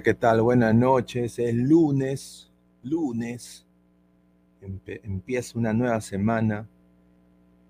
¿Qué 0.00 0.14
tal? 0.14 0.40
Buenas 0.40 0.74
noches. 0.74 1.38
Es 1.38 1.54
lunes, 1.54 2.50
lunes. 2.82 3.66
Empieza 4.86 5.58
una 5.58 5.74
nueva 5.74 6.00
semana. 6.00 6.66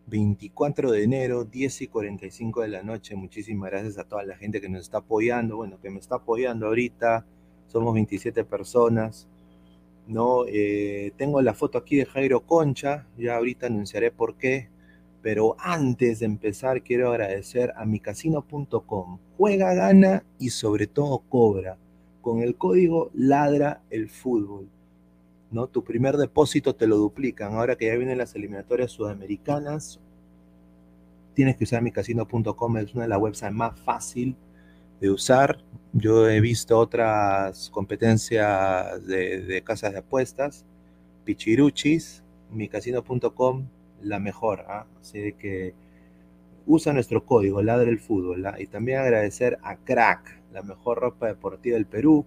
24 0.07 0.93
de 0.93 1.03
enero, 1.03 1.45
10 1.45 1.83
y 1.83 1.87
45 1.89 2.61
de 2.61 2.69
la 2.69 2.83
noche. 2.85 3.17
Muchísimas 3.17 3.71
gracias 3.71 3.99
a 3.99 4.05
toda 4.05 4.23
la 4.25 4.37
gente 4.37 4.61
que 4.61 4.69
nos 4.69 4.83
está 4.83 4.99
apoyando. 4.99 5.57
Bueno, 5.57 5.81
que 5.81 5.91
me 5.91 5.99
está 5.99 6.17
apoyando 6.17 6.67
ahorita. 6.67 7.27
Somos 7.67 7.93
27 7.93 8.45
personas. 8.45 9.27
¿no? 10.07 10.45
Eh, 10.47 11.13
tengo 11.17 11.43
la 11.43 11.55
foto 11.55 11.79
aquí 11.79 11.97
de 11.97 12.07
Jairo 12.07 12.47
Concha. 12.47 13.09
Ya 13.19 13.35
ahorita 13.37 13.67
anunciaré 13.67 14.13
por 14.13 14.37
qué. 14.37 14.69
Pero 15.23 15.57
antes 15.59 16.21
de 16.21 16.27
empezar, 16.27 16.83
quiero 16.83 17.11
agradecer 17.11 17.73
a 17.75 17.85
micasino.com. 17.85 19.19
Juega, 19.37 19.75
gana 19.75 20.25
y 20.39 20.51
sobre 20.51 20.87
todo 20.87 21.19
cobra. 21.29 21.79
Con 22.23 22.41
el 22.41 22.57
código 22.57 23.11
ladra 23.13 23.83
el 23.91 24.09
fútbol. 24.09 24.69
¿no? 25.53 25.67
Tu 25.67 25.85
primer 25.85 26.17
depósito 26.17 26.75
te 26.75 26.87
lo 26.87 26.97
duplican. 26.97 27.55
Ahora 27.55 27.77
que 27.77 27.87
ya 27.87 27.95
vienen 27.97 28.19
las 28.19 28.35
eliminatorias 28.35 28.91
sudamericanas, 28.91 30.01
tienes 31.35 31.57
que 31.57 31.65
usar 31.65 31.83
micasino.com. 31.83 32.77
Es 32.79 32.95
una 32.95 33.05
de 33.05 33.09
las 33.09 33.19
websites 33.19 33.53
más 33.53 33.79
fácil 33.81 34.37
de 35.01 35.11
usar. 35.11 35.59
Yo 35.93 36.29
he 36.29 36.41
visto 36.41 36.79
otras 36.79 37.69
competencias 37.71 39.07
de, 39.07 39.63
casas 39.65 39.93
de 39.93 39.99
apuestas, 39.99 40.65
pichiruchis, 41.25 42.23
micasino.com, 42.51 43.67
la 44.03 44.19
mejor. 44.19 44.65
¿ah? 44.69 44.87
Así 45.01 45.35
que 45.35 45.75
usa 46.67 46.93
nuestro 46.93 47.27
código, 47.27 47.63
ladra 47.63 47.91
el 47.91 48.01
fútbol. 48.01 48.47
¿ah? 48.47 48.57
Y 48.59 48.67
también 48.67 48.99
agradecer 48.99 49.59
a 49.63 49.77
Crack, 49.77 50.42
la 50.53 50.63
mejor 50.63 51.01
ropa 51.01 51.29
deportiva 51.29 51.75
del 51.75 51.87
Perú. 51.87 52.25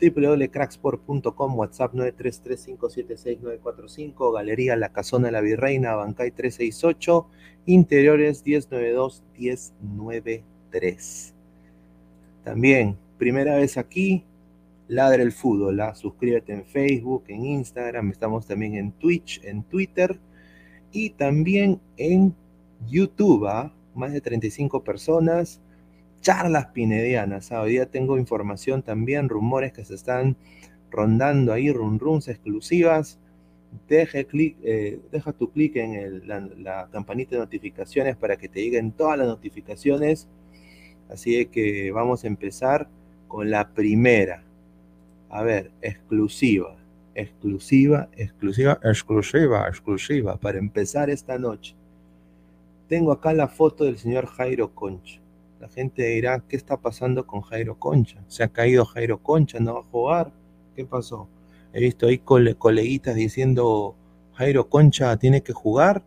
www.cracksport.com, 0.00 1.58
WhatsApp 1.58 1.94
933-576-945, 1.94 4.34
Galería 4.34 4.76
La 4.76 4.92
Casona 4.92 5.26
de 5.26 5.32
la 5.32 5.40
Virreina, 5.40 5.94
Bancay 5.94 6.32
368, 6.32 7.26
Interiores 7.66 8.44
1092-1093. 8.44 11.32
También, 12.44 12.98
primera 13.18 13.56
vez 13.56 13.78
aquí, 13.78 14.24
Ladra 14.88 15.22
el 15.22 15.32
Fútbol. 15.32 15.80
¿ah? 15.80 15.94
Suscríbete 15.94 16.52
en 16.52 16.64
Facebook, 16.64 17.24
en 17.28 17.46
Instagram, 17.46 18.10
estamos 18.10 18.46
también 18.46 18.74
en 18.74 18.92
Twitch, 18.92 19.40
en 19.44 19.62
Twitter 19.62 20.18
y 20.92 21.10
también 21.10 21.80
en 21.96 22.34
YouTube. 22.86 23.46
¿ah? 23.46 23.72
Más 23.94 24.12
de 24.12 24.20
35 24.20 24.84
personas. 24.84 25.60
Charlas 26.24 26.68
pinedianas. 26.68 27.52
¿ah? 27.52 27.60
Hoy 27.60 27.72
día 27.72 27.84
tengo 27.84 28.16
información 28.16 28.82
también, 28.82 29.28
rumores 29.28 29.74
que 29.74 29.84
se 29.84 29.94
están 29.94 30.38
rondando 30.90 31.52
ahí, 31.52 31.70
run 31.70 31.98
runs 31.98 32.28
exclusivas. 32.28 33.18
Deje 33.90 34.24
clic, 34.24 34.56
eh, 34.62 35.00
deja 35.12 35.34
tu 35.34 35.50
clic 35.50 35.76
en 35.76 36.26
la, 36.26 36.88
campanita 36.90 37.32
de 37.32 37.40
notificaciones 37.40 38.16
para 38.16 38.38
que 38.38 38.48
te 38.48 38.62
lleguen 38.62 38.92
todas 38.92 39.18
las 39.18 39.26
notificaciones. 39.26 40.26
Así 41.10 41.44
que 41.44 41.92
vamos 41.92 42.24
a 42.24 42.28
empezar 42.28 42.88
con 43.28 43.50
la 43.50 43.68
primera. 43.74 44.42
A 45.28 45.42
ver, 45.42 45.72
exclusiva, 45.82 46.74
exclusiva, 47.14 48.08
exclusiva, 48.16 48.80
exclusiva, 48.82 49.68
exclusiva, 49.68 50.36
para 50.38 50.58
empezar 50.58 51.10
esta 51.10 51.38
noche. 51.38 51.74
Tengo 52.88 53.12
acá 53.12 53.34
la 53.34 53.48
foto 53.48 53.84
del 53.84 53.98
señor 53.98 54.24
Jairo 54.24 54.74
Concha. 54.74 55.20
La 55.64 55.70
gente 55.70 56.02
dirá, 56.02 56.44
¿qué 56.46 56.56
está 56.56 56.76
pasando 56.76 57.26
con 57.26 57.40
Jairo 57.40 57.78
Concha? 57.78 58.22
¿Se 58.28 58.44
ha 58.44 58.48
caído 58.48 58.84
Jairo 58.84 59.22
Concha? 59.22 59.60
¿No 59.60 59.72
va 59.72 59.80
a 59.80 59.84
jugar? 59.84 60.32
¿Qué 60.76 60.84
pasó? 60.84 61.26
He 61.72 61.80
visto 61.80 62.06
ahí 62.06 62.18
cole- 62.18 62.54
coleguitas 62.54 63.14
diciendo, 63.14 63.96
Jairo 64.34 64.68
Concha 64.68 65.16
tiene 65.16 65.42
que 65.42 65.54
jugar. 65.54 66.04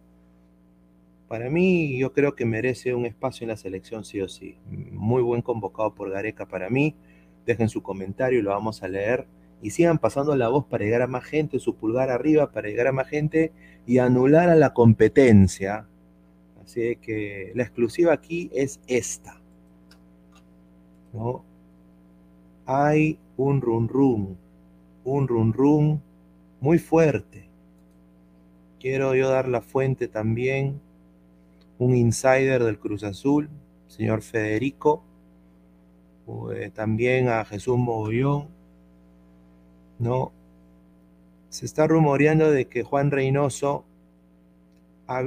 Para 1.28 1.50
mí, 1.50 1.98
yo 1.98 2.14
creo 2.14 2.36
que 2.36 2.46
merece 2.46 2.94
un 2.94 3.08
espacio 3.08 3.46
en 3.46 3.50
la 3.50 3.58
selección 3.58 4.06
sí 4.06 4.22
o 4.22 4.30
sí. 4.30 4.60
Muy 4.92 5.24
buen 5.24 5.42
convocado 5.42 5.96
por 5.96 6.12
Gareca 6.12 6.46
para 6.46 6.70
mí. 6.70 6.94
Dejen 7.48 7.68
su 7.68 7.82
comentario 7.82 8.38
y 8.38 8.44
lo 8.44 8.52
vamos 8.52 8.84
a 8.84 8.88
leer. 8.88 9.26
Y 9.64 9.72
sigan 9.72 9.98
pasando 9.98 10.36
la 10.36 10.50
voz 10.50 10.66
para 10.66 10.84
llegar 10.86 11.02
a 11.02 11.08
más 11.08 11.24
gente, 11.26 11.58
su 11.58 11.74
pulgar 11.78 12.12
arriba 12.12 12.52
para 12.52 12.68
llegar 12.70 12.86
a 12.86 12.92
más 12.92 13.08
gente 13.08 13.52
y 13.88 13.98
anular 13.98 14.50
a 14.50 14.56
la 14.56 14.76
competencia. 14.76 15.88
Así 16.64 16.96
que 16.98 17.54
la 17.56 17.64
exclusiva 17.64 18.14
aquí 18.14 18.52
es 18.54 18.80
esta. 18.86 19.42
¿No? 21.14 21.44
Hay 22.66 23.18
un 23.38 23.62
run 23.62 23.88
run, 23.88 24.38
un 25.04 25.28
run 25.28 25.54
run 25.54 26.02
muy 26.60 26.80
fuerte. 26.80 27.48
Quiero 28.80 29.16
yo 29.16 29.30
dar 29.30 29.48
la 29.48 29.62
fuente 29.62 30.08
también, 30.08 30.80
un 31.80 31.96
insider 31.96 32.64
del 32.64 32.80
Cruz 32.80 33.04
Azul, 33.04 33.50
señor 33.88 34.22
Federico, 34.22 35.04
eh, 36.54 36.72
también 36.74 37.30
a 37.30 37.46
Jesús 37.46 37.78
Mogollón, 37.78 38.50
¿no? 40.00 40.32
Se 41.50 41.66
está 41.66 41.88
rumoreando 41.88 42.52
de 42.52 42.66
que 42.66 42.84
Juan 42.84 43.12
Reynoso 43.12 43.86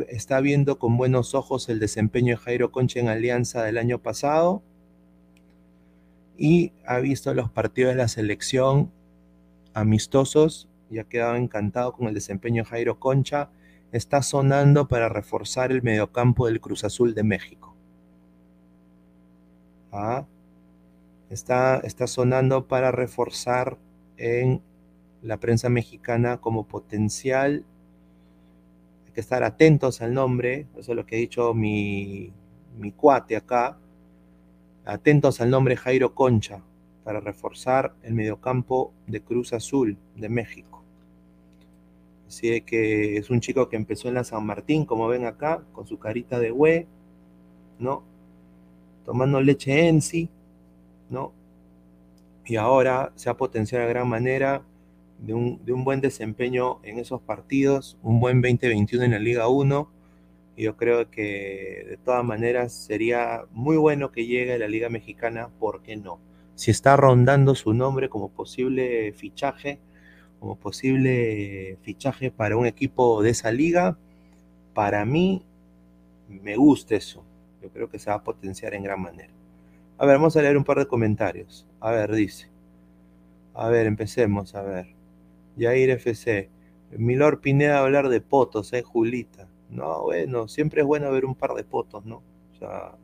está 0.09 0.41
viendo 0.41 0.79
con 0.79 0.99
buenos 0.99 1.35
ojos 1.35 1.71
el 1.71 1.81
desempeño 1.81 2.35
de 2.35 2.37
Jairo 2.37 2.71
Concha 2.71 3.00
en 3.00 3.09
Alianza 3.09 3.62
del 3.62 3.79
año 3.79 3.99
pasado 3.99 4.62
y 6.41 6.73
ha 6.87 6.99
visto 7.01 7.35
los 7.35 7.51
partidos 7.51 7.93
de 7.93 7.99
la 7.99 8.09
selección 8.09 8.91
amistosos 9.75 10.71
y 10.91 10.99
ha 10.99 11.05
quedado 11.05 11.37
encantado 11.37 11.93
con 11.93 12.09
el 12.09 12.15
desempeño 12.15 12.63
de 12.63 12.71
Jairo 12.71 12.99
Concha. 12.99 13.51
Está 13.93 14.23
sonando 14.23 14.89
para 14.89 15.11
reforzar 15.11 15.71
el 15.71 15.83
mediocampo 15.83 16.47
del 16.47 16.63
Cruz 16.63 16.83
Azul 16.83 17.15
de 17.15 17.25
México. 17.25 17.77
¿Ah? 19.93 20.25
Está, 21.29 21.77
está 21.85 22.07
sonando 22.07 22.67
para 22.67 22.91
reforzar 22.91 23.77
en 24.17 24.63
la 25.21 25.37
prensa 25.37 25.69
mexicana 25.69 26.39
como 26.39 26.67
potencial 26.67 27.67
hay 29.05 29.13
que 29.13 29.21
estar 29.21 29.43
atentos 29.43 30.01
al 30.01 30.15
nombre, 30.15 30.69
eso 30.79 30.93
es 30.93 30.97
lo 30.97 31.05
que 31.05 31.17
ha 31.17 31.19
dicho 31.19 31.53
mi, 31.53 32.33
mi 32.79 32.93
cuate 32.93 33.37
acá, 33.37 33.77
atentos 34.93 35.41
al 35.41 35.51
nombre 35.51 35.77
Jairo 35.77 36.15
Concha 36.15 36.63
para 37.05 37.21
reforzar 37.21 37.95
el 38.03 38.15
mediocampo 38.15 38.93
de 39.07 39.21
Cruz 39.21 39.53
Azul 39.53 39.97
de 40.17 40.29
México. 40.29 40.83
Así 42.27 42.61
que 42.61 43.17
es 43.17 43.31
un 43.31 43.41
chico 43.41 43.69
que 43.69 43.77
empezó 43.77 44.09
en 44.09 44.15
la 44.15 44.25
San 44.25 44.45
Martín, 44.45 44.85
como 44.85 45.09
ven 45.09 45.27
acá, 45.27 45.63
con 45.73 45.87
su 45.87 45.99
carita 45.99 46.39
de 46.39 46.53
hue, 46.53 46.87
¿no? 47.79 48.05
Tomando 49.05 49.41
leche 49.41 49.89
en 49.89 50.01
sí, 50.01 50.29
¿no? 51.09 51.33
Y 52.47 52.57
ahora 52.57 53.13
se 53.17 53.31
ha 53.31 53.37
potenciado 53.37 53.85
de 53.85 53.93
gran 53.93 54.09
manera 54.09 54.63
de 55.19 55.35
un, 55.35 55.85
buen 55.85 56.01
desempeño 56.01 56.79
en 56.83 56.99
esos 56.99 57.21
partidos, 57.21 57.99
un 58.03 58.21
buen 58.21 58.41
2021 58.41 59.05
en 59.05 59.11
la 59.13 59.19
Liga 59.19 59.49
1. 59.49 59.91
Yo 60.61 60.77
creo 60.77 61.11
que 61.11 61.87
de 61.89 61.97
todas 61.97 62.23
maneras 62.23 62.75
sería 62.75 63.45
muy 63.51 63.79
bueno 63.79 64.12
que 64.12 64.27
llegue 64.27 64.53
a 64.53 64.59
la 64.59 64.69
Liga 64.69 64.91
Mexicana, 64.91 65.49
¿por 65.59 65.81
qué 65.81 65.97
no? 65.97 66.21
Si 66.55 66.71
está 66.71 66.99
rondando 66.99 67.55
su 67.55 67.73
nombre 67.73 68.11
como 68.11 68.29
posible 68.29 69.15
fichaje, 69.15 69.79
como 70.39 70.57
posible 70.57 71.79
fichaje 71.81 72.31
para 72.31 72.59
un 72.59 72.67
equipo 72.67 73.23
de 73.23 73.31
esa 73.31 73.51
liga, 73.51 73.97
para 74.75 75.07
mí 75.07 75.47
me 76.29 76.57
gusta 76.57 76.95
eso. 76.95 77.25
Yo 77.62 77.71
creo 77.71 77.89
que 77.89 77.99
se 77.99 78.11
va 78.11 78.17
a 78.17 78.23
potenciar 78.23 78.75
en 78.75 78.83
gran 78.83 79.01
manera. 79.01 79.33
A 79.97 80.05
ver, 80.05 80.17
vamos 80.17 80.37
a 80.37 80.43
leer 80.43 80.59
un 80.59 80.65
par 80.65 80.79
de 80.79 80.87
comentarios. 80.87 81.67
A 81.81 81.91
ver, 81.91 82.12
dice. 82.12 82.51
A 83.55 83.71
ver, 83.71 83.87
empecemos, 83.87 84.55
a 84.55 84.61
ver. 84.61 84.95
Yair 85.57 85.89
FC. 85.89 86.51
Milor 86.91 87.41
Pineda 87.41 87.79
hablar 87.79 88.11
de 88.11 88.21
potos, 88.21 88.75
¿eh, 88.75 88.83
Julita? 88.83 89.50
No, 89.71 90.03
bueno, 90.03 90.49
siempre 90.49 90.81
es 90.83 90.87
bueno 90.87 91.11
ver 91.13 91.25
un 91.25 91.35
par 91.35 91.55
de 91.55 91.65
potos, 91.65 92.05
¿no? 92.05 92.23
O 92.61 93.01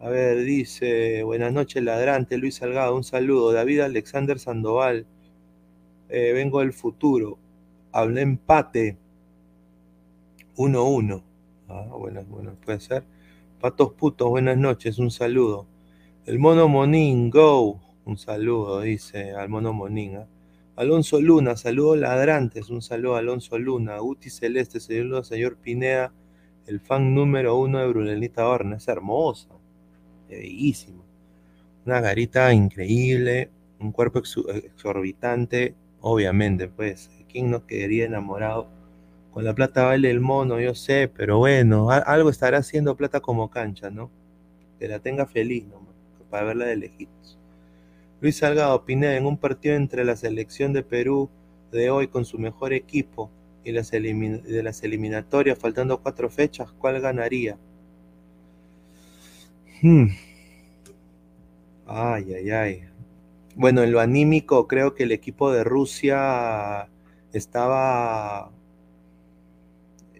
a 0.00 0.10
ver, 0.10 0.44
dice, 0.44 1.22
buenas 1.22 1.52
noches, 1.52 1.82
ladrante, 1.82 2.36
Luis 2.36 2.56
Salgado, 2.56 2.94
un 2.94 3.04
saludo. 3.04 3.52
David 3.52 3.80
Alexander 3.80 4.38
Sandoval, 4.38 5.06
eh, 6.10 6.32
vengo 6.34 6.60
del 6.60 6.72
futuro. 6.74 7.38
Hablé 7.92 8.22
empate 8.22 8.98
1-1. 10.56 11.22
Ah, 11.68 11.86
bueno, 11.98 12.22
bueno, 12.28 12.52
puede 12.64 12.80
ser. 12.80 13.04
Patos 13.60 13.92
putos, 13.94 14.28
buenas 14.28 14.58
noches, 14.58 14.98
un 14.98 15.10
saludo. 15.10 15.66
El 16.26 16.38
mono 16.38 16.68
Monín, 16.68 17.30
go. 17.30 17.80
Un 18.04 18.18
saludo, 18.18 18.82
dice 18.82 19.32
al 19.32 19.48
mono 19.48 19.72
Monín. 19.72 20.16
¿ah? 20.18 20.26
Alonso 20.76 21.20
Luna, 21.20 21.56
saludos 21.56 21.98
ladrantes, 21.98 22.68
un 22.68 22.82
saludo 22.82 23.14
a 23.14 23.20
Alonso 23.20 23.56
Luna, 23.58 24.02
Uti 24.02 24.28
Celeste, 24.28 24.80
saludo 24.80 25.22
señor 25.22 25.56
Pineda, 25.56 26.12
el 26.66 26.80
fan 26.80 27.14
número 27.14 27.56
uno 27.56 27.78
de 27.78 27.86
Brunelita 27.86 28.48
Horna, 28.48 28.78
es 28.78 28.88
hermosa, 28.88 29.50
es 30.28 30.40
bellísima, 30.40 31.04
una 31.86 32.00
garita 32.00 32.52
increíble, 32.52 33.50
un 33.78 33.92
cuerpo 33.92 34.18
exorbitante, 34.18 35.76
obviamente, 36.00 36.66
pues, 36.66 37.08
¿quién 37.30 37.52
no 37.52 37.64
quedaría 37.66 38.06
enamorado? 38.06 38.66
Con 39.30 39.44
la 39.44 39.54
plata 39.54 39.84
vale 39.84 40.10
el 40.10 40.18
mono, 40.18 40.58
yo 40.58 40.74
sé, 40.74 41.08
pero 41.08 41.38
bueno, 41.38 41.88
algo 41.90 42.30
estará 42.30 42.58
haciendo 42.58 42.96
plata 42.96 43.20
como 43.20 43.48
cancha, 43.48 43.90
¿no? 43.90 44.10
Que 44.80 44.88
la 44.88 44.98
tenga 44.98 45.24
feliz 45.24 45.66
nomás, 45.68 45.94
para 46.30 46.46
verla 46.46 46.64
de 46.64 46.76
lejitos. 46.78 47.38
Luis 48.24 48.38
Salgado 48.38 48.86
Pineda 48.86 49.18
en 49.18 49.26
un 49.26 49.36
partido 49.36 49.74
entre 49.74 50.02
la 50.02 50.16
selección 50.16 50.72
de 50.72 50.82
Perú 50.82 51.28
de 51.70 51.90
hoy 51.90 52.08
con 52.08 52.24
su 52.24 52.38
mejor 52.38 52.72
equipo 52.72 53.30
y 53.62 53.72
las 53.72 53.90
de 53.90 54.62
las 54.64 54.82
eliminatorias, 54.82 55.58
faltando 55.58 56.00
cuatro 56.00 56.30
fechas, 56.30 56.72
¿cuál 56.72 57.02
ganaría? 57.02 57.58
Hmm. 59.82 60.06
Ay, 61.86 62.32
ay, 62.32 62.50
ay. 62.50 62.82
Bueno, 63.56 63.82
en 63.82 63.92
lo 63.92 64.00
anímico 64.00 64.66
creo 64.68 64.94
que 64.94 65.02
el 65.02 65.12
equipo 65.12 65.52
de 65.52 65.62
Rusia 65.62 66.88
estaba... 67.34 68.50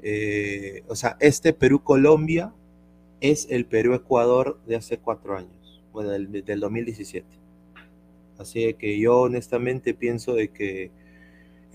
Eh, 0.03 0.85
o 0.89 0.95
sea, 0.95 1.17
este 1.21 1.55
Perú-Colombia 1.55 2.53
es 3.23 3.47
el 3.49 3.65
Perú-Ecuador 3.65 4.61
de 4.67 4.77
hace 4.77 4.99
cuatro 4.99 5.39
años, 5.39 5.83
bueno, 5.91 6.11
del, 6.11 6.45
del 6.45 6.61
2017. 6.61 7.44
Así 8.38 8.74
que 8.74 8.98
yo 8.98 9.22
honestamente 9.22 9.94
pienso 9.94 10.34
de 10.34 10.48
que 10.48 10.91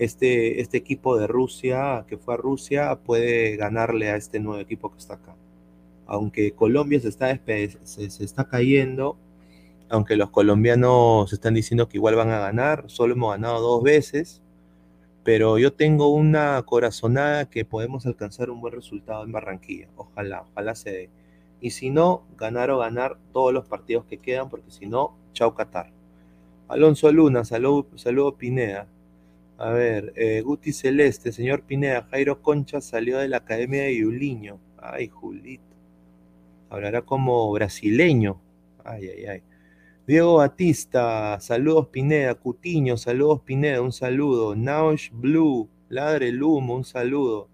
este, 0.00 0.62
este 0.62 0.78
equipo 0.78 1.18
de 1.18 1.26
Rusia, 1.26 2.06
que 2.08 2.16
fue 2.16 2.34
a 2.34 2.36
Rusia, 2.38 2.98
puede 3.04 3.56
ganarle 3.56 4.10
a 4.10 4.16
este 4.16 4.40
nuevo 4.40 4.60
equipo 4.60 4.90
que 4.90 4.98
está 4.98 5.14
acá. 5.14 5.36
Aunque 6.06 6.52
Colombia 6.52 6.98
se 7.00 7.08
está, 7.08 7.38
se, 7.84 8.24
está 8.24 8.48
cayendo, 8.48 9.18
aunque 9.90 10.16
los 10.16 10.30
colombianos 10.30 11.32
están 11.32 11.54
diciendo 11.54 11.88
que 11.88 11.98
igual 11.98 12.14
van 12.14 12.30
a 12.30 12.40
ganar, 12.40 12.84
solo 12.86 13.14
hemos 13.14 13.32
ganado 13.32 13.60
dos 13.60 13.82
veces, 13.82 14.42
pero 15.22 15.58
yo 15.58 15.72
tengo 15.74 16.08
una 16.08 16.62
corazonada 16.62 17.50
que 17.50 17.66
podemos 17.66 18.06
alcanzar 18.06 18.50
un 18.50 18.62
buen 18.62 18.72
resultado 18.72 19.22
en 19.24 19.32
Barranquilla. 19.32 19.88
Ojalá, 19.96 20.42
ojalá 20.50 20.74
se 20.74 20.90
dé. 20.90 21.10
Y 21.60 21.70
si 21.72 21.90
no, 21.90 22.22
ganar 22.38 22.70
o 22.70 22.78
ganar 22.78 23.18
todos 23.32 23.52
los 23.52 23.66
partidos 23.66 24.06
que 24.06 24.16
quedan, 24.16 24.48
porque 24.48 24.70
si 24.70 24.86
no, 24.86 25.14
chau 25.34 25.54
Qatar. 25.54 25.99
Alonso 26.70 27.10
Luna, 27.10 27.44
saludo, 27.44 27.88
saludo 27.96 28.36
Pineda. 28.36 28.86
A 29.58 29.70
ver, 29.70 30.12
eh, 30.14 30.40
Guti 30.40 30.72
Celeste, 30.72 31.32
señor 31.32 31.62
Pineda, 31.62 32.06
Jairo 32.12 32.42
Concha 32.42 32.80
salió 32.80 33.18
de 33.18 33.26
la 33.26 33.38
Academia 33.38 33.82
de 33.82 33.96
Yuliño. 33.98 34.60
Ay, 34.78 35.08
Julito. 35.08 35.64
Hablará 36.68 37.02
como 37.02 37.50
brasileño. 37.50 38.40
Ay, 38.84 39.08
ay, 39.08 39.24
ay. 39.26 39.42
Diego 40.06 40.36
Batista, 40.36 41.40
saludos 41.40 41.88
Pineda. 41.88 42.36
Cutiño, 42.36 42.96
saludos 42.96 43.40
Pineda, 43.40 43.82
un 43.82 43.92
saludo. 43.92 44.54
Naush 44.54 45.10
Blue, 45.12 45.68
Ladre 45.88 46.28
el 46.28 46.40
Humo, 46.40 46.76
un 46.76 46.84
saludo. 46.84 47.48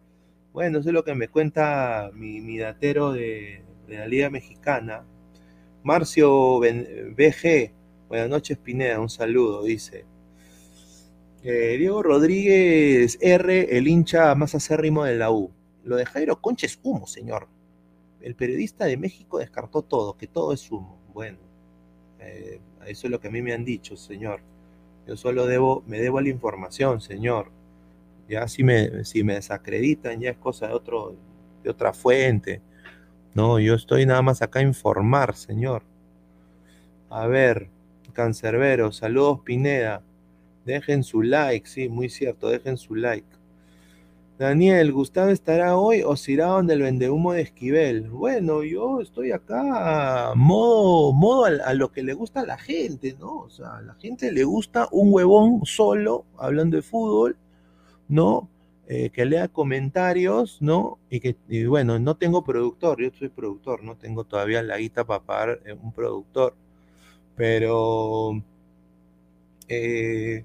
Bueno, 0.53 0.81
eso 0.81 0.91
es 0.91 0.95
lo 0.95 1.05
que 1.05 1.15
me 1.15 1.29
cuenta 1.29 2.11
mi, 2.13 2.59
datero 2.59 3.13
de, 3.15 3.63
de, 3.89 3.97
la 3.97 4.07
Liga 4.07 4.29
Mexicana. 4.29 5.07
Marcio 5.83 6.61
BG, 6.61 7.73
Buenas 8.09 8.29
noches, 8.29 8.57
Pineda, 8.57 9.01
un 9.01 9.09
saludo, 9.09 9.65
dice. 9.65 10.05
Eh, 11.43 11.77
Diego 11.77 12.05
Rodríguez 12.05 13.19
R, 13.21 13.77
el 13.77 13.89
hincha 13.89 14.33
más 14.37 14.55
acérrimo 14.55 15.05
de 15.05 15.17
la 15.17 15.33
U. 15.33 15.51
Lo 15.83 15.97
de 15.97 16.07
Jairo 16.07 16.41
Concha 16.41 16.67
es 16.67 16.79
humo, 16.85 17.09
señor. 17.09 17.49
El 18.21 18.37
periodista 18.37 18.85
de 18.85 18.97
México 18.97 19.39
descartó 19.39 19.83
todo, 19.83 20.17
que 20.17 20.29
todo 20.29 20.53
es 20.53 20.71
humo. 20.71 21.01
Bueno, 21.13 21.39
eh, 22.21 22.61
eso 22.87 23.09
es 23.09 23.11
lo 23.11 23.21
que 23.21 23.27
a 23.27 23.31
mí 23.33 23.43
me 23.43 23.53
han 23.53 23.65
dicho, 23.65 23.97
señor. 23.97 24.41
Yo 25.07 25.17
solo 25.17 25.47
debo, 25.47 25.83
me 25.89 25.99
debo 25.99 26.19
a 26.19 26.23
la 26.23 26.29
información, 26.29 27.01
señor. 27.01 27.51
Ya 28.29 28.47
si 28.47 28.63
me, 28.63 29.05
si 29.05 29.25
me 29.25 29.35
desacreditan, 29.35 30.21
ya 30.21 30.31
es 30.31 30.37
cosa 30.37 30.69
de, 30.69 30.75
otro, 30.75 31.17
de 31.65 31.71
otra 31.71 31.93
fuente. 31.93 32.63
No, 33.35 33.59
yo 33.59 33.75
estoy 33.75 34.07
nada 34.07 34.23
más 34.23 34.43
acá 34.43 34.61
a 34.61 34.63
informar, 34.63 35.35
señor. 35.35 35.83
A 37.11 37.27
ver, 37.27 37.69
Cancerbero, 38.17 38.93
saludos 38.93 39.41
Pineda. 39.45 40.03
Dejen 40.65 41.05
su 41.05 41.21
like, 41.21 41.69
sí, 41.69 41.91
muy 41.91 42.09
cierto, 42.09 42.49
dejen 42.49 42.79
su 42.79 42.95
like. 42.95 43.29
Daniel, 44.39 44.91
¿Gustavo 44.91 45.29
estará 45.31 45.77
hoy 45.77 46.03
o 46.03 46.17
se 46.17 46.33
irá 46.33 46.47
donde 46.47 46.73
el 46.73 46.81
vendehumo 46.81 47.35
de 47.35 47.43
Esquivel? 47.43 48.09
Bueno, 48.09 48.63
yo 48.63 49.03
estoy 49.03 49.33
acá 49.33 50.33
modo, 50.35 51.13
modo 51.13 51.45
a, 51.45 51.75
lo 51.75 51.93
que 51.93 52.03
le 52.03 52.15
gusta 52.15 52.41
a 52.41 52.47
la 52.47 52.57
gente, 52.57 53.15
¿no? 53.21 53.35
O 53.41 53.51
sea, 53.51 53.77
a 53.77 53.83
la 53.83 53.95
gente 53.97 54.33
le 54.33 54.45
gusta 54.45 54.89
un 54.93 55.13
huevón 55.13 55.61
solo, 55.67 56.25
hablando 56.39 56.79
de 56.79 56.83
fútbol, 56.83 57.37
¿no? 58.09 58.49
eh, 58.89 59.11
que 59.11 59.25
lea 59.25 59.49
comentarios, 59.49 60.63
¿no? 60.63 60.99
Y 61.11 61.21
que, 61.21 61.37
y 61.49 61.67
bueno, 61.67 61.99
no 61.99 62.17
tengo 62.17 62.45
productor, 62.45 63.03
yo 63.03 63.11
soy 63.19 63.29
productor, 63.29 63.83
no 63.83 63.97
tengo 63.97 64.25
todavía 64.25 64.63
la 64.63 64.79
guita 64.79 65.05
para 65.05 65.23
pagar 65.25 65.61
eh, 65.67 65.73
un 65.75 65.93
productor, 65.93 66.55
pero 67.37 68.33
eh, 69.69 70.45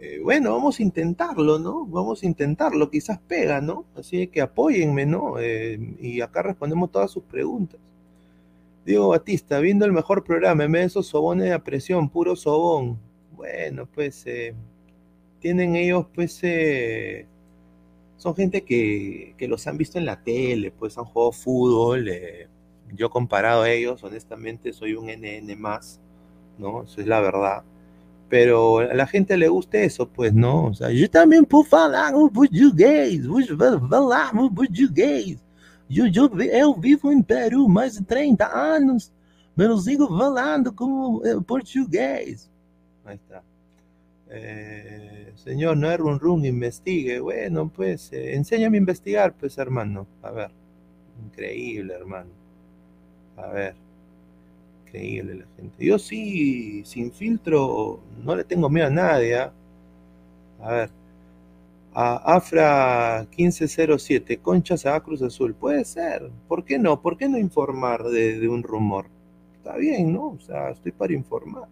eh, 0.00 0.20
bueno, 0.22 0.52
vamos 0.52 0.78
a 0.78 0.82
intentarlo, 0.84 1.58
¿no? 1.58 1.84
Vamos 1.86 2.22
a 2.22 2.26
intentarlo, 2.26 2.88
quizás 2.88 3.18
pega, 3.18 3.60
¿no? 3.60 3.84
Así 3.96 4.28
que 4.28 4.40
apóyenme, 4.40 5.06
¿no? 5.06 5.40
Eh, 5.40 5.96
y 6.00 6.20
acá 6.20 6.42
respondemos 6.42 6.92
todas 6.92 7.10
sus 7.10 7.24
preguntas. 7.24 7.80
Diego 8.86 9.08
Batista, 9.08 9.58
viendo 9.58 9.84
el 9.84 9.92
mejor 9.92 10.22
programa, 10.24 10.64
en 10.64 10.72
vez 10.72 10.82
de 10.82 10.86
esos 10.86 11.08
sobones 11.08 11.50
de 11.50 11.58
presión, 11.58 12.08
puro 12.08 12.36
sobón. 12.36 12.98
Bueno, 13.36 13.86
pues 13.92 14.24
eh, 14.26 14.54
tienen 15.40 15.74
ellos, 15.76 16.06
pues, 16.14 16.42
son 18.16 18.34
gente 18.36 18.64
que, 18.64 19.34
que, 19.36 19.48
los 19.48 19.66
han 19.66 19.76
visto 19.78 19.98
en 19.98 20.06
la 20.06 20.22
tele, 20.22 20.70
pues 20.70 20.96
han 20.98 21.04
jugado 21.06 21.32
fútbol. 21.32 22.08
Yo 22.94 23.10
comparado 23.10 23.62
a 23.62 23.70
ellos, 23.70 24.02
honestamente, 24.04 24.72
soy 24.72 24.94
un 24.94 25.06
NN 25.08 25.60
más, 25.60 26.00
¿no? 26.58 26.82
Eso 26.84 27.00
es 27.00 27.06
la 27.06 27.20
verdad. 27.20 27.62
Pero 28.28 28.78
a 28.78 28.94
la 28.94 29.06
gente 29.06 29.36
le 29.36 29.48
gusta 29.48 29.78
eso, 29.78 30.06
pues, 30.08 30.34
¿no? 30.34 30.66
O 30.66 30.74
sea, 30.74 30.90
yo 30.90 31.08
también 31.08 31.44
puedo 31.44 31.64
falar 31.64 32.12
português, 32.32 33.26
vou 33.26 33.40
falar 33.88 34.32
português. 34.54 35.38
Eu, 35.90 36.06
eu, 36.06 36.40
eu 36.42 36.74
vivo 36.74 37.10
em 37.10 37.22
Peru 37.22 37.66
mais 37.68 37.94
de 37.94 38.04
30 38.04 38.46
anos, 38.46 39.10
mas 39.56 39.68
eu 39.68 39.78
sigo 39.78 40.06
falando 40.06 40.70
como 40.72 41.22
português. 41.44 42.50
Ahí 43.06 43.16
está. 43.16 43.42
Eh, 44.30 45.32
señor, 45.36 45.76
no 45.78 45.90
es 45.90 45.98
run 45.98 46.18
run, 46.18 46.44
investigue. 46.44 47.20
Bueno, 47.20 47.70
pues, 47.70 48.12
eh, 48.12 48.34
enséñame 48.34 48.76
a 48.76 48.80
investigar, 48.80 49.32
pues, 49.32 49.56
hermano. 49.56 50.06
A 50.22 50.30
ver. 50.30 50.50
Increíble, 51.24 51.94
hermano. 51.94 52.30
A 53.36 53.46
ver. 53.48 53.87
Increíble 54.88 55.34
la 55.34 55.46
gente. 55.56 55.84
Yo 55.84 55.98
sí, 55.98 56.82
sin 56.84 57.12
filtro, 57.12 58.00
no 58.24 58.34
le 58.34 58.44
tengo 58.44 58.70
miedo 58.70 58.86
a 58.86 58.90
nadie. 58.90 59.36
¿eh? 59.36 59.50
A 60.60 60.72
ver. 60.72 60.90
A 61.94 62.36
Afra 62.36 63.26
1507, 63.36 64.38
Concha 64.38 64.76
se 64.76 64.88
va 64.88 64.96
a 64.96 65.02
Cruz 65.02 65.22
Azul. 65.22 65.54
Puede 65.54 65.84
ser. 65.84 66.30
¿Por 66.48 66.64
qué 66.64 66.78
no? 66.78 67.00
¿Por 67.02 67.16
qué 67.16 67.28
no 67.28 67.38
informar 67.38 68.04
de, 68.04 68.38
de 68.38 68.48
un 68.48 68.62
rumor? 68.62 69.06
Está 69.56 69.76
bien, 69.76 70.12
¿no? 70.12 70.28
O 70.28 70.40
sea, 70.40 70.70
estoy 70.70 70.92
para 70.92 71.12
informar. 71.12 71.68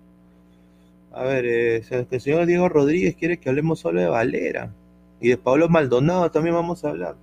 A 1.12 1.22
ver, 1.24 1.46
eh, 1.46 1.76
el 2.10 2.20
señor 2.20 2.44
Diego 2.46 2.68
Rodríguez 2.68 3.16
quiere 3.16 3.38
que 3.38 3.48
hablemos 3.48 3.80
solo 3.80 4.00
de 4.00 4.08
Valera. 4.08 4.70
Y 5.20 5.30
de 5.30 5.38
Pablo 5.38 5.68
Maldonado 5.68 6.30
también 6.30 6.54
vamos 6.54 6.84
a 6.84 6.90
hablar. 6.90 7.16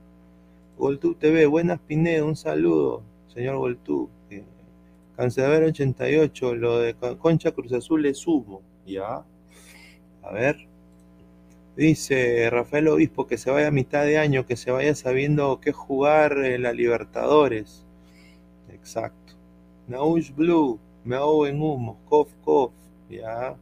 Goltú 0.77 1.13
TV, 1.13 1.45
buenas 1.45 1.79
Pinedo, 1.79 2.25
un 2.25 2.35
saludo, 2.35 3.03
señor 3.27 3.57
Goltú. 3.57 4.09
Cancelavero 5.15 5.67
88, 5.67 6.55
lo 6.55 6.79
de 6.79 6.95
Concha 7.19 7.51
Cruz 7.51 7.71
Azul 7.73 8.05
es 8.05 8.25
humo. 8.25 8.61
Ya. 8.85 9.23
A 10.23 10.31
ver. 10.31 10.67
Dice 11.75 12.49
Rafael 12.51 12.87
Obispo 12.87 13.25
que 13.25 13.37
se 13.37 13.49
vaya 13.49 13.67
a 13.67 13.71
mitad 13.71 14.03
de 14.05 14.19
año, 14.19 14.45
que 14.45 14.55
se 14.55 14.71
vaya 14.71 14.93
sabiendo 14.95 15.59
qué 15.59 15.71
jugar 15.71 16.37
en 16.45 16.63
la 16.63 16.73
Libertadores. 16.73 17.85
Exacto. 18.71 19.33
Naush 19.87 20.31
Blue, 20.33 20.79
me 21.03 21.15
ahogo 21.15 21.47
en 21.47 21.61
humo, 21.61 21.99
cof, 22.09 22.29
cof. 22.43 22.71
Ya. 23.09 23.55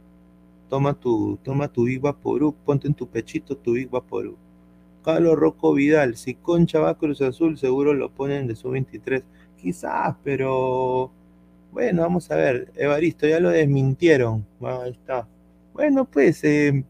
Toma 0.68 0.94
tu, 0.94 1.38
toma 1.42 1.68
tu 1.68 1.84
Big 1.84 2.00
Vaporú, 2.00 2.54
ponte 2.64 2.86
en 2.86 2.94
tu 2.94 3.06
pechito 3.06 3.56
tu 3.56 3.72
Big 3.72 3.90
Vaporú. 3.90 4.36
Carlos 5.04 5.36
Rocco 5.36 5.74
Vidal, 5.74 6.16
si 6.16 6.34
Concha 6.34 6.78
va 6.80 6.90
a 6.90 6.98
Cruz 6.98 7.20
Azul, 7.20 7.58
seguro 7.58 7.92
lo 7.92 8.10
ponen 8.10 8.46
de 8.46 8.56
su 8.56 8.70
23. 8.70 9.22
Quizás, 9.60 10.16
pero 10.22 11.10
bueno, 11.72 12.02
vamos 12.02 12.30
a 12.30 12.36
ver. 12.36 12.70
Evaristo, 12.76 13.26
ya 13.26 13.40
lo 13.40 13.50
desmintieron. 13.50 14.46
Ah, 14.60 14.84
está. 14.86 15.26
Bueno, 15.72 16.04
pues, 16.04 16.44
eh, 16.44 16.84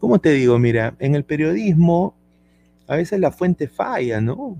¿cómo 0.00 0.18
te 0.18 0.30
digo? 0.32 0.58
Mira, 0.58 0.96
en 0.98 1.14
el 1.14 1.24
periodismo 1.24 2.14
a 2.88 2.96
veces 2.96 3.20
la 3.20 3.30
fuente 3.30 3.68
falla, 3.68 4.20
¿no? 4.20 4.56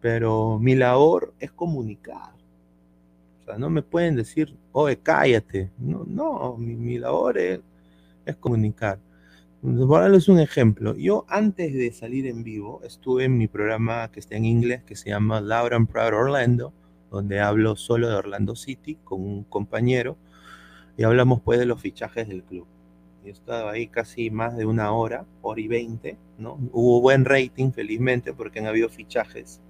Pero 0.00 0.58
mi 0.58 0.74
labor 0.74 1.34
es 1.38 1.52
comunicar. 1.52 2.32
O 3.42 3.44
sea, 3.44 3.58
no 3.58 3.70
me 3.70 3.82
pueden 3.82 4.16
decir, 4.16 4.56
oye, 4.72 4.98
cállate. 4.98 5.70
No, 5.78 6.04
no, 6.06 6.56
mi, 6.56 6.74
mi 6.74 6.98
labor 6.98 7.38
es, 7.38 7.60
es 8.24 8.36
comunicar. 8.36 8.98
Por 9.60 10.00
darles 10.00 10.28
un 10.28 10.40
ejemplo, 10.40 10.96
yo 10.96 11.24
antes 11.28 11.72
de 11.72 11.92
salir 11.92 12.26
en 12.26 12.42
vivo 12.42 12.80
estuve 12.82 13.26
en 13.26 13.38
mi 13.38 13.46
programa 13.46 14.10
que 14.10 14.18
está 14.18 14.34
en 14.36 14.44
inglés 14.44 14.82
que 14.82 14.96
se 14.96 15.10
llama 15.10 15.40
Loud 15.40 15.72
and 15.72 15.88
Proud 15.88 16.14
Orlando, 16.14 16.72
donde 17.12 17.40
hablo 17.40 17.76
solo 17.76 18.08
de 18.08 18.14
Orlando 18.14 18.56
City 18.56 18.98
con 19.04 19.20
un 19.20 19.44
compañero 19.44 20.16
y 20.96 21.04
hablamos 21.04 21.42
pues 21.42 21.58
de 21.58 21.66
los 21.66 21.80
fichajes 21.80 22.26
del 22.26 22.42
club. 22.42 22.66
Yo 23.22 23.30
estaba 23.30 23.72
ahí 23.72 23.86
casi 23.86 24.30
más 24.30 24.56
de 24.56 24.64
una 24.64 24.92
hora, 24.92 25.26
hora 25.42 25.60
y 25.60 25.68
veinte, 25.68 26.16
¿no? 26.38 26.58
Hubo 26.72 27.00
buen 27.00 27.24
rating, 27.24 27.70
felizmente, 27.70 28.32
porque 28.32 28.58
han 28.58 28.66
habido 28.66 28.88
fichajes. 28.88 29.60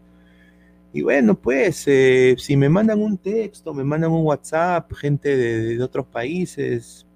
Y 0.93 1.03
bueno, 1.03 1.35
pues, 1.35 1.85
eh, 1.87 2.37
si 2.39 2.57
me 2.57 2.69
mandan 2.69 3.03
un 3.03 3.19
texto, 3.19 3.75
me 3.75 3.85
mandan 3.85 4.13
un 4.13 4.25
WhatsApp, 4.25 4.91
gente 4.95 5.37
de, 5.37 5.83
otros 5.83 6.07
países, 6.07 7.07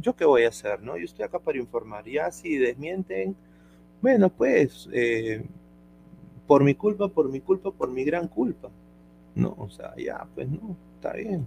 ¿yo 0.00 0.14
qué 0.16 0.24
voy 0.24 0.44
a 0.44 0.48
hacer? 0.48 0.82
¿no? 0.82 0.98
Yo 0.98 1.04
estoy 1.04 1.24
acá 1.24 1.38
para 1.38 1.58
informar. 1.58 2.04
Ya 2.06 2.30
si 2.30 2.56
desmienten, 2.58 3.36
bueno, 4.02 4.30
pues, 4.30 4.88
eh, 4.92 5.46
por 6.46 6.64
mi 6.64 6.74
culpa, 6.74 7.08
por 7.08 7.30
mi 7.30 7.40
culpa, 7.40 7.70
por 7.70 7.90
mi 7.90 8.04
gran 8.04 8.28
culpa. 8.28 8.70
No, 9.38 9.54
o 9.56 9.70
sea, 9.70 9.94
ya, 9.96 10.26
pues 10.34 10.48
no, 10.48 10.76
está 10.96 11.12
bien. 11.12 11.46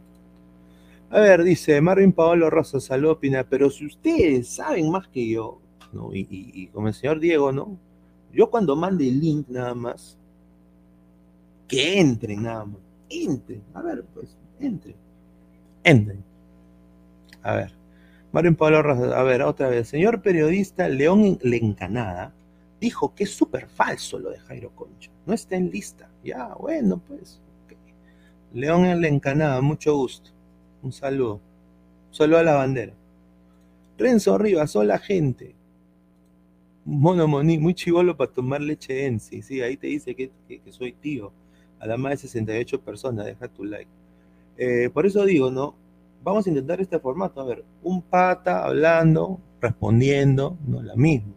A 1.10 1.20
ver, 1.20 1.44
dice 1.44 1.82
Marvin 1.82 2.14
Paolo 2.14 2.50
Rosa, 2.50 2.80
salud, 2.80 3.12
opina, 3.12 3.44
pero 3.44 3.70
si 3.70 3.86
ustedes 3.86 4.48
saben 4.48 4.90
más 4.90 5.08
que 5.10 5.28
yo, 5.28 5.60
¿no? 5.92 6.16
Y, 6.16 6.22
y, 6.22 6.52
y 6.54 6.68
como 6.68 6.88
el 6.88 6.94
señor 6.94 7.20
Diego, 7.20 7.52
¿no? 7.52 7.78
Yo 8.34 8.50
cuando 8.50 8.78
mande 8.78 9.08
el 9.10 9.20
link 9.20 9.50
nada 9.50 9.76
más, 9.76 10.18
que 11.68 12.00
entren 12.00 12.44
nada 12.44 12.64
más, 12.64 12.80
entren, 13.10 13.62
a 13.74 13.82
ver, 13.82 14.06
pues, 14.14 14.38
entren, 14.60 14.96
entren. 15.84 16.24
A 17.44 17.56
ver. 17.56 17.74
Mario 18.32 18.56
Pablo 18.56 18.82
Rosas, 18.82 19.12
a 19.12 19.24
ver, 19.24 19.42
otra 19.42 19.68
vez. 19.68 19.90
Señor 19.90 20.22
periodista 20.22 20.88
León 20.88 21.38
Lencanada 21.42 22.34
dijo 22.80 23.14
que 23.14 23.26
es 23.26 23.32
súper 23.36 23.68
falso 23.68 24.18
lo 24.18 24.30
de 24.30 24.40
Jairo 24.40 24.72
Concha. 24.76 25.12
No 25.26 25.34
está 25.34 25.58
en 25.58 25.70
lista. 25.70 26.10
Ya, 26.24 26.54
bueno, 26.56 27.02
pues. 27.06 27.42
León 28.54 29.02
Lencanada, 29.02 29.62
mucho 29.62 29.96
gusto. 29.96 30.32
Un 30.84 30.92
saludo. 30.92 31.40
Saludo 32.12 32.40
a 32.40 32.44
la 32.44 32.56
bandera. 32.56 32.94
Renzo 33.98 34.38
Rivas, 34.38 34.76
hola 34.76 35.00
gente. 35.00 35.56
Mono 36.84 37.28
Moni, 37.28 37.58
muy 37.60 37.74
chivolo 37.74 38.18
para 38.18 38.32
tomar 38.32 38.62
leche 38.62 39.06
en 39.06 39.20
sí. 39.20 39.42
Sí, 39.42 39.62
ahí 39.62 39.78
te 39.78 39.88
dice 39.88 40.16
que, 40.16 40.32
soy 40.70 40.94
tío. 40.94 41.32
A 41.80 41.88
la 41.88 41.98
más 41.98 42.12
de 42.12 42.18
68 42.18 42.82
personas, 42.82 43.26
deja 43.26 43.48
tu 43.48 43.64
like. 43.64 43.90
Eh, 44.58 44.90
por 44.94 45.06
eso 45.06 45.26
digo, 45.26 45.50
¿no? 45.50 45.76
vamos 46.24 46.46
a 46.46 46.50
intentar 46.50 46.82
este 46.82 47.00
formato. 47.00 47.42
A 47.42 47.46
ver, 47.46 47.64
un 47.84 48.02
pata 48.02 48.66
hablando, 48.66 49.40
respondiendo, 49.60 50.58
no 50.66 50.82
la 50.82 50.96
misma. 50.96 51.34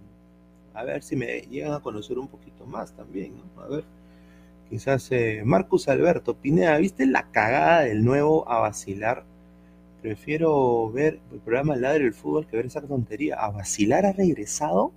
A 0.75 0.85
ver 0.85 1.02
si 1.02 1.16
me 1.16 1.40
llegan 1.42 1.73
a 1.73 1.80
conocer 1.80 2.18
un 2.18 2.28
poquito 2.28 2.66
más 2.66 2.92
también, 2.92 3.35
¿no? 3.37 3.62
A 3.62 3.68
ver, 3.68 3.85
quizás 4.68 5.11
eh, 5.12 5.42
Marcus 5.44 5.88
Alberto 5.88 6.35
Pineda, 6.35 6.76
¿viste 6.78 7.06
la 7.06 7.30
cagada 7.30 7.80
del 7.80 8.04
nuevo 8.04 8.49
a 8.50 8.61
vacilar? 8.61 9.25
Prefiero 10.02 10.90
ver 10.90 11.21
el 11.33 11.38
programa 11.40 11.76
Ladre 11.76 12.04
del 12.04 12.14
Fútbol 12.14 12.47
que 12.47 12.56
ver 12.56 12.66
esa 12.66 12.83
tontería. 12.83 13.37
¿A 13.37 13.50
vacilar 13.50 14.04
ha 14.04 14.12
regresado? 14.12 14.92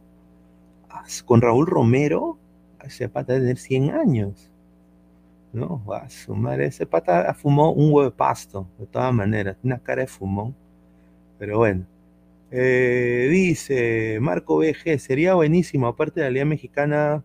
Con 1.25 1.41
Raúl 1.41 1.67
Romero, 1.67 2.37
ese 2.83 3.07
pata 3.07 3.33
de 3.33 3.39
tener 3.39 3.57
100 3.57 3.91
años. 3.91 4.51
No, 5.53 5.81
a 5.93 6.09
su 6.09 6.35
madre, 6.35 6.65
ese 6.67 6.85
pata 6.85 7.33
fumó 7.33 7.71
un 7.71 7.85
huevo 7.93 8.03
de 8.03 8.11
pasto, 8.11 8.67
de 8.77 8.85
todas 8.85 9.13
maneras, 9.13 9.57
una 9.63 9.79
cara 9.79 10.01
de 10.01 10.07
fumón. 10.07 10.55
Pero 11.39 11.59
bueno. 11.59 11.85
Eh, 12.51 13.27
dice 13.29 14.19
Marco 14.21 14.57
BG, 14.57 14.99
sería 14.99 15.33
buenísimo, 15.35 15.87
aparte 15.87 16.21
de 16.21 16.27
la 16.27 16.31
Liga 16.31 16.45
Mexicana, 16.45 17.23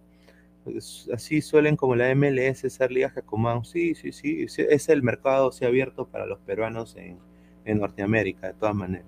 así 1.13 1.41
suelen 1.41 1.77
como 1.77 1.97
la 1.97 2.15
MLS 2.15 2.61
ser 2.73 2.91
ligas 2.93 3.13
que 3.13 3.21
acomodan. 3.21 3.65
Sí, 3.65 3.95
sí, 3.95 4.13
sí, 4.13 4.47
es 4.47 4.89
el 4.89 5.03
mercado 5.03 5.53
se 5.53 5.65
ha 5.65 5.69
abierto 5.69 6.07
para 6.07 6.27
los 6.27 6.39
peruanos 6.41 6.97
en, 6.97 7.19
en 7.65 7.79
Norteamérica, 7.79 8.49
de 8.49 8.55
todas 8.55 8.75
maneras. 8.75 9.07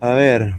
A 0.00 0.14
ver, 0.14 0.54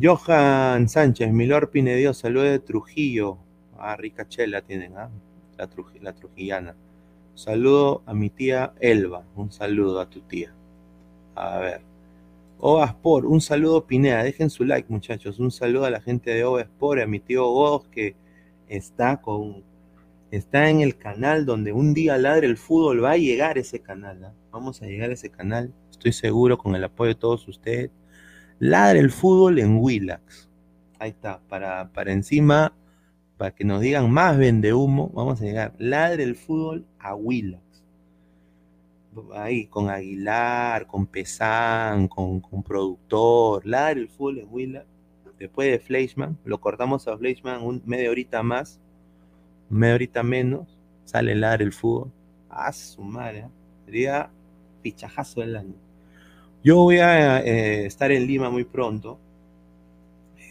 Johan 0.00 0.88
Sánchez, 0.88 1.32
Milor 1.32 1.70
Pinedio, 1.70 2.14
saludos 2.14 2.50
de 2.50 2.58
Trujillo. 2.60 3.38
Ah, 3.78 3.96
rica 3.96 4.26
chela 4.28 4.62
tienen, 4.62 4.96
¿ah? 4.96 5.10
la, 5.58 5.68
la 6.00 6.12
trujillana. 6.14 6.74
Saludo 7.34 8.02
a 8.06 8.14
mi 8.14 8.30
tía 8.30 8.72
Elba. 8.80 9.24
Un 9.36 9.52
saludo 9.52 10.00
a 10.00 10.08
tu 10.08 10.20
tía. 10.20 10.54
A 11.34 11.58
ver. 11.58 11.82
Ovaspor, 12.58 13.26
un 13.26 13.40
saludo 13.42 13.86
Pineda, 13.86 14.22
dejen 14.22 14.48
su 14.48 14.64
like 14.64 14.90
muchachos, 14.90 15.38
un 15.38 15.50
saludo 15.50 15.84
a 15.84 15.90
la 15.90 16.00
gente 16.00 16.30
de 16.30 16.42
Ovaspor, 16.44 17.00
a 17.00 17.06
mi 17.06 17.20
tío 17.20 17.44
Godos 17.44 17.86
que 17.88 18.16
está 18.68 19.20
con 19.20 19.64
está 20.30 20.68
en 20.68 20.80
el 20.80 20.96
canal 20.98 21.46
donde 21.46 21.72
un 21.72 21.94
día 21.94 22.18
ladre 22.18 22.46
el 22.46 22.56
fútbol, 22.56 23.02
va 23.02 23.12
a 23.12 23.16
llegar 23.16 23.58
ese 23.58 23.80
canal, 23.80 24.24
¿ah? 24.24 24.34
vamos 24.50 24.82
a 24.82 24.86
llegar 24.86 25.10
a 25.10 25.14
ese 25.14 25.30
canal, 25.30 25.72
estoy 25.90 26.12
seguro 26.12 26.58
con 26.58 26.74
el 26.74 26.84
apoyo 26.84 27.08
de 27.08 27.14
todos 27.20 27.46
ustedes. 27.48 27.90
Ladre 28.58 29.00
el 29.00 29.10
fútbol 29.10 29.58
en 29.58 29.76
Willax. 29.78 30.48
Ahí 30.98 31.10
está, 31.10 31.40
para, 31.48 31.92
para 31.92 32.12
encima, 32.12 32.72
para 33.36 33.50
que 33.54 33.64
nos 33.64 33.82
digan 33.82 34.10
más 34.10 34.38
vende 34.38 34.72
humo, 34.72 35.10
vamos 35.14 35.40
a 35.40 35.44
llegar. 35.44 35.74
Ladre 35.78 36.22
el 36.22 36.36
fútbol 36.36 36.86
a 36.98 37.14
Willax 37.14 37.66
ahí 39.34 39.66
con 39.66 39.90
Aguilar, 39.90 40.86
con 40.86 41.06
Pesán, 41.06 42.08
con, 42.08 42.40
con 42.40 42.62
productor, 42.62 43.66
Ladre 43.66 44.02
el 44.02 44.08
fútbol 44.08 44.38
en 44.38 44.48
Willa, 44.50 44.86
después 45.38 45.70
de 45.70 45.78
Fleischmann, 45.78 46.38
lo 46.44 46.60
cortamos 46.60 47.08
a 47.08 47.16
Fleischmann 47.16 47.62
un 47.62 47.82
media 47.84 48.10
horita 48.10 48.42
más, 48.42 48.80
media 49.68 49.94
horita 49.94 50.22
menos, 50.22 50.78
sale 51.04 51.34
Ladre 51.34 51.64
el 51.64 51.72
fútbol, 51.72 52.10
a 52.48 52.72
su 52.72 53.02
madre, 53.02 53.40
¿eh? 53.40 53.48
sería 53.84 54.30
fichajazo 54.82 55.40
del 55.40 55.56
año. 55.56 55.74
Yo 56.64 56.76
voy 56.82 56.98
a 56.98 57.40
eh, 57.40 57.86
estar 57.86 58.10
en 58.10 58.26
Lima 58.26 58.50
muy 58.50 58.64
pronto, 58.64 59.18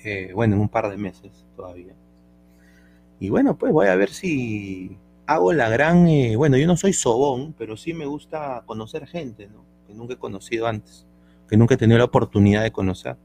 eh, 0.04 0.32
bueno, 0.34 0.56
en 0.56 0.62
un 0.62 0.70
par 0.70 0.90
de 0.90 0.98
meses 0.98 1.46
todavía. 1.56 1.94
Y 3.20 3.30
bueno, 3.30 3.58
pues 3.58 3.72
voy 3.72 3.88
a 3.88 3.96
ver 3.96 4.10
si 4.10 4.98
hago 5.26 5.54
la 5.54 5.70
gran, 5.70 6.08
eh, 6.08 6.36
bueno, 6.36 6.58
yo 6.58 6.68
no 6.68 6.78
soy 6.78 6.94
sobón, 6.94 7.54
pero 7.58 7.76
sí 7.78 7.94
me 7.94 8.06
gusta 8.06 8.64
conocer 8.66 9.08
gente, 9.08 9.48
¿no? 9.48 9.66
Que 9.88 9.94
nunca 9.94 10.14
he 10.14 10.18
conocido 10.18 10.68
antes, 10.68 11.06
que 11.50 11.58
nunca 11.58 11.76
he 11.76 11.78
tenido 11.78 11.98
la 11.98 12.06
oportunidad 12.06 12.64
de 12.64 12.72
conocer. 12.72 13.18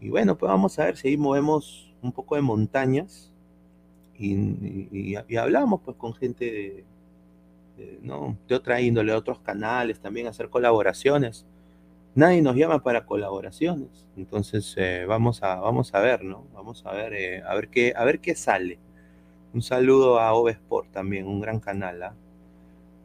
Y 0.00 0.10
bueno, 0.10 0.36
pues 0.36 0.50
vamos 0.50 0.78
a 0.78 0.84
ver 0.84 0.96
si 0.96 1.08
ahí 1.08 1.16
movemos 1.16 1.94
un 2.02 2.12
poco 2.12 2.36
de 2.36 2.42
montañas 2.42 3.32
y, 4.18 5.14
hablamos 5.36 5.80
pues 5.84 5.96
con 5.96 6.14
gente 6.14 6.84
de, 7.76 7.98
¿no? 8.02 8.36
de 8.48 8.54
otra 8.54 8.80
índole, 8.80 9.12
de 9.12 9.18
otros 9.18 9.40
canales, 9.40 10.00
también 10.00 10.26
hacer 10.26 10.48
colaboraciones. 10.48 11.46
Nadie 12.14 12.40
nos 12.40 12.56
llama 12.56 12.82
para 12.82 13.04
colaboraciones, 13.04 14.06
entonces 14.16 14.74
eh, 14.78 15.04
vamos, 15.06 15.42
a, 15.42 15.56
vamos 15.56 15.94
a 15.94 16.00
ver, 16.00 16.24
¿no? 16.24 16.46
Vamos 16.54 16.84
a 16.86 16.92
ver, 16.92 17.12
eh, 17.12 17.42
a, 17.42 17.54
ver 17.54 17.68
qué, 17.68 17.92
a 17.94 18.04
ver 18.04 18.20
qué 18.20 18.34
sale. 18.34 18.78
Un 19.52 19.60
saludo 19.60 20.18
a 20.18 20.32
Ovesport 20.32 20.90
también, 20.92 21.26
un 21.26 21.40
gran 21.40 21.60
canal. 21.60 22.02
¿ah? 22.02 22.14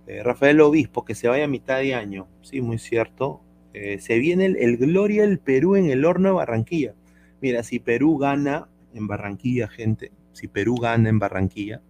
Eh, 0.08 0.24
Rafael 0.24 0.62
Obispo, 0.62 1.06
que 1.06 1.16
se 1.16 1.28
vaya 1.28 1.46
a 1.46 1.48
mitad 1.48 1.80
de 1.80 1.94
año. 1.94 2.28
Sí, 2.42 2.62
muy 2.62 2.78
cierto. 2.78 3.42
Eh, 3.74 4.00
se 4.00 4.20
viene 4.20 4.46
el, 4.46 4.78
Gloria 4.78 5.24
del 5.24 5.40
Perú 5.40 5.76
en 5.76 5.90
el 5.90 6.06
horno 6.06 6.30
de 6.30 6.36
Barranquilla. 6.36 6.94
Mira, 7.42 7.64
si 7.64 7.80
Perú 7.80 8.18
gana 8.18 8.68
en 8.94 9.08
Barranquilla, 9.08 9.68
gente, 9.68 10.12
si 10.34 10.48
Perú 10.48 10.76
gana 10.76 11.10
en 11.10 11.20
Barranquilla, 11.20 11.82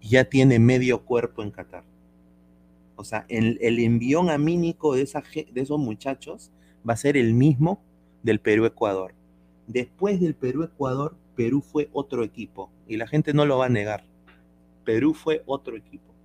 ya 0.00 0.24
tiene 0.24 0.58
medio 0.58 1.04
cuerpo 1.04 1.42
en 1.42 1.50
Qatar. 1.50 1.84
O 2.94 3.04
sea, 3.04 3.26
el, 3.28 3.58
envión 3.60 4.30
amínico 4.30 4.94
de 4.94 5.02
esos 5.02 5.78
muchachos 5.78 6.50
va 6.88 6.94
a 6.94 6.96
ser 6.96 7.16
el 7.16 7.34
mismo 7.34 7.82
del 8.22 8.40
Perú-Ecuador. 8.40 9.12
Después 9.66 10.20
del 10.20 10.34
Perú-Ecuador, 10.34 11.16
Perú 11.34 11.60
fue 11.60 11.90
otro 11.92 12.24
equipo 12.24 12.70
y 12.86 12.96
la 12.96 13.06
gente 13.06 13.34
no 13.34 13.44
lo 13.44 13.58
va 13.58 13.66
a 13.66 13.70
negar. 13.70 14.04
Perú 14.84 15.12
fue 15.12 15.42
otro 15.46 15.76
equipo. 15.76 16.15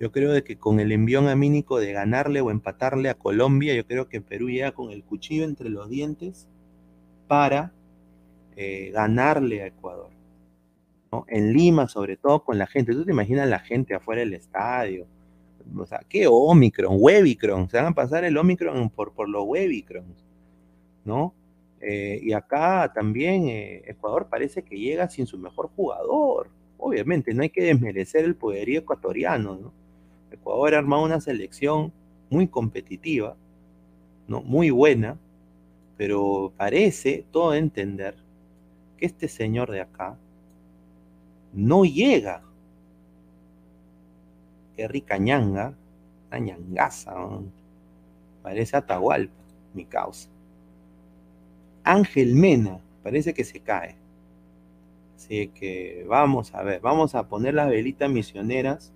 Yo 0.00 0.12
creo 0.12 0.32
de 0.32 0.44
que 0.44 0.56
con 0.56 0.78
el 0.78 0.92
envión 0.92 1.28
amínico 1.28 1.80
de 1.80 1.92
ganarle 1.92 2.40
o 2.40 2.50
empatarle 2.50 3.08
a 3.08 3.14
Colombia, 3.14 3.74
yo 3.74 3.84
creo 3.84 4.08
que 4.08 4.20
Perú 4.20 4.48
llega 4.48 4.72
con 4.72 4.92
el 4.92 5.02
cuchillo 5.02 5.44
entre 5.44 5.70
los 5.70 5.88
dientes 5.88 6.46
para 7.26 7.72
eh, 8.56 8.90
ganarle 8.92 9.62
a 9.62 9.66
Ecuador. 9.66 10.10
En 11.26 11.52
Lima, 11.52 11.88
sobre 11.88 12.16
todo 12.16 12.44
con 12.44 12.58
la 12.58 12.66
gente. 12.66 12.92
Tú 12.92 13.04
te 13.04 13.12
imaginas 13.12 13.48
la 13.48 13.58
gente 13.58 13.94
afuera 13.94 14.20
del 14.20 14.34
estadio. 14.34 15.06
O 15.76 15.86
sea, 15.86 16.00
¿qué 16.08 16.26
Omicron? 16.28 16.96
Webicron. 16.98 17.68
Se 17.68 17.78
van 17.78 17.86
a 17.86 17.94
pasar 17.94 18.24
el 18.24 18.36
Omicron 18.36 18.90
por, 18.90 19.12
por 19.12 19.28
los 19.28 19.44
Webicron. 19.46 20.04
¿No? 21.04 21.34
Eh, 21.80 22.20
y 22.22 22.32
acá 22.32 22.92
también 22.94 23.48
eh, 23.48 23.82
Ecuador 23.86 24.28
parece 24.28 24.62
que 24.62 24.78
llega 24.78 25.08
sin 25.08 25.26
su 25.26 25.38
mejor 25.38 25.70
jugador. 25.74 26.50
Obviamente, 26.76 27.34
no 27.34 27.42
hay 27.42 27.50
que 27.50 27.64
desmerecer 27.64 28.24
el 28.24 28.36
poderío 28.36 28.80
ecuatoriano. 28.80 29.56
¿no? 29.56 29.72
Ecuador 30.30 30.74
ha 30.74 30.78
armado 30.78 31.04
una 31.04 31.20
selección 31.20 31.92
muy 32.30 32.48
competitiva, 32.48 33.36
¿no? 34.26 34.42
muy 34.42 34.70
buena, 34.70 35.18
pero 35.96 36.52
parece 36.56 37.26
todo 37.30 37.54
entender 37.54 38.14
que 38.96 39.06
este 39.06 39.28
señor 39.28 39.70
de 39.70 39.80
acá 39.80 40.16
no 41.52 41.84
llega. 41.84 42.42
Qué 44.76 44.86
rica 44.86 45.18
ñanga, 45.18 45.74
una 46.28 46.38
ñangaza, 46.38 47.14
parece 48.42 48.76
Atahualpa, 48.76 49.42
mi 49.74 49.84
causa. 49.84 50.28
Ángel 51.82 52.34
Mena, 52.34 52.80
parece 53.02 53.34
que 53.34 53.44
se 53.44 53.60
cae. 53.60 53.96
Así 55.16 55.48
que 55.48 56.04
vamos 56.08 56.54
a 56.54 56.62
ver, 56.62 56.80
vamos 56.80 57.14
a 57.14 57.28
poner 57.28 57.54
las 57.54 57.68
velitas 57.68 58.08
misioneras 58.08 58.92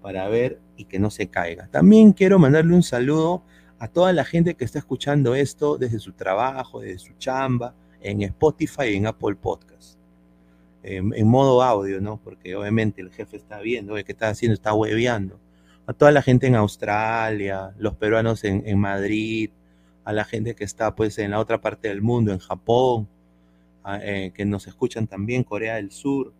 para 0.00 0.28
ver 0.28 0.58
y 0.76 0.84
que 0.84 0.98
no 0.98 1.10
se 1.10 1.28
caiga. 1.28 1.68
También 1.68 2.12
quiero 2.12 2.38
mandarle 2.38 2.74
un 2.74 2.82
saludo 2.82 3.42
a 3.78 3.88
toda 3.88 4.12
la 4.12 4.24
gente 4.24 4.54
que 4.54 4.64
está 4.64 4.78
escuchando 4.78 5.34
esto 5.34 5.78
desde 5.78 5.98
su 5.98 6.12
trabajo, 6.12 6.80
desde 6.80 6.98
su 6.98 7.12
chamba, 7.14 7.74
en 8.00 8.22
Spotify 8.22 8.84
y 8.92 8.96
en 8.96 9.06
Apple 9.06 9.36
Podcast. 9.36 9.98
En, 10.82 11.26
modo 11.26 11.62
audio, 11.62 12.00
¿no? 12.00 12.20
Porque 12.22 12.54
obviamente 12.54 13.00
el 13.00 13.10
jefe 13.10 13.36
está 13.36 13.58
viendo, 13.60 13.94
¿qué 13.94 14.12
está 14.12 14.28
haciendo? 14.28 14.54
Está 14.54 14.72
hueveando. 14.72 15.40
A 15.86 15.92
toda 15.92 16.12
la 16.12 16.22
gente 16.22 16.46
en 16.46 16.54
Australia, 16.54 17.74
los 17.76 17.96
peruanos 17.96 18.44
en, 18.44 18.62
en 18.66 18.78
Madrid, 18.78 19.50
a 20.04 20.12
la 20.12 20.24
gente 20.24 20.54
que 20.54 20.62
está 20.62 20.94
pues 20.94 21.18
en 21.18 21.32
la 21.32 21.40
otra 21.40 21.60
parte 21.60 21.88
del 21.88 22.02
mundo, 22.02 22.32
en 22.32 22.38
Japón, 22.38 23.08
eh, 24.00 24.32
que 24.34 24.44
nos 24.44 24.66
escuchan 24.66 25.06
también, 25.06 25.44
Corea 25.44 25.76
del 25.76 25.92
Sur. 25.92 26.32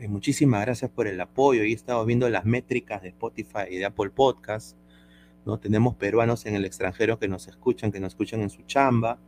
Eh, 0.00 0.08
muchísimas 0.08 0.62
gracias 0.62 0.90
por 0.90 1.06
el 1.06 1.20
apoyo. 1.20 1.62
Y 1.62 1.72
he 1.72 1.74
estado 1.74 2.04
viendo 2.06 2.28
las 2.30 2.46
métricas 2.46 3.02
de 3.02 3.08
Spotify 3.08 3.64
y 3.70 3.76
de 3.76 3.84
Apple 3.84 4.08
Podcast. 4.08 4.74
¿no? 5.44 5.58
Tenemos 5.58 5.94
peruanos 5.94 6.46
en 6.46 6.54
el 6.54 6.64
extranjero 6.64 7.18
que 7.18 7.28
nos 7.28 7.48
escuchan, 7.48 7.92
que 7.92 8.00
nos 8.00 8.12
escuchan 8.12 8.40
en 8.40 8.48
su 8.48 8.62
chamba. 8.62 9.18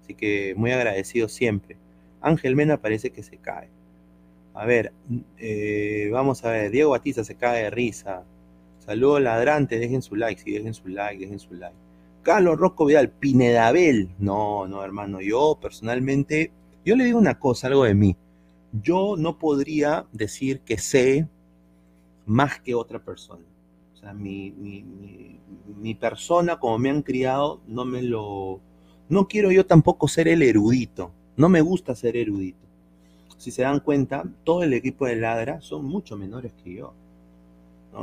Así 0.00 0.14
que 0.14 0.54
muy 0.56 0.70
agradecido 0.70 1.26
siempre. 1.28 1.76
Ángel 2.20 2.54
Mena 2.54 2.80
parece 2.80 3.10
que 3.10 3.24
se 3.24 3.38
cae. 3.38 3.70
A 4.54 4.64
ver, 4.66 4.92
eh, 5.38 6.10
vamos 6.12 6.44
a 6.44 6.52
ver. 6.52 6.70
Diego 6.70 6.90
Batiza 6.90 7.24
se 7.24 7.34
cae 7.34 7.64
de 7.64 7.70
risa. 7.70 8.22
Saludos 8.78 9.22
ladrantes, 9.22 9.80
dejen 9.80 10.00
su 10.00 10.14
like, 10.14 10.40
sí, 10.40 10.52
dejen 10.52 10.74
su 10.74 10.86
like, 10.88 11.24
dejen 11.24 11.40
su 11.40 11.54
like. 11.54 11.76
Carlos 12.22 12.56
Rosco 12.56 12.84
Vidal, 12.86 13.10
Pinedabel. 13.10 14.10
No, 14.20 14.68
no, 14.68 14.84
hermano, 14.84 15.20
yo 15.20 15.58
personalmente, 15.60 16.52
yo 16.84 16.94
le 16.94 17.04
digo 17.04 17.18
una 17.18 17.38
cosa, 17.38 17.66
algo 17.66 17.82
de 17.82 17.94
mí. 17.94 18.16
Yo 18.72 19.16
no 19.16 19.38
podría 19.38 20.06
decir 20.12 20.60
que 20.60 20.78
sé 20.78 21.28
más 22.26 22.60
que 22.60 22.74
otra 22.74 23.02
persona. 23.02 23.44
O 23.94 23.96
sea, 23.96 24.14
mi, 24.14 24.52
mi, 24.52 25.94
persona, 25.94 26.58
como 26.58 26.78
me 26.78 26.90
han 26.90 27.02
criado, 27.02 27.60
no 27.66 27.84
me 27.84 28.02
lo... 28.02 28.60
No 29.08 29.26
quiero 29.26 29.50
yo 29.50 29.66
tampoco 29.66 30.08
ser 30.08 30.28
el 30.28 30.42
erudito. 30.42 31.12
No 31.36 31.48
me 31.48 31.60
gusta 31.60 31.94
ser 31.94 32.16
erudito. 32.16 32.66
Si 33.36 33.50
se 33.50 33.62
dan 33.62 33.80
cuenta, 33.80 34.24
todo 34.44 34.62
el 34.62 34.72
equipo 34.72 35.06
de 35.06 35.16
Ladra 35.16 35.60
son 35.60 35.84
mucho 35.84 36.16
menores 36.16 36.52
que 36.62 36.74
yo. 36.74 36.94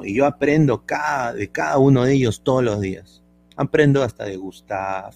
Y 0.03 0.15
yo 0.15 0.25
aprendo 0.25 0.83
de 1.35 1.47
cada 1.49 1.77
uno 1.77 2.03
de 2.03 2.13
ellos 2.13 2.41
todos 2.43 2.63
los 2.63 2.81
días. 2.81 3.23
Aprendo 3.55 4.03
hasta 4.03 4.25
de 4.25 4.35
Gustav, 4.35 5.13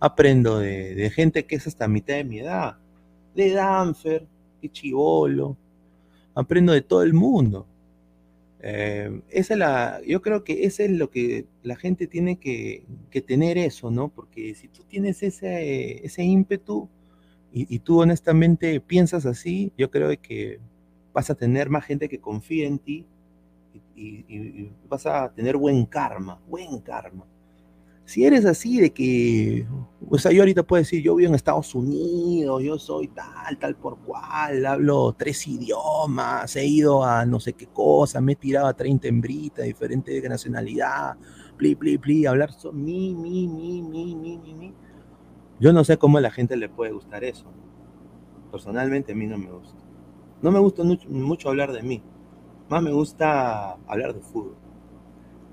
aprendo 0.00 0.58
de, 0.58 1.10
gente 1.14 1.46
que 1.46 1.56
es 1.56 1.66
hasta 1.66 1.88
mitad 1.88 2.14
de 2.14 2.24
mi 2.24 2.38
edad, 2.40 2.76
de 3.34 3.52
Danfer, 3.52 4.26
de 4.68 4.72
Chivolo, 4.72 5.56
aprendo 6.34 6.72
de 6.72 6.82
todo 6.82 7.02
el 7.02 7.14
mundo. 7.14 7.66
Eh, 8.60 9.20
esa 9.28 9.56
la, 9.56 10.00
yo 10.06 10.22
creo 10.22 10.42
que 10.42 10.64
eso 10.64 10.82
es 10.82 10.90
lo 10.90 11.10
que 11.10 11.46
la 11.62 11.76
gente 11.76 12.06
tiene 12.06 12.36
que, 12.38 12.84
tener 13.26 13.58
eso, 13.58 13.90
¿no? 13.90 14.08
Porque 14.08 14.54
si 14.54 14.68
tú 14.68 14.82
tienes 14.84 15.22
ese, 15.22 16.04
ese 16.04 16.24
ímpetu 16.24 16.88
y, 17.52 17.78
tú 17.80 18.00
honestamente 18.00 18.80
piensas 18.80 19.26
así, 19.26 19.72
yo 19.78 19.90
creo 19.90 20.10
que 20.20 20.60
vas 21.12 21.30
a 21.30 21.34
tener 21.36 21.70
más 21.70 21.84
gente 21.84 22.08
que 22.08 22.18
confíe 22.18 22.66
en 22.66 22.78
ti 22.78 23.06
y, 23.94 24.24
y 24.28 24.72
vas 24.88 25.06
a 25.06 25.32
tener 25.32 25.56
buen 25.56 25.86
karma, 25.86 26.40
buen 26.48 26.80
karma. 26.80 27.26
Si 28.06 28.24
eres 28.24 28.44
así 28.44 28.80
de 28.80 28.92
que, 28.92 29.66
o 30.10 30.18
sea, 30.18 30.30
yo 30.30 30.42
ahorita 30.42 30.62
puedo 30.62 30.82
decir, 30.82 31.02
yo 31.02 31.14
vivo 31.14 31.30
en 31.30 31.34
Estados 31.34 31.74
Unidos, 31.74 32.62
yo 32.62 32.78
soy 32.78 33.08
tal, 33.08 33.58
tal 33.58 33.76
por 33.76 33.98
cual, 33.98 34.66
hablo 34.66 35.14
tres 35.18 35.46
idiomas, 35.48 36.54
he 36.56 36.66
ido 36.66 37.02
a 37.02 37.24
no 37.24 37.40
sé 37.40 37.54
qué 37.54 37.66
cosa, 37.66 38.20
me 38.20 38.32
he 38.32 38.36
tirado 38.36 38.66
a 38.66 38.74
30 38.74 39.08
hembritas, 39.08 39.64
diferente 39.64 40.20
de 40.20 40.28
nacionalidad, 40.28 41.16
pli, 41.56 41.74
pli, 41.74 41.96
pli, 41.96 42.26
hablar 42.26 42.52
son 42.52 42.84
mi, 42.84 43.14
mi, 43.14 43.48
mi, 43.48 43.80
mi, 43.82 44.14
mi, 44.14 44.38
mi, 44.38 44.54
mi. 44.54 44.74
Yo 45.58 45.72
no 45.72 45.82
sé 45.84 45.96
cómo 45.96 46.18
a 46.18 46.20
la 46.20 46.30
gente 46.30 46.56
le 46.56 46.68
puede 46.68 46.92
gustar 46.92 47.24
eso. 47.24 47.46
Personalmente 48.50 49.12
a 49.12 49.14
mí 49.14 49.26
no 49.26 49.38
me 49.38 49.50
gusta. 49.50 49.82
No 50.42 50.50
me 50.50 50.58
gusta 50.58 50.84
mucho, 50.84 51.08
mucho 51.08 51.48
hablar 51.48 51.72
de 51.72 51.82
mí. 51.82 52.02
Más 52.68 52.82
me 52.82 52.92
gusta 52.92 53.78
hablar 53.86 54.12
de 54.14 54.20
fútbol. 54.20 54.63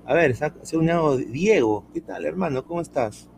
A 0.04 0.14
ver, 0.14 0.34
se 0.34 0.44
ha 0.44 0.52
unido 0.78 1.16
Diego. 1.16 1.84
¿Qué 1.94 2.00
tal, 2.00 2.24
hermano? 2.24 2.64
¿Cómo 2.64 2.80
estás? 2.80 3.28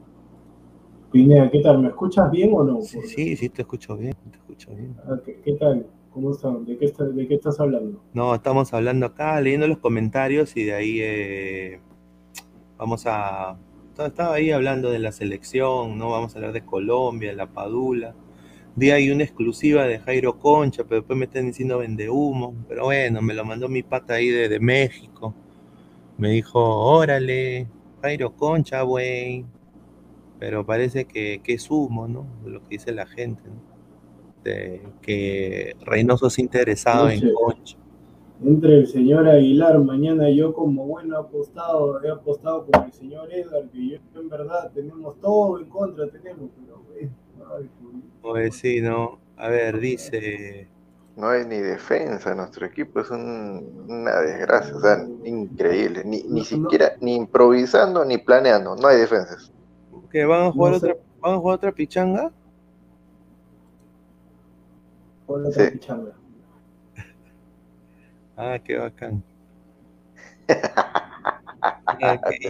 Pineda, 1.13 1.51
¿qué 1.51 1.61
tal? 1.61 1.79
¿Me 1.81 1.89
escuchas 1.89 2.31
bien 2.31 2.51
o 2.55 2.65
no? 2.65 2.81
Sí, 2.81 2.99
sí, 3.07 3.37
sí 3.37 3.49
te 3.49 3.63
escucho 3.63 3.97
bien, 3.97 4.15
te 4.31 4.37
escucho 4.37 4.75
bien. 4.75 4.97
Ah, 5.07 5.17
¿qué, 5.25 5.41
qué 5.45 5.53
tal? 5.53 5.87
¿Cómo 6.11 6.31
están? 6.33 6.65
¿De 6.65 6.77
qué, 6.77 6.87
está- 6.87 7.05
¿De 7.05 7.29
qué 7.29 7.35
estás 7.35 7.61
hablando? 7.61 8.01
No, 8.13 8.35
estamos 8.35 8.73
hablando 8.73 9.07
acá, 9.07 9.41
leyendo 9.41 9.69
los 9.69 9.79
comentarios 9.79 10.57
y 10.57 10.65
de 10.65 10.75
ahí 10.75 10.99
eh, 11.01 11.81
vamos 12.79 13.05
a... 13.07 13.57
Estaba 13.97 14.35
ahí 14.35 14.51
hablando 14.51 14.91
de 14.91 14.99
la 14.99 15.13
selección, 15.13 15.97
¿no? 15.99 16.11
Vamos 16.11 16.35
a 16.35 16.39
hablar 16.39 16.53
de 16.53 16.65
Colombia, 16.65 17.31
de 17.31 17.37
la 17.37 17.47
Padula. 17.47 18.15
Día 18.75 18.97
hay 18.97 19.11
una 19.11 19.23
exclusiva 19.23 19.85
de 19.85 20.01
Jairo 20.01 20.39
Concha, 20.41 20.83
pero 20.83 20.97
después 21.03 21.17
me 21.17 21.27
están 21.27 21.47
diciendo 21.47 21.79
vende 21.79 22.11
humo. 22.11 22.55
Pero 22.69 22.85
bueno, 22.87 23.23
me 23.23 23.35
lo 23.35 23.45
mandó 23.45 23.69
mi 23.69 23.85
pata 23.85 24.15
ahí 24.15 24.29
de, 24.31 24.49
de 24.49 24.59
México. 24.59 25.33
Me 26.17 26.31
dijo, 26.31 26.61
órale, 26.61 27.69
Jairo 28.03 28.35
Concha, 28.35 28.83
güey. 28.83 29.45
Pero 30.39 30.65
parece 30.65 31.07
que, 31.07 31.41
que 31.43 31.55
es 31.55 31.71
humo, 31.71 32.07
¿no? 32.07 32.27
Lo 32.45 32.61
que 32.63 32.71
dice 32.71 32.93
la 32.93 33.07
gente, 33.07 33.43
¿no? 33.47 33.63
De 34.43 34.83
que 35.01 35.75
Reynoso 35.81 36.27
es 36.27 36.39
interesado 36.39 37.05
No 37.07 37.11
en. 37.11 37.33
Concha. 37.33 37.79
Entre 38.43 38.79
el 38.81 38.87
señor 38.87 39.27
Aguilar, 39.29 39.79
mañana 39.79 40.29
yo 40.29 40.53
como 40.53 40.87
bueno 40.87 41.17
apostado, 41.17 42.03
he 42.05 42.11
apostado 42.11 42.67
con 42.67 42.85
el 42.85 42.93
señor 42.93 43.33
Edgar, 43.33 43.71
que 43.71 43.89
yo 43.89 44.21
en 44.21 44.29
verdad 44.29 44.71
tenemos 44.75 45.19
todo 45.21 45.59
en 45.59 45.67
contra, 45.67 46.09
tenemos, 46.11 46.51
pero 46.61 46.83
ay, 47.57 47.71
Pues 48.21 48.57
sí, 48.57 48.81
¿no? 48.81 49.19
A 49.37 49.49
ver, 49.49 49.79
dice... 49.81 50.69
No 51.17 51.29
hay 51.29 51.45
ni 51.47 51.59
defensa, 51.59 52.35
nuestro 52.35 52.67
equipo 52.67 53.01
es 53.01 53.11
un- 53.11 53.87
una 53.89 54.21
desgracia, 54.21 54.75
o 54.77 54.81
sea, 54.81 55.07
increíble, 55.25 56.03
ni, 56.05 56.23
ni 56.25 56.45
siquiera, 56.45 56.93
ni 57.01 57.15
improvisando 57.15 58.05
ni 58.05 58.19
planeando, 58.19 58.75
no 58.75 58.89
hay 58.89 58.99
defensas. 58.99 59.53
¿Que 60.11 60.25
van 60.25 60.47
a 60.47 60.53
jugar 60.53 60.73
No 60.73 60.81
sé. 60.81 60.91
otra, 60.91 61.03
van 61.21 61.35
a 61.35 61.39
jugar 61.39 61.57
otra 61.57 61.73
pichanga? 61.73 62.33
Sí. 65.53 65.71
pichanga. 65.73 66.13
Ah, 68.37 68.59
qué 68.65 68.77
bacán. 68.77 69.23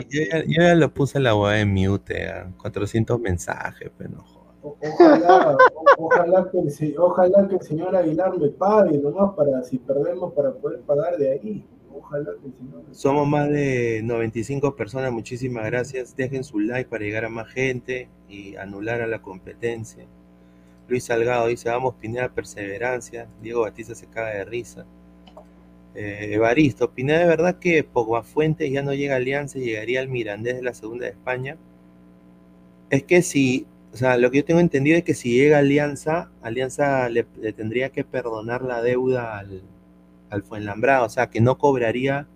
Yo 0.09 0.23
ya, 0.31 0.39
yo 0.45 0.63
ya 0.63 0.75
lo 0.75 0.93
puse 0.93 1.21
la 1.21 1.37
web 1.37 1.61
en 1.61 1.75
mute, 1.75 2.29
a 2.29 2.47
400 2.59 3.21
mensajes, 3.21 3.91
pero 3.97 4.11
no. 4.11 4.34
O- 4.65 4.77
Ojalá, 4.81 5.57
o- 5.75 6.07
ojalá, 6.07 6.51
que 6.51 6.59
el, 6.59 6.99
ojalá 6.99 7.47
que 7.49 7.57
el 7.57 7.61
señor 7.63 7.95
Aguilar 7.95 8.39
me 8.39 8.49
pague 8.49 8.97
nomás 8.99 9.35
para 9.35 9.63
si 9.63 9.79
perdemos 9.79 10.33
para 10.33 10.53
poder 10.53 10.81
pagar 10.81 11.19
de 11.19 11.33
ahí. 11.33 11.65
Ojalá 11.95 12.31
que 12.41 12.49
el 12.49 12.55
señor 12.55 12.83
Somos 12.91 13.29
más 13.29 13.49
de 13.51 14.01
95 14.03 14.75
personas, 14.75 15.13
muchísimas 15.13 15.67
gracias. 15.67 16.17
Dejen 16.17 16.43
su 16.45 16.59
like 16.61 16.89
para 16.89 17.05
llegar 17.05 17.25
a 17.27 17.29
más 17.29 17.49
gente 17.49 18.09
y 18.29 18.57
anular 18.57 19.03
a 19.03 19.07
la 19.07 19.21
competencia. 19.23 20.07
Luis 20.89 21.05
Salgado 21.05 21.47
dice, 21.47 21.69
vamos 21.69 21.95
Pineda, 22.01 22.29
perseverancia. 22.31 23.29
Diego 23.43 23.61
Batista 23.63 23.95
se 23.95 24.07
caga 24.07 24.31
de 24.31 24.45
risa. 24.45 24.87
Eh, 25.95 26.31
Evaristo, 26.33 26.91
Pineda, 26.91 27.21
¿de 27.21 27.27
verdad 27.27 27.59
que 27.59 27.87
Fuentes 28.25 28.73
ya 28.73 28.83
no 28.83 28.95
llega 28.95 29.15
a 29.15 29.19
Alianza 29.19 29.59
y 29.59 29.65
llegaría 29.65 30.01
al 30.01 30.09
Mirandés 30.09 30.57
de 30.57 30.63
la 30.63 30.75
Segunda 30.75 31.05
de 31.05 31.13
España? 31.13 31.57
Es 32.91 33.03
que 33.05 33.23
si, 33.23 33.67
o 33.95 33.97
sea, 33.97 34.19
lo 34.19 34.31
que 34.31 34.39
yo 34.39 34.45
tengo 34.45 34.61
entendido 34.61 34.99
es 34.99 35.05
que 35.05 35.15
si 35.15 35.33
llega 35.37 35.59
Alianza, 35.59 36.31
Alianza 36.43 37.09
le, 37.09 37.25
tendría 37.55 37.91
que 37.91 38.05
perdonar 38.05 38.63
la 38.63 38.83
deuda 38.83 39.39
al, 39.39 39.63
al 40.31 40.43
Fuenlambrado, 40.45 41.07
o 41.07 41.11
sea, 41.11 41.31
que 41.31 41.41
no 41.41 41.59
cobraría 41.59 42.27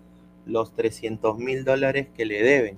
los 0.45 0.73
300 0.75 1.37
mil 1.39 1.65
dólares 1.65 2.07
que 2.15 2.25
le 2.25 2.43
deben. 2.43 2.77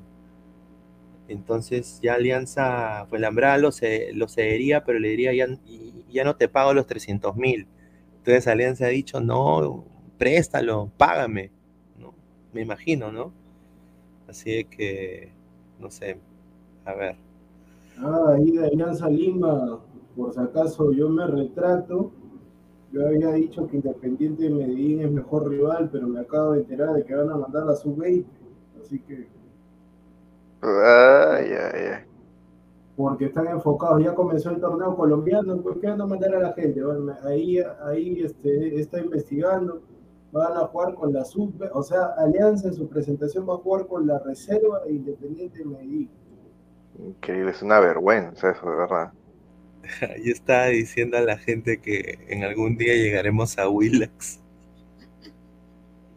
Entonces 1.27 1.99
ya 2.01 2.15
Alianza 2.15 3.05
Fuenlambrada 3.09 3.57
lo, 3.57 3.71
ce- 3.71 4.11
lo 4.13 4.27
cedería, 4.27 4.83
pero 4.83 4.99
le 4.99 5.09
diría, 5.09 5.33
ya, 5.33 5.47
ya 6.09 6.23
no 6.23 6.35
te 6.35 6.49
pago 6.49 6.73
los 6.73 6.87
300 6.87 7.35
mil. 7.35 7.67
Entonces 8.17 8.47
Alianza 8.47 8.85
ha 8.85 8.89
dicho, 8.89 9.21
no, 9.21 9.85
préstalo, 10.17 10.91
págame. 10.97 11.51
¿no? 11.99 12.13
Me 12.53 12.61
imagino, 12.61 13.11
¿no? 13.11 13.33
Así 14.27 14.65
que, 14.65 15.31
no 15.79 15.91
sé, 15.91 16.17
a 16.85 16.93
ver. 16.95 17.17
Ah, 18.01 18.33
ahí 18.35 18.51
de 18.51 18.65
Alianza 18.65 19.07
Lima, 19.09 19.79
por 20.15 20.33
si 20.33 20.39
acaso 20.41 20.91
yo 20.91 21.09
me 21.09 21.25
retrato. 21.27 22.11
Yo 22.91 23.07
había 23.07 23.31
dicho 23.33 23.67
que 23.67 23.77
Independiente 23.77 24.43
de 24.43 24.49
Medellín 24.49 25.01
es 25.01 25.11
mejor 25.11 25.49
rival, 25.49 25.89
pero 25.91 26.07
me 26.07 26.19
acabo 26.21 26.51
de 26.53 26.61
enterar 26.61 26.93
de 26.93 27.05
que 27.05 27.15
van 27.15 27.29
a 27.29 27.37
mandar 27.37 27.65
la 27.65 27.75
sub-20. 27.75 28.25
Así 28.81 28.99
que, 29.01 29.29
Ay, 30.61 31.45
ay, 31.53 31.81
ay. 31.93 32.05
porque 32.95 33.25
están 33.25 33.47
enfocados, 33.47 34.03
ya 34.03 34.13
comenzó 34.15 34.49
el 34.51 34.59
torneo 34.59 34.95
colombiano, 34.95 35.61
¿por 35.61 35.79
qué 35.79 35.87
van 35.87 36.01
a 36.01 36.05
mandar 36.05 36.35
a 36.35 36.39
la 36.39 36.53
gente? 36.53 36.83
Bueno, 36.83 37.13
ahí 37.23 37.57
ahí 37.83 38.21
este, 38.23 38.79
está 38.79 38.99
investigando, 38.99 39.81
van 40.31 40.53
a 40.57 40.67
jugar 40.67 40.93
con 40.95 41.13
la 41.13 41.25
sub, 41.25 41.53
o 41.73 41.83
sea, 41.83 42.05
Alianza 42.17 42.67
en 42.67 42.75
su 42.75 42.87
presentación 42.89 43.47
va 43.49 43.55
a 43.55 43.57
jugar 43.57 43.87
con 43.87 44.05
la 44.07 44.19
reserva 44.19 44.81
e 44.85 44.93
Independiente 44.93 45.59
de 45.59 45.65
Medellín. 45.65 46.11
Increíble, 47.05 47.51
es 47.51 47.61
una 47.61 47.79
vergüenza 47.79 48.51
eso, 48.51 48.69
de 48.69 48.75
verdad. 48.75 49.11
Ahí 50.01 50.29
está 50.29 50.67
diciendo 50.67 51.17
a 51.17 51.21
la 51.21 51.37
gente 51.37 51.81
que 51.81 52.19
en 52.27 52.43
algún 52.43 52.77
día 52.77 52.93
llegaremos 52.93 53.57
a 53.57 53.67
Willax. 53.69 54.39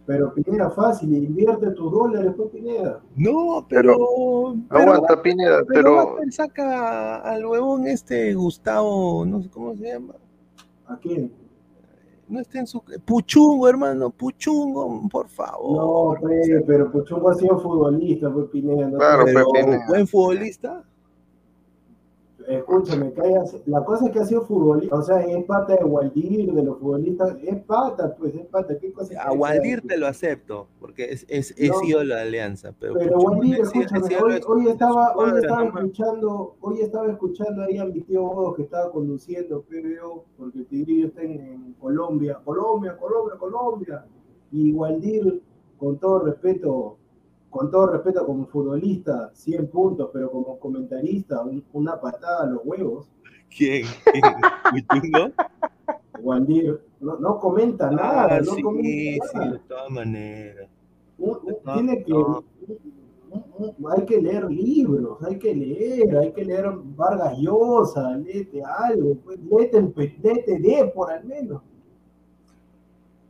Pero 0.07 0.35
Pineda, 0.35 0.71
fácil, 0.71 1.15
invierte 1.15 1.71
tus 1.71 1.91
dólares, 1.91 2.33
pues 2.37 2.51
Pineda. 2.51 3.01
No, 3.17 3.65
pero. 3.67 4.55
Aguanta, 4.69 5.23
Pineda, 5.23 5.63
pero 5.67 6.17
pero 6.19 6.31
saca 6.31 7.21
al 7.21 7.47
huevón 7.47 7.87
este 7.87 8.35
Gustavo, 8.35 9.25
no 9.25 9.43
sé 9.43 9.49
cómo 9.49 9.75
se 9.75 9.85
llama. 9.85 10.15
¿A 10.87 10.99
quién? 10.99 11.33
No 12.29 12.41
está 12.41 12.59
en 12.61 12.67
su. 12.67 12.83
Puchungo, 13.05 13.69
hermano, 13.69 14.11
Puchungo, 14.11 15.09
por 15.11 15.27
No, 15.27 15.31
favor. 15.31 16.21
pues, 16.21 16.49
pero 16.67 16.91
Puchungo 16.91 17.29
ha 17.31 17.35
sido 17.35 17.59
futbolista, 17.59 18.33
pues 18.33 18.47
Pineda. 18.51 18.89
No 18.89 18.99
Claro, 18.99 19.25
Pero, 19.27 19.45
pues, 19.51 19.65
Pineda. 19.65 19.85
buen 19.89 20.07
futbolista. 20.07 20.85
Escúchame, 22.47 23.13
haya- 23.23 23.43
la 23.67 23.85
cosa 23.85 24.07
es 24.07 24.13
que 24.13 24.19
ha 24.21 24.25
sido 24.25 24.43
futbolista, 24.47 24.97
o 24.97 25.03
sea, 25.03 25.21
es 25.21 25.45
pata 25.45 25.77
de 25.77 25.85
Waldir, 25.85 26.53
de 26.53 26.63
los 26.63 26.79
futbolistas, 26.79 27.37
es 27.43 27.63
pata, 27.65 28.15
pues, 28.17 28.35
es 28.35 28.47
pata. 28.47 28.79
¿Qué 28.79 28.93
cosa 28.93 29.15
A 29.23 29.33
Waldir 29.33 29.81
te 29.87 29.97
lo 29.97 30.07
acepto, 30.07 30.67
porque 30.79 31.05
es, 31.11 31.25
es, 31.29 31.55
es 31.57 31.71
No. 31.71 31.83
ídolo 31.89 32.15
de 32.15 32.21
Alianza. 32.21 32.75
Pero, 32.79 32.95
Pero 32.95 33.19
Waldir, 33.19 33.61
es- 33.61 33.69
es 33.75 33.75
escúchame, 33.93 34.17
hoy, 34.23 34.41
hoy 34.47 34.69
estaba, 34.69 35.15
hoy 35.17 35.31
estaba 35.39 35.65
escuchando, 35.65 36.57
hoy 36.61 36.81
estaba 36.81 37.11
escuchando 37.11 37.63
ahí 37.63 37.79
a 37.79 37.85
mi 37.87 38.01
tío 38.03 38.23
Bodo 38.23 38.55
que 38.55 38.63
estaba 38.63 38.91
conduciendo 38.93 39.63
PBO, 39.63 40.25
porque 40.37 40.59
el 40.59 40.67
Tigrillo 40.67 41.07
está 41.07 41.23
en, 41.23 41.41
en 41.41 41.73
Colombia, 41.81 42.39
Colombia, 42.45 42.97
Colombia, 42.99 43.37
Colombia. 43.39 44.05
Y 44.53 44.73
Waldir, 44.73 45.43
con 45.79 45.99
todo 45.99 46.21
respeto, 46.21 46.97
con 47.55 47.71
todo 47.71 47.87
respeto 47.87 48.27
como 48.27 48.47
futbolista, 48.47 49.31
100 49.33 49.69
puntos, 49.69 50.11
pero 50.13 50.29
como 50.29 50.59
comentarista, 50.59 51.41
un- 51.43 51.63
una 51.73 52.01
patada 52.01 52.43
a 52.43 52.47
los 52.47 52.63
huevos. 52.65 53.09
¿Quién? 53.57 53.87
¿Puchungo? 54.73 55.33
Waldir 56.21 56.81
no, 56.99 57.17
no 57.19 57.39
comenta 57.39 57.93
nada, 57.93 58.27
Ah, 58.39 58.41
no 58.41 58.55
sí, 58.55 58.63
comenta 58.63 59.27
sí, 59.29 59.39
nada. 59.39 59.53
de 59.53 59.59
todas 59.69 59.91
maneras. 59.91 60.69
Un- 61.17 61.39
un- 61.45 61.57
No, 61.65 61.75
tiene 61.75 62.03
que, 62.03 62.13
no. 62.13 62.45
hay 63.95 64.05
que 64.05 64.21
leer 64.21 64.51
libros, 64.51 65.23
hay 65.23 65.39
que 65.39 65.55
leer, 65.55 66.17
hay 66.19 66.33
que 66.33 66.45
leer 66.45 66.73
Vargas 66.97 67.39
Llosa, 67.39 68.17
léete 68.17 68.63
algo, 68.65 69.15
pues, 69.25 69.39
léete, 69.49 69.93
léete 70.23 70.59
Depor 70.59 71.13
al 71.13 71.25
menos. 71.25 71.63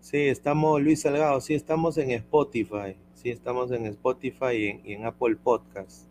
Sí, 0.00 0.16
estamos, 0.28 0.80
Luis 0.80 1.02
Salgado, 1.02 1.40
sí, 1.42 1.52
estamos 1.54 1.98
en 1.98 2.10
Spotify. 2.12 2.96
Sí, 3.24 3.30
estamos 3.30 3.70
en 3.72 3.86
Spotify 3.86 4.52
y 4.52 4.66
en, 4.66 4.80
y 4.84 4.92
en 4.92 5.06
Apple 5.06 5.36
Podcast. 5.42 6.06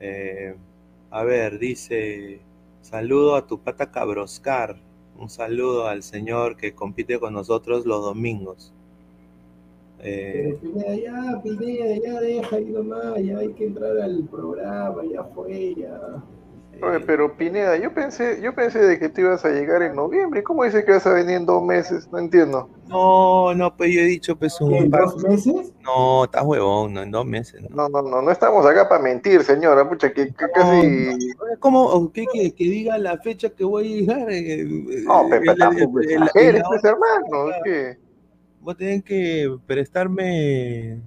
Eh, 0.00 0.54
a 1.10 1.24
ver, 1.24 1.58
dice, 1.58 2.42
saludo 2.82 3.36
a 3.36 3.46
tu 3.46 3.58
pata 3.58 3.90
Cabroscar. 3.90 4.76
Un 5.18 5.30
saludo 5.30 5.86
al 5.86 6.02
señor 6.02 6.58
que 6.58 6.74
compite 6.74 7.18
con 7.18 7.32
nosotros 7.32 7.86
los 7.86 8.02
domingos. 8.04 8.70
Eh, 10.00 10.58
ya, 11.02 11.40
Pineda, 11.42 11.96
ya 11.96 12.20
deja 12.20 12.56
ahí 12.56 12.66
nomás, 12.66 13.18
ya 13.22 13.38
hay 13.38 13.54
que 13.54 13.68
entrar 13.68 13.96
al 13.96 14.22
programa, 14.24 15.02
ya 15.10 15.24
fue, 15.24 15.74
ya. 15.74 16.22
Oye, 16.82 17.00
pero 17.00 17.36
Pineda, 17.36 17.76
yo 17.76 17.94
pensé, 17.94 18.40
yo 18.42 18.54
pensé 18.54 18.80
de 18.80 18.98
que 18.98 19.08
tú 19.08 19.20
ibas 19.20 19.44
a 19.44 19.50
llegar 19.50 19.82
en 19.82 19.94
noviembre. 19.94 20.42
¿Cómo 20.42 20.64
dices 20.64 20.84
que 20.84 20.90
vas 20.92 21.06
a 21.06 21.12
venir 21.14 21.36
en 21.36 21.46
dos 21.46 21.62
meses? 21.62 22.08
No 22.10 22.18
entiendo. 22.18 22.68
no, 22.88 23.54
no, 23.54 23.76
pues 23.76 23.92
yo 23.94 24.00
he 24.00 24.04
dicho, 24.04 24.34
pues 24.36 24.56
¿Qué, 24.58 24.64
un 24.64 24.74
¿En 24.74 24.90
par- 24.90 25.02
dos 25.02 25.22
meses? 25.22 25.72
No, 25.84 26.24
estás 26.24 26.42
huevón, 26.44 26.94
no, 26.94 27.02
en 27.02 27.10
dos 27.12 27.24
meses. 27.24 27.62
No. 27.70 27.88
No, 27.88 27.88
no, 27.88 28.02
no, 28.02 28.22
no 28.22 28.30
estamos 28.32 28.66
acá 28.66 28.88
para 28.88 29.00
mentir, 29.02 29.42
señora. 29.44 29.88
Pucha, 29.88 30.12
que, 30.12 30.26
que 30.28 30.46
casi. 30.52 31.32
¿Cómo? 31.60 32.10
¿Qué, 32.12 32.26
que, 32.32 32.52
que 32.52 32.64
diga 32.64 32.98
la 32.98 33.16
fecha 33.18 33.50
que 33.50 33.64
voy 33.64 33.86
a 33.86 33.96
llegar? 34.00 34.26
eh, 34.30 34.64
No, 35.04 35.22
eh, 35.26 35.30
Pepe, 35.30 35.50
el- 35.52 35.58
tampoco 35.58 36.00
el- 36.00 36.62
pues, 36.68 36.84
hermano. 36.84 37.50
es 37.50 37.56
que- 37.64 37.98
Vos 38.60 38.76
tenés 38.76 39.02
que 39.04 39.56
prestarme, 39.66 41.00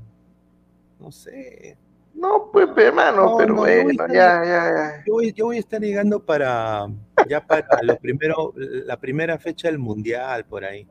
no 0.99 1.11
sé. 1.11 1.77
No, 2.15 2.49
pues, 2.51 2.69
hermano, 2.77 3.25
No, 3.31 3.37
pero 3.37 3.53
no, 3.53 3.59
bueno, 3.61 3.89
estar- 3.91 4.11
ya, 4.11 4.41
ya, 4.43 4.71
ya. 4.73 5.03
Yo 5.05 5.13
voy, 5.13 5.33
yo 5.33 5.45
voy 5.45 5.57
a 5.57 5.59
estar 5.59 5.81
llegando 5.81 6.19
para, 6.19 6.87
ya 7.27 7.45
para 7.45 7.67
lo 7.83 7.97
primero, 7.97 8.53
la 8.55 8.97
primera 8.97 9.37
fecha 9.37 9.67
del 9.67 9.79
mundial, 9.79 10.45
por 10.45 10.63
ahí. 10.63 10.87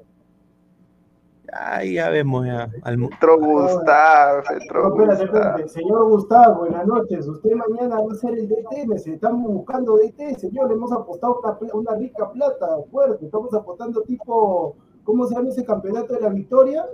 Ahí 1.52 1.94
ya 1.94 2.08
vemos 2.10 2.46
ya. 2.46 2.68
al 2.82 2.94
Entró 2.94 3.38
Gustavo, 3.38 4.42
entró 4.50 4.88
No, 4.88 4.94
espérate, 4.96 5.22
Gustavo. 5.26 5.48
espérate. 5.48 5.68
Señor 5.68 6.08
Gustavo, 6.08 6.54
buenas 6.60 6.86
noches. 6.86 7.26
Usted 7.28 7.50
mañana 7.52 8.00
va 8.00 8.12
a 8.12 8.16
ser 8.16 8.34
el 8.34 8.48
DT. 8.48 8.86
Necesitamos 8.88 9.52
buscando 9.52 9.96
DT, 9.96 10.34
señor. 10.38 10.72
Hemos 10.72 10.90
apostado 10.92 11.40
una 11.74 11.94
rica 11.94 12.30
plata, 12.32 12.66
fuerte. 12.90 13.26
Estamos 13.26 13.52
apostando 13.54 14.02
tipo, 14.02 14.76
¿cómo 15.04 15.26
se 15.26 15.34
llama 15.36 15.50
ese 15.50 15.64
campeonato 15.64 16.14
de 16.14 16.20
la 16.22 16.30
victoria? 16.30 16.86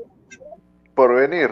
Por 0.94 1.14
venir. 1.14 1.50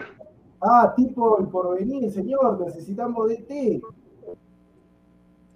Ah, 0.61 0.93
tipo 0.95 1.39
el 1.39 1.47
porvenir, 1.47 2.11
señor. 2.11 2.59
Necesitamos 2.59 3.29
DT. 3.29 3.81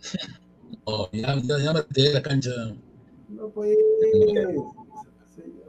Oh, 0.86 1.08
ya, 1.14 1.36
ya, 1.42 1.58
ya 1.60 1.72
me 1.72 1.82
de 1.90 2.14
la 2.14 2.22
cancha. 2.22 2.52
No 3.30 3.48
puede. 3.50 3.78
Señor, 4.12 4.54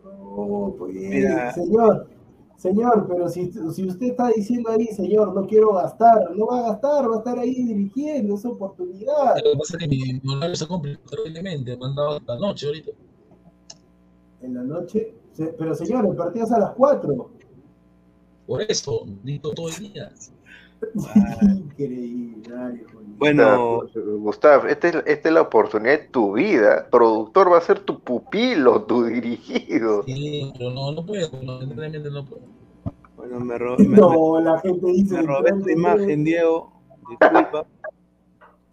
no 0.03 0.75
puede. 0.77 1.09
Mira. 1.09 1.53
Señor, 1.53 2.09
señor, 2.57 3.07
pero 3.07 3.29
si, 3.29 3.53
si 3.53 3.87
usted 3.87 4.07
está 4.07 4.29
diciendo 4.29 4.71
ahí, 4.71 4.87
señor, 4.87 5.33
no 5.33 5.47
quiero 5.47 5.75
gastar, 5.75 6.35
no 6.35 6.47
va 6.47 6.59
a 6.59 6.63
gastar, 6.71 7.09
va 7.09 7.15
a 7.15 7.19
estar 7.19 7.39
ahí 7.39 7.55
dirigiendo 7.55 8.35
esa 8.35 8.49
oportunidad. 8.49 9.37
Lo 9.37 9.53
que 9.53 9.59
pasa 9.59 9.77
es 9.77 9.79
que 9.79 9.89
mi, 9.89 10.21
horario 10.35 10.57
se 10.57 10.67
complica 10.67 11.01
terriblemente. 11.09 11.77
Me 11.77 11.87
han 11.87 11.95
dado 11.95 12.17
hasta 12.17 12.35
la 12.35 12.41
noche 12.41 12.67
ahorita. 12.67 12.91
En 14.41 14.55
la 14.55 14.63
noche. 14.65 15.15
Pero 15.37 15.75
señor, 15.75 16.07
el 16.07 16.17
partido 16.17 16.45
es 16.45 16.53
a 16.53 16.59
las 16.59 16.71
4. 16.73 17.31
Por 18.47 18.63
eso, 18.63 19.05
necesito 19.07 19.51
todo 19.53 19.69
el 19.69 19.75
día. 19.93 20.13
Increíble. 21.43 22.85
Bueno, 23.17 23.83
Gustavo, 24.19 24.67
esta 24.67 24.89
es, 24.89 24.95
esta 25.07 25.29
es 25.29 25.35
la 25.35 25.43
oportunidad 25.43 25.93
de 25.93 26.09
tu 26.09 26.33
vida. 26.35 26.89
Productor 26.91 27.51
va 27.53 27.59
a 27.59 27.63
ser 27.63 27.81
tu 27.81 28.01
pupilo, 28.01 28.83
tu 28.83 29.05
dirigido. 29.05 30.03
Sí, 30.05 30.53
pero 30.59 30.71
no, 30.71 30.93
no 30.93 31.07
puedo. 31.07 31.31
No, 31.43 31.61
lamentablemente 31.61 32.11
no 32.11 32.25
puedo. 32.25 32.43
bueno, 33.17 33.41
me, 33.41 33.57
ro- 33.57 33.79
me- 33.79 33.97
No, 33.97 34.41
la 34.41 34.61
gente 34.61 34.87
dice. 34.89 35.15
me 35.17 35.23
robé 35.23 35.53
tu 35.53 35.69
imagen, 35.71 36.25
Diego. 36.25 36.73
Disculpa, 37.09 37.67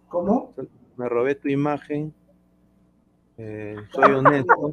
¿Cómo? 0.08 0.52
me 0.96 1.08
robé 1.08 1.34
tu 1.36 1.48
imagen. 1.48 2.12
Eh, 3.38 3.76
soy 3.94 4.12
honesto. 4.12 4.72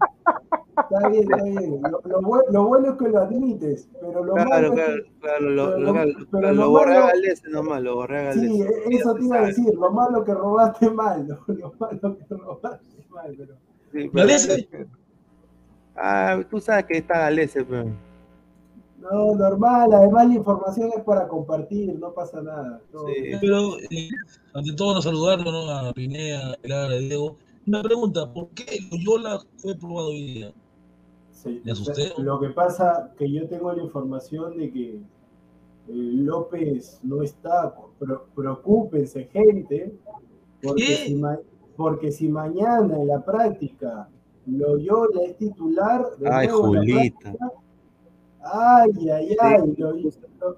Está 0.81 1.09
bien, 1.09 1.23
está 1.23 1.43
bien. 1.43 1.81
Lo, 1.83 2.01
lo 2.05 2.21
bue- 2.21 2.45
lo 2.51 2.63
bueno 2.65 2.91
es 2.91 2.97
que 2.97 3.09
lo 3.09 3.19
admites, 3.19 3.89
pero 4.01 4.23
lo 4.23 4.33
Claro, 4.33 4.49
malo 4.49 4.73
claro, 4.73 4.93
es 4.95 5.03
que. 5.03 5.19
claro, 5.19 5.49
lo, 5.49 5.65
pero 5.65 5.79
lo, 5.79 5.93
pero 6.31 6.69
borré 6.69 6.97
a 6.97 7.07
Galese 7.07 7.49
nomás, 7.49 7.81
lo 7.81 7.95
borré 7.95 8.27
a 8.27 8.33
Sí, 8.33 8.39
Galese. 8.59 8.63
e- 8.89 8.95
eso 8.95 9.13
te 9.15 9.25
iba 9.25 9.37
a 9.37 9.45
decir, 9.47 9.73
lo 9.75 9.91
malo 9.91 10.23
que 10.23 10.33
robaste 10.33 10.89
mal, 10.89 11.27
lo, 11.27 11.39
lo 11.53 11.73
malo 11.79 12.17
que 12.17 12.35
robaste 12.35 12.85
mal, 13.09 13.35
pero. 13.37 13.53
Sí, 13.91 14.09
pero- 14.11 14.11
Galese. 14.13 14.67
Ah, 15.95 16.41
tú 16.49 16.59
sabes 16.61 16.85
que 16.85 16.97
está 16.97 17.19
Galese, 17.19 17.63
pero... 17.65 17.85
No, 18.99 19.33
normal, 19.33 19.93
además 19.93 20.27
la 20.27 20.33
información 20.35 20.91
es 20.95 21.03
para 21.03 21.27
compartir, 21.27 21.97
no 21.97 22.13
pasa 22.13 22.41
nada. 22.41 22.81
Sí. 22.91 23.21
bien. 23.21 23.37
Pero, 23.39 23.77
eh, 23.79 24.09
ante 24.53 24.73
todo, 24.73 24.93
no 24.95 25.01
saludarlo, 25.01 25.51
¿no? 25.51 25.69
A 25.71 25.93
Pinea, 25.93 26.51
a 26.51 26.55
Pilar, 26.61 26.91
a 26.91 26.95
Diego. 26.95 27.37
Una 27.65 27.81
pregunta, 27.81 28.31
¿por 28.33 28.49
qué 28.49 28.65
Loyola 28.91 29.39
fue 29.57 29.75
probado 29.75 30.09
hoy 30.09 30.23
día? 30.33 30.53
Sí, 31.41 31.61
Me 31.63 31.71
asusté. 31.71 32.11
Lo 32.17 32.37
que 32.39 32.49
pasa 32.49 33.13
que 33.17 33.31
yo 33.31 33.47
tengo 33.47 33.71
la 33.71 33.81
información 33.81 34.57
de 34.57 34.71
que 34.71 34.95
eh, 34.97 35.01
López 35.87 36.99
no 37.03 37.21
está, 37.23 37.73
pero 37.97 38.25
preocúpense 38.35 39.23
gente, 39.25 39.97
porque 40.61 40.83
¿Qué? 40.85 40.95
si, 41.05 41.15
ma- 41.15 41.39
porque 41.77 42.11
si 42.11 42.27
mañana 42.27 42.97
en 42.97 43.07
la 43.07 43.23
práctica 43.23 44.09
Loyola 44.47 45.21
es 45.23 45.37
titular, 45.37 46.05
de 46.17 46.29
Ay, 46.29 46.47
Julita. 46.49 47.19
práctica, 47.31 47.51
ay, 48.41 49.09
ay, 49.09 49.35
ay, 49.39 49.75
Lo- 49.77 49.93
Lo- 49.93 50.57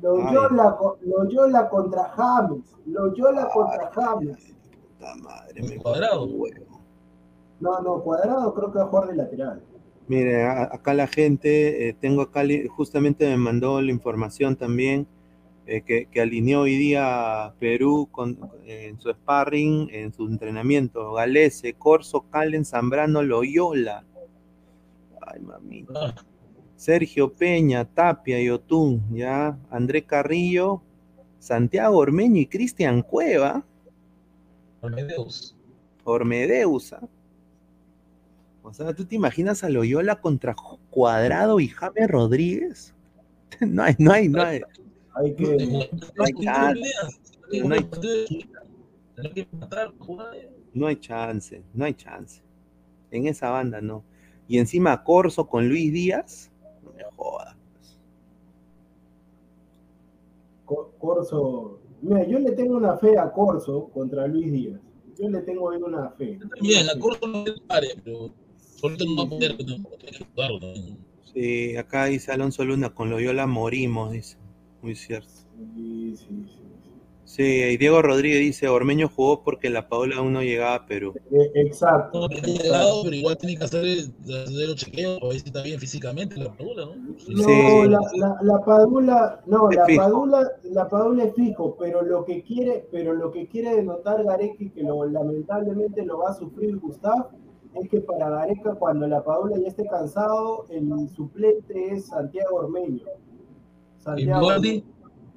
Loyola, 0.00 0.76
co- 0.78 0.96
Loyola 1.02 1.68
contra 1.68 2.04
James, 2.10 2.64
Loyola 2.86 3.48
contra 3.52 3.90
James. 3.92 4.54
Puta 4.96 5.14
madre, 5.24 5.60
me 5.62 5.76
Cuadrado. 5.76 6.28
No, 7.58 7.80
no, 7.80 8.00
Cuadrado 8.00 8.54
creo 8.54 8.70
que 8.72 8.78
va 8.78 8.84
a 8.84 8.88
jugar 8.88 9.08
de 9.08 9.16
lateral. 9.16 9.62
Mire, 10.10 10.42
acá 10.44 10.92
la 10.92 11.06
gente, 11.06 11.88
eh, 11.88 11.92
tengo 11.92 12.22
acá, 12.22 12.42
justamente 12.68 13.28
me 13.28 13.36
mandó 13.36 13.80
la 13.80 13.92
información 13.92 14.56
también, 14.56 15.06
eh, 15.66 15.82
que, 15.82 16.06
que 16.06 16.20
alineó 16.20 16.62
hoy 16.62 16.74
día 16.74 17.54
Perú 17.60 18.08
con, 18.10 18.36
en 18.66 19.00
su 19.00 19.12
sparring, 19.12 19.88
en 19.92 20.12
su 20.12 20.26
entrenamiento, 20.26 21.12
Galese, 21.12 21.74
Corso, 21.74 22.22
Calen, 22.22 22.64
Zambrano, 22.64 23.22
Loyola. 23.22 24.04
Ay, 25.20 25.42
mamita. 25.42 25.92
Ah, 25.94 26.14
Sergio 26.74 27.32
Peña, 27.32 27.84
Tapia, 27.84 28.42
Yotún, 28.42 29.04
ya, 29.12 29.56
André 29.70 30.02
Carrillo, 30.02 30.82
Santiago 31.38 31.98
Ormeño 31.98 32.40
y 32.40 32.46
Cristian 32.46 33.02
Cueva. 33.02 33.64
Ormedeus. 36.02 36.94
¿ah? 36.94 37.06
O 38.62 38.72
sea, 38.74 38.94
¿tú 38.94 39.04
te 39.04 39.14
imaginas 39.14 39.64
a 39.64 39.68
Loyola 39.70 40.20
contra 40.20 40.54
Cuadrado 40.90 41.60
y 41.60 41.68
James 41.68 42.08
Rodríguez? 42.08 42.94
No 43.60 43.82
hay, 43.82 43.94
no 43.98 44.12
hay, 44.12 44.28
no 44.28 44.42
hay. 44.42 44.60
Hay 45.14 45.34
que. 45.34 45.88
No 46.16 46.24
hay 46.24 46.32
chance. 46.40 46.92
No 47.64 47.74
hay-. 47.74 47.88
No 50.72 50.94
chance, 50.94 51.62
no 51.74 51.84
hay 51.84 51.94
chance. 51.94 52.42
En 53.10 53.26
esa 53.26 53.50
banda 53.50 53.80
no. 53.80 54.04
Y 54.48 54.58
encima 54.58 55.02
Corso 55.04 55.46
con 55.46 55.68
Luis 55.68 55.92
Díaz, 55.92 56.50
no 56.84 56.92
me 56.92 57.02
jodas. 57.16 57.56
Co- 60.64 60.92
Corso. 60.98 61.80
Mira, 62.02 62.24
yo 62.26 62.38
le 62.38 62.52
tengo 62.52 62.76
una 62.76 62.96
fe 62.96 63.18
a 63.18 63.30
Corso 63.32 63.90
contra 63.92 64.26
Luis 64.26 64.50
Díaz. 64.52 64.80
Yo 65.18 65.28
le 65.28 65.40
tengo 65.40 65.70
ahí 65.70 65.82
una 65.82 66.08
fe. 66.10 66.38
Bien, 66.62 66.86
la 66.86 66.98
corso 66.98 67.26
no 67.26 67.44
es 67.44 67.60
pare, 67.60 67.88
pero 68.02 68.30
solito 68.80 69.04
no 69.04 69.16
va 69.16 69.22
a 69.24 69.28
poder, 69.28 69.52
no, 69.52 69.88
tiene 69.98 70.18
que 70.18 70.24
jugarlo 70.24 70.60
también. 70.60 70.98
Sí, 71.32 71.76
acá 71.76 72.06
dice 72.06 72.32
Alonso 72.32 72.64
Luna, 72.64 72.90
con 72.90 73.10
Loyola 73.10 73.46
morimos, 73.46 74.12
dice. 74.12 74.36
Muy 74.82 74.94
cierto. 74.96 75.28
Sí, 75.74 76.14
sí, 76.16 76.26
sí. 76.26 76.56
Sí, 77.24 77.44
y 77.44 77.76
Diego 77.76 78.02
Rodríguez 78.02 78.40
dice, 78.40 78.66
Ormeño 78.68 79.08
jugó 79.08 79.44
porque 79.44 79.70
la 79.70 79.88
Paula 79.88 80.16
aún 80.16 80.32
no 80.32 80.42
llegaba 80.42 80.74
a 80.74 80.86
Perú. 80.86 81.14
Eh, 81.30 81.52
exacto. 81.54 82.26
Llegado, 82.28 83.04
pero 83.04 83.14
igual 83.14 83.38
tiene 83.38 83.56
que 83.56 83.62
hacer, 83.64 83.84
hacer 83.84 84.68
los 84.68 84.74
chequeos, 84.74 85.22
a 85.22 85.26
ver 85.28 85.38
si 85.38 85.46
está 85.46 85.62
bien 85.62 85.78
físicamente 85.78 86.36
la 86.38 86.52
padula, 86.52 86.86
¿no? 86.86 86.94
No, 86.96 87.16
Sí. 87.18 87.88
la, 87.88 88.00
la, 88.16 88.36
la 88.42 88.58
Padula, 88.64 89.42
no, 89.46 89.70
Es 89.70 89.76
la 89.76 89.86
fijo. 89.86 90.02
Padula, 90.02 90.50
la 90.64 90.88
Padula 90.88 91.24
es 91.24 91.34
fijo, 91.36 91.76
pero 91.78 92.02
lo 92.02 92.24
que 92.24 92.42
quiere, 92.42 92.88
pero 92.90 93.14
lo 93.14 93.30
que 93.30 93.46
quiere 93.46 93.76
denotar 93.76 94.24
Gareca 94.24 94.56
y 94.64 94.70
que 94.70 94.82
lo, 94.82 95.04
lamentablemente 95.06 96.04
lo 96.04 96.18
va 96.18 96.30
a 96.30 96.34
sufrir 96.34 96.78
Gustav, 96.78 97.28
es 97.74 97.88
que 97.88 98.00
para 98.00 98.30
Gareca 98.30 98.74
cuando 98.74 99.06
la 99.06 99.22
Padula 99.22 99.58
ya 99.58 99.68
esté 99.68 99.86
cansado, 99.86 100.66
el 100.70 101.08
suplente 101.10 101.92
es 101.92 102.06
Santiago 102.06 102.56
Ormeño. 102.56 103.02
¿Y 103.98 104.02
Santiago 104.02 104.40
Guardi? 104.42 104.84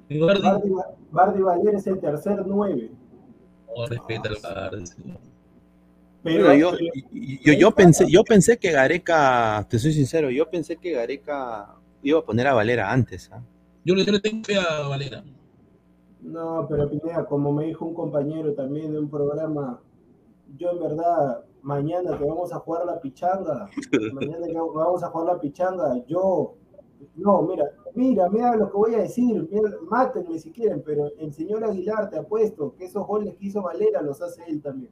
¿Y 0.08 0.18
Guardi? 0.18 0.42
Bardi, 0.42 0.72
Bardi 1.10 1.42
Valer 1.42 1.74
es 1.76 1.86
el 1.86 2.00
tercer 2.00 2.44
nueve. 2.46 2.90
No 3.76 3.86
respeta 3.86 4.28
el 4.28 4.36
Guardi. 4.40 4.86
sí. 4.86 5.02
Pero, 6.24 6.54
yo, 6.54 6.72
yo, 7.12 7.52
yo 7.52 7.70
pensé, 7.72 8.10
yo 8.10 8.24
pensé 8.24 8.56
que 8.56 8.72
Gareca, 8.72 9.66
te 9.68 9.78
soy 9.78 9.92
sincero, 9.92 10.30
yo 10.30 10.48
pensé 10.48 10.76
que 10.76 10.92
Gareca 10.92 11.76
iba 12.02 12.20
a 12.20 12.24
poner 12.24 12.46
a 12.46 12.54
Valera 12.54 12.90
antes. 12.90 13.30
¿ah? 13.30 13.42
Yo 13.84 13.94
le, 13.94 14.06
yo 14.06 14.12
le 14.12 14.20
tengo 14.20 14.42
fe 14.42 14.56
a 14.56 14.88
Valera. 14.88 15.22
No, 16.22 16.66
pero 16.66 16.88
Pineda, 16.88 17.26
como 17.26 17.52
me 17.52 17.66
dijo 17.66 17.84
un 17.84 17.92
compañero 17.92 18.54
también 18.54 18.90
de 18.92 19.00
un 19.00 19.10
programa, 19.10 19.82
yo 20.56 20.70
en 20.70 20.80
verdad, 20.80 21.44
mañana 21.64 22.16
que 22.16 22.24
vamos 22.24 22.52
a 22.52 22.58
jugar 22.60 22.86
la 22.86 23.00
pichanga, 23.00 23.68
mañana 24.12 24.46
que 24.46 24.54
vamos 24.54 25.02
a 25.02 25.08
jugar 25.08 25.34
la 25.34 25.40
pichanga, 25.40 26.04
yo 26.06 26.54
No, 27.16 27.42
mira, 27.42 27.64
mira, 27.94 28.28
mira 28.30 28.56
lo 28.56 28.70
que 28.70 28.76
voy 28.76 28.94
a 28.94 28.98
decir, 29.02 29.46
mira, 29.50 29.70
mátenme 29.90 30.38
si 30.38 30.50
quieren, 30.52 30.82
pero 30.84 31.10
el 31.18 31.32
señor 31.34 31.64
Aguilar 31.64 32.08
te 32.10 32.18
apuesto 32.18 32.74
que 32.76 32.84
esos 32.86 33.06
goles 33.06 33.34
que 33.36 33.46
hizo 33.46 33.62
Valera 33.62 34.00
los 34.02 34.22
hace 34.22 34.42
él 34.48 34.62
también. 34.62 34.90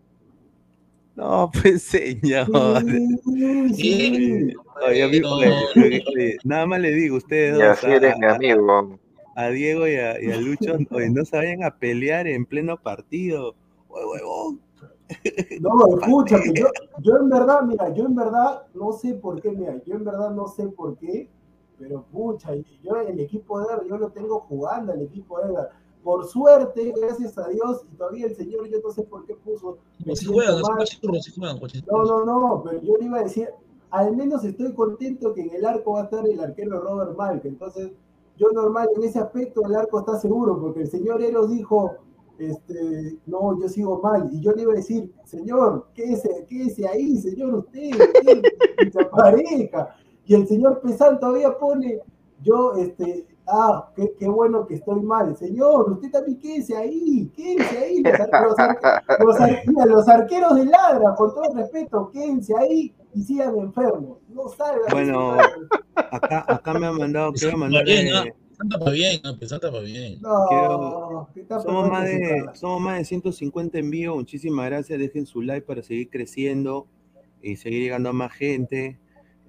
No, 1.14 1.50
pues 1.52 1.82
señor. 1.82 2.46
Sí. 3.74 4.52
Oye, 4.86 5.02
amigo, 5.02 5.28
nada 6.44 6.66
más 6.66 6.80
le 6.80 6.90
digo, 6.92 7.16
ustedes 7.16 7.54
Y 7.58 7.60
dos, 7.60 7.84
así 7.84 7.86
eres 7.86 8.16
mi 8.18 8.26
a, 8.26 8.34
amigo. 8.34 8.98
a 9.34 9.48
Diego 9.48 9.86
y 9.88 9.94
a, 9.96 10.20
y 10.22 10.30
a 10.30 10.36
Lucho, 10.38 10.74
oye, 10.90 11.10
no 11.10 11.24
se 11.24 11.36
vayan 11.36 11.62
a 11.64 11.76
pelear 11.78 12.26
en 12.26 12.46
pleno 12.46 12.76
partido. 12.80 13.54
Oye, 13.88 14.04
huevón. 14.06 14.60
No, 15.60 15.70
escúchame, 16.00 16.52
yo, 16.54 16.66
yo 17.00 17.16
en 17.16 17.28
verdad, 17.28 17.62
mira, 17.62 17.92
yo 17.94 18.04
en 18.04 18.14
verdad 18.14 18.66
no 18.74 18.92
sé 18.92 19.14
por 19.14 19.40
qué, 19.40 19.50
mira, 19.50 19.82
yo 19.84 19.94
en 19.94 20.04
verdad 20.04 20.30
no 20.30 20.46
sé 20.48 20.68
por 20.68 20.96
qué, 20.96 21.28
pero 21.78 22.04
pucha, 22.12 22.54
yo 22.82 22.96
el 22.96 23.18
equipo 23.20 23.58
de 23.58 23.66
Edgar, 23.66 23.84
yo 23.84 23.96
lo 23.98 24.10
tengo 24.10 24.40
jugando, 24.40 24.92
el 24.92 25.02
equipo 25.02 25.38
de 25.38 25.46
Edgar. 25.46 25.70
Por 26.02 26.26
suerte, 26.26 26.92
gracias 26.96 27.38
a 27.38 27.48
Dios, 27.48 27.84
y 27.92 27.96
todavía 27.96 28.26
el 28.26 28.34
señor, 28.34 28.68
yo 28.68 28.78
no 28.82 28.90
sé 28.90 29.04
por 29.04 29.24
qué 29.24 29.34
puso. 29.34 29.78
juegan, 30.04 30.60
juegan, 30.60 30.86
juegan, 31.36 31.58
coche. 31.60 31.82
No, 31.90 32.04
no, 32.04 32.24
no, 32.24 32.62
pero 32.64 32.80
yo 32.82 32.96
le 32.96 33.04
iba 33.04 33.18
a 33.18 33.22
decir, 33.22 33.48
al 33.90 34.16
menos 34.16 34.42
estoy 34.44 34.72
contento 34.72 35.32
que 35.32 35.42
en 35.42 35.54
el 35.54 35.64
arco 35.64 35.92
va 35.92 36.00
a 36.00 36.04
estar 36.04 36.26
el 36.26 36.40
arquero 36.40 36.80
Robert 36.80 37.16
Malk. 37.16 37.44
Entonces, 37.44 37.92
yo 38.36 38.50
normal 38.50 38.88
en 38.96 39.04
ese 39.04 39.18
aspecto 39.18 39.64
el 39.66 39.74
arco 39.74 40.00
está 40.00 40.18
seguro, 40.18 40.58
porque 40.60 40.80
el 40.80 40.90
señor 40.90 41.22
Eros 41.22 41.50
dijo, 41.50 41.96
este, 42.38 43.16
no, 43.26 43.60
yo 43.60 43.68
sigo 43.68 44.00
mal. 44.02 44.28
Y 44.32 44.40
yo 44.40 44.52
le 44.52 44.62
iba 44.62 44.72
a 44.72 44.76
decir, 44.76 45.12
señor, 45.24 45.86
quédese, 45.94 46.44
quédese 46.48 46.86
ahí, 46.88 47.16
señor, 47.18 47.54
usted, 47.54 47.90
usted, 47.92 48.42
desaparezca. 48.84 49.96
Y 50.24 50.34
el 50.36 50.46
señor 50.46 50.80
Pesán 50.80 51.18
todavía 51.18 51.58
pone, 51.58 51.98
yo, 52.44 52.74
este, 52.74 53.26
ah, 53.48 53.90
qué, 53.96 54.14
qué 54.16 54.28
bueno 54.28 54.64
que 54.68 54.74
estoy 54.74 55.00
mal. 55.00 55.36
Señor, 55.36 55.90
usted 55.90 56.12
también 56.12 56.38
quédese 56.38 56.76
ahí, 56.76 57.28
quédese 57.34 57.76
ahí. 57.78 58.02
Los, 58.04 58.20
ar- 58.20 58.42
los 58.44 58.58
ar- 58.58 59.02
los 59.18 59.40
ar- 59.40 59.62
mira, 59.66 59.86
los 59.86 60.08
arqueros 60.08 60.54
de 60.54 60.66
ladra, 60.66 61.16
con 61.16 61.34
todo 61.34 61.52
respeto, 61.54 62.08
quédense 62.12 62.54
ahí 62.56 62.94
y 63.12 63.22
sigan 63.24 63.58
enfermos. 63.58 64.18
No 64.28 64.48
salgan. 64.48 64.86
Bueno, 64.92 65.32
acá, 65.96 66.44
acá 66.46 66.74
me 66.74 66.86
han 66.86 66.96
mandado, 66.98 67.32
quiero 67.32 67.58
bien, 67.84 68.14
¿ah? 68.14 68.24
Santa 68.62 68.78
para 68.78 68.92
bien, 68.92 69.20
ah, 69.24 69.34
pues, 69.38 69.50
Santa 69.50 69.70
para 69.70 69.82
bien. 69.82 70.18
No, 70.20 71.28
somos 71.62 71.88
más, 71.90 72.04
de, 72.04 72.44
somos 72.54 72.80
más 72.80 72.98
de 72.98 73.04
150 73.04 73.78
en 73.78 73.90
vivo, 73.90 74.14
muchísimas 74.16 74.66
gracias, 74.66 74.98
dejen 74.98 75.26
su 75.26 75.42
like 75.42 75.66
para 75.66 75.82
seguir 75.82 76.08
creciendo 76.10 76.86
y 77.42 77.56
seguir 77.56 77.82
llegando 77.82 78.08
a 78.10 78.12
más 78.12 78.32
gente. 78.32 78.98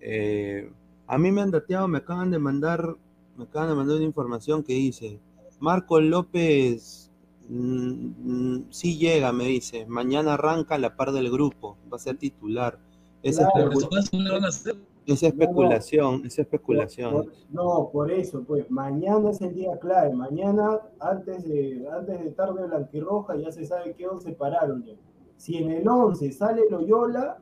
Eh, 0.02 0.70
a 1.08 1.18
mí 1.18 1.32
me 1.32 1.42
han 1.42 1.52
dateado, 1.52 1.88
me 1.88 2.00
acaban 2.00 2.32
de 2.32 2.40
mandar, 2.40 2.96
me 3.38 3.44
acaban 3.44 3.70
de 3.70 3.76
mandar 3.76 3.98
una 3.98 4.06
información 4.06 4.64
que 4.64 4.74
dice, 4.74 5.20
Marco 5.60 6.00
López 6.02 7.12
mm, 7.48 8.56
mm, 8.56 8.66
sí 8.72 8.98
llega, 8.98 9.32
me 9.32 9.46
dice, 9.46 9.86
mañana 9.86 10.34
arranca 10.34 10.76
a 10.76 10.80
la 10.80 10.96
par 10.96 11.12
del 11.12 11.30
grupo, 11.32 11.78
va 11.92 11.98
a 11.98 12.00
ser 12.00 12.18
titular. 12.18 12.80
Esa, 13.22 13.48
Claro, 13.54 13.72
especu- 13.72 13.90
Pero 14.12 14.82
no 15.08 15.14
esa 15.14 15.28
especulación, 15.28 16.26
esa 16.26 16.42
especulación. 16.44 17.12
Por- 17.14 17.34
no, 17.52 17.90
por 17.92 18.12
eso, 18.12 18.44
pues 18.44 18.70
mañana 18.72 19.32
es 19.32 19.42
el 19.42 19.54
día 19.54 19.78
clave. 19.80 20.14
Mañana, 20.14 20.80
antes 21.00 21.48
de, 21.48 21.86
antes 21.92 22.20
de 22.24 22.32
tarde 22.32 22.66
blanquirroja, 22.66 23.36
ya 23.36 23.52
se 23.52 23.66
sabe 23.66 23.94
qué 23.96 24.08
once 24.08 24.32
pararon 24.34 24.84
ya. 24.86 24.94
Si 25.38 25.58
en 25.58 25.72
el 25.72 25.88
11 25.88 26.32
sale 26.32 26.62
Loyola, 26.70 27.38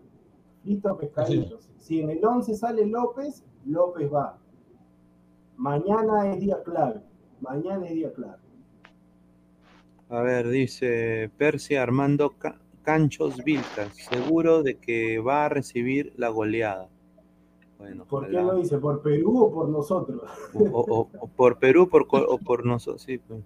listo 0.64 0.98
pescaditos. 0.98 1.70
Si 1.78 2.00
en 2.02 2.10
el 2.10 2.24
11 2.26 2.56
sale 2.56 2.86
López, 2.86 3.44
López 3.66 4.12
va. 4.12 4.38
Mañana 5.58 6.34
es 6.34 6.40
día 6.40 6.62
clave. 6.64 7.02
Mañana 7.42 7.86
es 7.88 7.94
día 7.94 8.12
clave. 8.14 8.38
A 10.10 10.22
ver, 10.22 10.50
dice 10.50 11.30
Persia 11.38 11.84
Armando 11.84 12.32
Ca- 12.38 12.60
Canchos 12.84 13.38
Vilcas, 13.44 13.96
seguro 13.96 14.64
de 14.64 14.78
que 14.78 15.20
va 15.20 15.46
a 15.46 15.50
recibir 15.50 16.14
la 16.18 16.30
goleada. 16.30 16.90
Bueno, 17.82 18.06
¿Por 18.06 18.28
qué 18.28 18.34
lo 18.34 18.56
dice? 18.56 18.78
¿Por 18.78 19.02
Perú 19.02 19.38
o 19.46 19.52
por 19.52 19.68
nosotros? 19.70 20.22
O, 20.54 20.64
o- 20.64 21.10
o 21.20 21.28
por 21.28 21.58
Perú 21.58 21.90
por, 21.90 22.06
o 22.12 22.38
por 22.38 22.64
nosotros, 22.66 23.02
sí, 23.02 23.18
pues. 23.18 23.42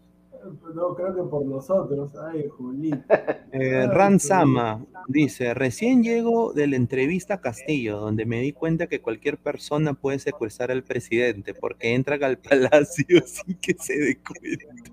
No, 0.76 0.94
creo 0.94 1.16
que 1.16 1.24
por 1.24 1.44
nosotros. 1.46 2.12
Ay, 2.18 2.48
Julito. 2.50 2.98
Eh, 3.52 3.78
Ay, 3.82 3.88
Ran 3.88 4.14
qué 4.14 4.20
Sama 4.20 4.86
dice, 5.08 5.54
recién 5.56 6.04
llego 6.04 6.54
de 6.54 6.68
la 6.68 6.76
entrevista 6.76 7.36
a 7.36 7.42
Castillo, 7.42 7.98
donde 7.98 8.26
me 8.26 8.42
di 8.42 8.52
cuenta 8.52 8.86
que 8.88 9.02
cualquier 9.02 9.38
persona 9.38 9.94
puede 9.96 10.20
secuestrar 10.20 10.70
al 10.70 10.84
presidente, 10.84 11.54
porque 11.56 11.96
entran 11.96 12.24
al 12.24 12.38
palacio 12.38 13.06
sin 13.26 13.56
que 13.56 13.74
se 13.80 13.98
dé 13.98 14.18
cuenta. 14.20 14.92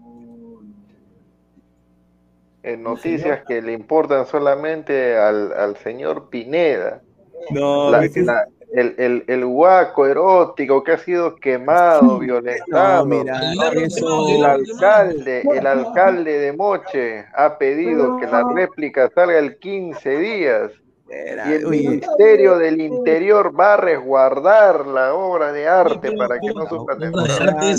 En 2.63 2.83
noticias 2.85 3.43
que 3.47 3.61
le 3.61 3.73
importan 3.73 4.25
solamente 4.27 5.17
al, 5.19 5.53
al 5.53 5.77
señor 5.79 6.29
Pineda. 6.31 7.03
No, 7.51 7.91
La- 7.91 8.05
es 8.05 8.13
que- 8.15 8.23
la- 8.23 8.47
el, 8.75 8.95
el, 8.99 9.25
el 9.27 9.45
guaco 9.45 10.07
erótico 10.07 10.83
que 10.83 10.93
ha 10.93 10.99
sido 10.99 11.37
quemado, 11.37 12.19
violentado. 12.21 13.07
no, 13.07 13.19
mira, 13.23 13.41
eso... 13.75 14.29
El 14.29 14.45
alcalde, 14.45 15.43
el 15.55 15.67
alcalde 15.67 16.39
de 16.39 16.53
Moche 16.53 17.25
ha 17.35 17.59
pedido 17.59 18.17
que 18.19 18.27
la 18.27 18.43
réplica 18.55 19.11
salga 19.15 19.39
el 19.39 19.59
15 19.59 20.19
días. 20.19 20.71
Era- 21.09 21.51
y 21.51 21.55
el 21.55 21.67
Ministerio 21.67 22.57
del 22.57 22.81
Interior 22.81 23.53
va 23.59 23.75
a 23.75 23.77
resguardar 23.77 24.87
la 24.87 25.13
obra 25.15 25.53
de 25.53 25.69
arte 25.69 26.13
para 26.13 26.41
que 26.41 26.49
no 26.55 26.67
sufra 26.67 26.95
arte, 26.95 27.71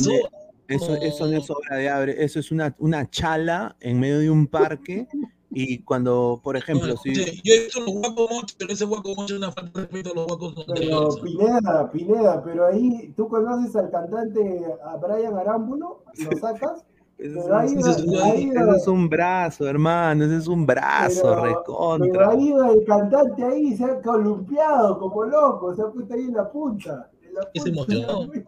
eso, 0.68 0.96
Eso, 0.96 1.28
no 1.28 1.38
es 1.38 1.50
obra 1.50 1.76
de 1.78 1.90
abre, 1.90 2.24
eso 2.24 2.40
es 2.40 2.52
una, 2.52 2.74
una 2.78 3.10
chala 3.10 3.76
en 3.82 4.00
medio 4.00 4.20
de 4.20 4.30
un 4.30 4.48
parque 4.48 5.08
y 5.56 5.84
cuando, 5.84 6.42
por 6.44 6.58
ejemplo, 6.58 6.98
si... 6.98 7.12
escuche, 7.12 7.40
yo 7.44 7.54
he 7.54 7.60
visto 7.66 7.80
los 7.82 7.92
guacos 7.92 8.32
mochos, 8.32 8.56
pero 8.58 8.74
ese 8.74 8.86
guaco 8.86 9.14
mocho 9.16 9.36
es 9.36 9.40
una 9.40 9.52
falta 9.52 9.80
de 9.80 9.86
respeto 9.86 10.12
a 10.12 10.16
los 10.16 10.26
guacos 10.28 10.66
Pero. 10.74 11.10
Pineda, 11.22 11.92
Pineda, 11.92 12.44
pero 12.44 12.66
ahí 12.68 13.14
tú 13.16 13.28
conoces 13.28 13.76
al 13.76 13.92
cantante 13.92 14.66
a 14.84 14.98
Brian 14.98 15.38
Arámbulo, 15.38 16.04
lo 16.18 16.24
sacas, 16.40 16.84
Ese 17.20 17.40
pero 17.40 17.56
ahí 17.58 17.76
es, 17.78 17.86
ahí 18.24 18.50
ese 18.50 18.78
es 18.78 18.88
un 18.88 19.08
brazo, 19.08 19.68
hermano, 19.68 20.26
ese 20.26 20.38
es 20.38 20.48
un 20.48 20.66
brazo, 20.66 21.22
pero, 21.22 21.42
pero 21.42 21.60
recontra. 21.60 22.32
ahí 22.32 22.52
va 22.52 22.72
el 22.72 22.84
cantante 22.86 23.44
ahí 23.44 23.78
se 23.78 23.86
ha 23.86 24.02
columpiado 24.02 24.98
como 24.98 25.24
loco, 25.24 25.76
se 25.76 25.84
ha 25.84 25.88
puesto 25.88 26.16
ahí 26.16 26.22
en 26.22 26.34
la 26.34 26.52
punta. 26.52 27.12
En 27.22 27.34
la 27.34 27.48
punta. 27.52 28.42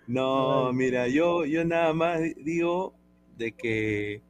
No, 0.07 0.71
mira, 0.71 1.09
yo, 1.09 1.43
yo 1.43 1.65
nada 1.65 1.93
más 1.93 2.21
digo 2.37 2.96
de 3.37 3.51
que 3.53 4.21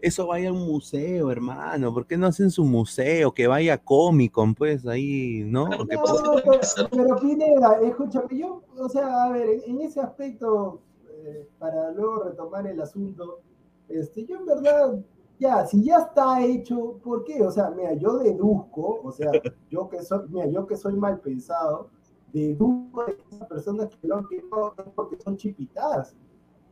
eso 0.00 0.26
vaya 0.26 0.48
a 0.48 0.52
un 0.52 0.66
museo, 0.66 1.30
hermano. 1.30 1.92
¿Por 1.92 2.06
qué 2.06 2.16
no 2.16 2.26
hacen 2.26 2.50
su 2.50 2.64
museo? 2.64 3.32
Que 3.32 3.46
vaya 3.46 3.74
a 3.74 3.78
Comic 3.78 4.32
Con, 4.32 4.54
pues 4.54 4.86
ahí, 4.86 5.42
¿no? 5.44 5.68
Que 5.86 5.96
No, 5.96 6.02
po- 6.02 6.40
pero, 6.44 6.88
pero 6.90 7.16
Pineda, 7.16 7.80
escúchame, 7.82 8.38
yo, 8.38 8.62
o 8.78 8.88
sea, 8.88 9.24
a 9.24 9.30
ver, 9.30 9.62
en, 9.66 9.80
ese 9.80 10.00
aspecto, 10.00 10.80
eh, 11.08 11.46
para 11.58 11.90
luego 11.90 12.24
retomar 12.24 12.66
el 12.66 12.80
asunto, 12.80 13.40
este, 13.88 14.24
yo 14.24 14.38
en 14.38 14.46
verdad, 14.46 14.98
ya, 15.38 15.66
si 15.66 15.82
ya 15.84 15.98
está 15.98 16.42
hecho, 16.44 16.98
¿por 17.02 17.24
qué? 17.24 17.42
O 17.42 17.50
sea, 17.50 17.70
mira, 17.70 17.94
yo 17.94 18.18
deduzco, 18.18 19.00
o 19.02 19.12
sea, 19.12 19.30
yo 19.70 19.88
que 19.88 20.02
soy, 20.02 20.26
mira, 20.28 20.46
yo 20.46 20.66
que 20.66 20.76
soy 20.76 20.94
mal 20.94 21.20
pensado, 21.20 21.90
deduzco 22.32 23.04
de 23.04 23.16
que 23.16 23.22
esas 23.32 23.48
personas 23.48 23.88
que 23.88 24.06
lo 24.06 24.16
han 24.16 24.26
porque 24.94 25.16
son 25.22 25.36
chipitas. 25.36 26.14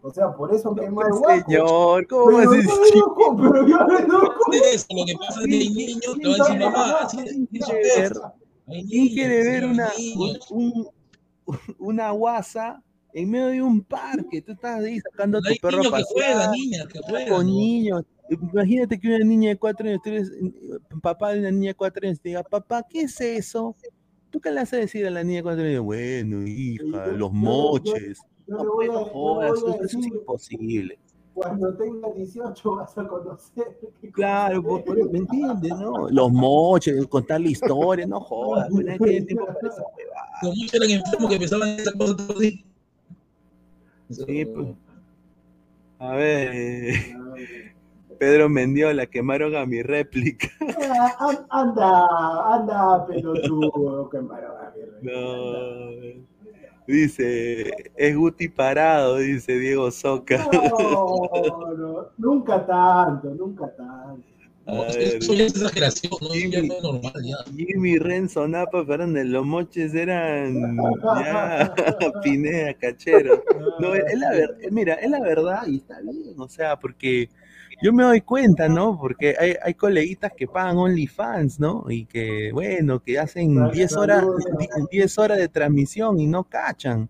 O 0.00 0.11
sea, 0.12 0.32
por 0.32 0.54
eso 0.54 0.68
han 0.70 0.76
quemado 0.76 1.08
el 1.08 1.14
guapo. 1.14 1.44
Señor, 1.50 2.06
¿cómo 2.06 2.26
Pero 2.26 2.38
a 2.38 2.44
yo 2.44 2.50
decir? 2.52 2.70
deduzco, 2.94 3.37
pero 3.37 3.66
yo 3.68 3.78
deduzco. 3.98 4.52
Eso, 4.72 4.87
lo 4.90 5.04
que 5.06 5.14
pasa 5.18 5.40
es 5.40 5.46
que 5.46 5.54
hay 5.54 5.68
niños 5.70 6.00
que 6.20 6.28
van 6.28 6.40
a 6.40 6.44
decir, 6.44 6.61
mamá, 6.61 6.98
así 7.02 7.18
es 7.20 7.32
¿Quién 8.66 8.87
niños, 8.87 9.14
quiere 9.14 9.42
ver 9.44 9.64
una, 9.66 9.88
un- 10.16 10.38
un- 10.50 10.88
una 11.79 12.10
guasa 12.12 12.83
en 13.14 13.31
medio 13.31 13.46
de 13.48 13.62
un 13.62 13.81
parque? 13.83 14.42
Tú 14.42 14.52
estás 14.52 14.85
ahí 14.85 15.00
sacando 15.00 15.38
a 15.38 15.40
tu 15.42 15.54
perro 15.60 15.79
a 15.79 15.81
niños 15.81 15.92
que 15.92 16.02
pasear. 16.02 16.35
juegan, 16.37 16.50
niñas 16.52 16.87
que 16.88 16.98
juegan. 17.00 17.29
con 17.29 17.46
¿no? 17.46 17.52
niños. 17.52 18.02
Imagínate 18.31 19.00
que 19.00 19.08
una 19.08 19.25
niña 19.25 19.48
de 19.50 19.56
cuatro 19.58 19.88
años, 19.88 20.00
tú 20.04 20.10
eres 20.10 20.31
eh, 20.31 20.52
papá 21.02 21.33
de 21.33 21.40
una 21.40 21.50
niña 21.50 21.68
de 21.70 21.75
cuatro 21.75 22.06
años, 22.06 22.20
te 22.20 22.29
diga, 22.29 22.42
papá, 22.42 22.85
¿qué 22.88 23.00
es 23.02 23.20
eso? 23.20 23.75
¿Tú 24.31 24.38
qué 24.38 24.50
le 24.50 24.56
vas 24.60 24.73
a 24.75 24.77
decir 24.77 25.06
a 25.06 25.10
la 25.10 25.25
niña 25.25 25.38
de 25.38 25.42
cuatro 25.42 25.64
años? 25.64 25.83
Bueno, 25.83 26.46
hija, 26.46 27.06
los 27.08 27.33
moches. 27.33 28.20
No, 28.49 28.63
le 28.65 28.69
voy 28.71 28.87
a, 28.87 28.92
no 28.92 29.05
jodas, 29.05 29.61
voy 29.63 29.71
a 29.73 29.75
eso, 29.75 29.85
eso 29.85 29.99
es 29.99 30.07
imposible. 30.07 30.99
cuando 31.35 31.75
tenga 31.75 32.11
18 32.13 32.77
vas 32.77 32.99
a 32.99 33.07
conocer. 33.07 33.79
Claro, 34.13 34.63
por- 34.63 35.11
¿me 35.13 35.19
entiendes? 35.19 35.71
No? 35.77 36.09
Los 36.09 36.33
moches, 36.33 37.07
contar 37.07 37.40
la 37.40 37.49
historia, 37.51 38.07
no 38.07 38.21
jodas, 38.21 38.69
pues, 38.73 38.85
nadie 38.87 38.99
tiene 38.99 39.27
tiempo 39.27 39.46
para 39.46 39.69
esa. 39.69 39.83
Como 40.40 40.55
muchos 40.55 40.75
eran 40.75 40.90
enfermos 40.90 41.31
que 41.31 41.38
pensaban 41.38 41.69
en 41.69 41.81
esa 41.81 41.92
cosa 41.92 42.15
los 42.29 42.38
días. 42.38 42.65
Sí, 44.11 44.44
pues. 44.46 44.69
A 46.01 46.13
ver, 46.13 46.51
eh, 46.55 47.75
Pedro 48.19 48.49
Mendiola, 48.49 49.07
quemaron 49.07 49.55
a 49.57 49.67
mi 49.67 49.83
réplica. 49.83 50.49
Ah, 50.90 51.15
an- 51.21 51.46
Anda, 51.51 52.55
anda, 52.55 53.07
pelotudo, 53.07 54.09
que 54.11 54.21
maravilla. 54.21 54.87
No. 55.03 56.27
Dice, 56.88 57.70
es 57.96 58.16
Guti 58.16 58.48
parado, 58.48 59.18
dice 59.18 59.58
Diego 59.58 59.90
Soca. 59.90 60.48
No, 60.50 61.74
no, 61.76 62.08
nunca 62.16 62.64
tanto, 62.64 63.28
nunca 63.34 63.70
tanto. 63.76 64.26
No, 64.66 64.86
eso 64.86 65.34
ya 65.34 65.44
es 65.44 65.52
exageración, 65.52 66.12
¿no? 66.22 66.28
Ya 66.28 66.40
Jimmy. 66.40 66.68
no 66.68 66.74
es 66.76 66.82
normal, 66.82 67.12
ya. 67.22 67.36
Jimmy, 67.54 67.98
Renzo, 67.98 68.48
Napa, 68.48 68.86
Fernández, 68.86 69.26
los 69.26 69.44
moches 69.44 69.94
eran 69.94 70.78
ya 71.04 71.74
Pineda, 72.22 72.72
Cachero. 72.72 73.44
No, 73.80 73.94
es 73.94 74.18
la 74.18 74.30
verdad, 74.30 74.56
mira, 74.70 74.94
es 74.94 75.10
la 75.10 75.20
verdad 75.20 75.66
y 75.66 75.76
está 75.76 76.00
bien, 76.00 76.40
o 76.40 76.48
sea, 76.48 76.78
porque 76.78 77.28
yo 77.83 77.92
me 77.92 78.02
doy 78.02 78.20
cuenta, 78.20 78.68
¿no? 78.68 78.98
Porque 78.98 79.35
hay, 79.38 79.54
hay 79.62 79.74
coleguitas 79.74 80.33
que 80.37 80.46
pagan 80.46 80.76
OnlyFans, 80.79 81.60
¿no? 81.60 81.85
Y 81.88 82.04
que, 82.06 82.50
bueno, 82.52 83.00
que 83.02 83.18
hacen 83.18 83.70
10 83.70 83.96
horas, 83.96 84.24
10 84.90 85.18
horas 85.18 85.38
de 85.38 85.48
transmisión 85.48 86.18
y 86.20 86.26
no 86.26 86.44
cachan. 86.44 87.08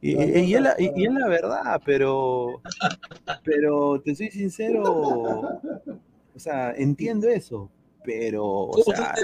Y, 0.00 0.16
y- 0.20 0.54
es 0.54 0.60
la, 0.60 0.74
y- 0.78 1.04
es 1.04 1.12
la 1.12 1.28
verdad, 1.28 1.80
pero, 1.84 2.60
pero 3.44 4.00
te 4.00 4.14
soy 4.16 4.30
sincero, 4.30 4.82
o 6.34 6.38
sea, 6.38 6.72
entiendo 6.72 7.28
eso, 7.28 7.70
pero, 8.04 8.44
o 8.44 8.82
sea, 8.82 9.14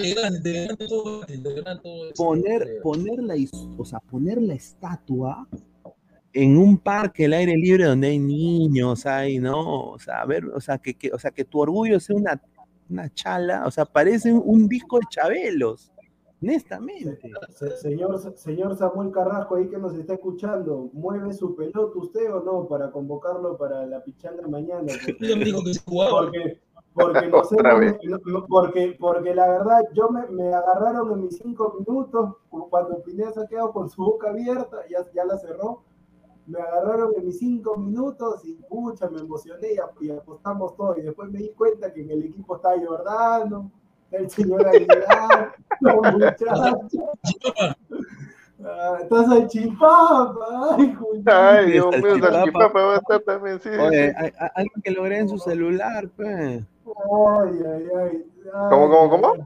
poner, 2.17 2.81
poner 2.83 3.19
la, 3.25 3.35
o 3.77 3.85
sea, 3.85 3.99
poner 3.99 4.41
la 4.41 4.55
estatua 4.55 5.49
en 6.43 6.57
un 6.57 6.79
parque 6.79 7.25
al 7.25 7.33
aire 7.35 7.57
libre 7.57 7.85
donde 7.85 8.09
hay 8.09 8.19
niños, 8.19 9.07
hay, 9.07 9.39
¿no? 9.39 9.91
O 9.91 9.99
sea, 9.99 10.21
a 10.23 10.27
ver, 10.27 10.45
o 10.47 10.61
sea, 10.61 10.79
que, 10.79 10.95
que- 10.95 11.11
o 11.13 11.19
sea, 11.19 11.31
que 11.31 11.45
tu 11.45 11.59
orgullo 11.61 11.99
sea 12.01 12.17
una, 12.17 12.41
una 12.89 13.13
chala, 13.13 13.67
o 13.67 13.71
sea, 13.71 13.85
parece 13.85 14.33
un, 14.33 14.43
un 14.45 14.69
disco 14.69 14.99
de 14.99 15.07
Chabelos, 15.11 15.93
honestamente. 16.43 17.19
Se- 17.55 17.77
Señor, 17.79 18.19
señor 18.37 18.77
Samuel 18.77 19.11
Carrasco, 19.11 19.57
ahí 19.57 19.69
que 19.69 19.79
nos 19.79 19.95
está 19.95 20.15
escuchando, 20.15 20.91
¿mueve 20.93 21.33
su 21.33 21.55
pelota 21.57 21.99
usted 21.99 22.33
o 22.33 22.43
no 22.43 22.67
para 22.69 22.91
convocarlo 22.91 23.57
para 23.57 23.87
la 23.87 24.03
pichanga 24.03 24.47
mañana? 24.49 24.87
Ella 25.21 25.37
me 25.37 25.45
dijo 25.45 25.63
que 25.65 25.75
se 25.75 25.81
jugaba. 25.85 26.13
Porque, 26.21 26.61
porque, 26.95 27.29
no- 27.29 28.19
no, 28.27 28.47
porque, 28.47 28.97
porque 28.99 29.35
la 29.35 29.49
verdad, 29.49 29.81
yo 29.95 30.09
me, 30.11 30.27
me 30.29 30.53
agarraron 30.55 31.13
en 31.13 31.25
mis 31.25 31.37
cinco 31.39 31.77
minutos, 31.79 32.35
cuando 32.71 33.03
Pineda 33.03 33.33
se 33.33 33.41
ha 33.41 33.47
quedado 33.47 33.73
con 33.73 33.89
su 33.89 34.03
boca 34.03 34.31
abierta, 34.31 34.79
ya, 34.91 34.99
ya 35.15 35.25
la 35.25 35.37
cerró, 35.39 35.83
me 36.49 36.59
agarraron 36.61 37.13
en 37.17 37.27
mis 37.27 37.39
cinco 37.39 37.77
minutos 37.77 38.45
y 38.45 38.55
pucha, 38.55 39.09
me 39.11 39.21
emocioné 39.21 39.69
y, 39.75 40.05
y 40.07 40.11
apostamos 40.11 40.77
todo. 40.77 40.97
Y 40.99 41.03
después 41.03 41.31
me 41.31 41.39
di 41.39 41.51
cuenta 41.51 41.93
que 41.93 42.01
en 42.03 42.11
el 42.11 42.25
equipo 42.25 42.57
está 42.57 42.71
Jordano, 42.85 43.71
el 44.11 44.29
señor 44.31 44.67
Aguilar, 44.67 45.53
los 45.81 46.13
muchachos. 46.15 46.99
Ah, 48.65 48.99
estás 49.03 49.29
al 49.29 49.47
chipapa, 49.47 50.77
ay. 50.77 50.97
Ay, 51.27 51.71
Dios 51.73 51.97
mío, 51.97 52.03
Salchipapa. 52.19 52.33
Salchipapa 52.33 52.83
va 52.83 52.95
a 52.95 52.97
estar 52.99 53.21
también, 53.21 53.61
sí, 53.61 53.69
Oye, 53.69 54.09
sí. 54.11 54.15
hay- 54.17 54.33
hay 54.37 54.49
alguien 54.57 54.83
que 54.83 54.91
lo 54.91 55.03
grabe 55.05 55.19
en 55.21 55.29
su 55.29 55.39
celular, 55.39 56.09
pues, 56.17 56.29
Ay, 56.29 56.65
ay, 56.87 57.63
ay. 57.65 57.87
ay, 58.01 58.25
¿Cómo, 58.71 58.89
cómo, 58.91 59.11
cómo? 59.11 59.33
ay. 59.35 59.41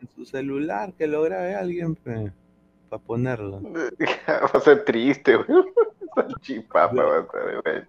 en 0.00 0.08
su 0.08 0.24
celular, 0.24 0.94
que 0.94 1.06
lo 1.06 1.22
grabe 1.22 1.54
alguien, 1.54 1.96
pues, 1.96 2.32
para 2.88 3.02
ponerlo. 3.02 3.60
Va 4.28 4.50
a 4.54 4.60
ser 4.60 4.84
triste, 4.84 5.36
güey. 5.36 5.46
Salchipapa 6.14 7.02
va 7.02 7.16
a 7.16 7.20
estar, 7.20 7.62
güey. 7.62 7.82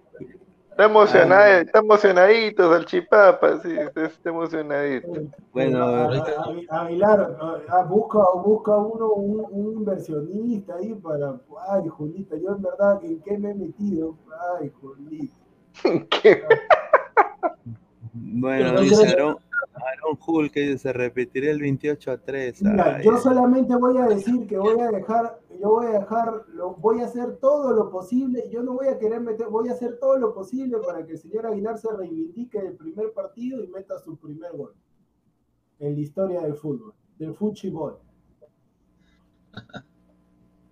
Está 0.71 0.85
emocionado, 0.85 1.51
está 1.53 1.79
emocionadito, 1.79 2.71
Salchipapa, 2.71 3.59
sí, 3.61 3.73
está 3.95 4.29
emocionadito. 4.29 5.07
Bueno, 5.51 5.85
A- 5.85 6.05
a- 6.05 6.45
a- 6.69 6.81
Aguilar, 6.81 7.35
a- 7.69 7.77
a- 7.79 7.83
busca, 7.83 8.19
busca 8.35 8.75
uno 8.77 9.11
un, 9.13 9.45
un 9.49 9.73
inversionista 9.77 10.75
ahí 10.75 10.93
para. 10.93 11.39
Ay, 11.69 11.87
Julita, 11.87 12.35
yo 12.35 12.49
en 12.55 12.61
verdad, 12.61 12.99
¿en 13.03 13.19
qué 13.21 13.37
me 13.39 13.51
he 13.51 13.55
metido? 13.55 14.15
Ay, 14.59 14.71
Julita. 14.79 15.33
¿Qué? 16.11 16.43
Bueno, 18.13 18.79
dice 18.81 19.15
no- 19.17 19.39
Aaron, 19.85 20.17
Hull 20.25 20.51
que 20.51 20.77
se 20.77 20.93
repetirá 20.93 21.51
el 21.51 21.59
28 21.59 22.11
a 22.11 22.17
3. 22.17 22.63
Mira, 22.63 22.95
Ay, 22.97 23.05
yo 23.05 23.17
solamente 23.17 23.75
voy 23.75 23.97
a 23.97 24.05
decir 24.05 24.47
que 24.47 24.57
voy 24.57 24.79
a 24.79 24.89
dejar, 24.89 25.39
yo 25.59 25.69
voy 25.69 25.85
a 25.87 25.99
dejar, 25.99 26.45
lo, 26.53 26.75
voy 26.75 27.01
a 27.01 27.05
hacer 27.05 27.37
todo 27.37 27.73
lo 27.73 27.89
posible, 27.89 28.49
yo 28.49 28.63
no 28.63 28.73
voy 28.73 28.87
a 28.87 28.97
querer 28.97 29.21
meter, 29.21 29.47
voy 29.47 29.69
a 29.69 29.73
hacer 29.73 29.97
todo 29.99 30.17
lo 30.17 30.33
posible 30.33 30.77
para 30.85 31.05
que 31.05 31.13
el 31.13 31.17
señor 31.17 31.45
Aguilar 31.45 31.77
se 31.77 31.91
reivindique 31.91 32.61
del 32.61 32.75
primer 32.75 33.11
partido 33.13 33.63
y 33.63 33.67
meta 33.67 33.99
su 33.99 34.17
primer 34.17 34.55
gol 34.55 34.73
en 35.79 35.93
la 35.93 35.99
historia 35.99 36.41
del 36.41 36.55
fútbol, 36.55 36.93
del 37.17 37.35
fútbol. 37.35 37.99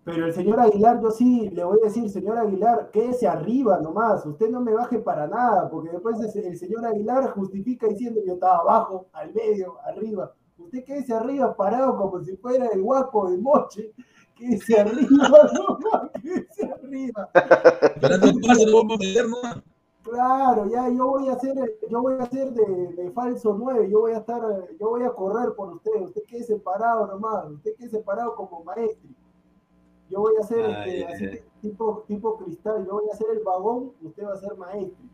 Pero 0.06 0.28
el 0.28 0.34
señor 0.36 0.60
Aguilar, 0.60 1.01
yo 1.01 1.10
sí 1.10 1.49
le 1.49 1.64
voy 1.64 1.80
a 1.82 1.88
decir, 1.88 2.08
señor 2.12 2.38
Aguilar, 2.38 2.91
quédese 2.91 3.28
arriba 3.28 3.80
nomás, 3.80 4.24
usted 4.24 4.51
no 4.51 4.62
me 4.62 4.72
baje 4.72 4.99
para 4.99 5.26
nada, 5.26 5.68
porque 5.68 5.89
después 5.89 6.20
el 6.36 6.58
señor 6.58 6.86
Aguilar 6.86 7.32
justifica 7.32 7.88
diciendo 7.88 8.22
yo 8.24 8.34
estaba 8.34 8.58
abajo, 8.58 9.08
al 9.14 9.34
medio, 9.34 9.78
arriba. 9.84 10.32
Usted 10.60 10.84
quédese 10.84 11.12
arriba 11.12 11.58
parado 11.58 11.97
como 11.97 12.24
si 12.24 12.38
fuera 12.38 12.68
el 12.68 12.84
guapo 12.84 13.32
de 13.32 13.39
Moche, 13.39 13.93
quédese 14.36 14.80
arriba 14.80 15.10
nomás, 15.53 16.12
quédese 16.22 16.72
arriba. 16.72 17.30
Esperando 17.34 18.28
el 18.28 18.41
pase, 18.41 18.66
lo 18.68 18.78
vamos 18.78 18.97
a 18.97 19.03
meter, 19.03 19.28
¿no? 19.28 19.38
Claro, 20.03 20.70
ya 20.70 20.88
yo 20.88 21.08
voy 21.08 21.30
a 21.30 21.34
hacer, 21.34 21.56
yo 21.89 22.01
voy 22.03 22.14
a 22.20 22.24
hacer 22.24 22.53
de, 22.53 22.93
de 22.93 23.10
falso 23.10 23.56
9, 23.58 23.89
yo 23.89 24.01
voy 24.01 24.12
a 24.12 24.18
estar, 24.18 24.39
yo 24.80 24.89
voy 24.89 25.01
a 25.01 25.10
correr 25.10 25.56
por 25.56 25.74
usted, 25.74 25.99
usted 25.99 26.22
quede 26.28 26.60
parado 26.60 27.08
nomás, 27.08 27.49
usted 27.49 27.72
quede 27.76 28.03
parado 28.03 28.36
como 28.36 28.64
maestro. 28.64 29.10
Yo 30.10 30.20
voy 30.20 30.34
a 30.39 30.43
hacer 30.43 30.66
Ay, 30.66 31.01
este, 31.01 31.14
así 31.14 31.39
tipo, 31.62 32.06
tipo 32.08 32.38
cristal, 32.38 32.86
yo 32.86 32.93
voy 32.93 33.06
a 33.10 33.14
hacer 33.14 33.28
el 33.34 33.43
vagón, 33.43 33.91
usted 34.01 34.24
va 34.24 34.34
a 34.34 34.38
ser 34.38 34.56
maestro. 34.56 35.06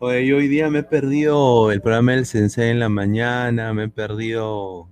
Oye, 0.00 0.26
yo 0.26 0.36
hoy 0.38 0.48
día 0.48 0.68
me 0.68 0.80
he 0.80 0.82
perdido 0.82 1.70
el 1.70 1.80
programa 1.80 2.12
del 2.12 2.26
Sensei 2.26 2.70
en 2.70 2.80
la 2.80 2.88
mañana, 2.88 3.72
me 3.72 3.84
he 3.84 3.88
perdido. 3.88 4.88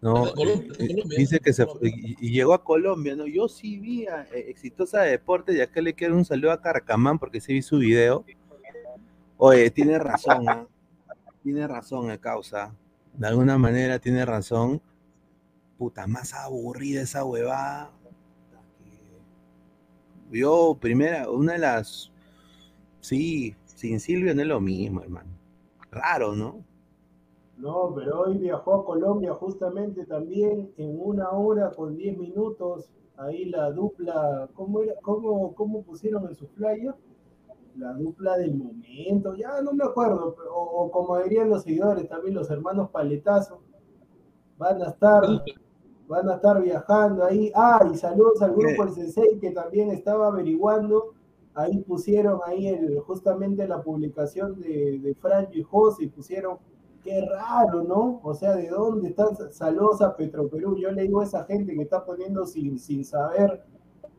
¿no? 0.00 0.34
Colombia, 0.34 0.72
Eh, 0.80 0.88
Colombia, 0.88 1.18
Dice 1.18 1.38
que 1.38 1.52
se 1.52 1.62
y, 1.82 2.16
y 2.18 2.30
llegó 2.32 2.52
a 2.52 2.64
Colombia, 2.64 3.14
¿no? 3.14 3.26
Yo 3.26 3.48
sí 3.48 3.78
vi 3.78 4.06
a 4.06 4.22
eh, 4.34 4.50
Exitosa 4.50 5.02
de 5.02 5.12
Deportes 5.12 5.54
y 5.56 5.60
acá 5.60 5.80
le 5.80 5.94
quiero 5.94 6.16
un 6.16 6.24
saludo 6.24 6.50
a 6.50 6.60
Carcamán 6.60 7.18
porque 7.18 7.40
sí 7.40 7.52
vi 7.52 7.62
su 7.62 7.78
video. 7.78 8.24
Oye, 9.36 9.70
tiene 9.70 9.98
razón, 9.98 10.48
¿ah? 10.48 10.66
tiene 11.42 11.66
razón 11.68 12.10
a 12.10 12.18
causa. 12.18 12.74
De 13.14 13.26
alguna 13.28 13.56
manera 13.56 13.98
tiene 13.98 14.24
razón. 14.24 14.82
Puta, 15.78 16.06
más 16.06 16.34
aburrida 16.34 17.02
esa 17.02 17.24
huevada. 17.24 17.92
Yo, 20.34 20.76
primera, 20.80 21.30
una 21.30 21.52
de 21.54 21.58
las. 21.60 22.10
Sí, 23.00 23.54
sin 23.66 24.00
Silvio 24.00 24.34
no 24.34 24.42
es 24.42 24.48
lo 24.48 24.60
mismo, 24.60 25.00
hermano. 25.02 25.30
Raro, 25.90 26.34
¿no? 26.34 26.64
No, 27.56 27.92
pero 27.94 28.20
hoy 28.22 28.38
viajó 28.38 28.74
a 28.74 28.84
Colombia 28.84 29.32
justamente 29.34 30.04
también 30.06 30.72
en 30.76 31.00
una 31.00 31.30
hora 31.30 31.70
con 31.70 31.96
10 31.96 32.18
minutos. 32.18 32.90
Ahí 33.16 33.44
la 33.44 33.70
dupla, 33.70 34.48
¿cómo, 34.54 34.80
era, 34.82 34.94
cómo, 35.02 35.54
cómo 35.54 35.82
pusieron 35.84 36.26
en 36.28 36.34
su 36.34 36.48
flyer? 36.48 36.94
La 37.76 37.92
dupla 37.94 38.36
del 38.38 38.54
momento, 38.56 39.34
ya 39.36 39.60
no 39.62 39.72
me 39.72 39.84
acuerdo, 39.84 40.34
pero- 40.36 40.54
o, 40.54 40.84
o 40.86 40.90
como 40.90 41.18
dirían 41.18 41.50
los 41.50 41.62
seguidores, 41.62 42.08
también 42.08 42.34
los 42.34 42.50
hermanos 42.50 42.90
Paletazo, 42.90 43.60
van 44.58 44.82
a 44.82 44.88
estar, 44.88 45.22
van 46.08 46.28
a 46.28 46.34
estar 46.34 46.60
viajando 46.62 47.24
ahí. 47.24 47.50
Ah, 47.54 47.88
y 47.92 47.96
saludos 47.96 48.40
al 48.42 48.54
grupo 48.54 48.84
El 48.84 48.90
Sensei 48.90 49.38
que 49.38 49.50
también 49.50 49.90
estaba 49.90 50.28
averiguando. 50.28 51.14
Ahí 51.54 51.78
pusieron 51.78 52.40
ahí 52.46 52.66
el, 52.66 52.98
justamente 53.00 53.66
la 53.68 53.82
publicación 53.82 54.60
de, 54.60 54.98
de 54.98 55.14
Franjo 55.14 55.52
y 55.54 55.62
José 55.62 56.04
y 56.04 56.08
pusieron 56.08 56.58
Qué 57.04 57.20
raro, 57.20 57.84
¿no? 57.84 58.18
O 58.22 58.32
sea, 58.32 58.56
¿de 58.56 58.70
dónde 58.70 59.10
están? 59.10 59.36
Saludos 59.52 60.00
a 60.00 60.16
Petroperú. 60.16 60.78
Yo 60.78 60.90
le 60.90 61.02
digo 61.02 61.20
a 61.20 61.24
esa 61.24 61.44
gente 61.44 61.74
que 61.74 61.82
está 61.82 62.02
poniendo 62.02 62.46
sin, 62.46 62.78
sin 62.78 63.04
saber, 63.04 63.62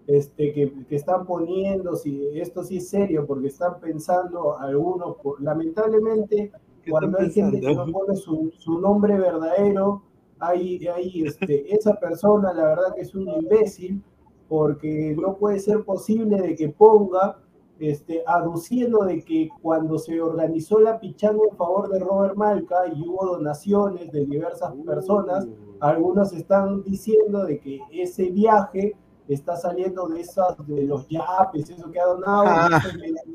este, 0.05 0.53
que, 0.53 0.71
que 0.88 0.95
están 0.95 1.25
poniendo, 1.25 1.95
si 1.95 2.39
esto 2.39 2.63
sí 2.63 2.77
es 2.77 2.88
serio, 2.88 3.25
porque 3.25 3.47
están 3.47 3.79
pensando 3.79 4.59
algunos, 4.59 5.17
lamentablemente, 5.39 6.51
¿Qué 6.83 6.91
cuando 6.91 7.17
hay 7.17 7.31
gente 7.31 7.59
que 7.59 7.73
no 7.73 7.88
pone 7.91 8.15
su, 8.15 8.53
su 8.55 8.79
nombre 8.79 9.17
verdadero, 9.17 10.03
hay, 10.39 10.86
hay 10.88 11.23
este, 11.23 11.73
esa 11.73 11.99
persona, 11.99 12.53
la 12.53 12.65
verdad 12.65 12.95
que 12.95 13.01
es 13.01 13.15
un 13.15 13.27
imbécil, 13.29 14.01
porque 14.47 15.15
no 15.19 15.36
puede 15.38 15.59
ser 15.59 15.83
posible 15.83 16.41
de 16.41 16.55
que 16.55 16.69
ponga 16.69 17.39
este, 17.79 18.23
aduciendo 18.25 19.03
de 19.03 19.23
que 19.23 19.49
cuando 19.61 19.97
se 19.97 20.21
organizó 20.21 20.79
la 20.79 20.99
pichanga 20.99 21.41
en 21.49 21.57
favor 21.57 21.89
de 21.89 21.99
Robert 21.99 22.36
Malca 22.36 22.88
y 22.93 23.01
hubo 23.01 23.25
donaciones 23.25 24.11
de 24.11 24.25
diversas 24.25 24.73
personas, 24.86 25.47
algunos 25.81 26.31
están 26.31 26.83
diciendo 26.83 27.43
de 27.43 27.59
que 27.59 27.79
ese 27.91 28.29
viaje 28.29 28.95
está 29.28 29.55
saliendo 29.55 30.07
de 30.07 30.21
esas 30.21 30.55
de 30.67 30.84
los 30.84 31.07
yapes, 31.09 31.69
eso 31.69 31.89
que 31.91 31.99
ha 31.99 32.05
donado, 32.05 32.43
Ah. 32.47 32.80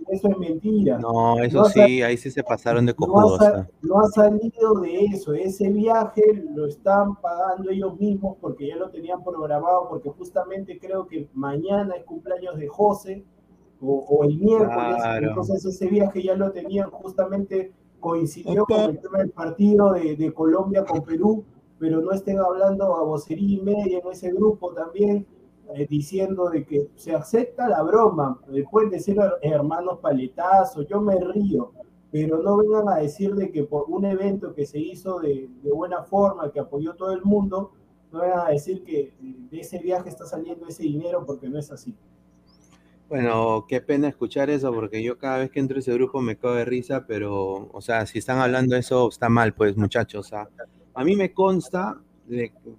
eso 0.08 0.28
es 0.28 0.38
mentira. 0.38 0.98
No, 0.98 1.38
eso 1.42 1.58
No 1.58 1.64
sí, 1.64 2.02
ahí 2.02 2.16
sí 2.16 2.30
se 2.30 2.42
pasaron 2.44 2.86
de 2.86 2.92
No 2.98 3.04
ha, 3.04 3.08
cojudos. 3.08 3.38
sa- 3.38 3.58
¿ah? 3.58 3.68
no 3.82 3.98
ha 4.00 4.06
salido 4.08 4.74
de 4.80 5.04
eso. 5.06 5.32
Ese 5.34 5.68
viaje 5.70 6.44
lo 6.54 6.66
están 6.66 7.16
pagando 7.16 7.70
ellos 7.70 7.98
mismos 7.98 8.36
porque 8.40 8.68
ya 8.68 8.76
lo 8.76 8.90
tenían 8.90 9.22
programado, 9.24 9.88
porque 9.88 10.10
justamente 10.10 10.78
creo 10.78 11.06
que 11.06 11.28
mañana 11.34 11.94
es 11.96 12.04
cumpleaños 12.04 12.56
de 12.56 12.68
José 12.68 13.24
o, 13.80 14.04
o 14.08 14.24
el 14.24 14.38
miércoles. 14.38 14.96
Claro. 14.96 15.28
Entonces 15.28 15.64
ese 15.64 15.86
viaje 15.88 16.22
ya 16.22 16.34
lo 16.36 16.52
tenían 16.52 16.90
justamente 16.90 17.72
coincidió 17.98 18.62
Opa. 18.62 18.76
con 18.76 18.84
el 18.90 18.98
tema 19.00 19.18
del 19.18 19.30
partido 19.30 19.92
de, 19.92 20.16
de 20.16 20.32
Colombia 20.32 20.84
con 20.84 21.02
Perú, 21.02 21.44
pero 21.78 22.00
no 22.00 22.12
estén 22.12 22.38
hablando 22.38 22.94
a 22.96 23.02
vocería 23.04 23.58
y 23.58 23.60
media 23.60 23.98
en 23.98 24.10
ese 24.10 24.32
grupo 24.32 24.72
también, 24.72 25.26
eh, 25.74 25.86
diciendo 25.88 26.50
de 26.50 26.64
que 26.64 26.88
se 26.96 27.14
acepta 27.14 27.68
la 27.68 27.82
broma, 27.82 28.40
eh, 28.52 28.64
pueden 28.70 28.90
decir 28.90 29.16
her- 29.16 29.38
hermanos 29.42 29.98
paletazos, 30.00 30.86
yo 30.88 31.00
me 31.00 31.16
río, 31.20 31.72
pero 32.10 32.42
no 32.42 32.56
vengan 32.58 32.88
a 32.88 32.96
decir 32.96 33.34
de 33.34 33.50
que 33.52 33.64
por 33.64 33.84
un 33.88 34.04
evento 34.04 34.54
que 34.54 34.66
se 34.66 34.78
hizo 34.78 35.20
de, 35.20 35.48
de 35.62 35.72
buena 35.72 36.02
forma, 36.04 36.50
que 36.52 36.60
apoyó 36.60 36.94
todo 36.94 37.12
el 37.12 37.22
mundo, 37.22 37.72
no 38.12 38.20
vengan 38.20 38.40
a 38.46 38.50
decir 38.50 38.82
que 38.84 39.00
eh, 39.00 39.14
de 39.50 39.60
ese 39.60 39.78
viaje 39.78 40.08
está 40.08 40.26
saliendo 40.26 40.66
ese 40.66 40.82
dinero 40.84 41.24
porque 41.26 41.48
no 41.48 41.58
es 41.58 41.70
así. 41.72 41.94
Bueno, 43.08 43.66
qué 43.68 43.80
pena 43.80 44.08
escuchar 44.08 44.50
eso, 44.50 44.72
porque 44.72 45.02
yo 45.02 45.18
cada 45.18 45.38
vez 45.38 45.50
que 45.50 45.58
entro 45.58 45.76
a 45.76 45.80
ese 45.80 45.92
grupo 45.92 46.20
me 46.20 46.36
cago 46.38 46.54
de 46.54 46.64
risa, 46.64 47.06
pero, 47.06 47.68
o 47.72 47.80
sea, 47.80 48.06
si 48.06 48.18
están 48.18 48.38
hablando 48.38 48.76
eso, 48.76 49.08
está 49.08 49.28
mal, 49.28 49.52
pues, 49.54 49.76
muchachos. 49.76 50.32
o 50.32 50.36
a 50.94 51.04
mí 51.04 51.16
me 51.16 51.32
consta, 51.32 52.00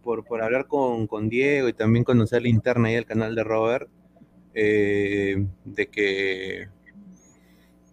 por, 0.03 0.23
por 0.25 0.41
hablar 0.41 0.67
con, 0.67 1.07
con 1.07 1.29
Diego 1.29 1.67
y 1.69 1.73
también 1.73 2.03
conocer 2.03 2.41
la 2.41 2.49
interna 2.49 2.87
ahí 2.89 2.95
del 2.95 3.05
canal 3.05 3.35
de 3.35 3.43
Robert, 3.43 3.89
eh, 4.53 5.45
de 5.65 5.87
que 5.87 6.67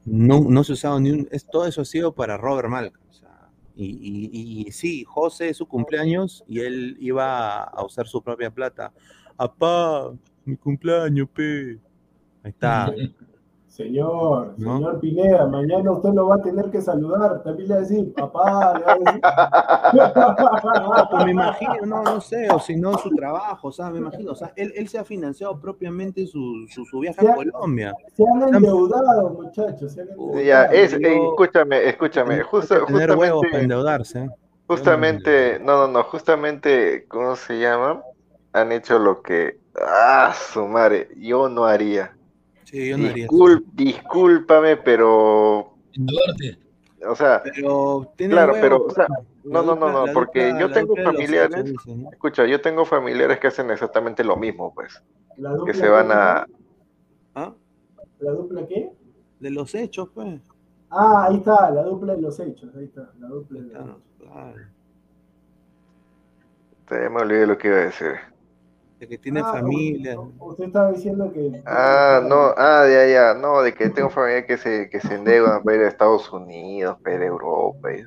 no, 0.04 0.40
no 0.48 0.64
se 0.64 0.72
usado 0.72 1.00
ni 1.00 1.10
un... 1.10 1.28
Es, 1.30 1.46
todo 1.46 1.66
eso 1.66 1.82
ha 1.82 1.84
sido 1.84 2.12
para 2.14 2.36
Robert 2.36 2.68
Malcolm. 2.68 3.04
y, 3.76 3.86
y- 3.86 4.68
y 4.68 4.72
sí, 4.72 5.04
José 5.04 5.50
es 5.50 5.56
su 5.58 5.66
cumpleaños 5.66 6.42
y 6.48 6.60
él 6.60 6.96
iba 7.00 7.62
a 7.62 7.84
usar 7.84 8.06
su 8.08 8.22
propia 8.22 8.50
plata. 8.50 8.92
Apá, 9.36 10.12
mi 10.44 10.56
cumpleaños, 10.56 11.28
pe. 11.30 11.78
Ahí 12.42 12.50
está. 12.50 12.92
Señor, 13.78 14.54
¿No? 14.56 14.76
señor 14.78 14.98
Pineda, 14.98 15.46
mañana 15.46 15.92
usted 15.92 16.08
lo 16.12 16.26
va 16.26 16.34
a 16.34 16.42
tener 16.42 16.68
que 16.68 16.82
saludar, 16.82 17.44
también 17.44 17.68
le 17.68 17.74
va 17.76 17.78
a 17.78 17.82
decir, 17.84 18.12
papá, 18.12 18.76
le 18.76 18.84
va 18.84 18.92
a 18.92 19.92
No, 19.92 21.06
pues 21.10 21.24
me 21.24 21.26
decir. 21.26 21.30
imagino, 21.30 21.86
no, 21.86 22.02
no 22.02 22.20
sé, 22.20 22.50
o 22.50 22.58
si 22.58 22.74
no, 22.74 22.98
su 22.98 23.08
trabajo, 23.10 23.68
o 23.68 23.70
sea, 23.70 23.88
me 23.90 23.98
imagino, 23.98 24.32
o 24.32 24.34
sea, 24.34 24.52
él, 24.56 24.72
él 24.74 24.88
se 24.88 24.98
ha 24.98 25.04
financiado 25.04 25.60
propiamente 25.60 26.26
su, 26.26 26.66
su, 26.68 26.84
su 26.86 26.98
viaje 26.98 27.24
a 27.24 27.36
Colombia. 27.36 27.94
Se 28.16 28.24
han 28.24 28.52
endeudado, 28.52 29.30
muchachos, 29.30 29.92
se 29.92 30.00
han 30.00 30.08
endeudado. 30.08 30.40
Ya, 30.42 30.64
es, 30.64 30.94
eh, 30.94 31.20
escúchame, 31.28 31.88
escúchame, 31.88 32.42
justo, 32.42 32.84
tener 32.84 33.10
huevos 33.12 33.20
para 33.20 33.30
justamente, 33.30 33.62
endeudarse. 33.62 34.18
¿eh? 34.24 34.30
justamente, 34.66 35.60
no, 35.60 35.86
no, 35.86 35.86
no, 35.86 36.02
justamente, 36.02 37.06
¿cómo 37.06 37.36
se 37.36 37.60
llama? 37.60 38.02
Han 38.54 38.72
hecho 38.72 38.98
lo 38.98 39.22
que, 39.22 39.60
ah, 39.80 40.34
su 40.34 40.66
madre, 40.66 41.10
yo 41.16 41.48
no 41.48 41.64
haría. 41.64 42.17
Sí, 42.68 42.90
yo 42.90 42.98
no 42.98 43.08
haría 43.08 43.24
eso. 43.24 43.60
Discúlpame, 43.72 44.76
pero, 44.76 45.58
o 47.08 47.14
sea, 47.16 47.42
Pero 47.42 48.12
tiene 48.14 48.34
Claro, 48.34 48.52
huevos, 48.52 48.62
pero, 48.62 48.84
o 48.84 48.90
sea, 48.90 49.06
pues. 49.06 49.20
no, 49.44 49.62
La 49.62 49.62
no, 49.62 49.74
no, 49.76 49.92
no, 49.92 50.06
la 50.06 50.12
porque 50.12 50.54
yo 50.60 50.70
tengo 50.70 50.94
familiares, 50.96 51.64
¿no? 51.86 52.10
escucha, 52.10 52.44
yo 52.44 52.60
tengo 52.60 52.84
familiares 52.84 53.38
que 53.38 53.46
hacen 53.46 53.70
exactamente 53.70 54.22
lo 54.22 54.36
mismo, 54.36 54.74
pues, 54.74 55.02
La 55.38 55.50
que 55.52 55.56
dupla 55.56 55.74
se 55.74 55.88
van 55.88 56.08
a, 56.12 56.46
¿Ah? 57.34 57.54
¿La 58.18 58.32
dupla 58.32 58.66
qué? 58.66 58.92
De 59.40 59.50
los 59.50 59.74
hechos, 59.74 60.10
pues. 60.12 60.42
Ah, 60.90 61.26
ahí 61.28 61.36
está, 61.36 61.70
la 61.70 61.84
dupla 61.84 62.16
de 62.16 62.20
los 62.20 62.38
hechos, 62.38 62.68
ahí 62.76 62.84
está, 62.84 63.10
la 63.18 63.28
dupla 63.28 63.60
de 63.60 63.64
los 63.66 63.72
Claro, 63.72 64.00
hechos. 64.18 64.28
claro. 64.30 64.56
te 66.86 67.08
me 67.08 67.20
olvidé 67.22 67.46
lo 67.46 67.56
que 67.56 67.68
iba 67.68 67.76
a 67.78 67.80
decir. 67.80 68.12
De 69.00 69.08
que 69.08 69.18
tiene 69.18 69.40
Ah, 69.40 69.52
familia. 69.52 70.16
Usted 70.40 70.64
estaba 70.64 70.92
diciendo 70.92 71.32
que... 71.32 71.62
Ah, 71.64 72.20
no, 72.24 72.54
ah, 72.56 72.86
ya, 72.88 73.06
ya, 73.06 73.34
no, 73.34 73.62
de 73.62 73.74
que 73.74 73.90
tengo 73.90 74.08
familia 74.10 74.46
que 74.46 74.56
se, 74.56 74.88
que 74.90 75.00
se 75.00 75.14
endeudan 75.16 75.62
para 75.62 75.76
ir 75.76 75.82
a 75.84 75.88
Estados 75.88 76.32
Unidos, 76.32 76.98
para 77.02 77.16
ir 77.16 77.22
a 77.22 77.26
Europa. 77.26 77.92
y- 77.94 78.04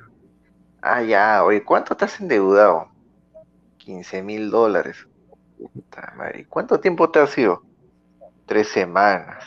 Ah, 0.82 1.04
ya, 1.04 1.44
oye, 1.46 1.64
¿cuánto 1.66 1.96
te 1.98 2.06
has 2.06 2.20
endeudado? 2.22 2.89
15 3.78 4.24
mil 4.24 4.52
dólares. 4.52 4.98
Puta 5.74 6.14
madre, 6.18 6.48
¿cuánto 6.50 6.80
tiempo 6.80 7.12
te 7.12 7.20
has 7.20 7.38
ido? 7.38 7.64
Tres 8.46 8.70
semanas. 8.70 9.44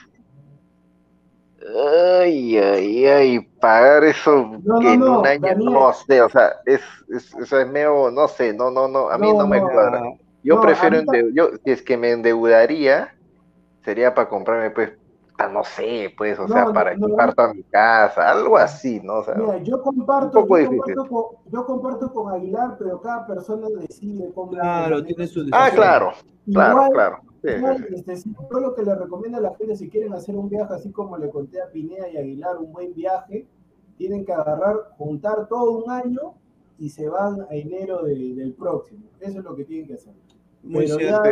Ay, 2.21 2.59
ay, 2.59 3.07
ay, 3.07 3.41
pagar 3.61 4.05
eso 4.05 4.63
No, 4.65 4.81
que 4.81 4.95
no, 4.95 4.95
en 4.95 5.09
no, 5.09 5.09
un 5.09 5.27
año, 5.27 5.55
Daniel. 5.55 5.71
no 5.71 5.93
sé, 5.93 6.21
o 6.23 6.29
sea, 6.29 6.53
es, 6.67 6.83
es, 7.09 7.33
o 7.35 7.47
sea, 7.47 7.63
es 7.63 7.69
medio, 7.69 8.11
no 8.11 8.29
sé, 8.29 8.53
no, 8.53 8.71
no, 8.71 8.87
no, 8.89 9.09
a 9.11 9.19
mí 9.19 9.33
no, 9.33 9.47
No, 9.47 9.49
me 9.49 9.63
no. 9.63 9.69
cuadra. 9.71 10.01
Yo 10.45 10.57
No, 10.57 10.61
prefiero, 10.61 10.97
ahorita- 10.99 11.31
yo, 11.35 11.49
si 11.65 11.71
es 11.73 11.83
que 11.83 11.97
me 11.97 12.13
endeudaría, 12.13 13.09
sería 13.83 14.15
para 14.15 14.29
comprarme, 14.29 14.71
pues, 14.71 14.93
no 15.53 15.65
sé, 15.65 16.15
pues, 16.17 16.39
o 16.39 16.43
No, 16.43 16.49
sea, 16.49 16.67
para 16.73 16.95
no, 16.95 17.07
equipar 17.09 17.29
no. 17.29 17.35
toda 17.35 17.55
mi 17.55 17.63
casa, 17.65 18.31
algo 18.31 18.57
así, 18.57 19.01
¿no? 19.03 19.15
O 19.21 19.25
sea, 19.25 19.35
Mira, 19.35 19.57
yo 19.59 19.83
comparto, 19.83 20.39
un 20.39 20.45
poco 20.47 20.59
yo, 20.61 20.69
comparto 20.69 21.09
con, 21.09 21.25
yo 21.53 21.67
comparto 21.67 22.13
con 22.13 22.33
Aguilar, 22.33 22.77
pero 22.79 23.01
cada 23.01 23.27
persona 23.27 23.67
decide 23.81 24.31
cómo... 24.35 24.53
Claro, 24.53 25.03
tiene 25.03 25.27
su 25.27 25.41
ah, 25.41 25.65
decisión. 25.65 25.75
claro, 25.77 26.13
claro, 26.53 26.73
Igual- 26.75 26.91
claro. 26.93 27.17
Sí, 27.43 27.51
sí, 27.51 27.57
Igual, 27.57 27.87
sí. 27.89 27.95
este, 27.95 28.31
yo 28.51 28.61
lo 28.61 28.75
que 28.75 28.83
le 28.85 28.95
recomiendo 28.95 29.39
a 29.39 29.41
la 29.41 29.55
gente, 29.57 29.77
si 29.77 29.89
quieren 29.91 30.13
hacer 30.15 30.35
un 30.37 30.49
viaje 30.49 30.73
así 30.75 30.91
como 30.93 31.19
le 31.19 31.29
conté 31.31 31.61
a 31.61 31.71
Pineda 31.71 32.09
y 32.09 32.17
Aguilar, 32.17 32.57
un 32.59 32.73
buen 32.73 32.95
viaje, 32.95 33.47
tienen 33.99 34.25
que 34.25 34.33
agarrar, 34.33 34.77
juntar 34.99 35.47
todo 35.49 35.73
un 35.85 35.91
año 35.91 36.35
y 36.79 36.89
se 36.91 37.09
van 37.09 37.43
a 37.43 37.55
enero 37.55 38.03
de- 38.03 38.35
del 38.35 38.55
próximo. 38.55 39.03
Eso 39.21 39.39
es 39.41 39.45
lo 39.45 39.55
que 39.57 39.65
tienen 39.65 39.87
que 39.87 39.95
hacer. 39.95 40.15
Muy 40.65 40.89
cierto. 40.89 41.23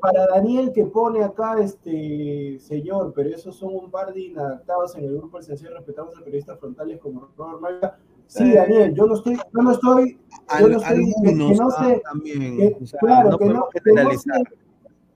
para 0.00 0.26
Daniel 0.28 0.72
que 0.72 0.84
pone 0.86 1.22
acá, 1.24 1.58
este 1.60 2.58
señor, 2.60 3.12
pero 3.14 3.28
esos 3.30 3.56
son 3.56 3.74
un 3.74 3.90
par 3.90 4.12
de 4.14 4.20
inadaptados 4.20 4.94
en 4.96 5.04
el 5.04 5.16
grupo 5.16 5.36
del 5.38 5.46
Sencillo 5.46 5.74
Respetamos 5.76 6.16
a 6.16 6.20
Periodistas 6.22 6.58
Frontales 6.60 7.00
como 7.00 7.28
Robert 7.36 7.60
Malca. 7.60 7.98
Sí, 8.26 8.52
Eh, 8.52 8.54
Daniel, 8.54 8.94
yo 8.94 9.06
no 9.06 9.14
estoy, 9.16 9.34
yo 9.34 9.62
no 9.62 9.72
estoy, 9.72 10.18
yo 10.60 10.68
no 10.68 10.76
estoy, 10.78 10.96
que- 11.12 11.28
algunos 11.28 11.50
que 11.50 11.56
no 11.56 11.68
ah, 11.76 12.00
también. 12.04 12.56
que- 12.56 12.76
o 12.80 12.86
sea, 12.86 13.00
claro, 13.00 13.30
no 13.30 13.38
que 13.38 13.44
no, 13.46 13.68
que 13.72 13.80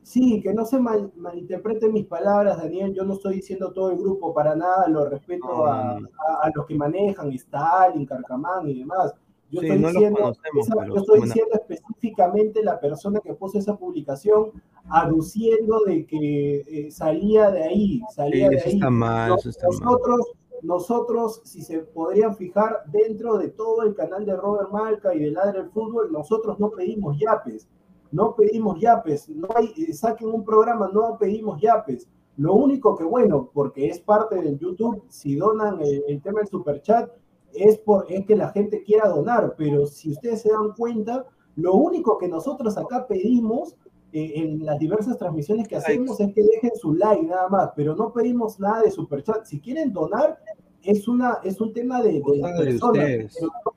sí, 0.02 0.40
que 0.42 0.52
no 0.52 0.64
se 0.64 0.78
mal- 0.80 1.12
malinterpreten 1.16 1.92
mis 1.92 2.06
palabras, 2.06 2.58
Daniel. 2.58 2.92
Yo 2.92 3.04
no 3.04 3.14
estoy 3.14 3.36
diciendo 3.36 3.72
todo 3.72 3.90
el 3.92 3.98
grupo 3.98 4.34
para 4.34 4.56
nada, 4.56 4.88
lo 4.88 5.08
respeto 5.08 5.64
a- 5.66 5.96
a 5.96 6.50
los 6.54 6.66
que 6.66 6.74
manejan, 6.74 7.30
Stalin, 7.32 8.04
Carcamán 8.04 8.68
y 8.68 8.80
demás. 8.80 9.14
Yo 9.51 9.61
Sí, 9.61 9.66
estoy 9.66 9.78
no 9.82 9.88
diciendo, 9.88 10.18
esa- 10.32 10.86
yo 10.86 10.95
estoy 10.97 11.20
diciendo 11.20 11.51
específicamente 11.55 12.62
la 12.64 12.80
persona 12.80 13.20
que 13.20 13.34
puso 13.34 13.59
esa 13.59 13.76
publicación, 13.76 14.51
aduciendo 14.88 15.80
de 15.86 16.07
que 16.07 16.61
eh, 16.66 16.90
salía 16.90 17.51
de 17.51 17.62
ahí, 17.64 17.99
Sí, 18.09 18.14
salía 18.14 18.49
de 18.49 18.57
eso 18.57 18.68
ahí. 18.68 18.74
está 18.74 18.90
mal, 18.90 19.34
eso 19.38 19.49
está 19.51 19.66
mal. 19.68 19.78
nosotros, 19.80 20.20
nosotros, 20.62 21.40
si 21.45 21.62
se 21.62 21.80
podrían 21.80 22.34
fijar 22.36 22.84
dentro 22.86 23.36
de 23.38 23.49
todo 23.51 23.82
el 23.82 23.95
canal 23.95 24.24
de 24.24 24.34
Robert 24.36 24.70
Malca 24.70 25.14
y 25.14 25.18
de 25.20 25.30
Ladre 25.30 25.61
el 25.61 25.70
Fútbol, 25.70 26.11
nosotros 26.11 26.59
no 26.59 26.70
pedimos 26.70 27.18
yapes, 27.18 27.68
no 28.11 28.34
pedimos 28.34 28.80
yapes, 28.80 29.28
no 29.28 29.49
hay, 29.55 29.72
eh, 29.76 29.92
saquen 29.92 30.28
un 30.28 30.45
programa, 30.45 30.90
no 30.92 31.18
pedimos 31.18 31.61
yapes. 31.61 32.09
Lo 32.36 32.55
único 32.55 32.97
que, 32.97 33.05
bueno, 33.05 33.51
porque 33.53 33.88
es 33.88 34.01
parte 34.01 34.36
del 34.40 34.59
YouTube, 34.59 35.05
si 35.09 35.36
donan 35.36 35.80
el, 35.80 36.03
el 36.09 36.20
tema 36.22 36.40
del 36.40 36.49
superchat, 36.49 37.11
es, 37.55 37.78
por, 37.78 38.07
es 38.09 38.24
que 38.26 38.36
la 38.36 38.50
gente 38.50 38.82
quiera 38.82 39.09
donar, 39.09 39.55
pero 39.57 39.86
si 39.86 40.11
ustedes 40.11 40.42
se 40.42 40.50
dan 40.50 40.72
cuenta, 40.76 41.26
lo 41.57 41.74
único 41.74 42.18
que 42.18 42.28
nosotros 42.28 42.76
acá 42.76 43.07
pedimos 43.07 43.76
eh, 44.12 44.32
en 44.36 44.64
las 44.64 44.78
diversas 44.78 45.18
transmisiones 45.18 45.66
que 45.66 45.76
hacemos 45.76 46.20
es 46.20 46.32
que 46.32 46.42
dejen 46.42 46.74
su 46.76 46.94
like 46.94 47.24
nada 47.24 47.48
más, 47.48 47.70
pero 47.74 47.94
no 47.96 48.12
pedimos 48.12 48.61
nada 48.61 48.82
de 48.82 48.90
superchat. 48.90 49.44
Si 49.44 49.61
quieren 49.61 49.92
donar, 49.92 50.38
es, 50.82 51.09
una, 51.09 51.38
es 51.42 51.61
un 51.61 51.72
tema 51.72 52.02
de, 52.02 52.20
de 52.20 52.38
las 52.38 52.80
pero, 52.92 53.28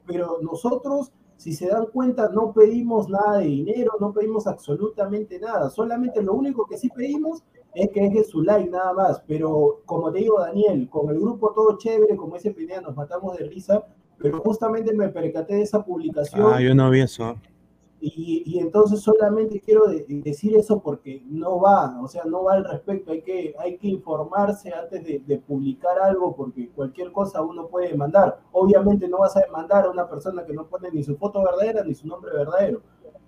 pero 0.05 0.37
nosotros, 0.41 1.11
si 1.37 1.53
se 1.53 1.67
dan 1.67 1.87
cuenta, 1.87 2.29
no 2.29 2.53
pedimos 2.53 3.09
nada 3.09 3.39
de 3.39 3.45
dinero, 3.45 3.93
no 3.99 4.13
pedimos 4.13 4.47
absolutamente 4.47 5.39
nada, 5.39 5.69
solamente 5.69 6.21
lo 6.21 6.33
único 6.33 6.65
que 6.65 6.77
sí 6.77 6.89
pedimos 6.89 7.43
es 7.73 7.89
que 7.91 8.01
dejen 8.01 8.25
su 8.25 8.41
like 8.41 8.69
nada 8.69 8.93
más, 8.93 9.21
pero 9.27 9.81
como 9.85 10.11
te 10.11 10.19
digo 10.19 10.39
Daniel, 10.39 10.89
con 10.89 11.09
el 11.09 11.19
grupo 11.19 11.51
todo 11.53 11.77
chévere, 11.77 12.15
como 12.15 12.35
ese 12.35 12.51
Pineda, 12.51 12.81
nos 12.81 12.95
matamos 12.95 13.37
de 13.37 13.45
risa, 13.45 13.85
pero 14.17 14.39
justamente 14.41 14.93
me 14.93 15.09
percaté 15.09 15.55
de 15.55 15.61
esa 15.61 15.83
publicación 15.85 16.47
Ah, 16.53 16.59
yo 16.61 16.73
no 16.73 16.89
vi 16.89 17.01
eso. 17.01 17.35
y, 17.99 18.43
y 18.45 18.59
entonces 18.59 18.99
solamente 19.01 19.59
quiero 19.59 19.87
de- 19.87 20.05
decir 20.07 20.55
eso 20.55 20.79
porque 20.81 21.23
no 21.27 21.59
va, 21.59 21.99
o 22.01 22.07
sea, 22.07 22.23
no 22.25 22.43
va 22.43 22.53
al 22.53 22.63
respecto, 22.65 23.11
hay 23.11 23.21
que, 23.23 23.55
hay 23.57 23.77
que 23.77 23.87
informarse 23.87 24.71
antes 24.71 25.03
de, 25.03 25.19
de 25.25 25.37
publicar 25.39 25.99
algo 25.99 26.35
porque 26.35 26.69
cualquier 26.69 27.11
cosa 27.11 27.41
uno 27.41 27.67
puede 27.67 27.89
demandar. 27.89 28.39
Obviamente 28.51 29.07
no 29.07 29.17
vas 29.19 29.35
a 29.35 29.41
demandar 29.41 29.85
a 29.85 29.89
una 29.89 30.07
persona 30.07 30.45
que 30.45 30.53
no 30.53 30.67
pone 30.67 30.91
ni 30.91 31.03
su 31.03 31.15
foto 31.17 31.43
verdadera 31.43 31.83
ni 31.83 31.95
su 31.95 32.07
nombre 32.07 32.31
verdadero. 32.33 32.81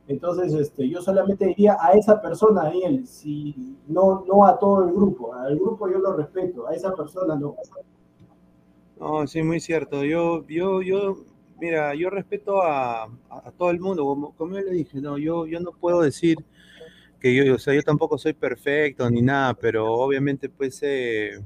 Entonces, 0.10 0.52
este, 0.56 0.90
yo 0.90 1.04
solamente 1.04 1.46
diría 1.46 1.78
a 1.80 1.92
esa 1.92 2.20
persona, 2.20 2.64
Daniel, 2.64 3.06
si 3.06 3.78
no, 3.88 4.26
no 4.28 4.44
a 4.44 4.58
todo 4.58 4.84
el 4.84 4.92
grupo, 4.92 5.36
al 5.36 5.56
grupo 5.56 5.88
yo 5.88 6.00
lo 6.00 6.18
respeto, 6.18 6.68
a 6.68 6.74
esa 6.74 6.96
persona 6.96 7.36
no. 7.36 7.56
No, 9.00 9.28
sí, 9.28 9.44
muy 9.44 9.60
cierto. 9.60 10.04
Yo, 10.04 10.48
yo, 10.48 10.82
yo, 10.82 11.18
mira, 11.62 11.94
yo 11.94 12.10
respeto 12.10 12.64
a, 12.64 13.08
todo 13.56 13.70
el 13.70 13.80
mundo, 13.80 14.04
como, 14.04 14.36
como 14.36 14.56
yo 14.56 14.62
le 14.62 14.72
dije, 14.72 15.00
no, 15.00 15.20
yo, 15.20 15.46
yo 15.46 15.60
no 15.60 15.74
puedo 15.74 16.02
decir 16.02 16.38
que 17.20 17.36
yo, 17.36 17.54
o 17.54 17.60
sea, 17.60 17.76
yo 17.76 17.84
tampoco 17.84 18.18
soy 18.18 18.34
perfecto 18.34 19.08
ni 19.12 19.22
nada, 19.22 19.54
pero 19.54 19.94
obviamente 19.94 20.50
pues 20.50 20.80
eh, 20.82 21.40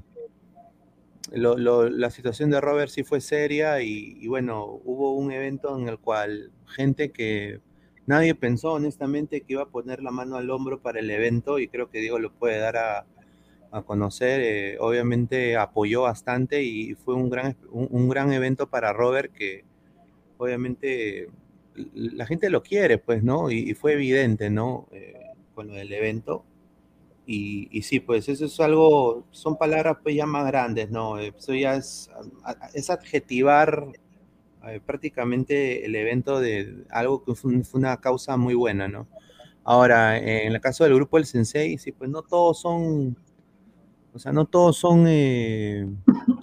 la 1.33 2.09
situación 2.11 2.49
de 2.49 2.61
Robert 2.61 2.89
sí 2.89 3.03
fue 3.03 3.19
seria 3.19 3.81
y 3.81 4.25
bueno, 4.27 4.79
hubo 4.85 5.15
un 5.15 5.33
evento 5.33 5.77
en 5.77 5.89
el 5.89 5.99
cual 5.99 6.51
gente 6.65 7.11
que 7.11 7.59
nadie 8.05 8.35
pensó 8.35 8.73
honestamente 8.73 9.41
que 9.41 9.53
iba 9.53 9.63
a 9.63 9.69
poner 9.69 10.01
la 10.01 10.11
mano 10.11 10.37
al 10.37 10.49
hombro 10.49 10.81
para 10.81 10.99
el 10.99 11.09
evento 11.09 11.59
y 11.59 11.67
creo 11.67 11.89
que 11.89 11.99
Diego 11.99 12.19
lo 12.19 12.33
puede 12.33 12.59
dar 12.59 12.77
a, 12.77 13.05
a 13.71 13.81
conocer, 13.81 14.41
eh, 14.41 14.77
obviamente 14.79 15.57
apoyó 15.57 16.03
bastante 16.03 16.63
y 16.63 16.95
fue 16.95 17.15
un 17.15 17.29
gran, 17.29 17.57
un, 17.71 17.87
un 17.89 18.09
gran 18.09 18.31
evento 18.33 18.69
para 18.69 18.93
Robert 18.93 19.33
que 19.33 19.65
obviamente 20.37 21.29
la 21.93 22.25
gente 22.25 22.49
lo 22.49 22.63
quiere, 22.63 22.97
pues, 22.97 23.23
¿no? 23.23 23.49
Y, 23.51 23.73
fue 23.73 23.93
evidente, 23.93 24.49
¿no? 24.49 24.87
Eh, 24.91 25.13
con 25.55 25.67
lo 25.67 25.73
del 25.73 25.91
evento. 25.91 26.45
Y, 27.25 27.69
y 27.71 27.83
sí, 27.83 27.99
pues 27.99 28.27
eso 28.27 28.45
es 28.45 28.59
algo, 28.59 29.25
son 29.31 29.57
palabras 29.57 29.97
pues 30.03 30.15
ya 30.15 30.25
más 30.25 30.45
grandes, 30.45 30.91
¿no? 30.91 31.17
Eso 31.19 31.53
ya 31.53 31.75
es, 31.75 32.09
es 32.73 32.89
adjetivar 32.89 33.87
eh, 34.67 34.79
prácticamente 34.85 35.85
el 35.85 35.95
evento 35.95 36.39
de 36.39 36.85
algo 36.89 37.23
que 37.23 37.35
fue, 37.35 37.51
un- 37.53 37.65
fue 37.65 37.79
una 37.79 37.97
causa 38.01 38.37
muy 38.37 38.53
buena, 38.55 38.87
¿no? 38.87 39.07
Ahora, 39.63 40.17
en 40.17 40.53
el 40.53 40.61
caso 40.61 40.83
del 40.85 40.95
grupo 40.95 41.17
El 41.17 41.25
Sensei, 41.25 41.77
sí, 41.77 41.91
pues 41.91 42.09
no 42.09 42.21
todos 42.23 42.61
son, 42.61 43.17
o 44.13 44.19
sea, 44.19 44.31
no 44.31 44.45
todos 44.45 44.77
son 44.77 45.05
eh, 45.07 45.87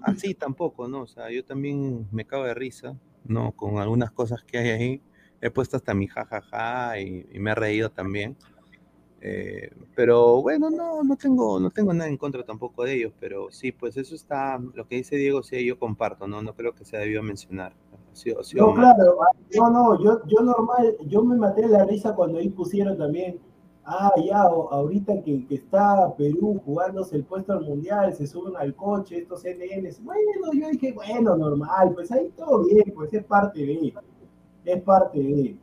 así 0.03 0.35
tampoco, 0.35 0.89
¿no? 0.89 1.03
O 1.03 1.07
sea, 1.07 1.31
yo 1.31 1.45
también 1.45 2.09
me 2.13 2.25
cago 2.27 2.45
de 2.45 2.55
risa, 2.55 2.97
¿no? 3.25 3.53
Con 3.53 3.79
algunas 3.79 4.11
cosas 4.13 4.43
que 4.45 4.59
hay 4.59 4.69
ahí. 4.71 5.03
He 5.41 5.51
puesto 5.51 5.77
hasta 5.77 5.95
mi 5.95 6.07
jajaja 6.09 7.01
y, 7.01 7.27
y 7.33 7.39
me 7.39 7.53
he 7.53 7.55
reído 7.55 7.91
también. 7.91 8.37
Eh, 9.23 9.71
pero 9.95 10.41
bueno, 10.43 10.71
no, 10.71 11.03
no 11.05 11.17
tengo, 11.17 11.61
no 11.61 11.71
tengo 11.71 11.93
nada 11.95 12.09
en 12.11 12.17
contra 12.17 12.43
tampoco 12.45 12.85
de 12.85 12.95
ellos, 12.95 13.13
pero 13.21 13.51
sí, 13.51 13.73
pues 13.73 13.97
eso 13.99 14.15
está, 14.15 14.59
lo 14.75 14.87
que 14.89 14.97
dice 14.97 15.17
Diego, 15.17 15.43
sí, 15.43 15.65
yo 15.65 15.79
comparto, 15.79 16.27
¿no? 16.27 16.43
No 16.43 16.55
creo 16.55 16.75
que 16.75 16.85
se 16.87 16.97
debió 16.99 17.23
mencionar. 17.23 17.75
Sido 18.13 18.41
No, 18.57 18.75
claro, 18.75 19.17
ah, 19.23 19.37
no, 19.57 19.71
no, 19.71 20.03
yo, 20.03 20.21
yo 20.27 20.41
normal, 20.43 20.97
yo 21.07 21.23
me 21.25 21.37
maté 21.37 21.67
la 21.69 21.85
risa 21.85 22.15
cuando 22.15 22.39
ahí 22.39 22.49
pusieron 22.49 22.99
también, 22.99 23.39
ah, 23.85 24.13
ya, 24.25 24.43
ahorita 24.43 25.23
que, 25.23 25.47
que 25.47 25.55
está 25.55 26.15
Perú 26.17 26.61
jugándose 26.65 27.17
el 27.17 27.25
puesto 27.25 27.53
al 27.53 27.65
mundial, 27.65 28.13
se 28.15 28.27
suben 28.27 28.57
al 28.57 28.75
coche 28.75 29.19
estos 29.19 29.45
NNs, 29.45 30.03
bueno, 30.03 30.53
yo 30.53 30.69
dije, 30.71 30.93
bueno, 30.93 31.37
normal, 31.37 31.93
pues 31.95 32.11
ahí 32.13 32.31
todo 32.37 32.65
bien, 32.65 32.93
pues 32.95 33.13
es 33.15 33.25
parte 33.25 33.61
de, 33.65 33.95
es 34.65 34.83
parte 34.83 35.19
de, 35.19 35.57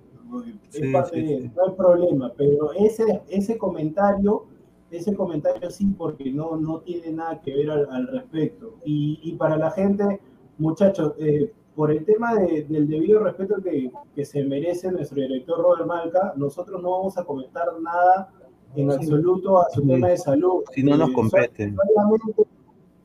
es 0.69 0.75
Sí, 0.75 0.91
parte 0.91 1.21
sí, 1.21 1.27
de, 1.27 1.41
sí. 1.41 1.51
no 1.55 1.65
hay 1.65 1.71
problema, 1.75 2.33
pero 2.37 2.73
ese, 2.73 3.21
ese 3.29 3.57
comentario, 3.57 4.45
ese 4.91 5.13
comentario 5.15 5.69
sí, 5.69 5.85
porque 5.97 6.31
no, 6.31 6.55
no 6.57 6.79
tiene 6.81 7.11
nada 7.11 7.41
que 7.41 7.53
ver 7.55 7.71
al, 7.71 7.89
al 7.89 8.07
respecto. 8.07 8.75
Y, 8.85 9.19
y 9.23 9.33
para 9.35 9.57
la 9.57 9.71
gente, 9.71 10.19
muchachos, 10.57 11.13
eh, 11.19 11.53
por 11.77 11.91
el 11.91 12.03
tema 12.05 12.33
de- 12.33 12.63
del 12.63 12.87
debido 12.87 13.19
respeto 13.19 13.61
que, 13.63 13.91
que 14.15 14.25
se 14.25 14.43
merece 14.43 14.91
nuestro 14.91 15.21
director 15.21 15.59
Robert 15.61 15.85
Malca, 15.85 16.33
nosotros 16.35 16.81
no 16.81 16.89
vamos 16.89 17.15
a 17.19 17.23
comentar 17.23 17.67
nada 17.79 18.29
en 18.75 18.91
absoluto 18.91 19.61
a 19.61 19.69
su 19.69 19.81
Sí. 19.81 19.87
tema 19.87 20.07
de 20.09 20.17
salud. 20.17 20.63
Si 20.73 20.81
no 20.81 20.97
nos 20.97 21.11
Eh, 21.11 21.13
compete. 21.13 21.73
solamente, 21.93 22.43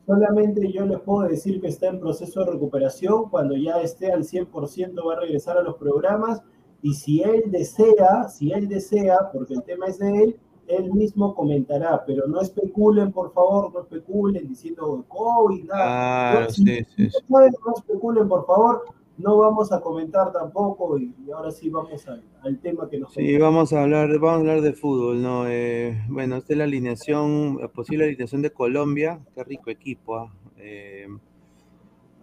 solamente 0.07 0.71
yo 0.71 0.85
les 0.87 0.99
puedo 1.01 1.27
decir 1.29 1.61
que 1.61 1.67
está 1.67 1.87
en 1.87 1.99
proceso 1.99 2.43
de 2.43 2.51
recuperación. 2.51 3.29
Cuando 3.29 3.55
ya 3.55 3.79
esté 3.79 4.11
al 4.11 4.23
100% 4.23 5.05
va 5.05 5.13
a 5.13 5.19
regresar 5.19 5.55
a 5.57 5.61
los 5.61 5.75
programas. 5.75 6.41
Y 6.81 6.95
si 6.95 7.21
él 7.21 7.43
desea, 7.51 8.27
si 8.27 8.51
él 8.53 8.67
desea, 8.67 9.29
porque 9.31 9.53
el 9.53 9.61
tema 9.63 9.85
es 9.85 9.99
de 9.99 10.23
él, 10.23 10.35
él 10.67 10.91
mismo 10.93 11.35
comentará. 11.35 12.03
Pero 12.05 12.27
no 12.27 12.41
especulen, 12.41 13.11
por 13.11 13.33
favor, 13.33 13.73
no 13.73 13.81
especulen 13.81 14.47
diciendo 14.47 15.03
COVID, 15.07 15.65
nada. 15.65 16.31
Claro, 16.31 16.49
si- 16.51 16.63
sí, 16.63 16.85
sí, 16.95 17.09
sí. 17.09 17.17
no, 17.29 17.39
no 17.39 17.73
especulen, 17.77 18.27
por 18.27 18.45
favor. 18.45 18.83
No 19.15 19.37
vamos 19.37 19.71
a 19.71 19.79
comentar 19.79 20.31
tampoco. 20.31 20.97
Y, 20.97 21.13
ahora 21.31 21.51
sí 21.51 21.69
vamos 21.69 22.07
al, 22.07 22.23
al 22.41 22.57
tema 22.59 22.89
que 22.89 22.97
nos 22.97 23.13
Sí, 23.13 23.37
vamos 23.37 23.71
a 23.71 23.83
hablar, 23.83 24.09
vamos 24.17 24.37
a 24.37 24.39
hablar 24.39 24.61
de 24.61 24.73
fútbol, 24.73 25.21
¿no? 25.21 25.47
Eh, 25.47 26.01
bueno, 26.09 26.37
esta 26.37 26.53
es 26.53 26.57
la 26.57 26.63
alineación, 26.63 27.59
la 27.61 27.67
posible 27.67 28.05
alineación 28.05 28.41
de 28.41 28.51
Colombia, 28.51 29.19
qué 29.35 29.43
rico 29.43 29.69
equipo, 29.69 30.15
¿ah? 30.17 30.33
Eh, 30.57 31.07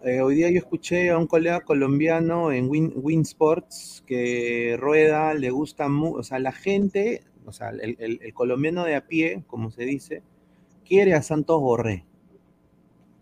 eh, 0.03 0.19
hoy 0.21 0.35
día 0.35 0.49
yo 0.49 0.57
escuché 0.57 1.11
a 1.11 1.17
un 1.17 1.27
colega 1.27 1.61
colombiano 1.61 2.51
en 2.51 2.67
Win, 2.67 2.91
Win 2.95 3.21
Sports 3.21 4.03
que 4.07 4.75
Rueda 4.79 5.35
le 5.35 5.51
gusta 5.51 5.87
mucho, 5.89 6.17
o 6.19 6.23
sea, 6.23 6.39
la 6.39 6.51
gente, 6.51 7.23
o 7.45 7.51
sea, 7.51 7.69
el, 7.69 7.95
el- 7.99 8.19
el 8.21 8.33
colombiano 8.33 8.83
de 8.85 8.95
a 8.95 9.07
pie, 9.07 9.43
como 9.47 9.71
se 9.71 9.83
dice, 9.85 10.23
quiere 10.85 11.13
a 11.15 11.21
Santos 11.21 11.59
Borré. 11.61 12.05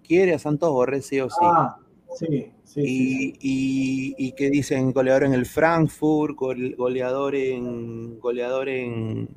Quiere 0.04 0.34
a 0.34 0.40
Santos 0.40 0.72
Borré 0.72 1.02
sí 1.02 1.20
o 1.20 1.30
sí. 1.30 1.36
Ah, 1.42 1.78
sí, 2.16 2.52
sí. 2.64 2.82
sí, 2.82 3.34
Y, 3.42 4.16
y- 4.18 4.32
que 4.34 4.50
dicen 4.50 4.92
goleador 4.92 5.24
en 5.26 5.34
el 5.34 5.46
Frankfurt, 5.46 6.36
gol- 6.36 6.76
goleador 6.76 7.36
en 7.36 8.20
goleador 8.20 8.70
en, 8.70 9.28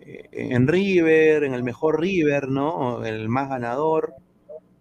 eh, 0.00 0.28
en 0.32 0.68
River, 0.68 1.44
en 1.44 1.54
el 1.54 1.62
mejor 1.64 2.00
River, 2.00 2.48
¿no? 2.48 3.04
El 3.04 3.28
más 3.28 3.48
ganador. 3.48 4.14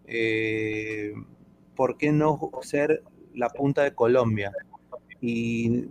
Eh, 0.07 1.13
¿por 1.75 1.97
qué 1.97 2.11
no 2.11 2.39
ser 2.63 3.03
la 3.36 3.49
punta 3.49 3.84
de 3.84 3.93
Colombia? 3.95 4.51
Y 5.21 5.86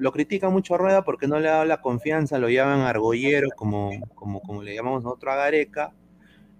lo 0.00 0.12
critica 0.12 0.48
mucho 0.48 0.74
a 0.74 0.78
Rueda 0.78 1.04
porque 1.04 1.28
no 1.28 1.38
le 1.38 1.48
dado 1.48 1.64
la 1.66 1.82
confianza, 1.82 2.38
lo 2.38 2.48
llaman 2.48 2.80
argollero, 2.80 3.48
como, 3.54 3.90
como, 4.14 4.40
como 4.40 4.62
le 4.62 4.74
llamamos 4.74 5.04
nosotros 5.04 5.34
a 5.34 5.36
Gareca. 5.36 5.92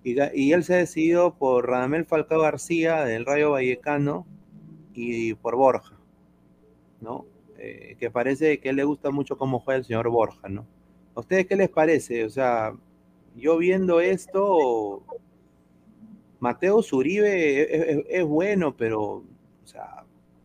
Y, 0.04 0.16
y 0.34 0.52
él 0.52 0.62
se 0.62 0.74
ha 0.74 0.78
decidido 0.78 1.34
por 1.36 1.68
Radamel 1.68 2.04
Falcao 2.04 2.40
García 2.40 3.04
del 3.04 3.24
Rayo 3.24 3.52
Vallecano 3.52 4.26
y 4.94 5.34
por 5.34 5.56
Borja, 5.56 5.98
¿no? 7.00 7.26
Eh, 7.58 7.96
que 7.98 8.10
parece 8.10 8.60
que 8.60 8.70
él 8.70 8.76
le 8.76 8.84
gusta 8.84 9.10
mucho 9.10 9.36
cómo 9.36 9.60
juega 9.60 9.78
el 9.78 9.84
señor 9.84 10.08
Borja, 10.10 10.48
¿no? 10.48 10.66
¿A 11.14 11.20
ustedes 11.20 11.46
qué 11.46 11.56
les 11.56 11.70
parece? 11.70 12.24
O 12.24 12.30
sea, 12.30 12.74
yo 13.36 13.56
viendo 13.56 14.00
esto, 14.00 15.02
Mateo 16.38 16.82
Zuribe 16.82 18.18
es, 18.18 18.24
bueno, 18.24 18.76
pero, 18.76 19.24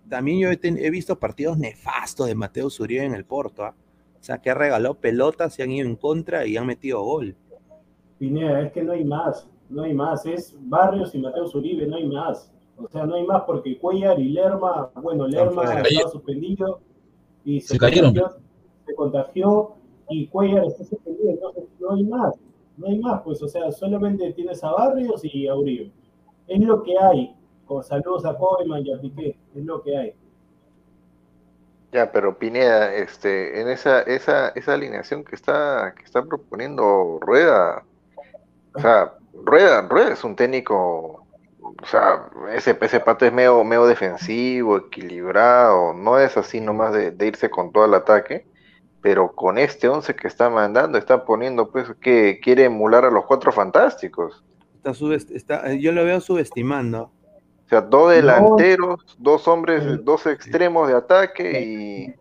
también 0.09 0.39
yo 0.39 0.49
he, 0.49 0.57
ten- 0.57 0.77
he 0.77 0.89
visto 0.89 1.17
partidos 1.19 1.57
nefastos 1.57 2.27
de 2.27 2.35
Mateo 2.35 2.69
Zuribe 2.69 3.03
en 3.05 3.13
el 3.15 3.25
Porto, 3.25 3.63
¿ah? 3.63 3.73
O 4.19 4.23
sea, 4.25 4.39
que 4.39 4.49
ha 4.49 4.55
regalado 4.55 4.95
pelotas, 4.95 5.53
se 5.53 5.61
han 5.63 5.71
ido 5.71 5.87
en 5.87 5.95
contra 5.95 6.45
y 6.47 6.57
han 6.57 6.65
metido 6.65 7.01
gol. 7.03 7.35
Pineda, 8.17 8.61
es 8.61 8.71
que 8.71 8.81
no 8.81 8.93
hay 8.93 9.03
más, 9.05 9.47
no 9.69 9.83
hay 9.83 9.93
más, 9.93 10.25
es 10.25 10.55
Barrios 10.61 11.13
y 11.13 11.19
Mateo 11.19 11.47
Zuribe, 11.47 11.85
no 11.85 11.97
hay 11.97 12.07
más. 12.07 12.51
O 12.77 12.87
sea, 12.89 13.05
no 13.05 13.15
hay 13.15 13.25
más 13.25 13.43
porque 13.45 13.77
Cuellar 13.77 14.19
y 14.19 14.29
Lerma, 14.29 14.89
bueno, 15.01 15.27
Lerma 15.27 15.63
estaba 15.81 16.09
suspendido 16.11 16.81
y 17.43 17.61
se, 17.61 17.73
Se 17.73 17.77
cayeron. 17.77 18.13
contagió, 18.13 18.39
se 18.85 18.95
contagió 18.95 19.75
y 20.09 20.27
Cuellar 20.27 20.65
está 20.65 20.83
suspendido, 20.85 21.29
entonces 21.31 21.63
no 21.79 21.91
hay 21.93 22.03
más, 22.03 22.35
no 22.77 22.87
hay 22.87 22.99
más, 22.99 23.21
pues, 23.21 23.41
o 23.43 23.47
sea, 23.47 23.71
solamente 23.71 24.33
tienes 24.33 24.63
a 24.63 24.71
Barrios 24.71 25.21
y 25.23 25.47
a 25.47 25.55
Uribe. 25.55 25.91
Es 26.47 26.59
lo 26.59 26.83
que 26.83 26.97
hay. 26.99 27.35
Con 27.65 27.83
saludos 27.83 28.25
a 28.25 28.37
Koeman 28.37 28.85
y 28.85 28.93
a 28.93 28.99
Piqué, 29.01 29.37
es 29.55 29.65
lo 29.65 29.81
que 29.81 29.97
hay. 29.97 30.13
Ya, 31.91 32.11
pero 32.11 32.37
Pineda, 32.37 32.93
este, 32.93 33.61
en 33.61 33.69
esa, 33.69 34.01
esa, 34.01 34.49
esa 34.49 34.73
alineación 34.73 35.23
que 35.23 35.35
está, 35.35 35.93
que 35.97 36.03
está 36.03 36.23
proponiendo 36.23 37.19
Rueda, 37.21 37.83
o 38.73 38.79
sea, 38.79 39.13
Rueda, 39.33 39.81
Rueda 39.83 40.11
es 40.11 40.23
un 40.25 40.35
técnico, 40.35 41.25
o 41.61 41.85
sea, 41.85 42.29
ese, 42.53 42.77
ese 42.81 42.99
pato 42.99 43.25
es 43.25 43.31
medio, 43.31 43.63
medio 43.63 43.85
defensivo, 43.87 44.77
equilibrado, 44.77 45.93
no 45.93 46.19
es 46.19 46.35
así 46.35 46.59
nomás 46.59 46.93
de, 46.93 47.11
de 47.11 47.27
irse 47.27 47.49
con 47.49 47.71
todo 47.71 47.85
el 47.85 47.93
ataque, 47.93 48.45
pero 49.01 49.31
con 49.31 49.57
este 49.57 49.87
once 49.87 50.15
que 50.15 50.27
está 50.27 50.49
mandando, 50.49 50.97
está 50.97 51.23
poniendo, 51.23 51.71
pues, 51.71 51.87
que 52.01 52.39
quiere 52.43 52.65
emular 52.65 53.05
a 53.05 53.11
los 53.11 53.25
cuatro 53.25 53.51
fantásticos. 53.53 54.43
Está 54.75 54.91
subest- 54.91 55.31
está- 55.31 55.73
yo 55.73 55.91
lo 55.93 56.03
veo 56.03 56.19
subestimando. 56.19 57.11
O 57.65 57.67
sea, 57.67 57.81
dos 57.81 58.11
delanteros, 58.11 58.99
dos 59.17 59.47
hombres, 59.47 59.81
Pero- 59.83 59.97
dos 60.03 60.25
extremos 60.27 60.87
de 60.87 60.93
ataque 60.95 61.61
y 61.61 62.15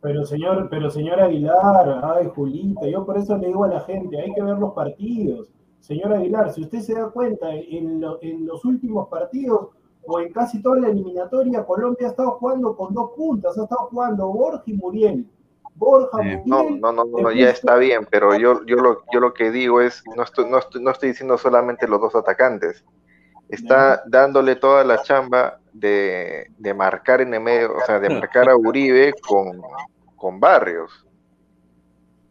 Pero 0.00 0.24
señor, 0.24 0.68
pero 0.70 0.90
señor 0.90 1.20
Aguilar, 1.20 2.00
ay 2.16 2.28
Julita, 2.34 2.86
yo 2.86 3.04
por 3.04 3.16
eso 3.18 3.36
le 3.36 3.48
digo 3.48 3.64
a 3.64 3.68
la 3.68 3.80
gente, 3.80 4.20
hay 4.20 4.32
que 4.32 4.42
ver 4.42 4.56
los 4.58 4.72
partidos. 4.72 5.48
Señor 5.80 6.12
Aguilar, 6.12 6.52
si 6.52 6.62
usted 6.62 6.80
se 6.80 6.94
da 6.94 7.08
cuenta, 7.10 7.52
en, 7.52 8.00
lo- 8.00 8.18
en 8.22 8.46
los 8.46 8.64
últimos 8.64 9.08
partidos 9.08 9.68
o 10.06 10.20
en 10.20 10.32
casi 10.32 10.62
toda 10.62 10.80
la 10.80 10.88
eliminatoria, 10.88 11.64
Colombia 11.64 12.06
ha 12.08 12.10
estado 12.10 12.32
jugando 12.32 12.76
con 12.76 12.92
dos 12.94 13.10
puntas, 13.16 13.56
ha 13.58 13.62
estado 13.64 13.88
jugando 13.90 14.26
Borja 14.28 14.62
y 14.66 14.72
Muriel. 14.74 15.26
Borja, 15.74 16.18
Eh, 16.24 16.42
No, 16.44 16.62
Muriel, 16.64 16.80
no, 16.80 16.92
no, 16.92 17.04
no, 17.04 17.18
no, 17.22 17.30
ya 17.32 17.50
está 17.50 17.76
bien, 17.76 18.06
pero 18.10 18.36
yo, 18.36 18.64
yo, 18.66 18.76
lo, 18.76 19.02
yo 19.12 19.20
lo 19.20 19.32
que 19.34 19.50
digo 19.52 19.80
es, 19.80 20.02
no 20.16 20.22
estoy, 20.24 20.48
no, 20.50 20.58
estoy, 20.58 20.82
no 20.82 20.90
estoy 20.90 21.10
diciendo 21.10 21.38
solamente 21.38 21.86
los 21.86 22.00
dos 22.00 22.14
atacantes, 22.16 22.84
está 23.48 24.02
dándole 24.06 24.56
toda 24.56 24.84
la 24.84 25.02
chamba 25.02 25.58
de, 25.72 26.50
de 26.58 26.74
marcar 26.74 27.20
en 27.20 27.32
el 27.34 27.40
medio, 27.40 27.74
o 27.76 27.80
sea, 27.86 27.98
de 28.00 28.10
marcar 28.10 28.48
a 28.48 28.56
Uribe 28.56 29.12
con, 29.26 29.60
con 30.16 30.40
Barrios. 30.40 31.04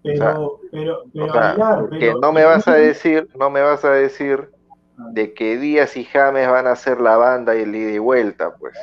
Pero, 0.03 0.59
pero, 0.71 1.03
pero, 1.13 1.25
O 1.25 1.31
sea, 1.33 1.49
Aguilar, 1.51 1.89
que 1.89 1.97
pero- 1.99 2.19
no 2.19 2.31
me 2.31 2.43
vas 2.45 2.67
a 2.67 2.73
pero- 2.73 2.85
decir, 2.85 3.29
no 3.37 3.49
me 3.49 3.61
vas 3.61 3.83
a 3.83 3.91
decir 3.91 4.49
de 5.11 5.33
que 5.33 5.57
Díaz 5.57 5.97
y 5.97 6.05
James 6.05 6.49
van 6.49 6.67
a 6.67 6.71
hacer 6.71 7.01
la 7.01 7.17
banda 7.17 7.55
y 7.55 7.61
el 7.63 7.75
ida 7.75 7.91
y 7.91 7.99
vuelta, 7.99 8.55
pues. 8.57 8.73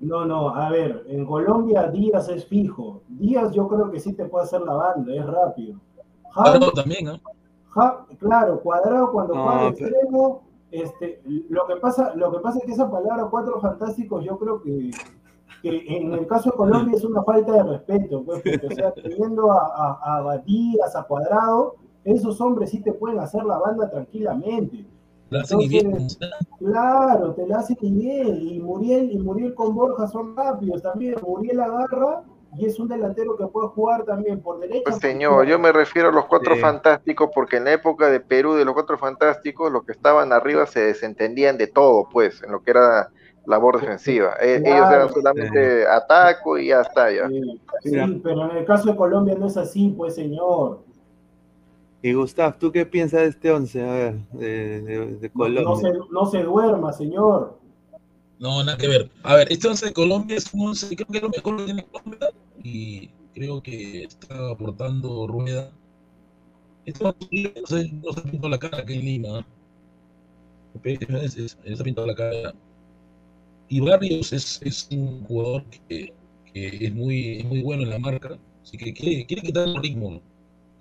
No, 0.00 0.24
no, 0.24 0.54
a 0.54 0.70
ver, 0.70 1.04
en 1.08 1.26
Colombia 1.26 1.88
Díaz 1.88 2.28
es 2.28 2.46
fijo. 2.46 3.02
Díaz 3.08 3.50
yo 3.52 3.66
creo 3.68 3.90
que 3.90 3.98
sí 3.98 4.12
te 4.12 4.26
puede 4.26 4.44
hacer 4.44 4.60
la 4.60 4.74
banda, 4.74 5.12
es 5.12 5.26
rápido. 5.26 5.80
James, 6.30 6.34
Cuadrado 6.34 6.72
también, 6.72 7.04
¿no? 7.06 7.20
Ja- 7.70 8.06
claro, 8.18 8.60
cuadrado 8.60 9.10
cuando 9.10 9.34
No, 9.34 9.42
juega 9.42 9.58
pero- 9.58 9.86
extremo, 9.88 10.47
este, 10.70 11.22
lo 11.48 11.66
que 11.66 11.76
pasa, 11.76 12.14
lo 12.14 12.32
que 12.32 12.38
pasa 12.40 12.58
es 12.58 12.64
que 12.64 12.72
esa 12.72 12.90
palabra 12.90 13.28
cuatro 13.30 13.60
fantásticos, 13.60 14.24
yo 14.24 14.38
creo 14.38 14.60
que, 14.62 14.90
que 15.62 15.84
en 15.96 16.12
el 16.12 16.26
caso 16.26 16.50
de 16.50 16.56
Colombia 16.56 16.96
es 16.96 17.04
una 17.04 17.22
falta 17.22 17.52
de 17.52 17.62
respeto, 17.62 18.22
pues, 18.24 18.42
porque, 18.42 18.66
o 18.66 18.70
sea, 18.70 18.92
teniendo 18.92 19.52
a, 19.52 19.98
a, 20.02 20.16
a 20.16 20.22
Batías, 20.22 20.94
a 20.94 21.04
Cuadrado, 21.04 21.76
esos 22.04 22.40
hombres 22.40 22.70
sí 22.70 22.80
te 22.80 22.92
pueden 22.92 23.18
hacer 23.18 23.44
la 23.44 23.58
banda 23.58 23.90
tranquilamente. 23.90 24.86
La 25.30 25.42
hacen 25.42 25.60
y 25.60 25.68
bien. 25.68 26.06
Claro, 26.58 27.34
te 27.34 27.46
la 27.46 27.58
hacen 27.58 27.76
y 27.82 27.92
bien. 27.92 28.38
Y 28.40 28.60
Muriel, 28.60 29.12
y 29.12 29.18
Muriel 29.18 29.54
con 29.54 29.74
Borja 29.74 30.06
son 30.06 30.34
rápidos 30.34 30.82
también. 30.82 31.16
Muriel 31.26 31.60
agarra 31.60 32.22
y 32.58 32.66
es 32.66 32.78
un 32.80 32.88
delantero 32.88 33.36
que 33.36 33.46
puede 33.46 33.68
jugar 33.68 34.04
también 34.04 34.40
por 34.40 34.58
derecha. 34.60 34.82
Pues 34.84 34.96
señor, 34.98 35.46
yo 35.46 35.58
me 35.58 35.70
refiero 35.72 36.08
a 36.08 36.12
los 36.12 36.26
cuatro 36.26 36.54
Sí. 36.54 36.60
fantásticos, 36.60 37.30
porque 37.34 37.56
en 37.58 37.64
la 37.64 37.72
época 37.72 38.10
de 38.10 38.20
Perú, 38.20 38.54
de 38.54 38.64
los 38.64 38.74
cuatro 38.74 38.98
fantásticos, 38.98 39.70
los 39.72 39.84
que 39.84 39.92
estaban 39.92 40.32
arriba 40.32 40.66
se 40.66 40.80
desentendían 40.80 41.56
de 41.58 41.66
todo, 41.68 42.08
pues, 42.10 42.42
en 42.42 42.52
lo 42.52 42.62
que 42.62 42.72
era 42.72 43.10
labor 43.46 43.80
defensiva. 43.80 44.34
Eh, 44.42 44.60
Claro. 44.62 44.76
Ellos 44.76 44.90
eran 44.92 45.08
solamente 45.14 45.86
ataco 45.86 46.58
y 46.58 46.68
ya 46.68 46.82
está, 46.82 47.10
ya. 47.10 47.28
Sí, 47.82 48.20
pero 48.22 48.50
en 48.50 48.56
el 48.58 48.64
caso 48.66 48.90
de 48.90 48.96
Colombia 48.96 49.34
no 49.38 49.46
es 49.46 49.56
así, 49.56 49.94
pues 49.96 50.14
señor. 50.16 50.80
Y 52.02 52.12
Gustav, 52.12 52.58
¿tú 52.58 52.70
qué 52.70 52.86
piensas 52.86 53.20
de 53.22 53.26
este 53.28 53.50
11? 53.50 53.82
A 53.82 53.92
ver, 53.92 54.14
de, 54.32 54.80
de- 54.82 55.06
de 55.16 55.28
No, 55.28 55.32
Colombia. 55.34 55.62
no 55.64 55.76
se, 55.76 55.92
no 56.12 56.26
se 56.26 56.42
duerma, 56.42 56.92
señor. 56.92 57.58
No, 58.38 58.62
nada 58.62 58.78
que 58.78 58.86
ver. 58.86 59.10
A 59.24 59.34
ver, 59.34 59.50
este 59.50 59.66
11 59.66 59.86
de 59.86 59.92
Colombia 59.92 60.36
es 60.36 60.52
un 60.54 60.68
11, 60.68 60.94
creo 60.94 61.08
que 61.08 61.16
es 61.16 61.22
lo 61.24 61.28
mejor 61.30 61.56
que 61.56 61.64
tiene 61.64 61.84
Colombia 61.90 62.28
y 62.68 63.10
creo 63.34 63.62
que 63.62 64.04
está 64.04 64.50
aportando 64.50 65.26
rueda. 65.26 65.70
11 67.00 67.52
no 67.60 67.66
se, 67.66 67.92
no 67.92 68.12
se 68.12 68.22
pintó 68.22 68.48
la 68.48 68.58
cara 68.58 68.84
que 68.84 68.94
en 68.94 69.00
Lima. 69.04 69.46
Es- 70.82 71.36
es- 71.36 71.58
Él 71.64 71.76
se 71.76 71.82
ha 71.82 71.84
pintado 71.84 72.06
la 72.06 72.14
cara. 72.14 72.54
Y 73.68 73.80
Barrios 73.80 74.32
es, 74.32 74.60
es 74.62 74.88
un 74.90 75.24
jugador 75.24 75.64
que, 75.88 76.12
que 76.52 76.86
es 76.86 76.94
muy, 76.94 77.44
muy 77.44 77.62
bueno 77.62 77.82
en 77.82 77.90
la 77.90 77.98
marca, 77.98 78.38
así 78.62 78.76
que 78.78 78.92
quiere, 78.94 79.26
quiere 79.26 79.42
quitar 79.42 79.68
el 79.68 79.76
ritmo. 79.76 80.20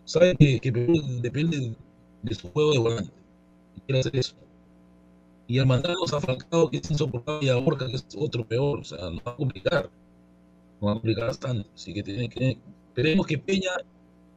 Sabe 0.06 0.36
que, 0.38 0.72
Perú 0.72 0.94
depende 1.22 1.76
de 2.24 2.36
su 2.36 2.50
juego 2.52 2.74
de 2.74 2.80
volante. 2.80 3.12
Quiere 3.88 4.02
hacer 4.02 4.18
eso. 4.18 4.36
Y 5.48 5.58
al 5.58 5.66
mandarnos 5.66 6.14
a 6.14 6.22
Falcao, 6.22 6.70
que 6.70 6.78
es 6.78 6.92
insoportable, 6.92 7.48
y 7.48 7.50
a 7.50 7.56
Borja, 7.56 7.88
que 7.88 7.96
es 7.96 8.06
otro 8.18 8.48
peor, 8.48 8.80
o 8.80 8.84
sea, 8.84 9.10
nos 9.10 9.18
va 9.26 9.32
a 9.32 9.36
complicar. 9.36 9.90
Va 10.84 10.92
a 10.92 10.94
complicar 10.96 11.28
bastante. 11.28 11.70
Así 11.74 11.94
que 11.94 12.04
tiene 12.04 12.30
que, 12.30 12.58
esperemos 12.90 13.26
que 13.26 13.38
Peña 13.38 13.72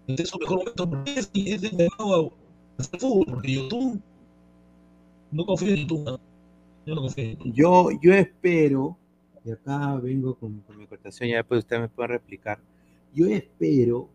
esté 0.06 0.22
en 0.22 0.26
su 0.26 0.38
mejor 0.38 0.58
momento, 0.58 0.88
porque 0.88 1.14
es, 1.18 1.30
es 1.34 1.62
llamado 1.62 2.32
a 2.78 2.82
hacer 2.82 3.00
fútbol, 3.00 3.26
porque 3.26 3.54
Yotun, 3.54 4.02
no 5.30 5.46
confío 5.46 5.74
en 5.74 5.76
Yotun, 5.76 6.04
¿no? 6.04 6.20
yo 6.86 6.94
no 6.94 7.00
confío 7.02 7.24
en 7.24 7.30
Yotun. 7.32 7.52
Yo, 7.52 7.88
yo 8.02 8.14
espero, 8.14 8.96
y 9.44 9.50
acá 9.50 9.96
vengo 9.96 10.34
con, 10.34 10.62
mi 10.76 10.86
cortación, 10.86 11.28
ya 11.28 11.36
después 11.36 11.60
ustedes 11.60 11.82
me 11.82 11.88
pueden 11.88 12.12
replicar. 12.12 12.58
Yo 13.14 13.26
espero 13.26 14.08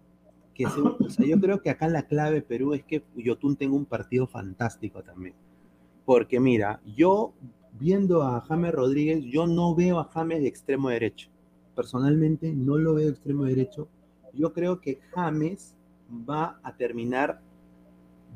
que 0.54 0.66
sea, 0.70 1.26
yo 1.26 1.40
creo 1.40 1.62
que 1.62 1.70
acá 1.70 1.88
la 1.88 2.08
clave 2.08 2.42
Perú 2.42 2.74
es 2.74 2.84
que 2.84 3.04
Yotun 3.18 3.58
tenga 3.58 3.76
un 3.76 3.86
partido 3.86 4.26
fantástico 4.26 5.04
también. 5.04 5.36
Porque 6.06 6.40
mira, 6.40 6.82
yo 6.86 7.34
viendo 7.74 8.24
a 8.24 8.40
James 8.42 8.72
Rodríguez, 8.72 9.24
yo 9.26 9.48
no 9.48 9.76
veo 9.76 10.00
a 10.00 10.06
James 10.06 10.42
de 10.42 10.48
extremo 10.48 10.90
derecho. 10.90 11.30
Personalmente 11.76 12.54
no 12.54 12.78
lo 12.78 12.96
veo 12.96 13.10
extremo 13.10 13.44
derecho. 13.44 13.88
Yo 14.34 14.54
creo 14.54 14.82
que 14.82 15.00
James 15.14 15.76
va 16.12 16.60
a 16.64 16.76
terminar 16.76 17.42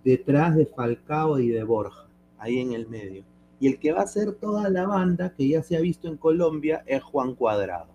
detrás 0.04 0.56
de 0.56 0.66
Falcao 0.66 1.40
y 1.40 1.50
de 1.50 1.64
Borja, 1.64 2.08
ahí 2.38 2.60
en 2.60 2.74
el 2.74 2.88
medio. 2.88 3.24
Y 3.60 3.68
el 3.68 3.80
que 3.80 3.92
va 3.92 4.02
a 4.02 4.04
hacer 4.04 4.34
toda 4.34 4.70
la 4.70 4.88
banda, 4.88 5.34
que 5.36 5.48
ya 5.48 5.62
se 5.62 5.76
ha 5.76 5.82
visto 5.82 6.08
en 6.08 6.18
Colombia, 6.18 6.84
es 6.86 7.04
Juan 7.04 7.36
Cuadrado. 7.36 7.90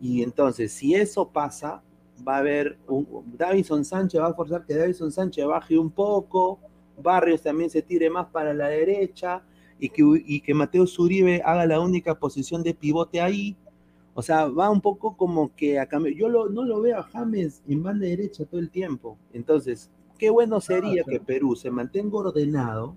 Y 0.00 0.22
entonces, 0.22 0.72
si 0.72 0.94
eso 0.94 1.28
pasa, 1.28 1.82
va 2.26 2.36
a 2.36 2.38
haber 2.38 2.78
un 2.88 3.06
Davison 3.36 3.84
Sánchez, 3.84 4.20
va 4.20 4.28
a 4.28 4.34
forzar 4.34 4.64
que 4.66 4.74
Davison 4.74 5.12
Sánchez 5.12 5.46
baje 5.46 5.78
un 5.78 5.90
poco, 5.90 6.58
Barrios 7.00 7.42
también 7.42 7.70
se 7.70 7.82
tire 7.82 8.10
más 8.10 8.26
para 8.26 8.52
la 8.52 8.68
derecha, 8.68 9.42
y 9.78 9.90
que, 9.90 10.02
y 10.26 10.40
que 10.40 10.54
Mateo 10.54 10.86
Zuribe 10.86 11.42
haga 11.44 11.66
la 11.66 11.80
única 11.80 12.14
posición 12.18 12.62
de 12.62 12.74
pivote 12.74 13.20
ahí. 13.20 13.56
O 14.14 14.22
sea, 14.22 14.46
va 14.48 14.70
un 14.70 14.80
poco 14.80 15.16
como 15.16 15.54
que 15.54 15.78
a 15.78 15.86
cambio. 15.86 16.12
Yo 16.14 16.28
lo- 16.28 16.48
no 16.48 16.64
lo 16.64 16.80
veo 16.80 16.98
a 16.98 17.02
James 17.04 17.62
en 17.68 17.82
banda 17.82 18.06
derecha 18.06 18.44
todo 18.46 18.60
el 18.60 18.70
tiempo. 18.70 19.18
Entonces, 19.32 19.90
qué 20.18 20.30
bueno 20.30 20.60
sería 20.60 21.04
que 21.04 21.20
Perú 21.20 21.56
se 21.56 21.70
mantenga 21.70 22.16
ordenado 22.18 22.96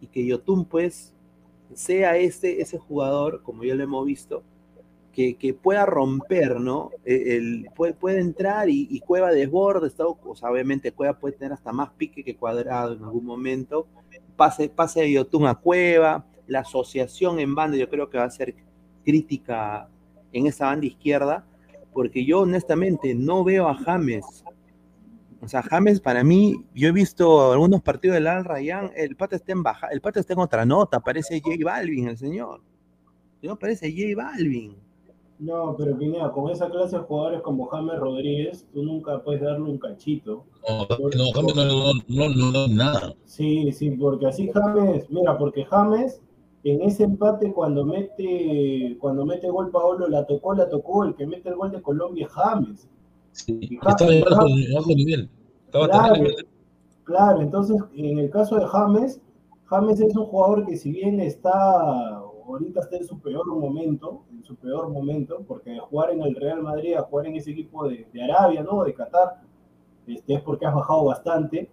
y 0.00 0.06
que 0.08 0.24
Yotun 0.26 0.64
pues 0.64 1.14
sea 1.74 2.16
ese, 2.18 2.60
ese 2.60 2.78
jugador, 2.78 3.42
como 3.42 3.64
ya 3.64 3.74
lo 3.74 3.84
hemos 3.84 4.06
visto, 4.06 4.42
que, 5.12 5.36
que 5.36 5.54
pueda 5.54 5.84
romper, 5.86 6.60
¿no? 6.60 6.90
E, 7.04 7.36
El, 7.36 7.66
puede, 7.74 7.94
puede 7.94 8.20
entrar 8.20 8.68
y, 8.70 8.86
y 8.90 9.00
Cueva 9.00 9.30
desborde, 9.32 9.88
está, 9.88 10.06
o 10.06 10.34
sea, 10.36 10.50
obviamente 10.50 10.92
Cueva 10.92 11.18
puede 11.18 11.36
tener 11.36 11.52
hasta 11.52 11.72
más 11.72 11.90
pique 11.92 12.24
que 12.24 12.36
cuadrado 12.36 12.94
en 12.94 13.04
algún 13.04 13.24
momento, 13.24 13.86
pase, 14.38 14.70
pase 14.70 15.00
de 15.02 15.12
Yotun 15.12 15.46
a 15.46 15.54
Cueva, 15.54 16.24
la 16.46 16.60
asociación 16.60 17.38
en 17.40 17.54
banda 17.54 17.76
yo 17.76 17.90
creo 17.90 18.08
que 18.08 18.16
va 18.16 18.24
a 18.24 18.30
ser 18.30 18.54
crítica 19.04 19.90
en 20.32 20.46
esa 20.46 20.66
banda 20.66 20.86
izquierda, 20.86 21.44
porque 21.92 22.24
yo 22.24 22.40
honestamente 22.40 23.14
no 23.14 23.44
veo 23.44 23.68
a 23.68 23.74
James 23.74 24.42
o 25.40 25.46
sea, 25.46 25.62
James 25.62 26.00
para 26.00 26.24
mí, 26.24 26.64
yo 26.74 26.88
he 26.88 26.92
visto 26.92 27.52
algunos 27.52 27.82
partidos 27.82 28.14
del 28.14 28.26
Al 28.26 28.44
Rayyan, 28.44 28.90
el 28.96 29.14
pata 29.14 29.36
está 29.36 29.52
en 29.52 29.62
baja, 29.62 29.86
el 29.88 30.00
pata 30.00 30.18
está 30.20 30.32
en 30.32 30.40
otra 30.40 30.64
nota, 30.64 31.00
parece 31.00 31.40
J 31.40 31.56
Balvin 31.64 32.08
el 32.08 32.18
señor. 32.18 32.60
No 33.42 33.56
parece 33.56 33.90
J 33.92 34.16
Balvin. 34.16 34.76
No, 35.38 35.76
pero 35.76 35.96
Pineda, 35.96 36.32
con 36.32 36.50
esa 36.50 36.68
clase 36.68 36.96
de 36.96 37.02
jugadores 37.04 37.42
como 37.42 37.66
James 37.66 37.98
Rodríguez, 37.98 38.66
tú 38.72 38.82
nunca 38.82 39.22
puedes 39.22 39.40
darle 39.40 39.70
un 39.70 39.78
cachito. 39.78 40.44
No, 40.68 40.86
no, 40.88 41.30
James 41.32 41.54
no, 42.08 42.28
no, 42.28 42.52
no, 42.52 42.68
nada. 42.68 43.14
Sí, 43.24 43.70
sí, 43.72 43.90
porque 43.92 44.26
así 44.26 44.50
James, 44.52 45.08
mira, 45.10 45.38
porque 45.38 45.64
James 45.64 46.20
en 46.64 46.82
ese 46.82 47.04
empate 47.04 47.52
cuando 47.52 47.84
mete 47.84 48.96
cuando 49.00 49.24
mete 49.24 49.48
gol 49.48 49.70
Paolo 49.70 50.08
la 50.08 50.26
tocó, 50.26 50.54
la 50.54 50.68
tocó, 50.68 51.04
el 51.04 51.14
que 51.14 51.26
mete 51.26 51.48
el 51.50 51.54
gol 51.56 51.70
de 51.70 51.82
Colombia 51.82 52.26
es 52.26 52.32
James. 52.32 52.88
Sí, 53.30 53.78
estaba 53.86 54.12
en 54.12 54.22
bajo, 54.24 54.46
bajo 54.74 54.88
nivel. 54.88 55.30
Estaba 55.66 55.88
Claro, 55.88 56.14
terrible. 56.14 56.34
claro, 57.04 57.40
entonces 57.42 57.76
en 57.94 58.18
el 58.18 58.30
caso 58.30 58.56
de 58.56 58.66
James, 58.66 59.20
James 59.66 60.00
es 60.00 60.16
un 60.16 60.24
jugador 60.26 60.66
que 60.66 60.76
si 60.76 60.90
bien 60.90 61.20
está 61.20 62.22
ahorita 62.52 62.80
está 62.80 62.96
en 62.96 63.04
su 63.04 63.18
peor 63.20 63.46
momento, 63.46 64.22
en 64.32 64.42
su 64.44 64.56
peor 64.56 64.88
momento, 64.90 65.42
porque 65.46 65.70
de 65.70 65.78
jugar 65.80 66.10
en 66.10 66.22
el 66.22 66.34
Real 66.34 66.62
Madrid 66.62 66.94
a 66.94 67.02
jugar 67.02 67.26
en 67.26 67.36
ese 67.36 67.50
equipo 67.52 67.86
de, 67.88 68.06
de 68.12 68.22
Arabia, 68.22 68.62
¿no? 68.62 68.84
De 68.84 68.94
Qatar, 68.94 69.40
este, 70.06 70.34
es 70.34 70.42
porque 70.42 70.66
has 70.66 70.74
bajado 70.74 71.04
bastante. 71.04 71.70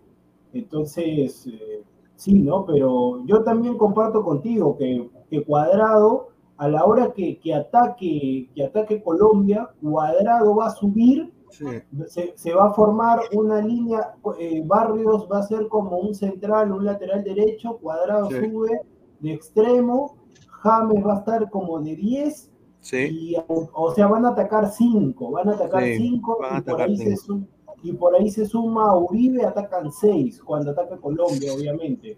Entonces, 0.54 1.48
eh, 1.48 1.84
sí, 2.16 2.40
¿no? 2.42 2.66
Pero 2.66 3.26
yo 3.26 3.44
también 3.44 3.78
comparto 3.78 4.24
contigo 4.24 4.78
que, 4.78 5.10
que 5.30 5.44
Cuadrado, 5.44 6.30
a 6.58 6.68
la 6.70 6.86
hora 6.86 7.12
que, 7.14 7.38
que, 7.40 7.54
ataque, 7.54 8.50
que 8.56 8.64
ataque 8.64 9.04
Colombia, 9.04 9.70
Cuadrado 9.82 10.56
va 10.56 10.68
a 10.68 10.72
subir 10.72 11.34
Sí. 11.52 11.66
se, 12.08 12.34
se 12.36 12.54
va 12.54 12.66
a 12.66 12.74
formar 12.74 13.20
una 13.34 13.62
línea, 13.62 14.16
eh, 14.40 14.62
Barrios 14.66 15.26
va 15.32 15.40
a 15.40 15.44
ser 15.44 15.70
como 15.70 15.98
un 16.00 16.14
central, 16.14 16.72
un 16.74 16.84
lateral 16.84 17.24
derecho, 17.24 17.78
Cuadrado 17.78 18.30
Sí. 18.30 18.36
sube 18.50 18.82
de 19.22 19.32
extremo, 19.32 20.18
James 20.66 21.05
va 21.05 21.13
a 21.16 21.20
estar 21.20 21.49
como 21.49 21.80
de 21.80 21.95
10, 21.95 22.51
Sí. 22.82 22.97
y, 23.09 23.36
o 23.47 23.93
sea, 23.95 24.07
van 24.07 24.26
a 24.26 24.30
atacar 24.30 24.70
5, 24.72 25.32
van 25.32 25.49
a 25.49 25.53
atacar 25.53 25.84
Sí, 25.84 25.95
5 25.97 26.38
van 26.41 26.55
a 26.55 26.59
y, 26.59 26.61
por 26.61 26.82
ahí 26.82 26.97
se 26.97 27.03
cinco. 27.16 27.22
sum- 27.22 27.45
y 27.84 27.93
por 27.93 28.16
ahí 28.16 28.30
se 28.30 28.45
suma 28.45 28.95
Uribe, 28.97 29.43
atacan 29.45 29.91
6, 29.91 30.41
cuando 30.43 30.72
ataca 30.72 30.97
Colombia, 30.97 31.53
obviamente. 31.53 32.18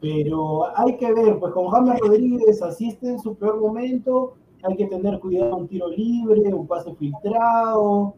Pero 0.00 0.64
hay 0.76 0.96
que 0.96 1.12
ver, 1.12 1.38
pues 1.38 1.52
con 1.52 1.68
James 1.68 1.98
Rodríguez, 2.00 2.60
así 2.62 2.88
está 2.88 3.08
en 3.10 3.18
su 3.20 3.34
peor 3.36 3.60
momento, 3.60 4.34
hay 4.62 4.76
que 4.76 4.86
tener 4.86 5.18
cuidado 5.20 5.56
un 5.56 5.68
tiro 5.68 5.88
libre, 5.88 6.52
un 6.54 6.66
pase 6.66 6.94
filtrado, 6.94 8.14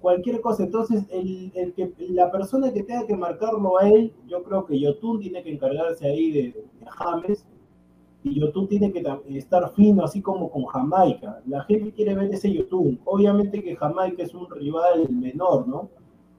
cualquier 0.00 0.40
cosa. 0.40 0.62
Entonces, 0.64 1.04
el, 1.10 1.50
el 1.54 1.72
que, 1.74 1.92
la 2.10 2.30
persona 2.30 2.72
que 2.72 2.82
tenga 2.82 3.06
que 3.06 3.16
marcarlo 3.16 3.78
a 3.78 3.88
él, 3.88 4.12
yo 4.26 4.42
creo 4.42 4.64
que 4.64 4.78
Yotun 4.78 5.20
tiene 5.20 5.42
que 5.42 5.52
encargarse 5.52 6.06
ahí 6.06 6.30
de, 6.30 6.42
de 6.52 6.64
James 6.86 7.44
y 8.30 8.40
Yotun 8.40 8.68
tiene 8.68 8.92
que 8.92 9.02
ta- 9.02 9.20
estar 9.28 9.70
fino, 9.70 10.04
así 10.04 10.20
como 10.22 10.50
con 10.50 10.64
Jamaica. 10.66 11.40
La 11.46 11.62
gente 11.64 11.92
quiere 11.92 12.14
ver 12.14 12.32
ese 12.32 12.52
Yotun. 12.52 13.00
Obviamente 13.04 13.62
que 13.62 13.76
Jamaica 13.76 14.22
es 14.22 14.34
un 14.34 14.48
rival 14.50 15.08
menor, 15.10 15.66
¿no? 15.66 15.88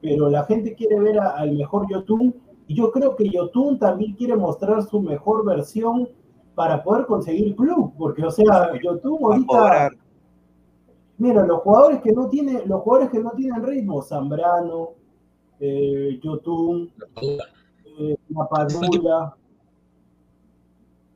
Pero 0.00 0.30
la 0.30 0.44
gente 0.44 0.74
quiere 0.74 0.98
ver 0.98 1.18
al 1.18 1.52
mejor 1.56 1.86
Yotun 1.90 2.34
y 2.66 2.74
yo 2.74 2.90
creo 2.90 3.16
que 3.16 3.28
Yotun 3.28 3.78
también 3.78 4.14
quiere 4.14 4.36
mostrar 4.36 4.82
su 4.82 5.00
mejor 5.00 5.44
versión 5.44 6.08
para 6.54 6.82
poder 6.82 7.06
conseguir 7.06 7.54
club, 7.56 7.92
porque 7.98 8.24
o 8.24 8.30
sea, 8.30 8.70
a 8.72 8.78
ahorita. 9.26 9.90
Mira, 11.18 11.44
los 11.44 11.60
jugadores 11.60 12.00
que 12.00 12.12
no 12.12 12.28
tienen, 12.28 12.62
los 12.66 12.80
jugadores 12.80 13.10
que 13.10 13.18
no 13.18 13.30
tienen 13.32 13.62
ritmo, 13.62 14.00
Zambrano, 14.00 14.90
eh, 15.58 16.18
Yotun, 16.22 16.90
eh, 17.98 18.16
La 18.28 18.48
Padula. 18.48 19.36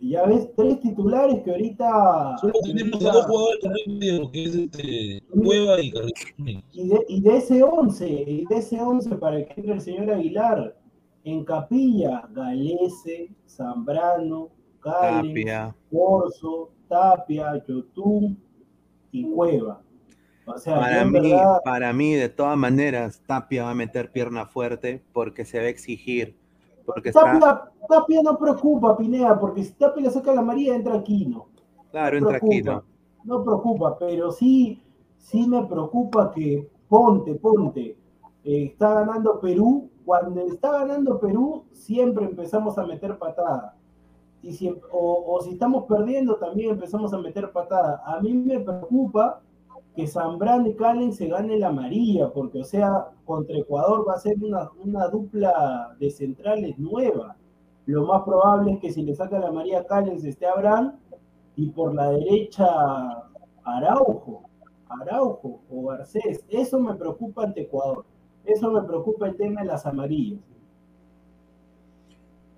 Y 0.04 0.10
ya 0.10 0.26
ves, 0.26 0.50
tres 0.54 0.80
titulares 0.80 1.42
que 1.42 1.50
ahorita. 1.50 2.36
Solo 2.38 2.52
tenemos 2.62 3.02
a 3.06 3.10
dos 3.10 3.24
jugadores 3.24 3.64
ritmo, 3.86 4.30
que 4.30 4.44
es 4.44 4.54
este, 4.54 5.22
Cueva 5.30 5.80
y 5.80 5.90
Carrillo. 5.90 6.62
Y 6.72 6.88
de, 6.88 6.98
y 7.08 7.20
de 7.22 7.36
ese 7.38 7.62
11, 7.62 8.06
y 8.10 8.44
de 8.44 8.56
ese 8.58 8.78
11 8.82 9.16
para 9.16 9.42
que 9.46 9.54
entre 9.56 9.72
el 9.72 9.80
señor 9.80 10.10
Aguilar, 10.10 10.76
en 11.24 11.42
Capilla, 11.46 12.28
Galese, 12.32 13.30
Zambrano, 13.48 14.50
Cali, 14.80 15.28
Tapia. 15.28 15.74
Corso, 15.90 16.70
Tapia, 16.86 17.64
Yotun 17.66 18.38
y 19.10 19.24
Cueva. 19.30 19.80
O 20.44 20.58
sea, 20.58 20.80
Para 20.80 21.04
mí, 21.06 21.12
verdad- 21.18 21.60
para 21.64 21.92
mí, 21.94 22.12
de 22.12 22.28
todas 22.28 22.58
maneras, 22.58 23.22
Tapia 23.26 23.64
va 23.64 23.70
a 23.70 23.74
meter 23.74 24.12
pierna 24.12 24.44
fuerte 24.44 25.02
porque 25.14 25.46
se 25.46 25.56
va 25.60 25.64
a 25.64 25.68
exigir. 25.68 26.36
Porque 26.84 27.08
está, 27.08 27.70
Tapia, 27.88 28.22
no 28.22 28.38
preocupa, 28.38 28.96
Pinea, 28.96 29.38
porque 29.38 29.64
si 29.64 29.72
Tapia 29.72 30.04
le 30.04 30.10
saca 30.10 30.32
la 30.32 30.42
María, 30.42 30.74
entra 30.74 30.94
Aquino. 30.94 31.46
claro, 31.90 32.20
No 32.20 32.30
entra 32.30 32.36
aquí, 32.38 32.62
¿no? 32.62 32.62
preocupa, 32.62 32.84
no 33.24 33.44
preocupa, 33.44 33.98
pero 33.98 34.30
sí, 34.32 34.82
sí 35.18 35.46
me 35.46 35.64
preocupa 35.64 36.30
que 36.30 36.68
Ponte, 36.88 37.34
Ponte, 37.34 37.96
eh, 38.44 38.64
está 38.64 38.94
ganando 38.94 39.40
Perú. 39.40 39.90
Cuando 40.04 40.42
está 40.42 40.70
ganando 40.72 41.18
Perú, 41.18 41.64
siempre 41.72 42.26
empezamos 42.26 42.76
a 42.76 42.86
meter 42.86 43.18
patada. 43.18 43.74
Y 44.42 44.52
si, 44.52 44.68
o, 44.68 45.24
o 45.26 45.40
si 45.40 45.52
estamos 45.52 45.84
perdiendo, 45.84 46.36
también 46.36 46.70
empezamos 46.70 47.14
a 47.14 47.18
meter 47.18 47.50
patada. 47.52 48.02
A 48.04 48.20
mí 48.20 48.34
me 48.34 48.60
preocupa 48.60 49.40
que 49.94 50.06
Zambrano 50.06 50.68
y 50.68 50.74
Calen 50.74 51.12
se 51.12 51.28
gane 51.28 51.58
la 51.58 51.68
amarilla, 51.68 52.30
porque, 52.32 52.60
o 52.60 52.64
sea, 52.64 53.08
contra 53.24 53.56
Ecuador 53.56 54.06
va 54.08 54.14
a 54.14 54.18
ser 54.18 54.36
una, 54.42 54.70
una 54.82 55.06
dupla 55.08 55.94
de 56.00 56.10
centrales 56.10 56.78
nueva. 56.78 57.36
Lo 57.86 58.06
más 58.06 58.22
probable 58.22 58.72
es 58.72 58.80
que 58.80 58.92
si 58.92 59.02
le 59.02 59.14
saca 59.14 59.38
la 59.38 59.48
amarilla 59.48 59.80
a 59.80 59.86
Calen 59.86 60.24
esté 60.26 60.46
Abraham 60.46 60.96
y 61.56 61.68
por 61.68 61.94
la 61.94 62.10
derecha 62.10 62.66
Araujo, 63.62 64.42
Araujo 64.88 65.60
o 65.70 65.86
Garcés. 65.86 66.44
Eso 66.48 66.80
me 66.80 66.94
preocupa 66.94 67.44
ante 67.44 67.62
Ecuador. 67.62 68.04
Eso 68.44 68.70
me 68.70 68.82
preocupa 68.82 69.28
el 69.28 69.36
tema 69.36 69.60
de 69.60 69.68
las 69.68 69.86
amarillas. 69.86 70.40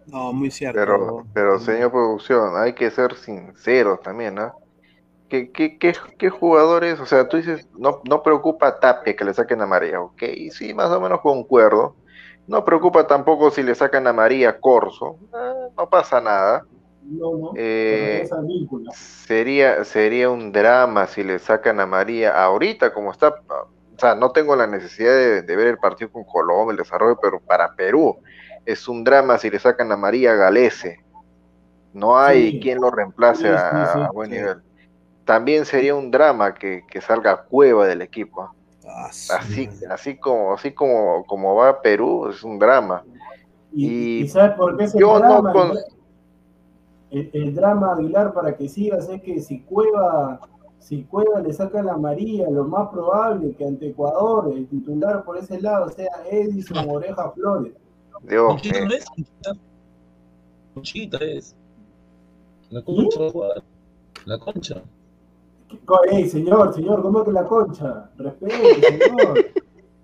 No, 0.06 0.32
muy 0.32 0.50
cierto. 0.50 0.78
Pero, 0.78 1.26
pero 1.34 1.58
señor 1.58 1.90
producción, 1.90 2.56
hay 2.56 2.74
que 2.74 2.90
ser 2.90 3.14
sinceros 3.14 4.00
también, 4.00 4.36
¿no? 4.36 4.52
¿Qué, 5.28 5.50
qué, 5.50 5.76
qué, 5.78 5.94
qué 6.18 6.30
jugadores? 6.30 7.00
O 7.00 7.06
sea, 7.06 7.28
tú 7.28 7.36
dices, 7.36 7.68
no, 7.76 8.00
no 8.08 8.22
preocupa 8.22 8.68
a 8.68 8.78
Tapia 8.78 9.16
que 9.16 9.24
le 9.24 9.34
saquen 9.34 9.60
a 9.60 9.66
María, 9.66 10.00
ok, 10.00 10.22
sí, 10.52 10.72
más 10.72 10.90
o 10.90 11.00
menos 11.00 11.20
concuerdo. 11.20 11.96
No 12.46 12.64
preocupa 12.64 13.06
tampoco 13.08 13.50
si 13.50 13.64
le 13.64 13.74
sacan 13.74 14.06
a 14.06 14.12
María 14.12 14.60
Corso, 14.60 15.18
eh, 15.34 15.68
no 15.76 15.88
pasa 15.88 16.20
nada. 16.20 16.64
No, 17.02 17.36
no. 17.36 17.52
Eh. 17.56 18.28
Sería, 18.92 19.84
sería 19.84 20.30
un 20.30 20.52
drama 20.52 21.06
si 21.06 21.24
le 21.24 21.38
sacan 21.40 21.80
a 21.80 21.86
María 21.86 22.40
ahorita, 22.44 22.92
como 22.92 23.10
está. 23.10 23.28
O 23.28 23.98
sea, 23.98 24.14
no 24.14 24.30
tengo 24.30 24.54
la 24.54 24.66
necesidad 24.66 25.12
de, 25.12 25.42
de 25.42 25.56
ver 25.56 25.66
el 25.68 25.78
partido 25.78 26.10
con 26.12 26.24
Colombia, 26.24 26.72
el 26.72 26.76
desarrollo, 26.78 27.18
pero 27.20 27.40
para 27.40 27.74
Perú 27.74 28.16
es 28.64 28.86
un 28.88 29.02
drama 29.04 29.38
si 29.38 29.50
le 29.50 29.58
sacan 29.58 29.90
a 29.90 29.96
María 29.96 30.34
Galese. 30.34 31.00
No 31.92 32.18
hay 32.18 32.52
Sí. 32.52 32.60
quien 32.60 32.80
lo 32.80 32.90
reemplace 32.90 33.42
Sí, 33.42 33.48
sí, 33.48 33.54
a, 33.54 34.10
buen 34.12 34.30
nivel. 34.30 34.62
También 35.26 35.66
sería 35.66 35.94
un 35.94 36.10
drama 36.10 36.54
que, 36.54 36.84
que 36.88 37.00
salga 37.02 37.42
Cueva 37.42 37.86
del 37.86 38.00
equipo. 38.00 38.48
Ah, 38.88 39.12
su 39.12 39.32
Así, 39.34 39.68
así 39.90 40.16
como, 40.16 40.54
así 40.54 40.72
como, 40.72 41.24
como 41.26 41.54
va 41.56 41.82
Perú, 41.82 42.28
es 42.30 42.42
un 42.42 42.58
drama. 42.58 43.02
Y, 43.72 43.86
y 43.86 44.22
y 44.22 44.28
¿sabes 44.28 44.56
por 44.56 44.76
qué 44.78 44.84
es 44.84 44.94
el 44.94 45.00
yo 45.00 45.18
no 45.18 45.28
drama? 45.42 45.52
con- 45.52 45.72
el, 47.10 47.30
el 47.32 47.54
drama, 47.54 47.92
Aguilar, 47.92 48.32
para 48.32 48.56
que 48.56 48.68
sigas, 48.68 49.08
es 49.08 49.20
que 49.22 49.40
si 49.40 49.60
Cueva, 49.60 50.40
si 50.78 51.02
Cueva 51.02 51.40
le 51.40 51.52
saca 51.52 51.82
la 51.82 51.94
amarilla, 51.94 52.48
lo 52.48 52.64
más 52.64 52.88
probable 52.90 53.52
que 53.56 53.64
ante 53.64 53.88
Ecuador, 53.88 54.52
el 54.54 54.66
titular 54.68 55.24
por 55.24 55.36
ese 55.38 55.60
lado 55.60 55.88
sea 55.90 56.10
Edison 56.30 56.88
Oreja 56.88 57.30
Flores. 57.32 57.72
Dios, 58.22 58.46
Conchita 58.48 58.78
eh, 58.78 58.84
no 58.86 58.94
es, 58.94 59.04
Conchita. 59.04 59.52
Conchita 60.74 61.18
es. 61.18 61.56
La 62.70 62.82
concha. 62.82 63.20
La 64.24 64.38
concha. 64.38 64.82
Ey, 66.10 66.28
señor, 66.28 66.74
señor, 66.74 67.02
¿cómo 67.02 67.24
que 67.24 67.32
la 67.32 67.44
concha? 67.44 68.10
Respete, 68.16 68.80
señor. 68.80 69.46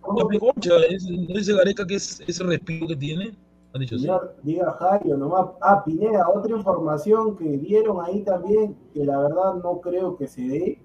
¿Cómo 0.00 0.20
La 0.20 0.28
que, 0.28 0.38
concha, 0.38 0.76
es, 0.88 1.08
¿no 1.08 1.34
dice 1.34 1.54
Gareca 1.54 1.86
que 1.86 1.94
es 1.94 2.20
ese 2.26 2.42
respiro 2.42 2.88
que 2.88 2.96
tiene? 2.96 3.36
Han 3.72 3.80
dicho 3.80 3.96
sí. 3.96 4.02
señor, 4.02 4.34
diga 4.42 4.72
Jairo, 4.72 5.16
nomás. 5.16 5.50
Ah, 5.60 5.82
Pineda, 5.84 6.28
otra 6.28 6.56
información 6.56 7.36
que 7.36 7.44
dieron 7.58 8.04
ahí 8.04 8.22
también, 8.22 8.76
que 8.92 9.04
la 9.04 9.18
verdad 9.18 9.54
no 9.62 9.80
creo 9.80 10.16
que 10.16 10.26
se 10.26 10.42
dé, 10.42 10.82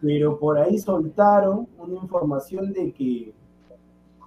pero 0.00 0.38
por 0.38 0.58
ahí 0.58 0.78
soltaron 0.78 1.68
una 1.78 1.94
información 1.94 2.72
de 2.72 2.92
que 2.92 3.34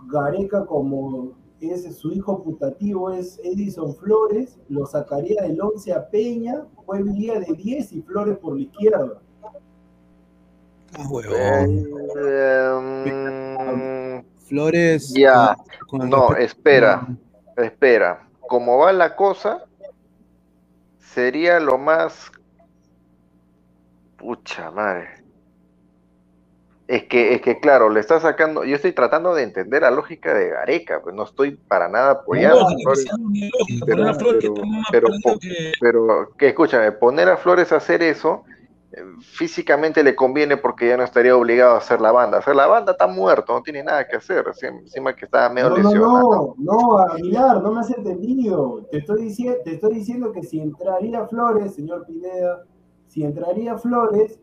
Gareca, 0.09 0.65
como 0.65 1.33
es 1.59 1.95
su 1.95 2.11
hijo 2.11 2.43
putativo 2.43 3.11
es 3.11 3.39
Edison 3.43 3.95
Flores, 3.95 4.57
lo 4.69 4.85
sacaría 4.85 5.41
del 5.41 5.59
11 5.59 5.93
a 5.93 6.09
Peña, 6.09 6.65
jugaría 6.75 7.39
de 7.39 7.53
10 7.53 7.93
y 7.93 8.01
Flores 8.01 8.37
por 8.37 8.55
la 8.55 8.61
izquierda. 8.61 9.21
Ah, 10.95 11.05
huevón. 11.09 11.87
eh, 12.25 14.23
Flores. 14.47 15.13
Ya. 15.13 15.55
con- 15.87 15.99
con 16.01 16.09
no, 16.09 16.35
espera, 16.35 17.05
espera. 17.57 18.27
Como 18.41 18.77
va 18.77 18.93
la 18.93 19.15
cosa, 19.15 19.65
sería 20.99 21.59
lo 21.59 21.77
más. 21.77 22.31
Pucha 24.17 24.71
madre. 24.71 25.09
Es 26.87 27.03
que, 27.03 27.33
es 27.35 27.41
que 27.41 27.59
claro, 27.59 27.89
le 27.89 27.99
está 27.99 28.19
sacando. 28.21 28.63
Yo 28.63 28.75
estoy 28.77 28.93
tratando 28.93 29.35
de 29.35 29.43
entender 29.43 29.81
la 29.81 29.91
lógica 29.91 30.33
de 30.33 30.49
Gareca, 30.49 31.01
pues 31.03 31.13
no 31.13 31.23
estoy 31.25 31.51
para 31.51 31.89
nada 31.89 32.11
apoyando. 32.11 32.59
a 32.65 32.71
Lógica, 32.71 32.81
Flores. 32.83 33.03
que 33.03 33.09
sea 33.09 33.15
una 33.17 33.49
lógica, 33.59 33.85
Pero- 33.85 35.09
que 35.11 35.19
pero- 35.21 35.39
que. 35.39 35.71
Pero 35.81 36.29
que 36.37 36.47
escúchame, 36.47 36.91
poner 36.93 37.27
a 37.27 37.35
Flores 37.37 37.73
a 37.73 37.77
hacer 37.77 38.01
eso, 38.01 38.45
físicamente 39.21 40.03
le 40.03 40.15
conviene 40.15 40.57
porque 40.57 40.87
ya 40.89 40.97
no 40.97 41.03
estaría 41.03 41.35
obligado 41.35 41.75
a 41.75 41.77
hacer 41.77 42.01
la 42.01 42.11
banda. 42.11 42.37
Hacer 42.39 42.55
la 42.55 42.67
banda 42.67 42.91
está 42.93 43.07
muerto, 43.07 43.53
no 43.53 43.61
tiene 43.61 43.83
nada 43.83 44.07
que 44.07 44.17
hacer. 44.17 44.45
encima- 44.61 45.15
que 45.15 45.25
estaba 45.25 45.49
medio 45.49 45.69
No, 45.69 45.77
no, 45.77 45.83
lesionado. 45.83 46.55
no, 46.57 46.73
no, 46.73 46.99
Aguilar, 46.99 47.61
no 47.61 47.71
me 47.71 47.79
has 47.81 47.91
entendido. 47.91 48.85
Te 48.91 48.97
estoy, 48.99 49.23
diciendo, 49.23 49.59
te 49.63 49.75
estoy 49.75 49.93
diciendo 49.95 50.31
que 50.31 50.43
si 50.43 50.59
entraría 50.59 51.27
Flores, 51.27 51.75
señor 51.75 52.05
Pineda, 52.05 52.63
si 53.07 53.23
entraría 53.23 53.77
Flores, 53.77 54.39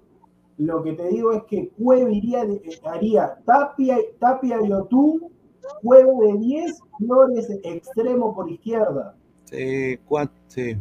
lo 0.56 0.82
que 0.82 0.92
te 0.92 1.08
digo 1.08 1.32
es 1.32 1.42
que 1.44 1.70
Cueva 1.70 2.10
iría 2.10 2.44
de- 2.44 2.54
eh, 2.56 2.80
haría 2.84 3.36
Tapia, 3.44 3.98
Tapia 4.20 4.58
y 4.62 4.72
Otú, 4.72 5.30
Cueva 5.82 6.12
de 6.26 6.38
10, 6.38 6.78
Flores 6.98 7.48
extremo 7.62 8.34
por 8.34 8.50
izquierda. 8.50 9.14
Sí. 10.48 10.76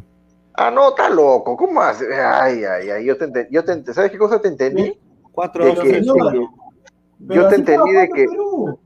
Ah, 0.55 0.69
no, 0.69 0.89
está 0.89 1.09
loco. 1.09 1.57
¿Cómo 1.57 1.81
hace? 1.81 2.13
Ay, 2.13 2.63
ay, 2.63 2.89
ay. 2.89 3.05
Yo 3.05 3.17
te 3.17 3.25
ente- 3.25 3.47
yo 3.49 3.63
te 3.63 3.93
¿Sabes 3.93 4.11
qué 4.11 4.17
cosa 4.17 4.39
te 4.39 4.47
entendí? 4.47 4.97
Cuatro 5.31 5.65
De 5.65 5.73
que- 5.73 6.03
yo 6.03 7.47
te 7.47 7.55
entendí 7.55 7.91
de 7.91 8.09
que. 8.09 8.25
Perú. 8.25 8.79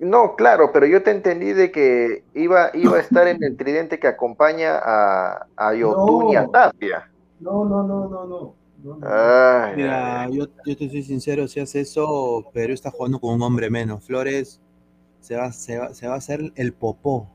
No, 0.00 0.34
claro, 0.34 0.70
pero 0.72 0.86
yo 0.86 1.02
te 1.02 1.10
entendí 1.12 1.52
de 1.52 1.70
que 1.70 2.24
iba, 2.34 2.70
iba 2.74 2.96
a 2.96 3.00
estar 3.00 3.28
en 3.28 3.42
el 3.42 3.56
tridente 3.56 3.98
que 3.98 4.08
acompaña 4.08 4.78
a, 4.82 5.46
a 5.56 5.74
Yotun 5.74 6.30
y 6.30 6.36
a 6.36 6.42
No. 6.42 6.50
Tapia. 6.50 7.10
No, 7.40 7.64
no, 7.64 7.82
no, 7.84 8.08
no, 8.08 8.24
no. 8.26 8.54
no, 8.82 8.96
no. 8.96 9.06
Ay, 9.06 9.76
Mira, 9.76 10.22
ay, 10.22 10.30
ay. 10.32 10.36
yo, 10.38 10.46
yo 10.66 10.76
te 10.76 10.90
soy 10.90 11.02
sincero, 11.02 11.46
si 11.46 11.60
hace 11.60 11.80
eso, 11.80 12.44
Perú 12.52 12.72
está 12.72 12.90
jugando 12.90 13.20
con 13.20 13.34
un 13.34 13.42
hombre 13.42 13.70
menos. 13.70 14.04
Flores 14.04 14.60
se 15.20 15.36
va, 15.36 15.52
se 15.52 15.78
va, 15.78 15.94
se 15.94 16.08
va 16.08 16.14
a 16.14 16.18
hacer 16.18 16.52
el 16.56 16.72
popó 16.74 17.28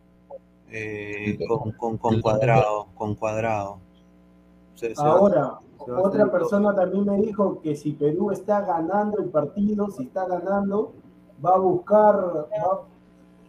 eh, 0.71 1.37
con, 1.47 1.71
con, 1.73 1.97
con 1.97 2.21
cuadrado, 2.21 2.87
con 2.95 3.15
cuadrado. 3.15 3.77
Se- 4.75 4.95
se 4.95 5.01
va- 5.03 5.11
Ahora, 5.11 5.59
Otra 5.79 6.29
persona 6.31 6.75
también 6.75 7.05
me 7.05 7.17
dijo 7.17 7.61
que 7.61 7.75
si 7.75 7.93
Perú 7.93 8.31
está 8.31 8.61
ganando 8.61 9.17
el 9.19 9.29
partido, 9.29 9.89
si 9.89 10.03
está 10.03 10.25
ganando, 10.27 10.93
va 11.43 11.55
a 11.55 11.57
buscar. 11.57 12.15
va- 12.15 12.81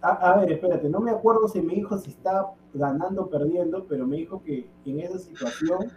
a, 0.02 0.08
a 0.32 0.36
ver, 0.38 0.52
espérate, 0.52 0.88
no 0.88 1.00
me 1.00 1.10
acuerdo 1.10 1.46
si 1.48 1.60
me 1.60 1.74
dijo 1.74 1.98
si 1.98 2.10
está 2.10 2.46
ganando 2.72 3.22
o 3.22 3.26
perdiendo, 3.28 3.84
pero 3.86 4.06
me 4.06 4.16
dijo 4.16 4.40
que 4.42 4.66
en 4.86 5.00
esa 5.00 5.18
situación 5.18 5.90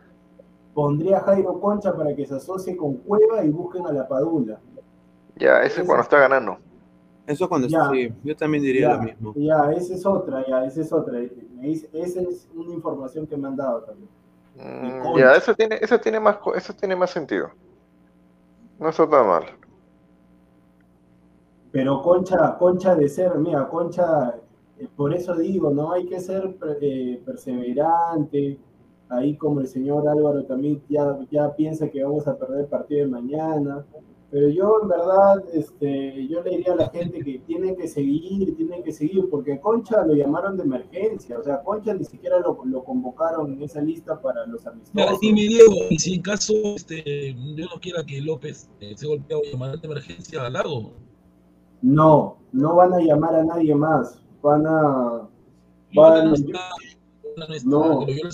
pondría 0.74 1.20
a 1.20 1.22
Jairo 1.22 1.60
Concha 1.62 1.96
para 1.96 2.14
que 2.16 2.26
se 2.26 2.36
asocie 2.36 2.76
con 2.76 2.96
Cueva 2.96 3.46
y 3.46 3.50
busquen 3.50 3.86
a 3.88 3.94
la 3.94 4.08
Padula. 4.08 4.60
Ya, 5.36 5.62
ese 5.64 5.82
es 5.82 5.88
cuando 5.88 6.04
está 6.04 6.18
ganando. 6.20 6.58
Eso 7.26 7.48
cuando 7.48 7.68
Ya. 7.68 7.90
sí, 7.92 8.12
yo 8.24 8.36
también 8.36 8.64
diría 8.64 8.90
Ya, 8.90 8.96
lo 8.98 9.04
mismo. 9.04 9.34
ya, 9.36 9.72
esa 9.72 9.94
es 9.94 10.06
otra, 10.06 10.46
ya, 10.46 10.66
esa 10.66 10.82
es 10.82 10.92
otra. 10.92 11.14
Me 11.56 11.68
dice- 11.68 11.90
esa 11.94 12.22
es 12.22 12.50
una 12.54 12.74
información 12.74 13.26
que 13.26 13.38
me 13.38 13.48
han 13.48 13.56
dado 13.56 13.82
también. 13.84 14.10
Mm, 14.56 15.02
Concha. 15.02 15.20
ya, 15.20 15.36
eso 15.36 15.56
tiene, 15.56 15.78
eso 15.82 16.00
tiene 16.00 16.20
más, 16.20 16.38
co- 16.38 16.54
eso 16.54 16.74
tiene 16.74 16.96
más 16.96 17.10
sentido. 17.12 17.50
No 18.78 18.90
está 18.90 19.10
tan 19.10 19.26
mal. 19.28 19.44
Pero 21.72 22.02
Concha, 22.02 22.58
Concha 22.58 22.96
de 22.96 23.08
ser, 23.10 23.36
mira, 23.40 23.68
Concha, 23.68 24.36
eh, 24.78 24.88
por 24.96 25.14
eso 25.14 25.36
digo, 25.36 25.72
no 25.72 25.92
hay 25.94 26.06
que 26.06 26.20
ser 26.20 26.56
eh, 26.82 27.22
perseverante. 27.26 28.60
Ahí 29.10 29.36
como 29.38 29.60
el 29.60 29.68
señor 29.68 30.08
Álvaro 30.08 30.44
también 30.46 30.82
ya, 30.90 31.20
ya 31.32 31.56
piensa 31.56 31.90
que 31.90 32.04
vamos 32.04 32.28
a 32.28 32.36
perder 32.38 32.62
el 32.62 32.68
partido 32.68 33.06
de 33.06 33.12
mañana. 33.12 33.86
Pero 34.34 34.50
yo 34.50 34.80
en 34.82 34.88
verdad, 34.90 35.44
este, 35.54 36.28
yo 36.28 36.42
le 36.42 36.50
diría 36.58 36.74
a 36.74 36.76
la 36.76 36.90
gente 36.90 37.24
que 37.24 37.38
tienen 37.46 37.76
que 37.76 37.88
seguir, 37.88 38.56
tienen 38.58 38.82
que 38.82 38.92
seguir, 38.92 39.30
porque 39.30 39.60
Concha 39.60 40.04
lo 40.04 40.16
llamaron 40.16 40.58
de 40.58 40.64
emergencia, 40.64 41.38
o 41.38 41.44
sea, 41.44 41.62
Concha 41.62 41.94
ni 41.94 42.04
siquiera 42.04 42.40
lo, 42.40 42.58
lo 42.66 42.84
convocaron 42.84 43.54
en 43.54 43.62
esa 43.62 43.80
lista 43.80 44.20
para 44.20 44.48
los 44.48 44.66
amistosos. 44.66 45.20
dime, 45.22 45.42
Diego, 45.42 45.76
y 45.92 46.00
si 46.00 46.16
en 46.16 46.24
caso 46.24 46.52
este, 46.76 47.36
yo 47.36 47.66
no 47.68 47.80
quiera 47.80 48.04
que 48.04 48.20
López 48.22 48.68
eh, 48.80 48.94
se 48.98 49.06
golpeado 49.06 49.44
y 49.46 49.52
llamar 49.52 49.80
de 49.80 49.86
emergencia 49.88 50.44
a 50.44 50.50
Lago, 50.50 50.94
No, 51.84 52.38
no 52.52 52.76
van 52.76 52.92
a 52.94 53.02
llamar 53.02 53.36
a 53.36 53.44
nadie 53.44 53.76
más, 53.76 54.20
van 54.42 54.66
a... 54.66 55.30
y 55.92 55.96
Van- 56.00 56.30
no 56.30 56.34
está, 56.34 56.60
no 57.38 57.54
está, 57.54 57.70
No. 57.70 58.06
viola 58.08 58.30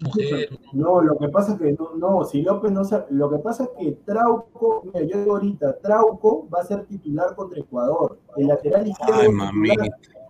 mujer, 0.00 0.48
No, 0.72 1.00
lo 1.02 1.16
que 1.18 1.28
pasa 1.28 1.52
es 1.52 1.58
que 1.58 1.72
no, 1.72 1.90
no, 1.96 2.24
si 2.24 2.42
López 2.42 2.72
no 2.72 2.84
se, 2.84 3.04
lo 3.10 3.30
que 3.30 3.38
pasa 3.38 3.64
es 3.64 3.70
que 3.78 3.92
Trauco, 4.04 4.82
mira, 4.84 5.02
yo 5.02 5.18
digo 5.18 5.32
ahorita, 5.34 5.78
Trauco 5.78 6.48
va 6.54 6.60
a 6.60 6.64
ser 6.64 6.84
titular 6.86 7.34
contra 7.34 7.60
Ecuador. 7.60 8.18
El 8.36 8.48
lateral 8.48 8.86
izquierdo, 8.88 9.14
Ay, 9.20 9.28
titular- 9.28 9.52
mamita. 9.52 9.84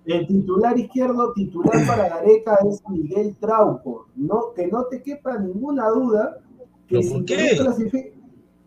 el 0.07 0.27
titular 0.27 0.79
izquierdo, 0.79 1.33
titular 1.33 1.87
para 1.87 2.09
Gareca 2.09 2.59
es 2.69 2.83
Miguel 2.89 3.37
Trauco. 3.41 4.07
No, 4.17 4.53
que 4.55 4.67
no 4.67 4.85
te 4.85 5.03
quepa 5.03 5.39
ninguna 5.39 5.89
duda 5.89 6.39
que 6.87 6.97
¿Pero 6.99 7.09
si 7.09 7.25
qué? 7.25 7.57
Clasifica- 7.59 8.11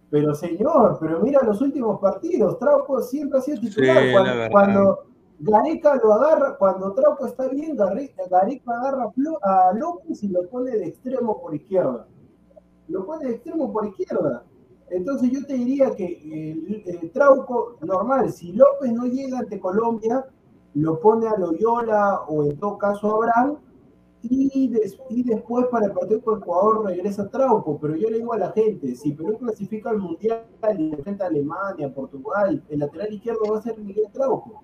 Pero 0.09 0.33
señor, 0.33 0.97
pero 1.01 1.19
mira 1.19 1.41
los 1.43 1.59
últimos 1.61 1.99
partidos, 1.99 2.57
Trauco 2.57 3.01
siempre 3.01 3.39
ha 3.39 3.41
sido 3.41 3.59
titular. 3.59 3.97
Sí, 4.03 4.11
cuando, 4.13 4.29
la 4.29 4.35
verdad. 4.35 4.51
cuando 4.51 4.99
Gareca 5.39 5.95
lo 6.03 6.13
agarra, 6.13 6.57
cuando 6.57 6.93
Trauco 6.93 7.25
está 7.27 7.47
bien, 7.47 7.75
Gareca, 7.75 8.23
agarra 8.23 9.11
a 9.43 9.69
a 9.69 9.73
López 9.73 10.23
y 10.23 10.29
lo 10.29 10.47
pone 10.49 10.71
de 10.71 10.87
extremo 10.87 11.39
por 11.39 11.53
izquierda. 11.53 12.07
Lo 12.87 13.05
pone 13.05 13.25
de 13.27 13.33
extremo 13.35 13.71
por 13.71 13.85
izquierda. 13.85 14.43
Entonces 14.89 15.29
yo 15.31 15.45
te 15.45 15.53
diría 15.53 15.91
que 15.95 16.05
eh, 16.05 16.83
eh, 16.85 17.11
Trauco, 17.13 17.75
normal, 17.81 18.31
si 18.31 18.53
López 18.53 18.91
no 18.93 19.05
llega 19.05 19.39
ante 19.39 19.59
Colombia, 19.59 20.25
lo 20.73 20.99
pone 20.99 21.27
a 21.27 21.37
Loyola 21.37 22.21
o 22.27 22.43
en 22.43 22.57
todo 22.57 22.77
caso 22.77 23.07
a 23.11 23.15
Abraham 23.15 23.57
y, 24.23 24.67
des- 24.69 24.97
y 25.09 25.23
después 25.23 25.67
para 25.67 25.87
el 25.87 25.91
partido 25.91 26.21
con 26.21 26.39
Ecuador 26.39 26.85
regresa 26.85 27.29
Trauco. 27.29 27.77
Pero 27.79 27.95
yo 27.95 28.09
le 28.09 28.17
digo 28.17 28.33
a 28.33 28.37
la 28.37 28.51
gente, 28.51 28.95
si 28.95 29.11
Perú 29.11 29.37
clasifica 29.37 29.89
al 29.91 29.99
Mundial 29.99 30.45
y 30.77 30.93
enfrenta 30.93 31.25
a 31.25 31.27
Alemania, 31.27 31.93
Portugal, 31.93 32.63
el 32.69 32.79
lateral 32.79 33.13
izquierdo 33.13 33.41
va 33.51 33.59
a 33.59 33.61
ser 33.61 33.77
Miguel 33.77 34.07
Trauco. 34.11 34.63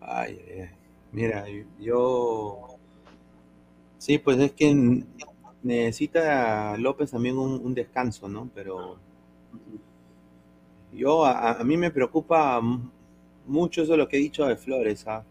Ay. 0.00 0.70
Mira, 1.12 1.44
yo. 1.78 2.76
Sí, 3.98 4.18
pues 4.18 4.38
es 4.38 4.52
que 4.52 5.04
necesita 5.62 6.76
López 6.78 7.10
también 7.10 7.38
un, 7.38 7.74
descanso, 7.74 8.28
¿no? 8.28 8.50
Pero 8.54 8.98
yo, 10.92 11.24
a, 11.26 11.62
mí 11.64 11.76
me 11.76 11.90
preocupa 11.90 12.60
mucho 13.46 13.82
eso 13.82 13.96
lo 13.96 14.08
que 14.08 14.16
he 14.16 14.20
dicho 14.20 14.46
de 14.46 14.56
Flores, 14.56 15.06
¿ah? 15.06 15.24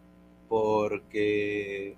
Porque 0.47 1.95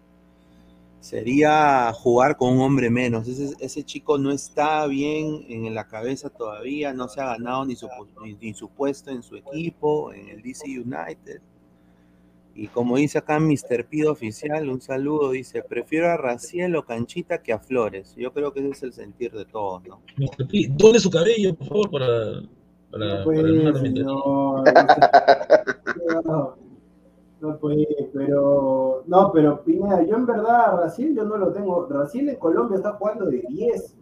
sería 1.01 1.91
jugar 1.93 2.37
con 2.37 2.53
un 2.53 2.61
hombre 2.61 2.89
menos. 2.89 3.27
Ese, 3.27 3.83
chico 3.83 4.17
no 4.17 4.31
está 4.31 4.85
bien 4.87 5.45
en 5.49 5.73
la 5.73 5.87
cabeza 5.87 6.29
todavía, 6.29 6.93
no 6.93 7.07
se 7.09 7.21
ha 7.21 7.25
ganado 7.25 7.65
ni 7.65 7.75
su, 7.75 7.89
ni, 8.23 8.35
ni 8.35 8.53
su 8.53 8.69
puesto 8.69 9.11
en 9.11 9.23
su 9.23 9.35
equipo, 9.35 10.13
en 10.13 10.29
el 10.29 10.41
DC 10.41 10.65
United. 10.67 11.41
Y 12.53 12.67
como 12.67 12.97
dice 12.97 13.17
acá 13.19 13.39
Mr. 13.39 13.85
Pido 13.87 14.11
Oficial, 14.11 14.69
un 14.69 14.81
saludo, 14.81 15.31
dice, 15.31 15.63
prefiero 15.63 16.09
a 16.09 16.17
Raciel 16.17 16.75
o 16.75 16.83
Canchita 16.83 17.41
que 17.41 17.53
a 17.53 17.59
Flores. 17.59 18.13
Yo 18.15 18.33
creo 18.33 18.51
que 18.51 18.59
ese 18.59 18.69
es 18.69 18.83
el 18.83 18.93
sentir 18.93 19.31
de 19.31 19.45
todos, 19.45 19.83
¿no? 19.87 20.01
Mr. 20.17 20.47
P, 20.47 20.67
done 20.71 20.99
su 20.99 21.09
cabello, 21.09 21.55
por 21.55 21.67
favor, 21.67 21.91
para, 21.91 22.41
para, 22.91 23.19
No 23.19 23.23
puede, 23.23 23.71
para. 23.71 23.81
No, 26.23 26.55
no 27.41 27.57
puede, 27.57 28.09
pero. 28.13 29.03
No, 29.07 29.31
pero 29.31 29.63
Pineda, 29.63 30.03
yo 30.03 30.15
en 30.15 30.25
verdad, 30.25 30.77
Raciel 30.77 31.15
yo 31.15 31.23
no 31.23 31.37
lo 31.37 31.51
tengo. 31.51 31.87
Raciel 31.87 32.29
en 32.29 32.35
Colombia 32.35 32.77
está 32.77 32.93
jugando 32.93 33.25
de 33.25 33.43
10. 33.47 33.97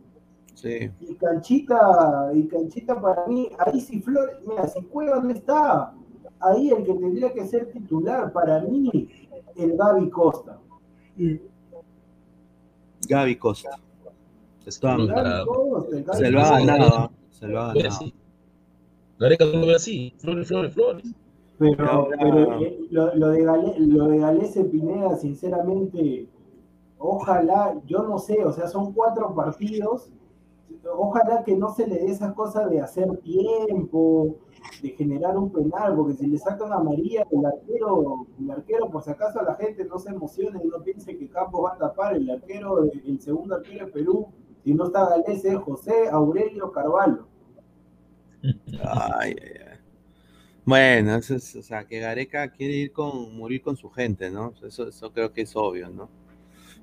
Sí. 0.55 0.91
Y 0.99 1.15
Canchita, 1.15 2.31
y 2.33 2.47
Canchita 2.47 2.99
para 2.99 3.25
mí, 3.27 3.49
ahí 3.59 3.79
si 3.79 4.01
Flores, 4.01 4.35
mira, 4.45 4.67
si 4.67 4.81
Cueva 4.83 5.21
no 5.21 5.29
está, 5.29 5.93
ahí 6.41 6.69
el 6.69 6.83
que 6.83 6.93
tendría 6.93 7.33
que 7.33 7.45
ser 7.45 7.71
titular 7.71 8.31
para 8.33 8.61
mí, 8.61 9.09
el 9.55 9.75
Gaby 9.77 10.09
Costa. 10.09 10.59
Gaby 13.07 13.35
Costa. 13.37 13.69
Gaby 14.81 15.07
Costa, 15.45 16.13
Se 16.13 16.31
lo 16.31 16.41
ha 16.41 16.59
ganado, 16.59 17.11
se 17.31 17.47
lo 17.47 17.59
ha 17.61 17.73
Ve 17.73 17.81
ganado. 17.83 17.95
así. 18.01 18.13
Gareca 19.19 19.45
no 19.45 19.65
ve 19.65 19.75
así. 19.75 20.13
Flores, 20.17 20.47
flores, 20.47 20.73
flores. 20.73 21.05
Pero, 21.57 22.07
pero, 22.17 22.61
eh, 22.61 22.79
lo, 22.89 23.13
lo 23.15 23.27
de 23.29 23.43
Gale- 23.43 23.75
lo 23.79 24.07
de 24.07 24.19
Galese 24.19 24.63
Pineda, 24.63 25.17
sinceramente, 25.17 26.29
ojalá, 26.97 27.75
yo 27.85 28.03
no 28.03 28.17
sé, 28.17 28.45
o 28.45 28.53
sea, 28.53 28.67
son 28.67 28.93
cuatro 28.93 29.35
partidos, 29.35 30.09
ojalá 30.95 31.43
que 31.43 31.57
no 31.57 31.73
se 31.73 31.85
le 31.85 31.95
dé 31.95 32.11
esa 32.11 32.33
cosa 32.33 32.65
de 32.67 32.79
hacer 32.79 33.09
tiempo, 33.17 34.37
de 34.81 34.89
generar 34.89 35.37
un 35.37 35.51
penal, 35.51 35.95
porque 35.95 36.13
si 36.13 36.27
le 36.27 36.37
sacan 36.37 36.71
a 36.71 36.79
María, 36.79 37.25
el 37.31 37.45
arquero, 37.45 38.27
el 38.39 38.51
arquero, 38.51 38.89
por 38.89 39.03
si 39.03 39.09
acaso 39.09 39.41
la 39.41 39.55
gente 39.55 39.85
no 39.85 39.99
se 39.99 40.09
emocione 40.09 40.59
no 40.63 40.83
piense 40.83 41.17
que 41.17 41.29
Campos 41.29 41.65
va 41.65 41.73
a 41.73 41.77
tapar, 41.77 42.15
el 42.15 42.29
arquero, 42.29 42.83
el 42.83 43.19
segundo 43.21 43.55
arquero 43.55 43.85
de 43.85 43.91
Perú, 43.91 44.27
si 44.63 44.73
no 44.73 44.85
está 44.85 45.09
Galese, 45.09 45.49
es 45.49 45.57
José 45.57 46.09
Aurelio 46.09 46.71
Carvalho. 46.71 47.27
Ay. 48.83 49.35
Bueno, 50.65 51.15
eso 51.15 51.35
es, 51.35 51.55
o 51.55 51.63
sea, 51.63 51.85
que 51.85 51.99
Gareca 51.99 52.51
quiere 52.51 52.75
ir 52.75 52.91
con, 52.91 53.35
morir 53.35 53.61
con 53.61 53.75
su 53.75 53.89
gente, 53.89 54.29
¿no? 54.29 54.53
Eso, 54.63 54.87
eso 54.87 55.11
creo 55.11 55.33
que 55.33 55.41
es 55.41 55.55
obvio, 55.55 55.89
¿no? 55.89 56.09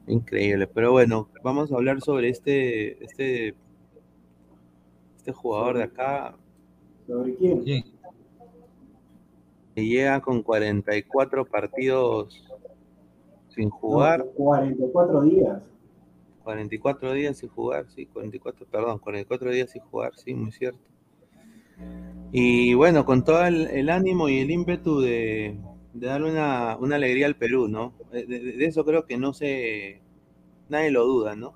Increíble. 0.07 0.67
Pero 0.67 0.93
bueno, 0.93 1.29
vamos 1.43 1.71
a 1.71 1.77
hablar 1.77 2.01
sobre 2.01 2.31
este, 2.31 3.03
este, 3.05 3.55
este 5.17 5.33
jugador 5.33 5.79
de 5.79 5.85
acá, 5.85 6.37
¿Sobre 7.07 7.35
quién? 7.37 7.63
Que 9.75 9.85
llega 9.87 10.21
con 10.21 10.43
44 10.43 11.45
partidos 11.45 12.45
sin 13.49 13.71
jugar, 13.71 14.25
44 14.35 15.23
días. 15.23 15.63
44 16.45 17.13
días 17.13 17.37
sin 17.39 17.49
jugar, 17.49 17.87
sí, 17.95 18.07
44, 18.07 18.67
perdón, 18.71 18.99
44 18.99 19.51
días 19.51 19.71
sin 19.71 19.83
jugar, 19.83 20.13
sí, 20.17 20.35
muy 20.35 20.53
cierto. 20.53 20.81
Y 22.33 22.75
bueno, 22.75 23.05
con 23.05 23.25
todo 23.25 23.45
el, 23.45 23.67
el 23.69 23.91
ánimo 23.91 24.29
y 24.29 24.39
el 24.41 24.51
ímpetu 24.51 25.01
de, 25.01 25.59
de 25.93 26.07
darle 26.07 26.31
una, 26.33 26.77
una 26.79 26.97
alegría 26.97 27.27
al 27.27 27.37
Perú, 27.37 27.69
¿no? 27.69 27.93
De, 28.13 28.27
de- 28.27 28.41
de 28.53 28.65
eso 28.65 28.85
creo 28.85 29.05
que 29.07 29.17
no 29.17 29.33
se, 29.35 30.01
nadie 30.69 30.91
lo 30.91 31.05
duda, 31.05 31.35
¿no? 31.37 31.55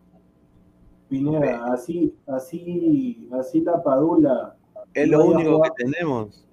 Pineda, 1.08 1.72
así, 1.72 2.14
así, 2.26 3.28
así 3.32 3.60
la 3.62 3.82
Padula, 3.82 4.56
Es 4.94 5.08
No 5.08 5.18
lo 5.18 5.24
único 5.26 5.52
jugado. 5.56 5.74
que 5.76 5.84
tenemos. 5.84 6.46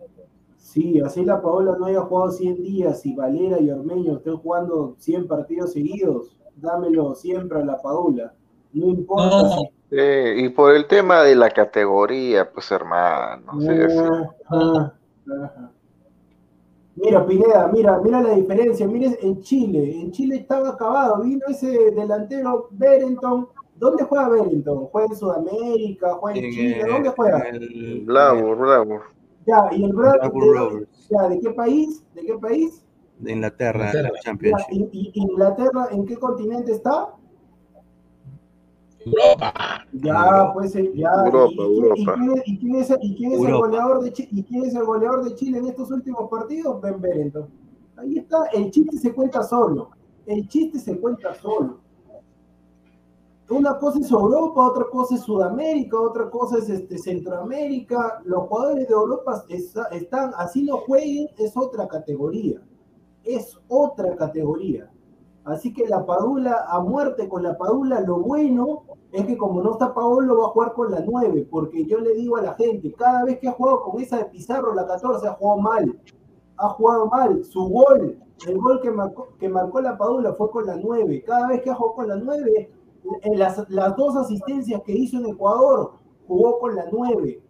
sí, 0.57 0.99
así 1.01 1.23
la 1.25 1.41
Paola 1.41 1.75
no 1.79 1.85
haya 1.85 2.01
jugado 2.01 2.31
100 2.31 2.61
días 2.63 3.05
y 3.05 3.15
Valera 3.15 3.59
y 3.59 3.69
Ormeño 3.71 4.17
estén 4.17 4.37
jugando 4.37 4.95
100 4.99 5.27
partidos 5.27 5.73
seguidos, 5.73 6.37
dámelo 6.55 7.15
siempre 7.15 7.59
a 7.61 7.65
la 7.65 7.81
Padula. 7.81 8.33
No 8.73 8.87
importa 8.87 9.43
No, 9.43 9.49
si. 9.49 9.67
Y 10.45 10.49
por 10.49 10.75
el 10.75 10.85
tema 10.87 11.23
de 11.23 11.35
la 11.35 11.49
categoría, 11.49 12.51
pues 12.51 12.69
hermano. 12.71 13.53
sí, 13.59 13.67
sí. 13.67 13.97
Ah, 13.97 14.33
ah, 14.49 14.93
ajá. 15.43 15.71
Mira, 16.95 17.25
Pineda, 17.27 17.67
mira, 17.71 17.99
mira 18.03 18.21
la 18.21 18.31
diferencia. 18.33 18.87
Mira, 18.87 19.11
en 19.21 19.39
Chile, 19.41 20.01
en 20.01 20.11
Chile 20.11 20.37
estaba 20.37 20.69
acabado. 20.69 21.21
Vino 21.23 21.45
ese 21.47 21.91
delantero 21.91 22.67
Berenton 22.71 23.47
¿Dónde 23.79 24.03
juega 24.03 24.29
Wellington? 24.29 24.85
¿Juega 24.91 25.07
en 25.11 25.15
Sudamérica? 25.15 26.13
¿Juega 26.15 26.39
en, 26.39 26.45
En, 26.45 26.51
Chile? 26.51 26.83
¿Dónde 26.87 27.09
juega? 27.09 27.49
en 27.49 27.55
el- 27.55 28.01
Blavur, 28.05 28.57
Blavur. 28.57 29.01
Ya, 29.45 29.69
¿y 29.71 29.83
el 29.83 29.93
Blackburn 29.93 30.39
de, 30.51 30.59
Rovers, 30.59 31.07
ya, 31.09 31.29
¿de 31.29 31.39
qué 31.39 31.49
país? 31.51 32.03
¿De 32.13 32.21
qué 32.25 32.33
país? 32.37 32.83
de 33.19 33.31
Inglaterra, 33.31 33.79
Inglaterra. 33.87 34.09
la 34.09 34.13
Ya, 34.15 34.19
Championship. 34.21 34.71
¿y, 34.71 34.89
y 34.91 35.11
Inglaterra 35.21 35.87
en 35.91 36.05
qué 36.05 36.17
continente 36.17 36.71
está? 36.73 37.13
Europa. 39.05 39.53
Ya, 39.93 40.51
pues 40.53 40.73
ya. 40.73 41.09
Europa, 41.25 41.53
¿Y, 41.55 41.61
y- 41.61 41.77
Europa. 41.77 41.95
y 41.95 42.05
quién 42.05 42.31
es, 42.35 42.43
y 42.45 42.57
quién 42.59 42.75
es- 42.75 42.97
y 43.01 43.15
quién 43.15 43.31
es 43.31 43.39
el 43.45 43.55
goleador 43.55 44.03
de 44.03 44.11
Chile? 44.13 44.29
¿Y 44.33 44.43
quién 44.43 44.63
es 44.65 44.75
el 44.75 44.83
goleador 44.83 45.23
de 45.23 45.35
Chile 45.35 45.57
en 45.59 45.67
estos 45.67 45.89
últimos 45.91 46.29
partidos? 46.29 46.81
Ben 46.81 46.99
Berenton. 46.99 47.47
Ahí 47.95 48.17
está, 48.17 48.45
el 48.53 48.69
chiste 48.69 48.97
se 48.97 49.13
cuenta 49.13 49.41
solo. 49.43 49.89
El 50.25 50.47
chiste 50.47 50.77
se 50.79 50.99
cuenta 50.99 51.33
solo. 51.35 51.79
Una 53.49 53.79
cosa 53.79 53.99
es 53.99 54.11
Europa, 54.11 54.61
otra 54.67 54.85
cosa 54.91 55.15
es 55.15 55.21
Sudamérica, 55.21 55.99
otra 55.99 56.29
cosa 56.29 56.57
es 56.57 56.69
este, 56.69 56.97
Centroamérica. 56.97 58.21
Los 58.25 58.43
jugadores 58.47 58.87
de 58.89 58.93
Europa 58.93 59.43
está- 59.47 59.87
están, 59.87 60.31
así 60.37 60.63
no 60.63 60.77
jueguen, 60.79 61.29
es 61.37 61.55
otra 61.55 61.87
categoría. 61.87 62.61
Es 63.23 63.57
otra 63.69 64.15
categoría. 64.17 64.91
Así 65.45 65.73
que 65.73 65.87
la 65.87 66.05
Padula, 66.05 66.65
a 66.67 66.81
muerte 66.81 67.29
con 67.29 67.41
la 67.41 67.57
Padula, 67.57 68.01
lo 68.01 68.19
bueno 68.19 68.83
es 69.13 69.25
que 69.25 69.37
como 69.37 69.61
no 69.63 69.71
está 69.71 69.93
Paolo, 69.93 70.37
va 70.41 70.47
a 70.47 70.49
jugar 70.49 70.73
con 70.73 70.91
la 70.91 70.99
9, 70.99 71.47
porque 71.49 71.85
yo 71.85 71.99
le 71.99 72.15
digo 72.15 72.35
a 72.35 72.41
la 72.41 72.53
gente, 72.55 72.91
cada 72.93 73.23
vez 73.23 73.39
que 73.39 73.47
ha 73.47 73.53
jugado 73.53 73.81
con 73.83 74.01
esa 74.01 74.17
de 74.17 74.25
Pizarro, 74.25 74.73
la 74.73 74.85
14, 74.85 75.25
ha 75.25 75.33
jugado 75.35 75.61
mal. 75.61 75.97
Ha 76.57 76.69
jugado 76.69 77.05
mal. 77.07 77.45
Su 77.45 77.63
gol, 77.69 78.19
el 78.45 78.57
gol 78.57 78.81
que 78.81 78.91
marcó, 78.91 79.29
que 79.39 79.47
marcó 79.47 79.79
la 79.79 79.97
Padula 79.97 80.33
fue 80.33 80.51
con 80.51 80.65
la 80.65 80.75
9. 80.75 81.23
Cada 81.25 81.47
vez 81.47 81.61
que 81.61 81.69
ha 81.69 81.75
jugado 81.75 81.95
con 81.95 82.07
la 82.09 82.15
9, 82.17 82.69
en 82.75 82.76
las, 83.35 83.69
las 83.69 83.95
dos 83.95 84.15
asistencias 84.15 84.81
que 84.85 84.93
hizo 84.93 85.17
en 85.17 85.27
Ecuador, 85.27 85.93
jugó 86.27 86.59
con 86.59 86.75
la 86.75 86.85
9. 86.91 87.41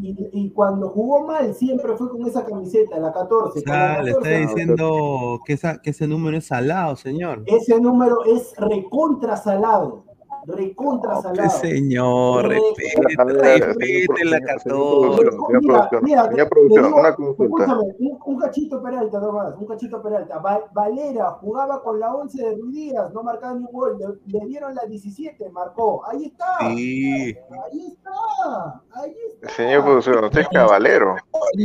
Y, 0.00 0.28
y 0.32 0.50
cuando 0.50 0.90
jugó 0.90 1.26
mal, 1.26 1.54
siempre 1.54 1.96
fue 1.96 2.08
con 2.08 2.24
esa 2.24 2.44
camiseta, 2.44 2.98
la 3.00 3.12
14. 3.12 3.58
O 3.58 3.62
Con 3.64 3.72
la 3.72 3.94
sea, 3.94 4.02
le 4.02 4.10
está 4.10 4.22
14, 4.22 4.40
diciendo 4.40 5.40
que, 5.44 5.52
esa, 5.54 5.78
que 5.82 5.90
ese 5.90 6.06
número 6.06 6.36
es 6.36 6.46
salado, 6.46 6.94
señor. 6.94 7.42
ese 7.46 7.80
número 7.80 8.24
es 8.24 8.54
recontra 8.58 9.36
salado. 9.36 10.04
Recontra 10.46 11.20
salado. 11.20 11.50
señor, 11.50 12.48
Re- 12.48 12.60
respete, 12.76 13.04
la 13.16 13.24
señor- 13.24 13.74
señor 14.18 14.46
14. 14.46 14.62
producción, 14.68 15.32
señor 15.32 15.60
Mira, 15.60 15.60
producción, 15.60 16.04
mira, 16.04 16.22
señor 16.28 16.36
te 16.36 16.46
producción, 16.50 16.84
digo- 16.86 16.98
una 17.00 17.14
consulta. 17.14 17.42
Escúchame, 17.64 17.94
un, 17.98 18.18
un 18.24 18.38
cachito 18.38 18.82
Peralta 18.82 19.20
nomás, 19.20 19.54
un 19.58 19.66
cachito 19.66 20.02
Peralta. 20.02 20.38
Va- 20.38 20.64
Valera 20.72 21.30
jugaba 21.40 21.82
con 21.82 22.00
la 22.00 22.14
11 22.14 22.42
de 22.42 22.56
Ruiz 22.56 22.74
Díaz, 22.74 23.12
no 23.12 23.22
marcaba 23.22 23.54
ni 23.54 23.64
un 23.64 23.72
gol. 23.72 23.98
Le, 23.98 24.38
le 24.38 24.46
dieron 24.46 24.74
la 24.74 24.84
17, 24.86 25.50
marcó. 25.50 26.02
Ahí 26.06 26.26
está. 26.26 26.46
Sí. 26.60 27.34
Ahí 27.64 27.86
está. 27.88 28.82
Ahí 28.92 29.14
está. 29.34 29.48
Señor 29.50 29.84
producción, 29.84 30.24
usted 30.24 30.40
es 30.40 30.48
caballero. 30.48 31.16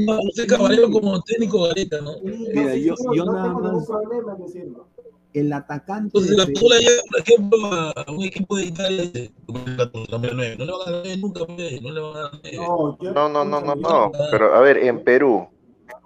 No, 0.05 0.19
usted 0.19 0.47
caballero 0.47 0.91
como 0.91 1.21
técnico 1.21 1.63
Gareca, 1.63 2.01
¿no? 2.01 2.13
Sí, 2.13 2.47
Mira, 2.53 2.73
sí, 2.73 2.83
yo- 2.85 2.95
yo 3.13 3.25
no 3.25 3.33
nada 3.33 3.45
tengo 3.47 3.61
ningún 3.61 3.85
problema 3.85 4.33
en 4.33 4.43
decirlo. 4.43 4.87
El 5.33 5.51
atacante. 5.51 6.17
Entonces, 6.17 6.37
la 6.37 6.45
Padula 6.45 6.77
llega, 6.77 7.01
por 7.09 7.19
ejemplo, 7.19 7.59
a 7.73 8.11
un 8.11 8.23
equipo 8.23 8.55
de 8.55 8.65
Italia, 8.65 9.01
dice, 9.01 9.33
la 9.47 9.91
número 10.11 10.33
9, 10.35 10.55
no 10.57 10.65
le 10.65 10.71
va 10.71 10.77
a 10.85 10.91
ganar 10.91 11.17
nunca, 11.17 11.39
no 11.81 11.91
le 11.91 11.99
va 11.99 12.09
a 12.09 12.13
ganar. 12.13 12.41
No, 12.53 12.97
No, 13.01 13.29
no, 13.29 13.45
no, 13.45 13.61
no, 13.61 13.75
no. 13.75 14.11
Pero 14.29 14.53
a 14.53 14.59
ver, 14.61 14.77
en 14.77 15.03
Perú, 15.03 15.47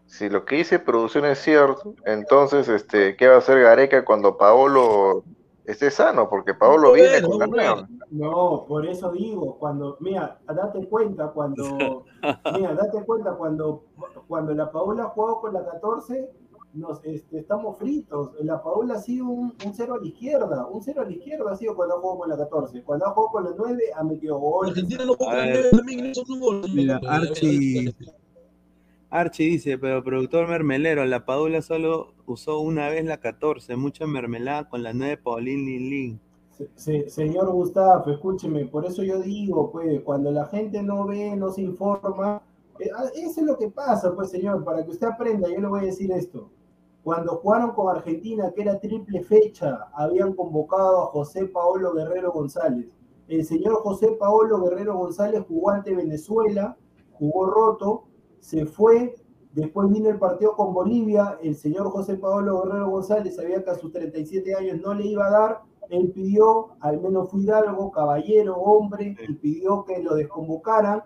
si 0.05 0.29
lo 0.29 0.45
que 0.45 0.55
dice 0.55 0.79
producción 0.79 1.25
es 1.25 1.39
cierto, 1.39 1.93
entonces, 2.05 2.69
este, 2.69 3.15
¿qué 3.17 3.27
va 3.27 3.35
a 3.35 3.39
hacer 3.39 3.61
Gareca 3.61 4.05
cuando 4.05 4.37
Paolo 4.37 5.23
esté 5.65 5.91
sano? 5.91 6.29
Porque 6.29 6.53
Paolo 6.53 6.93
viene 6.93 7.21
con 7.21 7.51
la. 7.51 7.87
No, 8.09 8.65
por 8.67 8.85
eso 8.85 9.11
digo, 9.11 9.57
cuando, 9.59 9.97
mira, 9.99 10.39
date 10.47 10.87
cuenta 10.87 11.27
cuando, 11.27 12.05
mira, 12.55 12.73
date 12.73 13.03
cuenta 13.05 13.33
cuando, 13.33 13.83
cuando 14.27 14.53
la 14.53 14.71
Paola 14.71 15.05
jugó 15.13 15.41
con 15.41 15.53
la 15.53 15.65
14, 15.65 16.31
nos, 16.77 17.03
este, 17.03 17.39
estamos 17.39 17.77
fritos. 17.77 18.31
La 18.41 18.61
Paola 18.61 18.95
ha 18.95 19.01
sido 19.01 19.25
un, 19.27 19.53
un 19.65 19.73
cero 19.73 19.95
a 19.95 19.97
la 19.99 20.05
izquierda, 20.07 20.67
un 20.67 20.81
cero 20.81 21.01
a 21.01 21.05
la 21.05 21.11
izquierda 21.11 21.51
ha 21.51 21.55
sido 21.55 21.75
cuando 21.75 21.95
ha 21.95 21.99
jugado 21.99 22.19
con 22.19 22.29
la 22.29 22.37
14. 22.37 22.83
Cuando 22.83 23.05
ha 23.05 23.09
jugado 23.11 23.31
con 23.31 23.43
la 23.45 23.51
9 23.57 23.83
ha 23.95 24.03
metido 24.03 24.37
gol. 24.37 24.67
Argentina 24.69 25.05
no 25.05 25.13
A 25.13 25.15
juega 25.17 25.33
ver. 25.35 25.49
nueve 25.53 25.69
también, 25.71 26.05
hizo 26.07 26.23
un 26.29 26.39
gol. 26.39 26.61
Mira, 26.73 26.99
Archie- 27.03 27.93
Archie 29.09 29.45
dice, 29.45 29.77
pero 29.77 30.03
productor 30.03 30.47
mermelero, 30.49 31.05
la 31.05 31.25
Padula 31.25 31.61
solo 31.61 32.13
usó 32.25 32.59
una 32.59 32.89
vez 32.89 33.05
la 33.05 33.17
14, 33.17 33.75
mucha 33.77 34.05
mermelada 34.05 34.67
con 34.67 34.83
la 34.83 34.93
9 34.93 35.17
Paulín 35.17 35.65
Lin 35.65 35.89
Lin. 35.89 36.19
Se- 36.51 36.69
se- 36.75 37.09
señor 37.09 37.49
Gustavo, 37.51 38.11
escúcheme, 38.11 38.65
por 38.65 38.85
eso 38.85 39.03
yo 39.03 39.21
digo, 39.21 39.71
pues, 39.71 40.01
cuando 40.01 40.31
la 40.31 40.45
gente 40.47 40.81
no 40.83 41.05
ve, 41.05 41.35
no 41.37 41.51
se 41.51 41.61
informa, 41.61 42.41
eh, 42.79 42.89
ah, 42.97 43.05
eso 43.15 43.39
es 43.39 43.45
lo 43.45 43.57
que 43.57 43.69
pasa, 43.69 44.13
pues, 44.13 44.29
señor, 44.31 44.63
para 44.65 44.83
que 44.83 44.91
usted 44.91 45.07
aprenda, 45.07 45.47
yo 45.49 45.61
le 45.61 45.67
voy 45.67 45.79
a 45.81 45.85
decir 45.85 46.11
esto. 46.11 46.49
Cuando 47.07 47.37
jugaron 47.37 47.71
con 47.71 47.95
Argentina, 47.95 48.51
que 48.53 48.63
era 48.63 48.81
triple 48.81 49.23
fecha, 49.23 49.87
habían 49.93 50.33
convocado 50.33 51.03
a 51.03 51.05
José 51.05 51.45
Paolo 51.45 51.93
Guerrero 51.93 52.33
González. 52.33 52.91
El 53.29 53.45
señor 53.45 53.75
José 53.75 54.17
Paolo 54.19 54.61
Guerrero 54.61 54.97
González 54.97 55.45
jugó 55.47 55.69
ante 55.69 55.95
Venezuela, 55.95 56.75
jugó 57.13 57.45
roto, 57.45 58.09
se 58.39 58.65
fue, 58.65 59.15
después 59.53 59.89
vino 59.89 60.09
el 60.09 60.19
partido 60.19 60.53
con 60.57 60.73
Bolivia, 60.73 61.39
el 61.41 61.55
señor 61.55 61.91
José 61.91 62.17
Paolo 62.17 62.63
Guerrero 62.63 62.89
González 62.89 63.37
sabía 63.37 63.63
que 63.63 63.69
a 63.69 63.75
sus 63.75 63.93
37 63.93 64.53
años 64.55 64.81
no 64.81 64.93
le 64.93 65.05
iba 65.05 65.27
a 65.27 65.31
dar, 65.31 65.61
él 65.89 66.11
pidió, 66.11 66.71
al 66.81 66.99
menos 66.99 67.31
fue 67.31 67.39
Hidalgo, 67.39 67.89
caballero, 67.89 68.57
hombre, 68.57 69.15
y 69.25 69.33
pidió 69.35 69.85
que 69.85 70.03
lo 70.03 70.13
desconvocaran, 70.13 71.03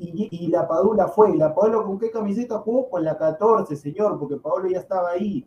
y, 0.00 0.46
la 0.48 0.66
Padula 0.66 1.08
fue. 1.08 1.36
¿La 1.36 1.54
Padula 1.54 1.82
con 1.82 1.98
qué 1.98 2.10
camiseta 2.10 2.58
jugó? 2.58 2.88
Con 2.88 3.04
la 3.04 3.18
14, 3.18 3.76
señor, 3.76 4.18
porque 4.18 4.36
Pablo 4.36 4.68
ya 4.68 4.78
estaba 4.78 5.10
ahí. 5.10 5.46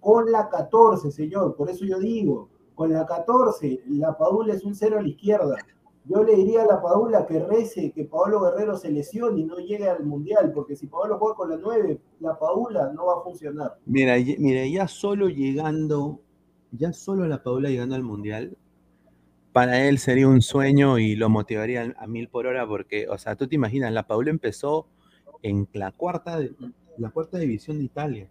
Con 0.00 0.30
la 0.30 0.48
14, 0.48 1.10
señor, 1.10 1.56
por 1.56 1.68
eso 1.68 1.84
yo 1.84 1.98
digo, 1.98 2.48
con 2.76 2.92
la 2.92 3.04
14, 3.04 3.82
la 3.88 4.16
Padula 4.16 4.54
es 4.54 4.64
un 4.64 4.74
cero 4.74 4.98
a 4.98 5.02
la 5.02 5.08
izquierda. 5.08 5.56
Yo 6.04 6.22
le 6.22 6.36
diría 6.36 6.62
a 6.62 6.66
la 6.66 6.80
Padula 6.80 7.26
que 7.26 7.40
rece 7.40 7.92
que 7.92 8.04
Pablo 8.04 8.40
Guerrero 8.40 8.76
se 8.76 8.90
lesione 8.90 9.40
y 9.40 9.44
no 9.44 9.56
llegue 9.56 9.88
al 9.88 10.04
Mundial, 10.04 10.52
porque 10.54 10.76
si 10.76 10.86
Pablo 10.86 11.18
juega 11.18 11.34
con 11.34 11.50
la 11.50 11.56
9, 11.56 12.00
la 12.20 12.38
Padula 12.38 12.92
no 12.94 13.06
va 13.06 13.18
a 13.18 13.22
funcionar. 13.22 13.76
Mira, 13.84 14.14
mira, 14.38 14.64
ya 14.66 14.86
solo 14.86 15.28
llegando, 15.28 16.20
ya 16.70 16.92
solo 16.92 17.26
la 17.26 17.42
Padula 17.42 17.68
llegando 17.68 17.96
al 17.96 18.04
Mundial, 18.04 18.56
para 19.52 19.86
él 19.88 19.98
sería 19.98 20.28
un 20.28 20.42
sueño 20.42 20.98
y 20.98 21.16
lo 21.16 21.28
motivaría 21.28 21.94
a 21.98 22.06
mil 22.06 22.28
por 22.28 22.46
hora 22.46 22.66
porque, 22.66 23.08
o 23.08 23.18
sea, 23.18 23.34
tú 23.36 23.46
te 23.48 23.54
imaginas, 23.54 23.92
la 23.92 24.06
Padula 24.06 24.30
empezó 24.30 24.86
en 25.42 25.68
la 25.72 25.90
cuarta, 25.92 26.38
la 26.98 27.10
cuarta 27.10 27.38
división 27.38 27.78
de 27.78 27.84
Italia 27.84 28.28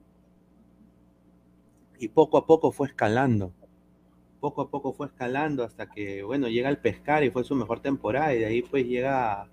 y 1.99 2.07
poco 2.09 2.37
a 2.37 2.45
poco 2.45 2.71
fue 2.71 2.87
escalando. 2.87 3.51
Poco 4.39 4.61
a 4.61 4.69
poco 4.69 4.93
fue 4.93 5.07
escalando 5.07 5.63
hasta 5.63 5.89
que, 5.89 6.21
bueno, 6.21 6.47
llega 6.47 6.69
al 6.69 6.77
Pescar 6.79 7.23
y 7.23 7.31
fue 7.31 7.43
su 7.43 7.55
mejor 7.55 7.79
temporada 7.79 8.35
y 8.35 8.39
de 8.39 8.45
ahí 8.45 8.61
pues 8.61 8.85
llega 8.85 9.41
a, 9.41 9.47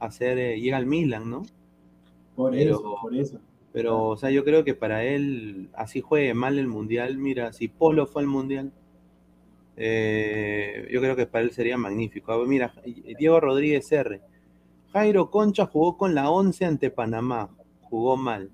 a 0.00 0.10
ser, 0.10 0.38
eh, 0.38 0.60
llega 0.60 0.76
al 0.76 0.84
Milan, 0.86 1.30
¿no? 1.30 1.42
Por 2.36 2.52
Pero- 2.52 2.74
eso, 2.78 2.96
por 3.00 3.16
eso. 3.16 3.40
Pero, 3.72 4.06
o 4.08 4.16
sea, 4.16 4.30
yo 4.30 4.44
creo 4.44 4.64
que 4.64 4.74
para 4.74 5.04
él, 5.04 5.68
así 5.74 6.00
juegue 6.00 6.32
mal 6.34 6.58
el 6.58 6.66
mundial, 6.66 7.16
mira, 7.18 7.52
si 7.52 7.68
Polo 7.68 8.06
fue 8.06 8.22
al 8.22 8.28
mundial, 8.28 8.72
eh, 9.80 10.88
yo 10.90 11.00
creo 11.00 11.14
que 11.14 11.26
para 11.26 11.44
él 11.44 11.52
sería 11.52 11.78
magnífico. 11.78 12.32
A 12.32 12.36
ver, 12.36 12.48
mira, 12.48 12.74
Diego 13.16 13.38
Rodríguez 13.38 13.90
R. 13.92 14.20
Jairo 14.92 15.30
Concha 15.30 15.66
jugó 15.66 15.96
con 15.96 16.14
la 16.16 16.30
11 16.30 16.64
ante 16.64 16.90
Panamá, 16.90 17.48
jugó 17.82 18.16
mal. 18.16 18.50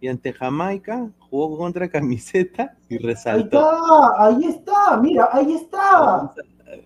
Y 0.00 0.08
ante 0.08 0.32
Jamaica 0.32 1.08
jugó 1.18 1.56
contra 1.56 1.88
camiseta 1.88 2.76
y 2.88 2.94
Ahí 2.94 2.98
resaltó. 2.98 3.60
está, 3.60 4.24
ahí 4.26 4.44
está, 4.44 4.96
mira, 4.96 5.28
ahí 5.30 5.52
está. 5.52 6.32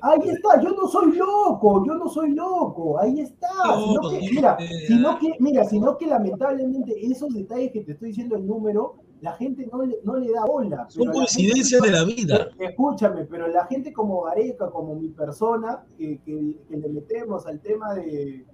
Ahí 0.01 0.29
está, 0.29 0.61
yo 0.63 0.71
no 0.71 0.89
soy 0.89 1.13
loco, 1.17 1.87
yo 1.87 1.95
no 1.95 2.09
soy 2.09 2.33
loco, 2.33 2.99
ahí 3.01 3.21
está. 3.21 3.49
Sino 3.79 4.11
que, 4.11 4.19
mira, 4.31 4.57
sino 4.87 5.19
que, 5.19 5.33
mira, 5.39 5.65
sino 5.65 5.97
que 5.97 6.07
lamentablemente 6.07 6.95
esos 7.07 7.33
detalles 7.33 7.71
que 7.73 7.81
te 7.81 7.93
estoy 7.93 8.09
diciendo 8.09 8.37
el 8.37 8.47
número, 8.47 8.97
la 9.25 9.33
gente 9.33 9.67
no 9.73 9.83
le, 9.83 9.99
no 10.05 10.17
le 10.17 10.31
da 10.31 10.45
bola. 10.45 10.87
Son 10.91 11.07
la 11.07 11.13
coincidencias 11.13 11.81
de 11.81 11.91
la 11.91 12.05
vida. 12.05 12.49
Escúchame, 12.59 13.25
pero 13.25 13.49
la 13.49 13.65
gente 13.67 13.93
como 13.93 14.23
Gareca, 14.23 14.71
como 14.71 14.95
mi 14.95 15.09
persona, 15.09 15.83
que, 15.97 16.19
que- 16.25 16.59
que 16.69 16.77
le 16.77 16.89
metemos 16.91 17.47
al 17.47 17.59
tema 17.61 17.95
de, 17.95 18.45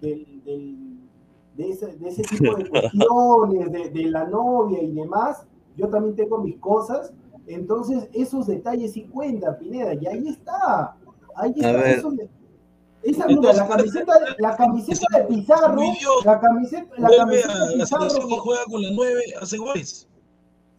del- 0.00 0.42
del- 0.44 0.98
de, 1.56 1.70
ese, 1.70 1.96
de 1.96 2.08
ese 2.08 2.22
tipo 2.24 2.54
de 2.56 2.68
cuestiones, 2.70 3.70
de, 3.72 3.90
de 3.90 4.10
la 4.10 4.24
novia 4.24 4.82
y 4.82 4.90
demás, 4.92 5.46
yo 5.76 5.88
también 5.88 6.16
tengo 6.16 6.38
mis 6.38 6.58
cosas. 6.58 7.12
Entonces, 7.46 8.08
esos 8.12 8.48
detalles 8.48 8.92
sí 8.94 9.04
cuentan, 9.04 9.56
Pineda, 9.58 9.94
y 9.94 10.06
ahí 10.08 10.28
está. 10.28 10.96
Ahí 11.36 11.52
está. 11.54 11.70
esa, 13.04 13.26
mira, 13.28 13.52
la 13.52 13.68
camiseta, 13.68 14.12
la 14.38 14.56
camiseta 14.56 15.06
de 15.18 15.24
Pizarro, 15.26 15.80
la 16.24 16.40
camiseta, 16.40 16.92
la 16.98 17.08
camiseta 17.16 17.66
de 17.66 17.76
la 17.76 17.84
Pizarro, 17.84 18.10
selección 18.10 18.30
y 18.32 18.38
juega 18.38 18.64
con 18.64 18.82
la 18.82 18.90
9, 18.92 19.20
hace 19.40 19.58
goles. 19.58 20.08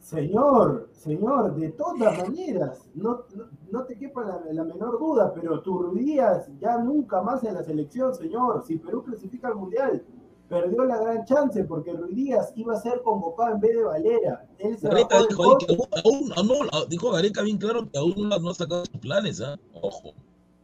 Señor, 0.07 0.87
señor, 0.93 1.53
de 1.55 1.67
todas 1.73 2.17
maneras, 2.17 2.87
no, 2.95 3.25
no, 3.35 3.43
no 3.71 3.83
te 3.83 3.97
quepa 3.97 4.23
la, 4.23 4.53
la 4.53 4.63
menor 4.63 4.97
duda, 4.99 5.33
pero 5.33 5.61
Turbías 5.61 6.49
ya 6.61 6.77
nunca 6.77 7.21
más 7.21 7.43
en 7.43 7.55
la 7.55 7.61
selección, 7.61 8.15
señor. 8.15 8.63
Si 8.65 8.77
Perú 8.77 9.03
clasifica 9.03 9.49
al 9.49 9.55
Mundial, 9.55 10.05
perdió 10.47 10.85
la 10.85 11.01
gran 11.01 11.25
chance 11.25 11.61
porque 11.65 11.91
Ruiz 11.91 12.15
Díaz 12.15 12.53
iba 12.55 12.73
a 12.75 12.79
ser 12.79 13.01
convocado 13.01 13.55
en 13.55 13.59
vez 13.59 13.75
de 13.75 13.83
Valera. 13.83 14.47
Él 14.59 14.77
se 14.77 14.87
Gareca 14.87 15.19
dijo 15.27 15.57
que 15.57 15.65
aún, 16.05 16.31
aún- 16.37 16.47
no, 16.47 16.63
no, 16.71 16.85
dijo 16.85 17.11
Gareca 17.11 17.41
bien 17.41 17.57
claro 17.57 17.91
que 17.91 17.97
aún 17.97 18.29
no, 18.29 18.35
ha 18.49 18.53
sacado 18.53 18.85
sus 18.85 19.01
planes, 19.01 19.41
¿ah? 19.41 19.59
Ojo, 19.73 20.13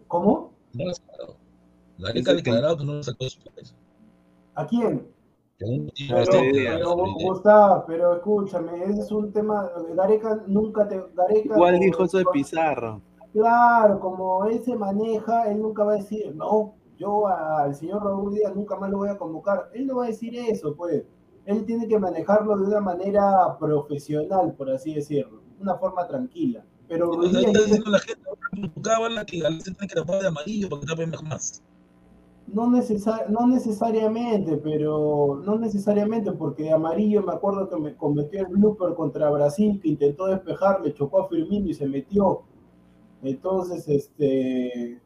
¿Cómo? 0.08 0.54
no 0.72 0.86
lo 0.86 0.92
ha 0.92 0.94
sacado. 0.94 1.36
Gareca 1.98 2.32
ha 2.32 2.36
declarado 2.36 2.78
que 2.78 2.86
no 2.86 2.94
lo 2.94 3.00
ha 3.02 3.04
sacado 3.04 3.30
sus 3.30 3.44
planes. 3.44 3.76
¿A 4.56 4.66
quién? 4.66 5.13
Pero, 5.64 6.22
este- 6.22 6.52
pero, 6.54 7.06
este- 7.06 7.26
Gustavo, 7.26 7.84
pero 7.88 8.14
escúchame, 8.16 8.84
ese 8.84 9.02
es 9.02 9.12
un 9.12 9.32
tema, 9.32 9.70
Gareca 9.96 10.44
nunca 10.48 10.88
te... 10.88 11.04
Gareca 11.16 11.56
Igual 11.56 11.80
dijo 11.80 12.04
eso 12.04 12.18
de 12.18 12.26
Pizarro. 12.32 13.02
Claro, 13.34 14.00
como 14.00 14.46
él 14.46 14.64
se 14.64 14.76
maneja, 14.76 15.50
él 15.50 15.62
nunca 15.62 15.84
va 15.84 15.94
a 15.94 15.96
decir, 15.96 16.36
no, 16.36 16.76
yo 16.98 17.28
al 17.28 17.74
señor 17.74 18.04
Raúl 18.04 18.34
Díaz 18.34 18.56
nunca 18.56 18.76
más 18.76 18.92
lo 18.92 19.00
voy 19.00 19.10
a 19.10 19.18
convocar. 19.18 19.70
Él 19.74 19.88
no 19.88 19.98
va 19.98 20.06
a 20.06 20.08
decir 20.08 20.36
eso, 20.36 20.76
pues. 20.76 21.04
Él 21.46 21.66
tiene 21.66 21.88
que 21.88 22.00
manejarlo 22.00 22.56
de 22.56 22.68
una 22.68 22.80
manera 22.80 23.58
profesional, 23.60 24.54
por 24.54 24.70
así 24.70 24.94
decirlo, 24.94 25.42
una 25.60 25.76
forma 25.76 26.08
tranquila. 26.08 26.64
Pero 26.88 27.12
Ruiz 27.12 27.36
Está 27.36 27.50
Díaz 27.50 27.66
diciendo 27.66 27.90
la 27.92 28.00
gente 28.00 28.22
la 29.10 29.26
que 29.26 29.40
Galicia 29.40 29.74
tiene 29.74 29.88
que 29.88 29.96
tapar 29.96 30.22
de 30.22 30.28
amarillo 30.28 30.70
para 30.70 30.82
que 30.82 30.88
tape 30.88 31.28
más. 31.28 31.62
No, 32.48 32.70
necesar- 32.70 33.30
no 33.30 33.48
necesariamente, 33.48 34.58
pero 34.58 35.42
no 35.44 35.58
necesariamente, 35.58 36.32
porque 36.34 36.64
de 36.64 36.72
amarillo 36.74 37.24
me 37.24 37.34
acuerdo 37.34 37.70
que 37.70 37.78
me 37.78 37.96
cometió 37.96 38.42
el 38.42 38.48
blooper 38.48 38.94
contra 38.96 39.30
Brasil, 39.32 39.80
que 39.82 39.90
intentó 39.90 40.28
despejar, 40.28 40.82
le 40.82 40.94
chocó 40.94 41.22
a 41.22 41.28
Firmino 41.30 41.68
y 41.70 41.74
se 41.74 41.88
metió. 41.88 42.42
Entonces, 43.24 43.88
este, 43.90 45.02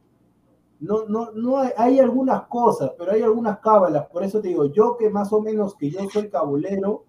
no, 0.80 1.06
no, 1.08 1.32
no 1.32 1.60
hay, 1.60 1.72
hay 1.78 2.00
algunas 2.00 2.44
cosas, 2.48 2.92
pero 2.98 3.12
hay 3.14 3.22
algunas 3.24 3.60
cábalas. 3.60 4.08
Por 4.08 4.24
eso 4.24 4.42
te 4.42 4.50
digo, 4.50 4.66
yo 4.68 4.98
que 4.98 5.10
más 5.10 5.34
o 5.34 5.42
menos 5.42 5.76
que 5.76 5.90
yo 5.92 6.00
soy 6.12 6.30
cabulero, 6.30 7.06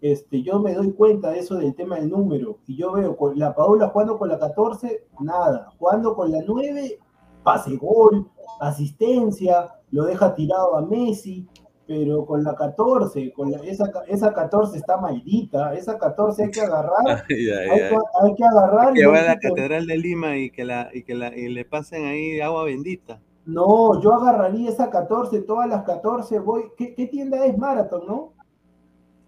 este, 0.00 0.42
yo 0.42 0.60
me 0.60 0.74
doy 0.74 0.92
cuenta 0.92 1.30
de 1.30 1.40
eso 1.40 1.56
del 1.56 1.74
tema 1.74 1.96
del 1.96 2.10
número. 2.10 2.58
Y 2.66 2.76
yo 2.76 2.92
veo 2.92 3.16
con 3.16 3.38
la 3.38 3.54
Paula 3.54 3.88
jugando 3.88 4.18
con 4.18 4.28
la 4.28 4.38
14, 4.38 5.06
nada. 5.20 5.70
Jugando 5.78 6.14
con 6.14 6.30
la 6.32 6.40
9, 6.46 6.98
pase 7.46 7.76
gol, 7.76 8.28
asistencia, 8.60 9.72
lo 9.90 10.04
deja 10.04 10.34
tirado 10.34 10.76
a 10.76 10.82
Messi. 10.82 11.46
Pero 11.88 12.26
con 12.26 12.42
la 12.42 12.56
14, 12.56 13.32
con 13.32 13.52
la- 13.52 13.58
esa, 13.58 13.84
esa 14.08 14.34
14 14.34 14.76
está 14.76 14.96
maldita, 14.96 15.72
esa 15.74 15.96
14 15.96 16.42
hay 16.44 16.50
que 16.50 16.60
agarrar, 16.60 17.06
Ay, 17.30 17.48
ay, 17.48 17.68
hay 17.70 17.80
ay. 17.80 17.88
que, 17.90 17.96
hay 18.22 18.34
que 18.34 18.44
agarrar 18.44 18.96
y 18.96 19.00
Que 19.00 19.06
va 19.06 19.18
a 19.20 19.22
la 19.22 19.38
Catedral 19.38 19.86
de 19.86 19.96
Lima 19.96 20.36
y 20.36 20.50
que, 20.50 20.64
la, 20.64 20.90
y 20.92 21.04
que 21.04 21.14
la, 21.14 21.28
y 21.36 21.48
le 21.48 21.64
pasen 21.64 22.04
ahí 22.06 22.40
agua 22.40 22.64
bendita. 22.64 23.20
No, 23.46 24.00
yo 24.02 24.12
agarraría 24.14 24.68
esa 24.70 24.90
14, 24.90 25.42
todas 25.42 25.68
las 25.68 25.84
14, 25.84 26.40
voy. 26.40 26.64
¿Qué, 26.76 26.94
qué 26.94 27.06
tienda 27.06 27.46
es 27.46 27.56
Marathon, 27.56 28.04
no? 28.06 28.32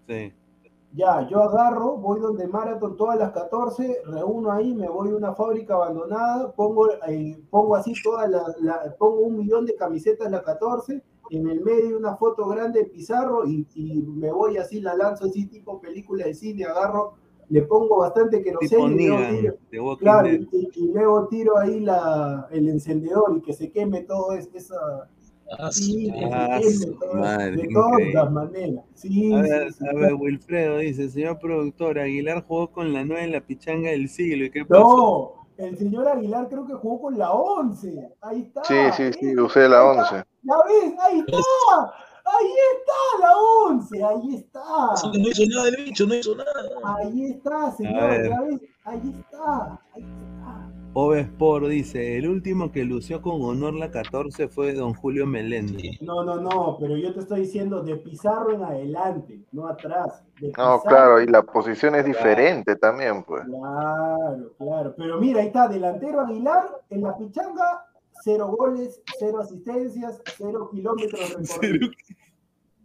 Sí. 0.07 0.33
Ya, 0.93 1.27
yo 1.29 1.43
agarro, 1.43 1.97
voy 1.97 2.19
donde 2.19 2.47
Marathon 2.47 2.97
todas 2.97 3.17
las 3.19 3.31
14, 3.31 4.01
reúno 4.05 4.51
ahí, 4.51 4.73
me 4.73 4.89
voy 4.89 5.11
a 5.11 5.15
una 5.15 5.33
fábrica 5.35 5.75
abandonada, 5.75 6.51
pongo, 6.53 6.89
eh, 7.07 7.37
pongo 7.51 7.75
así 7.75 7.93
todas 8.03 8.27
las, 8.29 8.59
la- 8.59 8.95
pongo 8.97 9.19
un 9.21 9.37
millón 9.37 9.65
de 9.67 9.75
camisetas 9.75 10.31
las 10.31 10.41
14, 10.41 11.03
en 11.29 11.47
el 11.47 11.61
medio 11.61 11.95
una 11.95 12.15
foto 12.17 12.47
grande 12.47 12.79
de 12.79 12.85
Pizarro 12.87 13.45
y, 13.47 13.67
y 13.75 14.01
me 14.01 14.31
voy 14.31 14.57
así, 14.57 14.81
la 14.81 14.95
lanzo 14.95 15.25
así 15.25 15.45
tipo 15.45 15.79
película 15.79 16.25
de 16.25 16.33
cine, 16.33 16.65
agarro, 16.65 17.13
le 17.49 17.61
pongo 17.63 17.97
bastante 17.99 18.41
queroseno 18.41 18.87
y 18.87 19.07
luego 19.07 19.23
tiro- 19.41 19.55
Claro, 19.97 20.27
y, 20.51 20.69
y 20.73 20.91
luego 20.91 21.27
tiro 21.27 21.57
ahí 21.59 21.79
la, 21.81 22.47
el 22.51 22.67
encendedor 22.67 23.37
y 23.37 23.41
que 23.41 23.53
se 23.53 23.71
queme 23.71 24.01
todo 24.01 24.33
es- 24.33 24.49
esa, 24.55 25.07
Ah, 25.57 25.71
Sí, 25.71 26.11
Ah, 26.31 26.59
madre, 27.13 27.57
de 27.57 27.67
todas 27.73 28.31
maneras. 28.31 28.85
Sí, 28.93 29.33
A 29.33 29.41
ver, 29.41 29.73
sí, 29.73 29.85
a 29.87 29.93
ver, 29.97 30.13
Wilfredo 30.13 30.77
dice, 30.77 31.09
señor 31.09 31.39
productor, 31.39 31.97
Aguilar 31.99 32.43
jugó 32.45 32.71
con 32.71 32.93
la 32.93 33.03
9 33.03 33.23
en 33.23 33.31
la 33.31 33.41
pichanga 33.41 33.89
del 33.91 34.09
siglo. 34.09 34.45
¿Y 34.45 34.51
qué 34.51 34.65
pasó? 34.65 34.83
No, 35.57 35.65
el 35.65 35.77
señor 35.77 36.07
Aguilar 36.07 36.47
creo 36.49 36.65
que 36.67 36.73
jugó 36.73 37.01
con 37.01 37.17
la 37.17 37.31
11. 37.31 38.09
Ahí 38.21 38.41
está. 38.41 38.63
Sí, 38.63 38.75
sí, 38.95 39.13
sí, 39.19 39.37
usé 39.39 39.67
la 39.67 39.81
Ahí 39.81 39.97
está. 39.97 40.03
11. 40.03 40.25
Ya 40.43 40.55
ves, 40.67 40.93
ahí 40.99 41.19
está. 41.19 41.93
Ahí 42.31 42.47
está 42.71 43.27
la 43.27 43.37
11. 43.67 44.03
Ahí 44.03 44.35
está. 44.35 45.09
No 45.17 45.27
hizo 45.27 45.43
nada 45.47 45.69
el 45.69 45.83
bicho, 45.83 46.05
no 46.05 46.15
hizo 46.15 46.35
nada. 46.35 46.51
Ahí 46.83 47.25
está, 47.25 47.71
señor. 47.75 48.29
Ya 48.29 48.41
ves, 48.41 48.61
ahí 48.85 49.13
está. 49.19 49.79
Ahí 49.95 50.03
está. 50.03 50.38
Ove 50.93 51.21
Sport 51.21 51.67
dice, 51.67 52.17
el 52.17 52.27
último 52.27 52.71
que 52.71 52.83
lució 52.83 53.21
con 53.21 53.41
honor 53.43 53.75
la 53.75 53.91
14 53.91 54.47
fue 54.47 54.73
don 54.73 54.93
Julio 54.95 55.27
Meléndez. 55.27 56.01
No, 56.01 56.23
no, 56.23 56.37
no, 56.37 56.77
pero 56.79 56.97
yo 56.97 57.13
te 57.13 57.19
estoy 57.19 57.41
diciendo 57.41 57.83
de 57.83 57.95
Pizarro 57.97 58.53
en 58.53 58.63
adelante, 58.63 59.45
no 59.51 59.67
atrás. 59.67 60.23
De 60.41 60.51
No, 60.57 60.81
claro, 60.81 61.21
y 61.21 61.27
la 61.27 61.43
posición 61.43 61.93
es 61.95 62.05
diferente 62.05 62.75
también, 62.75 63.23
pues. 63.23 63.43
Claro, 63.43 64.51
claro. 64.57 64.95
Pero 64.97 65.19
mira, 65.19 65.41
ahí 65.41 65.47
está, 65.47 65.67
delantero 65.67 66.21
Aguilar, 66.21 66.81
en 66.89 67.01
la 67.03 67.15
pichanga, 67.15 67.85
cero 68.23 68.55
goles, 68.57 68.99
cero 69.19 69.41
asistencias, 69.41 70.21
cero 70.37 70.69
kilómetros 70.71 71.19
recorridos. 71.37 71.91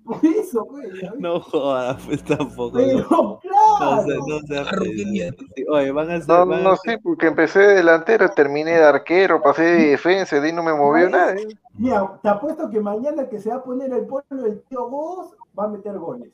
Por 0.04 0.24
eso, 0.24 0.66
pues. 0.66 1.00
ya 1.00 1.10
ves. 1.12 1.20
No 1.20 1.40
jodas, 1.40 2.02
pues 2.06 2.22
tampoco. 2.24 2.76
Pero, 2.76 3.06
No, 3.10 3.38
claro. 3.40 3.96
no 4.26 4.38
sé, 4.40 4.54
no 4.54 5.10
mierda. 5.10 5.36
Sí, 5.56 5.64
Oye, 5.70 5.90
van 5.92 6.10
a. 6.10 6.18
No, 6.18 6.46
van 6.46 6.60
a 6.60 6.62
no 6.62 6.70
hacer- 6.72 6.96
sé, 6.96 7.00
porque 7.02 7.26
empecé 7.26 7.60
de 7.60 7.74
delantero, 7.76 8.28
terminé 8.30 8.72
de 8.72 8.84
arquero, 8.84 9.40
pasé 9.40 9.62
de 9.62 9.86
defensa, 9.90 10.38
de 10.40 10.46
ahí 10.48 10.52
no 10.52 10.62
me 10.62 10.74
movió 10.74 11.08
nada. 11.08 11.34
¿eh? 11.34 11.46
Mira, 11.78 12.18
te 12.22 12.28
apuesto 12.28 12.68
que 12.70 12.80
mañana 12.80 13.28
que 13.28 13.40
se 13.40 13.48
va 13.50 13.56
a 13.56 13.64
poner 13.64 13.92
el 13.92 14.06
pueblo 14.06 14.42
del 14.42 14.60
tío 14.62 14.88
Vos, 14.88 15.34
va 15.58 15.64
a 15.64 15.68
meter 15.68 15.98
goles. 15.98 16.32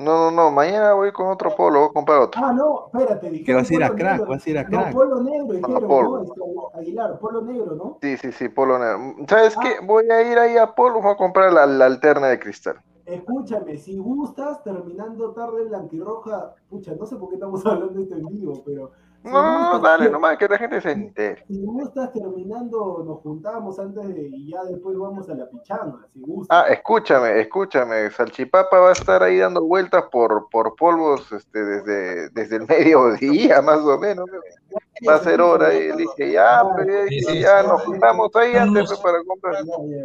No, 0.00 0.30
no, 0.30 0.30
no, 0.30 0.50
mañana 0.50 0.94
voy 0.94 1.12
con 1.12 1.26
otro 1.28 1.54
polo, 1.54 1.80
voy 1.80 1.88
a 1.90 1.92
comprar 1.92 2.18
otro. 2.20 2.40
Ah, 2.42 2.52
no, 2.52 2.86
espérate, 2.86 3.30
dijeron 3.30 3.44
Que 3.44 3.54
vas 3.54 3.70
a 3.70 3.74
ir 3.74 3.82
a 3.84 3.88
polo 3.88 3.98
crack, 3.98 4.16
negro. 4.18 4.30
vas 4.30 4.46
a 4.46 4.50
ir 4.50 4.58
a 4.58 4.62
No, 4.62 4.68
crack. 4.70 4.92
polo 4.92 5.20
negro, 5.22 5.52
dijeron, 5.52 5.88
polo. 5.88 6.08
¿no? 6.10 6.22
Este, 6.22 6.78
Aguilar, 6.78 7.18
polo 7.18 7.42
negro, 7.42 7.74
¿no? 7.74 7.98
Sí, 8.00 8.16
sí, 8.16 8.32
sí, 8.32 8.48
polo 8.48 8.78
negro. 8.78 9.26
¿Sabes 9.28 9.54
Ah. 9.58 9.60
qué? 9.62 9.84
Voy 9.84 10.10
a 10.10 10.22
ir 10.22 10.38
ahí 10.38 10.56
a 10.56 10.74
polo, 10.74 11.02
voy 11.02 11.12
a 11.12 11.16
comprar 11.16 11.52
la, 11.52 11.66
la 11.66 11.84
alterna 11.86 12.28
de 12.28 12.38
cristal. 12.38 12.80
Escúchame, 13.04 13.76
si 13.76 13.98
gustas, 13.98 14.62
terminando 14.62 15.32
tarde 15.32 15.64
blanquirroja, 15.64 16.54
pucha, 16.68 16.92
no 16.94 17.04
sé 17.04 17.16
por 17.16 17.28
qué 17.28 17.34
estamos 17.34 17.60
hablando 17.66 17.92
de 17.94 18.02
esto 18.04 18.14
en 18.16 18.26
vivo, 18.26 18.62
pero 18.64 18.92
No, 19.22 19.30
no, 19.32 19.52
no, 19.52 19.60
gustas, 19.72 19.82
dale, 19.82 20.06
si- 20.06 20.12
nomás 20.12 20.38
que 20.38 20.48
la 20.48 20.58
gente 20.58 20.80
se 20.80 20.90
entere. 20.92 21.44
Si 21.46 21.62
gustas, 21.64 22.12
terminando, 22.12 23.04
nos 23.06 23.20
juntamos 23.20 23.78
antes 23.78 24.08
de, 24.08 24.28
y 24.32 24.50
ya 24.50 24.64
después 24.64 24.96
vamos 24.96 25.28
a 25.28 25.34
la 25.34 25.48
pichanga, 25.50 26.06
si 26.12 26.20
Ah, 26.20 26.24
gustas. 26.26 26.70
escúchame, 26.70 27.40
escúchame, 27.40 28.10
Salchipapa 28.10 28.78
va 28.80 28.88
a 28.90 28.92
estar 28.92 29.22
ahí 29.22 29.38
dando 29.38 29.62
vueltas 29.62 30.04
por, 30.10 30.48
por 30.50 30.74
polvos 30.74 31.30
este, 31.32 31.62
desde, 31.64 32.30
desde 32.30 32.56
el 32.56 32.66
mediodía, 32.68 33.60
más 33.62 33.80
o 33.80 33.98
menos. 33.98 34.26
¿no? 34.26 34.79
Va 35.08 35.14
a 35.14 35.18
ser 35.20 35.40
hora 35.40 35.72
y 35.74 35.92
dije, 35.96 36.32
ya, 36.32 36.62
pues, 36.74 36.86
ya, 36.86 36.92
Sí, 37.08 37.14
dije, 37.14 37.32
sí, 37.32 37.40
ya 37.40 37.62
sí. 37.62 37.68
nos 37.68 37.82
juntamos 37.84 38.30
ahí 38.36 38.54
antes 38.54 38.84
pues, 38.86 38.98
para 39.00 39.18
comprar. 39.24 39.54
Ya, 39.64 39.72
ya, 39.86 39.96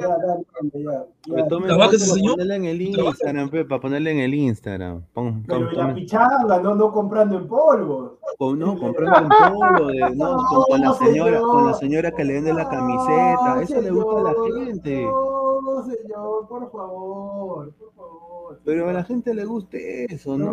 ya, 0.00 0.08
dale, 0.08 0.18
dale, 0.26 0.70
ya, 0.72 0.80
ya. 1.26 1.32
Oye, 1.34 1.44
tomen 1.48 1.68
Trabaja 1.68 1.90
ese 1.96 2.06
señor. 2.06 2.32
ponerla 2.32 2.56
en 2.56 2.64
el. 2.64 2.82
Instagram, 2.82 3.50
pe, 3.50 3.64
para 3.64 3.80
ponerla 3.80 4.10
en 4.10 4.18
el 4.18 4.34
Instagram. 4.34 5.02
Pon- 5.12 5.44
Pero 5.46 5.60
pon- 5.60 5.68
en 5.80 5.88
la 5.88 5.94
pichanga, 5.94 6.60
no, 6.60 6.74
no 6.74 6.92
comprando 6.92 7.36
en 7.38 7.46
polvo. 7.48 8.18
con- 8.38 8.58
no, 8.58 8.78
comprando 8.78 9.20
un 9.22 9.60
polvo, 9.60 9.86
de- 9.88 10.00
no, 10.16 10.36
con, 10.48 10.62
con 10.64 10.80
la 10.80 10.86
No, 10.88 10.94
señora, 10.94 11.40
con 11.40 11.66
la 11.66 11.74
señor. 11.74 11.78
señora 11.80 12.10
que 12.12 12.24
le 12.24 12.32
vende 12.34 12.52
la 12.54 12.64
No, 12.64 12.70
camiseta, 12.70 13.62
eso 13.62 13.80
le 13.80 13.90
gusta 13.90 14.20
a 14.20 14.22
la 14.22 14.34
gente. 14.64 15.02
No, 15.04 15.84
señor, 15.84 16.48
por 16.48 16.70
favor, 16.72 17.72
por 17.74 17.92
favor. 17.94 18.60
Pero 18.64 18.88
a 18.88 18.92
la 18.92 19.04
gente 19.04 19.34
le 19.34 19.44
gusta 19.44 19.76
eso, 19.78 20.34
en 20.34 20.40
¿no? 20.40 20.52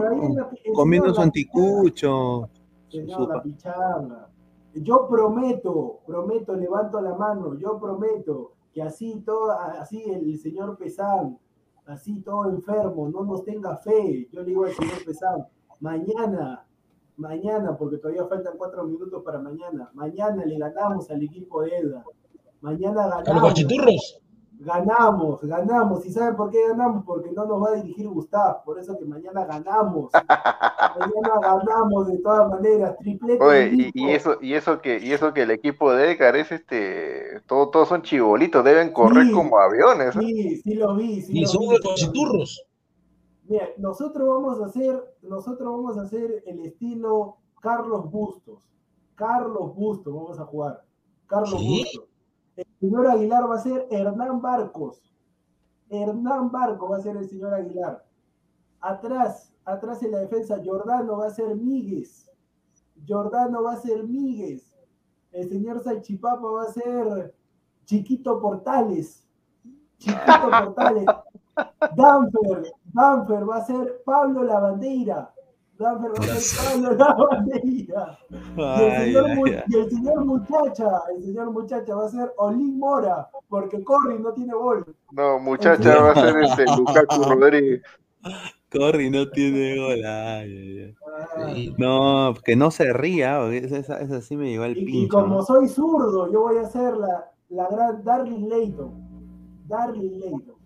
Comiendo 0.73 1.09
su 1.09 1.17
la 1.19 1.23
anticucho. 1.23 2.49
Su- 2.89 2.97
Señor, 2.97 3.21
su 3.21 3.27
la 3.27 3.33
pa- 3.35 3.41
pichanga. 3.43 4.29
Yo 4.73 5.07
prometo, 5.07 5.99
prometo, 6.05 6.53
levanto 6.55 7.01
la 7.01 7.15
mano, 7.15 7.55
yo 7.55 7.79
prometo 7.79 8.53
que 8.73 8.81
así 8.83 9.21
todo, 9.25 9.51
así 9.51 10.03
el 10.03 10.37
señor 10.37 10.77
Pesán, 10.77 11.39
así 11.87 12.21
todo 12.21 12.49
enfermo, 12.49 13.09
no 13.09 13.23
nos 13.23 13.43
tenga 13.43 13.77
fe. 13.77 14.27
Yo 14.31 14.41
le 14.41 14.45
digo 14.47 14.65
al 14.65 14.73
señor 14.73 15.03
Pesán, 15.05 15.47
mañana, 15.79 16.65
mañana, 17.17 17.75
porque 17.77 17.97
todavía 17.97 18.25
faltan 18.27 18.53
cuatro 18.57 18.83
minutos 18.83 19.23
para 19.23 19.39
mañana, 19.39 19.89
mañana 19.93 20.45
le 20.45 20.57
ganamos 20.59 21.09
al 21.09 21.23
equipo 21.23 21.61
de 21.63 21.75
Edda. 21.77 22.03
Mañana 22.61 23.05
A 23.05 23.07
los 23.07 23.23
ganamos. 23.25 23.53
Ganamos, 24.61 25.41
ganamos. 25.41 26.05
¿Y 26.05 26.11
saben 26.11 26.35
por 26.35 26.49
qué 26.51 26.57
ganamos? 26.67 27.05
Porque 27.05 27.31
no 27.31 27.45
nos 27.45 27.63
va 27.63 27.69
a 27.69 27.75
dirigir 27.75 28.09
Gustavo. 28.09 28.61
Por 28.65 28.77
eso 28.77 28.97
que 28.99 29.05
mañana 29.05 29.45
ganamos. 29.45 30.11
mañana 30.99 31.39
ganamos 31.41 32.07
de 32.07 32.17
todas 32.17 32.49
maneras. 32.49 32.97
Triplete. 32.99 33.41
Oye, 33.41 33.71
y, 33.73 33.91
y 33.93 34.09
eso, 34.09 34.37
y 34.41 34.55
eso 34.55 34.81
que, 34.81 34.99
y 34.99 35.13
eso 35.13 35.33
que 35.33 35.43
el 35.43 35.51
equipo 35.51 35.93
de 35.93 36.11
Edgar 36.11 36.35
es 36.35 36.51
este, 36.51 37.39
todo, 37.47 37.69
todos 37.69 37.87
son 37.87 38.01
chibolitos, 38.01 38.61
deben 38.65 38.91
correr 38.91 39.27
Sí. 39.27 39.31
como 39.31 39.57
aviones. 39.57 40.13
¿eh? 40.17 40.19
Sí, 40.19 40.57
sí 40.57 40.73
lo 40.73 40.93
vi. 40.95 41.21
Sí 41.21 41.37
Y 41.37 41.41
lo 41.43 41.47
son 41.47 41.65
guachiturros. 41.65 42.65
Mira, 43.47 43.69
nosotros 43.77 44.27
vamos 44.27 44.61
a 44.61 44.65
hacer, 44.65 45.15
nosotros 45.21 45.71
vamos 45.71 45.97
a 45.97 46.01
hacer 46.01 46.43
el 46.45 46.59
estilo 46.65 47.37
Carlos 47.61 48.11
Bustos. 48.11 48.67
Carlos 49.15 49.73
Bustos 49.73 50.13
vamos 50.13 50.37
a 50.37 50.43
jugar. 50.45 50.83
Carlos 51.27 51.59
¿Sí? 51.61 51.79
Bustos. 51.79 52.08
El 52.59 52.67
señor 52.77 53.07
Aguilar 53.07 53.49
va 53.49 53.55
a 53.55 53.59
ser 53.59 53.87
Hernán 53.89 54.41
Barcos. 54.41 55.01
Hernán 55.89 56.51
Barcos 56.51 56.91
va 56.91 56.97
a 56.97 57.01
ser 57.01 57.15
el 57.15 57.29
señor 57.29 57.53
Aguilar. 57.53 58.05
Atrás, 58.81 59.53
atrás 59.63 60.03
en 60.03 60.11
la 60.11 60.19
defensa, 60.19 60.61
Jordano 60.63 61.19
va 61.19 61.27
a 61.27 61.29
ser 61.29 61.55
Míguez. 61.55 62.29
Jordano 63.07 63.63
va 63.63 63.73
a 63.73 63.77
ser 63.77 64.03
Míguez. 64.03 64.75
El 65.31 65.47
señor 65.47 65.81
Salchipapa 65.81 66.47
va 66.47 66.63
a 66.63 66.73
ser 66.73 67.33
Chiquito 67.85 68.41
Portales. 68.41 69.25
Chiquito 69.97 70.49
Portales. 70.65 71.05
Danfer, 71.95 72.73
Danfer 72.93 73.49
va 73.49 73.55
a 73.55 73.65
ser 73.65 74.01
Pablo 74.03 74.43
Lavandeira. 74.43 75.33
Danfer 75.79 76.11
va 76.11 76.23
a 76.25 76.37
ser 76.37 76.81
Pablo 76.81 76.93
Lavandeira. 76.95 78.19
Y 78.29 78.83
el, 78.83 79.05
señor, 79.05 79.25
ay, 79.29 79.35
mu- 79.35 79.45
ay. 79.45 79.63
y 79.67 79.75
el 79.77 79.89
señor 79.89 80.25
muchacha, 80.25 80.89
el 81.15 81.23
señor 81.23 81.51
muchacha 81.51 81.95
va 81.95 82.05
a 82.05 82.09
ser 82.09 82.33
Olin 82.37 82.77
Mora, 82.77 83.29
porque 83.47 83.81
Corri 83.83 84.19
no 84.19 84.33
tiene 84.33 84.53
gol. 84.53 84.85
No, 85.11 85.39
muchacha, 85.39 86.01
va 86.01 86.11
a 86.11 86.15
ser 86.15 86.43
este 86.43 86.65
Lukaku 86.77 87.23
Rodríguez. 87.23 87.81
Corri 88.71 89.09
no 89.09 89.29
tiene 89.31 89.77
gol. 89.79 90.05
Ay, 90.05 90.57
ay, 90.57 90.79
ay. 90.79 90.95
Ah. 91.71 91.75
No, 91.77 92.33
que 92.43 92.55
no 92.55 92.69
se 92.71 92.91
ría, 92.93 93.39
porque 93.41 93.57
esa, 93.59 93.99
esa, 94.01 94.21
sí 94.21 94.35
me 94.35 94.49
llegó 94.49 94.63
al 94.63 94.77
y, 94.77 94.81
y 94.81 94.85
pincho. 94.85 95.17
como 95.17 95.35
¿no? 95.37 95.41
soy 95.43 95.67
zurdo, 95.69 96.31
yo 96.31 96.41
voy 96.41 96.57
a 96.57 96.65
ser 96.67 96.95
la, 96.97 97.31
la 97.49 97.67
gran 97.69 98.03
Darling 98.03 98.47
Leighton. 98.47 98.91
Darling 99.67 100.19
Leighton. 100.19 100.58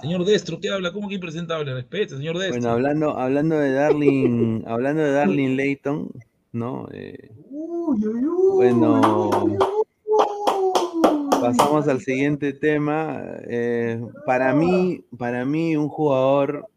Señor 0.00 0.24
Destro, 0.24 0.60
¿qué 0.60 0.70
habla? 0.70 0.92
¿Cómo 0.92 1.08
que 1.08 1.14
impresentable? 1.16 1.74
Respete, 1.74 2.16
señor 2.16 2.38
Destro. 2.38 2.60
Bueno, 2.60 2.70
hablando, 2.70 3.18
hablando 3.18 3.58
de 3.58 3.72
Darling, 3.72 4.62
hablando 4.66 5.02
de 5.02 5.12
Darling 5.12 5.56
Layton, 5.56 6.10
¿no? 6.52 6.86
Eh, 6.92 7.30
Uy, 7.50 8.06
uy, 8.06 8.24
uy, 8.26 8.54
Bueno, 8.54 9.30
uy, 9.44 9.56
uy. 9.56 11.40
pasamos 11.40 11.88
al 11.88 12.00
siguiente 12.00 12.52
tema. 12.52 13.20
Eh, 13.48 14.00
para 14.24 14.54
mí, 14.54 15.04
para 15.16 15.44
mí, 15.44 15.76
un 15.76 15.88
jugador, 15.88 16.68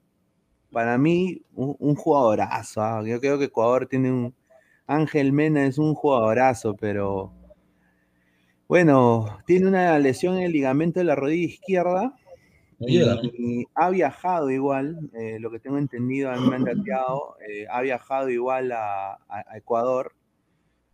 para 0.72 0.98
mí, 0.98 1.42
un, 1.54 1.76
un 1.80 1.96
jugadorazo. 1.96 2.82
ah, 2.82 3.04
Yo 3.06 3.20
creo 3.20 3.38
que 3.38 3.46
Ecuador 3.46 3.88
tiene 3.88 4.12
un. 4.12 4.34
Ángel 4.88 5.32
Mena 5.32 5.66
es 5.66 5.78
un 5.78 5.94
jugadorazo, 5.94 6.76
pero. 6.76 7.34
Bueno, 8.68 9.40
tiene 9.46 9.68
una 9.68 10.00
lesión 10.00 10.38
en 10.38 10.44
el 10.44 10.52
ligamento 10.54 11.00
de 11.00 11.04
la 11.06 11.16
rodilla 11.16 11.46
izquierda. 11.46 12.14
Ha 13.76 13.90
viajado 13.90 14.50
igual, 14.50 15.10
eh, 15.14 15.38
lo 15.40 15.52
que 15.52 15.60
tengo 15.60 15.78
entendido, 15.78 16.32
a 16.32 16.38
mí 16.38 16.48
me 16.50 16.56
han 16.56 16.64
dateado, 16.64 17.36
eh, 17.48 17.66
ha 17.70 17.82
viajado 17.82 18.30
igual 18.30 18.72
a, 18.72 19.14
a- 19.14 19.46
a 19.48 19.58
Ecuador 19.58 20.14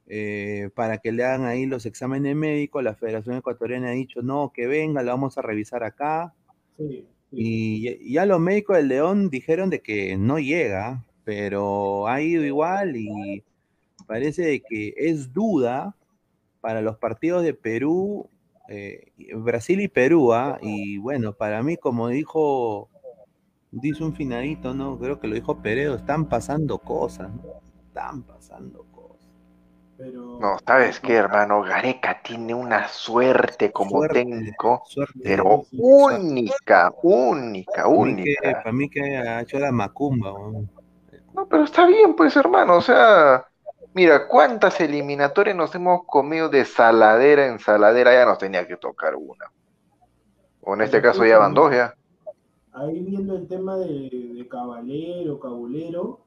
eh, 0.07 0.69
para 0.75 0.99
que 0.99 1.11
le 1.11 1.23
hagan 1.25 1.45
ahí 1.45 1.65
los 1.65 1.85
exámenes 1.85 2.35
médicos. 2.35 2.83
La 2.83 2.95
Federación 2.95 3.35
Ecuatoriana 3.37 3.89
ha 3.89 3.91
dicho, 3.91 4.21
no, 4.21 4.51
que 4.53 4.65
venga, 4.67 5.03
lo 5.03 5.11
vamos 5.11 5.37
a 5.37 5.41
revisar 5.41 5.83
acá. 5.83 6.33
Sí, 6.77 6.85
sí. 6.89 7.05
Y 7.31 7.81
ya- 7.83 8.21
ya 8.21 8.25
los 8.25 8.39
médicos 8.39 8.77
del 8.77 8.87
León 8.87 9.29
dijeron 9.29 9.69
de 9.69 9.81
que 9.81 10.15
no 10.17 10.39
llega, 10.39 11.03
pero 11.25 12.07
ha 12.07 12.21
ido 12.21 12.43
igual 12.45 12.95
y 12.95 13.43
parece 14.05 14.43
de 14.43 14.61
que 14.61 14.93
es 14.95 15.33
duda 15.33 15.93
para 16.61 16.81
los 16.81 16.97
partidos 16.97 17.43
de 17.43 17.53
Perú, 17.53 18.29
eh, 18.67 19.11
Brasil 19.35 19.81
y 19.81 19.87
Perú, 19.87 20.33
¿ah? 20.33 20.57
y 20.61 20.97
bueno, 20.97 21.33
para 21.33 21.63
mí, 21.63 21.77
como 21.77 22.07
dijo, 22.09 22.89
dice 23.71 24.03
un 24.03 24.15
finadito, 24.15 24.73
¿no? 24.73 24.97
Creo 24.99 25.19
que 25.19 25.27
lo 25.27 25.35
dijo 25.35 25.61
Peredo, 25.61 25.95
están 25.95 26.27
pasando 26.29 26.79
cosas, 26.79 27.31
¿no? 27.33 27.61
Están 27.87 28.23
pasando 28.23 28.83
cosas. 28.91 29.27
Pero, 29.97 30.39
No, 30.39 30.57
¿sabes 30.65 30.99
qué, 30.99 31.15
hermano? 31.15 31.61
Gareca 31.63 32.21
tiene 32.23 32.53
una 32.53 32.87
suerte 32.87 33.71
como 33.71 34.01
Suerte, 34.01 34.13
técnico, 34.13 34.81
Suerte. 34.85 35.19
pero 35.23 35.63
sí, 35.69 35.81
única, 35.81 36.93
única, 37.03 37.83
para 37.83 38.01
mí, 38.01 38.19
que, 38.19 38.37
única. 38.41 38.51
para 38.63 38.71
mí 38.71 38.89
que 38.89 39.17
ha 39.17 39.41
hecho 39.41 39.59
la 39.59 39.71
macumba, 39.71 40.31
¿no? 40.31 40.69
No, 41.33 41.47
pero 41.47 41.63
está 41.63 41.85
bien, 41.87 42.15
pues, 42.15 42.35
hermano. 42.35 42.77
O 42.77 42.81
sea, 42.81 43.45
mira, 43.97 44.27
cuántas 44.27 44.79
eliminatorias 44.81 45.55
nos 45.55 45.73
hemos 45.75 46.05
comido 46.05 46.49
de 46.49 46.65
saladera 46.65 47.47
en 47.47 47.59
saladera, 47.59 48.13
ya 48.13 48.25
nos 48.25 48.37
tenía 48.37 48.67
que 48.67 48.77
tocar 48.77 49.15
una. 49.15 49.45
O 50.61 50.73
en 50.75 50.81
este 50.81 51.01
caso 51.01 51.25
ya 51.25 51.39
van 51.39 51.53
dos, 51.55 51.71
ya. 51.71 51.95
ahí 52.71 52.99
viendo 53.01 53.35
el 53.35 53.47
tema 53.47 53.77
de, 53.77 54.09
de 54.35 54.47
Caballero, 54.47 55.39
Cabulero, 55.39 56.19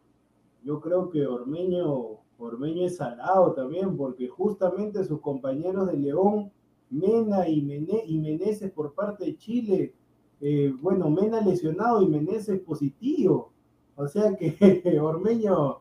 yo 0.63 0.81
creo 0.81 1.11
que 1.11 1.27
Ormeño, 1.27 2.19
Ormeño 2.39 2.87
es 2.87 2.97
salado 2.97 3.53
también, 3.55 3.97
porque 3.97 4.29
justamente 4.29 5.05
sus 5.05 5.21
compañeros 5.21 5.87
de 5.91 5.97
León, 5.99 6.53
Mena 6.91 7.49
y, 7.49 7.63
Mene- 7.63 8.05
y 8.07 8.19
Meneses 8.19 8.71
por 8.73 8.95
parte 8.95 9.25
de 9.27 9.37
Chile, 9.37 9.95
eh, 10.41 10.75
bueno, 10.81 11.09
Mena 11.11 11.41
lesionado 11.41 12.03
y 12.03 12.09
Meneses 12.09 12.61
positivo. 12.61 13.53
O 13.97 14.09
sea 14.09 14.35
que 14.37 14.57
Ormeño, 15.01 15.81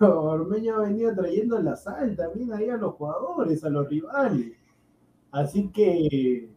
Ormeño 0.00 0.76
ha 0.76 0.80
venido 0.80 1.14
trayendo 1.14 1.58
la 1.60 1.76
sal 1.76 2.16
también 2.16 2.52
ahí 2.52 2.68
a 2.68 2.76
los 2.76 2.94
jugadores, 2.94 3.64
a 3.64 3.70
los 3.70 3.88
rivales. 3.88 4.56
Así 5.30 5.68
que 5.68 6.48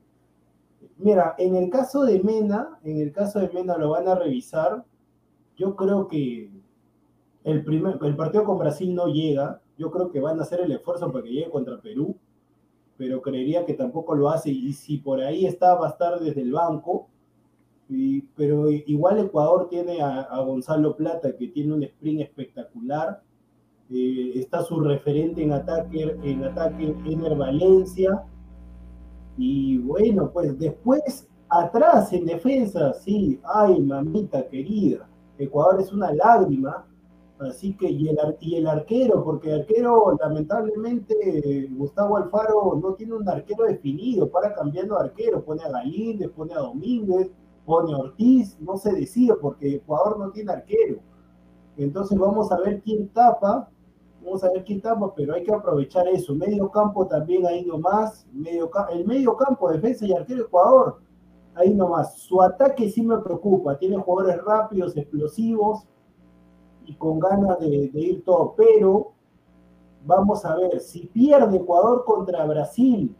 Mira, 0.98 1.36
en 1.38 1.56
el 1.56 1.70
caso 1.70 2.03
de 2.06 2.22
Mena, 2.24 2.80
en 2.84 2.99
el 2.99 3.11
caso 3.11 3.40
de 3.40 3.49
Mena 3.49 3.78
lo 3.78 3.90
van 3.91 4.07
a 4.07 4.15
revisar. 4.15 4.86
Yo 5.57 5.76
creo 5.76 6.07
que 6.07 6.49
el, 7.44 7.65
primer, 7.65 7.98
el 8.02 8.15
partido 8.15 8.44
con 8.44 8.57
Brasil 8.57 8.94
no 8.94 9.07
llega. 9.07 9.61
Yo 9.78 9.91
creo 9.91 10.11
que 10.11 10.20
van 10.20 10.40
a 10.40 10.44
hacer 10.44 10.61
el 10.61 10.72
esfuerzo 10.72 11.11
para 11.11 11.24
que 11.24 11.32
llegue 11.32 11.49
contra 11.49 11.82
Perú, 11.82 12.15
pero 12.98 13.22
creería 13.22 13.65
que 13.65 13.74
tampoco 13.74 14.15
lo 14.15 14.30
hace. 14.30 14.52
Y 14.52 14.72
si 14.74 14.98
por 14.98 15.20
ahí 15.20 15.45
está, 15.45 15.76
va 15.76 15.88
a 15.88 15.91
estar 15.91 16.20
desde 16.20 16.41
el 16.41 16.52
banco. 16.52 17.10
Pero 18.36 18.72
igual 18.72 19.20
Ecuador 19.20 19.68
tiene 19.70 20.02
a 20.02 20.40
Gonzalo 20.40 20.95
Plata, 20.95 21.36
que 21.36 21.48
tiene 21.49 21.74
un 21.74 21.84
sprint 21.84 22.22
espectacular. 22.22 23.22
Eh, 23.89 24.31
está 24.35 24.64
su 24.64 24.80
referente 24.80 25.43
en 25.43 25.51
ataque, 25.51 26.18
en 26.23 26.43
ataque, 26.43 26.95
Ener 27.05 27.35
Valencia. 27.35 28.23
Y 29.38 29.77
bueno, 29.80 30.31
pues 30.31 30.57
después, 30.57 31.27
atrás 31.49 32.14
en 32.14 32.26
defensa, 32.26 32.93
sí, 32.93 33.39
ay, 33.43 33.81
mamita 33.81 34.47
querida, 34.47 35.07
Ecuador 35.38 35.81
es 35.81 35.91
una 35.91 36.14
lágrima, 36.14 36.85
así 37.39 37.76
que, 37.76 37.89
y 37.89 38.10
el, 38.10 38.18
y 38.39 38.55
el 38.55 38.68
arquero, 38.68 39.23
porque 39.23 39.51
el 39.51 39.61
arquero, 39.61 40.15
lamentablemente, 40.19 41.68
Gustavo 41.72 42.18
Alfaro 42.18 42.80
no 42.81 42.93
tiene 42.93 43.15
un 43.15 43.27
arquero 43.27 43.65
definido, 43.65 44.30
para 44.30 44.53
cambiando 44.53 44.95
de 44.95 45.05
arquero, 45.05 45.43
pone 45.43 45.64
a 45.64 45.69
Galíndez, 45.69 46.30
pone 46.30 46.53
a 46.53 46.60
Domínguez, 46.60 47.31
pone 47.65 47.93
a 47.93 47.97
Ortiz, 47.97 48.57
no 48.60 48.77
se 48.77 48.93
decide, 48.93 49.34
porque 49.35 49.76
Ecuador 49.76 50.19
no 50.19 50.31
tiene 50.31 50.51
arquero. 50.51 50.99
Entonces 51.76 52.18
vamos 52.18 52.51
a 52.51 52.60
ver 52.60 52.81
quién 52.81 53.10
tapa, 53.10 53.69
vamos 54.24 54.44
a 54.44 54.52
ver 54.52 54.64
tapa, 54.82 55.14
pero 55.16 55.34
hay 55.34 55.44
que 55.44 55.54
aprovechar 55.54 56.08
eso. 56.08 56.34
Medio 56.36 56.70
campo 56.70 57.08
también 57.08 57.45
ahí 57.45 57.66
nomás, 57.66 58.26
medio 58.32 58.70
ca- 58.70 58.88
el 58.91 59.06
medio 59.06 59.36
campo, 59.36 59.72
defensa 59.72 60.06
y 60.06 60.14
arquero 60.14 60.44
Ecuador, 60.44 61.00
ahí 61.56 61.74
nomás. 61.74 62.18
Su 62.18 62.41
ataque 62.41 62.90
sí 62.90 63.02
me 63.02 63.18
preocupa, 63.20 63.78
tiene 63.78 63.98
jugadores 63.98 64.44
rápidos, 64.44 64.95
explosivos 64.95 65.86
y 66.86 66.95
con 66.95 67.20
ganas 67.20 67.60
de, 67.60 67.90
ir 67.94 68.24
todo, 68.24 68.54
pero 68.56 69.14
vamos 70.06 70.44
a 70.45 70.56
ver, 70.56 70.80
si 70.80 71.08
pierde 71.08 71.58
Ecuador 71.58 72.04
contra 72.06 72.45
Brasil, 72.45 73.16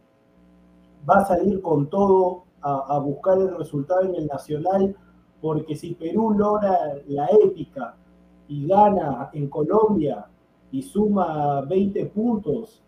va 1.08 1.18
a 1.18 1.24
salir 1.24 1.60
con 1.60 1.88
todo 1.88 2.44
a 2.66 2.98
buscar 2.98 3.36
el 3.38 3.54
resultado 3.58 4.00
en 4.02 4.14
el 4.14 4.26
Nacional, 4.26 4.96
porque 5.42 5.76
si 5.76 5.92
Perú 5.94 6.30
logra 6.30 6.94
la 7.06 7.26
épica 7.26 7.94
y 8.48 8.66
gana 8.66 9.28
en 9.34 9.50
Colombia 9.50 10.26
y 10.70 10.82
suma 10.82 11.60
20 11.62 12.06
puntos, 12.06 12.82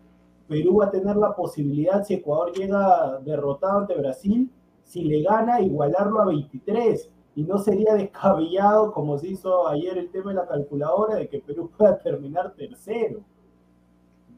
Perú 0.47 0.77
va 0.77 0.85
a 0.85 0.91
tener 0.91 1.15
la 1.15 1.35
posibilidad, 1.35 2.03
si 2.03 2.15
Ecuador 2.15 2.53
llega 2.53 3.19
derrotado 3.19 3.79
ante 3.79 3.95
Brasil, 3.95 4.49
si 4.83 5.03
le 5.03 5.21
gana, 5.21 5.61
igualarlo 5.61 6.21
a 6.21 6.25
23. 6.25 7.09
Y 7.35 7.43
no 7.43 7.59
sería 7.59 7.93
descabellado, 7.93 8.91
como 8.91 9.17
se 9.17 9.27
hizo 9.27 9.67
ayer 9.67 9.97
el 9.97 10.09
tema 10.09 10.31
de 10.31 10.37
la 10.37 10.47
calculadora, 10.47 11.15
de 11.15 11.27
que 11.27 11.39
Perú 11.39 11.69
pueda 11.77 11.99
terminar 11.99 12.53
tercero. 12.55 13.19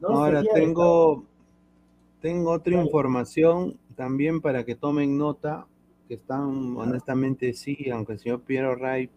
No 0.02 0.10
Ahora 0.10 0.44
tengo, 0.44 1.24
tengo 2.22 2.52
otra 2.52 2.82
información 2.82 3.78
también 3.96 4.42
para 4.42 4.66
que 4.66 4.76
tomen 4.76 5.18
nota, 5.18 5.68
que 6.08 6.16
están, 6.16 6.76
honestamente 6.76 7.54
sí, 7.54 7.90
aunque 7.92 8.14
el 8.14 8.20
señor 8.20 8.42
Piero 8.42 8.76
Ray 8.76 9.10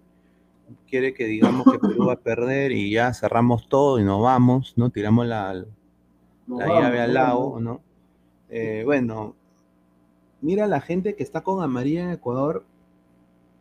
quiere 0.89 1.15
que 1.15 1.25
digamos 1.27 1.71
que 1.71 1.79
Perú 1.79 2.07
va 2.07 2.15
a 2.15 2.21
perder 2.21 2.73
y 2.73 2.91
ya 2.91 3.13
cerramos 3.15 3.69
todo 3.69 3.99
y 3.99 4.05
nos 4.05 4.23
vamos, 4.23 4.75
¿no? 4.77 4.91
Tiramos 4.91 5.27
la, 5.27 5.53
la 6.47 6.67
llave 6.67 7.01
al 7.01 7.15
lago, 7.15 7.53
vamos. 7.53 7.63
¿no? 7.63 7.81
Eh, 8.49 8.83
bueno, 8.85 9.35
mira 10.41 10.67
la 10.67 10.81
gente 10.81 11.15
que 11.15 11.23
está 11.23 11.41
con 11.43 11.63
amarilla 11.63 12.05
en 12.05 12.11
Ecuador, 12.11 12.65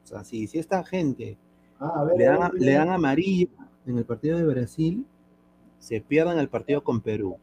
o 0.03 0.07
sea, 0.07 0.23
si, 0.23 0.47
si 0.47 0.59
esta 0.59 0.83
gente 0.83 1.37
Ah, 1.79 2.03
ver, 2.03 2.17
le 2.17 2.25
dan, 2.25 2.39
ver, 2.51 2.61
le 2.61 2.71
dan 2.73 2.89
amarilla 2.89 3.47
en 3.85 3.97
el 3.97 4.05
partido 4.05 4.37
de 4.37 4.45
Brasil, 4.45 5.05
se 5.79 5.99
pierden 6.01 6.37
el 6.37 6.47
partido 6.49 6.83
con 6.83 7.01
Perú. 7.01 7.37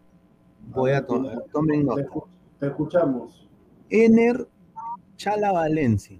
Voy 0.68 0.92
a, 0.92 1.04
to- 1.06 1.22
ver, 1.22 1.44
tomen 1.52 1.80
Te, 1.80 1.86
nota. 1.86 2.02
escu- 2.02 2.26
te 2.60 2.66
escuchamos. 2.66 3.48
Ener 3.90 4.46
Chala 5.16 5.50
Valencia. 5.50 6.18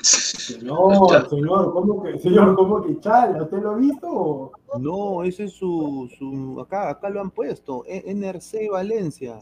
Señor, 0.00 1.28
señor, 1.28 1.72
¿cómo 1.72 2.02
que, 2.02 2.18
señor, 2.18 2.56
cómo 2.56 2.82
que 2.82 2.98
chala? 3.00 3.42
¿Usted 3.42 3.62
lo 3.62 3.70
ha 3.72 3.76
visto? 3.76 4.52
No, 4.78 5.22
ese 5.22 5.44
es 5.44 5.52
su, 5.52 6.10
su 6.18 6.60
acá, 6.60 6.90
acá 6.90 7.10
lo 7.10 7.20
han 7.20 7.30
puesto, 7.30 7.84
E- 7.86 8.12
NRC 8.12 8.70
Valencia. 8.70 9.38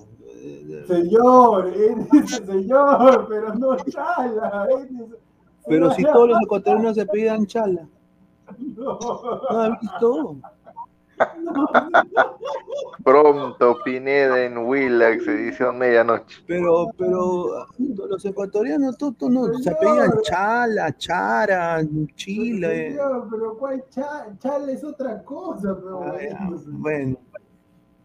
Señor, 0.86 1.72
señor, 2.46 3.26
pero 3.28 3.54
no 3.54 3.76
chala. 3.76 4.68
Pero 5.66 5.90
si 5.92 6.02
todos 6.02 6.28
los 6.30 6.42
ecuatorianos 6.42 6.96
se 6.96 7.06
pedían 7.06 7.46
Chala, 7.46 7.86
No, 8.58 8.98
¿no 9.50 9.60
has 9.60 9.80
visto? 9.80 10.36
Pronto, 13.04 13.78
Pineda 13.84 14.44
en 14.44 14.58
Willax, 14.58 15.26
edición 15.26 15.78
medianoche. 15.78 16.42
Pero, 16.46 16.90
pero 16.96 17.66
los 17.78 18.24
ecuatorianos 18.24 18.96
todos 18.98 19.16
todos 19.16 19.32
no, 19.32 19.58
se 19.58 19.74
pedían 19.74 20.12
Chala, 20.22 20.96
Chara, 20.96 21.82
Chile. 22.14 22.90
Señor, 22.90 23.28
pero 23.30 23.56
¿cuál 23.58 23.84
chala? 23.90 24.36
Chala 24.38 24.72
es 24.72 24.84
otra 24.84 25.22
cosa, 25.24 25.76
pero 25.76 26.02
Ah, 26.02 26.12
bueno. 26.12 26.62
Bueno, 26.66 27.16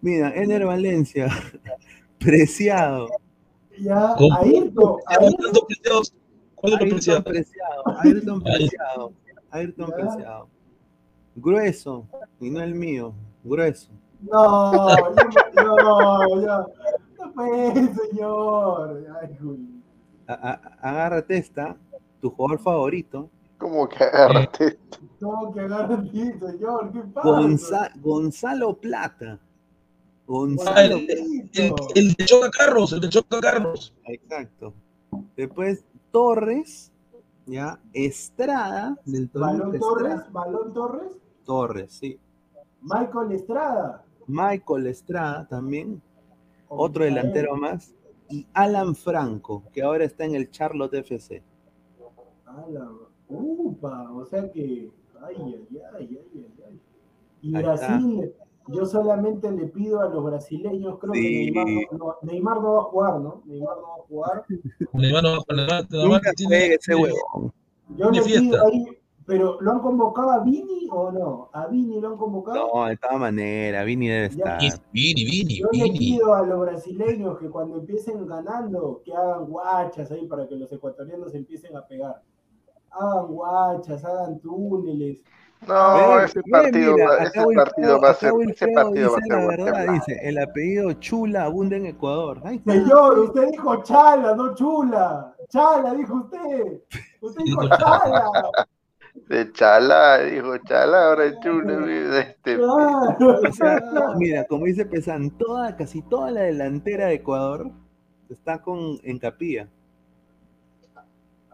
mira, 0.01 0.33
Ener 0.35 0.65
Valencia, 0.65 1.27
preciado. 2.19 3.07
Ya. 3.79 4.15
Ayrton, 4.39 4.97
¿Cuántos 5.05 5.43
Ayrton, 5.45 5.65
preciados? 5.67 6.15
¿Cuántos 6.55 6.81
Ayrton 6.81 7.23
preciado, 7.23 7.83
Ayrton 7.99 8.41
preciado, 8.41 9.13
Ayrton 9.51 9.91
preciado. 9.97 10.54
Grueso, 11.35 12.07
y 12.39 12.49
no 12.49 12.61
el 12.61 12.73
mío, 12.75 13.13
grueso. 13.43 13.91
No, 14.21 14.71
no, 14.71 15.75
no, 15.75 16.41
ya. 16.41 16.65
No 17.19 17.33
puede, 17.33 17.93
señor. 17.93 19.05
Ay. 19.21 19.37
A- 20.27 20.33
a- 20.33 20.89
agárrate 20.89 21.37
esta, 21.37 21.75
tu 22.21 22.29
jugador 22.29 22.59
favorito, 22.59 23.29
¿Cómo 23.57 23.87
que 23.87 24.03
agárrate? 24.03 24.77
Tengo 25.17 25.53
que 25.53 25.61
agarrar 25.61 25.99
aquí, 25.99 26.31
señor. 26.33 26.91
¿Qué 26.91 26.99
pasa? 27.13 27.29
Gonza- 27.29 27.91
Gonzalo 28.01 28.77
Plata. 28.77 29.39
Gonzalo 30.27 30.95
el, 30.97 31.49
el, 31.53 31.73
el 31.95 32.13
de 32.13 32.25
Choca 32.25 32.49
Carros, 32.51 32.91
el 32.93 32.99
de 32.99 33.09
Choca 33.09 33.39
Carros. 33.39 33.93
Exacto. 34.05 34.73
Después 35.37 35.85
Torres, 36.11 36.91
ya, 37.45 37.79
Estrada, 37.93 38.97
del 39.05 39.29
Balón. 39.33 39.79
Torres, 39.79 40.31
Balón 40.31 40.73
Torres, 40.73 41.11
Torres, 41.45 41.93
sí. 41.93 42.19
Michael 42.81 43.31
Estrada. 43.31 44.03
Michael 44.27 44.87
Estrada 44.87 45.47
también, 45.47 46.01
o 46.67 46.83
otro 46.83 47.03
Micael. 47.03 47.15
delantero 47.15 47.55
más. 47.55 47.93
Y 48.29 48.45
Alan 48.53 48.95
Franco, 48.95 49.63
que 49.71 49.83
ahora 49.83 50.03
está 50.03 50.25
en 50.25 50.35
el 50.35 50.49
Charlotte 50.49 50.93
FC. 50.95 51.43
Ala, 52.45 52.89
Upa, 53.29 54.11
o 54.11 54.25
sea 54.25 54.51
que. 54.51 54.89
Ay, 55.21 55.35
ay, 55.37 55.67
ay, 55.71 55.87
ay, 55.99 56.19
ay, 56.35 56.53
ay. 56.67 56.79
Y 57.41 57.55
Ahí 57.55 57.63
Brasil, 57.63 58.33
yo 58.67 58.85
solamente 58.85 59.51
le 59.51 59.67
pido 59.67 60.01
a 60.01 60.09
los 60.09 60.23
brasileños, 60.23 60.97
creo 60.99 61.13
Sí. 61.13 61.21
que 61.21 61.29
Neymar 61.51 61.67
no, 61.91 61.97
no- 61.97 62.15
Neymar 62.23 62.61
no 62.61 62.73
va 62.73 62.79
a 62.79 62.83
jugar, 62.83 63.19
¿no? 63.19 63.41
Neymar 63.45 63.77
no 63.77 63.83
va 63.83 63.95
a 63.95 64.07
jugar. 64.07 64.45
Neymar 64.93 65.23
no- 65.23 65.37
Neymar- 65.43 65.87
Neymar 65.89 66.09
Nunca 66.09 66.31
tiene- 66.33 66.55
juegue 66.57 66.75
ese. 66.75 66.93
Yo 67.97 68.09
le 68.11 68.21
pido 68.23 68.65
ahí, 68.65 68.85
pero 69.25 69.59
¿lo 69.59 69.71
han 69.71 69.79
convocado 69.79 70.31
a 70.31 70.39
Vini 70.43 70.87
o 70.91 71.11
no? 71.11 71.49
¿A 71.53 71.67
Vini 71.67 71.99
lo 71.99 72.09
han 72.09 72.17
convocado? 72.17 72.69
No, 72.73 72.85
de 72.85 72.97
todas 72.97 73.19
maneras, 73.19 73.85
Vini 73.85 74.07
debe 74.07 74.25
estar. 74.27 74.59
Vini, 74.91 75.25
Vini, 75.25 75.57
Yo 75.57 75.67
le 75.71 75.91
pido 75.91 76.33
a 76.33 76.43
los 76.43 76.59
brasileños 76.59 77.39
que 77.39 77.49
cuando 77.49 77.77
empiecen 77.77 78.25
ganando, 78.27 79.01
que 79.03 79.13
hagan 79.13 79.45
guachas 79.45 80.11
ahí 80.11 80.27
para 80.27 80.47
que 80.47 80.55
los 80.55 80.71
ecuatorianos 80.71 81.33
empiecen 81.33 81.75
a 81.75 81.85
pegar. 81.87 82.21
Hagan 82.91 83.27
guachas, 83.27 84.05
hagan 84.05 84.39
túneles. 84.39 85.23
No, 85.67 86.19
ese 86.19 86.41
partido, 86.43 86.93
mira, 86.93 87.23
ese 87.23 87.41
partido 87.55 87.99
va 87.99 88.09
a 88.11 88.13
ser, 88.13 88.31
ese 88.47 88.67
partido 88.67 89.11
va 89.11 89.17
a 89.17 89.21
dice 89.21 89.27
ser 89.27 89.39
la 89.39 89.47
verdad, 89.47 89.93
dice, 89.93 90.19
el 90.21 90.37
apellido 90.37 90.93
Chula 90.93 91.45
abunda 91.45 91.77
en 91.77 91.87
Ecuador. 91.87 92.43
Señor, 92.65 93.19
usted 93.19 93.49
dijo 93.51 93.81
chala, 93.81 94.35
no 94.35 94.53
chula. 94.53 95.35
Chala, 95.49 95.95
dijo 95.95 96.15
usted. 96.17 96.81
Usted 97.21 97.43
dijo 97.43 97.61
Dijo 97.63 97.77
chala. 97.77 98.31
De 99.27 99.51
Chala, 99.53 100.19
dijo 100.19 100.57
Chala, 100.59 101.07
ahora 101.09 101.25
es 101.25 101.39
Chulo, 101.39 101.87
este, 101.87 102.57
Claro. 102.57 103.17
O 103.47 103.51
sea, 103.51 103.79
mira, 104.17 104.45
como 104.45 104.65
dice 104.65 104.85
Pesan, 104.85 105.31
toda, 105.37 105.75
casi 105.75 106.01
toda 106.03 106.31
la 106.31 106.41
delantera 106.41 107.07
de 107.07 107.15
Ecuador 107.15 107.71
está 108.29 108.61
con 108.61 108.99
en 109.03 109.17
Capilla. 109.19 109.69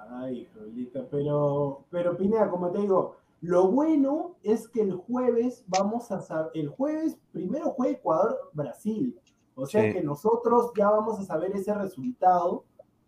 Ay, 0.09 0.47
Jolita, 0.53 1.05
pero, 1.09 1.85
pero 1.89 2.17
Pineda, 2.17 2.49
como 2.49 2.69
te 2.71 2.79
digo, 2.79 3.15
lo 3.41 3.69
bueno 3.69 4.35
es 4.43 4.67
que 4.67 4.81
el 4.81 4.93
jueves 4.93 5.63
vamos 5.67 6.11
a 6.11 6.19
saber, 6.21 6.51
el 6.55 6.67
jueves 6.69 7.17
primero 7.31 7.71
juega 7.71 7.93
Ecuador-Brasil, 7.97 9.17
o 9.55 9.65
sea 9.65 9.81
Sí. 9.83 9.93
que 9.93 10.03
nosotros 10.03 10.71
ya 10.77 10.89
vamos 10.89 11.19
a 11.19 11.23
saber 11.23 11.51
ese 11.55 11.73
resultado 11.73 12.65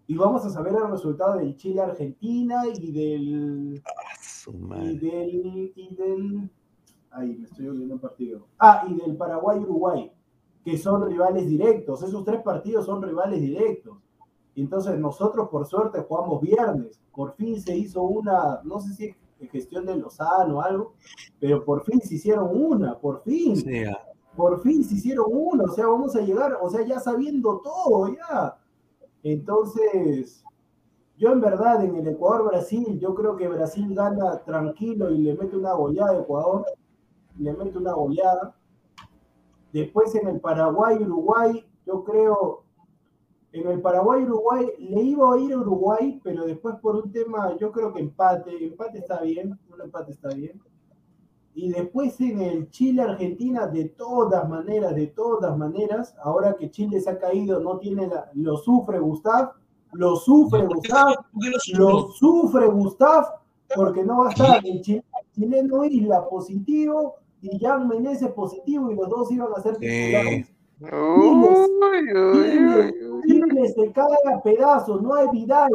y 0.07 0.15
vamos 0.15 0.45
a 0.45 0.49
saber 0.49 0.73
el 0.73 0.91
resultado 0.91 1.37
del 1.37 1.55
Chile-Argentina 1.55 2.63
y 2.67 2.91
del, 2.91 3.81
Su 4.21 4.51
y 4.51 4.97
del, 4.97 5.73
y 5.75 5.95
del, 5.95 6.49
ay, 7.11 7.37
me 7.37 7.45
estoy 7.45 7.67
olvidando 7.67 7.95
un 7.95 8.01
partido, 8.01 8.47
ah, 8.59 8.85
y 8.87 8.95
del 8.95 9.15
Paraguay-Uruguay, 9.15 10.11
que 10.63 10.77
son 10.77 11.07
rivales 11.07 11.47
directos, 11.47 12.03
esos 12.03 12.23
tres 12.25 12.41
partidos 12.41 12.85
son 12.85 13.01
rivales 13.01 13.41
directos. 13.41 13.97
Y 14.55 14.61
entonces 14.61 14.99
nosotros 14.99 15.49
por 15.49 15.65
suerte 15.65 15.99
jugamos 16.07 16.39
viernes. 16.39 16.99
Por 17.11 17.33
fin 17.33 17.59
se 17.59 17.75
hizo 17.75 18.03
una, 18.03 18.61
no 18.63 18.79
sé 18.79 18.93
si 18.93 19.15
es 19.39 19.51
gestión 19.51 19.85
de 19.85 19.95
Lozano 19.95 20.57
o 20.57 20.61
algo, 20.61 20.93
pero 21.39 21.63
por 21.65 21.83
fin 21.83 21.99
se 22.01 22.15
hicieron 22.15 22.49
una, 22.53 22.97
por 22.97 23.21
fin, 23.23 23.53
O 23.53 23.55
sea, 23.55 23.97
por 24.35 24.61
fin 24.61 24.83
se 24.83 24.95
hicieron 24.95 25.25
una, 25.29 25.65
o 25.65 25.73
sea, 25.73 25.87
vamos 25.87 26.15
a 26.15 26.21
llegar, 26.21 26.57
o 26.61 26.69
sea, 26.69 26.85
ya 26.85 26.99
sabiendo 26.99 27.61
todo, 27.63 28.13
ya. 28.13 28.57
Entonces, 29.23 30.43
yo 31.17 31.31
en 31.31 31.39
verdad 31.39 31.83
en 31.83 31.95
el 31.95 32.07
Ecuador-Brasil, 32.07 32.99
yo 32.99 33.15
creo 33.15 33.37
que 33.37 33.47
Brasil 33.47 33.95
gana 33.95 34.43
tranquilo 34.43 35.09
y 35.11 35.19
le 35.19 35.35
mete 35.35 35.55
una 35.55 35.73
goleada 35.73 36.11
a 36.11 36.19
Ecuador, 36.19 36.65
le 37.39 37.53
mete 37.53 37.77
una 37.77 37.93
goleada. 37.93 38.55
Después 39.71 40.13
en 40.15 40.27
el 40.27 40.41
Paraguay-Uruguay, 40.41 41.65
yo 41.85 42.03
creo, 42.03 42.63
en 43.53 43.67
el 43.67 43.81
Paraguay-Uruguay 43.81 44.67
le 44.79 45.01
iba 45.01 45.33
a 45.33 45.39
ir 45.39 45.53
a 45.53 45.57
Uruguay, 45.57 46.19
pero 46.23 46.45
después 46.45 46.75
por 46.81 46.97
un 46.97 47.11
tema, 47.11 47.55
yo 47.57 47.71
creo 47.71 47.93
que 47.93 48.01
empate, 48.01 48.65
empate 48.65 48.99
está 48.99 49.21
bien, 49.21 49.57
un 49.71 49.81
empate 49.81 50.11
está 50.11 50.29
bien. 50.29 50.61
Y 51.55 51.69
después 51.71 52.19
en 52.19 52.41
el 52.41 52.69
Chile-Argentina, 52.71 53.67
de 53.67 53.89
todas 53.89 54.49
maneras, 54.49 54.95
de 54.95 55.07
todas 55.07 55.55
maneras, 55.57 56.15
ahora 56.23 56.55
que 56.57 56.71
Chile 56.71 56.99
se 56.99 57.09
ha 57.11 57.19
caído, 57.19 57.59
no 57.59 57.77
tiene 57.77 58.07
la, 58.07 58.29
lo 58.33 58.57
sufre 58.57 58.99
Gustav, 58.99 59.51
lo 59.91 60.15
sufre 60.15 60.65
Gustav, 60.65 61.13
¿Por 61.31 61.41
qué 61.43 61.49
lo 61.51 62.07
sufre? 62.13 62.65
Gustav, 62.67 63.25
porque 63.75 64.03
no 64.03 64.19
va 64.21 64.27
a 64.27 64.31
estar 64.31 64.61
el 64.65 64.81
chi- 64.81 65.03
chileno 65.35 65.85
Isla 65.85 66.27
positivo 66.27 67.15
y 67.41 67.59
Jan 67.59 67.87
Menezes 67.87 68.31
positivo, 68.31 68.89
y 68.91 68.95
los 68.95 69.09
dos 69.09 69.31
iban 69.31 69.49
a 69.55 69.61
ser 69.61 69.77
titulares. 69.77 70.47
Chile 73.27 73.67
se 73.69 73.91
cae 73.91 74.17
a 74.33 74.41
pedazos, 74.41 75.01
no 75.01 75.13
hay 75.13 75.27
Vidal, 75.31 75.69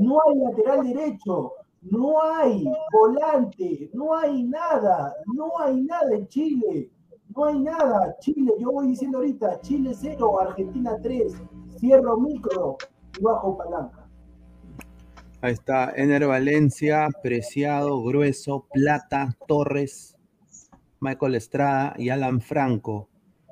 no 0.00 0.18
hay 0.26 0.38
lateral 0.38 0.82
derecho, 0.86 1.52
no 1.82 2.22
hay 2.22 2.64
volante, 2.92 3.90
no 3.92 4.16
hay 4.16 4.44
nada, 4.44 5.14
no 5.34 5.50
hay 5.60 5.82
nada 5.82 6.14
en 6.14 6.28
Chile, 6.28 6.90
no 7.34 7.44
hay 7.44 7.58
nada. 7.58 8.16
Chile, 8.20 8.52
yo 8.58 8.70
voy 8.72 8.88
diciendo 8.88 9.18
ahorita, 9.18 9.60
Chile 9.60 9.92
0, 9.94 10.40
Argentina 10.40 10.96
3, 11.02 11.34
cierro 11.78 12.18
micro 12.18 12.76
y 13.18 13.22
bajo 13.22 13.56
palanca. 13.58 14.08
ahí 15.40 15.52
está 15.52 15.92
Ener 15.96 16.26
Valencia, 16.26 17.08
Preciado, 17.22 18.02
Grueso, 18.02 18.66
Plata, 18.72 19.36
Torres, 19.48 20.16
Michael 21.00 21.34
Estrada 21.34 21.94
y 21.98 22.10
Alan 22.10 22.40
Franco. 22.40 23.08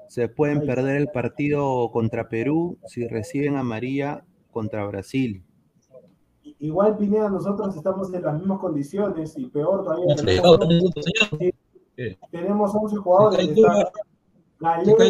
Se 0.09 0.29
pueden 0.29 0.67
perder 0.67 0.97
el 0.97 1.09
partido 1.09 1.91
contra 1.93 2.29
Perú 2.29 2.79
si 2.87 3.07
reciben 3.07 3.57
amarilla 3.57 4.25
contra 4.51 4.87
Brasil. 4.87 5.45
Igual 6.61 6.99
Pineda, 6.99 7.31
nosotros 7.31 7.75
estamos 7.75 8.13
en 8.13 8.23
las 8.23 8.39
mismas 8.39 8.59
condiciones 8.59 9.37
y 9.39 9.47
peor 9.47 9.83
todavía. 9.83 10.15
Tenemos, 10.15 10.59
señor. 10.95 11.55
tenemos 12.31 12.75
11 12.75 12.97
jugadores. 12.97 13.49
Está 13.49 13.91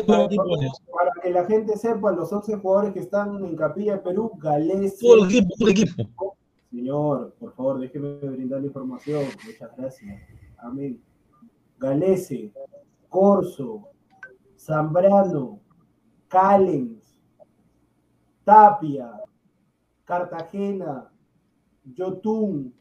todo 0.07 0.29
para, 0.29 1.11
que 1.21 1.31
la 1.31 1.45
gente 1.47 1.77
sepa, 1.77 2.13
los 2.13 2.33
11 2.33 2.57
jugadores 2.59 2.93
que 2.93 3.01
están 3.01 3.45
en 3.45 3.57
Capilla 3.57 3.95
de 3.95 3.99
Perú, 3.99 4.31
Galés, 4.39 4.97
Todo 5.01 5.25
el 5.25 5.25
equipo, 5.25 5.49
todo 5.59 5.69
el 5.69 5.77
equipo. 5.77 6.37
Señor, 6.71 7.35
por 7.41 7.53
favor, 7.55 7.81
déjeme 7.81 8.15
brindar 8.15 8.61
la 8.61 8.69
información. 8.69 9.25
Muchas 9.45 9.77
gracias. 9.77 10.21
Amén. 10.59 11.03
Galese, 11.79 12.53
Corso, 13.09 13.89
Zambrano, 14.57 15.59
Callens, 16.29 17.19
Tapia, 18.45 19.21
Cartagena, 20.05 21.10
Yotun, 21.95 22.75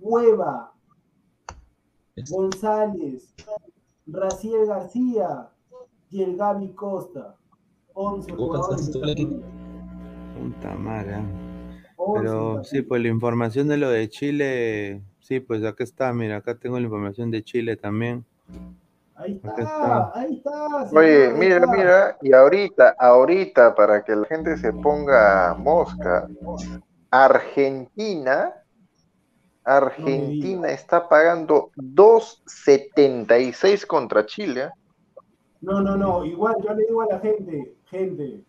Cueva, 0.00 0.72
González, 2.28 3.34
Raciel 4.06 4.66
García 4.66 5.48
y 6.10 6.22
el 6.22 6.36
Gaby 6.36 6.72
Costa. 6.72 7.36
11 7.94 8.32
Boca 8.32 8.58
jugadores. 8.58 8.90
Puta 10.38 10.74
madre. 10.74 11.16
11, 11.96 12.20
Pero 12.20 12.64
sí, 12.64 12.82
pues 12.82 13.02
la 13.02 13.08
información 13.08 13.68
de 13.68 13.76
lo 13.76 13.90
de 13.90 14.08
Chile, 14.08 15.02
sí, 15.20 15.40
pues 15.40 15.64
acá 15.64 15.84
está, 15.84 16.12
mira, 16.12 16.38
acá 16.38 16.56
tengo 16.56 16.78
la 16.78 16.84
información 16.84 17.30
de 17.30 17.44
Chile 17.44 17.76
también. 17.76 18.24
Ahí 19.14 19.34
está, 19.34 19.62
está. 19.62 20.18
ahí 20.18 20.36
está. 20.36 20.90
Oye, 20.98 21.26
ahí 21.26 21.34
mira, 21.38 21.56
está. 21.56 21.72
mira, 21.72 22.18
y 22.22 22.32
ahorita, 22.32 22.96
ahorita, 22.98 23.74
para 23.74 24.02
que 24.02 24.16
la 24.16 24.24
gente 24.26 24.56
se 24.56 24.72
ponga 24.72 25.54
mosca, 25.54 26.28
Argentina, 27.12 28.52
Argentina 29.64 30.68
está 30.70 31.08
pagando 31.08 31.70
2.76 31.76 33.86
contra 33.86 34.26
Chile. 34.26 34.70
No, 35.60 35.80
no, 35.80 35.96
no. 35.96 36.24
Igual 36.24 36.56
yo 36.66 36.74
le 36.74 36.84
digo 36.86 37.02
a 37.02 37.06
la 37.06 37.20
gente, 37.20 37.76
gente, 37.84 38.42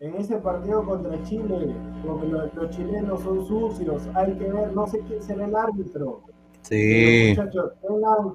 en 0.00 0.14
ese 0.16 0.38
partido 0.38 0.84
contra 0.84 1.22
Chile, 1.24 1.76
porque 2.04 2.26
lo- 2.26 2.46
los 2.54 2.70
chilenos 2.70 3.22
son 3.22 3.46
sucios, 3.46 4.02
hay 4.14 4.36
que 4.38 4.50
ver, 4.50 4.72
no 4.72 4.86
sé 4.86 5.00
quién 5.06 5.22
será 5.22 5.44
el 5.44 5.54
árbitro. 5.54 6.22
Sí. 6.62 7.34
Pero, 7.36 7.42
muchachos, 7.44 7.72
tengan, 7.82 8.34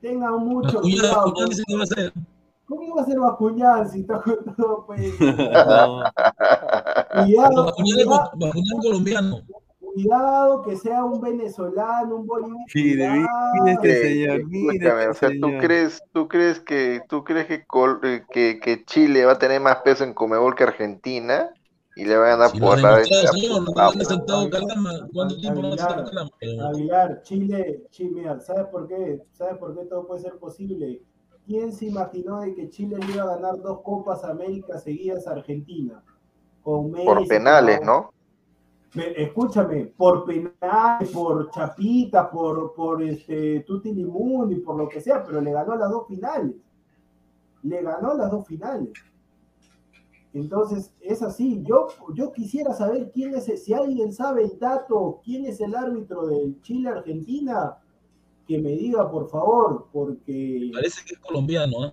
tengan 0.00 0.38
mucho 0.46 0.80
cuidado. 0.82 1.34
¿Cómo 2.76 2.96
va 2.96 3.02
a 3.02 3.04
ser 3.06 3.18
Bascuñán 3.18 3.88
si 3.90 4.00
está 4.00 4.20
con 4.22 4.44
todo 4.56 4.86
pues? 4.86 5.14
No, 5.66 6.04
Cuidado, 7.12 7.72
cuidado, 7.76 8.30
Bascuñán 8.38 8.80
colombiano. 8.82 9.40
cuidado 9.78 10.62
que 10.62 10.76
sea 10.76 11.04
un 11.04 11.20
venezolano, 11.20 12.16
un 12.16 12.26
boliviano. 12.26 13.26
Mire 13.52 13.72
cuidado. 13.72 13.82
este 13.82 13.96
señor, 13.96 14.40
escúchame, 14.40 15.02
este 15.02 15.10
o 15.10 15.14
sea, 15.14 15.30
¿tú 15.30 15.46
señor. 15.46 15.60
crees, 15.60 16.02
tú 16.12 16.28
crees 16.28 16.60
que, 16.60 17.02
tú 17.08 17.22
crees 17.24 17.46
que, 17.46 17.64
Col- 17.66 18.00
eh, 18.02 18.24
que, 18.30 18.58
que 18.60 18.84
Chile 18.84 19.24
va 19.24 19.32
a 19.32 19.38
tener 19.38 19.60
más 19.60 19.76
peso 19.78 20.02
en 20.04 20.14
Comebol 20.14 20.54
que 20.54 20.64
Argentina? 20.64 21.50
Y 21.96 22.04
le 22.06 22.16
va 22.16 22.32
a 22.32 22.48
Si 22.48 22.58
por 22.58 22.80
la 22.80 23.04
señor, 23.04 23.62
no 23.62 23.72
Vamos. 23.76 23.94
han 23.94 24.04
sentado 24.04 24.50
Calama. 24.50 24.90
¿Cuánto 25.12 25.36
tiempo 25.36 25.60
no 25.62 25.68
han 25.72 25.78
sentado 25.78 26.04
Calama? 26.10 26.30
Aguilar, 26.70 27.22
Chile, 27.22 27.84
Chile, 27.90 28.10
mira, 28.14 28.40
¿sabes 28.40 28.66
por 28.66 28.88
qué? 28.88 29.22
¿Sabes 29.32 29.58
por 29.58 29.76
qué 29.78 29.84
todo 29.86 30.06
puede 30.06 30.22
ser 30.22 30.36
posible? 30.38 31.02
¿Quién 31.46 31.72
se 31.72 31.86
imaginó 31.86 32.40
de 32.40 32.54
que 32.54 32.70
Chile 32.70 32.96
le 32.98 33.12
iba 33.14 33.24
a 33.24 33.36
ganar 33.36 33.60
dos 33.60 33.80
Copas 33.82 34.24
América 34.24 34.78
seguidas 34.78 35.26
a 35.26 35.32
Argentina? 35.32 36.02
Con 36.62 36.92
Por 36.92 37.26
penales, 37.28 37.80
¿no? 37.84 38.10
Me- 38.94 39.10
Escúchame, 39.22 39.86
por 39.86 40.24
penales, 40.24 41.10
por 41.12 41.50
chapitas, 41.50 42.28
por, 42.28 42.72
por 42.74 43.02
este, 43.02 43.60
Tutti 43.66 43.92
Limundi, 43.92 44.56
por 44.60 44.76
lo 44.76 44.88
que 44.88 45.00
sea, 45.00 45.22
pero 45.22 45.40
le 45.40 45.52
ganó 45.52 45.74
las 45.76 45.90
dos 45.90 46.06
finales. 46.06 46.54
Le 47.62 47.82
ganó 47.82 48.14
las 48.14 48.30
dos 48.30 48.46
finales. 48.46 48.90
Entonces, 50.32 50.94
es 51.00 51.22
así. 51.22 51.62
Yo, 51.64 51.88
yo 52.14 52.32
quisiera 52.32 52.72
saber 52.72 53.10
quién 53.12 53.34
es, 53.34 53.44
si 53.62 53.72
alguien 53.72 54.12
sabe 54.12 54.44
el 54.44 54.58
dato, 54.58 55.20
quién 55.24 55.44
es 55.46 55.60
el 55.60 55.74
árbitro 55.74 56.26
del 56.26 56.60
Chile-Argentina, 56.62 57.76
que 58.46 58.58
me 58.58 58.70
diga, 58.70 59.10
por 59.10 59.28
favor, 59.28 59.86
porque 59.92 60.70
Parece 60.72 61.04
que 61.04 61.14
es 61.14 61.20
colombiano, 61.20 61.86
¿eh? 61.86 61.92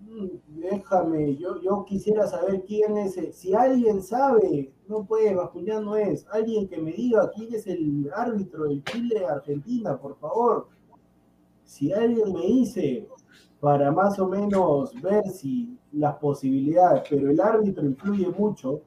mm, 0.00 0.60
déjame, 0.60 1.36
yo, 1.36 1.60
yo 1.60 1.84
quisiera 1.84 2.26
saber 2.26 2.64
quién 2.66 2.96
es, 2.96 3.16
el- 3.18 3.32
si 3.32 3.54
alguien 3.54 4.02
sabe, 4.02 4.72
no 4.88 5.04
puede, 5.04 5.34
Bascuñán 5.34 5.84
no 5.84 5.96
es, 5.96 6.26
alguien 6.32 6.66
que 6.68 6.78
me 6.78 6.92
diga 6.92 7.30
quién 7.34 7.54
es 7.54 7.66
el 7.66 8.10
árbitro 8.14 8.64
del 8.64 8.82
Chile-Argentina, 8.84 9.98
por 9.98 10.16
favor. 10.18 10.68
Si 11.64 11.92
alguien 11.92 12.32
me 12.32 12.46
dice, 12.46 13.06
para 13.60 13.92
más 13.92 14.18
o 14.18 14.26
menos 14.28 14.94
ver 15.02 15.26
si 15.28 15.76
las 15.92 16.16
posibilidades, 16.16 17.02
pero 17.10 17.30
el 17.30 17.38
árbitro 17.40 17.84
influye 17.84 18.28
mucho, 18.30 18.80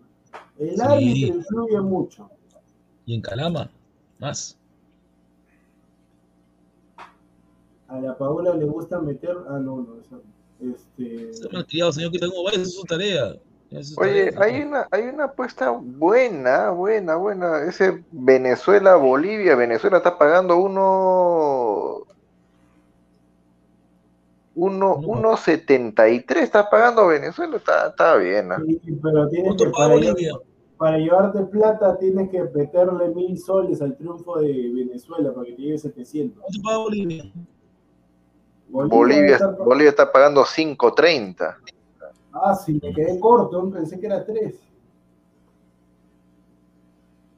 el 0.57 0.75
Sí. 0.75 0.81
árbitro 0.81 1.35
influye 1.37 1.81
mucho. 1.81 2.29
Y 3.05 3.15
en 3.15 3.21
Calama, 3.21 3.69
más. 4.19 4.57
A 7.91 7.99
la 7.99 8.17
Paola 8.17 8.55
le 8.55 8.63
gusta 8.63 9.01
meter, 9.01 9.35
ah, 9.49 9.59
no, 9.59 9.81
no, 9.81 9.99
eso, 9.99 10.23
este, 10.61 11.33
Se 11.33 11.57
ha 11.57 11.63
criado, 11.65 11.91
señor, 11.91 12.11
que 12.11 12.19
tengo 12.19 12.49
esa 12.49 12.61
es 12.61 12.73
su 12.73 12.83
tarea. 12.83 13.35
Es 13.69 13.97
Oye, 13.97 14.31
tarea, 14.31 14.45
hay 14.45 14.61
una, 14.61 14.87
hay 14.91 15.03
una 15.03 15.25
apuesta 15.25 15.71
buena, 15.71 16.69
buena, 16.69 17.17
buena. 17.17 17.63
Ese 17.65 18.01
Venezuela-Bolivia, 18.11 19.57
Venezuela 19.57 19.97
está 19.97 20.17
pagando 20.17 20.55
uno, 20.57 22.05
uno, 24.55 25.01
No. 25.01 25.35
1.73 25.35 26.37
está 26.37 26.69
pagando 26.69 27.07
Venezuela, 27.07 27.57
está, 27.57 27.87
está 27.89 28.15
bien, 28.15 28.47
¿no? 28.47 28.57
sí, 28.59 28.79
pero 29.01 29.27
tienes 29.27 29.55
que 29.57 29.65
¿Cuánto 29.65 29.71
paga 29.71 29.87
para, 29.89 29.93
Bolivia? 29.95 30.33
para 30.77 30.97
llevarte 30.97 31.43
plata 31.43 31.97
tienes 31.97 32.29
que 32.29 32.41
meterle 32.43 33.09
mil 33.09 33.37
soles 33.37 33.81
al 33.81 33.97
triunfo 33.97 34.39
de 34.39 34.71
Venezuela 34.73 35.33
para 35.33 35.45
que 35.45 35.53
te 35.53 35.61
llegue 35.61 35.77
700. 35.77 36.39
¿Cuánto 36.41 36.61
paga 36.63 36.77
Bolivia? 36.77 37.31
Bolivia, 38.71 39.15
debe 39.21 39.33
estar- 39.33 39.57
Bolivia 39.57 39.89
está 39.89 40.11
pagando 40.11 40.43
5.30. 40.45 41.57
Ah, 42.33 42.55
sí, 42.55 42.79
me 42.81 42.93
quedé 42.93 43.19
corto, 43.19 43.69
pensé 43.69 43.99
que 43.99 44.05
era 44.05 44.25
3. 44.25 44.55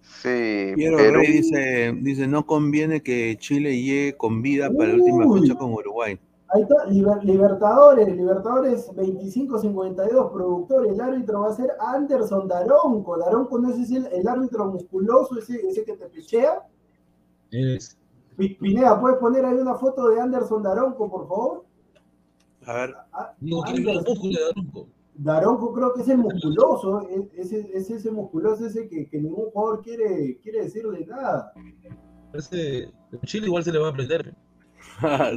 Sí, 0.01 0.71
Piero 0.75 0.97
Perú, 0.97 1.17
Rey 1.19 1.31
dice, 1.31 1.93
dice, 2.01 2.27
no 2.27 2.45
conviene 2.45 3.01
que 3.01 3.35
Chile 3.39 3.75
llegue 3.81 4.15
con 4.15 4.41
vida 4.41 4.69
para 4.71 4.89
la 4.89 4.95
última 4.95 5.25
fecha 5.33 5.55
con 5.55 5.73
Uruguay. 5.73 6.17
Ahí 6.49 6.61
está, 6.61 6.85
Liber- 6.85 7.23
Libertadores, 7.23 8.15
Libertadores 8.15 8.87
25-52, 8.95 10.31
productor, 10.31 10.85
el 10.87 11.01
árbitro 11.01 11.41
va 11.41 11.49
a 11.49 11.53
ser 11.55 11.71
Anderson 11.79 12.47
Daronco. 12.47 13.17
Daronco 13.17 13.57
no 13.59 13.69
es 13.73 13.89
el, 13.91 14.05
el 14.07 14.27
árbitro 14.27 14.65
musculoso, 14.67 15.37
ese, 15.39 15.55
ese 15.67 15.83
que 15.83 15.97
te 15.97 16.05
pechea. 16.05 16.61
Es 17.51 17.97
Pineda, 18.35 18.99
¿puedes 18.99 19.17
poner 19.19 19.45
ahí 19.45 19.55
una 19.57 19.75
foto 19.75 20.09
de 20.09 20.19
Anderson 20.19 20.63
Daronco, 20.63 21.09
por 21.09 21.27
favor? 21.27 21.65
A 22.65 22.73
ver, 22.73 22.95
Ah, 23.11 23.33
músculos 23.41 24.03
de 24.05 24.39
Daronco. 24.39 24.87
Daronco 25.15 25.73
creo 25.73 25.93
que 25.93 26.01
es 26.01 26.09
el 26.09 26.17
musculoso, 26.17 27.01
es, 27.09 27.51
es- 27.53 27.69
es 27.73 27.89
ese 27.91 28.11
musculoso 28.11 28.65
ese 28.65 28.87
que, 28.87 29.07
que 29.07 29.19
ningún 29.21 29.51
jugador 29.51 29.81
quiere, 29.83 30.37
quiere 30.41 30.63
decirle 30.63 31.05
nada. 31.05 31.53
Parece 32.31 32.85
en 33.11 33.19
Chile 33.25 33.45
igual 33.47 33.63
se 33.63 33.71
le 33.71 33.77
va 33.79 33.87
a 33.87 33.91
aprender. 33.91 34.33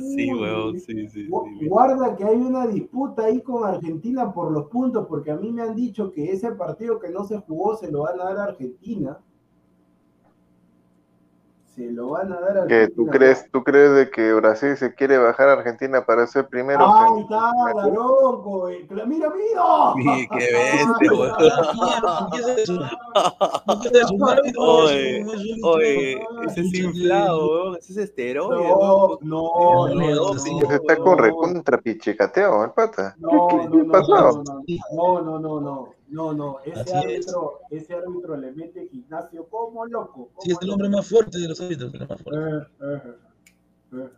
sí, 0.01 0.33
Uy. 0.33 0.41
weón, 0.41 0.81
sí, 0.81 1.09
sí, 1.09 1.09
sí. 1.09 1.29
Guarda 1.69 2.17
que 2.17 2.25
hay 2.25 2.37
una 2.37 2.67
disputa 2.67 3.25
ahí 3.25 3.43
con 3.43 3.65
Argentina 3.65 4.33
por 4.33 4.51
los 4.51 4.67
puntos, 4.69 5.07
porque 5.07 5.31
a 5.31 5.37
mí 5.37 5.53
me 5.53 5.63
han 5.63 5.75
dicho 5.75 6.11
que 6.11 6.33
ese 6.33 6.53
partido 6.53 6.99
que 6.99 7.11
no 7.11 7.25
se 7.25 7.39
jugó 7.39 7.77
se 7.77 7.91
lo 7.91 8.03
van 8.03 8.21
a 8.21 8.25
dar 8.25 8.39
a 8.39 8.45
Argentina. 8.45 9.19
Se 11.77 11.93
lo 11.93 12.09
van 12.09 12.33
a 12.33 12.41
dar 12.41 12.57
a 12.57 12.67
¿qué, 12.67 12.75
Argentina. 12.85 12.97
¿tú 12.97 13.07
crees, 13.11 13.51
tú 13.53 13.63
crees 13.63 13.95
de 13.95 14.11
que 14.11 14.33
Brasil 14.33 14.79
se 14.79 14.95
quiere 14.95 15.19
bajar 15.19 15.51
a 15.51 15.53
Argentina 15.53 16.07
para 16.07 16.27
ser 16.27 16.49
primero? 16.49 16.87
Ahí 16.87 17.21
está, 17.21 17.51
eh, 17.51 18.87
cla- 18.89 19.05
Mira, 19.07 19.31
mira. 19.31 19.93
Sí, 19.95 20.29
qué 20.33 20.53
bestia, 20.53 21.13
weón. 21.13 21.37
¿Qué 22.33 22.39
es 22.39 22.47
eso? 22.61 22.81
¿Qué 23.83 23.89
es 23.89 23.95
eso? 23.95 24.15
Un 24.15 24.29
árbitro, 24.29 24.63
Oye, 24.63 25.27
Oye, 25.63 26.27
ese 26.47 26.61
es 26.63 26.75
inflado, 26.75 27.77
ese 27.77 27.93
es 27.93 27.99
esteroide. 27.99 28.69
No, 28.71 29.19
no, 29.21 29.53
No, 29.53 29.89
no, 29.95 30.11
no, 30.15 30.39
sí. 30.39 30.55
no, 30.55 30.67
Ese 30.67 30.77
está 30.77 30.95
no, 30.97 31.05
con 31.05 31.17
no. 31.19 31.25
recontra 31.25 31.79
pichicateado, 31.79 32.65
el 32.65 32.71
pata. 32.71 33.15
No, 33.19 33.49
¿Qué, 33.49 33.57
no, 33.57 33.71
qué 33.71 33.79
no, 33.85 33.93
pasó? 33.93 34.15
no, 34.15 34.43
no, 34.43 35.23
no, 35.23 35.39
no, 35.39 35.61
no, 35.61 35.89
no, 36.09 36.33
no, 36.33 36.61
ese 36.65 36.81
Así 36.81 36.93
árbitro, 36.93 37.61
ese 37.71 37.95
árbitro 37.95 38.37
le 38.37 38.53
mete 38.53 38.89
gimnasio 38.89 39.47
como 39.49 39.85
loco. 39.87 40.31
Sí, 40.39 40.51
es 40.53 40.59
como 40.59 40.67
el 40.67 40.71
hombre 40.73 40.89
loco. 40.89 40.99
más 40.99 41.09
fuerte 41.09 41.39
de 41.39 41.49
los 41.49 41.61
árbitros. 41.61 41.95
el 41.95 42.09
más 42.09 42.23
fuerte. 42.23 42.41
Eh, 42.41 42.67
eh, 42.83 43.03
eh. 43.95 44.11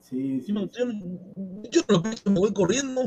Sí, 0.00 0.40
Yo 0.40 0.44
sí. 0.46 0.52
no, 0.52 0.66
yo 0.66 0.84
no- 0.86 1.62
yo 1.70 1.80
no 1.88 1.94
lo 1.96 2.02
pienso, 2.02 2.30
me 2.30 2.40
voy 2.40 2.52
corriendo. 2.52 3.02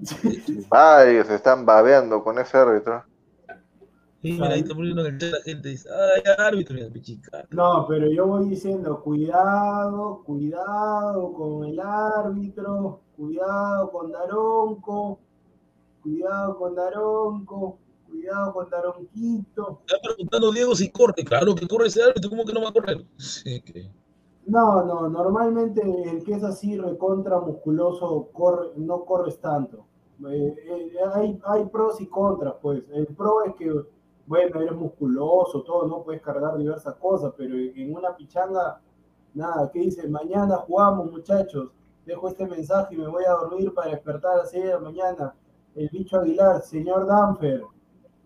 Varios 0.68 1.30
están 1.30 1.64
babeando 1.64 2.22
con 2.24 2.38
ese 2.38 2.56
árbitro. 2.56 3.04
Y 4.22 4.32
mira, 4.32 4.48
ahí 4.48 4.60
está 4.60 4.74
poniendo 4.74 5.06
en 5.06 5.14
el 5.14 5.20
chat 5.20 5.32
la 5.32 5.40
gente 5.42 5.68
dice, 5.70 5.88
ay, 5.90 6.22
árbitro, 6.36 6.74
mira, 6.74 6.90
pichica. 6.90 7.46
No, 7.52 7.86
pero 7.88 8.10
yo 8.10 8.26
voy 8.26 8.48
diciendo, 8.50 9.00
cuidado, 9.02 10.22
cuidado 10.26 11.32
con 11.32 11.64
el 11.64 11.80
árbitro, 11.80 13.00
cuidado 13.16 13.90
con 13.90 14.12
Daronco, 14.12 15.20
cuidado 16.02 16.56
con 16.56 16.74
Daronco, 16.74 17.78
cuidado 18.08 18.52
con 18.52 18.70
Daronquito. 18.70 19.80
Está 19.86 19.98
preguntando 20.02 20.52
Diego 20.52 20.74
si 20.74 20.90
corre. 20.90 21.24
Claro 21.24 21.54
que 21.54 21.66
corre 21.66 21.88
ese 21.88 22.02
árbitro, 22.02 22.30
¿cómo 22.30 22.44
que 22.44 22.52
no 22.52 22.62
va 22.62 22.70
a 22.70 22.72
correr? 22.72 23.04
Sí, 23.16 23.60
que... 23.62 23.90
No, 24.46 24.84
no, 24.84 25.08
normalmente 25.08 25.80
el 25.80 26.24
que 26.24 26.32
es 26.32 26.42
así 26.42 26.76
recontra 26.76 27.38
musculoso 27.38 28.30
corre, 28.32 28.70
no 28.76 29.04
corres 29.04 29.38
tanto. 29.38 29.86
Eh, 30.28 30.54
eh, 30.66 30.92
hay, 31.14 31.40
hay 31.44 31.64
pros 31.66 32.00
y 32.00 32.06
contras, 32.06 32.54
pues. 32.60 32.82
El 32.92 33.06
pro 33.06 33.44
es 33.44 33.54
que, 33.54 33.72
bueno, 34.26 34.60
eres 34.60 34.74
musculoso, 34.74 35.62
todo, 35.62 35.86
no 35.86 36.02
puedes 36.02 36.20
cargar 36.20 36.58
diversas 36.58 36.94
cosas, 36.96 37.32
pero 37.36 37.54
en 37.56 37.94
una 37.94 38.16
pichanga, 38.16 38.80
nada, 39.34 39.70
¿qué 39.70 39.80
dice? 39.80 40.08
Mañana 40.08 40.56
jugamos, 40.56 41.10
muchachos. 41.10 41.70
Dejo 42.04 42.28
este 42.28 42.46
mensaje 42.46 42.94
y 42.94 42.98
me 42.98 43.06
voy 43.08 43.24
a 43.24 43.32
dormir 43.32 43.72
para 43.72 43.90
despertar 43.90 44.32
a 44.32 44.36
las 44.38 44.50
6 44.50 44.64
de 44.64 44.70
la 44.70 44.78
mañana. 44.80 45.34
El 45.74 45.88
bicho 45.90 46.20
Aguilar, 46.20 46.62
señor 46.62 47.06
Danfer, 47.06 47.62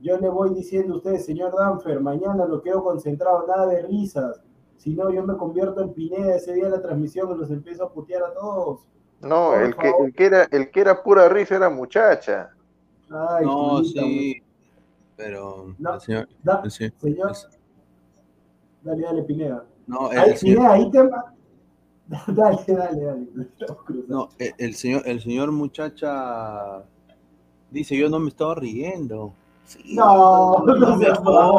yo 0.01 0.19
le 0.19 0.29
voy 0.29 0.55
diciendo 0.55 0.95
a 0.95 0.97
usted, 0.97 1.17
señor 1.19 1.55
Danfer, 1.57 2.01
mañana 2.01 2.47
lo 2.47 2.63
quedo 2.63 2.83
concentrado, 2.83 3.47
nada 3.47 3.67
de 3.67 3.83
risas. 3.83 4.41
Si 4.77 4.95
no, 4.95 5.11
yo 5.11 5.23
me 5.25 5.37
convierto 5.37 5.81
en 5.83 5.93
Pineda 5.95 6.37
ese 6.37 6.53
día 6.55 6.65
de 6.65 6.71
la 6.73 6.83
transmisión 6.83 7.31
y 7.35 7.39
los 7.39 7.51
empiezo 7.51 7.85
a 7.85 7.93
putear 7.93 8.23
a 8.25 8.35
todos. 8.35 8.87
No, 9.21 9.55
el 9.55 9.75
que, 9.77 9.93
el 10.05 10.13
que 10.13 10.25
era, 10.27 10.45
el 10.51 10.71
que 10.71 10.81
era 10.81 11.03
pura 11.03 11.29
risa 11.29 11.57
era 11.57 11.71
muchacha. 11.71 12.51
Ay, 13.11 13.47
No, 13.47 13.83
sí. 13.85 14.43
Pero 15.17 15.75
No. 15.79 15.95
el 15.95 16.01
señor, 16.01 16.29
Da- 16.43 16.61
el 16.65 16.71
se- 16.71 16.91
señor, 16.99 17.31
el- 17.31 17.59
dale, 18.83 19.03
dale, 19.03 19.23
Pineda. 19.23 19.65
no, 19.87 20.11
el, 20.11 20.19
Ahí, 20.19 20.37
señor, 20.37 20.57
Pineda, 20.57 20.73
ahí 20.73 20.91
te... 20.91 21.11
Dale, 22.35 22.59
dale, 22.69 23.01
dale. 23.03 23.27
No, 24.09 24.29
el, 24.39 24.53
el 24.59 24.75
señor, 24.75 25.03
el 25.07 25.21
señor 25.23 25.51
muchacha 25.53 26.85
dice 27.75 27.97
yo 27.97 28.09
no 28.09 28.19
me 28.19 28.29
estaba 28.29 28.55
riendo. 28.55 29.33
Sí, 29.67 29.95
No, 29.97 30.59
no, 30.59 30.75
no 30.75 30.97
me 30.97 31.09
no 31.09 31.55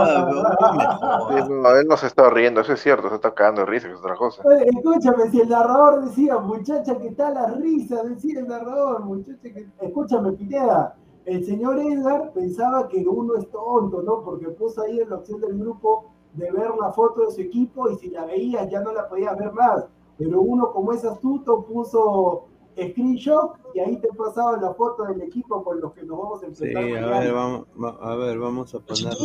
me 1.30 1.50
no, 1.50 1.76
él 1.76 1.88
no 1.88 1.98
se 1.98 2.08
está 2.08 2.30
riendo, 2.30 2.62
eso 2.62 2.74
es 2.74 2.80
cierto, 2.80 3.10
se 3.10 3.16
está 3.16 3.34
cagando 3.34 3.62
de 3.62 3.68
risa, 3.68 3.88
que 3.88 3.94
es 3.94 4.00
otra 4.00 4.16
cosa. 4.16 4.44
Oye, 4.46 4.66
Escúchame, 4.68 5.30
si 5.32 5.42
el 5.42 5.50
narrador 5.50 6.06
decía, 6.06 6.38
muchacha, 6.38 6.98
que 6.98 7.08
está 7.08 7.32
la 7.32 7.48
risa, 7.48 8.04
decía 8.04 8.40
el 8.40 8.48
narrador, 8.48 9.04
muchacha, 9.04 9.42
que... 9.42 9.68
Escúchame, 9.82 10.34
Pineda, 10.34 10.96
el 11.26 11.44
señor 11.44 11.80
Edgar 11.80 12.32
pensaba 12.34 12.88
que 12.88 13.04
uno 13.08 13.36
es 13.38 13.50
tonto, 13.50 14.04
¿no? 14.04 14.22
Porque 14.24 14.50
puso 14.50 14.84
ahí 14.84 15.00
en 15.00 15.10
la 15.10 15.18
opción 15.18 15.42
del 15.42 15.58
grupo 15.58 16.12
de 16.34 16.52
ver 16.52 16.70
una 16.72 16.92
foto 16.92 17.26
de 17.26 17.32
su 17.32 17.42
equipo 17.42 17.90
y 17.90 17.96
si 17.96 18.10
la 18.10 18.26
veías 18.26 18.70
ya 18.70 18.82
no 18.82 18.94
la 18.94 19.10
podías 19.10 19.36
ver 19.38 19.52
más. 19.52 19.86
Pero 20.18 20.42
uno 20.42 20.72
como 20.72 20.94
es 20.94 21.04
astuto 21.04 21.64
puso 21.66 22.46
screenshot 22.76 23.52
y 23.74 23.80
ahí 23.80 23.98
te 23.98 24.08
pasaba 24.10 24.58
la 24.58 24.74
foto 24.74 25.04
del 25.06 25.22
equipo 25.22 25.64
con 25.64 25.80
los 25.82 25.94
que 25.94 26.04
nos 26.04 26.18
vamos 26.18 26.38
a 26.44 26.46
Sí, 26.48 26.66
enfrentar. 26.66 26.84
a 26.84 26.88
mañana. 26.88 27.20
ver, 27.20 27.34
vamos, 27.34 27.68
va- 27.82 27.98
a 28.02 28.16
ver, 28.16 28.40
vamos 28.40 28.76
a 28.76 28.80
Martínez. 28.80 29.18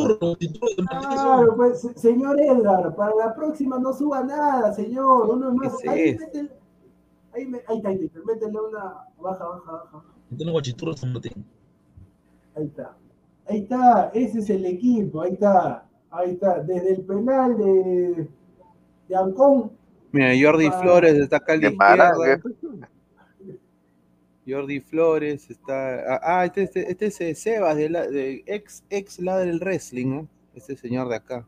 Claro, 0.86 1.56
pues, 1.56 1.80
se- 1.80 1.94
señor 1.98 2.40
Edgar, 2.40 2.94
para 2.94 3.14
la 3.16 3.34
próxima 3.34 3.78
no 3.78 3.92
suba 3.92 4.22
nada, 4.22 4.72
señor. 4.72 5.28
Uno 5.30 5.48
es 5.48 5.54
más. 5.54 5.76
¿Qué 5.82 5.88
es 5.88 5.90
ahí, 5.92 6.18
métele, 6.18 6.50
ahí, 7.32 7.46
me- 7.46 7.62
ahí 7.66 7.76
está, 7.78 7.88
ahí 7.88 8.04
está, 8.04 8.20
métele 8.24 8.60
una. 8.60 9.04
Baja, 9.20 9.44
baja, 9.46 9.72
baja. 9.72 9.98
A. 9.98 10.02
Ahí 12.56 12.66
está. 12.66 12.96
Ahí 13.48 13.58
está, 13.62 14.10
ese 14.14 14.38
es 14.38 14.50
el 14.50 14.64
equipo, 14.66 15.22
ahí 15.22 15.32
está. 15.32 15.84
Ahí 16.10 16.32
está, 16.32 16.58
desde 16.60 16.92
el 16.94 17.02
penal 17.02 17.56
de, 17.56 18.28
de 19.08 19.16
Ancón. 19.16 19.72
Mira, 20.12 20.30
Jordi 20.40 20.66
Ah. 20.66 20.72
Flores 20.80 21.14
está 21.14 21.36
acá 21.36 21.52
a 21.52 21.56
la 21.56 21.68
De 21.70 21.76
Maranga. 21.76 22.34
izquierda. 22.34 22.88
Jordi 24.50 24.80
Flores 24.80 25.50
está. 25.50 26.14
Ah, 26.14 26.20
ah, 26.22 26.44
este, 26.44 26.62
este, 26.64 26.90
este 26.90 27.06
es 27.06 27.20
eh, 27.20 27.34
Sebas, 27.34 27.76
de, 27.76 27.90
la, 27.90 28.06
de 28.06 28.42
ex, 28.46 28.84
ex 28.90 29.16
del 29.18 29.60
wrestling, 29.60 30.06
¿no? 30.06 30.28
Este 30.54 30.76
señor 30.76 31.08
de 31.08 31.16
acá. 31.16 31.46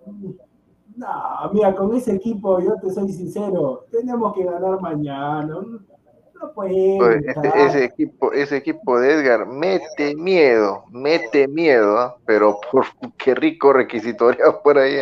No, 0.97 1.09
mira, 1.53 1.75
con 1.75 1.95
ese 1.97 2.15
equipo, 2.15 2.61
yo 2.61 2.75
te 2.81 2.91
soy 2.91 3.13
sincero, 3.13 3.87
tenemos 3.91 4.35
que 4.35 4.45
ganar 4.45 4.81
mañana. 4.81 5.47
No, 5.47 6.53
puede. 6.55 6.99
ese, 7.19 7.67
ese 7.67 7.85
equipo, 7.85 8.33
ese 8.33 8.57
equipo 8.57 8.99
de 9.01 9.13
Edgar 9.13 9.47
mete 9.47 10.15
miedo, 10.17 10.85
mete 10.91 11.49
miedo, 11.49 11.99
¿ah? 11.99 12.17
pero 12.27 12.59
por 12.71 12.85
qué 13.17 13.35
rico 13.35 13.73
requisitoriado 13.73 14.61
por 14.63 14.79
ahí. 14.79 14.97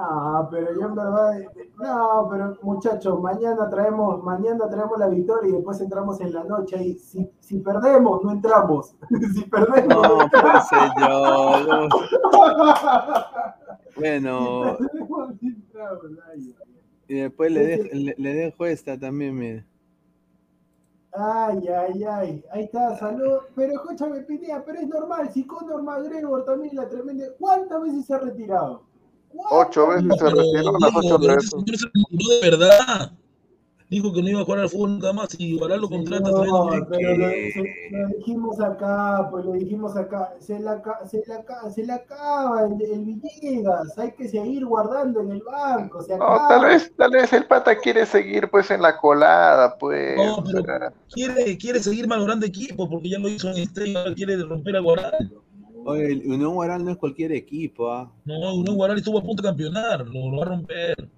No, 0.00 0.48
pero 0.50 0.72
yo 0.80 0.86
en 0.86 0.94
verdad, 0.94 1.32
no, 1.78 2.28
pero 2.30 2.56
muchachos, 2.62 3.20
mañana 3.20 3.68
traemos, 3.68 4.22
mañana 4.22 4.68
traemos 4.70 4.98
la 4.98 5.08
victoria 5.08 5.50
y 5.50 5.52
después 5.56 5.78
entramos 5.80 6.20
en 6.20 6.32
la 6.32 6.44
noche 6.44 6.82
y 6.82 6.94
si, 6.98 7.30
si 7.40 7.58
perdemos, 7.58 8.22
no 8.24 8.30
entramos. 8.32 8.94
si 9.34 9.42
perdemos, 9.44 10.08
no, 10.08 10.18
pues 10.30 10.68
señor. 10.68 11.68
no. 11.68 11.88
Bueno, 13.96 14.76
Si 14.78 14.84
perdemos, 14.86 15.28
no 15.42 15.48
entramos. 15.48 16.04
Ay, 16.32 16.54
y 17.08 17.14
después 17.16 17.50
le, 17.52 17.66
dejo- 17.78 17.88
le, 17.92 18.14
le 18.16 18.34
dejo 18.34 18.64
esta 18.66 18.98
también, 18.98 19.34
mire. 19.36 19.64
ay, 21.12 21.68
ay, 21.68 22.04
ay, 22.04 22.44
ahí 22.52 22.62
está, 22.64 22.96
salud. 22.96 23.38
Pero 23.54 23.72
escúchame, 23.74 24.20
Pinea, 24.20 24.64
pero 24.64 24.78
es 24.80 24.88
normal, 24.88 25.28
si 25.32 25.44
Conor 25.46 25.82
McGregor 25.82 26.44
también 26.44 26.74
la 26.76 26.88
tremenda, 26.88 27.26
¿cuántas 27.38 27.82
veces 27.82 28.06
se 28.06 28.14
ha 28.14 28.18
retirado? 28.18 28.84
Ocho 29.52 29.88
veces 29.88 30.04
se 30.18 30.24
Pero, 30.24 30.36
retiró 30.36 30.72
las 30.78 30.90
ocho 30.96 31.18
veces. 31.18 31.50
señor 31.50 31.76
se 31.76 31.86
retiró 31.86 32.40
de 32.40 32.50
verdad. 32.50 33.12
Dijo 33.88 34.12
que 34.12 34.22
no 34.22 34.28
iba 34.28 34.40
a 34.42 34.44
jugar 34.44 34.60
al 34.60 34.68
fútbol 34.68 34.92
nunca 34.92 35.12
más 35.12 35.34
y 35.40 35.58
ahora 35.60 35.76
lo 35.76 35.88
contrata. 35.88 36.30
No, 36.30 36.68
pero 36.88 37.16
lo, 37.16 37.26
se- 37.28 38.16
dijimos 38.18 38.60
acá, 38.60 39.26
pues 39.32 39.44
lo 39.44 39.52
dijimos 39.54 39.96
acá, 39.96 40.32
se 40.38 40.60
la, 40.60 40.80
ca- 40.80 41.00
se 41.08 41.20
la, 41.26 41.44
se 41.74 41.84
la 41.84 41.94
acaba 41.96 42.66
el, 42.66 42.80
el 42.80 43.04
Villegas, 43.04 43.98
hay 43.98 44.12
que 44.12 44.28
seguir 44.28 44.64
guardando 44.64 45.22
en 45.22 45.32
el 45.32 45.42
banco, 45.42 46.00
se 46.02 46.16
No, 46.16 46.24
tal 46.48 46.66
vez, 46.66 46.92
tal 46.96 47.10
vez 47.10 47.32
el 47.32 47.46
pata 47.46 47.76
quiere 47.78 48.06
seguir 48.06 48.48
pues 48.48 48.70
en 48.70 48.80
la 48.82 48.96
colada, 48.96 49.76
pues. 49.76 50.16
No, 50.16 50.44
pero- 50.44 50.92
Quiere, 51.12 51.58
quiere 51.58 51.80
seguir 51.82 52.06
malogrando 52.06 52.46
equipos 52.46 52.88
porque 52.88 53.10
ya 53.10 53.18
lo 53.18 53.28
hizo 53.28 53.50
en 53.50 53.56
Estrella, 53.58 54.04
quiere 54.14 54.36
romper 54.40 54.76
a 54.76 54.80
Guaral. 54.80 55.32
Oye, 55.84 56.12
el 56.12 56.32
Unión 56.32 56.54
Guaral 56.54 56.84
no 56.84 56.90
es 56.90 56.96
cualquier 56.96 57.32
equipo, 57.32 57.90
¿ah? 57.90 58.12
No, 58.24 58.54
Unión 58.54 58.76
Guaral 58.76 58.98
estuvo 58.98 59.18
a 59.18 59.22
punto 59.22 59.42
de 59.42 59.48
campeonar, 59.48 60.06
lo, 60.06 60.30
lo 60.30 60.36
va 60.38 60.42
a 60.42 60.48
romper. 60.48 61.08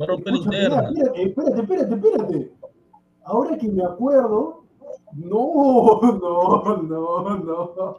Va 0.00 0.04
a 0.04 0.08
romper 0.08 0.34
interna. 0.34 0.90
mira, 0.90 1.12
espérate, 1.14 1.60
espérate, 1.60 1.60
espérate, 1.60 1.94
espérate. 1.94 2.52
Ahora 3.24 3.56
que 3.56 3.68
me 3.68 3.84
acuerdo, 3.84 4.64
no, 5.12 6.00
no, 6.02 6.82
no, 6.82 7.38
no. 7.38 7.98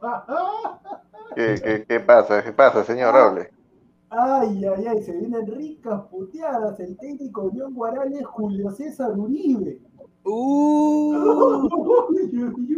¿qué, 1.36 1.56
qué, 1.64 1.86
qué 1.88 2.00
pasa? 2.00 2.44
¿Qué 2.44 2.52
pasa, 2.52 2.84
señor? 2.84 3.16
Hable. 3.16 3.50
Ay, 4.10 4.64
ay, 4.66 4.86
ay, 4.88 5.04
se 5.04 5.18
vienen 5.18 5.48
ricas 5.48 6.02
puteadas. 6.12 6.80
El 6.80 6.98
técnico 6.98 7.42
de 7.44 7.48
Unión 7.50 7.74
Guaral 7.74 8.14
es 8.14 8.26
Julio 8.26 8.70
César 8.72 9.18
Uribe. 9.18 9.80
Uh, 10.26 11.68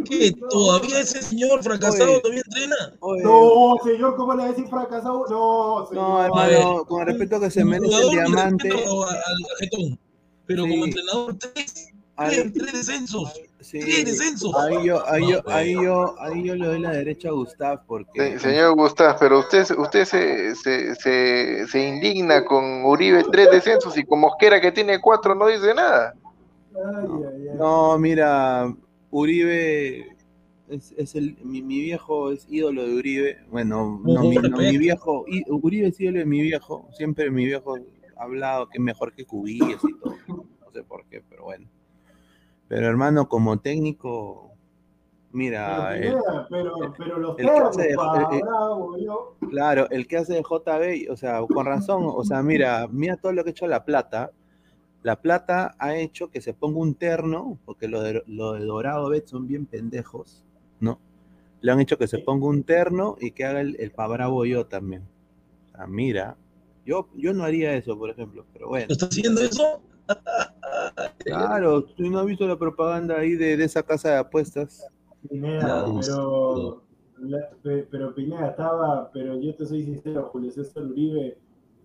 ¿Qué? 0.04 0.32
¿Todavía 0.50 1.00
ese 1.00 1.22
señor 1.22 1.62
fracasado 1.62 2.10
Oye. 2.12 2.20
todavía 2.20 2.42
entrena? 2.44 2.76
oye, 3.00 3.22
No, 3.22 3.74
señor, 3.84 4.16
¿cómo 4.16 4.32
le 4.34 4.38
va 4.38 4.44
a 4.46 4.48
decir 4.48 4.66
fracasado? 4.68 5.24
No, 5.30 5.86
señor. 5.88 6.08
no, 6.08 6.24
hermano, 6.24 6.84
con 6.86 7.00
el 7.02 7.06
respeto 7.06 7.40
que 7.40 7.50
se 7.50 7.64
merece 7.64 8.02
el 8.02 8.10
diamante. 8.10 8.68
a-. 8.70 9.96
Pero 10.46 10.64
Sí. 10.64 10.70
como 10.70 10.84
entrenador, 10.84 11.34
tres, 11.38 11.92
tres, 12.16 12.52
tres 12.52 12.72
descensos. 12.72 13.32
sí, 13.60 13.80
Tres 13.80 14.04
descensos. 14.06 14.54
ahí 14.56 14.84
yo, 14.86 15.08
ahí 15.08 15.30
yo, 15.32 15.40
ahí 15.48 15.74
yo, 15.74 16.14
ahí 16.20 16.44
yo 16.44 16.54
le 16.56 16.66
doy 16.66 16.80
la 16.80 16.90
derecha 16.90 17.28
a 17.28 17.32
Gustav 17.32 17.80
porque 17.86 18.32
Se- 18.32 18.38
señor 18.40 18.74
Gustavo, 18.76 19.16
pero 19.20 19.38
usted, 19.40 19.66
usted 19.76 20.04
se, 20.04 20.54
se, 20.56 20.94
se, 20.96 21.66
se 21.66 21.88
indigna 21.88 22.44
con 22.44 22.84
Uribe 22.84 23.24
tres 23.32 23.50
descensos 23.50 23.96
y 23.98 24.04
con 24.04 24.20
Mosquera 24.20 24.60
que 24.60 24.70
tiene 24.72 25.00
cuatro 25.00 25.34
no 25.34 25.46
dice 25.48 25.74
nada. 25.74 26.14
No, 27.58 27.98
mira, 27.98 28.74
Uribe 29.10 30.16
es, 30.68 30.92
es 30.96 31.14
el, 31.14 31.36
mi, 31.42 31.62
mi 31.62 31.80
viejo 31.80 32.32
es 32.32 32.46
ídolo 32.50 32.84
de 32.86 32.94
Uribe. 32.96 33.38
Bueno, 33.50 34.00
no, 34.04 34.22
mi, 34.22 34.36
no, 34.36 34.56
mi 34.58 34.78
viejo, 34.78 35.24
y- 35.28 35.42
Uribe 35.50 35.88
es 35.88 36.00
ídolo 36.00 36.18
de 36.18 36.26
mi 36.26 36.42
viejo. 36.42 36.88
Siempre 36.92 37.30
mi 37.30 37.44
viejo 37.46 37.76
ha 38.16 38.22
hablado 38.22 38.68
que 38.68 38.78
es 38.78 38.84
mejor 38.84 39.12
que 39.12 39.24
Cubillos 39.24 39.82
y 39.84 39.98
todo. 40.00 40.16
No 40.28 40.70
sé 40.72 40.82
por 40.82 41.04
qué, 41.06 41.22
pero 41.28 41.44
bueno. 41.44 41.66
Pero 42.68 42.86
hermano, 42.88 43.28
como 43.28 43.58
técnico, 43.60 44.50
mira, 45.30 45.90
Pero, 45.92 45.94
el- 45.94 46.00
Pineda, 46.14 46.46
pero, 46.50 46.94
pero 46.98 47.18
los 47.18 47.38
el 47.38 47.46
de- 47.76 47.92
el-. 47.92 49.48
Claro, 49.50 49.88
el 49.90 50.06
que 50.08 50.16
hace 50.16 50.34
de 50.34 50.42
JB, 50.42 51.10
o 51.12 51.16
sea, 51.16 51.40
con 51.46 51.64
razón, 51.64 52.02
o 52.06 52.24
sea, 52.24 52.42
mira, 52.42 52.88
mira 52.90 53.16
todo 53.16 53.32
lo 53.32 53.44
que 53.44 53.50
ha 53.50 53.52
hecho 53.52 53.66
La 53.68 53.84
Plata. 53.84 54.32
La 55.06 55.20
Plata 55.22 55.76
ha 55.78 55.94
hecho 55.96 56.32
que 56.32 56.40
se 56.40 56.52
ponga 56.52 56.80
un 56.80 56.96
terno, 56.96 57.60
porque 57.64 57.86
lo 57.86 58.02
de, 58.02 58.24
lo 58.26 58.54
de 58.54 58.64
Dorado 58.64 59.08
Bet 59.08 59.28
son 59.28 59.46
bien 59.46 59.64
pendejos, 59.64 60.44
¿no? 60.80 60.98
Le 61.60 61.70
han 61.70 61.78
hecho 61.78 61.96
que 61.96 62.08
se 62.08 62.18
ponga 62.18 62.46
un 62.46 62.64
terno 62.64 63.16
y 63.20 63.30
que 63.30 63.44
haga 63.44 63.60
el, 63.60 63.76
el 63.78 63.92
pa' 63.92 64.08
bravo 64.08 64.44
yo 64.46 64.66
también. 64.66 65.04
O 65.68 65.76
sea, 65.76 65.86
mira, 65.86 66.36
yo, 66.84 67.08
yo 67.14 67.32
no 67.32 67.44
haría 67.44 67.72
eso, 67.76 67.96
por 67.96 68.10
ejemplo, 68.10 68.46
pero 68.52 68.66
bueno. 68.66 68.86
¿Está 68.90 69.06
haciendo 69.06 69.42
eso? 69.42 69.80
Claro, 71.24 71.84
tú 71.84 72.10
no 72.10 72.18
has 72.18 72.26
visto 72.26 72.44
la 72.48 72.58
propaganda 72.58 73.16
ahí 73.18 73.36
de, 73.36 73.56
de 73.56 73.64
esa 73.64 73.84
casa 73.84 74.10
de 74.10 74.16
apuestas. 74.16 74.88
Pineda, 75.28 75.86
No, 75.86 76.00
pero, 76.00 76.82
la- 77.18 77.50
pero 77.90 78.12
Pineda 78.12 78.48
estaba, 78.48 79.08
pero 79.12 79.40
yo 79.40 79.54
te 79.54 79.66
soy 79.66 79.84
sincero, 79.84 80.28
Julio 80.32 80.50
César 80.50 80.82
Uribe 80.84 81.38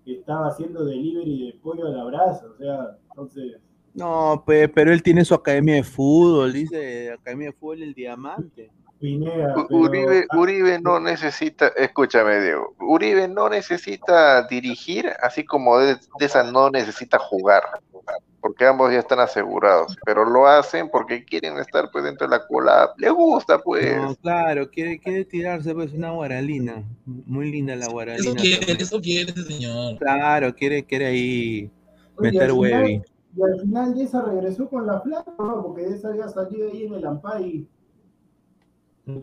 estaba 0.07 0.48
haciendo 0.48 0.84
delivery 0.85 1.45
de 1.48 1.53
pollo 1.60 1.85
a 1.85 1.91
la 1.91 2.03
brasa, 2.03 2.48
o 2.48 2.57
sea, 2.57 2.98
entonces, 3.12 3.58
No, 3.94 4.44
pe- 4.46 4.70
pero 4.70 4.94
él 4.94 5.04
tiene 5.04 5.26
su 5.26 5.34
academia 5.34 5.76
de 5.76 5.84
fútbol, 5.84 6.54
dice 6.54 7.12
Academia 7.12 7.48
de 7.48 7.54
Fútbol 7.54 7.84
El 7.84 7.94
Diamante. 7.94 8.72
Pineda, 9.00 9.56
U- 9.58 9.68
pero, 9.68 9.80
Uribe, 9.82 10.28
Uribe 10.38 10.80
no 10.80 11.00
necesita, 11.00 11.70
escúchame 11.76 12.40
Diego, 12.40 12.76
Uribe 12.80 13.28
no 13.28 13.50
necesita 13.50 14.48
dirigir, 14.48 15.12
así 15.24 15.44
como 15.44 15.80
de, 15.80 15.96
de 15.96 16.26
esa 16.26 16.44
no 16.44 16.70
necesita 16.70 17.18
jugar, 17.18 17.64
porque 18.40 18.66
ambos 18.66 18.92
ya 18.94 19.00
están 19.00 19.20
asegurados, 19.20 19.98
pero 20.06 20.24
lo 20.24 20.46
hacen 20.48 20.88
porque 20.90 21.26
quieren 21.26 21.58
estar 21.58 21.90
pues 21.92 22.04
dentro 22.04 22.28
de 22.28 22.38
la 22.38 22.46
cola, 22.46 22.92
le 22.98 23.10
gusta 23.10 23.58
pues. 23.60 23.96
No, 23.98 24.16
claro, 24.16 24.70
quiere, 24.70 25.00
quiere 25.00 25.26
tirarse 25.26 25.74
pues 25.74 25.94
una 25.94 26.12
guaralina. 26.12 26.84
Muy 27.06 27.52
linda 27.52 27.76
la 27.76 27.86
Eso 27.86 27.92
guaralina. 27.94 28.40
quiere, 28.40 28.58
también. 28.60 28.82
eso 28.82 29.02
quiere 29.02 29.32
ese 29.32 29.44
señor. 29.44 29.98
Claro, 29.98 30.54
quiere, 30.56 30.84
quiere 30.86 31.08
ahí 31.08 31.72
meter. 32.22 32.52
Y 33.34 33.41
al 33.43 33.60
final 33.61 33.95
de 33.95 34.03
esa 34.03 34.22
regresó 34.23 34.68
con 34.69 34.85
la 34.85 35.02
plata, 35.02 35.34
¿no? 35.39 35.64
Porque 35.64 35.84
de 35.84 35.95
esa 35.95 36.10
había 36.10 36.27
salido 36.27 36.69
ahí 36.69 36.85
en 36.85 36.93
el 36.95 37.06
Ampay. 37.06 37.68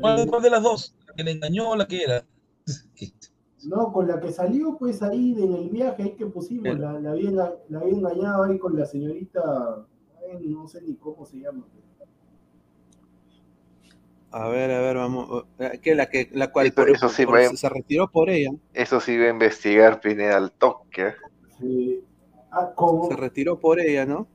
¿Cuál, 0.00 0.26
cuál 0.26 0.42
de 0.42 0.50
las 0.50 0.62
dos? 0.62 0.94
¿La 1.06 1.14
que 1.14 1.24
le 1.24 1.30
engañó 1.32 1.70
o 1.70 1.76
la 1.76 1.86
que 1.86 2.02
era? 2.02 2.24
No, 3.64 3.92
con 3.92 4.06
la 4.08 4.20
que 4.20 4.32
salió 4.32 4.76
pues 4.78 5.02
ahí 5.02 5.34
en 5.38 5.52
el 5.52 5.68
viaje 5.68 6.02
ahí 6.02 6.10
que 6.16 6.26
pusimos, 6.26 6.78
la, 6.78 6.98
la, 7.00 7.10
había, 7.10 7.30
enga- 7.30 7.56
la 7.68 7.80
había 7.80 7.94
engañado 7.94 8.44
ahí 8.44 8.58
con 8.58 8.78
la 8.78 8.86
señorita, 8.86 9.86
ay, 10.32 10.46
no 10.48 10.66
sé 10.68 10.80
ni 10.82 10.94
cómo 10.96 11.24
se 11.26 11.38
llama. 11.40 11.64
A 14.30 14.48
ver, 14.48 14.70
a 14.70 14.80
ver, 14.80 14.96
vamos. 14.96 15.44
eh, 15.58 15.80
¿Qué? 15.82 15.94
La, 15.94 16.06
que, 16.10 16.28
la 16.32 16.52
cual 16.52 16.66
Eso- 16.66 16.74
por- 16.76 16.90
eso 16.90 17.08
sí, 17.08 17.24
por- 17.26 17.40
se, 17.42 17.56
se 17.56 17.68
retiró 17.68 18.10
por 18.10 18.28
ella. 18.30 18.50
Eso 18.74 19.00
sí 19.00 19.16
va 19.16 19.24
a 19.26 19.30
investigar 19.30 20.00
Pineda 20.00 20.36
al 20.36 20.52
toque. 20.52 21.14
Sí. 21.58 22.04
Ah, 22.50 22.72
con- 22.74 23.08
Se 23.08 23.16
retiró 23.16 23.58
por 23.58 23.80
ella, 23.80 24.06
¿no? 24.06 24.26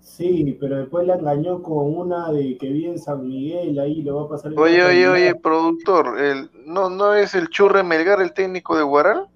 sí, 0.00 0.56
pero 0.58 0.78
después 0.78 1.06
la 1.06 1.14
engañó 1.14 1.62
con 1.62 1.96
una 1.96 2.32
de 2.32 2.56
que 2.58 2.68
vive 2.70 2.90
en 2.90 2.98
San 2.98 3.26
Miguel, 3.26 3.78
ahí 3.78 4.02
lo 4.02 4.16
va 4.16 4.22
a 4.22 4.28
pasar. 4.28 4.52
Oye, 4.58 4.82
oye, 4.84 5.08
oye, 5.08 5.34
productor, 5.36 6.18
el, 6.18 6.50
¿no, 6.66 6.90
¿no 6.90 7.14
es 7.14 7.34
el 7.36 7.48
Churre 7.48 7.84
Melgar 7.84 8.20
el 8.20 8.32
técnico 8.32 8.76
de 8.76 8.82
Guaral? 8.82 9.28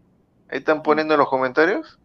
Ahí 0.49 0.59
están 0.59 0.83
poniendo 0.83 1.15
en 1.15 1.21
los 1.21 1.29
comentarios. 1.29 2.01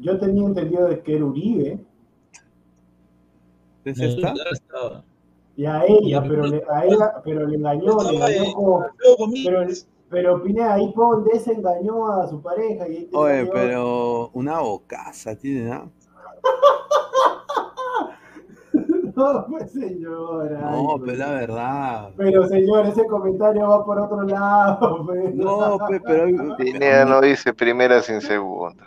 Yo 0.00 0.18
tenía 0.18 0.46
entendido 0.46 0.86
de 0.86 1.00
que 1.00 1.16
era 1.16 1.24
Uribe 1.24 1.80
¿Es 3.84 3.98
esta? 4.00 4.34
y 5.56 5.64
a 5.64 5.84
ella, 5.86 6.22
pero 6.22 6.46
le, 6.46 6.62
a 6.68 6.84
ella, 6.84 7.14
pero 7.24 7.46
le 7.46 7.56
engañó, 7.56 7.98
le 8.02 8.16
engañó 8.16 8.52
con, 8.52 8.84
pero, 9.44 9.62
pero 10.08 10.42
Pineda 10.42 10.74
ahí 10.74 10.92
pon 10.94 11.24
desengañó 11.24 12.06
a 12.12 12.26
su 12.28 12.40
pareja 12.42 12.88
y 12.88 13.08
Oye, 13.12 13.46
pero 13.52 14.30
una 14.34 14.60
bocaza 14.60 15.34
tiene, 15.36 15.68
¿no? 15.70 15.90
No, 19.16 19.46
pues 19.48 19.72
señor. 19.72 20.58
ay, 20.62 20.82
No, 20.82 20.98
pues. 20.98 21.02
pero 21.06 21.16
la 21.18 21.30
verdad. 21.30 22.10
Pero 22.18 22.46
señor, 22.48 22.84
ese 22.86 23.06
comentario 23.06 23.66
va 23.66 23.82
por 23.84 23.98
otro 23.98 24.22
lado. 24.24 25.02
pues. 25.06 25.34
No, 25.34 25.78
pe- 25.88 26.00
pero. 26.00 26.56
Pineda 26.58 27.06
no 27.06 27.22
dice 27.22 27.54
primera 27.54 28.02
sin 28.02 28.20
segunda. 28.20 28.84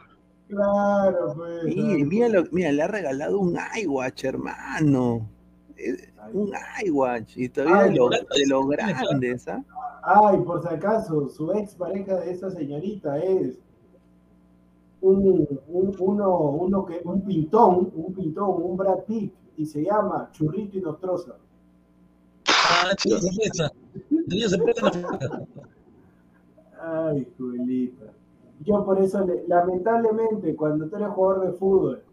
Claro, 0.47 1.33
pues. 1.35 1.63
Mira, 1.63 2.05
mira, 2.05 2.29
lo- 2.29 2.43
mira, 2.51 2.71
le 2.71 2.83
ha 2.83 2.87
regalado 2.87 3.39
un 3.39 3.57
iWatch, 3.81 4.23
hermano. 4.25 5.27
Eh, 5.79 6.11
Un 6.33 6.51
iWatch. 6.85 7.37
Y 7.37 7.49
todavía 7.49 7.79
Ay, 7.79 7.89
de, 7.91 7.95
lo- 7.97 8.07
claro, 8.09 8.25
de 8.35 8.47
los 8.47 8.67
grandes, 8.67 9.47
¿ah? 9.47 9.63
Ay, 10.03 10.37
por 10.41 10.61
si 10.61 10.67
acaso, 10.73 11.29
su 11.29 11.51
ex 11.53 11.75
pareja 11.75 12.15
de 12.19 12.31
esa 12.31 12.49
señorita 12.51 13.17
es 13.19 13.57
un, 15.01 15.47
un- 15.69 15.95
uno, 15.99 16.39
uno 16.39 16.85
que, 16.85 17.01
un 17.05 17.21
pintón, 17.21 17.91
un 17.95 18.13
pintón, 18.13 18.61
un 18.63 18.75
Brad 18.77 19.03
Pitt, 19.05 19.33
y 19.57 19.65
se 19.65 19.83
llama 19.83 20.29
Churrito 20.33 20.77
y 20.77 20.81
Nostrosa. 20.81 21.35
Ah, 22.47 22.91
cerveza. 22.97 23.71
Tenía 24.27 24.49
cerveza 24.49 24.87
en 24.89 25.01
la 25.01 25.09
flaca. 25.17 25.43
Ay, 26.81 27.27
Julita. 27.37 28.05
Yo 28.65 28.83
por 28.85 28.99
eso, 29.01 29.25
le- 29.25 29.45
lamentablemente, 29.47 30.55
cuando 30.55 30.87
tú 30.87 30.95
eres 30.97 31.09
jugador 31.09 31.45
de 31.47 31.53
fútbol, 31.53 32.03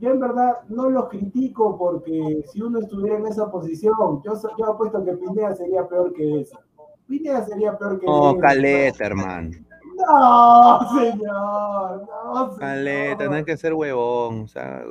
yo 0.00 0.10
en 0.10 0.20
verdad 0.20 0.58
no 0.68 0.90
los 0.90 1.08
critico 1.08 1.76
porque 1.78 2.44
si 2.52 2.62
uno 2.62 2.78
estuviera 2.80 3.18
en 3.18 3.26
esa 3.26 3.50
posición, 3.50 4.22
yo, 4.22 4.32
yo 4.58 4.66
apuesto 4.66 5.04
que 5.04 5.12
Pineda 5.12 5.54
sería 5.54 5.86
peor 5.88 6.12
que 6.12 6.40
esa. 6.40 6.58
Pineda 7.06 7.44
sería 7.44 7.76
peor 7.76 7.98
que 8.00 8.06
No, 8.06 8.30
esa. 8.32 8.40
caleta, 8.40 9.04
hermano. 9.06 9.50
No, 9.96 10.80
señor, 10.98 12.06
no, 12.06 12.44
señor. 12.46 12.58
Caleta, 12.58 13.24
no 13.26 13.34
hay 13.34 13.44
que 13.44 13.56
ser 13.56 13.74
huevón. 13.74 14.42
O 14.42 14.48
sea, 14.48 14.82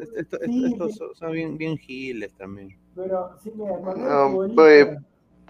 esto- 0.00 0.14
esto- 0.16 0.38
Sí, 0.46 0.66
estos 0.72 0.92
sí. 0.92 0.98
son, 0.98 1.14
son 1.14 1.32
bien, 1.32 1.58
bien 1.58 1.76
giles 1.76 2.32
también. 2.34 2.70
Pero 2.94 3.30
sí, 3.42 3.52
mira, 3.54 3.76
No, 3.96 4.38
pues, 4.54 4.88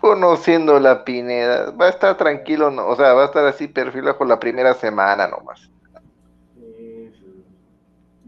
Conociendo 0.00 0.78
la 0.78 1.04
Pineda, 1.04 1.70
va 1.70 1.86
a 1.86 1.90
estar 1.90 2.16
tranquilo, 2.18 2.70
no, 2.70 2.86
o 2.86 2.96
sea, 2.96 3.14
va 3.14 3.22
a 3.22 3.26
estar 3.26 3.44
así 3.46 3.66
perfilado 3.66 4.18
por 4.18 4.26
la 4.26 4.38
primera 4.38 4.74
semana 4.74 5.26
nomás. 5.26 5.70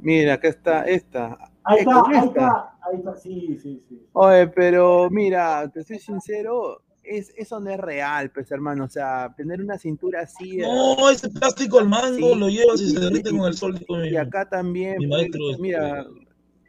Mira, 0.01 0.35
acá 0.35 0.49
está 0.49 0.83
esta. 0.85 1.37
ahí 1.65 1.79
está, 1.81 2.03
ahí 2.07 2.27
está, 2.29 2.79
ahí 2.83 2.97
está, 2.99 3.17
sí, 3.17 3.59
sí, 3.63 3.83
sí. 3.89 4.07
Oye, 4.13 4.47
pero 4.49 5.09
mira, 5.11 5.69
te 5.73 5.83
soy 5.85 5.99
sincero, 5.99 6.83
es, 7.03 7.33
eso 7.37 7.59
no 7.61 7.71
es 7.71 7.79
real, 7.79 8.31
pues 8.31 8.51
hermano. 8.51 8.85
O 8.85 8.89
sea, 8.89 9.33
tener 9.37 9.61
una 9.61 9.79
cintura 9.79 10.23
así. 10.23 10.61
eh, 10.61 10.67
No, 10.67 11.11
ese 11.11 11.29
plástico 11.31 11.79
al 11.81 11.89
mango 11.89 12.15
Sí, 12.17 12.35
lo 12.39 12.49
llevas 12.49 12.81
y 12.81 12.91
se 12.91 13.01
derrite 13.01 13.31
y- 13.31 13.39
con 13.39 13.47
el 13.47 13.55
sol. 13.55 13.79
y 14.11 14.17
acá 14.17 14.49
también, 14.49 14.99
Mi 14.99 15.09
pues, 15.09 15.21
maestro, 15.21 15.51
este, 15.51 15.63
mira, 15.63 16.07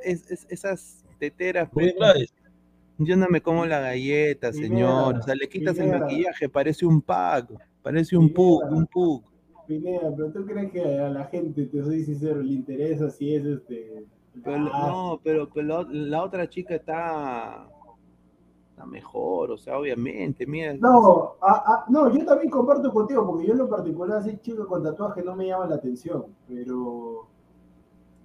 es, 0.03 0.29
es- 0.31 0.47
esas 0.49 1.05
teteras, 1.19 1.69
pues, 1.71 1.93
yo 2.97 3.15
no 3.15 3.27
me 3.29 3.41
como 3.41 3.65
la 3.65 3.79
galleta, 3.79 4.51
señor. 4.53 5.17
O 5.19 5.21
sea, 5.21 5.35
le 5.35 5.47
quitas 5.47 5.77
el 5.79 5.87
maquillaje, 5.99 6.49
parece 6.49 6.85
un 6.85 7.01
pack, 7.01 7.51
parece 7.81 8.17
un 8.17 8.33
pug, 8.33 8.63
un 8.71 8.85
pug. 8.87 9.23
Pineda, 9.69 10.11
pero 10.17 10.31
tú 10.31 10.43
crees 10.47 10.71
que 10.71 10.81
a 10.81 11.09
la 11.09 11.25
gente, 11.25 11.67
te 11.67 11.83
soy 11.83 12.03
sincero, 12.03 12.41
le 12.41 12.53
interesa 12.53 13.07
si 13.11 13.35
es 13.35 13.45
este. 13.45 14.03
Pero, 14.43 14.57
no, 14.57 15.19
pero, 15.23 15.47
pero 15.53 15.67
la, 15.67 15.87
la 15.91 16.23
otra 16.23 16.49
chica 16.49 16.73
está, 16.73 17.69
está 18.71 18.85
mejor, 18.87 19.51
o 19.51 19.57
sea, 19.59 19.77
obviamente, 19.77 20.47
mira. 20.47 20.73
No, 20.73 21.35
no, 21.87 22.11
yo 22.11 22.25
también 22.25 22.49
comparto 22.49 22.91
contigo, 22.91 23.27
porque 23.27 23.45
yo 23.45 23.53
en 23.53 23.59
lo 23.59 23.69
particular, 23.69 24.17
así 24.17 24.39
chico 24.41 24.65
con 24.65 24.81
tatuaje 24.81 25.21
no 25.21 25.35
me 25.35 25.45
llama 25.45 25.67
la 25.67 25.75
atención, 25.75 26.25
pero. 26.47 27.27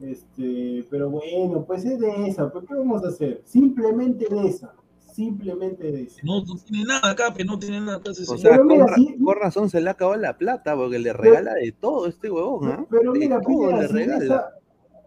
Este, 0.01 0.85
pero 0.91 1.11
bueno, 1.11 1.63
pues 1.67 1.85
es 1.85 2.01
de 2.01 2.27
esa, 2.27 2.51
pues 2.51 2.65
¿qué 2.67 2.75
vamos 2.75 3.05
a 3.05 3.09
hacer? 3.09 3.43
Simplemente 3.45 4.27
de 4.29 4.49
esa, 4.49 4.75
simplemente 5.15 5.91
de 5.93 6.03
esa. 6.03 6.23
no, 6.23 6.41
no 6.45 6.57
tiene 6.65 6.85
nada 6.85 7.11
acá, 7.13 7.33
pero 7.37 7.53
no 7.53 7.59
tiene 7.59 7.81
nada 7.81 8.01
ese 8.11 8.25
O 8.27 8.37
señor. 8.37 8.41
sea, 8.43 8.65
mira, 8.65 8.85
con, 8.85 8.87
ra- 8.89 8.97
sí- 8.97 9.17
con 9.23 9.37
razón 9.37 9.71
se 9.71 9.81
le 9.81 9.91
acabó 9.91 10.17
la 10.17 10.37
plata 10.39 10.75
porque 10.77 10.99
le 10.99 11.13
regala 11.13 11.55
de 11.55 11.73
todo 11.73 12.07
este 12.07 12.31
huevón, 12.31 12.69
¿ah? 12.69 12.87
Pero 12.89 13.13
De 13.13 13.19
mira, 13.19 13.41
todo 13.41 13.69
Pineda, 13.69 13.81
le 13.81 13.89
si 13.89 13.95
de 13.95 14.05
regala. 14.05 14.25
esa, 14.25 14.55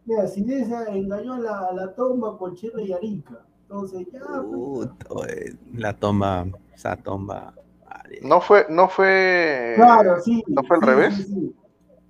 mira, 0.05 0.27
si 0.27 0.43
de 0.43 0.59
esa 0.61 0.85
engañó 0.95 1.33
a 1.33 1.39
la, 1.39 1.59
a 1.69 1.73
la 1.73 1.95
tomba 1.95 2.37
con 2.37 2.55
Chile 2.55 2.83
y 2.85 2.93
Arica, 2.93 3.45
entonces 3.63 4.07
ya, 4.11 4.21
pues, 4.49 4.61
Puta, 4.61 5.05
güey, 5.09 5.57
la 5.73 5.93
tomba, 5.93 6.45
esa 6.75 6.95
tomba. 6.97 7.53
vale. 7.85 8.19
No 8.21 8.41
fue, 8.41 8.65
no 8.69 8.89
fue. 8.89 9.75
claro, 9.75 10.19
sí. 10.21 10.43
¿no 10.47 10.63
fue 10.63 10.77
al 10.77 10.81
sí, 10.81 10.87
revés? 10.87 11.15
Sí, 11.15 11.55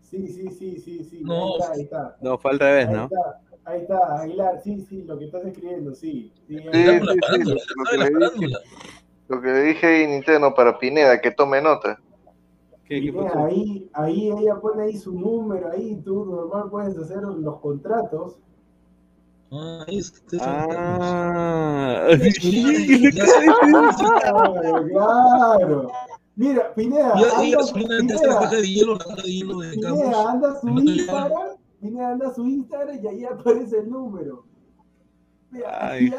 sí, 0.01 0.27
sí, 0.27 0.27
sí, 0.27 0.51
sí, 0.51 0.79
sí, 0.79 1.03
sí, 1.03 1.23
No. 1.23 1.33
ahí 1.35 1.49
está, 1.49 1.71
ahí 1.73 1.81
está. 1.81 2.17
No, 2.21 2.37
fue 2.37 2.51
al 2.51 2.59
revés, 2.59 2.89
Ahí 2.89 2.93
¿no? 2.95 3.03
está, 3.03 3.41
ahí 3.67 3.81
está, 3.81 4.21
Aguilar, 4.21 4.61
sí, 4.63 4.85
sí, 4.87 5.03
lo 5.03 5.19
que 5.19 5.25
estás 5.25 5.45
escribiendo, 5.45 5.93
sí. 5.93 6.31
sí, 6.47 6.57
Sí, 6.57 6.57
sí, 6.57 6.63
lo 6.63 6.71
que 6.71 7.97
la 7.97 8.09
le 8.09 8.29
dije. 8.31 8.57
Lo 9.27 9.41
que 9.41 9.47
le 9.47 9.61
dije 9.63 9.87
ahí 9.87 10.07
Nintendo 10.07 10.53
para 10.55 10.79
Pineda, 10.79 11.19
que 11.19 11.31
tome 11.31 11.61
nota. 11.61 11.99
¿Qué, 12.85 13.11
pasó? 13.13 13.39
ahí, 13.45 13.89
ahí 13.93 14.31
ella 14.31 14.55
pone 14.55 14.83
ahí 14.83 14.95
su 14.95 15.19
número, 15.19 15.69
ahí 15.69 16.01
tú 16.05 16.25
normal 16.25 16.69
puedes 16.71 16.97
hacer 16.97 17.21
los 17.21 17.59
contratos. 17.59 18.37
Ah, 19.51 19.83
ahí 19.87 19.97
es 19.97 20.11
que 20.11 20.21
te 20.29 20.37
Ah, 20.41 22.07
Claro. 24.89 25.91
Mira, 26.37 26.73
Pineda, 26.75 27.13
Y 27.17 27.49
y 27.49 27.53
anda, 27.53 27.73
Pineda, 27.73 28.39
caja 28.39 28.55
de 28.55 28.67
hielo, 28.67 28.93
la 28.93 28.99
caja 28.99 29.21
de 29.23 29.33
hielo 29.33 29.59
de 29.59 29.71
Pineda, 29.71 30.31
anda 30.31 30.59
su 30.59 30.67
No 30.67 30.83
te 30.83 31.56
Pineda, 31.87 32.11
anda 32.11 32.33
su 32.33 32.45
Instagram 32.45 32.99
y 33.03 33.07
ahí 33.07 33.25
aparece 33.25 33.79
el 33.79 33.89
número. 33.89 34.45
Ay, 35.65 36.11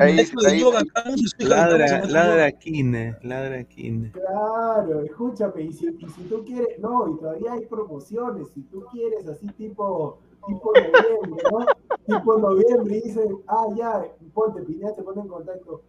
ahí 0.00 0.20
Ah, 0.20 0.82
Campos, 0.94 1.34
ladra, 1.38 2.06
ladra. 2.06 2.52
Kine, 2.52 3.16
ladra 3.22 3.64
Kine. 3.64 4.12
Claro, 4.12 5.00
escúchame, 5.02 5.62
y 5.62 5.72
si, 5.72 5.88
y 5.88 6.08
si 6.08 6.22
tú 6.24 6.44
quieres, 6.44 6.78
no, 6.78 7.08
y 7.08 7.18
todavía 7.18 7.52
hay 7.54 7.66
promociones, 7.66 8.48
si 8.54 8.62
tú 8.62 8.84
quieres 8.92 9.26
así 9.26 9.46
tipo, 9.48 10.18
tipo 10.46 10.72
noviembre, 10.72 11.42
¿no? 11.50 11.66
Tipo 12.06 12.36
noviembre 12.36 12.96
y 12.96 13.00
dicen, 13.02 13.38
ah, 13.46 13.66
ya, 13.76 14.04
ponte, 14.34 14.62
Pineda 14.62 14.92
se 14.94 15.02
pone 15.02 15.20
en 15.22 15.28
contacto. 15.28 15.82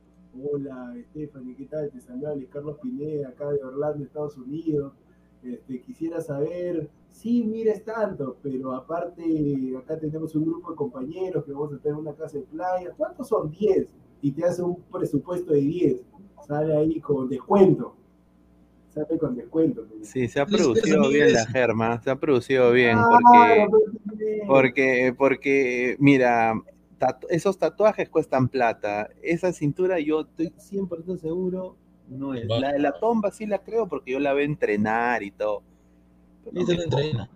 Hola, 0.52 0.94
Stephanie, 1.10 1.56
¿qué 1.56 1.66
tal? 1.66 1.90
Te 1.92 2.00
saluda 2.02 2.36
Luis 2.36 2.50
Carlos 2.50 2.78
Pineda, 2.82 3.30
acá 3.30 3.50
de 3.52 3.64
Orlando, 3.64 4.04
Estados 4.04 4.38
Unidos. 4.38 4.94
Este, 5.44 5.82
quisiera 5.82 6.22
saber, 6.22 6.90
sí, 7.10 7.44
mires 7.44 7.84
tanto, 7.84 8.38
pero 8.42 8.74
aparte, 8.74 9.24
acá 9.78 10.00
tenemos 10.00 10.34
un 10.36 10.46
grupo 10.46 10.72
de 10.72 10.76
compañeros 10.78 11.44
que 11.44 11.52
vamos 11.52 11.74
a 11.74 11.78
tener 11.80 11.98
una 11.98 12.14
casa 12.14 12.38
de 12.38 12.44
playa. 12.46 12.92
¿Cuántos 12.96 13.28
son? 13.28 13.50
10. 13.52 13.94
Y 14.22 14.32
te 14.32 14.46
hace 14.46 14.62
un 14.64 14.82
presupuesto 14.84 15.52
de 15.54 15.60
10. 15.62 16.04
Sale 16.48 16.76
ahí 16.78 17.00
con 17.02 17.28
descuento. 17.28 17.96
Sale 18.90 19.18
con 19.18 19.36
descuento. 19.36 19.86
Sí, 20.02 20.28
se 20.28 20.40
ha 20.40 20.46
producido 20.46 21.10
bien 21.10 21.34
la 21.34 21.46
germa, 21.48 22.02
se 22.02 22.12
ha 22.12 22.16
producido 22.16 22.72
bien, 22.72 22.98
porque, 23.10 23.68
porque, 24.48 25.16
porque, 25.18 25.96
mira, 26.00 26.54
tatu- 27.00 27.28
esos 27.30 27.58
tatuajes 27.58 28.10
cuestan 28.10 28.48
plata. 28.48 29.10
Esa 29.22 29.52
cintura 29.52 30.00
yo 30.00 30.22
estoy 30.22 30.54
100% 30.58 31.18
seguro 31.18 31.76
no 32.14 32.34
es. 32.34 32.46
La 32.48 32.74
de 32.74 32.80
la 32.80 32.92
tomba 32.94 33.32
sí 33.32 33.46
la 33.46 33.60
creo 33.60 33.88
porque 33.88 34.12
yo 34.12 34.20
la 34.20 34.34
veo 34.34 34.46
entrenar 34.46 35.24
y 35.24 35.32
todo. 35.32 35.62
Pero 36.44 36.62
Ese 36.62 36.76
no 36.76 36.84
entrena. 36.84 37.30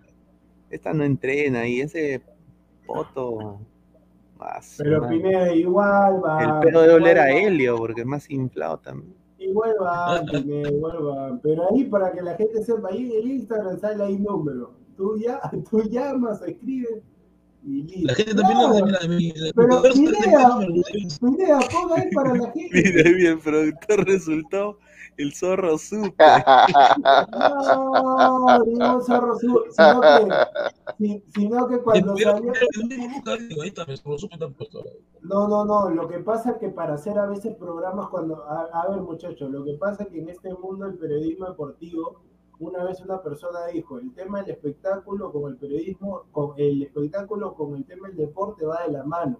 Esta 0.70 0.92
no 0.92 1.04
entrena 1.04 1.66
y 1.66 1.80
ese 1.80 2.22
poto. 2.86 3.60
ah, 4.38 4.62
su 4.62 4.82
Pero. 4.82 5.08
Pineda, 5.08 5.54
igual 5.54 6.24
va. 6.24 6.42
El 6.42 6.68
pedo 6.68 6.82
de 6.82 6.94
oler 6.94 7.18
a 7.18 7.30
helio 7.30 7.76
porque 7.76 8.02
es 8.02 8.06
más 8.06 8.30
inflado 8.30 8.78
también. 8.78 9.14
Igual 9.38 9.74
va, 9.80 10.22
Pineda, 10.30 10.70
igual 10.70 11.06
va. 11.06 11.40
Pero 11.42 11.70
ahí 11.70 11.84
para 11.84 12.12
que 12.12 12.22
la 12.22 12.34
gente 12.34 12.64
sepa, 12.64 12.88
ahí 12.90 13.06
en 13.06 13.12
el 13.12 13.30
Instagram 13.32 13.78
sale 13.78 14.04
ahí 14.04 14.18
número. 14.18 14.72
Tú, 14.96 15.16
ya, 15.18 15.40
tú 15.70 15.82
llamas, 15.82 16.42
escribes 16.42 17.02
y. 17.64 18.04
La 18.04 18.14
gente 18.14 18.34
también 18.34 18.58
Claro. 18.58 18.78
no 18.78 18.86
mira 18.86 18.98
de 19.00 19.08
mi. 19.08 19.32
de- 19.32 19.52
Pero 19.54 19.80
de- 19.82 19.88
de- 19.90 19.94
idea. 19.98 20.48
de- 20.58 20.66
de- 20.66 21.08
Pineda, 21.20 21.58
ponga 21.72 21.94
ahí 22.00 22.10
para 22.14 22.34
la 22.34 22.50
gente. 22.52 22.68
Mira, 22.72 23.10
bien, 23.10 23.32
el 23.32 23.38
productor 23.40 24.04
resultó 24.06 24.78
el 25.16 25.34
zorro 25.34 25.76
supe. 25.78 26.14
No, 27.32 28.64
no, 28.64 29.00
zorro, 29.02 29.36
su- 29.38 29.64
sino 29.70 30.00
que, 30.00 30.28
si- 30.98 31.24
sino 31.34 31.66
que 31.68 31.78
cuando 31.78 32.16
salió. 32.16 32.52
el 32.52 32.72
supe. 32.72 34.40
No, 35.22 35.48
no, 35.48 35.64
no. 35.64 35.90
Lo 35.90 36.08
que 36.08 36.18
pasa 36.20 36.52
es 36.52 36.56
que 36.58 36.68
para 36.68 36.94
hacer 36.94 37.18
a 37.18 37.26
veces 37.26 37.54
programas 37.56 38.08
cuando. 38.08 38.44
A, 38.44 38.68
a 38.72 38.88
ver, 38.90 39.00
muchachos, 39.00 39.50
lo 39.50 39.64
que 39.64 39.74
pasa 39.74 40.04
es 40.04 40.08
que 40.10 40.20
en 40.20 40.28
este 40.28 40.54
mundo 40.54 40.86
del 40.86 40.96
periodismo 40.98 41.46
deportivo, 41.48 42.20
una 42.60 42.84
vez 42.84 43.00
una 43.00 43.22
persona 43.22 43.66
dijo: 43.72 43.98
el 43.98 44.12
tema 44.14 44.42
del 44.42 44.50
espectáculo 44.50 45.32
con 45.32 45.50
el 45.50 45.56
periodismo, 45.56 46.24
con 46.32 46.52
el 46.56 46.82
espectáculo 46.82 47.54
con 47.54 47.76
el 47.76 47.84
tema 47.84 48.08
del 48.08 48.16
deporte 48.16 48.64
va 48.64 48.84
de 48.86 48.92
la 48.92 49.04
mano. 49.04 49.38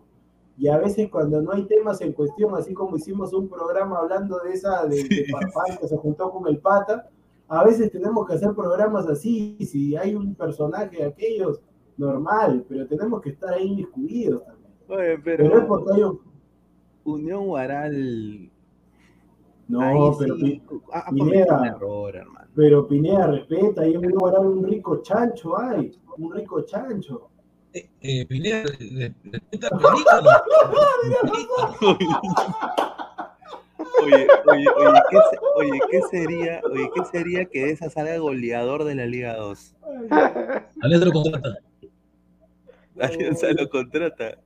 Y 0.57 0.69
a 0.69 0.79
veces 0.79 1.09
cuando 1.09 1.41
no 1.41 1.53
hay 1.53 1.65
temas 1.67 2.01
en 2.01 2.13
cuestión, 2.13 2.55
así 2.55 2.75
como 2.75 2.97
hicimos 2.97 3.33
un 3.33 3.49
programa 3.49 3.99
hablando 3.99 4.41
de 4.41 4.53
esa 4.53 4.87
de, 4.87 5.05
de 5.05 5.27
Farfán 5.31 5.79
que 5.79 5.87
se 5.87 5.97
juntó 5.97 6.31
con 6.31 6.49
el 6.49 6.59
pata, 6.59 7.09
a 7.47 7.65
veces 7.65 7.93
tenemos 7.93 8.27
que 8.27 8.35
hacer 8.35 8.53
programas 8.55 9.07
así. 9.07 9.57
Si 9.61 9.97
hay 9.97 10.15
un 10.17 10.35
personaje 10.35 10.97
de 10.97 11.05
aquellos, 11.05 11.61
normal, 11.99 12.65
pero 12.69 12.87
tenemos 12.87 13.21
que 13.21 13.31
estar 13.31 13.53
ahí 13.53 13.67
inmiscuidos 13.67 14.45
también. 14.45 14.73
Oye, 14.89 15.19
Pero 15.23 15.45
es 15.45 15.51
pero 15.51 15.67
porque 15.67 15.93
hay 15.95 16.03
un... 16.05 16.21
Unión 17.05 17.47
Guaral. 17.47 18.51
No, 19.67 19.81
ahí 19.81 19.99
pero, 20.19 20.37
sí, 20.37 20.63
Pineda. 21.13 21.67
error, 21.67 22.17
hermano. 22.17 22.38
Pero 22.55 22.87
Pineda, 22.89 23.27
respeta, 23.29 23.83
ahí 23.83 23.95
en 23.95 24.07
un 24.07 24.13
lugar 24.13 24.39
un 24.41 24.65
rico 24.67 25.01
chancho 25.03 25.59
hay, 25.61 25.93
un 26.17 26.33
rico 26.35 26.63
chancho. 26.63 27.29
Eh, 27.73 27.89
eh, 28.01 28.27
Pineda, 28.27 28.65
película. 28.65 30.43
Oye, 34.03 34.27
oye, 34.47 34.65
oye, 34.77 35.01
¿qué, 35.11 35.17
se- 35.31 35.39
oye, 35.57 35.81
¿qué 35.91 36.01
sería, 36.11 36.61
oye, 36.71 36.91
¿qué 36.95 37.05
sería 37.11 37.45
que 37.47 37.65
de 37.67 37.71
esa 37.73 37.91
salga 37.91 38.17
goleador 38.19 38.85
de 38.85 38.95
la 38.95 39.07
Liga 39.07 39.37
2? 39.37 39.77
Alianza 40.83 41.07
lo 41.07 41.13
contrata. 41.13 41.59
Alianza 43.01 43.47
lo 43.53 43.69
contrata. 43.69 44.39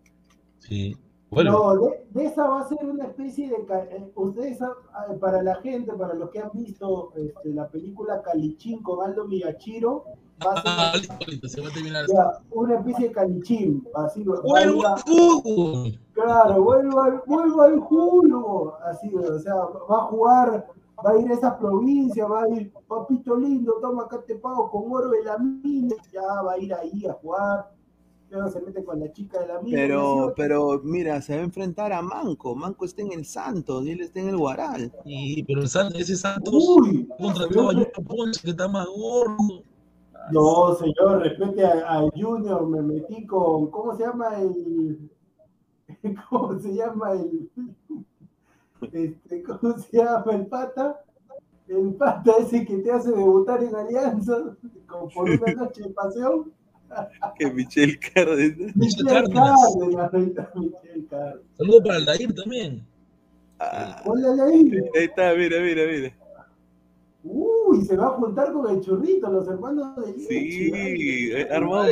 Sí. 0.59 0.97
Bueno, 1.33 1.53
No, 1.53 1.77
de, 1.77 2.07
de 2.11 2.25
esa 2.27 2.47
va 2.47 2.61
a 2.61 2.69
ser 2.69 2.85
una 2.85 3.07
especie 3.07 3.49
de... 3.49 3.57
eh, 3.57 4.13
Ustedes, 4.15 4.61
ah, 4.61 4.75
para 5.19 5.43
la 5.43 5.55
gente, 5.57 5.93
para 5.95 6.13
los 6.15 6.29
que 6.31 6.41
han 6.41 6.51
visto 6.53 7.11
este, 7.17 7.49
la 7.55 7.69
película 7.69 8.21
Calichín 8.23 8.83
con 8.83 9.03
Aldo 9.05 9.27
Miyachiro, 9.27 10.05
va 10.47 10.53
a 10.53 10.57
ser 10.63 10.71
ah, 10.77 10.93
listo, 10.95 11.15
listo, 11.27 11.49
se 11.49 11.61
va 11.63 11.69
a 11.69 11.73
terminar. 11.73 12.05
ya, 12.07 12.33
una 12.51 12.75
especie 12.77 13.09
de 13.09 13.15
Calichín, 13.15 13.89
así 13.95 14.23
va 14.25 14.37
a 14.37 14.41
¡Bueno, 14.43 14.75
ir 14.77 14.87
a- 14.87 14.97
fútbol! 14.99 15.99
Claro, 16.13 16.63
vuelva, 16.63 17.05
al- 17.07 17.23
vuelva 17.27 17.65
al 17.65 17.81
jugo. 17.81 18.75
Así, 18.85 19.11
o 19.17 19.39
sea, 19.41 19.55
va 19.55 19.97
a 19.97 20.01
jugar, 20.03 20.67
va 21.05 21.11
a 21.13 21.17
ir 21.19 21.31
a 21.31 21.35
esas 21.35 21.55
provincias, 21.55 22.31
va 22.31 22.43
a 22.43 22.49
ir, 22.51 22.71
papito 22.87 23.37
lindo, 23.37 23.79
toma 23.81 24.03
acá 24.03 24.21
te 24.27 24.35
pago 24.37 24.71
con 24.71 24.93
oro 24.93 25.09
de 25.09 25.25
la 25.25 25.39
mina, 25.39 25.97
ya 26.13 26.43
va 26.43 26.53
a 26.53 26.59
ir 26.59 26.75
ahí 26.75 27.07
a 27.07 27.15
jugar, 27.15 27.71
luego 28.33 28.51
se 28.51 28.61
mete 28.63 28.83
con 28.85 28.99
la 29.01 29.13
chica 29.13 29.39
de 29.41 29.47
la 29.49 29.61
y 29.65 29.71
Pero, 29.73 30.33
pero, 30.37 30.81
mira, 30.83 31.21
se 31.23 31.35
va 31.37 31.43
a 31.43 31.45
enfrentar 31.45 31.93
a 31.93 32.03
Manco. 32.03 32.55
Manco 32.57 32.85
está 32.85 33.03
en 33.03 33.13
el 33.13 33.25
Santos 33.25 33.85
y 33.87 33.91
él 33.93 34.01
está 34.01 34.21
en 34.21 34.29
el 34.31 34.37
Guaral. 34.37 34.93
Sí, 35.05 35.45
pero 35.47 35.61
el 35.63 35.69
San- 35.69 35.95
ese 35.95 36.17
Santos 36.17 36.55
Uy, 36.55 37.09
contrató 37.19 37.61
a 37.63 37.65
Junior 37.73 37.93
Ponce, 38.07 38.41
que 38.43 38.51
está 38.51 38.67
más 38.69 38.87
gordo. 38.87 39.63
no, 40.33 40.75
señor, 40.77 41.21
respete 41.23 41.65
a- 41.65 41.89
al 41.89 42.11
Junior, 42.15 42.67
me 42.69 42.81
metí 42.83 43.27
con, 43.27 43.71
¿cómo 43.71 43.95
se 43.97 44.05
llama 44.05 44.41
el, 44.41 45.11
cómo 46.31 46.59
se 46.59 46.75
llama 46.75 47.13
el, 47.13 47.51
este, 48.93 49.43
cómo 49.43 49.79
se 49.79 49.97
llama 49.99 50.33
el 50.33 50.47
pata? 50.47 51.01
El 51.69 51.95
pata 51.95 52.33
ese 52.41 52.65
que 52.67 52.79
te 52.79 52.91
hace 52.91 53.13
debutar 53.13 53.63
en 53.63 53.75
Alianza, 53.75 54.57
como 54.87 55.09
por 55.09 55.31
una 55.31 55.53
noche 55.55 55.83
de 55.83 55.91
pasión. 55.91 56.53
Que 57.39 57.51
Michel 57.51 57.99
Cárdenas. 57.99 58.57
Michel 58.77 59.05
Michel 59.05 59.07
Cárdenas. 59.07 59.61
Saludos 61.57 61.83
para 61.85 61.97
el 61.99 62.05
Dair 62.05 62.35
también. 62.35 62.87
Ah, 63.59 64.03
Ponle 64.05 64.29
ahí. 64.29 64.73
ahí 64.97 65.05
está, 65.05 65.35
mira, 65.35 65.61
mira, 65.61 65.83
mira. 65.87 66.13
Uy, 67.25 67.85
se 67.85 67.97
va 67.97 68.07
a 68.07 68.11
juntar 68.11 68.53
con 68.53 68.69
el 68.69 68.81
churrito, 68.81 69.31
los 69.31 69.47
hermanos 69.47 69.95
de. 69.97 70.13
Sí, 70.15 70.73
ay. 70.75 71.31
eh, 71.31 71.47
ay. 71.49 71.57
armó 71.57 71.85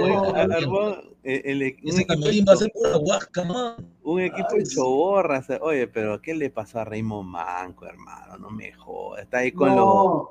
eh, 1.22 1.42
el, 1.44 1.62
un 1.82 1.88
Ese 1.88 2.02
equipo 2.02 2.20
camerín 2.20 2.44
va 2.48 2.52
a 2.54 2.56
ser 2.56 2.72
pura 2.72 2.96
huasca, 2.96 3.44
man. 3.44 3.74
Un 4.02 4.20
equipo 4.22 4.48
Ay, 4.52 4.60
hecho 4.62 4.84
borras. 4.84 5.46
Oye, 5.60 5.86
pero 5.86 6.20
¿qué 6.20 6.34
le 6.34 6.50
pasó 6.50 6.80
a 6.80 6.84
Raymond 6.84 7.28
Manco, 7.28 7.86
hermano? 7.86 8.38
No 8.38 8.50
me 8.50 8.72
jodas. 8.72 9.22
Está 9.22 9.38
ahí 9.38 9.52
con 9.52 9.76
los. 9.76 10.28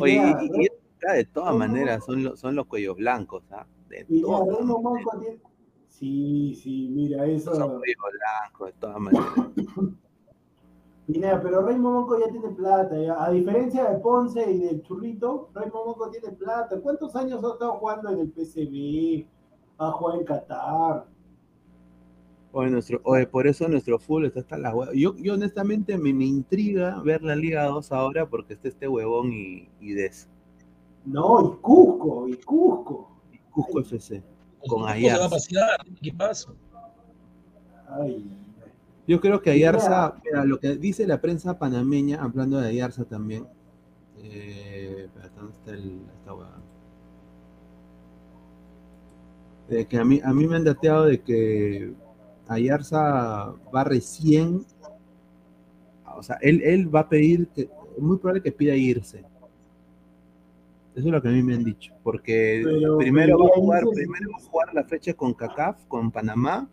Oye, 0.00 0.14
y, 0.42 0.64
y- 0.64 0.68
de 1.14 1.24
todas 1.24 1.54
maneras, 1.54 2.04
son 2.04 2.22
los, 2.24 2.40
son 2.40 2.54
los 2.56 2.66
cuellos 2.66 2.96
blancos, 2.96 3.42
¿ah? 3.52 3.66
De 3.90 4.04
maneras. 4.04 4.66
Manco 4.82 5.10
tiene- 5.20 5.40
Sí, 5.88 6.54
sí, 6.54 6.88
mira, 6.90 7.26
eso. 7.26 7.54
Son 7.54 7.68
cuellos 7.78 8.04
blancos, 8.12 8.66
de 8.68 8.72
todas 8.80 8.98
maneras. 9.00 9.26
Pineda, 11.06 11.42
pero 11.42 11.62
Raymond 11.62 11.94
Monco 11.96 12.18
ya 12.20 12.28
tiene 12.30 12.50
plata, 12.50 12.96
ya. 12.96 13.22
a 13.24 13.30
diferencia 13.32 13.90
de 13.90 13.98
Ponce 13.98 14.48
y 14.50 14.58
del 14.60 14.80
Churrito, 14.82 15.50
Raymond 15.52 15.86
Monco 15.86 16.08
tiene 16.10 16.30
plata. 16.30 16.80
¿Cuántos 16.80 17.16
años 17.16 17.42
ha 17.44 17.48
estado 17.52 17.72
jugando 17.78 18.10
en 18.10 18.18
el 18.20 18.30
PCB? 18.30 19.26
Ha 19.78 19.90
jugado 19.90 20.20
en 20.20 20.26
Qatar. 20.26 21.06
Oye, 22.52 22.70
nuestro, 22.70 23.00
oye, 23.04 23.26
por 23.26 23.46
eso 23.48 23.66
nuestro 23.68 23.98
fútbol 23.98 24.26
está 24.26 24.40
hasta 24.40 24.58
la 24.58 24.74
hueva. 24.74 24.92
Yo, 24.94 25.16
yo 25.16 25.34
honestamente 25.34 25.98
me, 25.98 26.12
me 26.12 26.24
intriga 26.26 27.00
ver 27.02 27.22
la 27.22 27.34
Liga 27.34 27.64
2 27.66 27.90
ahora 27.92 28.28
porque 28.28 28.54
está 28.54 28.68
este 28.68 28.86
huevón 28.88 29.32
y, 29.32 29.68
y 29.80 29.92
Des. 29.94 30.28
No, 31.04 31.40
y 31.54 31.56
Cusco, 31.60 32.28
y 32.28 32.34
Cusco. 32.36 33.09
Cusco 33.62 33.80
FC. 33.80 34.22
Con 34.60 34.68
¿Cómo 34.68 34.84
se 34.84 34.86
va 34.86 34.90
a 34.90 34.94
Ayarza. 34.94 35.30
pasear? 35.30 35.80
¿Qué 36.02 36.12
pasa? 36.12 36.52
Ay, 37.88 38.30
Yo 39.06 39.20
creo 39.20 39.40
que. 39.40 39.50
Ayarza, 39.50 40.14
mira, 40.24 40.44
lo 40.44 40.58
que 40.60 40.76
dice 40.76 41.06
la 41.06 41.20
prensa 41.20 41.58
panameña, 41.58 42.22
hablando 42.22 42.60
de 42.60 42.68
Ayarza 42.68 43.04
también. 43.04 43.46
Eh, 44.22 45.08
¿dónde 45.34 45.52
está 45.52 45.70
el, 45.72 46.00
esta 46.18 46.34
hueá? 46.34 46.56
De 49.68 49.86
que 49.86 49.96
a 49.98 50.04
mí, 50.04 50.20
a 50.22 50.32
mí 50.32 50.46
me 50.46 50.56
han 50.56 50.64
dateado 50.64 51.06
de 51.06 51.20
que 51.22 51.94
Ayarza 52.48 53.54
va 53.74 53.84
recién, 53.84 54.66
o 56.16 56.22
sea, 56.22 56.36
él, 56.42 56.60
él 56.62 56.94
va 56.94 57.00
a 57.00 57.08
pedir, 57.08 57.48
que, 57.48 57.62
es 57.62 58.02
muy 58.02 58.18
probable 58.18 58.42
que 58.42 58.52
pida 58.52 58.74
irse. 58.74 59.24
Eso 60.94 61.06
es 61.06 61.12
lo 61.12 61.22
que 61.22 61.28
a 61.28 61.30
mí 61.30 61.42
me 61.42 61.54
han 61.54 61.64
dicho, 61.64 61.94
porque 62.02 62.62
Pero 62.64 62.98
primero 62.98 63.38
va 63.38 63.46
a 63.46 63.54
jugar, 63.54 63.84
primero 63.94 64.30
va 64.32 64.38
a 64.38 64.48
jugar 64.48 64.74
la 64.74 64.84
fecha 64.84 65.14
con 65.14 65.34
CACAF, 65.34 65.84
con 65.86 66.10
Panamá, 66.10 66.68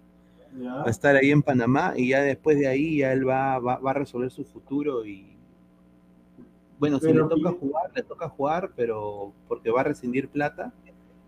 ya. 0.60 0.74
va 0.74 0.88
a 0.88 0.90
estar 0.90 1.16
ahí 1.16 1.30
en 1.30 1.44
Panamá 1.44 1.94
y 1.96 2.10
ya 2.10 2.22
después 2.22 2.58
de 2.58 2.68
ahí 2.68 2.98
ya 2.98 3.14
él 3.14 3.28
va, 3.28 3.60
va, 3.60 3.78
va 3.78 3.92
a 3.92 3.94
resolver 3.94 4.32
su 4.32 4.44
futuro 4.44 5.06
y 5.06 5.38
bueno, 6.80 7.00
si 7.00 7.12
le 7.12 7.24
toca 7.24 7.52
jugar, 7.52 7.92
le 7.96 8.04
toca 8.04 8.30
jugar, 8.30 8.72
pero 8.76 9.34
porque 9.48 9.72
va 9.72 9.82
a 9.82 9.86
rescindir 9.86 10.30
plata, 10.30 10.74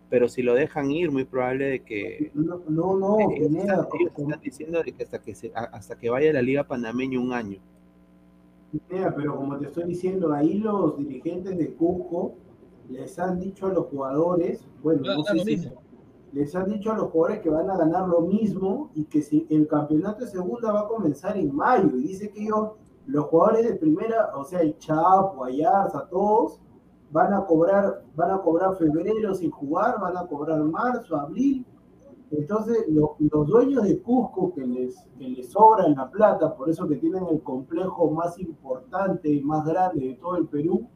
pero 0.10 0.28
si 0.28 0.42
lo 0.42 0.54
dejan 0.54 0.92
ir, 0.92 1.12
muy 1.12 1.26
probable 1.26 1.66
de 1.66 1.84
que 1.84 2.32
No, 2.34 2.62
no, 2.68 2.98
no, 2.98 3.18
Pineda, 3.30 3.82
están, 3.82 4.00
ellos 4.00 4.14
están 4.18 4.42
diciendo 4.42 4.84
de 4.84 4.92
que 4.92 5.04
hasta 5.04 5.22
que 5.22 5.36
se, 5.36 5.52
hasta 5.54 5.98
que 5.98 6.10
vaya 6.10 6.30
a 6.30 6.34
la 6.34 6.42
liga 6.42 6.64
panameña 6.64 7.20
un 7.20 7.34
año. 7.34 7.60
Mira, 8.90 9.16
pero 9.16 9.36
como 9.36 9.58
te 9.58 9.66
estoy 9.66 9.86
diciendo, 9.86 10.34
ahí 10.34 10.60
los 10.60 10.98
dirigentes 10.98 11.58
de 11.58 11.74
Cusco 11.74 12.36
les 12.90 13.18
han 13.20 13.40
dicho 13.40 13.68
a 13.68 13.74
los 13.74 13.86
jugadores, 13.88 14.66
bueno, 14.84 15.02
no 15.16 15.24
sé 15.24 15.40
si 15.40 15.46
mismo. 15.58 15.82
les 16.34 16.56
han 16.56 16.70
dicho 16.70 16.92
a 16.92 16.98
los 16.98 17.10
jugadores 17.12 17.42
que 17.42 17.50
van 17.50 17.70
a 17.70 17.78
ganar 17.78 18.08
lo 18.08 18.22
mismo 18.22 18.90
y 18.96 19.06
que 19.06 19.22
si 19.22 19.46
el 19.50 19.68
campeonato 19.68 20.26
de 20.26 20.32
segunda 20.32 20.72
va 20.72 20.82
a 20.82 20.88
comenzar 20.88 21.38
en 21.38 21.56
mayo. 21.56 21.90
Y 21.98 22.04
dice 22.04 22.32
que 22.32 22.44
ellos, 22.44 22.72
los 23.06 23.26
jugadores 23.26 23.66
de 23.68 23.76
primera, 23.76 24.32
o 24.36 24.44
sea, 24.44 24.62
el 24.62 24.78
Chapo, 24.78 25.44
Ayarza, 25.44 26.08
todos, 26.10 26.60
van 27.12 27.34
a 27.34 27.46
cobrar, 27.46 28.04
van 28.16 28.32
a 28.32 28.40
cobrar 28.42 28.76
febrero 28.76 29.34
sin 29.34 29.50
jugar, 29.52 30.00
van 30.00 30.16
a 30.18 30.28
cobrar 30.28 30.60
marzo, 30.64 31.16
abril. 31.16 31.66
Entonces, 32.32 32.86
lo- 32.90 33.16
los 33.18 33.48
dueños 33.48 33.84
de 33.84 34.00
Cusco 34.02 34.54
que 34.54 34.64
les, 34.66 34.96
que 35.18 35.28
les 35.30 35.50
sobran 35.50 35.96
la 35.96 36.10
plata, 36.12 36.56
por 36.56 36.70
eso 36.70 36.88
que 36.88 36.98
tienen 36.98 37.26
el 37.28 37.42
complejo 37.42 38.12
más 38.12 38.38
importante 38.40 39.30
y 39.30 39.42
más 39.42 39.66
grande 39.66 40.06
de 40.10 40.14
todo 40.16 40.36
el 40.38 40.48
Perú, 40.48 40.88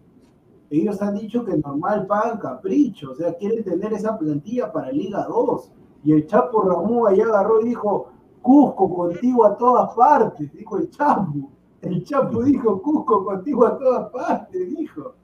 ellos 0.81 1.01
han 1.01 1.15
dicho 1.15 1.45
que 1.45 1.57
normal 1.57 2.07
pagan 2.07 2.39
capricho, 2.39 3.11
o 3.11 3.15
sea, 3.15 3.35
quieren 3.35 3.63
tener 3.63 3.93
esa 3.93 4.17
plantilla 4.17 4.71
para 4.71 4.91
Liga 4.91 5.25
2. 5.27 5.71
Y 6.03 6.13
el 6.13 6.25
Chapo 6.25 6.63
Ramón 6.63 7.07
allá 7.07 7.25
agarró 7.25 7.61
y 7.61 7.69
dijo, 7.69 8.09
Cusco 8.41 8.93
contigo 8.93 9.45
a 9.45 9.55
todas 9.55 9.93
partes, 9.95 10.51
dijo 10.51 10.77
el 10.77 10.89
Chapo. 10.89 11.51
El 11.81 12.03
Chapo 12.03 12.43
dijo, 12.43 12.81
Cusco 12.81 13.23
contigo 13.23 13.65
a 13.65 13.77
todas 13.77 14.09
partes, 14.09 14.75
dijo. 14.75 15.15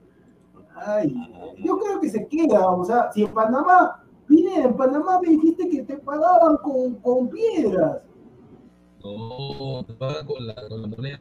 Ay, 0.76 1.14
yo 1.58 1.78
creo 1.78 2.00
que 2.00 2.10
se 2.10 2.28
queda, 2.28 2.70
o 2.70 2.86
sea, 2.86 3.12
si 3.12 3.24
en 3.24 3.34
Panamá, 3.34 4.04
vine 4.28 4.64
en 4.64 4.78
Panamá 4.78 5.20
me 5.22 5.30
dijiste 5.32 5.68
que 5.68 5.84
te 5.84 5.98
pagaban 5.98 6.58
con, 6.58 6.96
con 6.96 7.28
piedras. 7.28 8.02
No, 9.04 9.84
te 9.86 9.94
pagan 9.94 10.26
con 10.26 10.48
la, 10.48 10.56
con 10.70 10.82
la 10.82 10.88
moneda. 10.88 11.20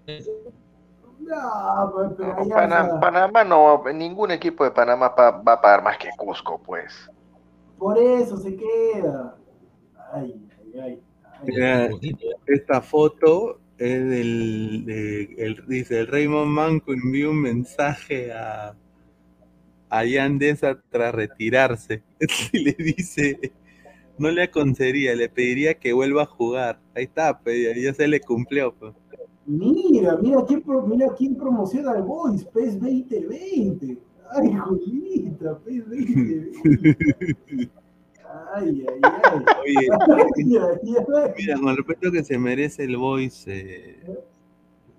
No, 1.29 1.93
pues, 1.95 2.11
pero 2.17 2.33
allá, 2.39 2.55
Pana- 2.55 2.83
o 2.85 2.87
sea, 2.87 3.01
Panamá 3.01 3.45
no, 3.45 3.85
ningún 3.93 4.31
equipo 4.31 4.65
de 4.65 4.71
Panamá 4.71 5.15
pa- 5.15 5.31
va 5.43 5.53
a 5.55 5.61
pagar 5.61 5.83
más 5.83 5.99
que 5.99 6.09
Cusco, 6.17 6.61
pues. 6.63 7.11
por 7.77 7.99
eso 7.99 8.37
se 8.39 8.57
queda. 8.57 9.37
Ay, 10.13 10.49
ay, 10.59 10.81
ay. 10.81 10.81
ay. 10.83 11.03
Mira, 11.47 11.89
esta 12.47 12.81
foto 12.81 13.61
es 13.77 14.09
del, 14.09 14.85
de- 14.87 15.35
el, 15.39 15.65
dice, 15.69 16.01
el 16.01 16.07
Raymond 16.09 16.51
Manco 16.51 16.93
envió 16.93 17.31
un 17.31 17.43
mensaje 17.43 18.33
a, 18.33 18.75
a 19.91 20.05
Yandesa 20.05 20.81
tras 20.91 21.15
retirarse. 21.15 22.03
Y 22.53 22.59
le 22.65 22.73
dice, 22.79 23.53
no 24.19 24.31
le 24.31 24.45
aconsejaría, 24.45 25.15
le 25.15 25.29
pediría 25.29 25.75
que 25.75 25.93
vuelva 25.93 26.23
a 26.23 26.27
jugar. 26.27 26.81
Ahí 26.95 27.05
está, 27.05 27.39
pues, 27.39 27.57
ya, 27.77 27.81
ya 27.81 27.95
se 27.95 28.09
le 28.09 28.21
cumplió. 28.21 28.75
Pues. 28.75 28.95
Mira, 29.49 30.17
mira 30.21 30.45
quién, 30.47 30.61
pro- 30.63 30.87
mira 30.87 31.09
quién 31.17 31.35
promociona 31.35 31.93
el 31.97 32.03
Boys, 32.03 32.45
PES 32.45 32.79
2020. 32.81 33.99
Ay, 34.31 34.55
Julita, 34.55 35.59
PES 35.61 35.85
2020. 35.89 37.71
Ay, 38.55 38.85
ay, 38.87 39.01
ay. 39.03 39.45
Oye, 39.63 39.89
Ay, 39.91 40.57
ay, 40.57 40.97
ay. 41.17 41.33
mira, 41.39 41.59
con 41.59 41.69
el 41.71 41.77
respeto 41.79 42.13
que 42.13 42.23
se 42.23 42.39
merece 42.39 42.85
el 42.85 42.99
Boys, 42.99 43.45
eh, 43.49 44.01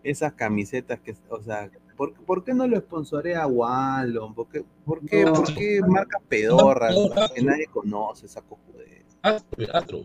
esas 0.04 0.34
camisetas 0.34 1.00
que, 1.00 1.14
o 1.30 1.40
sea, 1.42 1.70
¿por, 1.96 2.14
por 2.14 2.44
qué 2.44 2.56
no 2.56 2.68
lo 2.68 2.78
sponsorea 2.80 3.46
Wallon? 3.46 4.34
¿Por 4.34 4.48
qué, 4.48 4.66
por 4.84 5.00
qué, 5.06 5.26
No. 5.26 5.34
por 5.34 5.54
qué 5.54 5.80
marcas 5.88 6.24
pedorras 6.28 6.96
No, 6.96 7.10
no, 7.14 7.34
que 7.36 7.42
nadie 7.44 7.68
conoce 7.68 8.26
esa 8.26 8.42
cojudez? 8.42 9.06
Astro, 9.22 9.66
Astro. 9.74 10.00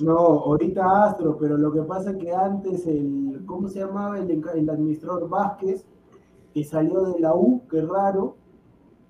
No, 0.00 0.16
ahorita 0.16 1.04
Astro, 1.04 1.36
pero 1.38 1.56
lo 1.56 1.72
que 1.72 1.82
pasa 1.82 2.10
es 2.12 2.16
que 2.18 2.32
antes 2.32 2.86
el, 2.86 3.42
¿cómo 3.46 3.68
se 3.68 3.80
llamaba? 3.80 4.18
El, 4.18 4.70
administrador 4.70 5.28
Vázquez, 5.28 5.84
que 6.54 6.64
salió 6.64 7.02
de 7.02 7.18
la 7.18 7.34
U, 7.34 7.62
qué 7.68 7.80
raro, 7.82 8.36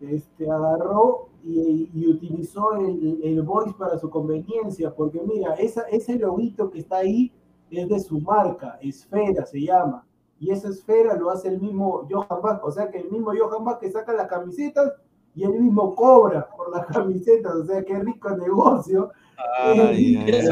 este, 0.00 0.50
agarró 0.50 1.28
y, 1.44 2.06
utilizó 2.06 2.74
el, 2.74 3.42
voice 3.42 3.74
para 3.78 3.98
su 3.98 4.08
conveniencia, 4.08 4.94
porque 4.94 5.20
mira, 5.20 5.54
ese 5.54 6.18
loguito 6.18 6.70
que 6.70 6.78
está 6.80 6.98
ahí 6.98 7.32
es 7.70 7.88
de 7.88 8.00
su 8.00 8.20
marca, 8.20 8.78
Esfera 8.80 9.44
se 9.44 9.60
llama, 9.60 10.06
y 10.42 10.50
esa 10.50 10.70
esfera 10.70 11.14
lo 11.14 11.30
hace 11.30 11.48
el 11.48 11.60
mismo 11.60 12.04
Johan 12.10 12.42
Vázquez, 12.42 12.64
o 12.64 12.72
sea 12.72 12.90
que 12.90 12.98
el 12.98 13.10
mismo 13.10 13.30
Johan 13.38 13.64
Vázquez 13.64 13.92
saca 13.92 14.12
las 14.12 14.26
camisetas 14.26 14.92
y 15.36 15.44
él 15.44 15.52
mismo 15.52 15.94
cobra 15.94 16.48
por 16.56 16.68
las 16.70 16.86
camisetas, 16.92 17.54
o 17.54 17.64
sea 17.64 17.84
qué 17.84 17.98
rico 18.00 18.30
negocio. 18.30 19.10
Ay, 19.58 20.16
ay, 20.16 20.48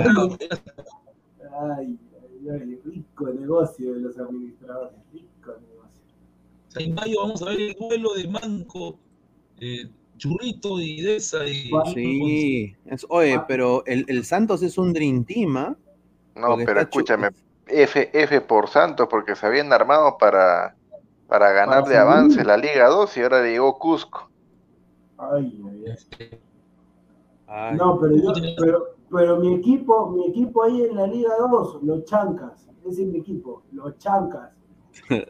ay. 1.59 1.99
Ay, 2.49 2.79
rico 2.85 3.27
negocio 3.29 3.93
de 3.95 4.01
los 4.01 4.19
administradores, 4.19 4.95
rico 5.13 5.53
negocio. 5.61 6.03
O 6.69 6.71
sea, 6.71 6.83
en 6.83 6.95
mayo 6.95 7.17
vamos 7.23 7.43
a 7.43 7.47
ver 7.47 7.61
el 7.61 7.75
duelo 7.79 8.15
de 8.15 8.29
Manco, 8.29 8.99
eh, 9.61 9.91
Churrito 10.17 10.81
y 10.81 11.03
Deza 11.03 11.47
y. 11.47 11.71
Sí, 11.93 12.75
es- 12.87 13.07
oye, 13.09 13.41
pero 13.47 13.85
el, 13.87 14.05
el 14.09 14.25
Santos 14.25 14.63
es 14.63 14.79
un 14.79 14.93
Dream 14.93 15.25
Team, 15.25 15.57
¿ah? 15.57 15.77
No, 16.35 16.57
pero 16.65 16.81
escúchame, 16.81 17.31
F, 17.67 18.11
F 18.13 18.41
por 18.43 18.69
Santos, 18.69 19.07
porque 19.11 19.35
se 19.37 19.47
habían 19.47 19.73
armado 19.73 20.17
para, 20.19 20.77
para 21.27 21.53
ganar 21.53 21.81
de 21.85 21.89
subir. 21.91 21.99
avance 21.99 22.45
la 22.45 22.57
Liga 22.57 22.89
2 22.89 23.17
y 23.17 23.21
ahora 23.21 23.43
le 23.43 23.51
llegó 23.53 23.79
Cusco. 23.79 24.31
Ay, 25.19 25.61
ay, 25.71 25.85
ay. 26.19 26.41
Ay, 27.53 27.77
No, 27.77 27.99
pero 28.01 28.15
yo, 28.17 28.33
pero, 28.59 28.85
pero 29.11 29.37
mi 29.39 29.55
equipo, 29.55 30.11
mi 30.11 30.29
equipo 30.29 30.63
ahí 30.63 30.85
en 30.85 30.97
la 30.97 31.07
Liga 31.09 31.31
2, 31.51 31.83
los 31.83 32.05
Chancas, 32.05 32.69
ese 32.87 33.03
es 33.03 33.09
mi 33.09 33.19
equipo, 33.19 33.63
los 33.73 33.99
Chancas. 33.99 34.53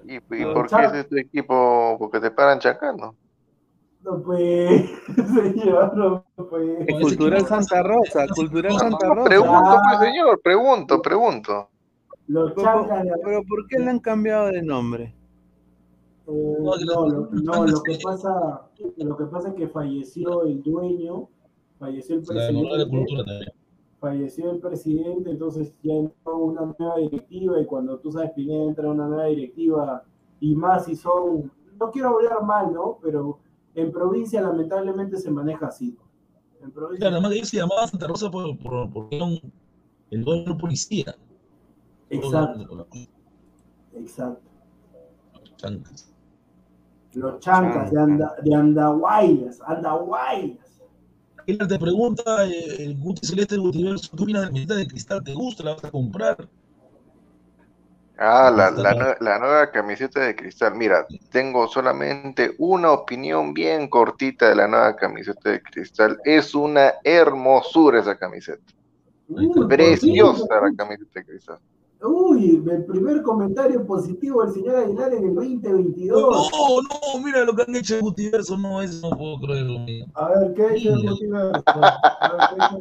¿Y, 0.04 0.20
por 0.20 0.68
qué 0.68 0.84
ese 0.84 1.00
es 1.00 1.08
tu 1.08 1.16
equipo? 1.16 1.96
Porque 1.98 2.20
te 2.20 2.30
paran 2.30 2.58
chacando. 2.58 3.14
No 4.02 4.22
pues, 4.22 4.90
señor, 5.34 5.96
no 5.96 6.24
pues. 6.48 6.78
Es 6.86 7.00
Cultural 7.00 7.46
Santa 7.46 7.82
Rosa, 7.82 8.26
Cultural 8.34 8.72
Santa 8.78 9.14
Rosa. 9.14 9.24
pregunto, 9.28 9.52
Ah. 9.54 9.82
pues, 9.88 10.10
señor, 10.10 10.40
pregunto, 10.42 11.02
pregunto. 11.02 11.68
Los 12.26 12.52
Pero, 12.52 12.62
Chancas, 12.66 13.02
de- 13.04 13.12
pero 13.24 13.42
¿por 13.48 13.66
qué 13.68 13.78
le 13.78 13.90
han 13.90 13.98
cambiado 13.98 14.46
de 14.48 14.62
nombre? 14.62 15.14
eh, 16.26 16.56
No, 16.60 16.76
lo, 16.76 17.28
no, 17.32 17.66
lo 17.66 17.82
que 17.82 17.98
pasa, 18.02 18.62
lo 18.96 19.16
que 19.16 19.24
pasa 19.24 19.48
es 19.48 19.54
que 19.54 19.68
falleció 19.68 20.44
el 20.44 20.62
dueño, 20.62 21.28
falleció 21.80 22.16
el 22.16 22.22
la 22.22 22.26
presidente. 22.26 22.88
cultura 22.88 23.24
también. 23.24 23.52
falleció 23.98 24.50
el 24.52 24.60
presidente, 24.60 25.30
entonces 25.30 25.74
ya 25.82 25.94
entró 25.94 26.38
una 26.38 26.74
nueva 26.78 26.98
directiva 26.98 27.60
y 27.60 27.66
cuando 27.66 27.98
tú 27.98 28.12
sabes, 28.12 28.30
Pineda 28.32 28.64
entra 28.64 28.90
una 28.90 29.08
nueva 29.08 29.26
directiva 29.26 30.04
y 30.40 30.54
más 30.54 30.86
si 30.86 30.96
son, 30.96 31.52
no 31.78 31.90
quiero 31.90 32.10
hablar 32.10 32.42
mal, 32.44 32.72
¿no? 32.72 32.98
Pero 33.02 33.40
en 33.74 33.92
provincia 33.92 34.40
lamentablemente 34.42 35.18
se 35.18 35.30
maneja 35.30 35.66
así. 35.66 35.98
En 36.62 36.70
provincia, 36.70 37.08
Claro, 37.08 37.24
además 37.26 37.48
se 37.48 37.56
llamaba 37.58 37.86
Santa 37.88 38.06
Rosa 38.06 38.30
por, 38.30 38.58
por, 38.58 38.90
porque 38.90 39.16
era 39.16 39.24
un, 39.26 39.52
el 40.10 40.24
un 40.28 40.58
policía. 40.58 41.14
exacto, 42.10 42.88
exacto. 43.94 44.50
Chancas. 45.56 46.10
Los 47.12 47.40
chancas 47.40 47.90
de, 47.90 48.00
anda, 48.00 48.34
de 48.42 48.54
Andahuaylas, 48.54 49.60
Andahuaylas. 49.62 50.69
Él 51.50 51.66
te 51.66 51.78
pregunta, 51.78 52.46
eh, 52.46 52.84
el 52.84 52.96
Guti 52.96 53.26
Celeste 53.26 53.54
del 53.54 53.62
Multiverso, 53.62 54.16
¿tú 54.16 54.24
miras 54.24 54.44
la 54.44 54.50
mitad 54.50 54.76
de 54.76 54.86
cristal? 54.86 55.22
¿Te 55.24 55.34
gusta? 55.34 55.64
¿La 55.64 55.74
vas 55.74 55.84
a 55.84 55.90
comprar? 55.90 56.48
Ah, 58.22 58.50
la, 59.20 59.38
nueva 59.38 59.70
camiseta 59.70 60.20
de 60.20 60.36
cristal. 60.36 60.74
Mira, 60.74 61.06
tengo 61.30 61.66
solamente 61.66 62.54
una 62.58 62.92
opinión 62.92 63.54
bien 63.54 63.88
cortita 63.88 64.50
de 64.50 64.56
la 64.56 64.68
nueva 64.68 64.94
camiseta 64.94 65.50
de 65.50 65.62
cristal. 65.62 66.20
Es 66.24 66.54
una 66.54 66.92
hermosura 67.02 68.00
esa 68.00 68.18
camiseta. 68.18 68.62
Preciosa 69.68 70.46
la 70.60 70.72
camiseta 70.76 71.20
de 71.20 71.24
cristal. 71.24 71.58
Uy, 72.02 72.62
el 72.70 72.84
primer 72.86 73.22
comentario 73.22 73.86
positivo 73.86 74.42
del 74.42 74.54
señor 74.54 74.76
Aguilar 74.76 75.12
en 75.12 75.24
el 75.24 75.34
2022. 75.34 76.50
No, 76.52 76.80
no, 76.82 77.24
mira 77.24 77.44
lo 77.44 77.54
que 77.54 77.62
han 77.62 77.76
hecho 77.76 77.96
en 77.96 78.00
Multiverso, 78.00 78.56
no, 78.56 78.80
eso 78.80 79.10
no 79.10 79.16
puedo 79.18 79.38
creerlo. 79.40 79.80
mira. 79.80 80.06
A 80.14 80.28
ver, 80.30 80.54
¿qué 80.54 80.62
ha 80.62 80.74
hecho 80.74 80.88
el 80.94 81.04
multiverso? 81.04 81.62
A 81.66 82.32
ver, 82.32 82.48
¿qué 82.48 82.62
ha 82.62 82.66
hecho? 82.66 82.78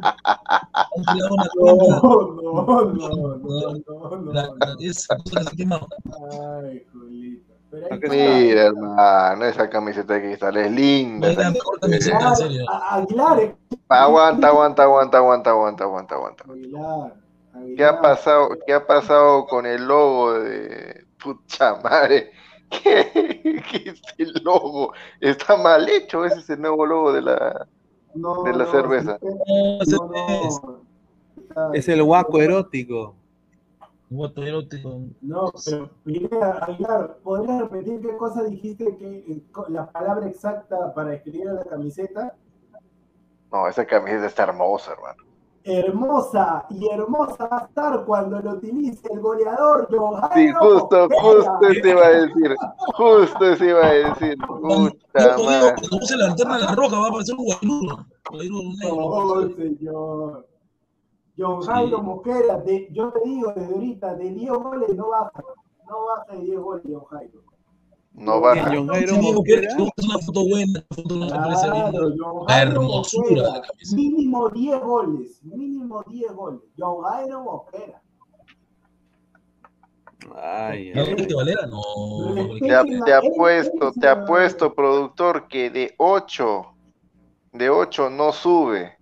Han 0.96 1.04
creado 1.04 1.34
una 1.34 1.48
cuenta, 1.52 2.00
No, 2.02 2.12
no, 2.12 2.92
no, 2.92 3.36
no, 3.36 4.16
no, 4.16 4.32
la- 4.32 4.76
esa 4.80 5.16
cosa 5.18 5.44
se 5.50 5.56
llama 5.56 5.80
Ay, 6.62 6.82
Julita. 6.92 7.54
Pero 7.70 7.86
ahí 7.86 7.92
¿A 7.92 8.00
qué 8.00 8.06
está. 8.06 8.38
Mira, 8.38 8.62
hermano, 8.64 9.44
esa 9.44 9.68
camiseta 9.70 10.14
de 10.14 10.22
cristal 10.22 10.56
es 10.56 10.72
linda. 10.72 11.28
es 11.30 11.36
la 11.36 11.42
esa 11.42 11.50
mejor 11.52 11.78
camiseta. 11.80 12.28
en 12.30 12.36
serio. 12.36 12.64
Aguilar, 12.68 13.40
eh. 13.40 13.56
Aguanta, 13.88 14.48
aguanta, 14.48 14.82
aguanta, 14.84 15.18
aguanta, 15.18 15.50
aguanta, 15.50 15.84
aguanta, 15.84 16.14
aguanta. 16.14 16.44
Aguilar. 16.50 17.14
¿Qué 17.76 17.84
ha 17.84 18.00
pasado, 18.00 18.48
qué 18.66 18.72
ha 18.72 18.86
pasado 18.86 19.46
con 19.46 19.66
el 19.66 19.86
logo 19.86 20.32
de 20.34 21.06
pucha 21.22 21.76
madre? 21.76 22.30
¿Qué, 22.70 23.62
qué 23.70 23.90
es 23.90 24.00
el 24.18 24.32
logo? 24.44 24.92
Está 25.20 25.56
mal 25.56 25.88
hecho, 25.88 26.24
ese 26.24 26.38
es 26.40 26.50
el 26.50 26.60
nuevo 26.60 26.86
logo 26.86 27.12
de 27.12 27.22
la 27.22 27.66
No, 28.14 28.44
de 28.44 28.52
la 28.52 28.64
no, 28.64 28.70
cerveza. 28.70 29.18
No, 29.22 29.82
es- 29.82 29.88
no. 30.62 30.82
Está- 31.36 31.70
Es 31.74 31.88
el 31.88 32.02
guaco 32.04 32.40
erótico. 32.40 33.16
Un 34.08 34.16
guato 34.18 34.42
erótico. 34.44 35.00
No, 35.20 35.52
pero 35.64 35.90
Aguilar, 36.04 37.18
¿podrías 37.22 37.60
repetir 37.62 38.00
qué 38.00 38.16
cosa 38.16 38.44
dijiste 38.44 38.96
que 38.96 39.18
eh, 39.18 39.42
la 39.68 39.90
palabra 39.90 40.28
exacta 40.28 40.92
para 40.94 41.14
escribir 41.14 41.48
en 41.48 41.56
la 41.56 41.64
camiseta? 41.64 42.34
No, 43.52 43.66
esa 43.68 43.84
camiseta 43.84 44.26
está 44.26 44.44
hermosa, 44.44 44.92
hermano. 44.92 45.29
Hermosa 45.62 46.64
y 46.70 46.88
hermosa 46.88 47.46
va 47.46 47.58
a 47.58 47.64
estar 47.66 48.04
cuando 48.06 48.40
lo 48.40 48.52
utilice 48.52 49.06
el 49.12 49.20
goleador 49.20 49.88
John 49.90 50.20
Sí, 50.34 50.50
justo, 50.58 51.08
justo 51.20 51.58
eso 51.68 51.88
iba 51.88 52.06
a 52.06 52.10
decir. 52.10 52.56
Justo 52.96 53.44
eso 53.46 53.64
iba 53.66 53.86
a 53.86 53.92
decir. 53.92 54.36
Puta 54.38 55.36
madre. 55.38 55.74
cuando 55.78 55.96
use 56.02 56.16
la 56.16 56.26
lanterna 56.28 56.56
de 56.58 56.64
la 56.64 56.74
roja 56.74 56.98
va 56.98 57.04
a 57.06 57.08
aparecer 57.08 57.34
un 57.36 57.44
negro. 57.44 58.96
Oh, 58.96 59.48
señor. 59.54 60.46
John 61.38 61.62
Jairo 61.62 62.02
Mosquera, 62.02 62.58
de- 62.58 62.88
yo 62.92 63.10
te 63.12 63.20
digo 63.28 63.52
desde 63.54 63.74
ahorita, 63.74 64.14
de 64.14 64.30
10 64.30 64.52
goles 64.52 64.94
no 64.96 65.08
baja. 65.08 65.42
No 65.88 66.04
baja 66.06 66.32
de 66.36 66.44
10 66.44 66.58
goles, 66.60 66.82
John 66.90 67.04
Jairo. 67.10 67.40
No 68.12 68.40
baja. 68.40 68.70
John 68.74 68.88
Jairo 68.88 69.16
Mosquera. 69.16 69.68
es 69.68 69.76
una 69.76 70.18
foto 70.18 70.48
buena, 70.48 70.84
una 71.14 71.28
foto 71.28 71.64
Claro, 71.64 72.44
La 72.48 72.62
hermosura 72.62 73.28
de 73.28 73.52
la 73.52 73.62
camiseta. 73.62 73.96
Mínimo 73.96 74.48
10 74.48 74.80
goles, 74.80 75.44
mínimo 75.44 76.02
10 76.08 76.32
goles. 76.32 76.60
John 76.76 77.02
Jairo 77.04 77.42
Mosquera. 77.42 78.02
Ay, 80.36 80.92
¿No 80.94 81.02
ay, 81.02 81.26
que 81.26 81.34
Valera? 81.34 81.66
No. 81.66 81.80
Te, 82.60 83.00
te 83.04 83.14
apuesto, 83.14 83.92
te 83.98 84.08
apuesto, 84.08 84.74
productor, 84.74 85.48
que 85.48 85.70
de 85.70 85.94
8, 85.96 86.66
de 87.52 87.70
8 87.70 88.10
no 88.10 88.32
sube. 88.32 89.00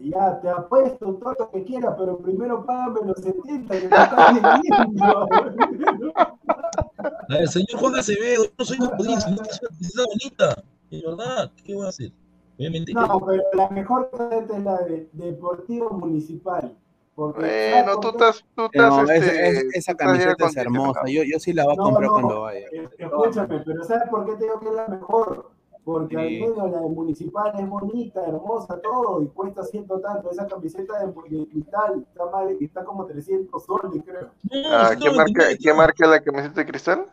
Ya, 0.00 0.40
te 0.40 0.48
apuesto 0.48 1.14
todo 1.14 1.36
lo 1.38 1.50
que 1.50 1.62
quieras, 1.64 1.94
pero 1.98 2.18
primero 2.18 2.64
págame 2.64 3.00
los 3.04 3.18
70 3.18 3.74
que 3.74 3.88
me 3.88 3.96
estás 3.96 4.34
ver, 7.38 7.48
señor 7.48 7.78
Juan 7.80 7.94
Acevedo, 7.96 8.44
yo 8.44 8.50
no 8.58 8.64
soy 8.64 8.76
futbolista, 8.78 9.30
no 9.30 9.42
es 9.42 9.94
una 9.94 10.04
bonita. 10.04 10.62
De 10.90 11.02
verdad, 11.06 11.50
¿qué 11.64 11.74
voy 11.74 11.86
a 11.86 11.88
hacer? 11.90 12.12
Obviamente. 12.58 12.92
No, 12.92 13.20
pero 13.26 13.42
la 13.54 13.68
mejor 13.70 14.10
camiseta 14.10 14.56
es 14.56 14.64
la 14.64 14.78
de 14.82 15.08
Deportivo 15.12 15.90
Municipal. 15.90 16.76
Bueno, 17.16 17.40
¿sabes 17.40 18.00
tú 18.00 18.08
estás, 18.10 18.44
tú 18.54 18.64
estás, 18.64 18.88
No, 18.88 19.02
esa, 19.02 19.14
este, 19.14 19.48
es- 19.48 19.64
esa 19.74 19.94
camiseta 19.94 20.46
es 20.46 20.56
hermosa. 20.56 21.00
Yo, 21.06 21.22
yo 21.22 21.38
sí 21.38 21.52
la 21.52 21.64
voy 21.64 21.74
a 21.74 21.76
No, 21.76 21.82
comprar 21.84 22.06
no. 22.06 22.12
cuando 22.14 22.40
vaya. 22.42 22.66
Eh, 22.72 22.88
Escúchame, 22.98 23.62
pero 23.64 23.84
¿sabes 23.84 24.08
por 24.08 24.24
qué 24.24 24.32
te 24.36 24.44
digo 24.44 24.58
que 24.60 24.68
es 24.68 24.74
la 24.74 24.88
mejor? 24.88 25.50
Porque 25.84 26.16
al 26.16 26.28
Sí. 26.28 26.40
menos 26.40 26.70
la 26.70 26.80
de 26.80 26.88
Municipal 26.88 27.52
es 27.58 27.68
bonita, 27.68 28.20
hermosa, 28.26 28.78
todo, 28.80 29.22
y 29.22 29.28
cuesta 29.28 29.62
ciento 29.64 29.98
tanto. 30.00 30.30
Esa 30.30 30.46
camiseta 30.46 30.98
de, 31.00 31.06
de 31.38 31.46
cristal 31.48 32.06
está, 32.06 32.26
mal, 32.30 32.56
está 32.60 32.84
como 32.84 33.06
300 33.06 33.64
soles, 33.64 34.02
creo. 34.04 34.28
No, 34.50 34.68
Ah, 34.70 34.90
¿qué, 35.00 35.10
marca, 35.10 35.46
199 35.50 35.58
¿Qué 35.62 35.72
marca 35.74 36.04
es 36.04 36.10
la 36.10 36.20
camiseta 36.20 36.60
de 36.60 36.66
cristal? 36.66 37.06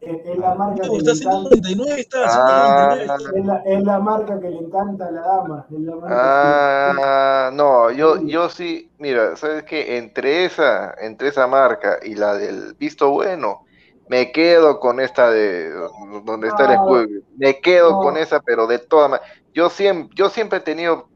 Es, 0.00 0.36
la 0.38 0.54
marca 0.56 0.82
No, 0.84 0.90
que 0.92 0.96
está 0.98 1.12
le 1.12 1.20
encanta. 1.20 1.48
199, 1.50 2.00
está 2.00 2.18
Ah, 2.24 3.06
199. 3.06 3.38
Es 3.40 3.46
la, 3.46 3.56
es 3.58 3.84
la 3.84 3.98
marca 4.00 4.40
que 4.40 4.50
le 4.50 4.58
encanta 4.58 5.06
a 5.06 5.10
la 5.10 5.20
dama. 5.20 5.66
Es 5.70 5.78
la 5.80 5.94
marca 5.96 6.08
que- 6.08 7.02
Ah, 7.04 7.50
no, 7.52 7.90
yo, 7.90 8.20
yo 8.22 8.48
sí, 8.48 8.90
mira, 8.98 9.36
¿sabes 9.36 9.62
qué? 9.64 9.98
Entre 9.98 10.44
esa, 10.44 10.94
entre 11.00 11.28
esa 11.28 11.46
marca 11.46 11.98
y 12.02 12.14
la 12.14 12.34
del 12.34 12.74
visto 12.74 13.10
bueno, 13.10 13.64
me 14.12 14.30
quedo 14.30 14.78
con 14.78 15.00
esta 15.00 15.30
de 15.30 15.70
donde 15.70 16.48
está 16.48 16.66
el 16.66 16.72
escudo. 16.72 17.06
Me 17.38 17.58
quedo 17.60 17.98
con 17.98 18.18
esa, 18.18 18.40
pero 18.40 18.66
de 18.66 18.78
todas 18.78 19.08
maneras. 19.10 19.32
Yo 19.54 19.70
siempre, 19.70 20.14
yo 20.14 20.28
siempre 20.28 20.58
he 20.58 20.60
tenido 20.62 21.08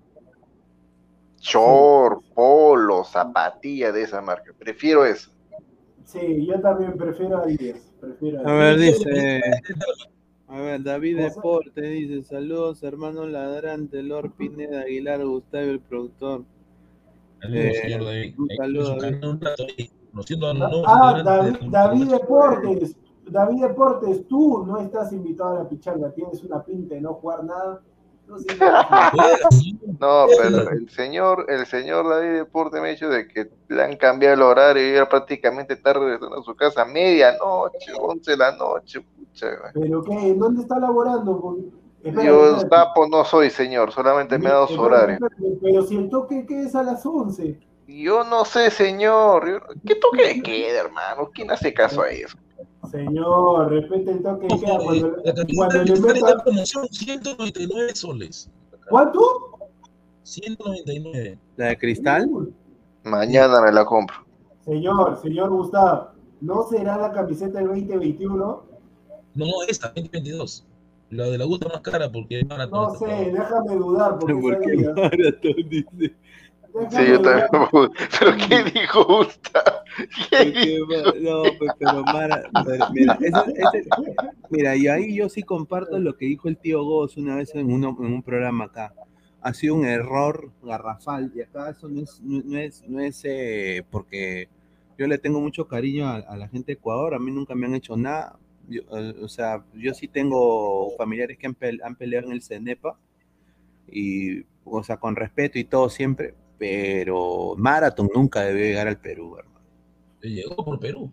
short, 1.41 2.23
polo, 2.35 3.05
zapatilla 3.05 3.93
de 3.93 4.03
esa 4.03 4.23
marca. 4.23 4.51
Prefiero 4.59 5.05
eso. 5.05 5.31
Sí, 6.07 6.47
yo 6.47 6.59
también 6.61 6.97
prefiero 6.97 7.37
a 7.43 7.47
10. 7.47 7.93
Prefiero 8.01 8.49
A 8.49 8.51
a 8.51 8.55
ver, 8.55 8.79
10. 8.79 8.99
dice. 8.99 9.41
A 10.49 10.61
ver, 10.61 10.83
David 10.83 11.19
Deporte 11.19 11.83
dice: 11.83 12.23
Saludos, 12.23 12.83
hermano 12.83 13.27
ladrante, 13.27 14.03
Lord 14.03 14.31
Pineda 14.39 14.81
Aguilar, 14.83 15.23
Gustavo, 15.23 15.65
el 15.65 15.81
productor. 15.81 16.45
Saludos, 17.43 17.65
Eh, 17.65 17.75
señor 17.83 18.05
David. 18.07 18.35
un 18.39 18.49
saludo, 18.57 18.97
David. 18.97 19.91
Conociendo 20.17 20.47
a 20.49 20.55
Ah, 20.87 21.23
David, 21.71 22.11
Deportes. 22.11 22.97
David 23.29 23.63
Deportes, 23.63 24.27
tú 24.29 24.65
no 24.67 24.79
estás 24.79 25.13
invitado 25.13 25.57
a 25.57 25.63
la 25.63 25.69
pichanga. 25.69 26.11
Tienes 26.13 26.43
una 26.45 26.63
pinta 26.63 26.95
de 26.95 27.01
no 27.03 27.15
jugar 27.15 27.45
nada. 27.45 27.81
No 28.27 28.39
sé, 28.39 28.47
pero 30.41 30.71
el 30.71 30.89
señor, 30.91 31.47
el 31.49 31.65
señor 31.67 32.09
David 32.09 32.39
Deporte 32.39 32.81
me 32.81 32.89
ha 32.89 32.91
dicho 32.91 33.09
de 33.09 33.29
que 33.29 33.49
le 33.69 33.85
han 33.85 33.97
cambiado 33.97 34.35
el 34.35 34.43
horario 34.43 34.91
y 34.91 34.95
ya 34.95 35.09
prácticamente 35.09 35.75
está 35.75 35.93
regresando 35.93 36.41
a 36.41 36.43
su 36.43 36.57
casa 36.57 36.83
a 36.83 36.87
medianoche, 36.87 37.93
11 37.97 38.31
de 38.33 38.37
la 38.37 38.57
noche. 38.57 39.01
pucha, 39.01 39.47
güey. 39.47 39.73
¿Pero 39.75 40.03
qué? 40.03 40.35
¿Dónde 40.35 40.63
está 40.63 40.81
laborando? 40.81 41.57
Espérate, 42.03 42.27
Yo 42.27 42.59
sapo 42.69 43.07
no 43.07 43.25
soy, 43.25 43.49
señor, 43.51 43.93
solamente 43.93 44.39
me 44.39 44.49
ha 44.49 44.55
dado 44.55 44.67
su 44.69 44.81
horario. 44.81 45.15
espérate, 45.15 45.59
Pero 45.63 45.83
si 45.83 45.97
el 45.97 46.09
toque 46.11 46.47
¿qué 46.47 46.63
es 46.63 46.75
a 46.75 46.83
las 46.83 47.07
11. 47.07 47.61
Yo 47.87 48.25
no 48.25 48.45
sé, 48.45 48.71
señor. 48.71 49.63
¿Qué 49.87 49.95
toque 49.97 50.27
de 50.35 50.43
queda, 50.43 50.81
hermano? 50.81 51.31
¿Quién 51.33 51.51
hace 51.51 51.73
caso 51.73 52.03
a 52.03 52.11
eso? 52.11 52.37
Señor, 52.91 53.71
respete 53.71 54.11
el 54.13 54.23
toque 54.23 54.47
de 54.49 54.61
queda. 54.61 54.79
Cuando, 54.79 55.17
La 55.25 55.35
cuando 55.57 55.79
de 55.79 55.85
le 55.85 56.01
metan. 56.01 56.41
promoción 56.45 56.89
199 56.89 57.95
soles. 57.95 58.51
¿Cuánto? 58.89 59.21
199. 60.23 61.39
¿La 61.57 61.67
de 61.67 61.79
cristal? 61.79 62.29
Mañana 63.05 63.61
me 63.63 63.73
la 63.73 63.85
compro. 63.85 64.17
Señor, 64.65 65.21
señor 65.23 65.51
Gustavo, 65.51 66.09
¿no 66.41 66.65
será 66.65 66.97
la 66.99 67.13
camiseta 67.13 67.59
del 67.59 67.69
2021? 67.69 68.65
No, 69.35 69.47
esta, 69.69 69.89
2022. 69.89 70.67
La 71.11 71.27
de 71.27 71.39
la 71.39 71.45
gusta 71.45 71.69
más 71.69 71.81
cara 71.83 72.11
porque 72.11 72.41
es 72.41 72.49
maratón. 72.49 72.83
No 72.93 72.95
sé, 72.97 73.31
déjame 73.33 73.77
dudar. 73.77 74.19
Porque 74.19 74.35
¿Por 74.41 74.61
qué 74.61 74.73
esa 74.73 74.93
día- 74.93 74.95
maratón 74.95 75.69
dice? 75.69 76.17
Déjame 76.81 77.05
Sí, 77.07 77.13
yo 77.13 77.23
también. 77.23 77.47
¿Pero 78.19 78.37
qué 78.49 78.65
dijo 78.81 79.05
Gustavo? 79.05 79.77
No, 81.21 81.43
pues, 81.59 81.73
pero 81.79 82.03
Mara, 82.05 82.43
pero 82.65 82.87
mira, 82.93 83.19
ese- 83.21 83.55
ese- 83.79 83.89
mira, 84.51 84.77
y 84.77 84.89
ahí 84.89 85.15
yo 85.15 85.29
sí 85.29 85.43
comparto 85.43 85.99
lo 85.99 86.17
que 86.17 86.27
dijo 86.27 86.49
el 86.49 86.59
tío 86.59 86.85
Goz 86.85 87.17
una 87.17 87.37
vez 87.37 87.55
en, 87.55 87.73
uno, 87.73 87.97
en 88.01 88.13
un 88.13 88.23
programa 88.23 88.65
acá. 88.65 88.93
Ha 89.41 89.55
sido 89.55 89.75
un 89.77 89.87
error 89.87 90.51
garrafal 90.63 91.33
y 91.35 91.41
acá 91.43 91.71
eso 91.71 91.89
no 91.89 92.03
es, 92.03 92.21
no, 92.23 92.59
es, 92.59 92.83
no 92.89 93.01
es 93.01 93.21
eh, 93.25 93.85
porque 93.91 94.49
yo 94.99 95.07
le 95.07 95.19
tengo 95.19 95.41
mucho 95.41 95.67
cariño 95.69 96.07
a, 96.09 96.17
a 96.17 96.37
la 96.37 96.49
gente 96.49 96.67
de 96.73 96.79
Ecuador, 96.79 97.15
a 97.15 97.19
mí 97.19 97.31
nunca 97.31 97.55
me 97.55 97.67
han 97.67 97.75
hecho 97.75 97.97
nada. 97.97 98.39
Yo, 98.69 98.83
eh, 98.93 99.15
o 99.23 99.29
sea, 99.29 99.65
yo 99.75 99.95
sí 99.95 100.09
tengo 100.09 100.91
familiares 100.99 101.39
que 101.39 101.47
han, 101.47 101.55
pe- 101.55 101.79
han 101.83 101.95
peleado 101.97 102.27
en 102.27 102.33
el 102.33 102.43
CENEPA 102.43 102.99
y, 103.91 104.43
o 104.65 104.83
sea, 104.83 104.97
con 104.97 105.15
respeto 105.17 105.59
y 105.59 105.65
todo 105.65 105.89
siempre, 105.89 106.35
pero 106.59 107.55
Marathon 107.57 108.09
nunca 108.15 108.43
debió 108.43 108.65
llegar 108.65 108.89
al 108.89 108.99
Perú, 109.01 109.37
hermano. 109.39 109.61
Llegó 110.23 110.57
por 110.65 110.79
Perú. 110.81 111.13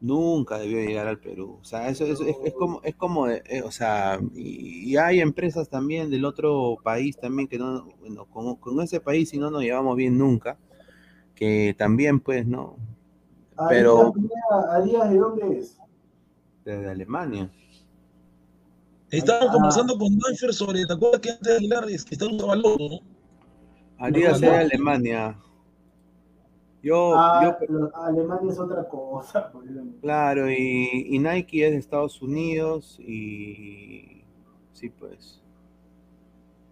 Nunca 0.00 0.58
debió 0.58 0.78
llegar 0.78 1.08
al 1.08 1.18
Perú. 1.18 1.58
O 1.60 1.64
sea, 1.64 1.88
eso, 1.88 2.04
eso 2.06 2.24
es, 2.24 2.36
es 2.44 2.54
como, 2.54 2.80
es 2.84 2.94
como, 2.94 3.28
eh, 3.28 3.42
eh, 3.46 3.62
o 3.62 3.70
sea, 3.72 4.20
y, 4.34 4.90
y 4.92 4.96
hay 4.96 5.20
empresas 5.20 5.68
también 5.68 6.08
del 6.10 6.24
otro 6.24 6.76
país 6.84 7.16
también 7.18 7.48
que 7.48 7.58
no, 7.58 7.84
bueno, 8.00 8.24
con, 8.26 8.54
con 8.56 8.80
ese 8.80 9.00
país 9.00 9.28
si 9.30 9.38
no 9.38 9.50
nos 9.50 9.62
llevamos 9.62 9.96
bien 9.96 10.16
nunca, 10.16 10.56
que 11.34 11.74
también 11.76 12.20
pues, 12.20 12.46
¿no? 12.46 12.76
¿A 13.56 13.68
Pero- 13.68 13.96
Díaz 13.96 14.12
Pineda, 14.14 14.74
¿A 14.76 14.80
Díaz 14.82 15.10
de 15.10 15.16
dónde 15.18 15.58
es? 15.58 15.78
Desde 16.64 16.90
Alemania. 16.90 17.50
Estábamos 19.10 19.48
Ah. 19.50 19.52
conversando 19.54 19.98
con 19.98 20.18
Danfer 20.18 20.52
sobre, 20.54 20.86
¿te 20.86 20.92
acuerdas 20.92 21.20
que 21.20 21.30
antes 21.30 21.48
de 21.48 21.56
Aguilar 21.56 21.88
este, 21.90 22.14
estaba 22.14 22.30
usaba 22.32 22.54
loto, 22.56 22.88
no? 22.88 23.00
Adidas 23.98 24.40
no. 24.40 24.50
Alemania. 24.52 25.36
Yo, 26.82 27.12
Ah, 27.16 27.56
yo, 27.68 27.90
Alemania 27.94 28.52
es 28.52 28.58
otra 28.58 28.88
cosa. 28.88 29.50
por 29.52 29.64
ejemplo. 29.64 30.00
claro, 30.00 30.48
y, 30.50 31.06
y 31.10 31.18
Nike 31.18 31.66
es 31.66 31.72
de 31.72 31.78
Estados 31.78 32.22
Unidos 32.22 32.98
y 33.00 34.22
sí, 34.72 34.88
pues. 34.90 35.42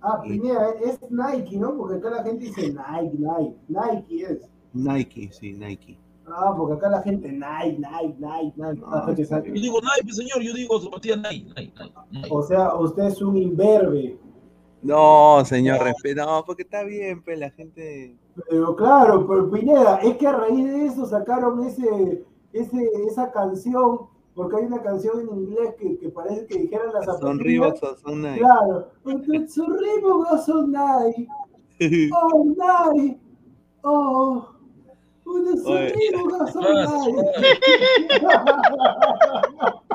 Ah, 0.01 0.23
Y- 0.25 0.39
Pineda, 0.39 0.69
es 0.85 1.01
Nike, 1.11 1.57
¿no? 1.59 1.77
Porque 1.77 1.97
acá 1.97 2.11
la 2.11 2.23
gente 2.23 2.45
dice 2.45 2.69
Nike, 2.73 3.17
Nike. 3.19 3.57
Nike 3.69 4.23
es. 4.23 4.49
Nike, 4.73 5.29
sí, 5.33 5.53
Nike. 5.55 5.99
Ah, 6.29 6.55
porque 6.57 6.75
acá 6.75 6.89
la 6.89 7.03
gente 7.03 7.33
Nike, 7.33 7.79
Nike, 7.79 8.17
Nike, 8.19 8.55
Nike. 8.57 9.25
Sale- 9.25 9.49
Yo 9.49 9.55
digo 9.55 9.79
Nike, 9.81 10.13
señor, 10.13 10.41
yo 10.43 10.55
digo 10.55 10.79
Nike, 10.79 11.17
Nike, 11.17 11.73
Nike. 12.13 12.29
O 12.31 12.43
sea, 12.43 12.75
usted 12.75 13.05
es 13.05 13.21
un 13.23 13.37
imberbe. 13.37 14.17
No, 14.87 15.45
señor, 15.45 15.83
respeto, 15.83 16.25
no, 16.25 16.43
porque 16.45 16.63
está 16.63 16.85
bien, 16.85 17.21
pues 17.23 17.39
la 17.39 17.51
gente. 17.51 18.17
Pero 18.49 18.75
claro, 18.77 19.27
pero 19.27 19.51
Pineda, 19.51 19.97
es 19.97 20.17
que 20.17 20.29
a 20.29 20.37
raíz 20.37 20.65
de 20.65 20.87
eso 20.87 21.05
sacaron 21.07 21.65
ese, 21.65 22.25
ese, 22.53 22.91
esa 23.09 23.33
canción, 23.33 24.03
porque 24.35 24.59
hay 24.59 24.67
una 24.67 24.81
canción 24.81 25.19
en 25.21 25.29
inglés 25.29 25.75
que, 25.77 25.99
que 25.99 26.09
parece 26.11 26.47
que 26.47 26.59
dijeran 26.59 26.93
las 26.93 27.05
Son. 27.19 27.41
Reebok 27.41 27.83
o 27.83 27.97
son 27.97 28.23
Nike. 28.23 28.39
Claro, 28.39 28.93
son 29.49 29.77
o 30.05 30.39
son 30.39 30.73
Nike. 30.73 31.27
Oh, 32.15 32.55
Nike. 32.95 33.19
Oh. 33.83 34.47
Solo, 35.25 35.51
Oye. 35.65 35.93
uno 36.23 36.47
solo, 36.47 36.69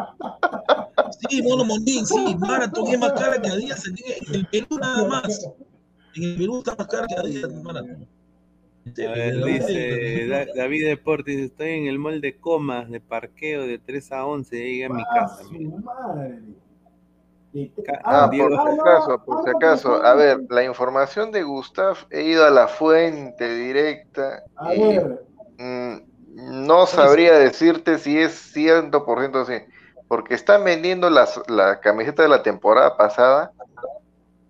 Sí, 1.29 1.41
Mono 1.43 1.63
Mondín, 1.65 2.05
sí, 2.05 2.35
Marathon 2.39 2.87
es 2.87 2.99
más 2.99 3.13
cara 3.13 3.41
que 3.41 3.49
Adidas 3.49 3.85
en, 3.87 3.95
en 4.27 4.35
el 4.35 4.47
Perú 4.47 4.67
nada 4.79 5.07
más. 5.07 5.45
En 6.15 6.23
el 6.23 6.35
Perú 6.37 6.59
está 6.59 6.75
más 6.75 6.87
cara 6.87 7.07
que 7.07 7.15
Adidas 7.15 7.53
Marathon. 7.63 8.07
A 9.07 9.11
ver, 9.11 9.43
dice 9.43 10.27
Da- 10.27 10.47
David 10.55 10.85
Deportes, 10.87 11.39
estoy 11.39 11.69
en 11.71 11.87
el 11.87 11.99
mall 11.99 12.19
de 12.21 12.39
comas 12.39 12.89
de 12.89 12.99
parqueo 12.99 13.67
de 13.67 13.77
3 13.79 14.11
a 14.11 14.25
11, 14.25 14.57
llegué 14.57 14.85
a 14.85 14.89
mi 14.89 15.03
Ah, 15.03 15.13
casa. 15.13 15.43
Ah, 18.03 18.27
Diego. 18.31 18.49
por 18.49 18.61
si 18.61 18.67
ah, 18.67 18.71
acaso, 18.79 19.23
por 19.23 19.43
si 19.43 19.49
ah, 19.49 19.51
acaso. 19.51 20.03
A 20.03 20.13
ver, 20.15 20.39
la 20.49 20.63
información 20.63 21.31
de 21.31 21.43
Gustav, 21.43 21.97
he 22.09 22.23
ido 22.23 22.45
a 22.45 22.49
la 22.49 22.67
fuente 22.67 23.53
directa 23.55 24.41
A 24.55 24.73
y 24.73 24.79
ver, 24.79 25.25
mm, 25.57 25.97
no 26.67 26.85
sabría 26.87 27.33
decirte 27.37 27.97
si 27.97 28.17
es 28.19 28.33
100% 28.33 29.39
así, 29.41 29.53
porque 30.11 30.33
están 30.33 30.65
vendiendo 30.65 31.09
las, 31.09 31.39
la 31.47 31.79
camiseta 31.79 32.21
de 32.21 32.27
la 32.27 32.43
temporada 32.43 32.97
pasada 32.97 33.53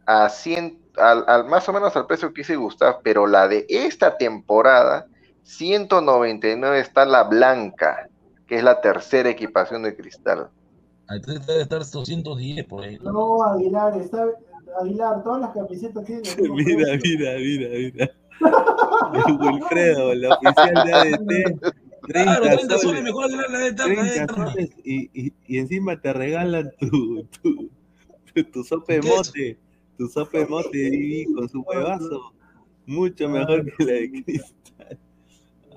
a 0.08 0.28
100, 0.28 0.80
al, 0.98 1.24
al- 1.28 1.46
más 1.46 1.70
o 1.70 1.74
menos 1.74 1.96
al 1.96 2.08
precio 2.08 2.34
que 2.34 2.42
hice 2.42 2.56
Gustav, 2.56 3.02
pero 3.04 3.28
la 3.28 3.48
de 3.48 3.68
esta 3.70 4.18
temporada, 4.18 5.06
199 5.44 6.80
está 6.80 7.06
la 7.06 7.26
blanca, 7.26 8.10
que 8.48 8.56
es 8.56 8.64
la 8.64 8.82
tercera 8.82 9.30
equipación 9.30 9.84
de 9.84 9.96
cristal. 9.96 10.50
Entonces 11.08 11.46
debe 11.46 11.62
estar 11.62 11.78
210 11.78 12.66
por 12.66 12.84
ahí. 12.84 12.98
no, 13.00 13.44
Aguilar, 13.44 13.96
está, 14.02 14.26
Aguilar, 14.82 15.22
todas 15.24 15.42
las 15.42 15.52
camisetas 15.52 16.04
tienen 16.06 16.24
Mira, 16.56 16.98
mira, 17.04 17.34
mira, 17.38 17.70
mira. 17.78 18.12
Wilfredo, 19.40 20.16
la 20.16 20.34
oficial 20.34 20.84
de 20.84 20.94
ADT, 20.96 21.60
30 22.12 22.40
Claro, 22.40 22.44
30 22.52 22.78
soles, 22.78 22.82
soles. 22.82 23.04
mejor 23.04 23.32
la 23.32 23.60
de 23.60 23.68
esta, 23.70 23.88
la 23.88 24.04
de 24.04 24.12
30 24.12 24.24
esta. 24.24 24.36
soles 24.36 24.70
y, 24.84 25.28
y, 25.28 25.34
y 25.48 25.58
encima 25.60 26.00
te 26.02 26.14
regalan 26.14 26.72
tu, 26.80 27.26
tu, 27.42 27.70
tu, 28.34 28.44
tu 28.52 28.64
sopa 28.64 28.94
de 28.94 29.02
mote, 29.02 29.60
tu 29.98 30.08
sopa 30.08 30.40
de 30.40 30.46
mote 30.48 30.86
ahí 30.88 31.26
con 31.34 31.50
su 31.50 31.62
huevazo. 31.62 32.34
Mucho 32.86 33.30
mejor 33.30 33.66
que 33.66 33.84
la 33.86 33.94
de 33.94 34.12
cristal. 34.24 35.00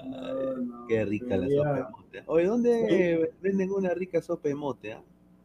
No, 0.02 0.86
Qué 0.88 1.04
rica 1.04 1.36
la 1.36 1.48
sopa 1.48 1.72
de 1.74 1.82
mote. 1.90 2.22
Oye, 2.26 2.46
¿dónde 2.46 3.30
venden 3.40 3.70
una 3.72 3.90
rica 3.94 4.20
sopa 4.22 4.48
de 4.48 4.54
mote? 4.54 4.92
ah? 4.92 5.02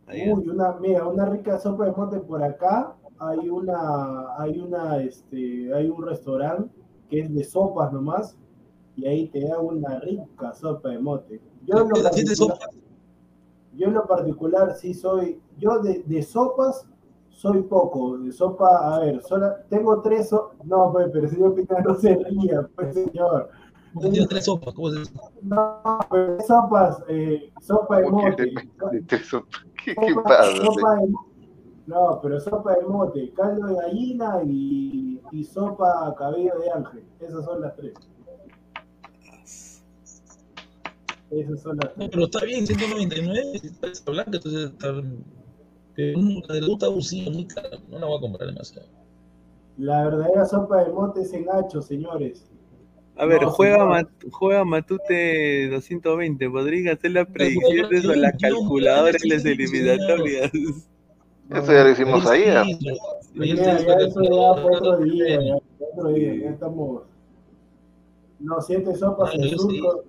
Allá. 0.07 0.33
Uy, 0.33 0.47
una, 0.49 0.73
mira, 0.79 1.05
una 1.07 1.25
rica 1.25 1.59
sopa 1.59 1.85
de 1.85 1.91
mote 1.91 2.19
por 2.19 2.43
acá. 2.43 2.95
Hay 3.19 3.49
una, 3.49 4.35
hay 4.37 4.59
una, 4.59 5.01
este, 5.03 5.73
hay 5.73 5.89
un 5.89 6.05
restaurante 6.05 6.73
que 7.09 7.19
es 7.21 7.33
de 7.33 7.43
sopas 7.43 7.91
nomás, 7.91 8.37
y 8.99 9.07
ahí 9.07 9.27
te 9.29 9.47
da 9.47 9.59
una 9.59 9.99
rica 9.99 10.53
sopa 10.53 10.89
de 10.89 10.99
mote. 10.99 11.41
Yo 11.65 11.79
en 11.81 11.89
lo 11.89 11.95
¿Las 12.01 12.13
siete 12.15 12.31
particular, 12.31 12.57
sopas? 12.57 12.75
yo 13.75 13.87
en 13.87 13.93
lo 13.93 14.05
particular 14.07 14.75
sí 14.75 14.93
soy, 14.93 15.39
yo 15.57 15.79
de, 15.79 16.03
de 16.05 16.21
sopas 16.23 16.85
soy 17.29 17.61
poco, 17.63 18.17
de 18.17 18.31
sopa, 18.33 18.95
a 18.95 18.99
ver, 18.99 19.21
sola, 19.21 19.63
tengo 19.69 20.01
tres, 20.01 20.27
so- 20.29 20.51
no, 20.65 20.91
pues, 20.91 21.07
pero 21.13 21.27
señor 21.29 21.55
Pina 21.55 21.79
no 21.79 21.95
se 21.95 22.15
ría, 22.15 22.67
pues 22.75 22.93
señor. 22.93 23.49
Tiene 23.99 24.27
tres 24.27 24.45
sopas, 24.45 24.73
¿cómo 24.73 24.89
es 24.89 24.95
eso? 25.09 25.11
No, 25.41 25.81
pero 26.11 26.41
sopas, 26.41 27.01
eh, 27.07 27.51
sopa 27.61 27.97
de 27.97 28.03
¿Cómo 28.03 28.17
que 28.23 28.29
mote. 28.31 28.43
de- 28.43 28.51
de- 28.51 28.99
de- 28.99 29.05
¿Qué, 29.07 29.95
qué 29.95 30.13
Sopa- 30.13 30.23
pasa? 30.23 30.65
sopa 30.65 30.95
de- 30.95 31.13
no, 31.87 32.19
pero 32.21 32.39
sopa 32.39 32.75
de 32.75 32.85
mote, 32.85 33.33
caldo 33.33 33.67
de 33.67 33.75
gallina 33.75 34.41
y, 34.45 35.19
y 35.31 35.43
sopa 35.43 36.13
cabello 36.17 36.59
de 36.59 36.69
ángel. 36.71 37.03
Esas 37.19 37.45
son 37.45 37.61
las 37.61 37.75
tres. 37.75 37.93
Esas 39.23 39.81
son 41.61 41.77
las 41.77 41.85
No, 41.85 41.93
tres. 41.95 42.09
pero 42.11 42.23
está 42.25 42.45
bien, 42.45 42.65
199, 42.67 43.59
si 43.59 43.67
está 43.67 44.11
blanca, 44.11 44.31
entonces 44.33 44.71
está. 44.71 45.01
Que 45.95 46.13
uno 46.15 46.41
le 46.49 46.65
gusta 46.67 46.85
abusivo, 46.85 47.31
muy 47.31 47.45
cara, 47.45 47.69
no 47.89 47.99
la 47.99 48.05
voy 48.05 48.17
a 48.17 48.21
comprar 48.21 48.49
demasiado. 48.49 48.87
La 49.77 50.03
verdadera 50.05 50.45
sopa 50.45 50.83
de 50.83 50.91
mote 50.91 51.21
es 51.21 51.33
en 51.33 51.45
hacho, 51.49 51.81
señores. 51.81 52.45
A 53.15 53.25
ver, 53.25 53.41
No, 53.41 53.51
juega, 53.51 53.75
señor. 53.77 53.89
Mat- 53.89 54.25
juega 54.31 54.63
Matute 54.65 55.69
220. 55.69 56.49
¿Podrían 56.49 56.95
hacer 56.95 57.11
las 57.11 57.27
predicciones 57.27 58.05
o 58.05 58.15
las 58.15 58.33
calculadoras 58.41 59.25
las 59.25 59.43
eliminatorias? 59.45 60.51
Eso 61.51 61.73
ya 61.73 61.83
lo 61.83 61.89
hicimos. 61.89 62.23
Sí, 62.29 62.43
Ya, 62.45 62.61
eso 62.61 64.21
ya 64.21 64.61
fue 64.61 64.75
otro 64.77 64.97
día, 64.99 65.41
ya, 65.41 65.55
otro 65.79 66.09
día, 66.09 66.35
ya 66.43 66.49
estamos. 66.51 67.03
No, 68.39 68.61
siete 68.61 68.95
sopas 68.95 69.33
en 69.35 69.49
surco. 69.57 70.03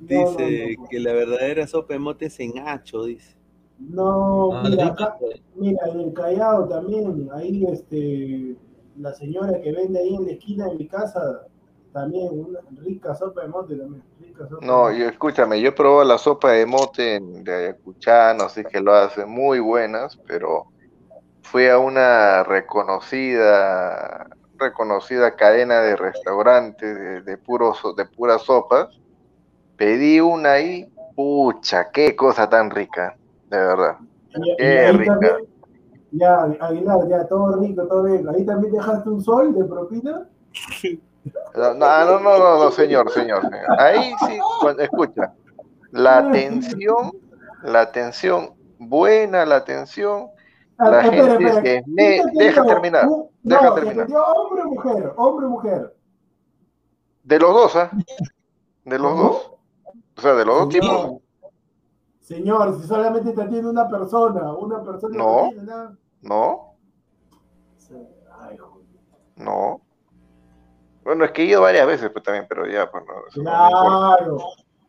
Dice 0.00 0.76
no, 0.76 0.82
no. 0.82 0.88
que 0.90 0.98
la 1.00 1.12
verdadera 1.12 1.66
sopa 1.66 1.94
de 1.94 1.98
mote 2.00 2.26
es 2.26 2.40
en 2.40 2.58
hacho, 2.58 3.04
dice. 3.04 3.36
No, 3.78 4.52
Ah, 4.54 4.62
mira, 4.62 4.86
acá, 4.88 5.16
Mira, 5.56 5.88
en 5.88 6.00
el 6.00 6.12
Callao 6.12 6.68
también, 6.68 7.28
ahí 7.34 7.64
este, 7.66 8.56
la 8.96 9.12
señora 9.14 9.60
que 9.60 9.72
vende 9.72 9.98
ahí 10.00 10.14
en 10.14 10.26
la 10.26 10.32
esquina 10.32 10.66
de 10.68 10.76
mi 10.76 10.86
casa, 10.86 11.46
también 11.92 12.28
una 12.32 12.60
rica 12.82 13.14
sopa 13.14 13.42
de 13.42 13.48
mote 13.48 13.76
también, 13.76 14.02
rica 14.20 14.46
sopa 14.48 14.66
No, 14.66 14.92
yo, 14.92 15.08
escúchame, 15.08 15.60
yo 15.60 15.68
he 15.70 15.72
probado 15.72 16.04
la 16.04 16.18
sopa 16.18 16.52
de 16.52 16.66
mote 16.66 17.16
en- 17.16 17.42
de 17.44 17.54
Ayacuchano, 17.54 18.44
así 18.44 18.64
que 18.64 18.80
lo 18.80 18.94
hacen 18.94 19.28
muy 19.28 19.58
buenas, 19.60 20.18
pero 20.26 20.66
fui 21.42 21.68
a 21.68 21.78
una 21.78 22.42
reconocida, 22.44 24.26
reconocida 24.58 25.36
cadena 25.36 25.80
de 25.82 25.96
restaurantes 25.96 26.94
de, 26.98 27.22
de 27.22 27.38
puros, 27.38 27.80
de 27.96 28.06
puras 28.06 28.42
sopas. 28.42 28.88
Pedí 29.80 30.20
una 30.20 30.52
ahí, 30.52 30.92
pucha, 31.16 31.90
qué 31.90 32.14
cosa 32.14 32.50
tan 32.50 32.70
rica, 32.70 33.16
de 33.48 33.56
verdad. 33.56 33.96
Y- 34.34 34.56
Qué 34.58 34.92
rica. 34.92 35.12
también, 35.12 35.32
ya, 36.12 36.42
Aguilar, 36.60 37.08
ya, 37.08 37.26
todo 37.26 37.56
rico, 37.58 37.86
todo 37.88 38.04
rico. 38.04 38.28
Ahí 38.30 38.44
también 38.44 38.74
dejaste 38.74 39.08
un 39.08 39.22
sol 39.24 39.54
de 39.54 39.64
propina. 39.64 40.28
No, 41.56 41.72
no, 41.72 42.04
no, 42.20 42.20
no, 42.20 42.58
no, 42.58 42.70
señor, 42.70 43.10
señor, 43.10 43.40
señor. 43.40 43.80
Ahí 43.80 44.12
sí, 44.26 44.38
cuando- 44.60 44.82
escucha, 44.82 45.32
la 45.92 46.18
atención, 46.18 47.12
la 47.62 47.80
atención, 47.80 48.50
buena 48.78 49.46
la 49.46 49.56
atención, 49.56 50.28
Ah, 50.82 50.90
La 50.90 51.00
espera, 51.02 51.24
gente 51.26 51.44
espera, 51.44 51.62
¿quién 51.62 51.84
me- 51.94 52.22
deja 52.42 52.64
terminar, 52.66 53.06
deja 53.42 53.74
te 53.74 53.80
terminar. 53.82 54.06
hombre 54.36 54.62
o 54.62 54.66
mujer, 54.66 55.12
hombre 55.16 55.46
o 55.46 55.48
mujer. 55.50 55.94
de 57.22 57.38
los 57.38 57.52
dos, 57.54 57.76
¿ah? 57.76 57.90
De 58.84 58.98
los 58.98 59.12
¿Cómo? 59.12 59.22
dos. 59.22 59.52
O 60.20 60.22
sea, 60.22 60.34
de 60.34 60.44
los 60.44 60.58
dos 60.58 60.68
tipos. 60.68 61.22
Señor, 62.20 62.78
si 62.78 62.86
solamente 62.86 63.32
te 63.32 63.40
atiende 63.40 63.70
una 63.70 63.88
persona, 63.88 64.52
una 64.52 64.82
persona 64.82 65.16
No. 65.16 65.24
no 65.24 65.44
atiende 65.46 65.64
nada. 65.64 65.96
No, 66.20 66.74
Ay, 68.38 68.58
no. 69.36 69.80
Bueno, 71.04 71.24
es 71.24 71.30
que 71.30 71.42
he 71.42 71.46
ido 71.46 71.62
varias 71.62 71.86
veces 71.86 72.10
pues, 72.10 72.22
también, 72.22 72.44
pero 72.50 72.66
ya, 72.66 72.90
pues 72.90 73.02
no. 73.06 73.42
Claro, 73.42 74.38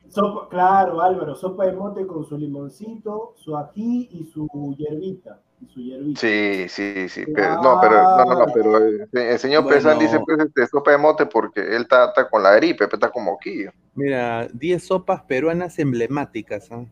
sopa, 0.09 0.49
claro, 0.49 1.01
Álvaro, 1.01 1.33
sopa 1.33 1.65
de 1.65 1.71
mote 1.71 2.05
con 2.05 2.25
su 2.25 2.37
limoncito, 2.37 3.33
su 3.37 3.55
ají 3.55 4.09
y 4.11 4.25
su 4.25 4.75
hierbita. 4.77 5.39
Y 5.61 5.67
su 5.67 5.79
hierbita. 5.79 6.19
Sí, 6.19 6.67
sí, 6.67 7.07
sí, 7.07 7.23
pero 7.33 7.61
no, 7.61 7.79
pero 7.79 8.03
no, 8.03 8.25
no, 8.25 8.39
no, 8.39 8.45
pero 8.53 8.77
el, 8.77 9.09
el 9.13 9.39
señor 9.39 9.63
Bueno. 9.63 9.77
Pesan 9.77 9.97
dice 9.97 10.19
pues 10.19 10.39
este 10.39 10.67
sopa 10.67 10.91
de 10.91 10.97
mote 10.97 11.25
porque 11.25 11.61
él 11.61 11.83
está, 11.83 12.09
está 12.09 12.29
con 12.29 12.43
la 12.43 12.53
gripe, 12.55 12.87
pues, 12.89 12.93
está 12.95 13.09
como 13.09 13.31
moquillo. 13.31 13.71
Mira, 13.93 14.47
10 14.53 14.83
sopas 14.83 15.21
peruanas 15.23 15.77
emblemáticas. 15.79 16.71
¿ah? 16.71 16.85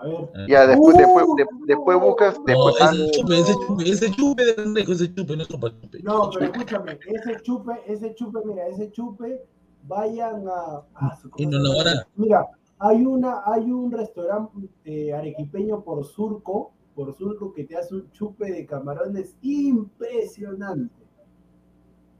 A 0.00 0.06
ver, 0.06 0.48
Ya 0.48 0.66
después, 0.66 0.96
Uh, 0.96 0.98
después, 0.98 1.26
de- 1.36 1.66
después 1.66 2.00
buscas, 2.00 2.38
No, 2.38 2.44
después, 2.46 2.74
ah, 2.80 2.90
ese 2.94 3.10
chupe, 3.12 3.38
ese 3.38 3.54
chupe, 3.54 3.90
ese 3.90 4.10
chupe 4.10 4.44
de 4.44 4.54
pendejo, 4.54 4.92
ese 4.92 5.14
chupe, 5.14 5.36
no 5.36 5.42
es 5.42 5.48
sopa 5.48 5.70
chupe. 5.70 5.98
no, 6.02 6.30
pero 6.32 6.44
escúchame, 6.46 6.98
ese 7.06 7.36
chupe, 7.42 7.72
ese 7.86 8.14
chupe, 8.14 8.38
mira, 8.44 8.66
ese 8.68 8.90
chupe, 8.90 9.42
vayan 9.86 10.44
a. 10.48 10.82
a 10.94 11.16
su- 11.16 11.30
Y 11.36 11.46
no, 11.46 11.58
no, 11.58 11.72
ahora. 11.72 12.06
Mira, 12.16 12.46
hay 12.78 13.04
una, 13.04 13.42
hay 13.44 13.70
un 13.70 13.92
restaurante 13.92 14.68
eh, 14.84 15.12
arequipeño 15.12 15.82
por 15.84 16.04
surco, 16.04 16.72
por 16.96 17.14
surco 17.14 17.52
que 17.52 17.64
te 17.64 17.76
hace 17.76 17.94
un 17.94 18.10
chupe 18.10 18.50
de 18.50 18.66
camarones 18.66 19.36
impresionante. 19.42 20.94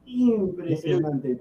Impresionante. 0.05 1.39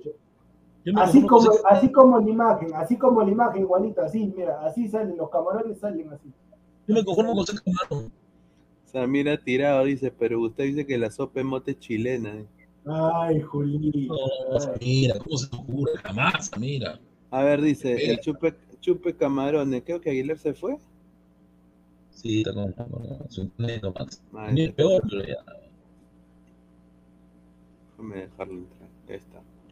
Así 0.97 1.25
como, 1.27 1.51
así 1.71 1.93
como 1.93 2.19
la 2.19 2.29
imagen, 2.29 2.75
así 2.75 2.97
como 2.97 3.23
la 3.23 3.31
imagen, 3.31 3.63
igualito, 3.63 4.03
así, 4.03 4.33
mira, 4.37 4.61
así 4.65 4.89
salen, 4.89 5.17
los 5.17 5.31
camarones 5.31 5.79
salen 5.79 6.13
así. 6.13 6.29
yo 6.89 6.95
me 6.95 7.05
conformo 7.05 7.35
con 7.35 7.45
ese 7.45 7.59
camarón. 7.63 8.13
Samira 8.87 9.39
tirado 9.39 9.85
dice, 9.85 10.11
pero 10.11 10.41
usted 10.41 10.65
dice 10.65 10.87
que 10.87 10.99
la 10.99 11.11
sopa 11.11 11.41
de 11.41 11.45
mote 11.45 11.71
es 11.71 11.79
chilena. 11.79 12.31
¿eh? 12.31 12.47
Ay, 12.85 13.41
Julito. 13.41 14.15
No, 14.15 14.59
mira, 14.81 15.19
¿cómo 15.19 15.37
se 15.39 15.49
te 15.49 15.57
ocurre? 15.57 15.93
Jamás, 16.03 16.51
mira. 16.59 17.01
A 17.31 17.43
ver, 17.43 17.63
dice, 17.63 18.11
el 18.11 18.21
chupe, 18.21 18.55
chupe 18.81 19.17
camarones. 19.17 19.83
Creo 19.85 20.01
que 20.01 20.11
Aguilar 20.11 20.37
se 20.37 20.53
fue. 20.53 20.77
Sí, 22.11 22.43
está 22.47 22.53
con, 22.53 23.31
su. 23.31 23.51
Ay, 24.35 24.55
Ni 24.55 24.69
peor, 24.69 25.03
pero 25.09 25.25
ya. 25.25 25.45
déjame 27.91 28.17
dejarlo 28.17 28.55
entrar. 28.55 28.82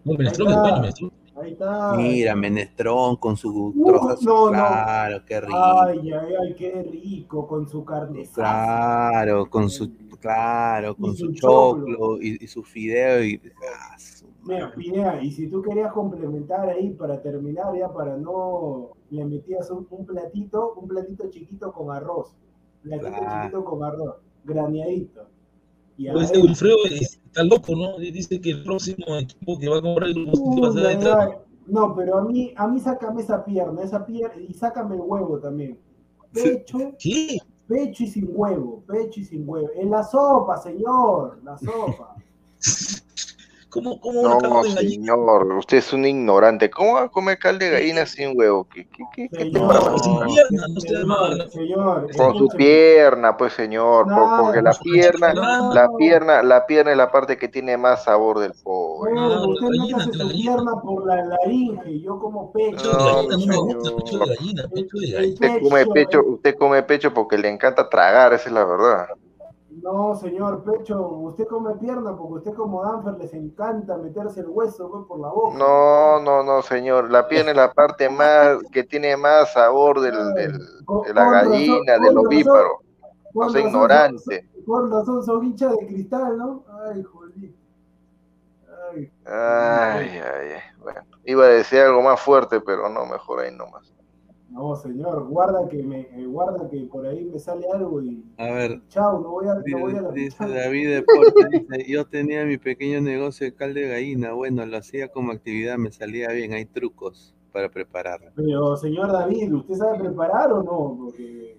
Ahí 0.07 0.17
está. 0.27 0.45
Bueno, 0.45 0.49
Minestrón 0.49 0.49
es 0.49 0.57
bueno, 0.61 0.77
Minestrón. 0.81 1.13
Ahí 1.37 1.53
está. 1.53 1.95
Mira, 1.97 2.37
menestrón 2.37 3.17
con 3.17 3.37
su 3.37 3.73
Uh, 3.75 3.85
trozo 3.87 4.17
no, 4.23 4.45
no. 4.47 4.51
claro, 4.53 5.25
qué 5.25 5.41
rico. 5.41 5.57
Ay, 5.57 6.13
ay, 6.13 6.35
ay, 6.43 6.55
qué 6.55 6.83
rico, 6.83 7.47
con 7.47 7.69
su 7.69 7.85
carne 7.85 8.29
Claro, 8.35 9.49
con 9.49 9.71
su, 9.71 9.91
claro, 10.21 10.95
con 10.97 11.17
su 11.17 11.27
su 11.27 11.33
choclo 11.35 12.21
y, 12.21 12.45
y 12.45 12.47
su 12.47 12.63
fideo 12.63 13.23
y 13.25 13.41
ah, 13.67 13.99
su 13.99 14.27
Mira, 14.43 14.73
Pineda, 14.75 15.23
y 15.23 15.31
si 15.33 15.49
tú 15.49 15.63
querías 15.63 15.93
complementar 15.93 16.69
ahí 16.69 16.91
para 16.91 17.21
terminar, 17.23 17.77
ya 17.79 17.93
para 17.93 18.17
no, 18.17 18.91
le 19.11 19.25
metías 19.25 19.71
un, 19.71 19.87
un 19.91 20.07
platito, 20.07 20.75
un 20.75 20.89
platito 20.89 21.29
chiquito 21.31 21.73
con 21.73 21.95
arroz. 21.95 22.35
Platito 22.83 23.11
Claro. 23.11 23.43
chiquito 23.43 23.65
con 23.65 23.85
arroz, 23.85 24.17
graneadito. 24.45 25.27
Y 25.99 26.11
Pues 26.11 26.33
Wilfredo 26.35 26.77
está 27.31 27.45
loco, 27.45 27.75
¿no? 27.77 27.99
Dice 27.99 28.41
que 28.41 28.51
el 28.51 28.63
próximo 28.65 29.17
equipo 29.17 29.59
que 29.59 29.69
va 29.69 29.79
a 29.79 29.83
comprar 29.83 30.11
el 30.11 30.27
Grupo 30.27 30.61
va 30.61 30.69
a 30.69 30.73
ser 30.73 30.87
Atlanta. 30.87 31.17
madre. 31.17 31.39
No, 31.67 31.95
pero 31.95 32.19
a 32.19 32.23
mí, 32.23 32.53
a 32.57 32.67
mí 32.67 32.81
sácame 32.81 33.23
esa 33.23 33.45
pierna, 33.45 33.83
esa 33.83 34.05
pierna, 34.05 34.43
y 34.43 34.53
sácame 34.53 34.97
el 34.97 35.03
huevo 35.03 35.39
también. 35.39 35.79
Pecho, 36.33 36.93
¿Qué? 36.99 37.39
pecho 37.67 38.03
y 38.03 38.07
sin 38.09 38.29
huevo, 38.33 38.83
pecho 38.87 39.21
y 39.21 39.25
sin 39.25 39.49
huevo. 39.49 39.69
En 39.75 39.91
la 39.91 40.03
sopa, 40.03 40.57
señor, 40.59 41.41
la 41.45 41.57
sopa. 41.57 42.17
¿Cómo, 43.71 44.01
cómo 44.01 44.21
una 44.21 44.31
No, 44.31 44.39
carne 44.41 44.69
de 44.69 44.75
gallina? 44.75 45.15
señor, 45.15 45.53
usted 45.55 45.77
es 45.79 45.93
un 45.93 46.05
ignorante. 46.05 46.71
¿Cómo 46.71 46.95
va 46.95 47.03
a 47.05 47.09
comer 47.09 47.39
caldo 47.39 47.65
de 47.65 47.71
gallina 47.71 48.05
sin 48.05 48.37
huevo? 48.37 48.67
¿Qué, 48.73 48.85
qué, 48.85 49.05
qué, 49.15 49.29
qué 49.31 49.45
te 49.51 49.61
pasa? 49.61 49.93
Pierna, 50.27 50.67
no 50.75 50.81
sea 50.81 51.05
mala. 51.07 51.49
señor, 51.49 52.09
Con 52.17 52.35
su 52.37 52.49
pierna, 52.49 53.37
pues 53.37 53.53
señor, 53.53 54.07
por- 54.07 54.15
No, 54.17 54.37
porque 54.45 54.63
la 54.63 54.73
con 54.73 54.75
su 54.75 54.83
pierna, 54.85 55.33
pierna. 55.33 55.75
la 55.75 55.91
pierna, 55.97 56.43
la 56.43 56.67
pierna 56.67 56.91
es 56.91 56.97
la 56.97 57.11
parte 57.13 57.37
que 57.39 57.49
tiene 57.49 57.77
más 57.77 58.05
sabor 58.05 58.41
del 58.41 58.53
pollo. 58.63 59.15
Ah, 59.17 59.47
usted 59.47 59.67
gallina, 59.69 59.99
la 59.99 60.05
su 60.05 60.29
pierna 60.29 60.73
por 60.83 61.07
la 61.07 61.25
laringe, 61.25 62.01
yo 62.01 62.19
como 62.19 62.53
pecho. 62.53 62.77
Pecho 62.77 62.89
de 62.89 63.05
No, 63.05 63.23
gallina, 63.23 63.31
no 63.31 63.39
me 63.39 63.57
señor. 63.57 63.65
gusta 63.75 63.97
pecho 63.97 64.19
de 64.19 64.27
gallina, 64.35 64.63
pecho 64.75 64.97
de 64.99 65.07
El 65.07 65.13
gallina. 65.13 65.35
Usted 65.47 65.63
come 65.63 65.87
pecho, 65.87 66.23
usted 66.27 66.55
come 66.59 66.83
pecho 66.83 67.15
porque 67.15 67.39
le 67.39 67.49
encanta 67.49 67.89
tragar, 67.89 68.33
esa 68.33 68.49
es 68.49 68.53
la 68.53 68.65
verdad. 68.65 69.07
No, 69.83 70.15
señor, 70.15 70.63
pecho, 70.65 71.07
usted 71.09 71.47
come 71.47 71.75
pierna 71.77 72.17
porque 72.17 72.35
usted 72.35 72.55
como 72.55 72.83
Danfer 72.85 73.15
les 73.15 73.33
encanta 73.33 73.97
meterse 73.97 74.41
el 74.41 74.49
hueso 74.49 74.91
pues, 74.91 75.07
por 75.07 75.21
la 75.21 75.29
boca. 75.29 75.57
No, 75.59 76.21
no, 76.21 76.43
no, 76.43 76.61
señor. 76.63 77.11
La 77.11 77.27
pierna 77.27 77.53
es 77.53 77.57
la 77.57 77.73
parte 77.73 78.09
más 78.11 78.59
que 78.73 78.85
tiene 78.85 79.17
más 79.17 79.53
sabor 79.53 80.01
del, 80.01 80.35
del- 80.35 80.85
Con- 80.85 81.03
de 81.07 81.15
la 81.15 81.31
razón- 81.31 81.53
gallina, 81.53 81.99
del 81.99 82.19
ovíparo. 82.19 82.81
No 83.33 83.49
sea 83.49 83.61
ignorante. 83.63 84.49
son- 84.55 84.65
Con 84.67 84.91
razón 84.91 85.23
son 85.25 85.45
hinchas 85.45 85.77
de 85.79 85.87
cristal, 85.87 86.37
¿no? 86.37 86.65
Ay. 86.85 87.05
Ay, 88.93 89.11
Ay, 89.25 90.09
ay, 90.19 90.53
ay. 90.55 90.61
Bueno, 90.81 91.01
iba 91.25 91.45
a 91.45 91.49
decir 91.49 91.81
algo 91.81 92.03
más 92.03 92.21
fuerte, 92.21 92.61
pero 92.61 92.89
no, 92.89 93.07
mejor 93.07 93.41
ahí 93.41 93.55
nomás. 93.55 93.93
No, 94.51 94.75
señor, 94.75 95.29
guarda 95.29 95.69
que 95.69 95.83
me, 95.83 96.01
eh, 96.01 96.27
guarda 96.27 96.69
que 96.69 96.81
por 96.81 97.07
ahí 97.07 97.25
me 97.25 97.39
sale 97.39 97.67
algo 97.73 98.03
y 98.03 98.25
A 98.37 98.51
ver, 98.51 98.83
chao, 98.89 99.21
no 99.21 99.31
voy 99.31 99.47
a, 99.47 99.55
no 99.55 99.79
voy 99.79 99.97
a 99.97 100.03
la 100.03 100.11
dice. 100.11 100.47
David 100.47 100.89
Deporte, 100.97 101.49
dice, 101.51 101.91
yo 101.91 102.05
tenía 102.07 102.45
mi 102.45 102.59
pequeño 102.59 103.01
negocio 103.01 103.47
de 103.47 103.55
caldo 103.55 103.79
de 103.79 103.89
gallina, 103.89 104.33
bueno, 104.33 104.67
lo 104.67 104.77
hacía 104.77 105.09
como 105.09 105.33
actividad, 105.33 105.79
me 105.79 105.93
salía 105.93 106.29
bien, 106.29 106.53
hay 106.53 106.65
trucos 106.65 107.35
para 107.53 107.69
prepararlo. 107.69 108.33
Pero, 108.35 108.77
señor 108.77 109.13
David, 109.13 109.55
¿usted 109.55 109.75
sabe 109.75 110.01
preparar 110.01 110.53
o 110.53 110.63
no? 110.63 110.97
Porque 110.99 111.57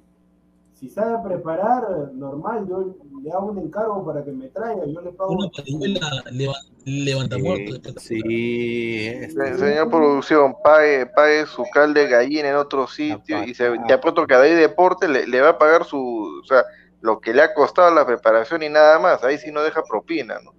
si 0.82 0.90
sabe 0.90 1.18
preparar, 1.30 2.12
normal, 2.16 2.68
yo 2.68 2.96
le 3.22 3.32
hago 3.32 3.52
un 3.52 3.60
encargo 3.60 4.04
para 4.04 4.26
que 4.26 4.32
me 4.32 4.48
traiga, 4.50 4.84
yo 4.88 5.00
le 5.00 5.12
pago. 5.12 5.32
Una 5.34 5.48
parihuela 5.56 6.00
leva- 6.32 6.56
levanta 6.86 7.38
muerto. 7.38 7.74
Sí, 8.00 8.20
sí, 8.20 9.08
este, 9.08 9.54
Se- 9.54 9.58
Señor 9.60 9.90
producción, 9.92 10.56
pague, 10.64 11.06
pague 11.06 11.46
su 11.46 11.64
caldo 11.72 12.00
de 12.02 12.08
gallina 12.08 12.50
en 12.50 12.56
otro 12.56 12.88
sitio 12.88 13.44
y 13.44 13.54
se, 13.54 13.72
te 13.88 13.94
apuesto 13.94 14.26
que 14.26 14.34
a 14.34 14.40
David 14.40 14.58
Deporte 14.58 15.08
le, 15.08 15.28
le 15.28 15.40
va 15.42 15.50
a 15.50 15.58
pagar 15.60 15.86
su, 15.86 16.42
o 16.42 16.46
sea, 16.46 16.66
lo 17.02 17.20
que 17.22 17.34
le 17.34 17.44
ha 17.44 17.54
costado 17.54 17.94
la 17.94 18.06
preparación 18.06 18.64
y 18.64 18.70
nada 18.70 18.98
más. 19.00 19.24
Ahí 19.24 19.38
sí 19.38 19.52
no 19.52 19.62
deja 19.62 19.84
propina, 19.84 20.40
¿no? 20.44 20.52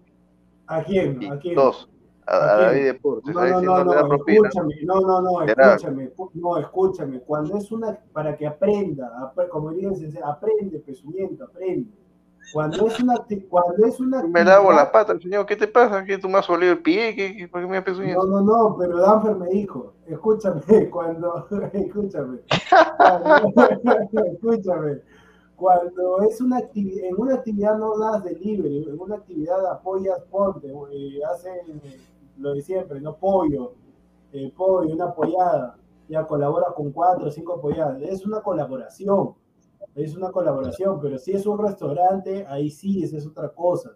¿A 0.68 0.84
quién? 0.84 1.18
¿A 1.32 1.38
quién? 1.40 1.56
dos, 1.56 1.88
a. 2.26 2.56
David 2.56 2.84
Deportes, 2.84 3.34
No, 3.34 3.42
no, 3.60 3.60
no, 3.60 3.84
no, 3.84 4.14
escúchame, 4.14 4.74
no, 4.84 5.00
no, 5.00 5.22
no, 5.22 5.42
escúchame, 5.42 6.10
no, 6.34 6.56
escúchame, 6.58 7.20
cuando 7.20 7.56
es 7.56 7.70
una, 7.72 7.98
para 8.12 8.36
que 8.36 8.46
aprenda, 8.46 9.12
apre- 9.18 9.48
como 9.48 9.70
diría 9.70 9.90
el 9.90 9.96
sensei, 9.96 10.22
aprende, 10.24 10.78
pesumiento, 10.80 11.44
aprende. 11.44 11.90
Cuando 12.52 12.86
es 12.86 13.00
una, 13.00 13.14
cuando 13.48 13.86
es 13.86 13.98
una 13.98 14.22
Me 14.24 14.44
lavo 14.44 14.72
las 14.72 14.90
patas, 14.90 15.22
señor, 15.22 15.46
¿qué 15.46 15.56
te 15.56 15.68
pasa? 15.68 16.04
¿Qué 16.04 16.18
tú 16.18 16.28
me 16.28 16.38
has 16.38 16.50
olido 16.50 16.72
el 16.72 16.82
pie? 16.82 17.14
¿Qué, 17.14 17.48
¿Por 17.50 17.62
qué 17.62 17.66
me 17.66 17.78
has 17.78 17.86
No, 17.98 18.24
no, 18.24 18.40
no, 18.42 18.76
pero 18.78 18.98
Danfer 18.98 19.36
me 19.36 19.48
dijo, 19.48 19.94
escúchame, 20.06 20.60
cuando, 20.90 21.46
escúchame, 21.72 22.40
escúchame, 24.32 25.00
cuando 25.56 26.22
es 26.22 26.40
una 26.40 26.58
actividad, 26.58 27.04
en 27.06 27.14
una 27.20 27.34
actividad 27.34 27.78
no 27.78 27.96
das 27.96 28.24
delivery, 28.24 28.88
en 28.88 29.00
una 29.00 29.14
actividad 29.16 29.64
apoyas, 29.70 30.18
ponte, 30.30 30.66
eh, 30.92 31.20
hacen 31.32 31.80
lo 32.38 32.54
de 32.54 32.62
siempre, 32.62 33.00
no 33.00 33.16
pollo, 33.16 33.74
eh, 34.32 34.52
pollo, 34.56 34.92
una 34.92 35.06
apoyada, 35.06 35.76
ya 36.08 36.26
colabora 36.26 36.66
con 36.74 36.92
cuatro 36.92 37.26
o 37.26 37.30
cinco 37.30 37.54
apoyadas, 37.54 38.00
es 38.02 38.24
una 38.26 38.40
colaboración, 38.40 39.34
es 39.94 40.16
una 40.16 40.30
colaboración, 40.30 41.00
pero 41.00 41.18
si 41.18 41.32
es 41.32 41.46
un 41.46 41.58
restaurante, 41.58 42.46
ahí 42.48 42.70
sí, 42.70 43.02
esa 43.02 43.18
es 43.18 43.26
otra 43.26 43.48
cosa. 43.50 43.92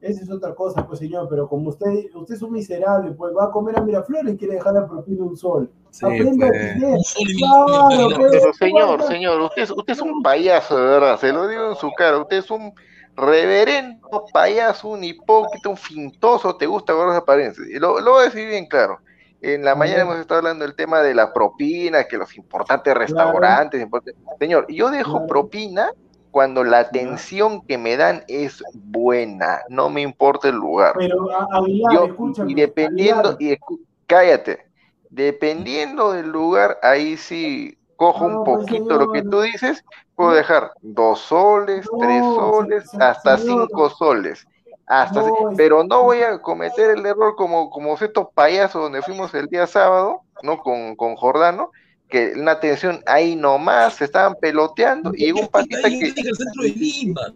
Esa 0.00 0.22
es 0.22 0.30
otra 0.30 0.54
cosa, 0.54 0.86
pues 0.86 0.98
señor, 0.98 1.26
pero 1.28 1.48
como 1.48 1.70
usted, 1.70 2.14
usted 2.14 2.34
es 2.34 2.42
un 2.42 2.52
miserable, 2.52 3.12
pues 3.12 3.34
va 3.34 3.46
a 3.46 3.50
comer 3.50 3.78
a 3.78 3.82
Miraflores 3.82 4.34
y 4.34 4.36
quiere 4.36 4.54
dejar 4.54 4.74
la 4.74 4.86
propina 4.86 5.24
un 5.24 5.36
sol. 5.36 5.70
sí, 5.90 6.04
Aprenda 6.04 6.48
pues. 6.48 7.14
Claro. 7.38 8.08
Pero 8.30 8.52
señor, 8.52 9.02
señor, 9.02 9.40
usted, 9.40 9.70
usted 9.70 9.92
es 9.94 10.00
un 10.02 10.22
payaso, 10.22 10.76
de 10.76 10.84
verdad, 10.84 11.18
se 11.18 11.32
lo 11.32 11.48
digo 11.48 11.70
en 11.70 11.76
su 11.76 11.90
cara, 11.92 12.18
usted 12.18 12.36
es 12.36 12.50
un 12.50 12.72
reverendo 13.16 14.24
payaso, 14.32 14.88
un 14.88 15.02
hipócrita, 15.04 15.68
un 15.68 15.76
fintoso, 15.76 16.56
te 16.56 16.66
gusta 16.66 16.92
con 16.94 17.08
las 17.08 17.16
apariencias. 17.18 17.66
Y 17.68 17.78
lo, 17.78 18.00
lo 18.00 18.12
voy 18.12 18.22
a 18.22 18.24
decir 18.26 18.48
bien 18.48 18.66
claro. 18.66 18.98
En 19.42 19.64
la 19.64 19.74
mañana 19.74 20.02
hemos 20.02 20.16
estado 20.18 20.38
hablando 20.38 20.64
del 20.64 20.74
tema 20.74 21.00
de 21.00 21.14
la 21.14 21.32
propina, 21.32 22.04
que 22.04 22.16
los 22.16 22.36
importantes 22.36 22.94
restaurantes, 22.94 23.80
importantes- 23.80 24.22
Señor, 24.38 24.66
yo 24.68 24.90
dejo 24.90 25.12
Claro. 25.12 25.26
propina 25.26 25.90
cuando 26.30 26.64
la 26.64 26.78
atención 26.80 27.62
que 27.66 27.78
me 27.78 27.96
dan 27.96 28.24
es 28.28 28.62
buena, 28.74 29.60
no 29.68 29.88
me 29.88 30.02
importa 30.02 30.48
el 30.48 30.56
lugar. 30.56 30.94
Pero 30.98 31.28
Aguilar, 31.52 31.92
Yo, 31.94 32.04
escúchame. 32.06 32.52
y 32.52 32.54
dependiendo, 32.54 33.30
Aguilar, 33.30 33.36
y 33.40 33.58
escu- 33.58 33.80
cállate, 34.06 34.66
dependiendo 35.10 36.12
del 36.12 36.28
lugar, 36.28 36.78
ahí 36.82 37.16
sí 37.16 37.78
cojo 37.96 38.28
No, 38.28 38.38
un 38.40 38.44
pues, 38.44 38.58
poquito 38.66 38.98
lo 38.98 39.10
que 39.12 39.22
tú 39.22 39.40
dices, 39.42 39.84
puedo 40.14 40.32
dejar 40.32 40.72
dos 40.82 41.20
soles, 41.20 41.86
No, 41.92 41.98
tres 41.98 42.24
soles, 42.34 42.94
hasta 42.98 43.38
señor. 43.38 43.68
cinco 43.68 43.90
soles. 43.90 44.46
Hasta 44.86 45.22
No, 45.22 45.50
pero 45.56 45.84
no 45.84 46.02
voy 46.04 46.22
a 46.22 46.40
cometer 46.40 46.90
el 46.90 47.06
error 47.06 47.34
como, 47.36 47.70
como 47.70 47.96
cierto 47.96 48.30
payaso 48.34 48.80
donde 48.80 49.02
fuimos 49.02 49.34
el 49.34 49.46
día 49.48 49.66
sábado, 49.66 50.22
¿no? 50.42 50.58
Con, 50.58 50.96
con 50.96 51.16
Jordano, 51.16 51.70
que 52.08 52.34
una 52.36 52.52
atención 52.52 53.00
ahí 53.06 53.34
nomás, 53.34 53.94
se 53.94 54.04
estaban 54.04 54.36
peloteando, 54.40 55.12
y 55.14 55.26
llegó 55.26 55.40
un 55.40 55.48
patita 55.48 55.88
que, 55.88 56.14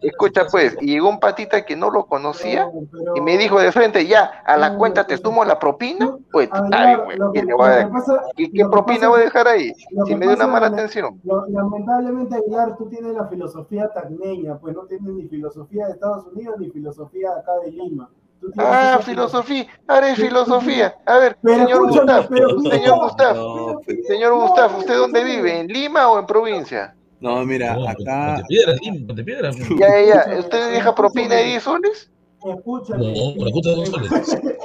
escucha 0.03 0.47
pues, 0.51 0.77
y 0.81 0.93
llegó 0.93 1.09
un 1.09 1.19
patita 1.19 1.65
que 1.65 1.75
no 1.75 1.91
lo 1.91 2.07
conocía, 2.07 2.71
y 3.15 3.21
me 3.21 3.37
dijo 3.37 3.61
de 3.61 3.73
frente, 3.73 4.07
ya, 4.07 4.43
a 4.47 4.57
la 4.57 4.77
cuenta 4.77 5.07
te 5.07 5.17
sumo 5.17 5.45
la 5.45 5.59
propina, 5.59 6.17
pues, 6.31 6.49
ay, 6.73 6.97
güey, 6.97 7.19
¿qué 7.35 7.43
le 7.43 7.55
voy 7.55 7.67
a 7.67 7.71
dejar? 7.71 7.93
¿Qué, 8.37 8.65
propina 8.71 8.99
pasa- 8.99 9.09
voy 9.09 9.21
a 9.21 9.25
dejar 9.25 9.49
ahí? 9.49 9.73
Si 10.07 10.15
me 10.15 10.27
dio 10.27 10.37
una 10.37 10.47
mala 10.47 10.69
atención. 10.69 11.21
lamentablemente, 11.49 12.37
Aguilar, 12.37 12.77
tú 12.77 12.89
tienes 12.89 13.13
la 13.15 13.27
filosofía 13.27 13.89
tagneña, 13.93 14.59
pues 14.59 14.75
no 14.75 14.85
tienes 14.85 15.13
ni 15.13 15.27
filosofía 15.29 15.87
de 15.87 15.93
Estados 15.93 16.27
Unidos 16.27 16.57
ni 16.59 16.71
filosofía 16.71 17.31
acá 17.33 17.53
de 17.65 17.73
Lima. 17.73 18.09
Ah, 18.57 19.01
filosofía, 19.03 19.67
Sí, 20.15 20.23
filosofía. 20.23 20.95
A 21.07 21.19
ver, 21.19 21.37
señor 21.43 21.87
Gustavo, 21.89 22.29
señor 22.71 23.01
Gustavo, 23.03 23.81
señor 24.07 24.35
Gustavo, 24.35 24.79
¿usted 24.79 24.97
dónde 24.97 25.25
vive? 25.25 25.61
¿En 25.61 25.67
Lima 25.69 26.09
o 26.09 26.19
en 26.19 26.27
provincia? 26.27 26.95
No, 27.21 27.45
mira, 27.45 27.75
acá, 27.75 28.37
Pontepiedra, 28.37 28.73
Lima, 28.81 29.07
Pontepiedra. 29.07 29.51
Ya, 29.79 30.01
ya, 30.01 30.31
ya. 30.33 30.39
¿Usted 30.39 30.73
deja 30.73 30.95
propina 30.95 31.35
de 31.37 31.55
escúchame. 31.55 31.89
10 31.89 32.03
soles? 32.03 32.11
Escúchame. 32.43 33.13
No, 33.13 33.45
la. 33.45 33.85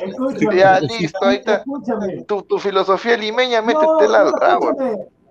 Escúchame. 0.06 0.58
Ya, 0.58 0.80
listo, 0.80 1.26
ahí 1.26 1.36
está. 1.36 1.56
Escúchame. 1.58 2.24
Tu, 2.24 2.42
tu 2.44 2.58
filosofía 2.60 3.18
limeña, 3.18 3.62
No, 3.62 3.68
métetela 3.68 4.22
al 4.22 4.32
rabo. 4.32 4.72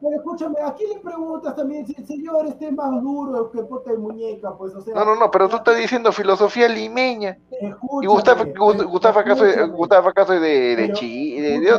Pero 0.04 0.16
escúchame, 0.16 0.56
aquí 0.60 0.84
le 0.86 1.00
preguntas 1.00 1.56
también 1.56 1.86
si 1.86 1.94
el 1.96 2.06
señor 2.06 2.46
esté 2.46 2.70
más 2.70 3.00
duro 3.02 3.50
que 3.50 3.62
pote 3.62 3.92
de 3.92 3.96
muñeca, 3.96 4.54
pues, 4.54 4.74
o 4.74 4.82
sea. 4.82 4.94
No, 4.94 5.02
no, 5.06 5.16
no, 5.16 5.30
pero 5.30 5.48
tú 5.48 5.56
estás 5.56 5.78
diciendo 5.78 6.12
filosofía 6.12 6.68
limeña. 6.68 7.38
Escúchame. 7.50 8.04
¿Y 8.04 8.06
Gustavo, 8.06 8.44
Gust- 8.44 8.84
Gustavo 8.84 9.20
acaso. 9.20 9.44
Gustavo 9.70 10.08
acaso 10.10 10.32
de, 10.34 10.76
de 10.76 10.92
Chile? 10.92 11.40
¿De, 11.40 11.60
de, 11.60 11.70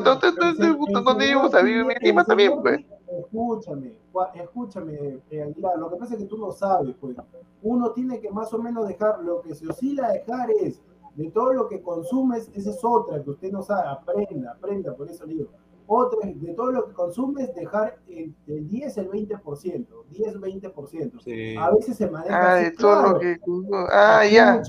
también, 2.26 2.60
pues. 2.61 2.80
Escúchame, 3.19 3.99
escúchame, 4.34 5.19
eh, 5.30 5.43
Aguilar, 5.43 5.77
lo 5.77 5.91
que 5.91 5.97
pasa 5.97 6.14
es 6.15 6.19
que 6.22 6.26
tú 6.26 6.38
no 6.38 6.52
sabes, 6.52 6.95
pues. 6.99 7.15
Uno 7.61 7.91
tiene 7.91 8.19
que 8.19 8.31
más 8.31 8.52
o 8.53 8.57
menos 8.57 8.88
dejar, 8.88 9.22
lo 9.23 9.41
que 9.41 9.53
se 9.53 9.68
oscila 9.68 10.10
dejar 10.10 10.49
es 10.64 10.81
de 11.15 11.30
todo 11.30 11.53
lo 11.53 11.69
que 11.69 11.81
consumes, 11.81 12.49
esa 12.56 12.72
es 12.72 12.80
otra 12.84 13.23
que 13.23 13.30
usted 13.30 13.52
no 13.52 13.61
sabe, 13.61 13.88
aprenda, 13.88 14.52
aprenda, 14.52 14.93
por 14.95 15.10
eso 15.10 15.26
le 15.26 15.34
digo. 15.35 15.49
Otra, 15.88 16.30
de 16.34 16.53
todo 16.53 16.72
lo 16.72 16.88
que 16.88 16.94
consumes, 16.94 17.53
dejar 17.53 17.98
el, 18.07 18.34
el 18.48 18.68
10, 18.68 18.98
el 18.98 19.10
20%, 19.10 19.86
10, 20.10 20.36
20%. 20.40 21.20
Sí. 21.24 21.56
A 21.57 21.70
veces 21.72 21.95
se 21.98 22.10
maneja 22.10 22.53
Ah, 22.53 22.56
de 22.56 22.72
todo 22.72 22.94
claro. 23.02 23.14
lo 23.14 23.20
que. 23.20 23.40
Ah, 23.91 24.26
ya. 24.26 24.62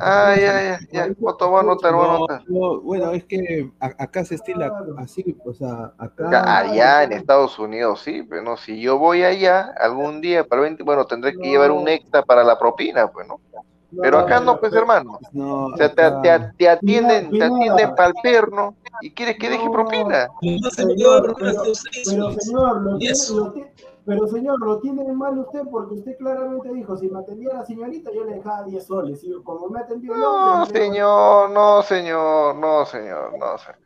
Ah, 0.00 0.34
ya, 0.36 0.62
ya, 0.62 0.78
ya. 0.92 1.14
Voy 1.18 1.32
a 1.32 1.36
tomar 1.36 1.64
nota, 1.64 1.90
voy 1.90 2.04
a 2.04 2.06
No, 2.08 2.14
anotar. 2.16 2.42
no, 2.46 2.80
bueno, 2.82 3.10
es 3.12 3.24
que 3.24 3.70
acá 3.80 4.24
se 4.24 4.34
estila 4.36 4.68
Claro. 4.68 4.94
así, 4.98 5.36
o 5.44 5.52
sea, 5.52 5.92
acá. 5.98 6.58
Allá 6.58 7.04
en 7.04 7.12
Estados 7.12 7.58
Unidos, 7.58 8.00
sí, 8.02 8.22
pero 8.22 8.42
no, 8.42 8.56
si 8.56 8.80
yo 8.80 8.98
voy 8.98 9.22
allá 9.24 9.72
algún 9.78 10.20
día 10.20 10.44
para 10.44 10.62
el 10.62 10.68
20, 10.68 10.82
bueno, 10.82 11.06
tendré 11.06 11.32
que 11.32 11.48
llevar 11.48 11.70
un 11.70 11.88
extra 11.88 12.22
para 12.22 12.44
la 12.44 12.58
propina, 12.58 13.10
pues, 13.10 13.26
¿no? 13.26 13.40
Pero 14.02 14.18
acá 14.18 14.38
no, 14.40 14.60
pues, 14.60 14.72
hermano. 14.74 15.18
No, 15.32 15.66
O 15.66 15.76
sea, 15.76 15.88
te, 15.94 16.10
te, 16.22 16.52
te 16.58 16.68
atienden, 16.68 17.30
te 17.30 17.42
atienden 17.44 17.94
para 17.94 18.08
el 18.08 18.14
perno 18.22 18.74
y 19.00 19.10
quieres 19.12 19.38
que 19.38 19.48
deje 19.48 19.64
No. 19.64 19.72
propina. 19.72 20.28
Más 20.62 20.74
Señor, 20.74 21.34
pero- 21.38 21.74
señor, 21.74 22.82
lo 22.82 22.98
tiene, 22.98 23.12
eso. 23.12 23.36
lo 23.38 23.52
tiene- 23.52 23.72
pero 24.04 24.26
señor, 24.26 24.58
lo 24.60 24.78
tiene 24.80 25.04
mal 25.12 25.38
usted 25.38 25.62
porque 25.70 25.94
usted 25.94 26.16
claramente 26.18 26.72
dijo, 26.72 26.96
si 26.96 27.08
me 27.08 27.18
atendía 27.20 27.52
la 27.54 27.64
señorita, 27.66 28.10
yo 28.12 28.24
le 28.24 28.34
dejaba 28.36 28.62
10 28.64 28.86
soles. 28.86 29.22
Y 29.22 29.32
como 29.42 29.68
me 29.68 29.80
atendió 29.80 30.14
el 30.14 30.20
No, 30.20 30.62
hombre, 30.62 30.80
dejo- 30.80 30.86
señor, 30.92 31.50
no, 31.50 31.82
señor, 31.82 32.56
no, 32.56 32.84
señor, 32.86 33.32
no, 33.38 33.58
señor. 33.58 33.78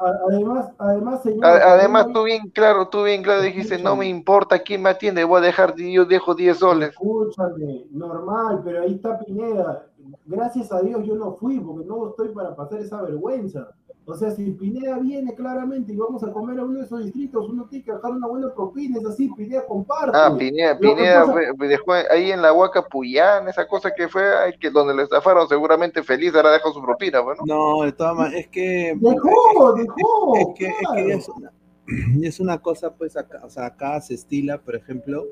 Además, 0.00 0.70
además, 0.78 1.22
señor. 1.22 1.44
Además, 1.44 2.06
tú 2.12 2.22
bien 2.22 2.48
claro, 2.50 2.88
tú 2.88 3.04
bien 3.04 3.22
claro 3.22 3.42
dijiste, 3.42 3.78
no 3.78 3.96
me 3.96 4.06
importa 4.06 4.58
quién 4.60 4.82
me 4.82 4.90
atiende, 4.90 5.24
voy 5.24 5.38
a 5.38 5.46
dejar, 5.46 5.74
yo 5.76 6.06
dejo 6.06 6.34
10 6.34 6.58
soles. 6.58 6.90
Escúchame, 6.90 7.84
normal, 7.90 8.62
pero 8.64 8.82
ahí 8.82 8.94
está 8.94 9.18
Pineda. 9.18 9.89
Gracias 10.26 10.72
a 10.72 10.80
Dios 10.80 11.04
yo 11.06 11.14
no 11.14 11.34
fui 11.36 11.58
porque 11.60 11.86
no 11.86 12.08
estoy 12.10 12.28
para 12.30 12.54
pasar 12.56 12.80
esa 12.80 13.02
vergüenza. 13.02 13.68
O 14.06 14.14
sea, 14.14 14.30
si 14.32 14.50
Pineda 14.52 14.98
viene 14.98 15.34
claramente 15.34 15.92
y 15.92 15.96
vamos 15.96 16.24
a 16.24 16.32
comer 16.32 16.58
a 16.58 16.64
uno 16.64 16.78
de 16.80 16.84
esos 16.84 17.04
distritos, 17.04 17.48
uno 17.48 17.66
tiene 17.68 17.84
que 17.84 17.92
dejar 17.92 18.10
una 18.10 18.26
buena 18.26 18.52
propina, 18.52 18.98
es 18.98 19.06
así, 19.06 19.28
Pineda 19.36 19.64
comparte. 19.66 20.16
Ah, 20.18 20.34
Pineda, 20.36 20.76
Pineda 20.78 21.20
pasa- 21.26 21.32
fue- 21.56 21.68
dejó 21.68 21.92
ahí 21.92 22.32
en 22.32 22.42
la 22.42 22.52
Huaca 22.52 22.82
Puyán, 22.88 23.46
esa 23.46 23.68
cosa 23.68 23.92
que 23.94 24.08
fue, 24.08 24.22
ay, 24.36 24.54
que 24.58 24.70
donde 24.70 24.94
le 24.94 25.02
estafaron, 25.04 25.46
seguramente 25.48 26.02
feliz, 26.02 26.34
ahora 26.34 26.50
dejó 26.50 26.72
su 26.72 26.82
propina, 26.82 27.20
bueno. 27.20 27.42
No, 27.46 27.82
de 27.84 27.92
todas 27.92 28.16
maneras, 28.16 28.40
es 28.40 28.48
que. 28.48 28.96
Dejó, 28.98 29.74
dejó. 29.74 30.36
Es 30.36 30.46
que, 30.56 30.66
es 30.66 30.74
que 30.74 30.84
claro. 30.86 31.08
ya 31.08 31.14
es 31.14 31.28
una, 31.28 31.52
es 32.26 32.40
una 32.40 32.58
cosa, 32.58 32.92
pues, 32.92 33.16
acá, 33.16 33.42
o 33.44 33.50
sea, 33.50 33.66
acá 33.66 34.00
se 34.00 34.14
estila, 34.14 34.58
por 34.58 34.74
ejemplo, 34.74 35.24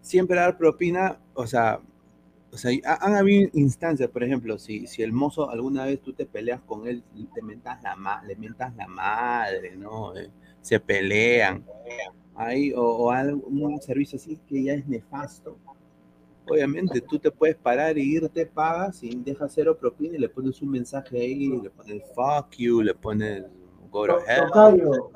siempre 0.00 0.36
dar 0.38 0.56
propina, 0.56 1.18
o 1.34 1.46
sea, 1.46 1.80
o 2.54 2.58
sea, 2.58 2.72
ha- 2.86 3.06
han 3.06 3.16
habido 3.16 3.50
instancias, 3.54 4.10
por 4.10 4.24
ejemplo, 4.24 4.58
si, 4.58 4.86
si 4.86 5.02
el 5.02 5.12
mozo 5.12 5.50
alguna 5.50 5.86
vez 5.86 6.00
tú 6.00 6.12
te 6.14 6.26
peleas 6.26 6.62
con 6.62 6.86
él, 6.88 7.04
y 7.14 7.26
te 7.26 7.42
mentas 7.42 7.82
la 7.82 7.96
ma- 7.96 8.22
le 8.24 8.36
mentas 8.36 8.74
la 8.76 8.86
madre, 8.88 9.76
¿no? 9.76 10.16
Eh, 10.16 10.30
se 10.62 10.80
pelean, 10.80 11.64
ahí, 12.36 12.72
o, 12.74 12.82
o 12.82 13.10
algún 13.10 13.80
servicio 13.82 14.16
así 14.18 14.38
que 14.48 14.64
ya 14.64 14.74
es 14.74 14.86
nefasto. 14.88 15.58
Obviamente, 16.46 17.00
tú 17.00 17.18
te 17.18 17.30
puedes 17.30 17.56
parar 17.56 17.96
e 17.98 18.02
irte, 18.02 18.46
pagas 18.46 19.02
y 19.02 19.10
dejas 19.16 19.52
cero 19.54 19.76
propina 19.78 20.16
y 20.16 20.20
le 20.20 20.28
pones 20.28 20.60
un 20.62 20.70
mensaje 20.70 21.18
ahí, 21.18 21.48
le 21.60 21.70
pones 21.70 22.02
fuck 22.14 22.54
you, 22.58 22.82
le 22.82 22.94
pones 22.94 23.44
go 23.90 24.06
To- 24.06 24.18
hell. 24.28 24.44
Tocayo, 24.48 25.10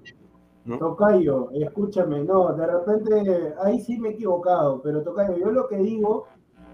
¿no? 0.64 0.78
Tocayo, 0.78 1.50
escúchame, 1.52 2.24
no, 2.24 2.54
de 2.54 2.66
repente 2.66 3.54
ahí 3.62 3.80
sí 3.80 3.98
me 3.98 4.10
he 4.10 4.12
equivocado, 4.12 4.80
pero 4.82 5.02
Tocayo, 5.02 5.36
yo 5.38 5.50
lo 5.50 5.68
que 5.68 5.76
digo, 5.78 6.26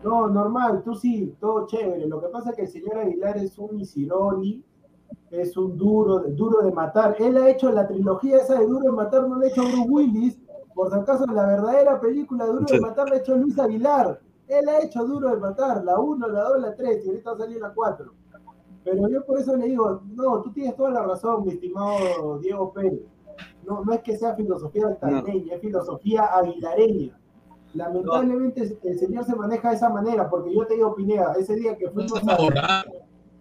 no, 0.04 0.28
normal, 0.28 0.82
tú 0.84 0.94
sí, 0.94 1.34
todo 1.40 1.66
chévere. 1.66 2.06
Lo 2.06 2.20
que 2.20 2.28
pasa 2.28 2.50
es 2.50 2.56
que 2.56 2.62
el 2.62 2.68
señor 2.68 2.98
Aguilar 2.98 3.38
es 3.38 3.58
un 3.58 3.80
Isironi, 3.80 4.62
es 5.30 5.56
un 5.56 5.76
duro, 5.76 6.20
duro 6.20 6.62
de 6.62 6.72
matar. 6.72 7.16
Él 7.18 7.38
ha 7.38 7.48
hecho 7.48 7.70
la 7.72 7.88
trilogía 7.88 8.36
esa 8.36 8.58
de 8.58 8.66
Duro 8.66 8.90
de 8.90 8.92
Matar, 8.92 9.26
no 9.28 9.36
la 9.36 9.46
ha 9.46 9.48
hecho 9.48 9.62
Bruce 9.62 9.88
Willis. 9.88 10.38
Por 10.74 10.90
si 10.90 10.98
acaso, 10.98 11.24
la 11.26 11.46
verdadera 11.46 12.00
película 12.00 12.44
de 12.44 12.52
Duro 12.52 12.66
de. 12.66 12.80
Matar 12.80 13.08
la 13.08 13.16
ha 13.16 13.18
hecho 13.18 13.36
Luis 13.36 13.58
Aguilar. 13.58 14.20
Él 14.46 14.68
ha 14.68 14.82
hecho 14.82 15.04
Duro 15.04 15.30
de 15.30 15.38
Matar, 15.38 15.82
la 15.82 15.98
1, 15.98 16.28
la 16.28 16.42
2, 16.44 16.60
la 16.60 16.74
3, 16.74 17.06
y 17.06 17.08
ahorita 17.08 17.30
va 17.30 17.36
a 17.36 17.38
salir 17.38 17.60
la 17.60 17.72
4. 17.72 18.12
Pero 18.84 19.08
yo 19.08 19.24
por 19.24 19.38
eso 19.38 19.56
le 19.56 19.66
digo, 19.66 20.02
no, 20.12 20.42
tú 20.42 20.52
tienes 20.52 20.76
toda 20.76 20.90
la 20.90 21.02
razón, 21.02 21.44
mi 21.44 21.52
estimado 21.52 22.38
Diego 22.40 22.70
Pérez. 22.72 23.00
No, 23.66 23.82
no 23.82 23.92
es 23.94 24.02
que 24.02 24.18
sea 24.18 24.34
filosofía 24.34 24.88
altaneña, 24.88 25.54
es 25.54 25.60
filosofía 25.62 26.24
aguilareña. 26.26 27.18
Lamentablemente 27.74 28.78
el 28.82 28.98
señor 28.98 29.24
se 29.24 29.34
maneja 29.34 29.70
de 29.70 29.76
esa 29.76 29.88
manera, 29.88 30.30
porque 30.30 30.54
yo 30.54 30.66
te 30.66 30.74
digo, 30.74 30.94
Pineda, 30.94 31.34
ese 31.38 31.56
día 31.56 31.76
que 31.76 31.90
fuimos 31.90 32.22
a, 32.26 32.84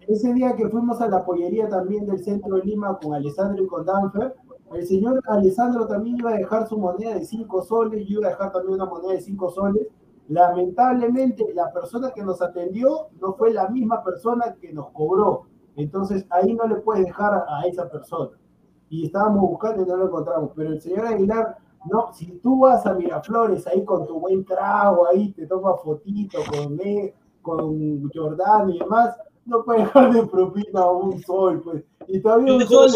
ese 0.08 0.32
día 0.34 0.54
que 0.56 0.68
fuimos 0.68 1.00
a 1.00 1.08
la 1.08 1.24
pollería 1.24 1.68
también 1.68 2.06
del 2.06 2.22
centro 2.22 2.56
de 2.56 2.64
Lima 2.64 2.98
con 3.00 3.14
Alessandro 3.14 3.62
y 3.62 3.66
con 3.66 3.86
Danfer, 3.86 4.34
el 4.72 4.86
señor 4.86 5.20
Alessandro 5.26 5.86
también 5.86 6.18
iba 6.18 6.30
a 6.30 6.36
dejar 6.36 6.66
su 6.66 6.76
moneda 6.76 7.14
de 7.14 7.24
5 7.24 7.62
soles, 7.62 8.06
yo 8.08 8.18
iba 8.18 8.28
a 8.28 8.30
dejar 8.30 8.52
también 8.52 8.74
una 8.74 8.86
moneda 8.86 9.12
de 9.12 9.20
5 9.20 9.50
soles. 9.50 9.86
Lamentablemente, 10.28 11.46
la 11.54 11.72
persona 11.72 12.10
que 12.10 12.24
nos 12.24 12.42
atendió 12.42 13.08
no 13.20 13.34
fue 13.34 13.52
la 13.52 13.68
misma 13.68 14.02
persona 14.02 14.56
que 14.60 14.72
nos 14.72 14.90
cobró. 14.90 15.42
Entonces, 15.76 16.26
ahí 16.30 16.54
no 16.54 16.66
le 16.66 16.76
puedes 16.76 17.04
dejar 17.04 17.44
a 17.48 17.66
esa 17.66 17.88
persona. 17.88 18.30
Y 18.88 19.06
estábamos 19.06 19.42
buscando 19.42 19.82
y 19.82 19.86
no 19.86 19.96
lo 19.96 20.06
encontramos. 20.06 20.50
Pero 20.56 20.70
el 20.70 20.80
señor 20.80 21.06
Aguilar, 21.06 21.56
no, 21.90 22.12
si 22.12 22.26
tú 22.38 22.60
vas 22.60 22.84
a 22.86 22.94
Miraflores 22.94 23.66
ahí 23.66 23.84
con 23.84 24.06
tu 24.06 24.20
buen 24.20 24.44
trago, 24.44 25.08
ahí 25.08 25.32
te 25.32 25.46
tomas 25.46 25.80
fotito 25.82 26.42
con, 26.44 26.76
Me- 26.76 27.14
con 27.42 28.10
Jordán 28.12 28.70
y 28.70 28.78
demás, 28.78 29.16
no 29.44 29.62
puedes 29.64 29.84
dejar 29.84 30.12
de 30.12 30.26
propina 30.26 30.90
un 30.90 31.22
sol, 31.24 31.60
pues. 31.62 31.84
Y 32.06 32.20
todavía 32.20 32.52
Yo 32.52 32.56
un 32.56 32.66
sol, 32.66 32.90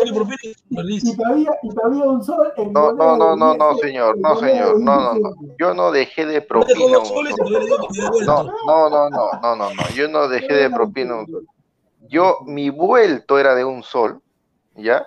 y 1.00 1.16
todavía, 1.16 1.50
y 1.62 1.68
todavía 1.74 2.04
un 2.04 2.22
sol 2.22 2.52
en 2.56 2.72
No, 2.72 2.92
no, 2.92 3.16
no, 3.16 3.36
no, 3.36 3.46
10 3.46 3.58
no, 3.58 3.74
señor, 3.74 4.18
no, 4.18 4.36
señor, 4.36 4.80
no, 4.80 5.12
10 5.12 5.22
no, 5.22 5.30
no. 5.30 5.54
Yo 5.58 5.74
no 5.74 5.90
dejé 5.90 6.26
de 6.26 6.42
propina 6.42 6.98
un 6.98 7.06
sol. 7.06 7.24
No, 8.26 8.44
no, 8.48 8.88
no, 8.88 9.10
no, 9.10 9.30
no, 9.42 9.56
no, 9.56 9.74
no. 9.74 9.82
Yo 9.94 10.08
no 10.08 10.28
dejé 10.28 10.54
de 10.54 10.70
propina 10.70 11.16
un 11.16 11.26
sol. 11.26 11.46
Yo, 12.08 12.38
mi 12.46 12.70
vuelto 12.70 13.38
era 13.38 13.54
de 13.54 13.64
un 13.64 13.82
sol, 13.82 14.20
¿ya? 14.74 15.06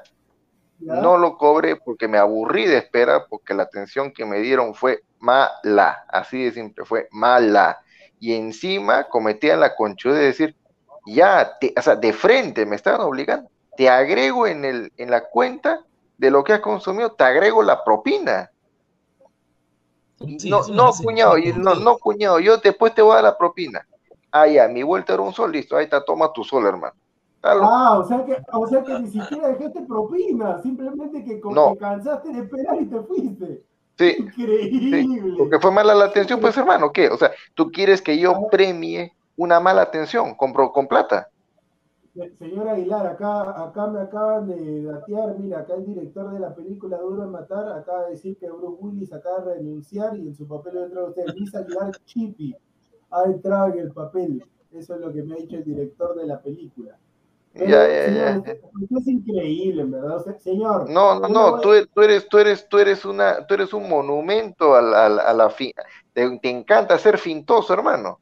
No 0.87 1.17
lo 1.17 1.37
cobré 1.37 1.75
porque 1.77 2.07
me 2.07 2.17
aburrí 2.17 2.65
de 2.67 2.77
esperar, 2.77 3.25
porque 3.29 3.53
la 3.53 3.63
atención 3.63 4.11
que 4.13 4.25
me 4.25 4.39
dieron 4.39 4.73
fue 4.75 5.01
mala, 5.19 6.03
así 6.09 6.43
de 6.45 6.51
simple, 6.51 6.85
fue 6.85 7.07
mala. 7.11 7.79
Y 8.19 8.33
encima 8.35 9.05
cometían 9.09 9.59
la 9.59 9.75
conchuda 9.75 10.15
de 10.15 10.25
decir, 10.25 10.55
ya, 11.05 11.57
te- 11.59 11.73
o 11.77 11.81
sea, 11.81 11.95
de 11.95 12.13
frente 12.13 12.65
me 12.65 12.75
estaban 12.75 13.01
obligando, 13.01 13.49
te 13.75 13.89
agrego 13.89 14.47
en, 14.47 14.65
el, 14.65 14.91
en 14.97 15.11
la 15.11 15.27
cuenta 15.29 15.79
de 16.17 16.31
lo 16.31 16.43
que 16.43 16.53
has 16.53 16.59
consumido, 16.61 17.13
te 17.15 17.23
agrego 17.23 17.63
la 17.63 17.83
propina. 17.83 18.49
Sí, 20.15 20.39
no, 20.43 20.67
no, 20.69 20.93
cuñado, 21.01 21.35
no, 21.55 21.75
no, 21.75 21.97
cuñado, 21.97 22.39
yo 22.39 22.57
después 22.57 22.93
te 22.95 23.01
voy 23.01 23.11
a 23.13 23.15
dar 23.15 23.23
la 23.25 23.37
propina. 23.37 23.85
Ah, 24.31 24.47
ya, 24.47 24.67
mi 24.67 24.83
vuelta 24.83 25.13
era 25.13 25.21
un 25.23 25.33
sol, 25.33 25.51
listo, 25.51 25.75
ahí 25.77 25.85
está, 25.85 26.03
toma 26.03 26.31
tu 26.33 26.43
sol, 26.43 26.65
hermano. 26.65 26.95
Ah, 27.43 27.97
o 27.99 28.03
sea 28.07 28.23
que, 28.25 28.37
o 28.53 28.67
sea 28.67 28.83
que 28.83 28.99
ni 28.99 29.07
siquiera 29.07 29.47
dejaste 29.49 29.81
propina, 29.81 30.61
simplemente 30.61 31.23
que 31.23 31.39
como 31.41 31.55
No. 31.55 31.71
te 31.73 31.77
cansaste 31.79 32.31
de 32.33 32.39
esperar 32.41 32.81
y 32.81 32.85
te 32.85 32.99
fuiste. 33.01 33.63
Sí, 33.97 34.15
Increíble. 34.19 35.35
Porque 35.37 35.59
fue 35.59 35.71
mala 35.71 35.93
la 35.93 36.05
atención, 36.05 36.39
pues 36.39 36.55
hermano, 36.57 36.91
¿qué? 36.91 37.09
O 37.09 37.17
sea, 37.17 37.31
tú 37.55 37.71
quieres 37.71 38.01
que 38.01 38.17
yo 38.19 38.47
premie 38.51 39.13
una 39.37 39.59
mala 39.59 39.81
atención 39.83 40.35
con, 40.35 40.53
con 40.53 40.87
plata. 40.87 41.29
Se- 42.13 42.35
Señor 42.37 42.67
Aguilar, 42.67 43.07
acá, 43.07 43.63
acá 43.63 43.87
me 43.87 44.01
acaban 44.01 44.47
de 44.47 44.83
datear, 44.83 45.37
mira, 45.39 45.59
acá 45.59 45.75
el 45.75 45.85
director 45.85 46.31
de 46.31 46.39
la 46.39 46.53
película 46.53 46.97
Duro 46.97 47.21
de 47.21 47.27
Matar 47.27 47.71
acaba 47.77 48.05
de 48.05 48.11
decir 48.11 48.37
que 48.37 48.49
Bruce 48.49 48.77
Willis 48.81 49.13
acaba 49.13 49.39
de 49.45 49.55
renunciar 49.55 50.17
y 50.17 50.27
en 50.27 50.35
su 50.35 50.47
papel 50.47 50.77
ha 50.77 50.83
entrado 50.85 51.07
usted, 51.09 51.23
Luis 51.37 51.55
Aguilar 51.55 51.91
Chipi, 52.05 52.55
ha 53.11 53.23
entrado 53.23 53.67
en 53.73 53.79
el 53.79 53.91
papel. 53.91 54.43
Eso 54.73 54.95
es 54.95 55.01
lo 55.01 55.11
que 55.13 55.23
me 55.23 55.33
ha 55.33 55.37
dicho 55.37 55.55
el 55.57 55.63
director 55.63 56.15
de 56.15 56.25
la 56.25 56.39
película. 56.41 56.97
Ya, 57.53 57.87
ya, 57.87 57.87
señor, 58.03 58.43
ya. 58.45 58.55
es 58.89 59.07
increíble, 59.07 59.83
¿verdad? 59.85 60.17
O 60.17 60.23
sea, 60.23 60.39
señor. 60.39 60.87
No, 60.87 61.19
no, 61.19 61.27
no, 61.29 61.59
tú, 61.59 61.73
eres- 61.73 61.89
tú 61.93 62.01
eres, 62.01 62.27
tú 62.29 62.37
eres, 62.39 62.67
tú 62.69 62.79
eres 62.79 63.05
una, 63.05 63.45
tú 63.45 63.53
eres 63.53 63.73
un 63.73 63.87
monumento 63.87 64.75
a 64.75 64.81
la, 64.81 65.05
a 65.05 65.09
la- 65.09 65.23
a 65.23 65.33
la. 65.33 65.49
Te, 66.13 66.39
te 66.39 66.49
encanta 66.49 66.97
ser 66.97 67.17
fintoso, 67.17 67.73
hermano. 67.73 68.19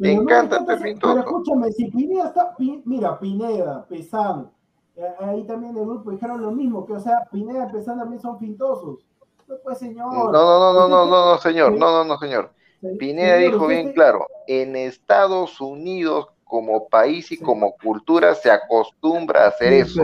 Te 0.00 0.08
no 0.08 0.22
encanta 0.22 0.56
encanta 0.56 0.76
ser 0.76 0.80
fintoso. 0.80 1.14
Pero 1.14 1.20
escúchame, 1.20 1.72
si 1.72 1.90
Pineda 1.90 2.26
está. 2.28 2.54
Mira, 2.84 3.18
Pineda, 3.18 3.86
Pesán. 3.88 4.50
eh, 4.96 5.02
ahí 5.20 5.44
también 5.46 5.76
el 5.76 5.84
grupo 5.84 6.10
dijeron 6.10 6.42
lo 6.42 6.50
mismo, 6.52 6.84
que 6.86 6.94
o 6.94 7.00
sea, 7.00 7.26
Pineda 7.30 7.68
y 7.68 7.72
Pesán 7.72 7.98
también 7.98 8.20
son 8.20 8.38
fintosos. 8.38 9.04
No, 9.46 9.56
pues, 9.62 9.78
señor. 9.78 10.30
No, 10.30 10.44
no, 10.44 10.58
no, 10.60 10.72
no, 10.74 10.88
no, 10.88 11.06
no, 11.06 11.26
no, 11.32 11.38
señor, 11.38 11.76
no, 11.78 11.90
no, 11.90 12.04
no, 12.04 12.18
señor. 12.18 12.54
se- 12.80 12.98
Pineda 12.98 13.36
dijo 13.38 13.66
bien 13.66 13.88
claro, 13.88 14.30
en 14.46 14.76
Estados 14.76 15.60
Unidos 15.60 16.26
como 16.54 16.86
país 16.88 17.32
y 17.32 17.36
Sí. 17.36 17.42
como 17.42 17.74
cultura 17.82 18.32
se 18.36 18.48
acostumbra 18.48 19.44
a 19.44 19.48
hacer 19.48 19.84
Sí, 19.86 20.00
eso. 20.00 20.02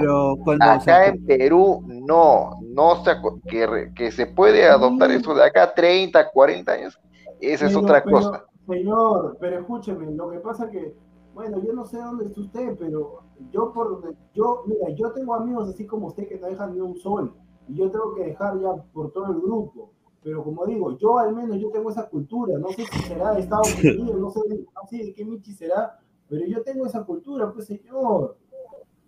Acá 0.60 1.06
en 1.06 1.24
Perú 1.24 1.82
no, 1.86 2.50
no 2.62 3.04
se, 3.04 3.12
que, 3.48 3.92
que 3.94 4.10
se 4.10 4.26
puede 4.26 4.66
adoptar 4.66 5.10
Sí. 5.10 5.16
eso 5.18 5.32
de 5.34 5.44
acá 5.44 5.72
30, 5.72 6.28
40 6.30 6.72
años, 6.72 6.98
esa 7.40 7.66
es 7.66 7.72
pero- 7.72 7.84
otra 7.84 8.02
pero, 8.02 8.16
cosa. 8.16 8.44
Señor, 8.66 9.36
pero 9.40 9.60
escúcheme, 9.60 10.10
lo 10.12 10.30
que 10.30 10.38
pasa 10.40 10.68
que 10.70 10.94
Bueno, 11.32 11.62
yo 11.62 11.72
no 11.72 11.84
sé 11.84 11.96
dónde 11.98 12.24
está 12.26 12.40
usted, 12.40 12.76
pero 12.76 13.20
yo 13.52 13.72
por 13.72 14.00
donde, 14.02 14.16
yo, 14.34 14.64
mira, 14.66 14.90
yo 14.96 15.12
tengo 15.12 15.32
amigos 15.34 15.68
así 15.68 15.86
como 15.86 16.08
usted 16.08 16.26
que 16.28 16.40
no 16.40 16.48
dejan 16.48 16.74
ni 16.74 16.80
un 16.80 16.96
sol, 16.96 17.32
y 17.68 17.76
yo 17.76 17.88
tengo 17.88 18.14
que 18.16 18.24
dejar 18.24 18.58
ya 18.60 18.72
por 18.92 19.12
todo 19.12 19.26
el 19.26 19.40
grupo. 19.40 19.92
Pero 20.24 20.42
como 20.42 20.66
digo, 20.66 20.98
yo 20.98 21.18
al 21.18 21.32
menos 21.32 21.56
yo 21.58 21.70
tengo 21.70 21.88
esa 21.88 22.08
cultura, 22.08 22.58
no 22.58 22.68
sé 22.70 22.84
si 22.84 22.98
será 23.04 23.32
de 23.32 23.40
Estados 23.40 23.68
Unidos, 23.84 24.18
no 24.18 24.28
sé, 24.30 24.40
no 24.48 24.82
sé 24.90 24.96
de 25.04 25.14
qué 25.14 25.24
Michi 25.24 25.52
será, 25.54 25.98
pero 26.30 26.46
yo 26.46 26.62
tengo 26.62 26.86
esa 26.86 27.02
cultura, 27.02 27.52
pues 27.52 27.66
señor. 27.66 28.38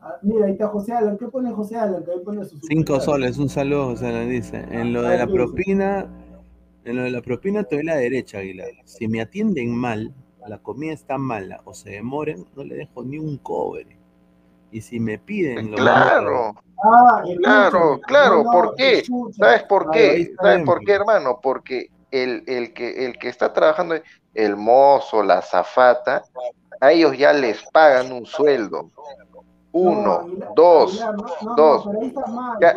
Ah, 0.01 0.17
mira, 0.23 0.47
ahí 0.47 0.53
está 0.53 0.67
José 0.69 0.93
Alan, 0.93 1.17
¿qué 1.17 1.29
pone 1.29 1.53
José 1.53 1.77
Alan? 1.77 2.05
Que 2.05 2.11
ahí 2.11 2.19
pone 2.25 2.45
su 2.45 2.59
Cinco 2.61 2.99
soles, 3.01 3.39
un 3.39 3.49
saludo, 3.49 3.91
José 3.91 4.09
Alan 4.09 4.29
dice. 4.29 4.67
En 4.71 4.93
lo 4.93 5.03
de 5.03 5.17
la 5.17 5.29
propina, 5.29 6.11
en 6.85 6.97
lo 6.97 7.05
de 7.05 7.11
la 7.11 7.23
propina 7.23 7.63
te 7.63 7.77
doy 7.77 7.85
la 7.85 7.97
derecha, 7.97 8.39
Aguilar. 8.39 8.69
Si 8.85 9.07
me 9.07 9.21
atienden 9.21 9.75
mal, 9.75 10.13
la 10.47 10.59
comida 10.59 10.93
está 10.93 11.19
mala 11.19 11.61
o 11.65 11.73
se 11.73 11.91
demoren, 11.91 12.45
no 12.57 12.65
le 12.65 12.75
dejo 12.75 13.05
ni 13.05 13.19
un 13.19 13.39
cobre. 13.39 13.97
Y 14.73 14.81
si 14.81 14.99
me 14.99 15.19
piden 15.19 15.71
lo 15.71 15.77
Claro, 15.77 16.55
Ah, 16.85 17.23
claro, 17.39 18.01
claro. 18.01 18.43
¿Por 18.43 18.75
qué? 18.75 18.99
escucha. 18.99 19.45
¿Sabes 19.45 19.63
por 19.65 19.91
qué? 19.91 20.33
¿Sabes 20.37 20.57
bien, 20.57 20.65
por 20.65 20.81
qué, 20.81 20.93
hermano? 20.93 21.39
Porque 21.41 21.87
el, 22.11 22.43
el 22.47 22.73
que, 22.75 23.07
el 23.07 23.19
que 23.19 23.29
está 23.29 23.53
trabajando, 23.53 23.95
el 24.35 24.57
mozo, 24.57 25.23
la 25.23 25.43
zafata, 25.43 26.25
a 26.83 26.91
ellos 26.91 27.17
ya 27.17 27.33
les 27.33 27.63
pagan 27.71 28.11
un 28.13 28.27
sueldo. 28.27 28.91
Uno, 29.71 30.27
dos, 30.55 31.01
no, 31.43 31.55
dos. 31.55 31.87
No, 31.87 32.27
mal. 32.27 32.59
Ya, 32.61 32.75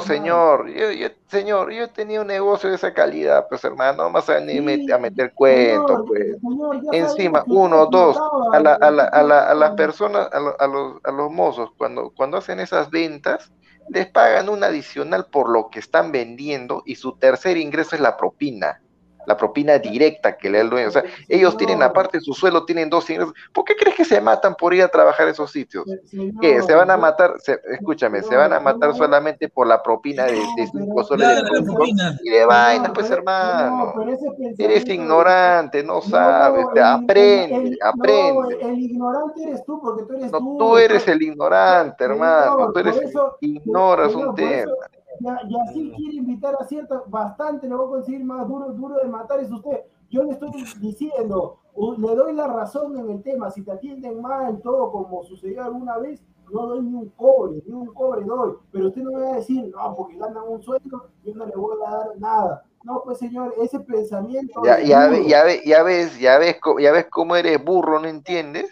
señor, 0.00 0.68
yo, 0.70 0.90
yo- 0.92 1.08
señor, 1.26 1.72
yo 1.72 1.82
he 1.84 1.88
tenido 1.88 2.22
un 2.22 2.28
negocio 2.28 2.70
de 2.70 2.76
esa 2.76 2.94
calidad, 2.94 3.46
pues 3.50 3.62
hermano, 3.64 4.04
no 4.04 4.10
más 4.10 4.30
a, 4.30 4.38
Sí, 4.40 4.90
a 4.90 4.96
meter 4.98 5.34
cuentos, 5.34 6.04
pues. 6.06 6.36
señor, 6.40 6.80
Encima, 6.92 7.42
uno, 7.48 7.86
dos, 7.86 8.16
a, 8.52 8.60
la, 8.60 8.74
a, 8.74 8.90
la- 8.92 9.04
a, 9.04 9.22
la- 9.24 9.50
a 9.50 9.54
las 9.54 9.72
personas, 9.72 10.28
a, 10.32 10.38
lo- 10.40 10.56
a 10.58 10.66
los, 10.68 11.00
a 11.04 11.10
los 11.10 11.30
mozos, 11.30 11.70
cuando, 11.76 12.12
cuando 12.16 12.38
hacen 12.38 12.60
esas 12.60 12.88
ventas, 12.90 13.52
les 13.90 14.06
pagan 14.06 14.48
un 14.48 14.62
adicional 14.62 15.26
por 15.26 15.50
lo 15.50 15.68
que 15.68 15.80
están 15.80 16.12
vendiendo 16.12 16.82
y 16.86 16.94
su 16.94 17.12
tercer 17.18 17.56
ingreso 17.58 17.94
es 17.96 18.00
la 18.00 18.16
propina, 18.16 18.80
la 19.28 19.36
propina 19.36 19.78
directa 19.78 20.38
que 20.38 20.48
le 20.48 20.56
da 20.58 20.64
el 20.64 20.70
dueño. 20.70 20.88
O 20.88 20.90
sea, 20.90 21.04
ellos 21.28 21.54
tienen 21.58 21.82
aparte 21.82 22.16
de 22.16 22.22
su 22.24 22.32
sueldo, 22.32 22.64
tienen 22.64 22.88
dos 22.88 23.08
ingresos. 23.10 23.34
¿Por 23.52 23.62
qué 23.66 23.76
crees 23.76 23.94
que 23.94 24.04
se 24.06 24.22
matan 24.22 24.54
por 24.54 24.72
ir 24.72 24.82
a 24.82 24.88
trabajar 24.88 25.28
a 25.28 25.30
esos 25.30 25.50
sitios? 25.52 25.84
señor, 26.06 26.40
¿Qué? 26.40 26.62
¿Se 26.62 26.74
van 26.74 26.90
a 26.90 26.96
matar? 26.96 27.34
se- 27.38 27.60
escúchame, 27.72 28.22
¿se 28.22 28.34
van 28.34 28.54
a 28.54 28.58
matar 28.58 28.94
solamente 28.96 29.50
por 29.50 29.66
la 29.66 29.82
propina 29.82 30.24
de, 30.24 30.32
de 30.32 30.40
No, 30.40 30.70
cinco 30.72 31.04
soles 31.04 31.28
de. 31.28 32.18
Y 32.24 32.30
de 32.30 32.44
vaina, 32.46 32.84
Señor, 32.84 32.94
pues 32.94 33.10
hermano. 33.10 33.92
no, 33.94 34.02
Eres 34.58 34.88
ignorante, 34.88 35.82
no 35.84 36.00
sabes, 36.00 36.64
No, 36.64 36.72
el- 36.74 36.82
aprende, 36.82 37.54
el- 37.56 37.66
el- 37.74 37.78
aprende. 37.82 38.32
No, 38.32 38.50
el 38.70 38.78
ignorante 38.80 39.42
eres 39.42 39.64
tú, 39.66 39.78
porque 39.80 40.04
tú 40.04 40.14
eres 40.14 40.32
No, 40.32 40.38
tú. 40.38 40.56
tú 40.58 40.76
eres 40.78 41.06
el 41.06 41.20
ignorante, 41.22 42.02
hermano. 42.04 42.72
Tú 42.72 42.78
eres, 42.78 42.96
eso- 42.96 43.36
ignoras 43.42 44.14
un 44.14 44.22
eso, 44.22 44.32
tema. 44.34 44.72
Ya, 45.20 45.40
y 45.48 45.58
así 45.58 45.92
quiere 45.96 46.16
invitar 46.16 46.54
a 46.60 46.64
cierta, 46.64 47.02
bastante 47.06 47.68
le 47.68 47.74
voy 47.74 47.86
a 47.86 47.90
conseguir 47.90 48.24
más 48.24 48.46
duro, 48.46 48.72
duro 48.72 48.96
de 48.96 49.08
matar 49.08 49.40
es 49.40 49.50
usted. 49.50 49.84
Yo 50.10 50.22
le 50.22 50.32
estoy 50.32 50.50
diciendo, 50.80 51.58
le 51.98 52.14
doy 52.14 52.32
la 52.34 52.46
razón 52.46 52.96
en 52.96 53.10
el 53.10 53.22
tema, 53.22 53.50
si 53.50 53.62
te 53.62 53.72
atienden 53.72 54.22
mal, 54.22 54.60
todo 54.60 54.90
como 54.90 55.22
sucedió 55.24 55.64
alguna 55.64 55.98
vez, 55.98 56.24
no 56.52 56.66
doy 56.66 56.82
ni 56.82 56.94
un 56.94 57.08
cobre, 57.10 57.62
ni 57.66 57.72
un 57.72 57.88
cobre 57.88 58.24
doy, 58.24 58.54
pero 58.70 58.88
usted 58.88 59.02
no 59.02 59.12
me 59.12 59.20
va 59.20 59.32
a 59.32 59.36
decir, 59.36 59.70
no, 59.74 59.94
porque 59.94 60.16
ganan 60.16 60.44
un 60.48 60.62
sueldo, 60.62 61.08
yo 61.24 61.34
no 61.34 61.46
le 61.46 61.56
voy 61.56 61.76
a 61.86 61.90
dar 61.90 62.18
nada. 62.18 62.64
No, 62.88 63.02
pues 63.04 63.18
señor, 63.18 63.54
ese 63.62 63.78
pensamiento... 63.80 64.62
Ya, 64.64 64.80
ya, 64.80 65.08
ve- 65.08 65.28
ya, 65.28 65.44
ve- 65.44 65.62
ya 65.66 65.82
ves, 65.82 66.18
ya 66.18 66.38
ves, 66.38 66.56
ya 66.80 66.90
ves 66.90 67.06
cómo 67.10 67.36
eres 67.36 67.62
burro, 67.62 68.00
¿no 68.00 68.08
entiendes? 68.08 68.64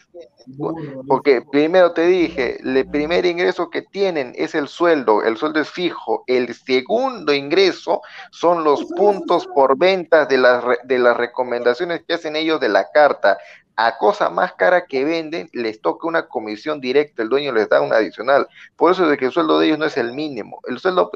burro, 0.47 1.03
Porque 1.07 1.43
primero 1.43 1.93
te 1.93 2.07
dije, 2.07 2.59
el 2.63 2.89
primer 2.89 3.27
ingreso 3.27 3.69
que 3.69 3.83
tienen 3.83 4.33
es 4.37 4.55
el 4.55 4.69
sueldo, 4.69 5.23
el 5.23 5.37
sueldo 5.37 5.61
es 5.61 5.69
fijo. 5.71 6.25
El 6.27 6.55
segundo 6.55 7.35
ingreso 7.35 8.01
son 8.31 8.65
los 8.65 8.81
Eso, 8.81 8.95
puntos 8.97 9.43
eso. 9.43 9.53
por 9.55 9.77
ventas 9.77 10.27
de 10.29 10.39
las, 10.39 10.65
de 10.85 10.99
las 10.99 11.17
recomendaciones 11.17 12.03
que 12.09 12.15
hacen 12.15 12.37
ellos 12.37 12.59
de 12.59 12.71
la 12.71 12.91
carta. 12.91 13.37
A 13.79 13.99
cosa 13.99 14.31
más 14.31 14.55
cara 14.55 14.87
que 14.87 15.05
venden, 15.05 15.51
les 15.53 15.83
toca 15.83 16.09
una 16.09 16.27
comisión 16.29 16.81
directa, 16.81 17.23
el 17.23 17.29
dueño 17.29 17.53
les 17.53 17.69
da 17.69 17.83
un 17.83 17.93
adicional. 17.93 18.49
Por 18.75 18.93
eso 18.93 19.05
es 19.05 19.11
de 19.11 19.19
que 19.19 19.27
el 19.27 19.33
sueldo 19.33 19.59
de 19.59 19.67
ellos 19.67 19.79
no 19.79 19.85
es 19.85 19.99
el 19.99 20.13
mínimo. 20.15 20.61
El 20.67 20.79
sueldo, 20.79 21.11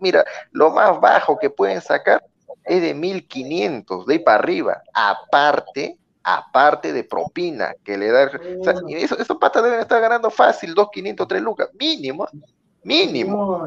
mira, 0.00 0.24
lo 0.52 0.70
más 0.70 0.98
bajo 1.00 1.38
que 1.38 1.50
pueden 1.50 1.82
sacar 1.82 2.22
es 2.64 2.82
de 2.82 2.94
1500, 2.94 4.06
de 4.06 4.14
ahí 4.14 4.18
para 4.20 4.38
arriba. 4.38 4.82
Aparte, 4.94 5.98
aparte 6.22 6.92
de 6.92 7.04
propina 7.04 7.72
que 7.84 7.96
le 7.98 8.08
da. 8.10 8.30
O 8.60 8.64
sea, 8.64 8.74
y 8.86 8.94
eso, 8.94 9.18
esos 9.18 9.36
patas 9.38 9.62
deben 9.64 9.80
estar 9.80 10.00
ganando 10.00 10.30
fácil, 10.30 10.74
2.500, 10.74 11.26
3 11.26 11.42
lucas, 11.42 11.68
mínimo, 11.78 12.26
mínimo. 12.82 13.64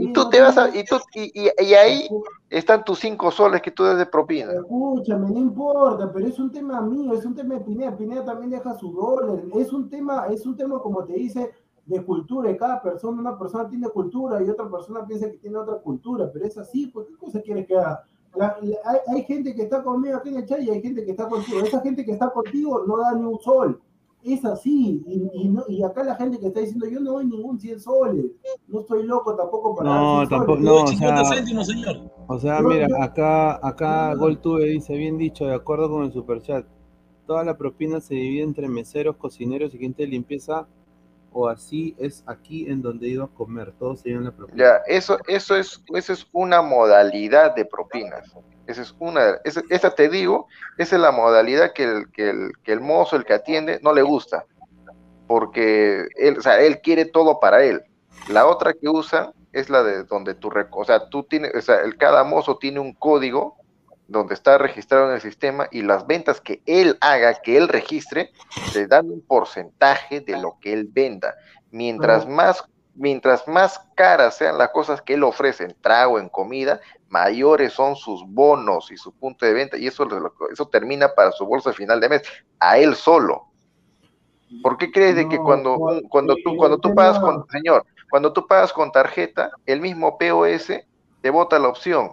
Y 0.00 0.12
tú 0.12 0.28
te 0.30 0.40
vas 0.40 0.56
a, 0.58 0.68
y, 0.76 0.84
tú, 0.84 0.96
y, 1.14 1.46
y- 1.46 1.50
y 1.64 1.74
ahí 1.74 2.08
están 2.50 2.84
tus 2.84 2.98
5 2.98 3.30
soles 3.30 3.62
que 3.62 3.70
tú 3.70 3.84
des 3.84 3.98
de 3.98 4.06
propina. 4.06 4.52
Escúchame, 4.52 5.30
no 5.30 5.38
importa, 5.38 6.10
pero 6.12 6.26
es 6.26 6.38
un 6.38 6.50
tema 6.50 6.80
mío, 6.80 7.14
es 7.14 7.24
un 7.24 7.34
tema 7.34 7.54
de 7.54 7.60
Pineda. 7.60 7.96
Pineda 7.96 8.24
también 8.24 8.50
deja 8.50 8.74
su 8.74 8.92
dólar. 8.92 9.42
Es 9.54 9.72
un 9.72 9.88
tema, 9.88 10.26
es 10.28 10.44
un 10.46 10.56
tema, 10.56 10.78
como 10.80 11.04
te 11.04 11.14
dice, 11.14 11.50
de 11.86 12.04
cultura. 12.04 12.50
Y 12.50 12.56
cada 12.56 12.80
persona, 12.82 13.20
una 13.20 13.38
persona 13.38 13.68
tiene 13.68 13.88
cultura 13.88 14.42
y 14.42 14.48
otra 14.50 14.70
persona 14.70 15.04
piensa 15.06 15.30
que 15.30 15.38
tiene 15.38 15.56
otra 15.56 15.76
cultura, 15.78 16.30
pero 16.32 16.44
es 16.44 16.56
así, 16.58 16.86
pues, 16.88 17.06
¿qué 17.08 17.16
cosa 17.16 17.40
quieres 17.40 17.66
que 17.66 17.76
haga? 17.76 18.04
La- 18.34 18.56
la- 18.62 18.76
hay, 18.84 18.98
hay 19.08 19.22
gente 19.24 19.54
que 19.54 19.62
está 19.62 19.82
conmigo 19.82 20.16
aquí 20.16 20.30
en 20.30 20.36
el 20.36 20.46
chat 20.46 20.60
y 20.62 20.70
hay 20.70 20.80
gente 20.80 21.04
que 21.04 21.10
está 21.10 21.28
contigo. 21.28 21.60
Esa 21.60 21.80
gente 21.80 22.04
que 22.04 22.12
está 22.12 22.30
contigo 22.30 22.82
no 22.86 22.96
da 22.98 23.12
ni 23.14 23.24
un 23.24 23.38
sol. 23.40 23.80
Es 24.24 24.44
así. 24.44 25.02
Y, 25.06 25.30
y 25.34 25.48
no- 25.48 25.64
y 25.68 25.82
acá 25.82 26.04
la 26.04 26.14
gente 26.14 26.38
que 26.38 26.46
está 26.46 26.60
diciendo, 26.60 26.86
yo 26.88 27.00
no 27.00 27.12
doy 27.12 27.26
ningún 27.26 27.58
100 27.58 27.80
soles. 27.80 28.26
No 28.68 28.80
estoy 28.80 29.02
loco 29.04 29.34
tampoco 29.34 29.74
para 29.74 29.90
No, 29.90 30.18
dar 30.18 30.28
100 30.28 30.38
tampoco- 30.38 30.52
soles. 30.58 30.64
no, 30.64 30.82
o 30.82 30.86
50 30.86 31.24
sea- 31.24 31.36
céntimos, 31.36 31.66
señor. 31.66 31.96
O 32.28 32.38
sea, 32.38 32.60
mira, 32.62 32.88
yo- 32.88 33.02
acá, 33.02 33.58
acá 33.66 34.14
Goltube 34.14 34.64
dice, 34.66 34.96
bien 34.96 35.18
dicho, 35.18 35.44
de 35.44 35.54
acuerdo 35.54 35.90
con 35.90 36.04
el 36.04 36.12
superchat, 36.12 36.64
toda 37.26 37.44
la 37.44 37.58
propina 37.58 38.00
se 38.00 38.14
divide 38.14 38.42
entre 38.44 38.68
meseros, 38.68 39.16
cocineros 39.16 39.74
y 39.74 39.78
gente 39.78 40.04
de 40.04 40.08
limpieza, 40.08 40.66
o 41.32 41.48
así 41.48 41.94
es 41.98 42.22
aquí 42.26 42.70
en 42.70 42.82
donde 42.82 43.08
ido 43.08 43.24
a 43.24 43.28
comer, 43.28 43.72
todos 43.78 44.02
llevan 44.02 44.24
la 44.24 44.32
propina. 44.32 44.64
Ya, 44.64 44.76
eso, 44.86 45.18
eso 45.26 45.56
es, 45.56 45.82
eso 45.94 46.12
es 46.12 46.26
una 46.32 46.62
modalidad 46.62 47.54
de 47.54 47.64
propinas. 47.64 48.32
Esa 48.66 48.82
es 48.82 48.94
una, 48.98 49.40
esa, 49.44 49.62
esa 49.70 49.94
te 49.94 50.08
digo, 50.08 50.46
esa 50.78 50.96
es 50.96 51.02
la 51.02 51.10
modalidad 51.10 51.72
que 51.72 51.84
el, 51.84 52.10
que 52.12 52.30
el, 52.30 52.52
que 52.62 52.72
el 52.72 52.80
mozo, 52.80 53.16
el 53.16 53.24
que 53.24 53.34
atiende, 53.34 53.80
no 53.82 53.92
le 53.92 54.02
gusta. 54.02 54.46
Porque 55.26 56.06
él, 56.16 56.38
o 56.38 56.42
sea, 56.42 56.60
él 56.60 56.80
quiere 56.80 57.06
todo 57.06 57.40
para 57.40 57.64
él. 57.64 57.82
La 58.28 58.46
otra 58.46 58.72
que 58.72 58.88
usan 58.88 59.32
es 59.52 59.68
la 59.68 59.82
de 59.82 60.04
donde 60.04 60.34
tú, 60.34 60.50
o 60.70 60.84
sea, 60.84 61.08
tú 61.08 61.24
tienes, 61.24 61.54
o 61.54 61.60
sea, 61.60 61.80
el, 61.80 61.96
cada 61.96 62.24
mozo 62.24 62.58
tiene 62.58 62.80
un 62.80 62.92
código 62.94 63.56
donde 64.12 64.34
está 64.34 64.58
registrado 64.58 65.08
en 65.08 65.14
el 65.14 65.20
sistema 65.20 65.66
y 65.72 65.82
las 65.82 66.06
ventas 66.06 66.40
que 66.40 66.62
él 66.66 66.96
haga, 67.00 67.34
que 67.42 67.56
él 67.56 67.68
registre, 67.68 68.30
le 68.74 68.86
dan 68.86 69.10
un 69.10 69.22
porcentaje 69.22 70.20
de 70.20 70.36
lo 70.38 70.58
que 70.60 70.72
él 70.72 70.88
venda. 70.92 71.34
Mientras 71.70 72.28
más, 72.28 72.64
mientras 72.94 73.48
más 73.48 73.80
caras 73.96 74.36
sean 74.36 74.58
las 74.58 74.68
cosas 74.70 75.02
que 75.02 75.14
él 75.14 75.24
ofrece 75.24 75.64
en 75.64 75.74
trago, 75.80 76.18
en 76.18 76.28
comida, 76.28 76.80
mayores 77.08 77.72
son 77.72 77.96
sus 77.96 78.22
bonos 78.26 78.90
y 78.90 78.96
su 78.96 79.12
punto 79.12 79.44
de 79.46 79.54
venta, 79.54 79.76
y 79.76 79.86
eso, 79.86 80.06
eso 80.52 80.68
termina 80.68 81.14
para 81.14 81.32
su 81.32 81.46
bolsa 81.46 81.72
final 81.72 82.00
de 82.00 82.08
mes, 82.10 82.22
a 82.60 82.78
él 82.78 82.94
solo. 82.94 83.46
¿Por 84.62 84.76
qué 84.76 84.90
crees 84.92 85.16
de 85.16 85.28
que 85.28 85.36
No, 85.38 85.44
cuando, 85.44 85.76
un- 85.78 86.02
cuando 86.08 86.36
tú, 86.36 86.56
cuando 86.56 86.78
tú 86.78 86.94
pagas 86.94 87.18
con, 87.18 87.46
señor, 87.48 87.84
cuando 88.10 88.32
tú 88.32 88.46
pagas 88.46 88.72
con 88.72 88.92
tarjeta, 88.92 89.50
el 89.64 89.80
mismo 89.80 90.18
POS 90.18 90.72
te 91.22 91.30
bota 91.30 91.58
la 91.58 91.68
opción, 91.68 92.12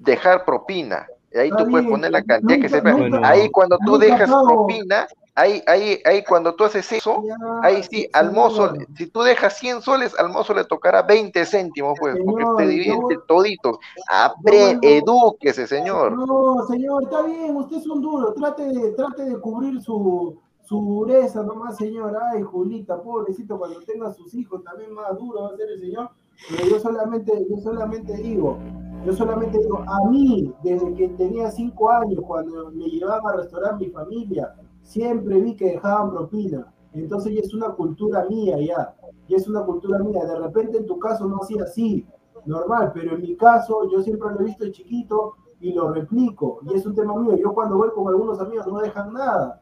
dejar 0.00 0.44
propina. 0.44 1.06
Ahí 1.32 1.48
Está 1.48 1.58
tú 1.64 1.70
puedes 1.70 1.86
poner 1.88 2.10
la 2.10 2.22
cantidad 2.24 2.58
que 2.82 2.92
nunca- 2.92 3.28
ahí 3.28 3.48
cuando 3.50 3.78
tú 3.86 3.96
dejas 3.98 4.28
pago. 4.28 4.48
propina, 4.48 5.06
ahí, 5.36 5.62
ahí, 5.68 6.00
ahí 6.04 6.24
cuando 6.24 6.56
tú 6.56 6.64
haces 6.64 6.90
eso, 6.90 7.22
ahí 7.62 7.84
sí, 7.84 8.08
al 8.12 8.32
mozo, 8.32 8.72
si 8.96 9.06
tú 9.06 9.20
dejas 9.22 9.56
100 9.56 9.80
soles, 9.80 10.18
al 10.18 10.30
mozo 10.30 10.52
le 10.54 10.64
tocará 10.64 11.02
20 11.02 11.46
céntimos, 11.46 11.96
pues, 12.00 12.16
porque 12.26 12.42
Señor, 12.44 12.56
te 12.56 12.84
yo 12.84 13.00
voy- 13.00 13.18
toditos. 13.28 13.78
Aprende, 14.08 14.88
vuelvo- 14.88 15.04
edúquese, 15.30 15.68
señor. 15.68 16.12
No, 16.18 16.66
señor, 16.66 17.04
está 17.04 17.22
bien, 17.22 17.54
usted 17.56 17.76
es 17.76 17.86
un 17.86 18.02
duro, 18.02 18.32
trate 18.34 18.64
de, 18.64 18.90
trate 18.92 19.24
de 19.24 19.38
cubrir 19.40 19.80
su, 19.80 20.36
su 20.64 20.80
dureza 20.80 21.44
nomás, 21.44 21.76
señor. 21.76 22.16
Ay, 22.32 22.42
Julita, 22.42 23.00
pobrecito, 23.00 23.56
cuando 23.56 23.78
tenga 23.82 24.12
sus 24.12 24.34
hijos 24.34 24.64
también 24.64 24.92
más 24.92 25.16
duro 25.16 25.42
va 25.42 25.48
a 25.54 25.56
ser 25.56 25.70
el 25.70 25.78
señor. 25.80 26.10
Pero 26.48 26.68
yo 26.68 26.80
solamente, 26.80 27.46
yo 27.48 27.56
solamente 27.58 28.16
digo, 28.16 28.56
yo 29.04 29.12
solamente 29.12 29.58
digo, 29.58 29.82
a 29.86 30.08
mí, 30.10 30.52
desde 30.62 30.94
que 30.94 31.08
tenía 31.10 31.50
cinco 31.50 31.90
años, 31.90 32.20
cuando 32.26 32.70
me 32.70 32.84
llevaban 32.86 33.34
a 33.34 33.36
restaurar 33.38 33.78
mi 33.78 33.86
familia, 33.86 34.54
siempre 34.82 35.40
vi 35.40 35.54
que 35.54 35.72
dejaban 35.72 36.10
propina. 36.10 36.72
Entonces 36.92 37.34
ya 37.34 37.40
es 37.40 37.54
una 37.54 37.68
cultura 37.70 38.26
mía 38.28 38.58
ya, 38.58 38.94
ya 39.28 39.36
es 39.36 39.46
una 39.48 39.64
cultura 39.64 40.00
mía. 40.00 40.24
De 40.24 40.38
repente 40.38 40.78
en 40.78 40.86
tu 40.86 40.98
caso 40.98 41.26
no 41.26 41.38
hacía 41.42 41.62
así, 41.62 42.06
normal, 42.44 42.90
pero 42.94 43.14
en 43.14 43.22
mi 43.22 43.36
caso 43.36 43.88
yo 43.90 44.02
siempre 44.02 44.30
lo 44.32 44.40
he 44.40 44.44
visto 44.44 44.64
de 44.64 44.72
chiquito 44.72 45.34
y 45.60 45.72
lo 45.72 45.92
replico, 45.92 46.60
y 46.62 46.74
es 46.74 46.86
un 46.86 46.94
tema 46.94 47.14
mío. 47.16 47.36
Yo 47.36 47.52
cuando 47.52 47.76
voy 47.76 47.90
con 47.90 48.08
algunos 48.08 48.40
amigos 48.40 48.66
no 48.66 48.78
dejan 48.78 49.12
nada, 49.12 49.59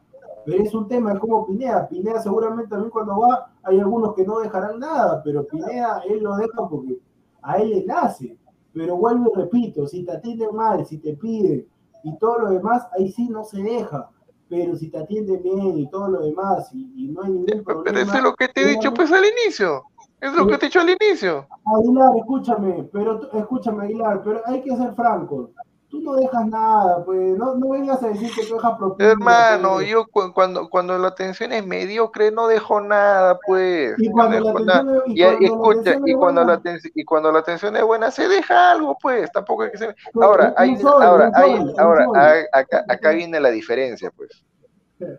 Pero 0.49 0.63
es 0.63 0.73
un 0.73 0.87
tema 0.87 1.13
de 1.13 1.19
cómo 1.19 1.45
Pineda. 1.45 1.87
Pineda 1.87 2.21
seguramente 2.21 2.69
también 2.69 2.89
cuando 2.89 3.19
va, 3.19 3.51
hay 3.63 3.79
algunos 3.79 4.15
que 4.15 4.25
no 4.25 4.39
dejarán 4.39 4.79
nada, 4.79 5.21
pero 5.23 5.45
Pineda 5.45 6.01
él 6.09 6.23
lo 6.23 6.35
deja 6.37 6.67
porque 6.67 6.99
a 7.41 7.57
él 7.57 7.69
le 7.69 7.85
nace. 7.85 8.37
Pero 8.73 8.97
vuelvo 8.97 9.31
y 9.33 9.39
repito, 9.39 9.87
si 9.87 10.03
te 10.03 10.11
atienden 10.11 10.55
mal, 10.55 10.85
si 10.85 10.97
te 10.97 11.15
piden 11.15 11.67
y 12.03 12.17
todo 12.17 12.39
lo 12.39 12.51
demás, 12.51 12.87
ahí 12.97 13.11
sí 13.11 13.29
no 13.29 13.43
se 13.43 13.61
deja. 13.61 14.09
Pero 14.47 14.75
si 14.75 14.89
te 14.89 14.97
atienden 14.97 15.43
bien 15.43 15.77
y 15.77 15.89
todo 15.89 16.07
lo 16.07 16.21
demás 16.21 16.73
y, 16.73 17.05
y 17.05 17.09
no 17.09 17.21
hay 17.21 17.31
ningún 17.31 17.63
problema. 17.63 17.83
Pero 17.83 17.99
eso 17.99 18.17
es 18.17 18.23
lo 18.23 18.33
que 18.33 18.47
te 18.47 18.61
he 18.61 18.65
dicho 18.65 18.93
pues 18.93 19.11
al 19.11 19.23
inicio. 19.25 19.83
Es 20.19 20.33
lo 20.33 20.47
que 20.47 20.57
te 20.57 20.65
he 20.65 20.69
dicho 20.69 20.81
al 20.81 20.89
inicio. 20.89 21.47
Aguilar, 21.65 22.11
escúchame, 22.17 22.89
pero 22.91 23.31
escúchame, 23.33 23.85
Aguilar, 23.85 24.21
pero 24.23 24.41
hay 24.45 24.61
que 24.61 24.75
ser 24.75 24.93
francos. 24.95 25.51
Tú 25.89 26.01
no 26.01 26.13
dejas 26.15 26.45
nada, 26.45 27.03
pues 27.03 27.35
no, 27.35 27.55
no 27.55 27.69
vengas 27.69 28.03
a 28.03 28.09
decir 28.09 28.31
que 28.33 28.45
tú 28.45 28.53
dejas 28.55 28.77
propina. 28.77 29.09
Hermano, 29.09 29.73
pues. 29.75 29.89
yo 29.89 30.05
cu- 30.07 30.31
cuando, 30.33 30.69
cuando 30.69 30.95
la 30.99 31.07
atención 31.07 31.51
es 31.51 31.65
mediocre 31.65 32.29
no 32.31 32.47
dejo 32.47 32.79
nada, 32.79 33.39
pues. 33.43 33.95
Y 33.97 34.07
no 34.09 34.13
cuando 34.13 34.39
la 34.39 34.51
atención 34.51 34.95
es- 35.07 35.41
y 35.41 35.49
cuando 35.49 35.65
la 35.65 35.73
atención 35.73 36.07
y 36.07 36.11
es 36.11 36.17
cuando, 36.17 36.41
la 36.41 36.45
buena- 36.45 36.53
atención, 36.59 36.91
y 36.95 37.03
cuando 37.05 37.31
la 37.31 37.39
atención 37.39 37.75
es 37.75 37.83
buena, 37.83 38.11
se 38.11 38.27
deja 38.27 38.71
algo, 38.71 38.97
pues. 39.01 39.31
Tampoco 39.31 39.63
hay 39.63 39.71
que. 39.71 39.77
Pues, 39.79 39.95
Ahora, 40.27 40.53
hay, 40.57 40.77
ahora, 40.83 41.31
hay, 41.33 41.73
ahora, 41.79 42.05
acá, 42.53 42.85
acá 42.87 43.09
viene 43.09 43.39
la 43.39 43.49
diferencia, 43.49 44.11
pues. 44.15 44.29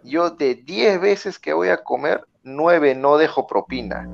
Yo 0.04 0.30
de 0.30 0.54
10 0.54 1.00
veces 1.00 1.38
que 1.40 1.52
voy 1.52 1.70
a 1.70 1.78
comer, 1.78 2.24
9 2.44 2.94
no 2.94 3.16
dejo 3.16 3.46
propina. 3.46 4.06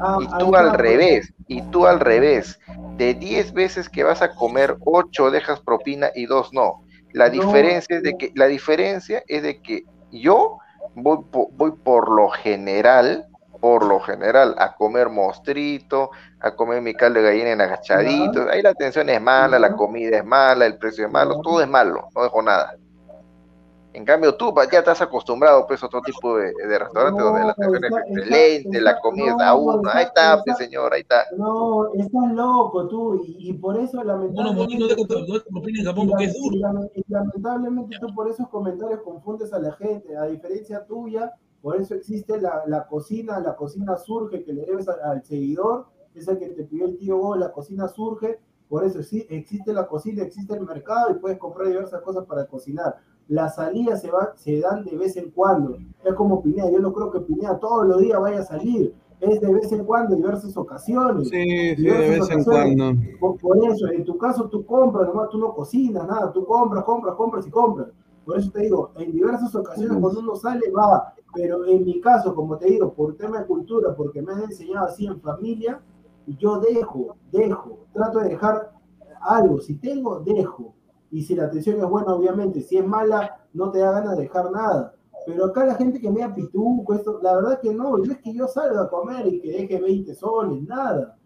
Ah, 0.00 0.18
Y 0.18 0.28
tú 0.36 0.56
al 0.56 0.72
pues. 0.74 0.74
revés, 0.74 1.32
y 1.46 1.62
tú 1.62 1.86
al 1.86 2.00
revés. 2.00 2.58
De 2.90 3.14
10 3.14 3.52
veces 3.52 3.88
que 3.88 4.04
vas 4.04 4.22
a 4.22 4.34
comer, 4.34 4.78
8 4.84 5.30
dejas 5.30 5.60
propina 5.60 6.10
y 6.14 6.26
2 6.26 6.52
no. 6.52 6.80
La 7.12 7.30
No, 7.34 7.46
diferencia 7.46 7.96
es 7.96 8.02
de 8.02 8.16
que 8.16 8.32
la 8.34 8.46
diferencia 8.46 9.22
es 9.28 9.42
de 9.42 9.60
que 9.62 9.84
yo 10.10 10.58
voy 10.94 11.18
voy 11.52 11.72
por 11.84 12.10
lo 12.10 12.28
general, 12.30 13.26
por 13.60 13.84
lo 13.84 14.00
general 14.00 14.54
a 14.58 14.74
comer 14.74 15.08
mostrito, 15.10 16.10
a 16.40 16.54
comer 16.56 16.82
mi 16.82 16.94
caldo 16.94 17.20
de 17.20 17.26
gallina 17.30 17.50
en 17.52 17.60
agachaditos. 17.62 18.48
Ahí 18.50 18.62
la 18.62 18.70
atención 18.70 19.08
es 19.10 19.20
mala, 19.20 19.58
la 19.58 19.74
comida 19.74 20.18
es 20.18 20.24
mala, 20.24 20.66
el 20.66 20.78
precio 20.78 21.06
es 21.06 21.12
malo, 21.12 21.36
todo 21.42 21.62
es 21.62 21.68
malo, 21.68 22.08
no 22.14 22.22
dejo 22.24 22.42
nada. 22.42 22.76
En 23.92 24.04
cambio, 24.04 24.36
tú 24.36 24.54
ya 24.70 24.78
estás 24.78 25.02
acostumbrado 25.02 25.66
pues, 25.66 25.82
a 25.82 25.86
otro 25.86 26.00
tipo 26.00 26.36
de, 26.36 26.54
de 26.54 26.78
restaurante 26.78 27.22
donde 27.22 27.40
la 27.40 27.46
No, 27.46 27.50
atención 27.52 27.84
es 27.84 28.18
excelente, 28.18 28.80
la 28.80 29.00
comida 29.00 29.34
no, 29.36 29.44
a 29.44 29.54
uno. 29.54 29.90
Ahí 29.92 30.04
está- 30.04 30.34
está, 30.34 30.44
pues, 30.44 30.58
señor, 30.58 30.94
ahí 30.94 31.00
está. 31.00 31.24
No, 31.36 31.92
estás 31.94 32.32
loco 32.32 32.86
tú, 32.86 33.20
y, 33.24 33.50
y 33.50 33.52
por 33.54 33.76
eso 33.76 34.02
lamentablemente. 34.04 34.78
No 34.78 34.84
y 36.94 37.04
lamentablemente 37.08 37.96
tú 38.00 38.14
por 38.14 38.28
esos 38.28 38.48
comentarios 38.48 39.00
confundes 39.02 39.52
a 39.52 39.58
la 39.58 39.72
gente, 39.72 40.16
a 40.16 40.24
diferencia 40.26 40.84
tuya, 40.86 41.32
por 41.60 41.80
eso 41.80 41.94
existe 41.94 42.40
la, 42.40 42.62
la 42.66 42.86
cocina, 42.86 43.40
la 43.40 43.56
cocina 43.56 43.96
surge 43.96 44.44
que 44.44 44.52
le 44.52 44.64
debes 44.66 44.88
al, 44.88 45.00
al 45.02 45.24
seguidor, 45.24 45.86
es 46.14 46.26
el 46.28 46.38
que 46.38 46.48
te 46.50 46.64
pidió 46.64 46.86
el 46.86 46.96
tío 46.96 47.18
Go, 47.18 47.36
la 47.36 47.52
cocina 47.52 47.88
surge, 47.88 48.40
por 48.68 48.84
eso 48.84 49.02
sí, 49.02 49.26
existe 49.28 49.72
la 49.72 49.86
cocina, 49.86 50.22
existe 50.22 50.54
el 50.54 50.64
mercado 50.64 51.10
y 51.10 51.14
puedes 51.14 51.38
comprar 51.38 51.68
diversas 51.68 52.00
cosas 52.02 52.24
para 52.24 52.46
cocinar. 52.46 52.96
Las 53.30 53.54
salidas 53.54 54.02
se, 54.02 54.10
van, 54.10 54.28
se 54.34 54.58
dan 54.58 54.84
de 54.84 54.96
vez 54.96 55.16
en 55.16 55.30
cuando, 55.30 55.78
es 56.04 56.14
como 56.14 56.42
Pineda, 56.42 56.68
yo 56.68 56.80
no 56.80 56.92
creo 56.92 57.12
que 57.12 57.20
Pineda 57.20 57.60
todos 57.60 57.86
los 57.86 58.00
días 58.00 58.20
vaya 58.20 58.40
a 58.40 58.44
salir, 58.44 58.92
es 59.20 59.40
de 59.40 59.54
vez 59.54 59.70
en 59.70 59.84
cuando, 59.84 60.16
diversas 60.16 60.56
ocasiones. 60.56 61.28
Sí, 61.28 61.76
sí, 61.76 61.82
de 61.82 62.18
vez 62.18 62.28
en 62.28 62.42
cuando. 62.42 62.92
Por, 63.20 63.38
por 63.38 63.56
eso, 63.64 63.86
en 63.86 64.04
tu 64.04 64.18
caso 64.18 64.48
tú 64.48 64.66
compras, 64.66 65.06
nomás 65.06 65.28
tú 65.28 65.38
no 65.38 65.54
cocinas 65.54 66.08
nada, 66.08 66.32
tú 66.32 66.44
compras, 66.44 66.82
compras, 66.82 67.14
compras 67.14 67.46
y 67.46 67.50
compras. 67.50 67.88
Por 68.24 68.36
eso 68.36 68.50
te 68.50 68.62
digo, 68.62 68.90
en 68.96 69.12
diversas 69.12 69.54
ocasiones 69.54 69.96
cuando 70.00 70.20
uno 70.20 70.34
sale 70.34 70.68
va, 70.70 71.14
pero 71.32 71.64
en 71.66 71.84
mi 71.84 72.00
caso, 72.00 72.34
como 72.34 72.58
te 72.58 72.66
digo, 72.66 72.92
por 72.92 73.16
tema 73.16 73.38
de 73.38 73.46
cultura, 73.46 73.94
porque 73.94 74.22
me 74.22 74.32
han 74.32 74.42
enseñado 74.42 74.86
así 74.86 75.06
en 75.06 75.20
familia, 75.20 75.80
yo 76.26 76.58
dejo, 76.58 77.14
dejo, 77.30 77.78
trato 77.92 78.18
de 78.18 78.30
dejar 78.30 78.72
algo, 79.20 79.60
si 79.60 79.76
tengo, 79.76 80.18
dejo. 80.20 80.74
Y 81.10 81.22
si 81.22 81.34
la 81.34 81.44
atención 81.44 81.78
es 81.78 81.86
buena, 81.86 82.14
obviamente, 82.14 82.60
si 82.60 82.78
es 82.78 82.86
mala, 82.86 83.38
no 83.52 83.70
te 83.70 83.80
da 83.80 83.92
ganas 83.92 84.16
de 84.16 84.22
dejar 84.24 84.50
nada. 84.50 84.94
Pero 85.26 85.46
acá 85.46 85.64
la 85.64 85.74
gente 85.74 86.00
que 86.00 86.10
me 86.10 86.28
pituco, 86.30 86.94
esto, 86.94 87.18
la 87.22 87.34
verdad 87.36 87.60
que 87.60 87.74
no, 87.74 87.98
no 87.98 88.12
es 88.12 88.18
que 88.18 88.32
yo 88.32 88.46
salga 88.48 88.82
a 88.82 88.88
comer 88.88 89.26
y 89.26 89.40
que 89.40 89.52
deje 89.52 89.80
20 89.80 90.14
soles, 90.14 90.62
nada 90.62 91.16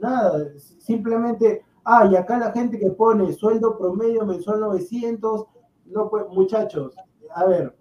nada, 0.00 0.52
simplemente, 0.78 1.64
ah, 1.84 2.08
y 2.10 2.16
acá 2.16 2.38
la 2.38 2.52
gente 2.52 2.78
que 2.78 2.90
pone 2.90 3.32
sueldo 3.32 3.76
promedio 3.76 4.24
mensual 4.24 4.60
900, 4.60 5.46
no 5.86 6.10
pues, 6.10 6.26
muchachos, 6.30 6.94
a 7.34 7.46
ver, 7.46 7.76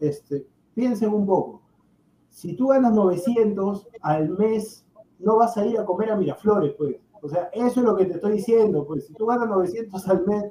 este, 0.00 0.46
piensen 0.74 1.12
un 1.12 1.26
poco, 1.26 1.62
si 2.28 2.54
tú 2.54 2.68
ganas 2.68 2.92
900 2.92 3.88
al 4.00 4.30
mes, 4.30 4.86
no 5.18 5.36
vas 5.36 5.56
a 5.56 5.66
ir 5.66 5.78
a 5.78 5.84
comer 5.84 6.10
a 6.10 6.16
Miraflores, 6.16 6.74
pues, 6.76 6.96
o 7.22 7.28
sea, 7.28 7.50
eso 7.52 7.80
es 7.80 7.86
lo 7.86 7.96
que 7.96 8.06
te 8.06 8.14
estoy 8.14 8.32
diciendo, 8.32 8.84
pues, 8.86 9.06
si 9.06 9.14
tú 9.14 9.26
ganas 9.26 9.48
900 9.48 10.08
al 10.08 10.26
mes, 10.26 10.44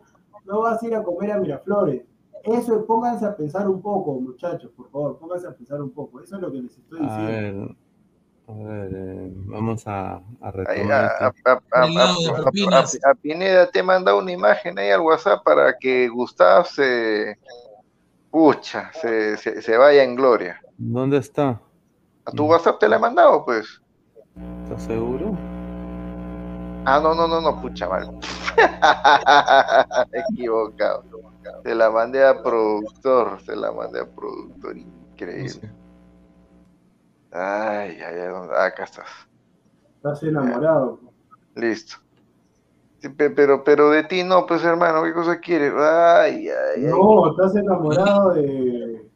no 0.45 0.61
vas 0.61 0.81
a 0.81 0.87
ir 0.87 0.95
a 0.95 1.03
comer 1.03 1.31
a 1.31 1.37
Miraflores. 1.39 2.03
Eso, 2.43 2.85
pónganse 2.85 3.25
a 3.25 3.35
pensar 3.35 3.67
un 3.69 3.81
poco, 3.81 4.19
muchachos, 4.19 4.71
por 4.75 4.89
favor, 4.89 5.19
pónganse 5.19 5.47
a 5.47 5.51
pensar 5.53 5.81
un 5.81 5.91
poco, 5.91 6.21
eso 6.21 6.35
es 6.35 6.41
lo 6.41 6.51
que 6.51 6.61
les 6.61 6.75
estoy 6.75 6.99
A 6.99 7.03
diciendo. 7.03 7.67
ver, 7.67 7.75
a 8.47 8.53
ver, 8.67 8.91
eh, 8.95 9.31
vamos 9.45 9.87
a, 9.87 10.21
a 10.41 10.51
retomar. 10.51 11.11
a, 11.21 13.13
Pineda 13.21 13.69
te 13.69 13.79
he 13.79 13.83
mandado 13.83 14.17
una 14.17 14.31
imagen 14.31 14.79
ahí 14.79 14.89
al 14.89 15.01
WhatsApp 15.01 15.43
para 15.43 15.77
que 15.77 16.07
Gustav 16.09 16.65
se, 16.65 17.37
pucha, 18.31 18.91
se, 18.93 19.37
se, 19.37 19.61
se 19.61 19.77
vaya 19.77 20.03
en 20.03 20.15
gloria. 20.15 20.59
¿Dónde 20.77 21.17
está? 21.17 21.61
A 22.25 22.31
tu 22.31 22.45
WhatsApp 22.45 22.79
te 22.79 22.89
la 22.89 22.95
he 22.95 22.99
mandado, 22.99 23.45
pues. 23.45 23.81
¿Estás 24.63 24.83
seguro? 24.83 25.37
Ah, 26.83 26.99
no, 26.99 27.13
no, 27.13 27.27
no, 27.27 27.41
no, 27.41 27.61
pucha, 27.61 27.87
mal. 27.87 28.09
Equivocado. 30.11 31.03
Se 31.63 31.75
la 31.75 31.91
mandé 31.91 32.25
a 32.25 32.41
productor, 32.41 33.39
se 33.41 33.55
la 33.55 33.71
mandé 33.71 34.01
a 34.01 34.05
productor, 34.05 34.77
increíble. 34.77 35.71
Ay, 37.31 37.97
ay, 38.01 38.19
ay, 38.19 38.27
¿dónde? 38.27 38.53
Ah, 38.57 38.65
acá 38.65 38.83
estás. 38.83 39.07
Estás 39.97 40.23
enamorado. 40.23 40.99
Listo. 41.55 41.97
Sí, 42.99 43.09
pero, 43.09 43.63
pero 43.63 43.89
de 43.89 44.03
ti 44.03 44.23
no, 44.23 44.45
pues 44.45 44.63
hermano, 44.63 45.03
¿qué 45.03 45.13
cosa 45.13 45.39
quieres? 45.39 45.73
Ay, 45.75 46.49
ay, 46.49 46.85
ay. 46.85 46.91
No, 46.91 47.31
estás 47.31 47.55
enamorado 47.55 48.33
de, 48.33 49.07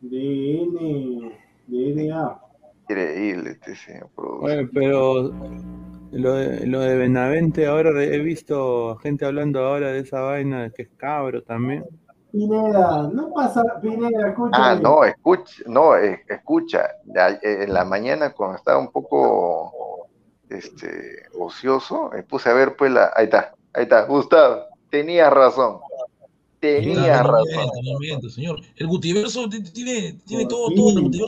de 0.00 0.62
N, 0.62 1.38
de 1.66 2.08
NA. 2.08 2.40
Increíble 2.82 3.50
este 3.50 3.76
señor 3.76 4.08
productor. 4.14 4.40
Bueno, 4.40 4.68
pero 4.72 5.30
lo 6.12 6.34
de, 6.34 6.66
lo 6.66 6.80
de 6.80 6.96
Benavente, 6.96 7.66
ahora 7.66 7.90
he 8.02 8.18
visto 8.18 8.96
gente 8.96 9.24
hablando 9.24 9.60
ahora 9.64 9.92
de 9.92 10.00
esa 10.00 10.20
vaina 10.20 10.64
de 10.64 10.72
que 10.72 10.82
es 10.82 10.88
cabro 10.96 11.42
también. 11.42 11.84
Pineda, 12.32 13.08
no 13.12 13.32
pasa, 13.34 13.62
Pineda, 13.82 14.28
escúchame. 14.28 14.52
Ah, 14.52 14.78
no, 14.80 15.04
escucha, 15.04 15.62
no, 15.66 15.96
eh, 15.96 16.20
escucha, 16.28 16.88
ya, 17.06 17.30
eh, 17.30 17.64
en 17.64 17.72
la 17.74 17.84
mañana 17.84 18.32
cuando 18.32 18.56
estaba 18.56 18.78
un 18.78 18.90
poco 18.92 20.08
este 20.48 21.24
ocioso, 21.38 22.10
me 22.12 22.22
puse 22.22 22.48
a 22.50 22.54
ver 22.54 22.76
pues 22.76 22.92
la, 22.92 23.12
ahí 23.16 23.24
está, 23.24 23.54
ahí 23.72 23.82
está, 23.84 24.04
Gustavo, 24.04 24.62
tenías 24.90 25.32
razón, 25.32 25.80
no 26.62 27.22
razón. 27.22 28.30
señor. 28.30 28.60
El 28.76 28.86
Gutiverso 28.86 29.48
t- 29.48 29.60
tiene, 29.72 30.18
tiene 30.26 30.46
todo, 30.46 30.68
todo, 30.74 30.98
el 30.98 31.10
todo. 31.10 31.26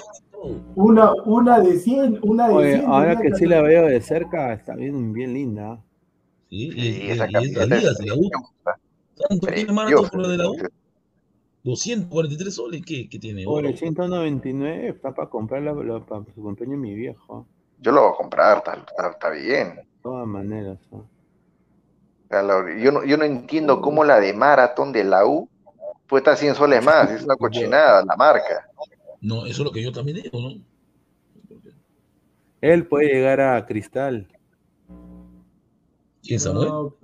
Una, 0.74 1.12
una 1.24 1.60
de 1.60 1.78
100, 1.78 2.20
una 2.22 2.48
de 2.48 2.54
Oye, 2.54 2.78
100. 2.78 2.90
ahora 2.90 3.16
que 3.20 3.34
sí 3.34 3.46
la 3.46 3.62
veo 3.62 3.86
de 3.86 4.00
cerca, 4.00 4.52
está 4.52 4.74
bien, 4.74 5.12
bien 5.12 5.32
linda. 5.34 5.78
Sí, 6.50 6.70
y, 6.74 6.88
esa 6.88 7.04
y 7.06 7.10
es 7.10 7.18
la 7.18 7.30
camiseta 7.32 7.66
liga, 7.66 7.90
es 7.90 7.98
de 7.98 8.06
la 8.06 8.14
U. 8.14 8.30
¿Cuánto 9.16 9.46
tiene 9.46 9.72
preciosa. 9.74 10.10
por 10.10 10.20
la 10.22 10.28
de 10.28 10.36
la 10.38 10.50
U? 10.50 10.56
243 11.64 12.54
soles, 12.54 12.82
¿qué, 12.84 13.08
qué 13.08 13.18
tiene? 13.18 13.44
Por 13.44 13.60
Oro. 13.60 13.68
el 13.68 13.78
199 13.78 14.88
está 14.88 15.14
para 15.14 15.28
comprarla 15.30 15.74
para 16.06 16.24
su 16.34 16.42
cumpleaños 16.42 16.78
mi 16.78 16.94
viejo. 16.94 17.46
Yo 17.78 17.92
lo 17.92 18.02
voy 18.02 18.10
a 18.12 18.16
comprar, 18.16 18.58
está, 18.58 18.74
está- 18.74 19.10
está 19.10 19.30
bien. 19.30 19.76
De 19.76 19.86
todas 20.02 20.26
maneras. 20.26 20.78
¿no? 20.90 21.06
Yo, 22.78 22.90
no, 22.90 23.04
yo 23.04 23.16
no 23.16 23.24
entiendo 23.24 23.80
cómo 23.80 24.04
la 24.04 24.18
de 24.18 24.32
maratón 24.32 24.90
de 24.92 25.04
la 25.04 25.26
U 25.26 25.48
cuesta 26.08 26.34
100 26.36 26.54
soles 26.54 26.84
más, 26.84 27.10
es 27.10 27.22
una 27.24 27.36
cochinada 27.36 28.04
la 28.04 28.16
marca. 28.16 28.68
No, 29.22 29.46
eso 29.46 29.62
es 29.62 29.66
lo 29.66 29.70
que 29.70 29.82
yo 29.82 29.92
también 29.92 30.20
digo, 30.20 30.40
¿no? 30.40 30.60
Él 32.60 32.86
puede 32.86 33.06
llegar 33.06 33.40
a 33.40 33.64
Cristal. 33.64 34.28
¿Quién 36.22 36.40
Samuel? 36.40 36.68
No, 36.68 36.94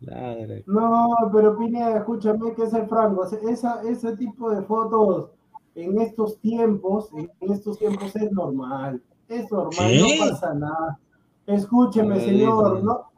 no, 0.66 1.08
pero 1.32 1.56
Pineda, 1.56 1.98
escúchame 1.98 2.52
que 2.54 2.64
es 2.64 2.74
el 2.74 2.88
franco. 2.88 3.24
Esa, 3.48 3.82
ese 3.82 4.16
tipo 4.16 4.50
de 4.50 4.62
fotos 4.62 5.30
en 5.76 6.00
estos 6.00 6.38
tiempos, 6.40 7.10
en 7.14 7.52
estos 7.52 7.78
tiempos 7.78 8.14
es 8.16 8.32
normal. 8.32 9.00
Es 9.28 9.50
normal, 9.50 9.88
¿Qué? 9.88 10.18
no 10.18 10.30
pasa 10.30 10.54
nada. 10.54 10.98
Escúcheme, 11.46 12.20
señor, 12.20 12.82
no, 12.82 13.09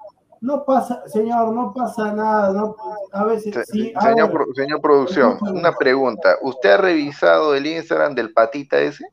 no 0.42 0.64
pasa, 0.64 1.02
señor, 1.08 1.54
no 1.54 1.72
pasa 1.72 2.12
nada. 2.12 2.52
No, 2.52 2.76
a 3.12 3.24
veces, 3.24 3.54
Se- 3.54 3.64
sí, 3.64 3.92
señor, 4.00 4.30
pro- 4.30 4.46
señor 4.54 4.80
producción, 4.80 5.38
una 5.40 5.72
pregunta. 5.72 6.36
¿Usted 6.42 6.70
ha 6.70 6.76
revisado 6.76 7.54
el 7.54 7.66
Instagram 7.66 8.14
del 8.14 8.32
patita 8.32 8.78
ese? 8.80 9.06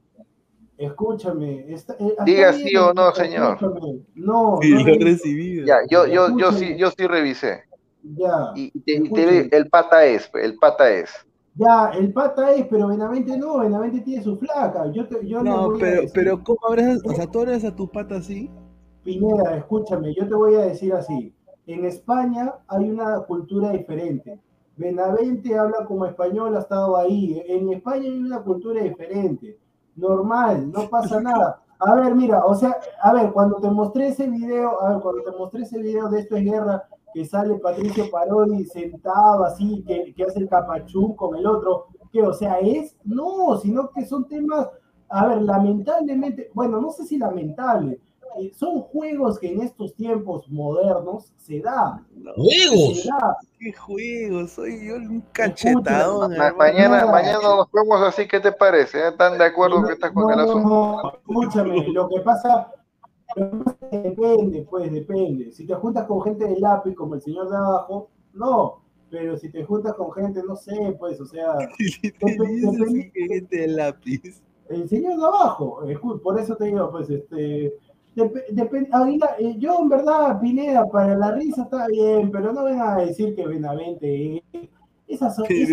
escúchame. 0.78 1.72
está- 1.72 1.96
eh, 2.00 2.16
Diga 2.26 2.52
bien, 2.52 2.68
sí 2.68 2.76
o 2.76 2.94
no, 2.94 3.14
señor. 3.14 3.54
escúchame. 3.54 4.00
No, 4.16 4.60
Sí, 4.62 4.70
no 4.72 4.76
lo 4.76 4.82
he 4.82 4.84
revises. 4.86 5.22
recibido. 5.22 5.68
Ya, 5.68 5.78
yo, 5.90 6.08
yo, 6.08 6.38
yo 6.38 6.52
sí, 6.52 6.78
yo 6.78 6.90
sí 6.92 7.08
revisé. 7.08 7.64
Ya, 8.02 8.52
Y, 8.56 8.72
y 8.74 8.80
te, 8.82 8.92
y 8.94 9.10
te 9.12 9.58
el 9.58 9.70
pata 9.70 10.06
es, 10.06 10.30
el 10.34 10.56
pata 10.58 10.90
es. 10.90 11.12
Ya, 11.56 11.92
el 11.94 12.14
pata 12.14 12.54
es, 12.54 12.66
pero 12.68 12.88
Benavente 12.88 13.38
no, 13.38 13.60
Benavente 13.60 14.00
tiene 14.02 14.24
su 14.24 14.38
flaca. 14.38 14.90
Yo, 14.94 15.06
te, 15.08 15.28
yo 15.28 15.44
No, 15.44 15.74
pero, 15.78 16.04
pero 16.14 16.44
¿cómo 16.44 16.60
abrazas? 16.68 17.02
O 17.06 17.14
sea, 17.14 17.28
tú 17.28 17.40
abrazas 17.42 17.74
a 17.74 17.76
tu 17.76 17.92
pata 17.92 18.16
así. 18.16 18.50
Pineda, 19.10 19.56
escúchame, 19.58 20.14
yo 20.14 20.28
te 20.28 20.36
voy 20.36 20.54
a 20.54 20.66
decir 20.68 20.94
así. 20.94 21.34
En 21.66 21.84
España 21.84 22.54
hay 22.68 22.92
una 22.92 23.20
cultura 23.22 23.72
diferente. 23.72 24.40
Benavente 24.78 25.58
habla 25.58 25.84
como 25.88 26.06
español, 26.06 26.56
ha 26.56 26.60
estado 26.60 26.96
ahí. 26.96 27.42
En 27.48 27.74
España 27.74 28.04
hay 28.04 28.20
una 28.20 28.44
cultura 28.44 28.84
diferente. 28.84 29.58
Normal, 29.96 30.72
no 30.72 30.88
pasa 30.90 31.20
nada. 31.22 31.60
A 31.80 31.96
ver, 31.96 32.14
mira, 32.14 32.46
o 32.46 32.54
sea, 32.54 32.78
a 33.02 33.12
ver, 33.14 33.32
cuando 33.32 33.56
te 33.56 33.72
mostré 33.72 34.10
ese 34.10 34.28
video, 34.28 34.80
a 34.80 34.94
ver, 34.94 35.02
cuando 35.02 35.24
te 35.24 35.32
mostré 35.32 35.64
ese 35.64 35.80
video 35.80 36.08
de 36.10 36.20
esto 36.20 36.36
es 36.36 36.44
guerra, 36.44 36.84
que 37.12 37.26
sale 37.26 37.56
Patricio 37.56 38.12
Parodi 38.12 38.64
sentado 38.66 39.44
así, 39.44 39.84
que, 39.88 40.14
que 40.14 40.24
hace 40.24 40.42
el 40.42 40.50
capachú 40.50 41.16
con 41.16 41.36
el 41.36 41.48
otro, 41.48 41.88
que, 42.12 42.22
o 42.22 42.34
sea, 42.34 42.60
es, 42.60 42.96
no, 43.04 43.58
sino 43.58 43.90
que 43.90 44.06
son 44.06 44.28
temas, 44.28 44.70
a 45.08 45.26
ver, 45.26 45.42
lamentablemente, 45.42 46.52
bueno, 46.54 46.80
no 46.80 46.92
sé 46.92 47.06
si 47.06 47.18
lamentable, 47.18 48.00
eh, 48.38 48.52
son 48.54 48.82
juegos 48.82 49.40
que 49.40 49.52
en 49.52 49.62
estos 49.62 49.96
tiempos 49.96 50.50
modernos 50.50 51.32
se 51.38 51.60
da. 51.62 52.06
¡Juegos! 52.36 53.02
Se 53.02 53.08
da. 53.10 53.38
¿Qué 53.60 53.74
juego? 53.74 54.48
Soy 54.48 54.88
yo 54.88 54.96
un 54.96 55.22
cachetadón. 55.34 56.38
Ma- 56.38 56.54
mañana, 56.54 57.06
mañana 57.06 57.40
nos 57.42 57.72
vemos 57.72 58.02
así, 58.02 58.28
¿qué 58.28 58.40
te 58.40 58.52
parece? 58.52 59.08
¿Están 59.10 59.38
de 59.38 59.46
acuerdo 59.46 59.82
No, 59.82 59.88
que 59.88 59.94
estás 59.94 60.12
con 60.12 60.24
no, 60.24 60.30
el 60.32 60.38
no, 60.38 60.44
asunto? 60.44 60.70
no, 60.70 61.12
escúchame, 61.14 61.88
lo 61.90 62.08
que 62.10 62.20
pasa, 62.22 62.72
depende, 63.92 64.66
pues 64.70 64.92
depende. 64.92 65.52
Si 65.52 65.66
te 65.68 65.76
juntas 65.76 66.06
con 66.08 66.22
gente 66.22 66.46
de 66.48 66.60
lápiz 66.60 66.96
como 66.96 67.16
el 67.16 67.22
señor 67.22 67.50
de 67.50 67.58
abajo, 67.58 68.10
no. 68.34 68.82
Pero 69.10 69.38
si 69.38 69.50
te 69.52 69.64
juntas 69.66 69.96
con 69.96 70.12
gente, 70.12 70.42
no 70.48 70.56
sé, 70.56 70.96
pues, 71.00 71.20
o 71.20 71.26
sea, 71.26 71.54
te 72.20 73.12
gente 73.28 73.58
de 73.58 73.68
lápiz. 73.68 74.42
el 74.70 74.88
señor 74.88 75.18
de 75.18 75.26
abajo, 75.26 75.80
por 76.24 76.40
eso 76.40 76.56
te 76.56 76.66
digo, 76.66 76.92
pues, 76.92 77.10
este, 77.10 77.74
dep- 78.20 78.46
depende, 78.52 78.90
Aguilar, 78.92 79.36
eh, 79.40 79.56
yo 79.58 79.80
en 79.80 79.90
verdad, 79.90 80.40
Pineda, 80.40 80.86
para 80.88 81.16
la 81.16 81.32
risa 81.32 81.64
está 81.64 81.88
bien, 81.88 82.30
pero 82.32 82.52
no 82.54 82.64
vengan 82.66 83.00
a 83.00 83.02
decir 83.06 83.36
que 83.36 83.48
Benavente 83.48 84.38
es, 84.54 84.70
esas 85.08 85.36
son, 85.36 85.46
Pero, 85.48 85.66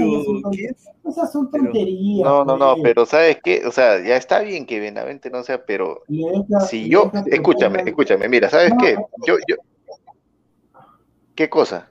esas 1.05 1.33
son 1.33 1.51
tonterías. 1.51 2.25
No, 2.25 2.45
no, 2.45 2.57
no, 2.57 2.73
pues. 2.73 2.83
pero 2.83 3.05
¿sabes 3.07 3.39
qué? 3.45 3.63
O 3.67 3.71
sea, 3.71 4.03
ya 4.03 4.17
está 4.17 4.41
bien 4.41 4.65
que 4.67 4.81
Benavente 4.81 5.29
no 5.31 5.43
sea, 5.43 5.65
pero 5.65 6.03
deja- 6.09 6.61
si 6.61 6.89
yo, 6.89 7.11
que 7.13 7.35
escúchame, 7.35 7.83
escúchame, 7.85 8.29
mira, 8.29 8.49
¿sabes 8.49 8.73
No, 8.73 8.79
qué? 8.79 8.97
Yo, 9.27 9.37
yo, 9.47 9.57
¿qué 11.35 11.51
cosa? 11.51 11.91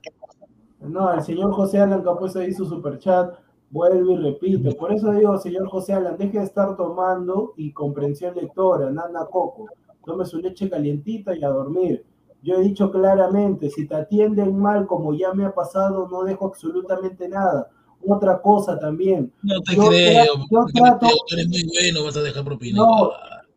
No, 0.80 1.14
el 1.14 1.22
señor 1.24 1.51
José 1.53 1.80
Alan 1.80 2.03
que 2.03 2.09
ha 2.09 2.16
puesto 2.16 2.40
ahí 2.40 2.53
su 2.53 2.66
superchat, 2.66 3.34
vuelve 3.69 4.14
y 4.14 4.17
repite. 4.17 4.74
Por 4.75 4.92
eso 4.92 5.11
digo, 5.11 5.38
señor 5.38 5.67
José 5.67 5.93
Alan, 5.93 6.17
deje 6.17 6.40
de 6.40 6.45
estar 6.45 6.75
tomando 6.75 7.53
y 7.58 7.72
comprensión 7.72 8.35
lectora, 8.35 8.90
nana 8.92 9.25
coco. 9.25 9.67
Tome 10.06 10.25
su 10.25 10.38
leche 10.40 10.69
calientita 10.69 11.35
y 11.35 11.43
a 11.43 11.50
dormir. 11.50 12.06
Yo 12.42 12.56
he 12.56 12.61
dicho 12.61 12.92
claramente, 12.92 13.69
si 13.72 13.88
te 13.88 13.95
atienden 13.95 14.58
mal, 14.58 14.85
como 14.85 15.14
ya 15.16 15.34
me 15.34 15.45
ha 15.45 15.53
pasado, 15.53 16.08
no 16.09 16.24
dejo 16.24 16.45
absolutamente 16.45 17.27
nada. 17.27 17.69
Otra 18.08 18.40
cosa 18.40 18.77
también. 18.77 19.34
No 19.42 19.59
te 19.61 19.75
Yo 19.75 19.88
creo. 19.88 20.25
yo 20.51 20.66
trato- 20.74 21.08
tú 21.08 21.35
eres 21.35 21.48
muy 21.50 21.64
bueno, 21.74 22.06
vas 22.06 22.16
a 22.17 22.22
dejar 22.22 22.43
propina. 22.45 22.77
No. 22.77 23.11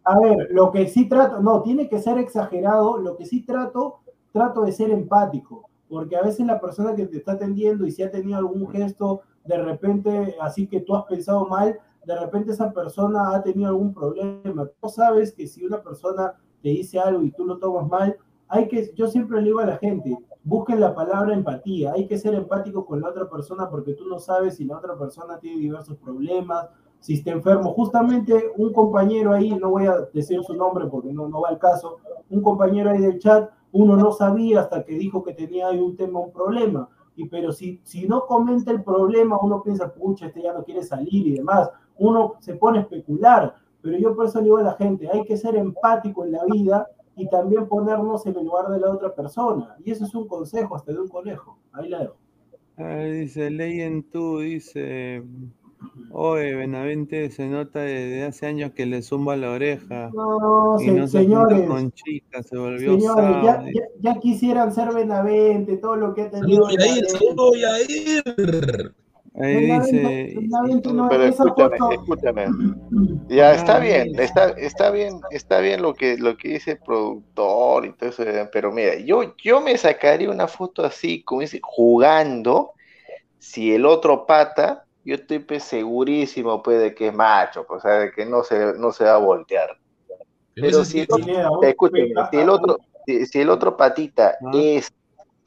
A 0.05 0.19
ver, 0.21 0.49
lo 0.53 0.73
que 0.73 0.89
sí 0.89 1.07
trato, 1.07 1.41
no, 1.41 1.61
tiene 1.61 1.87
que 1.87 1.99
ser 1.99 2.17
exagerado, 2.17 2.97
lo 2.97 3.15
que 3.19 3.27
sí 3.27 3.43
trato, 3.43 3.99
trato 4.33 4.63
de 4.63 4.73
ser 4.73 4.91
empático, 4.91 5.69
porque 5.87 6.17
a 6.17 6.23
veces 6.23 6.47
la 6.47 6.59
persona 6.59 6.97
que 6.97 7.07
te 7.07 7.19
está 7.19 7.33
atendiendo 7.33 7.87
y 7.87 7.91
si 7.93 8.03
ha 8.03 8.11
tenido 8.11 8.39
algún 8.39 8.67
gesto, 8.71 9.21
de 9.45 9.59
repente, 9.59 10.35
así 10.41 10.67
que 10.67 10.81
tú 10.81 10.97
has 10.97 11.05
pensado 11.05 11.47
mal, 11.47 11.79
de 12.09 12.19
repente 12.19 12.53
esa 12.53 12.73
persona 12.73 13.35
ha 13.35 13.43
tenido 13.43 13.69
algún 13.69 13.93
problema. 13.93 14.67
Tú 14.81 14.89
sabes 14.89 15.31
que 15.35 15.47
si 15.47 15.63
una 15.63 15.83
persona 15.83 16.33
te 16.63 16.71
dice 16.71 16.99
algo 16.99 17.23
y 17.23 17.31
tú 17.33 17.45
lo 17.45 17.59
tomas 17.59 17.87
mal, 17.87 18.17
hay 18.49 18.67
que, 18.67 18.91
yo 18.95 19.09
siempre 19.09 19.43
le 19.43 19.49
digo 19.49 19.61
a 19.61 19.67
la 19.67 19.77
gente, 19.77 20.17
busquen 20.43 20.81
la 20.81 20.95
palabra 20.95 21.35
empatía, 21.35 21.93
hay 21.93 22.07
que 22.07 22.17
ser 22.17 22.35
empático 22.35 22.87
con 22.87 23.03
la 23.03 23.11
otra 23.11 23.29
persona 23.29 23.69
porque 23.69 23.93
tú 23.93 24.07
no 24.07 24.19
sabes 24.19 24.57
si 24.57 24.65
la 24.65 24.79
otra 24.79 24.97
persona 24.97 25.39
tiene 25.39 25.59
diversos 25.59 25.99
problemas, 25.99 26.71
si 26.99 27.13
está 27.13 27.31
enfermo. 27.31 27.75
Justamente 27.75 28.53
un 28.57 28.73
compañero 28.73 29.35
ahí, 29.35 29.55
no 29.55 29.69
voy 29.69 29.85
a 29.85 30.09
decir 30.15 30.43
su 30.43 30.55
nombre 30.55 30.87
porque 30.87 31.13
no, 31.13 31.29
no 31.29 31.43
va 31.43 31.51
al 31.51 31.59
caso, 31.59 31.99
un 32.31 32.41
compañero 32.41 32.89
ahí 32.89 33.03
del 33.03 33.19
chat, 33.19 33.51
uno 33.73 33.99
no 33.99 34.13
sabía 34.13 34.61
hasta 34.61 34.83
que 34.83 34.95
dijo 34.95 35.23
que 35.23 35.35
tenía 35.35 35.69
ahí 35.69 35.79
un 35.79 35.95
tema, 35.95 36.21
un 36.21 36.33
problema. 36.33 36.89
Y 37.17 37.29
pero 37.29 37.53
si, 37.53 37.81
si 37.83 38.09
no 38.09 38.25
comenta 38.27 38.71
el 38.71 38.83
problema, 38.83 39.39
uno 39.43 39.63
piensa, 39.63 39.93
pucha, 39.93 40.27
este 40.27 40.41
ya 40.41 40.55
no 40.55 40.65
quiere 40.65 40.83
salir 40.83 41.27
y 41.27 41.33
demás. 41.33 41.69
Uno 41.99 42.35
se 42.41 42.55
pone 42.55 42.79
a 42.79 42.83
especular. 42.83 43.55
Pero 43.81 43.97
yo 43.99 44.15
por 44.17 44.27
eso 44.27 44.39
le 44.39 44.45
digo 44.45 44.57
a 44.59 44.63
la 44.63 44.73
gente, 44.75 45.09
hay 45.13 45.25
que 45.25 45.37
ser 45.37 45.55
empático 45.57 46.25
en 46.25 46.33
la 46.33 46.45
vida 46.47 46.89
y 47.17 47.29
también 47.29 47.67
ponernos 47.69 48.27
en 48.27 48.37
el 48.37 48.45
lugar 48.45 48.69
de 48.69 48.81
la 48.81 48.91
otra 48.91 49.15
persona. 49.15 49.77
Y 49.85 49.93
eso 49.93 50.05
es 50.05 50.15
un 50.15 50.27
consejo 50.27 50.75
hasta 50.77 50.93
de 50.93 51.01
un 51.01 51.09
conejo. 51.09 51.59
Ahí 51.73 51.89
la 51.89 52.01
dejo. 52.01 52.17
Ah, 52.77 52.97
dice, 53.05 53.51
leyen 53.51 54.03
tú, 54.05 54.39
dice. 54.41 55.23
Oye, 56.11 56.55
Benavente 56.57 57.31
se 57.31 57.47
nota 57.49 57.81
desde 57.81 58.25
hace 58.25 58.47
años 58.47 58.73
que 58.73 58.85
le 58.87 59.03
zumba 59.03 59.37
la 59.37 59.51
oreja. 59.53 60.11
No, 60.13 60.77
y 60.81 60.85
se- 60.87 60.93
no 60.93 61.07
se 61.07 61.19
señores, 61.21 61.69
con 61.69 61.93
chicas, 61.93 62.47
se 62.47 62.57
volvió 62.57 62.95
Señores, 62.99 63.05
ya, 63.45 63.53
sábado. 63.53 63.69
ya, 63.73 63.83
ya 64.01 64.21
quisieran 64.21 64.73
ser 64.73 64.93
Benavente, 64.93 65.77
todo 65.77 65.95
lo 65.97 66.15
que 66.15 66.23
ha 66.23 66.31
tenido 66.31 66.65
Saludos, 66.67 66.77
Yair, 66.79 67.05
Benavente. 67.05 67.09
saludos, 67.11 67.57
Yair. 67.61 68.95
Ahí 69.41 69.67
dice, 69.81 70.35
no- 70.43 71.09
Pero 71.09 71.25
escúchame, 71.25 71.77
escúchame. 71.93 72.47
Ya 73.29 73.53
está 73.53 73.79
bien, 73.79 74.19
está, 74.19 74.49
está 74.51 74.91
bien, 74.91 75.21
está 75.31 75.61
bien 75.61 75.83
lo 75.83 75.93
que, 75.93 76.17
lo 76.17 76.39
que 76.39 76.49
dice 76.49 76.73
el 76.73 76.79
productor 76.79 77.85
y 77.85 77.93
todo 77.93 78.09
eso, 78.09 78.25
pero 78.51 78.73
mira, 78.73 78.95
yo, 78.97 79.35
yo 79.37 79.61
me 79.61 79.77
sacaría 79.77 80.31
una 80.31 80.49
foto 80.49 80.83
así, 80.83 81.23
como 81.23 81.43
dice, 81.43 81.61
jugando, 81.63 82.73
si 83.39 83.75
el 83.75 83.85
otro 83.85 84.25
pata, 84.25 84.87
yo 85.05 85.17
estoy 85.17 85.41
pues, 85.41 85.63
segurísimo 85.63 86.63
pues 86.63 86.81
de 86.81 86.95
que 86.95 87.09
es 87.09 87.15
macho, 87.15 87.67
pues, 87.69 87.85
o 87.85 87.89
sea, 87.89 87.99
de 87.99 88.13
que 88.13 88.25
no 88.25 88.43
se, 88.43 88.73
no 88.79 88.93
se 88.93 89.05
va 89.05 89.17
a 89.17 89.19
voltear. 89.19 89.79
Pero 90.55 90.83
si 90.85 91.01
el 91.01 91.07
escúchame, 91.63 92.15
si 92.31 92.37
el 92.39 92.49
otro, 92.49 92.79
si, 93.07 93.27
si 93.27 93.41
el 93.41 93.51
otro 93.51 93.77
patita 93.77 94.37
Ah. 94.43 94.51
es, 94.55 94.91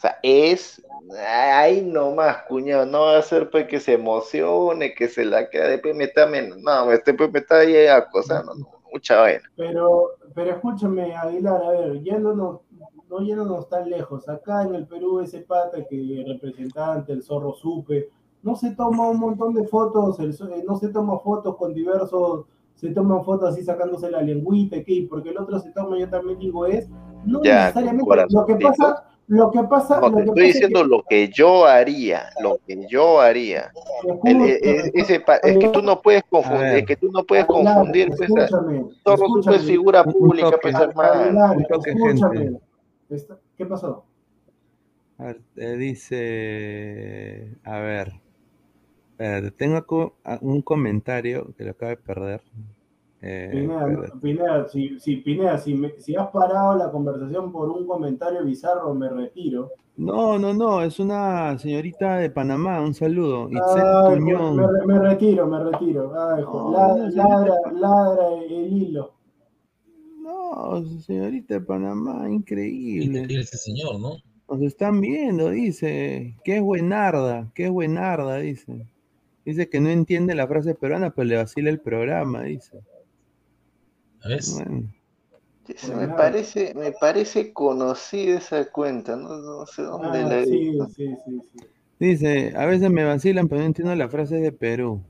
o 0.01 0.07
sea, 0.07 0.17
es, 0.23 0.81
ahí 1.27 1.83
nomás, 1.83 2.37
cuñado, 2.47 2.87
no 2.87 3.01
va 3.01 3.19
a 3.19 3.21
ser 3.21 3.51
pues 3.51 3.67
que 3.67 3.79
se 3.79 3.93
emocione, 3.93 4.95
que 4.95 5.07
se 5.07 5.23
la 5.23 5.47
quede, 5.47 5.69
después 5.69 5.95
me 5.95 6.05
está, 6.05 6.27
no, 6.27 6.91
este 6.91 7.13
pues 7.13 7.31
me 7.31 7.37
está 7.37 7.59
ahí 7.59 7.85
acosando, 7.85 8.55
no, 8.55 8.67
mucha 8.91 9.21
vaina. 9.21 9.43
Pero, 9.55 10.17
pero 10.33 10.55
escúchame, 10.55 11.15
Aguilar, 11.15 11.61
a 11.63 11.69
ver, 11.69 12.01
yéndonos, 12.01 12.61
no 13.11 13.19
yéndonos 13.19 13.69
tan 13.69 13.91
lejos. 13.91 14.27
Acá 14.27 14.63
en 14.63 14.73
el 14.73 14.87
Perú, 14.87 15.19
ese 15.19 15.41
pata 15.41 15.85
que 15.87 16.25
representante, 16.27 17.13
el 17.13 17.21
zorro 17.21 17.53
supe, 17.53 18.09
no 18.41 18.55
se 18.55 18.71
toma 18.71 19.07
un 19.07 19.19
montón 19.19 19.53
de 19.53 19.67
fotos, 19.67 20.19
el 20.19 20.31
eh, 20.31 20.63
no 20.67 20.77
se 20.77 20.87
toma 20.87 21.19
fotos 21.19 21.57
con 21.57 21.75
diversos, 21.75 22.47
se 22.73 22.89
toman 22.89 23.23
fotos 23.23 23.49
así 23.49 23.63
sacándose 23.63 24.09
la 24.09 24.23
lengüita, 24.23 24.83
¿qué? 24.83 25.05
porque 25.07 25.29
el 25.29 25.37
otro 25.37 25.59
se 25.59 25.69
toma, 25.73 25.99
yo 25.99 26.09
también 26.09 26.39
digo, 26.39 26.65
es, 26.65 26.89
no 27.23 27.43
Ya, 27.43 27.65
necesariamente, 27.65 28.25
lo 28.31 28.45
que 28.47 28.55
pasa, 28.55 29.10
lo 29.31 29.49
que 29.49 29.63
pasa, 29.63 30.01
No, 30.01 30.09
lo 30.09 30.09
te 30.09 30.15
que 30.15 30.19
estoy 30.23 30.35
pasa 30.35 30.47
es 30.47 30.53
diciendo 30.55 30.83
lo 30.83 31.03
que 31.03 31.29
yo 31.29 31.65
haría, 31.65 32.29
lo 32.41 32.57
que 32.67 32.85
yo 32.89 33.21
haría. 33.21 33.71
El- 34.25 34.41
el- 34.41 34.91
ese 34.93 35.23
es 35.43 35.57
que 35.57 35.69
tú 35.69 35.81
no 35.81 36.01
puedes 36.01 36.23
confundir, 36.29 36.59
ver. 36.67 36.77
es 36.79 36.85
que 36.85 36.95
tú 36.97 37.09
no 37.13 37.23
puedes 37.23 37.45
confundir, 37.45 38.09
pues, 38.09 38.21
escúchame, 38.23 38.83
Zorro 39.05 39.13
es 39.15 39.21
escúchame. 39.21 39.59
figura 39.59 40.03
pública, 40.03 40.51
pues 40.61 40.75
escúchame. 40.75 42.39
gente. 42.39 42.59
Está- 43.09 43.39
¿Qué 43.57 43.65
pasó? 43.65 44.03
A 45.17 45.23
ver, 45.23 45.41
eh, 45.55 45.75
dice, 45.77 47.55
a 47.63 47.79
ver, 47.79 48.11
tengo 49.57 50.13
un 50.41 50.61
comentario 50.61 51.53
que 51.57 51.63
lo 51.63 51.71
acabo 51.71 51.91
de 51.91 51.97
perder. 51.97 52.41
Eh, 53.23 53.67
Pineda, 54.19 54.67
si, 54.67 54.99
si, 54.99 55.17
Pineda, 55.17 55.57
si, 55.59 55.75
me- 55.75 55.93
si 55.99 56.15
has 56.15 56.29
parado 56.29 56.75
la 56.75 56.89
conversación 56.91 57.51
por 57.51 57.69
un 57.69 57.85
comentario 57.85 58.43
bizarro, 58.43 58.95
me 58.95 59.09
retiro. 59.09 59.69
No, 59.97 60.39
no, 60.39 60.53
no, 60.53 60.81
es 60.81 60.99
una 60.99 61.57
señorita 61.59 62.17
de 62.17 62.31
Panamá, 62.31 62.81
un 62.81 62.95
saludo. 62.95 63.47
Itzel 63.49 63.83
Ay, 63.85 64.15
Tuñón. 64.17 64.55
me, 64.55 64.85
me 64.87 64.99
retiro, 64.99 65.45
me 65.45 65.63
retiro. 65.63 66.11
Ay, 66.19 66.41
No, 66.43 66.71
la- 66.71 66.87
no, 66.87 67.09
ladra, 67.09 67.55
ladra 67.73 68.27
el 68.49 68.73
hilo. 68.73 69.11
No, 70.23 70.83
señorita 71.01 71.55
de 71.55 71.61
Panamá, 71.61 72.25
Y 72.29 72.33
increíble. 72.33 73.27
ese 73.39 73.57
señor, 73.57 73.99
¿no? 73.99 74.13
Nos 74.49 74.61
están 74.63 74.99
viendo, 74.99 75.49
dice. 75.49 76.35
Que 76.43 76.57
es 76.57 76.61
buenarda, 76.63 77.51
que 77.53 77.65
es 77.65 77.71
buenarda, 77.71 78.37
dice. 78.37 78.85
Dice 79.45 79.69
que 79.69 79.79
no 79.79 79.89
entiende 79.89 80.35
la 80.35 80.47
frase 80.47 80.75
peruana, 80.75 81.11
pero 81.11 81.25
le 81.27 81.37
vacila 81.37 81.69
el 81.69 81.79
programa, 81.79 82.43
dice. 82.43 82.79
¿Ves? 84.27 84.53
Bueno, 84.55 84.87
Ese 85.67 85.95
me 85.95 86.07
parece, 86.09 86.73
me 86.75 86.91
parece 86.91 87.53
conocida 87.53 88.37
esa 88.37 88.71
cuenta, 88.71 89.15
no, 89.15 89.37
no 89.37 89.65
sé 89.65 89.83
dónde 89.83 90.07
Ah, 90.23 90.27
la 90.29 90.39
he 90.39 90.45
sí, 90.45 90.73
sí, 90.95 91.15
sí, 91.25 91.41
sí. 91.53 91.59
dice, 91.99 92.53
a 92.55 92.65
veces 92.65 92.89
me 92.89 93.03
vacilan, 93.03 93.47
pero 93.47 93.61
no 93.61 93.67
entiendo 93.67 93.95
la 93.95 94.09
frase 94.09 94.35
de 94.37 94.51
Perú. 94.51 95.01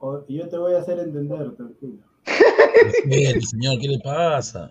O- 0.00 0.22
y 0.28 0.38
yo 0.38 0.48
te 0.48 0.58
voy 0.58 0.74
a 0.74 0.78
hacer 0.78 0.98
entender, 0.98 1.54
tranquilo. 1.56 2.04
Respete, 2.26 3.40
señor, 3.40 3.78
¿qué 3.80 3.88
le 3.88 3.98
pasa? 4.00 4.70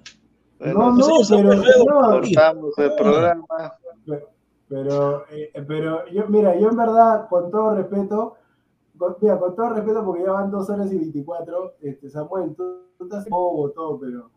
No, 0.59 0.69
Bueno, 0.73 0.91
no, 0.91 1.23
señor, 1.23 1.55
pero, 1.57 1.73
señor, 1.73 2.11
cortamos 2.11 2.77
el 2.77 2.91
programa. 2.95 3.45
pero, 4.69 5.25
eh, 5.29 5.51
pero 5.67 6.07
yo, 6.09 6.27
mira, 6.27 6.57
yo 6.59 6.69
en 6.69 6.77
verdad, 6.77 7.27
con 7.29 7.51
todo 7.51 7.75
respeto, 7.75 8.35
con, 8.97 9.15
mira, 9.21 9.39
con 9.39 9.55
todo 9.55 9.69
respeto, 9.69 10.05
porque 10.05 10.23
ya 10.23 10.31
van 10.31 10.51
dos 10.51 10.69
horas 10.69 10.91
y 10.91 10.97
24, 10.97 11.73
este, 11.81 12.09
Samuel, 12.09 12.55
tú, 12.55 12.63
bobo, 13.29 13.69
todo, 13.71 13.99
pero 13.99 14.29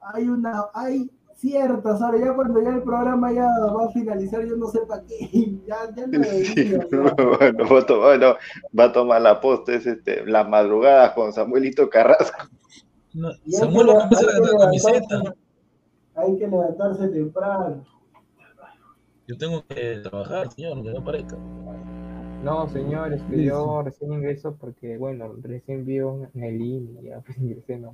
hay 0.00 0.28
una, 0.28 0.64
hay 0.74 1.10
ciertas 1.34 2.00
horas, 2.00 2.20
ya 2.20 2.34
cuando 2.34 2.62
ya 2.62 2.70
el 2.70 2.82
programa 2.82 3.32
ya 3.32 3.46
va 3.74 3.86
a 3.86 3.90
finalizar, 3.90 4.44
yo 4.46 4.56
no 4.56 4.68
sé 4.68 4.80
para 4.88 5.02
qué, 5.04 5.58
ya, 5.66 5.76
ya 5.94 6.06
no 6.06 6.22
Sí, 6.24 6.74
bueno, 6.90 7.68
va 7.70 7.78
a 7.80 7.86
tomar, 7.86 8.18
bueno, 8.18 8.34
va 8.78 8.84
a 8.84 8.92
tomar 8.92 9.22
la 9.22 9.40
posta, 9.40 9.74
es 9.74 9.86
este, 9.86 10.24
las 10.26 10.48
madrugadas 10.48 11.12
con 11.12 11.32
Samuelito 11.32 11.88
Carrasco. 11.90 12.48
No, 13.12 13.28
Samuel 13.48 13.90
hay 13.90 14.08
que 14.08 14.26
ganar 14.26 14.58
camiseta. 14.58 14.98
levantarse- 15.16 15.34
Hay 16.16 16.38
que 16.38 16.48
levantarse 16.48 17.08
temprano. 17.08 17.84
Yo 19.26 19.38
tengo 19.38 19.64
que 19.68 20.00
trabajar, 20.02 20.50
señor, 20.50 20.82
que 20.82 20.92
no 20.92 21.02
parezca. 21.04 21.36
No, 22.44 22.68
señor, 22.68 23.12
es 23.14 23.22
que 23.22 23.42
yo 23.44 23.82
recién 23.82 24.12
ingreso 24.12 24.54
porque, 24.60 24.96
bueno, 24.98 25.32
recién 25.42 25.84
vi 25.84 26.00
un- 26.00 26.28
en 26.34 26.44
el 26.44 26.60
IN 26.60 26.98
y 27.02 27.06
ya 27.06 27.20
pues 27.24 27.38
ingresé, 27.38 27.78
no. 27.78 27.92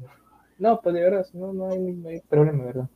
No, 0.58 0.80
pues 0.80 0.94
de 0.94 1.02
verdad, 1.02 1.26
no, 1.34 1.52
no, 1.52 1.68
hay, 1.70 1.78
no 1.92 2.08
hay 2.08 2.20
problema, 2.28 2.64
¿verdad? 2.64 2.88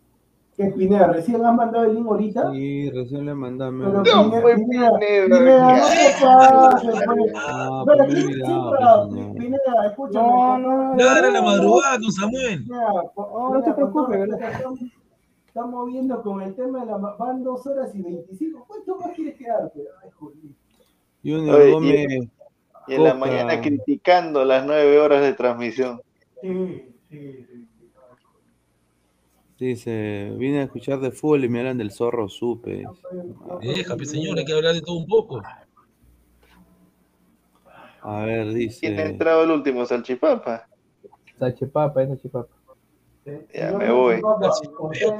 ¿Qué, 0.56 0.66
Pineda? 0.66 1.08
¿Recién 1.08 1.44
has 1.44 1.54
mandado 1.54 1.84
el 1.84 1.94
link 1.94 2.06
ahorita? 2.06 2.52
Sí, 2.52 2.90
recién 2.90 3.26
le 3.26 3.34
mandame. 3.34 3.84
Pero 3.86 3.98
No, 3.98 4.02
Pineda, 4.04 4.40
fue 4.42 4.54
Pineda, 4.54 4.98
Pineda, 4.98 5.38
Pineda, 5.38 5.78
no 5.78 5.88
te 5.88 6.24
pases, 6.24 7.02
pues. 7.06 7.32
Pero 7.32 7.84
pues 7.86 7.98
me 7.98 8.04
he 8.04 8.08
¿quién- 8.08 8.26
olvidado, 8.58 9.08
quién 9.10 9.26
pues. 9.32 9.44
Pineda, 9.44 9.86
escúchame. 9.86 10.26
No, 10.28 10.58
no, 10.58 10.94
era 11.02 11.30
la 11.30 11.40
no, 11.40 11.46
madrugada 11.46 11.98
con 11.98 12.12
Samuel. 12.12 12.66
No, 12.68 13.02
no 13.52 13.62
te 13.62 13.70
todo 13.70 13.76
preocupes, 13.76 14.20
respeto, 14.28 14.46
Estamos, 14.52 14.80
estamos 15.46 15.86
viendo 15.86 16.22
con 16.22 16.42
el 16.42 16.54
tema 16.54 16.80
de 16.80 16.86
la... 16.86 16.96
Van 16.98 17.42
dos 17.42 17.66
horas 17.66 17.94
y 17.94 18.02
25. 18.02 18.64
¿Cuánto 18.68 18.96
más 18.98 19.10
quieres 19.14 19.36
quedarte? 19.36 19.80
Ay, 20.04 20.10
joder. 20.18 20.36
Junior 21.24 21.56
Oye, 21.56 21.68
y- 21.68 21.72
Gómez, 21.72 22.06
Y 22.86 22.94
en 22.94 23.04
la 23.04 23.14
mañana 23.14 23.60
criticando 23.62 24.44
las 24.44 24.66
nueve 24.66 24.98
horas 25.00 25.22
de 25.22 25.32
transmisión. 25.32 26.02
Sí, 26.42 26.94
sí, 27.08 27.46
sí. 27.50 27.68
dice, 29.58 30.34
vine 30.36 30.60
a 30.60 30.64
escuchar 30.64 31.00
de 31.00 31.10
fútbol 31.10 31.44
y 31.44 31.48
me 31.48 31.60
hablan 31.60 31.78
del 31.78 31.90
zorro 31.92 32.28
supe. 32.28 32.84
Deja, 33.62 33.96
señor, 34.04 34.38
hay 34.38 34.44
que 34.44 34.52
hablar 34.52 34.74
de 34.74 34.82
todo 34.82 34.98
un 34.98 35.06
poco. 35.06 35.40
A 38.02 38.24
ver, 38.26 38.48
¿Quién 38.48 38.54
ha 38.54 38.58
dice, 38.58 39.02
entrado 39.06 39.44
el 39.44 39.50
último? 39.52 39.86
Salchipapa. 39.86 40.68
Sachipapa, 41.38 42.02
es 42.02 42.10
Sachipapa. 42.10 42.54
Se- 43.24 43.48
Ya 43.54 43.72
me 43.72 43.90
voy. 43.90 44.20
Usted, 44.78 45.16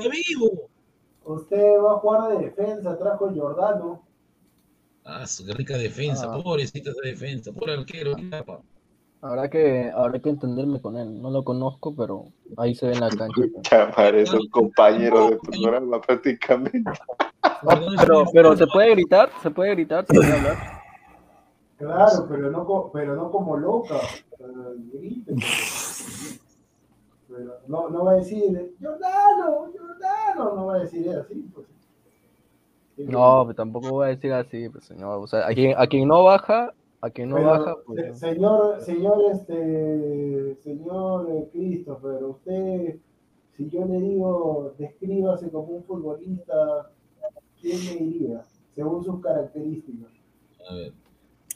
usted 1.24 1.78
va 1.81 1.92
a 1.92 1.99
jugar 1.99 2.36
de 2.36 2.44
defensa 2.44 2.91
atrás 2.91 3.18
con 3.18 3.34
Jordano. 3.34 4.02
Ah, 5.05 5.26
su 5.26 5.44
qué 5.44 5.52
rica 5.52 5.76
defensa, 5.76 6.26
Ah. 6.33 6.41
pobrecita 6.42 6.91
esa 6.91 7.00
defensa, 7.05 7.52
pobre 7.52 7.74
arquero. 7.74 8.15
capa. 8.31 8.60
Habrá 9.20 9.49
que, 9.49 9.91
habrá 9.94 10.18
que 10.18 10.28
entenderme 10.31 10.81
con 10.83 10.97
él. 10.99 11.20
No 11.23 11.31
lo 11.31 11.42
conozco, 11.44 11.94
pero 11.97 12.26
ahí 12.58 12.74
se 12.74 12.86
ve 12.86 12.92
en 12.94 13.00
la 13.00 13.08
cancha. 13.08 13.41
Chamar, 13.62 14.15
esos 14.15 14.41
compañeros 14.50 15.31
de 15.31 15.36
programa 15.39 16.00
prácticamente. 16.00 16.91
Pero, 17.99 18.24
pero 18.33 18.57
se 18.57 18.66
puede 18.66 18.91
gritar, 18.91 19.31
se 19.42 19.50
puede 19.50 19.70
gritar, 19.70 20.07
se 20.07 20.15
puede 20.15 20.33
hablar. 20.33 20.57
Claro, 21.78 22.26
pero 22.28 22.50
no, 22.50 22.65
co- 22.66 22.91
pero 22.92 23.16
no 23.16 23.31
como 23.31 23.57
loca. 23.57 23.97
grite. 24.92 25.34
Pero 27.28 27.58
no, 27.66 27.89
no 27.89 28.05
va 28.05 28.12
a 28.12 28.16
decir, 28.16 28.74
Jordano, 28.81 29.66
Jordano, 29.76 30.55
no 30.55 30.66
va 30.66 30.74
a 30.76 30.78
decir 30.81 31.08
así. 31.10 31.49
Pues. 31.55 31.66
No, 32.97 33.42
pero 33.47 33.55
tampoco 33.55 33.90
voy 33.90 34.06
a 34.06 34.08
decir 34.10 34.32
así, 34.32 34.68
pues 34.68 34.84
señor. 34.84 35.18
O 35.23 35.26
sea, 35.26 35.47
a 35.47 35.52
quien, 35.55 35.74
a 35.76 35.86
quien 35.86 36.06
no 36.08 36.23
baja, 36.24 36.73
a 37.00 37.10
quien 37.10 37.28
no 37.31 37.36
Pero, 37.36 37.48
baja, 37.48 37.74
se- 37.74 37.82
pues. 37.86 38.18
señor, 38.18 38.81
señor, 38.81 39.18
este, 39.32 40.56
señor 40.62 41.28
eh, 41.31 41.48
Christopher, 41.52 42.23
usted, 42.24 42.97
si 43.56 43.68
yo 43.68 43.84
le 43.84 43.98
digo, 44.00 44.74
descríbase 44.78 45.50
como 45.50 45.64
un 45.74 45.84
futbolista, 45.84 46.90
¿quién 47.60 47.78
me 47.84 48.05
diría? 48.05 48.42
Según 48.74 49.05
sus 49.05 49.20
características. 49.20 50.10
A 50.70 50.74
ver. 50.74 50.92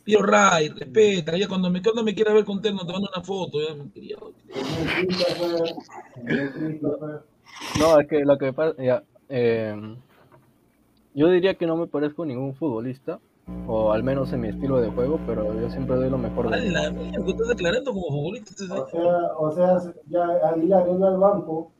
Pío 0.04 0.22
Ray, 0.22 0.70
respeta, 0.70 1.36
ya 1.36 1.46
cuando 1.48 1.68
me, 1.70 1.82
cuando 1.82 2.02
me 2.02 2.14
quiera 2.14 2.32
ver 2.32 2.44
con 2.44 2.62
terno 2.62 2.86
te 2.86 2.92
mando 2.92 3.08
una 3.14 3.22
foto, 3.22 3.58
ya 3.60 3.74
me 3.74 3.90
quería. 3.90 4.16
Señor 4.16 5.06
Christopher, 5.06 5.74
señor 6.14 6.52
Christopher. 6.52 7.22
No, 7.78 8.00
es 8.00 8.08
que 8.08 8.24
lo 8.24 8.38
que 8.38 8.52
pasa, 8.54 8.82
ya, 8.82 9.02
eh, 9.28 9.96
yo 11.18 11.28
diría 11.28 11.54
que 11.54 11.66
no 11.66 11.76
me 11.76 11.86
parezco 11.86 12.24
ningún 12.24 12.54
futbolista, 12.54 13.18
o 13.66 13.92
al 13.92 14.02
menos 14.02 14.32
en 14.32 14.40
mi 14.42 14.48
estilo 14.48 14.78
de 14.80 14.88
juego, 14.90 15.18
pero 15.26 15.58
yo 15.60 15.68
siempre 15.70 15.96
doy 15.96 16.10
lo 16.10 16.18
mejor 16.18 16.50
de 16.50 16.56
Ay, 16.56 16.68
mí. 16.68 16.74
la 16.74 16.90
mierda, 16.90 17.24
que 17.24 17.30
estás 17.30 17.48
declarando 17.48 17.92
como 17.92 18.08
futbolista. 18.08 18.54
O 18.74 18.86
sea, 18.88 19.36
o 19.38 19.52
sea, 19.52 19.92
ya 20.06 20.24
Aguilar 20.48 20.86
al 20.88 21.18
banco. 21.18 21.72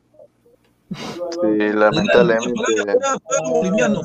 Sí, 0.91 1.57
lamentablemente. 1.73 2.53
juega 2.55 3.17
boliviano, 3.51 4.01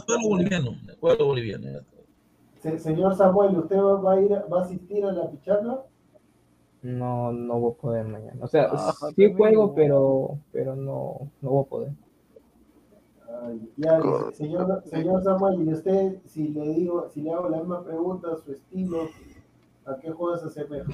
juega 1.00 1.24
boliviano, 1.24 1.66
juega 1.70 1.84
señor 2.78 3.14
Samuel, 3.14 3.58
¿usted 3.58 3.76
va 3.76 4.12
a 4.12 4.20
ir, 4.20 4.32
va 4.52 4.60
a 4.60 4.64
asistir 4.64 5.04
a 5.04 5.12
la 5.12 5.30
picharla? 5.30 5.82
No, 6.82 7.32
no 7.32 7.60
voy 7.60 7.72
a 7.72 7.80
poder 7.80 8.06
mañana. 8.06 8.38
O 8.42 8.46
sea, 8.46 8.68
Ah, 8.70 8.92
sí 9.16 9.32
juego, 9.32 9.74
pero, 9.74 10.38
pero 10.52 10.76
no, 10.76 11.30
no 11.40 11.50
voy 11.50 11.64
a 11.64 11.68
poder. 11.68 11.92
Ay, 13.42 13.70
ya, 13.76 14.00
señor, 14.32 14.82
señor 14.86 15.22
Samuel, 15.22 15.62
y 15.68 15.72
usted, 15.72 16.18
si 16.26 16.48
le 16.48 16.68
digo, 16.74 17.08
si 17.12 17.22
le 17.22 17.32
hago 17.32 17.48
la 17.48 17.58
misma 17.58 17.82
pregunta, 17.82 18.28
su 18.36 18.52
estilo, 18.52 19.08
¿a 19.86 19.96
qué 19.96 20.10
juego 20.10 20.36
se 20.36 20.46
asemeja? 20.46 20.90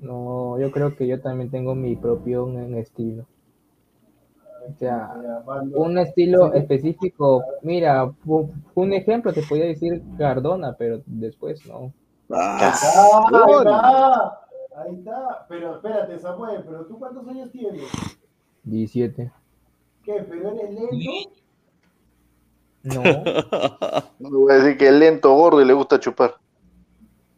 No, 0.00 0.58
yo 0.58 0.70
creo 0.70 0.94
que 0.96 1.06
yo 1.06 1.20
también 1.20 1.50
tengo 1.50 1.74
mi 1.74 1.96
propio 1.96 2.48
estilo. 2.76 3.26
O 4.68 4.78
sea, 4.78 5.14
un 5.74 5.98
estilo 5.98 6.52
Sí. 6.52 6.58
específico. 6.58 7.42
Mira, 7.62 8.12
un 8.74 8.92
ejemplo 8.92 9.32
te 9.32 9.42
podía 9.42 9.64
decir 9.64 10.02
Cardona, 10.18 10.74
pero 10.76 11.00
después 11.06 11.64
no. 11.66 11.92
Ah, 12.30 12.70
ahí 13.32 13.54
está, 13.56 14.38
ahí 14.76 14.94
está. 14.96 15.46
Pero 15.48 15.76
espérate, 15.76 16.18
Samuel, 16.18 16.62
¿pero 16.66 16.84
tú 16.86 16.98
cuántos 16.98 17.26
años 17.26 17.50
tienes? 17.50 17.82
17. 18.64 19.32
¿Qué? 20.08 20.22
¿Pero 20.26 20.48
eres 20.52 20.70
lento? 20.72 21.30
No, 22.82 23.02
No 24.18 24.30
le 24.30 24.36
voy 24.38 24.52
a 24.52 24.54
decir 24.56 24.78
que 24.78 24.86
es 24.88 24.94
lento, 24.94 25.34
gordo 25.34 25.60
y 25.60 25.66
le 25.66 25.74
gusta 25.74 26.00
chupar. 26.00 26.34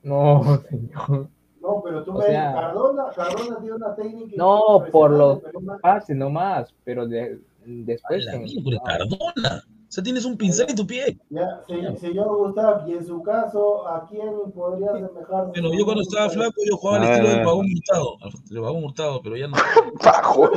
no, 0.05 0.43
señor. 0.71 1.29
No, 1.61 1.83
pero 1.85 2.05
tú 2.05 2.13
O 2.13 2.19
me 2.19 2.27
sea- 2.27 2.49
dices, 2.51 2.61
Cardona, 2.63 3.05
Cardona 3.15 3.59
tiene 3.61 3.75
una 3.75 3.95
técnica. 3.97 4.35
No, 4.37 4.85
por 4.93 5.11
lo 5.11 5.33
impresionante, 5.35 5.43
pero 5.47 5.59
es 5.59 5.65
más- 5.65 5.81
pase 5.81 6.15
nomás, 6.15 6.75
pero 6.85 7.07
de- 7.09 7.41
Ay, 7.67 7.83
después. 7.85 8.25
la 8.25 8.35
en- 8.37 8.43
mierda, 8.45 8.81
Cardona. 8.85 9.65
O 9.67 9.93
sea, 9.93 10.05
tienes 10.05 10.25
un 10.25 10.37
pincel 10.37 10.71
en 10.71 10.77
tu 10.77 10.87
pie. 10.87 11.19
Ya, 11.31 11.63
se- 11.67 11.97
señor 11.99 12.29
Gustav, 12.37 12.89
y 12.89 12.93
en 12.93 13.05
su 13.05 13.21
caso, 13.23 13.87
¿a 13.89 14.07
quién 14.09 14.53
podría 14.55 14.91
asemejarse? 14.93 15.51
Bueno, 15.61 15.77
yo 15.77 15.85
cuando 15.85 16.03
estaba 16.03 16.31
flaco, 16.31 16.55
yo 16.65 16.77
jugaba 16.77 17.05
al 17.05 17.11
estilo 17.11 17.29
ver. 17.29 17.45
Pagón 17.45 17.67
Hurtado. 17.67 18.17
Al 18.23 18.63
Pagón 18.63 18.85
Hurtado, 18.85 19.21
pero 19.23 19.37
ya 19.37 19.49
no. 19.49 19.57
Bajo. 20.05 20.49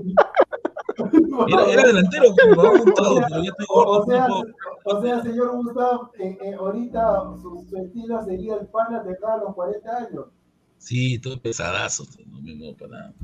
Era, 1.48 1.64
era 1.70 1.82
delantero 1.82 2.28
como 2.34 2.56
Pagón 2.56 2.80
Hurtado, 2.80 3.20
pero 3.28 3.42
ya 3.42 3.50
estoy 3.50 3.66
gordo. 3.68 4.00
O 4.84 5.02
sea, 5.02 5.18
o 5.18 5.22
señor 5.22 5.56
Gustav, 5.56 6.10
eh, 6.18 6.38
eh, 6.40 6.54
ahorita 6.54 7.34
su, 7.42 7.66
su 7.68 7.76
estilo 7.76 8.24
sería 8.24 8.54
el 8.54 8.66
pana 8.68 9.02
de 9.02 9.16
cada 9.18 9.38
los 9.38 9.54
40 9.54 9.96
años. 9.96 10.26
Sí, 10.78 11.18
todo 11.18 11.40
pesadazo. 11.40 12.04
No 12.26 12.40
me 12.40 12.54
muevo 12.54 12.76
para 12.76 12.90
nada. 12.90 13.14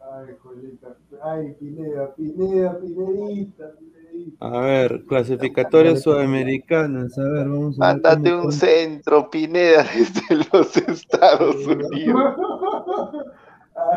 Ay, 0.00 0.34
Jolita. 0.40 0.96
Ay, 1.22 1.54
Pineda, 1.58 2.14
Pineda, 2.14 2.78
Pinedita, 2.78 3.72
Pinedita. 3.78 4.46
A 4.46 4.60
ver, 4.60 5.04
clasificatorias 5.06 6.02
sudamericanas. 6.02 7.18
A 7.18 7.22
ver, 7.22 7.48
vamos 7.48 7.80
a 7.80 7.86
ver. 7.86 8.02
Mándate 8.02 8.34
un 8.34 8.52
centro, 8.52 9.30
Pineda, 9.30 9.84
desde 9.94 10.44
los 10.52 10.76
Estados 10.76 11.66
Unidos. 11.66 12.36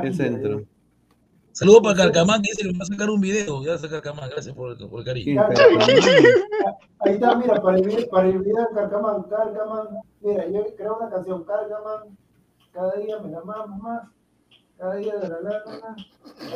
¿Qué 0.01 0.13
centro? 0.13 0.61
Saludos 1.51 1.81
para 1.83 1.95
Carcamán, 1.95 2.41
que 2.41 2.51
dice 2.51 2.63
que 2.63 2.71
me 2.71 2.77
va 2.77 2.83
a 2.83 2.87
sacar 2.87 3.09
un 3.09 3.19
video. 3.19 3.59
Gracias, 3.61 3.91
Carcamán, 3.91 4.29
gracias 4.29 4.55
por, 4.55 4.71
el- 4.71 4.89
por 4.89 4.99
el 4.99 5.05
cariño. 5.05 5.43
Ahí 6.99 7.13
está, 7.13 7.35
mira, 7.35 7.61
para 7.61 7.77
el 7.77 7.83
video, 7.87 8.09
para 8.09 8.27
el 8.29 8.39
video 8.39 8.61
de 8.67 8.75
Carcamán, 8.75 9.23
Carcamán, 9.23 9.87
mira, 10.21 10.47
yo 10.47 10.65
creo 10.77 10.97
una 10.97 11.09
canción, 11.09 11.43
Carcamán, 11.43 12.17
cada 12.71 12.93
día 12.95 13.19
me 13.19 13.29
la 13.31 13.41
mamo 13.41 13.77
más, 13.77 14.03
cada 14.77 14.95
día 14.95 15.15
de 15.17 15.27
la 15.27 15.39
la 15.41 15.49
la 15.49 15.65
la. 15.65 15.95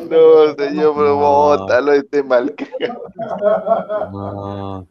No, 0.10 0.56
señor, 0.56 0.94
pero 0.96 1.16
bótalo 1.18 1.94
este 1.94 2.24
mal. 2.24 2.54
No, 4.12 4.88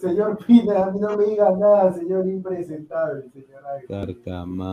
Señor 0.00 0.38
Pina, 0.46 0.84
a 0.84 0.90
mí 0.90 1.00
no 1.00 1.16
me 1.16 1.24
diga 1.24 1.50
nada, 1.52 1.92
señor 1.92 2.26
impresentable, 2.26 3.28
señor. 3.32 3.62
Ahí 3.66 3.80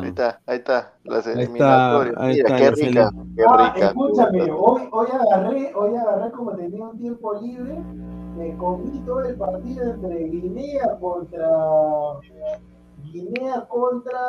está, 0.10 0.42
ahí 0.46 0.58
está, 0.58 0.94
las 1.04 1.28
Ahí 1.28 1.44
está, 1.44 1.98
ahí 2.00 2.34
Mira, 2.34 2.48
está, 2.48 2.58
qué 2.58 2.72
rica, 2.72 3.12
qué 3.36 3.44
Ah, 3.48 3.74
rica. 3.74 3.88
escúchame, 3.88 4.52
hoy, 4.52 4.82
hoy 4.92 5.08
agarré, 5.12 5.74
hoy 5.76 5.96
agarré 5.96 6.32
como 6.32 6.52
tenía 6.56 6.86
un 6.86 6.98
tiempo 6.98 7.34
libre, 7.42 7.76
me 8.38 8.56
comí 8.58 9.00
todo 9.06 9.22
el 9.22 9.36
partido 9.36 9.84
entre 9.94 10.24
Guinea 10.26 10.98
contra 11.00 11.50
Guinea 13.12 13.66
contra 13.68 14.20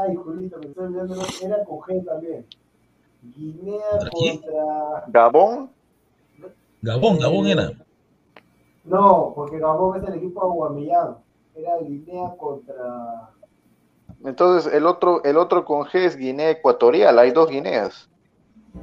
ay 0.00 0.14
Julito, 0.16 0.58
me 0.58 0.66
estoy 0.66 0.84
olvidando, 0.86 1.14
era 1.42 1.64
con 1.64 1.78
G 1.80 2.04
también. 2.04 2.46
Guinea 3.36 3.84
¿Contra 4.10 5.04
Gabón, 5.08 5.70
Gabón, 6.80 7.18
Gabón 7.18 7.46
Eh, 7.46 7.52
era. 7.52 7.72
No, 8.84 9.32
porque 9.34 9.58
Gabón 9.58 10.02
es 10.02 10.08
el 10.08 10.14
equipo 10.14 10.40
de 10.40 10.46
Aguamillán. 10.46 11.16
Era 11.54 11.78
Guinea 11.78 12.34
contra 12.38 13.30
entonces 14.24 14.72
el 14.72 14.86
otro, 14.86 15.22
el 15.24 15.36
otro 15.38 15.64
con 15.64 15.84
G 15.84 16.00
es 16.00 16.16
Guinea 16.16 16.50
Ecuatorial, 16.50 17.18
hay 17.18 17.30
dos 17.30 17.48
Guineas. 17.48 18.08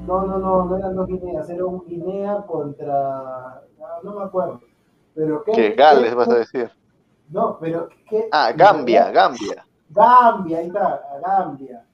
No, 0.05 0.23
no, 0.25 0.37
no, 0.39 0.65
no 0.65 0.77
eran 0.77 0.95
dos 0.95 1.07
Guineas, 1.07 1.49
era 1.49 1.65
un 1.65 1.85
Guinea 1.85 2.43
contra 2.47 3.61
no, 3.77 4.11
no 4.11 4.19
me 4.19 4.25
acuerdo. 4.25 4.59
Pero 5.13 5.43
qué, 5.43 5.51
Que 5.51 5.61
qué- 5.69 5.75
Gales 5.75 6.15
vas 6.15 6.29
a 6.29 6.35
decir. 6.39 6.71
No, 7.29 7.57
pero 7.59 7.87
¿qué? 8.09 8.29
Ah, 8.31 8.51
Gambia, 8.55 9.11
Gambia. 9.11 9.65
Gambia, 9.89 10.57
ahí 10.59 10.67
está, 10.67 11.01
Gambia. 11.23 11.85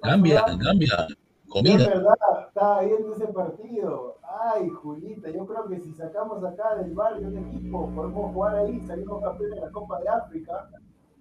Pasó 0.00 0.56
Gambia, 0.58 1.06
a- 1.54 1.62
Gambia. 1.62 1.74
Es 1.76 1.84
Comida. 1.84 1.94
verdad, 1.94 2.48
estaba 2.48 2.80
viendo 2.82 3.14
ese 3.14 3.26
partido. 3.28 4.16
Ay, 4.52 4.68
Julita, 4.68 5.30
yo 5.30 5.46
creo 5.46 5.68
que 5.68 5.80
si 5.80 5.92
sacamos 5.94 6.42
acá 6.44 6.74
del 6.76 6.92
barrio 6.94 7.28
un 7.28 7.38
equipo, 7.38 7.90
podemos 7.94 8.32
jugar 8.32 8.56
ahí, 8.56 8.80
salimos 8.86 9.22
campeones 9.22 9.56
de 9.56 9.60
la 9.66 9.70
Copa 9.72 10.00
de 10.00 10.08
África. 10.08 10.70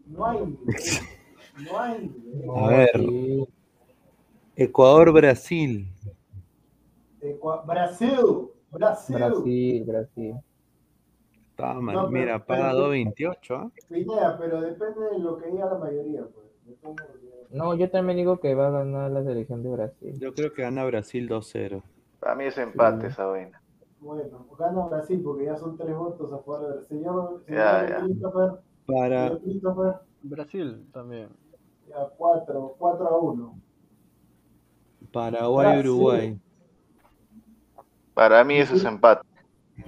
No 0.07 0.25
hay. 0.25 0.57
No 1.69 1.79
hay 1.79 2.09
nivel. 2.09 2.49
A 2.55 2.67
ver. 2.67 3.47
Ecuador-Brasil. 4.55 5.87
Ecua- 7.21 7.65
Brasil, 7.65 8.49
Brasil. 8.71 9.15
Brasil, 9.15 9.83
Brasil. 9.85 10.35
Está 11.51 11.73
mal. 11.75 11.95
No, 11.95 12.09
Mira, 12.09 12.43
pero- 12.43 12.59
paga 12.61 12.73
2.28. 12.73 13.55
¿ah? 13.55 13.71
Pineda, 13.87 14.37
pero 14.37 14.61
depende 14.61 15.09
de 15.11 15.19
lo 15.19 15.37
que 15.37 15.49
diga 15.49 15.65
la 15.67 15.77
mayoría, 15.77 16.21
pues. 16.33 16.47
De. 16.81 17.57
No, 17.57 17.75
yo 17.75 17.89
también 17.89 18.17
digo 18.17 18.39
que 18.39 18.55
va 18.55 18.67
a 18.67 18.71
ganar 18.71 19.11
la 19.11 19.23
selección 19.23 19.61
de 19.63 19.69
Brasil. 19.69 20.17
Yo 20.19 20.33
creo 20.33 20.53
que 20.53 20.61
gana 20.63 20.85
Brasil 20.85 21.27
2-0. 21.29 21.83
Para 22.19 22.35
mí 22.35 22.45
es 22.45 22.57
empate 22.57 23.01
Sí. 23.01 23.07
esa 23.07 23.25
vaina. 23.25 23.61
Bueno, 23.99 24.45
gana 24.57 24.85
Brasil 24.87 25.21
porque 25.23 25.45
ya 25.45 25.55
son 25.57 25.77
tres 25.77 25.95
votos 25.95 26.31
a 26.33 26.37
favor 26.39 26.73
del 26.75 26.83
señor, 26.85 27.43
señor 27.45 27.59
Ya, 27.63 27.89
ya. 27.89 27.99
Christopher. 28.05 28.51
Para 28.85 29.27
Señor 29.27 29.41
Christopher, 29.43 29.93
Brasil 30.23 30.87
también. 30.91 31.29
ya 31.87 32.07
cuatro, 32.17 32.75
cuatro 32.77 33.07
a 33.07 33.17
uno. 33.17 33.55
Paraguay-Uruguay. 35.11 36.39
Para 38.13 38.43
mí 38.43 38.55
eso 38.57 38.75
es 38.75 38.83
empate. 38.85 39.27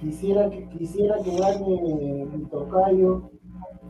Quisiera 0.00 0.48
que, 0.50 0.68
quisiera 0.68 1.16
que 1.22 1.36
gane 1.36 2.26
mi 2.26 2.44
tocayo. 2.46 3.30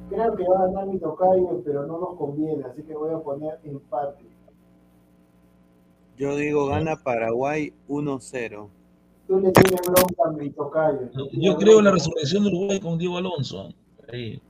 Creo 0.09 0.37
que 0.37 0.45
va 0.49 0.59
a 0.59 0.67
ganar 0.67 0.87
mi 0.87 0.99
tocayo, 0.99 1.63
pero 1.65 1.87
no 1.87 1.99
nos 1.99 2.17
conviene, 2.17 2.65
así 2.65 2.83
que 2.83 2.95
voy 2.95 3.13
a 3.13 3.19
poner 3.19 3.59
empate. 3.65 4.25
Yo 6.17 6.37
digo 6.37 6.67
gana 6.67 6.97
Paraguay 6.97 7.73
1-0. 7.89 8.69
Tú 9.27 9.41
le 9.41 9.51
tienes 9.51 9.81
bronca 9.83 10.23
a 10.25 10.31
mi 10.31 10.51
tocayo. 10.51 11.11
Yo 11.33 11.57
creo 11.57 11.81
en 11.81 11.85
la 11.87 11.91
resurrección 11.91 12.45
de 12.45 12.51
Uruguay 12.51 12.81
con 12.81 12.97
Diego 12.97 13.19
Alonso. 13.19 13.71
Ahí. 14.11 14.41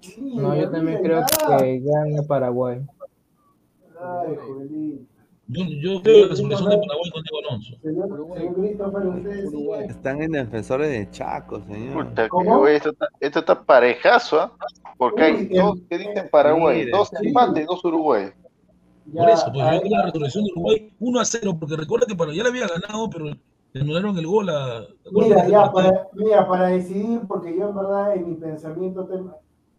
Sí, 0.00 0.34
No, 0.34 0.56
yo 0.56 0.70
también 0.70 1.02
creo 1.02 1.22
que 1.58 1.80
gana 1.80 2.22
Paraguay. 2.26 2.80
Ay, 4.00 4.36
Julín. 4.36 5.08
Yo, 5.52 5.64
yo 5.64 6.02
creo 6.02 6.14
en 6.16 6.22
la 6.22 6.28
resurrección 6.28 6.70
de 6.70 6.78
Paraguay 6.78 7.10
con 7.12 7.22
Diego 7.22 7.38
Alonso. 7.48 7.76
Uruguay. 9.48 9.86
Están 9.88 10.22
en 10.22 10.32
defensores 10.32 10.90
de 10.90 11.10
Chaco, 11.10 11.60
señor. 11.60 12.08
Puta, 12.08 12.28
que, 12.28 12.76
esto, 12.76 12.90
está, 12.90 13.06
esto 13.20 13.38
está 13.40 13.62
parejazo, 13.62 14.40
¿ah? 14.40 14.52
Porque 14.96 15.22
hay 15.22 15.46
dos 15.48 15.78
que 15.88 15.98
dicen 15.98 16.28
Paraguay, 16.30 16.78
Mire, 16.80 16.90
dos 16.92 17.08
sí. 17.08 17.26
empates, 17.28 17.66
dos 17.66 17.84
Uruguay. 17.84 18.30
Por 19.14 19.26
Ya, 19.26 19.34
eso, 19.34 19.46
pues 19.52 19.64
yo 19.74 19.80
creo 19.80 19.90
la 19.90 20.02
resurrección 20.04 20.44
de 20.44 20.50
Uruguay 20.52 20.92
1 21.00 21.20
a 21.20 21.24
0, 21.24 21.56
porque 21.58 21.76
recuerda 21.76 22.06
que 22.06 22.14
Paraguay 22.14 22.40
le 22.42 22.48
había 22.48 22.68
ganado, 22.68 23.10
pero 23.10 23.24
le 23.26 23.80
anularon 23.80 24.16
el 24.18 24.26
gol 24.26 24.48
a. 24.48 24.86
¿te 25.02 25.08
acuerdas 25.08 25.46
Mira, 25.46 25.48
ya, 25.48 25.72
para, 25.72 26.08
mira, 26.14 26.48
para 26.48 26.66
decidir, 26.68 27.20
porque 27.26 27.56
yo 27.56 27.68
en 27.68 27.74
verdad 27.76 28.14
en 28.16 28.28
mi 28.28 28.34
pensamiento 28.36 29.04
ten- 29.06 29.30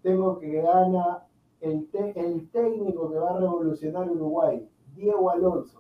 tengo 0.02 0.40
que 0.40 0.62
gana 0.62 1.20
el, 1.62 1.88
te- 1.90 2.20
el 2.20 2.50
técnico 2.52 3.10
que 3.12 3.18
va 3.18 3.32
a 3.32 3.40
revolucionar 3.40 4.10
Uruguay, 4.10 4.68
Diego 4.96 5.30
Alonso. 5.32 5.80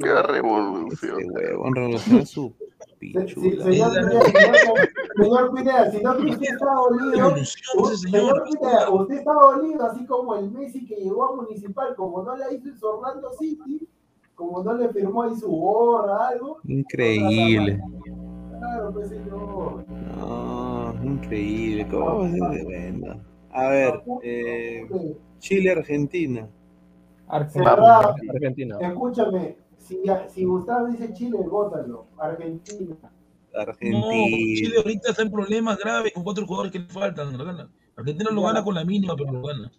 Qué 0.00 0.22
revolución. 0.22 1.20
Ese 1.20 1.32
huevón 1.32 1.74
revoluciona 1.74 2.24
su 2.26 2.52
pichula. 2.98 3.64
señor 3.64 3.64
Pineda, 3.64 4.22
señor- 4.24 4.88
señor 5.16 5.54
Pineda, 5.54 5.90
si 5.90 6.02
no 6.02 6.16
que 6.16 6.26
usted 6.30 6.46
está 6.52 6.74
dolido, 6.74 7.36
señor. 7.96 8.44
Pineda, 8.44 8.90
usted 8.90 9.14
está 9.16 9.32
dolido, 9.32 9.86
así 9.86 10.06
como 10.06 10.36
el 10.36 10.50
Messi 10.52 10.86
que 10.86 10.94
llegó 10.96 11.24
a 11.24 11.36
Municipal, 11.36 11.94
como 11.96 12.22
no 12.22 12.36
la 12.36 12.52
hizo 12.52 12.68
en 12.68 12.78
su 12.78 12.86
Orlando 12.86 13.32
City, 13.32 13.88
como 14.36 14.62
no 14.62 14.74
le 14.74 14.88
firmó 14.90 15.22
ahí 15.24 15.34
su 15.36 15.48
gorra, 15.48 16.28
algo. 16.28 16.58
Increíble. 16.64 17.80
Claro, 18.60 18.92
pues 18.92 19.08
señor. 19.08 19.84
No, 20.16 20.94
increíble. 21.02 21.88
¿Cómo 21.90 22.20
va 22.20 22.26
a 22.26 22.30
ser 22.30 22.40
de 22.50 22.64
bueno? 22.64 23.20
A 23.50 23.68
ver, 23.68 24.02
eh, 24.22 24.86
Chile-Argentina. 25.38 26.48
Argentina. 27.28 28.14
Argentina. 28.32 28.78
Escúchame, 28.80 29.56
si, 29.78 30.02
si 30.28 30.44
Gustavo 30.44 30.86
dice 30.88 31.12
Chile, 31.12 31.38
vótalo. 31.48 32.06
Argentina. 32.18 32.96
No, 33.52 33.60
Argentina. 33.60 34.06
Chile 34.10 34.76
ahorita 34.78 35.10
está 35.10 35.22
en 35.22 35.30
problemas 35.30 35.78
graves 35.78 36.12
con 36.12 36.24
cuatro 36.24 36.46
jugadores 36.46 36.72
que 36.72 36.78
le 36.80 36.86
faltan. 36.86 37.36
lo 37.36 37.44
gana. 37.44 37.70
Argentina 37.96 38.30
lo 38.30 38.42
gana 38.42 38.64
con 38.64 38.74
la 38.74 38.84
mínima, 38.84 39.14
pero 39.16 39.32
lo 39.32 39.42
gana. 39.42 39.70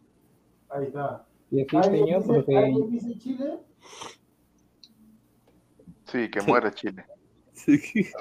Ahí 0.69 0.85
está. 0.85 1.25
Y 1.51 1.61
aquí, 1.61 1.77
¿Alguien 1.77 2.05
señor, 2.05 2.21
dice, 2.21 2.33
porque 2.33 2.57
¿alguien 2.57 2.91
dice 2.91 3.19
Chile? 3.19 3.59
Sí, 6.05 6.29
que 6.29 6.41
muere 6.41 6.71
Chile. 6.73 7.05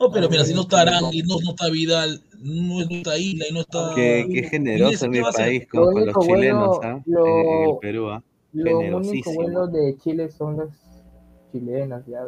No, 0.00 0.10
pero 0.10 0.28
mira, 0.28 0.44
si 0.44 0.52
no 0.52 0.62
está 0.62 0.80
Arangui, 0.80 1.22
no, 1.22 1.36
no 1.44 1.50
está 1.50 1.70
Vidal, 1.70 2.20
no, 2.42 2.84
no 2.84 2.90
está 2.90 3.16
Isla 3.18 3.44
y 3.48 3.52
no 3.54 3.60
está. 3.60 3.92
Qué, 3.94 4.26
qué 4.32 4.42
generoso 4.44 5.08
mi 5.08 5.20
país 5.20 5.66
Lo 5.72 5.80
con, 5.84 5.92
con 5.94 6.02
único 6.02 6.18
los 6.18 6.26
chilenos, 6.26 6.78
bueno, 6.78 6.80
¿ah? 6.82 7.02
lo- 7.06 7.72
el 7.72 7.78
Perú, 7.80 8.10
¿ah? 8.10 8.22
lo 8.52 8.78
único 8.98 9.32
bueno 9.34 9.66
de 9.66 9.96
Chile 9.98 10.28
son 10.30 10.56
las 10.58 10.68
chilenas. 11.50 12.04
Ya, 12.06 12.20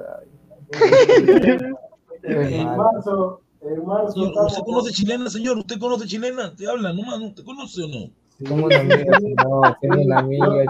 En 2.22 2.66
marzo, 2.76 3.40
en 3.60 3.84
marzo 3.86 4.12
Señor, 4.12 4.28
estamos 4.28 4.52
¿Usted 4.52 4.64
conoce 4.64 4.92
chilena, 4.92 5.30
señor? 5.30 5.58
¿Usted 5.58 5.78
conoce 5.78 6.06
chilena? 6.06 6.54
¿Te 6.54 6.66
habla 6.68 6.92
nomás? 6.92 7.20
¿Usted 7.20 7.44
conoce 7.44 7.82
o 7.82 7.88
no? 7.88 8.10
Tengo 8.38 8.66
una 8.66 8.80
amiga, 8.80 9.14
señor, 9.18 9.76
tengo 9.80 10.02
una 10.02 10.18
amiga 10.18 10.64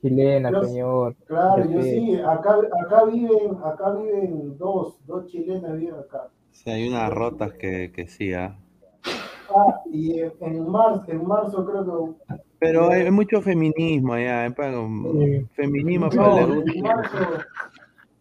chilena, 0.00 0.50
yo- 0.50 0.64
señor. 0.64 1.16
Claro, 1.26 1.70
yo 1.70 1.82
sí, 1.82 2.14
acá, 2.16 2.56
acá 2.84 3.04
viven, 3.04 3.56
acá 3.64 3.94
viven 3.94 4.56
dos, 4.58 4.96
dos 5.06 5.26
chilenas 5.26 5.76
viven 5.76 5.94
acá. 5.94 6.28
Sí, 6.50 6.70
hay 6.70 6.88
unas 6.88 7.10
rotas 7.12 7.52
que, 7.54 7.92
que 7.94 8.06
sí, 8.08 8.32
¿ah? 8.32 8.58
Ah, 9.04 9.80
y 9.90 10.20
en, 10.20 10.70
marzo, 10.70 11.04
en 11.08 11.26
marzo 11.26 11.66
creo 11.66 12.14
que 12.28 12.34
Pero 12.58 12.90
hay, 12.90 13.10
mucho 13.10 13.40
feminismo 13.42 14.12
allá, 14.12 14.46
¿eh? 14.46 14.54
Sí. 14.56 15.46
Feminismo 15.54 16.06
No, 16.06 16.22
para 16.22 16.42
en 16.42 16.82
marzo, 16.82 17.18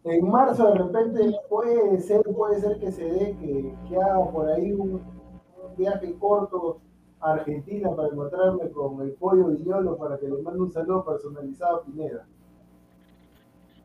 en 0.05 0.27
marzo 0.27 0.67
de 0.71 0.77
repente 0.79 1.35
puede 1.49 1.99
ser, 1.99 2.21
puede 2.35 2.59
ser 2.59 2.79
que 2.79 2.91
se 2.91 3.03
dé 3.03 3.37
que, 3.39 3.73
que 3.87 3.95
haga 3.97 4.31
por 4.31 4.49
ahí 4.49 4.71
un, 4.71 4.93
un 4.93 5.75
viaje 5.77 6.15
corto 6.17 6.79
a 7.21 7.33
Argentina 7.33 7.95
para 7.95 8.07
encontrarme 8.07 8.69
con 8.71 9.01
el 9.01 9.11
pollo 9.13 9.47
Villolo 9.47 9.97
para 9.97 10.17
que 10.17 10.27
le 10.27 10.41
mande 10.41 10.61
un 10.61 10.71
saludo 10.71 11.05
personalizado 11.05 11.77
a 11.77 11.83
Pineda. 11.83 12.25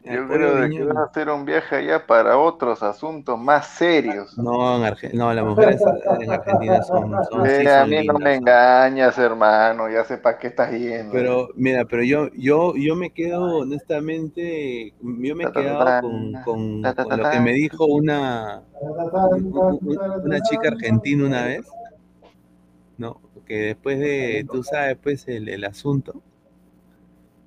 Yo 0.04 0.28
creo 0.28 0.56
de 0.56 0.68
que 0.70 0.84
vas 0.84 0.96
a 0.96 1.04
hacer 1.10 1.28
un 1.30 1.44
viaje 1.44 1.76
allá 1.76 2.06
para 2.06 2.36
otros 2.38 2.82
asuntos 2.82 3.38
más 3.38 3.66
serios. 3.68 4.36
No, 4.36 4.76
en 4.76 4.82
Arge- 4.82 5.12
no, 5.14 5.32
las 5.32 5.44
mujeres 5.44 5.80
en 6.20 6.32
Argentina 6.32 6.82
son, 6.82 7.24
son, 7.24 7.48
sí 7.48 7.62
Eh, 7.62 7.70
a 7.74 7.86
mí 7.86 8.06
no 8.06 8.18
me 8.18 8.34
engañas, 8.34 9.16
hermano, 9.18 9.88
ya 9.90 10.04
sé 10.04 10.18
para 10.18 10.38
qué 10.38 10.48
estás 10.48 10.70
yendo. 10.72 11.14
Pero 11.14 11.48
mira, 11.54 11.84
pero 11.84 12.02
yo, 12.02 12.28
yo, 12.36 12.74
yo 12.76 12.96
me 12.96 13.10
quedo 13.10 13.58
honestamente, 13.58 14.92
yo 15.00 15.36
me 15.36 15.44
he 15.44 15.50
quedado 15.50 15.94
con, 15.96 16.36
con, 16.38 16.94
con 16.96 17.16
lo 17.16 17.26
que 17.26 17.40
me 17.40 17.52
dijo 17.52 17.86
una, 17.86 18.62
una 20.24 20.40
chica 20.42 20.68
argentina 20.68 21.24
una 21.24 21.44
vez, 21.44 21.66
¿no? 22.96 23.20
Que 23.46 23.54
después 23.58 23.98
de, 24.00 24.46
tú 24.50 24.62
sabes, 24.64 24.96
pues 25.02 25.28
el, 25.28 25.48
el 25.48 25.64
asunto, 25.64 26.22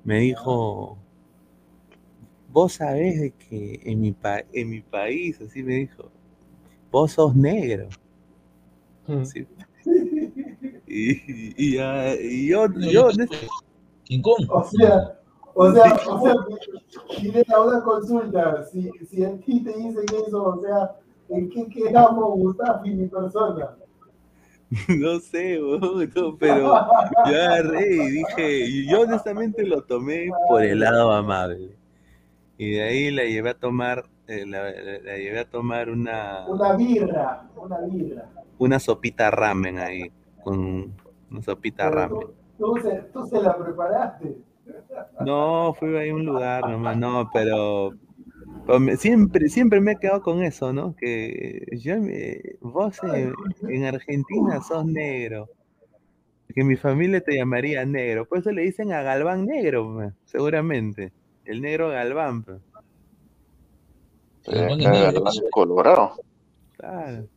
me 0.04 0.20
dijo, 0.20 0.98
vos 2.58 2.74
sabés 2.74 3.22
de 3.22 3.32
que 3.34 3.80
en 3.84 4.02
mi, 4.02 4.12
pa- 4.14 4.44
en 4.52 4.72
mi 4.72 4.82
país, 4.82 5.40
así 5.40 5.62
me 5.62 5.76
dijo, 5.76 6.10
vos 6.90 7.12
sos 7.12 7.36
negro. 7.36 7.88
Sí. 9.24 9.46
Y, 10.90 11.12
y, 11.58 11.78
y 11.78 12.48
yo, 12.48 12.66
yo, 12.92 13.10
King 14.06 14.22
Kong. 14.22 14.48
O 14.50 14.64
sea, 14.64 15.20
o 15.54 15.72
sea, 15.74 15.94
o 16.08 16.24
sea, 16.24 17.60
una 17.62 17.84
consulta. 17.84 18.66
Si, 18.72 18.90
si 19.08 19.24
a 19.24 19.38
ti 19.38 19.64
te 19.64 19.78
dicen 19.78 20.06
eso, 20.26 20.44
o 20.44 20.62
sea, 20.62 20.96
¿en 21.30 21.50
qué 21.50 21.68
quedamos, 21.68 22.40
Gustavo 22.40 22.86
y 22.86 22.92
mi 22.92 23.08
persona? 23.08 23.76
No 24.98 25.20
sé, 25.20 25.60
no, 25.60 26.38
pero 26.40 26.58
yo 26.58 26.76
agarré 27.26 27.96
y 27.96 28.10
dije, 28.12 28.60
y 28.68 28.90
yo 28.90 29.02
honestamente 29.02 29.64
lo 29.66 29.84
tomé 29.84 30.30
por 30.48 30.64
el 30.64 30.80
lado 30.80 31.12
amable. 31.12 31.76
Y 32.58 32.72
de 32.72 32.84
ahí 32.84 33.12
la 33.12 33.24
llevé 33.24 33.52
a 33.52 33.54
tomar, 33.54 34.06
eh, 34.28 34.46
la, 34.46 34.64
la- 34.72 35.00
la 35.00 35.18
llevé 35.18 35.40
a 35.40 35.46
tomar 35.50 35.90
una, 35.90 36.46
Una 36.48 36.74
birra, 36.76 37.48
una 37.56 37.80
birra. 37.82 38.30
una 38.58 38.80
sopita 38.80 39.30
ramen 39.32 39.78
ahí, 39.80 40.12
con 40.44 40.92
una 41.30 41.42
sopita 41.44 41.90
ramen. 41.90 42.20
Tú 42.58 42.76
se, 42.82 42.96
tú 43.14 43.26
se 43.28 43.42
la 43.42 43.56
preparaste. 43.58 44.38
No, 45.20 45.74
fui 45.78 45.96
ahí 45.96 46.10
a 46.10 46.16
un 46.16 46.26
lugar 46.26 46.68
nomás, 46.68 46.98
no, 46.98 47.30
pero, 47.34 47.94
pero 48.66 48.80
siempre, 48.98 49.50
siempre 49.50 49.80
me 49.82 49.94
he 49.94 49.98
quedado 49.98 50.22
con 50.22 50.44
eso, 50.44 50.74
¿no? 50.74 50.96
Que 50.96 51.66
yo, 51.80 52.00
me- 52.00 52.42
vos 52.62 52.98
en, 53.04 53.34
en 53.70 53.86
Argentina 53.86 54.62
sos 54.62 54.86
negro, 54.86 55.48
que 56.54 56.64
mi 56.64 56.76
familia 56.76 57.22
te 57.22 57.36
llamaría 57.36 57.86
negro, 57.86 58.26
por 58.26 58.40
eso 58.40 58.52
le 58.52 58.64
dicen 58.64 58.92
a 58.94 59.02
Galván 59.02 59.46
negro, 59.46 59.98
pe, 59.98 60.12
seguramente, 60.26 61.12
el 61.48 61.62
negro 61.62 61.90
Galván, 61.90 62.44
pe. 62.44 62.54
Eh, 64.50 64.78
claro, 64.78 65.24
Colorado. 65.52 66.12
claro. 66.78 67.28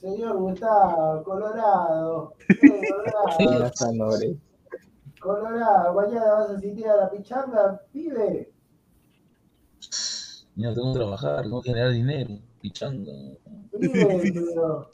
Señor 0.00 0.36
Gustavo, 0.38 1.22
Colorado. 1.24 2.34
Colorado. 3.38 4.40
Colorado, 5.20 5.94
mañana 5.94 6.32
vas 6.32 6.50
a 6.50 6.54
asistir 6.54 6.88
a 6.88 6.96
la 6.96 7.10
pichanga, 7.10 7.80
pibe. 7.92 8.52
Ya 10.56 10.74
tengo 10.74 10.92
que 10.92 10.98
trabajar, 10.98 11.42
tengo 11.42 11.60
que 11.62 11.70
generar 11.70 11.92
dinero, 11.92 12.38
pichanga. 12.60 13.12
Pibe, 13.78 14.32
pero. 14.32 14.90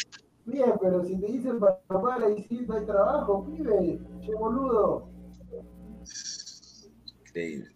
Bien, 0.47 0.73
pero 0.81 1.05
si 1.05 1.19
te 1.19 1.27
dicen 1.27 1.59
para 1.59 1.79
para 1.89 2.19
la 2.21 2.29
visita 2.29 2.75
hay 2.75 2.87
trabajo, 2.87 3.45
pibe, 3.47 4.01
che 4.21 4.35
boludo. 4.35 5.09
A 7.35 7.76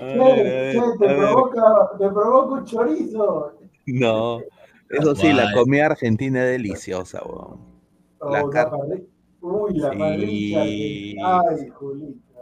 Ver, 0.00 0.72
che, 0.72 0.80
te 0.98 1.14
provoca, 1.14 1.90
te 1.98 2.08
provoca 2.08 2.54
un 2.54 2.64
chorizo. 2.64 3.58
No, 3.86 4.40
eso 4.88 5.14
sí, 5.14 5.32
la 5.32 5.52
comida 5.52 5.86
argentina 5.86 6.44
es 6.44 6.50
deliciosa, 6.52 7.22
weón. 7.24 7.60
La 8.20 8.42
Oh, 8.42 8.50
car- 8.50 8.70
parri- 8.70 9.06
Uy, 9.40 9.74
la 9.74 9.92
Sí. 9.92 11.16
Ay, 11.24 11.68
Julita. 11.70 12.40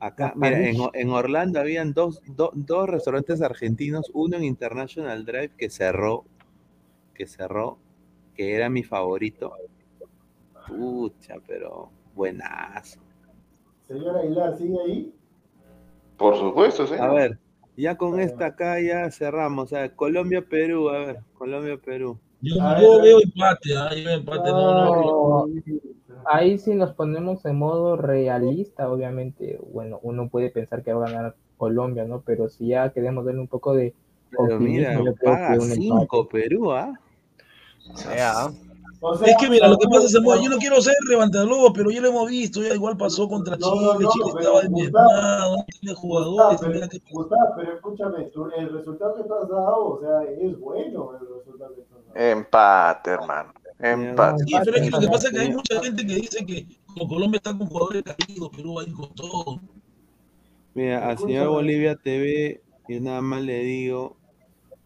Acá, 0.00 0.34
La 0.36 0.50
mira, 0.50 0.90
en 0.94 1.10
Orlando 1.10 1.60
habían 1.60 1.92
dos, 1.92 2.20
do- 2.26 2.52
dos 2.54 2.88
restaurantes 2.88 3.40
argentinos, 3.40 4.10
uno 4.14 4.36
en 4.36 4.44
International 4.44 5.24
Drive 5.24 5.50
que 5.56 5.70
cerró, 5.70 6.24
que 7.14 7.26
cerró, 7.26 7.78
que 8.34 8.54
era 8.54 8.68
mi 8.68 8.82
favorito. 8.84 9.52
Pucha, 10.66 11.36
pero 11.46 11.90
buenazo. 12.14 13.00
Señora 13.88 14.20
Aguilar, 14.20 14.58
¿sigue 14.58 14.76
ahí? 14.84 15.14
Por 16.18 16.36
supuesto, 16.36 16.86
sí. 16.86 16.94
A 17.00 17.08
ver, 17.08 17.38
ya 17.74 17.96
con 17.96 18.20
esta 18.20 18.46
acá 18.46 18.78
ya 18.80 19.10
cerramos. 19.10 19.72
A 19.72 19.80
ver, 19.80 19.94
Colombia, 19.94 20.44
Perú, 20.46 20.90
a 20.90 20.98
ver, 20.98 21.18
Colombia, 21.32 21.78
Perú. 21.82 22.18
Yo, 22.42 22.54
veo 23.02 23.18
empate, 23.20 23.76
ah, 23.76 23.90
yo 23.96 24.04
veo 24.04 24.18
empate, 24.18 24.50
no, 24.50 25.46
no, 25.46 25.46
ahí 26.26 26.58
sí 26.58 26.74
nos 26.74 26.92
ponemos 26.92 27.44
en 27.46 27.56
modo 27.56 27.96
realista, 27.96 28.90
obviamente, 28.90 29.58
bueno, 29.72 29.98
uno 30.02 30.28
puede 30.28 30.50
pensar 30.50 30.84
que 30.84 30.92
va 30.92 31.06
a 31.06 31.10
ganar 31.10 31.36
Colombia, 31.56 32.04
¿no? 32.04 32.20
Pero 32.20 32.48
si 32.48 32.68
ya 32.68 32.92
queremos 32.92 33.24
darle 33.24 33.40
un 33.40 33.48
poco 33.48 33.74
de 33.74 33.94
Pero 34.30 34.42
optimismo, 34.42 34.90
mira, 34.90 34.94
yo 35.02 35.14
creo 35.14 35.32
paga 35.32 35.52
que 35.54 35.58
un. 35.58 35.70
5 35.70 36.28
Perú, 36.28 36.72
¿ah? 36.72 36.92
Ya. 37.86 37.92
O 37.92 37.96
sea, 37.96 38.50
Es 39.24 39.36
que 39.38 39.48
mira, 39.48 39.68
lo 39.68 39.78
que 39.78 39.86
pasa 39.88 40.06
es 40.06 40.12
que 40.14 40.42
yo 40.44 40.50
no 40.50 40.56
quiero 40.58 40.80
ser 40.82 40.94
levantador, 41.08 41.72
pero 41.72 41.90
ya 41.90 42.00
lo 42.00 42.08
hemos 42.08 42.28
visto, 42.28 42.60
ya 42.62 42.74
igual 42.74 42.96
pasó 42.96 43.28
contra 43.28 43.56
No, 43.56 43.70
Chile, 43.72 43.80
no, 43.84 43.92
no, 44.00 44.10
Chile 44.10 44.24
pero 44.26 44.38
estaba 44.38 44.60
Gustavo- 44.60 44.66
envenenado, 44.66 45.56
no 45.56 45.64
Gustavo, 45.64 45.96
jugadores, 46.00 46.60
pero, 46.60 46.72
tenía 46.72 46.88
que... 46.88 47.02
Gustavo, 47.12 47.54
pero 47.56 47.74
escúchame, 47.74 48.24
tú- 48.32 48.50
el 48.56 48.72
resultado 48.72 49.14
que 49.14 49.22
tú 49.22 49.34
has 49.34 49.48
dado, 49.48 49.86
o 49.86 50.00
sea, 50.00 50.22
es 50.24 50.58
bueno 50.58 51.10
el 51.20 51.28
resultado 51.38 51.74
que 51.76 51.82
tú 51.82 51.94
has 51.96 52.06
dado. 52.14 52.30
Empate, 52.30 53.10
hermano. 53.10 53.52
Empate. 53.78 54.44
Sí, 54.44 54.54
pero 54.64 54.76
es 54.76 54.82
que 54.82 54.90
lo 54.90 54.98
que 55.00 55.08
pasa 55.08 55.28
es 55.28 55.32
que 55.34 55.40
hay 55.40 55.52
mucha 55.52 55.80
gente 55.80 56.04
que 56.06 56.14
dice 56.16 56.44
que 56.44 56.66
como 56.86 57.08
Colombia 57.08 57.36
está 57.38 57.56
con 57.56 57.68
jugadores 57.68 58.02
caídos, 58.02 58.50
Perú 58.56 58.74
va 58.74 58.82
a 58.82 58.84
ir 58.84 58.92
con 58.94 59.14
todo. 59.14 59.60
Mira, 60.74 61.08
al 61.08 61.18
señor 61.18 61.48
Bolivia 61.50 61.94
TV, 61.94 62.60
yo 62.88 63.00
nada 63.00 63.20
más 63.20 63.42
le 63.42 63.58
digo, 63.60 64.16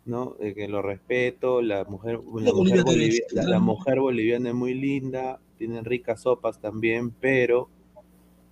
¿no? 0.05 0.34
De 0.40 0.55
que 0.55 0.68
lo 0.68 0.82
respeto, 0.82 1.62
la 1.62 1.84
mujer, 1.84 2.20
la 2.34 2.52
mujer, 2.52 2.84
TV, 2.84 2.92
bolivi- 2.92 3.22
la, 3.32 3.58
mujer 3.58 4.00
boliviana 4.00 4.48
es 4.50 4.55
muy 4.55 4.74
linda, 4.74 5.39
tienen 5.58 5.84
ricas 5.84 6.20
sopas 6.22 6.58
también, 6.60 7.10
pero 7.10 7.68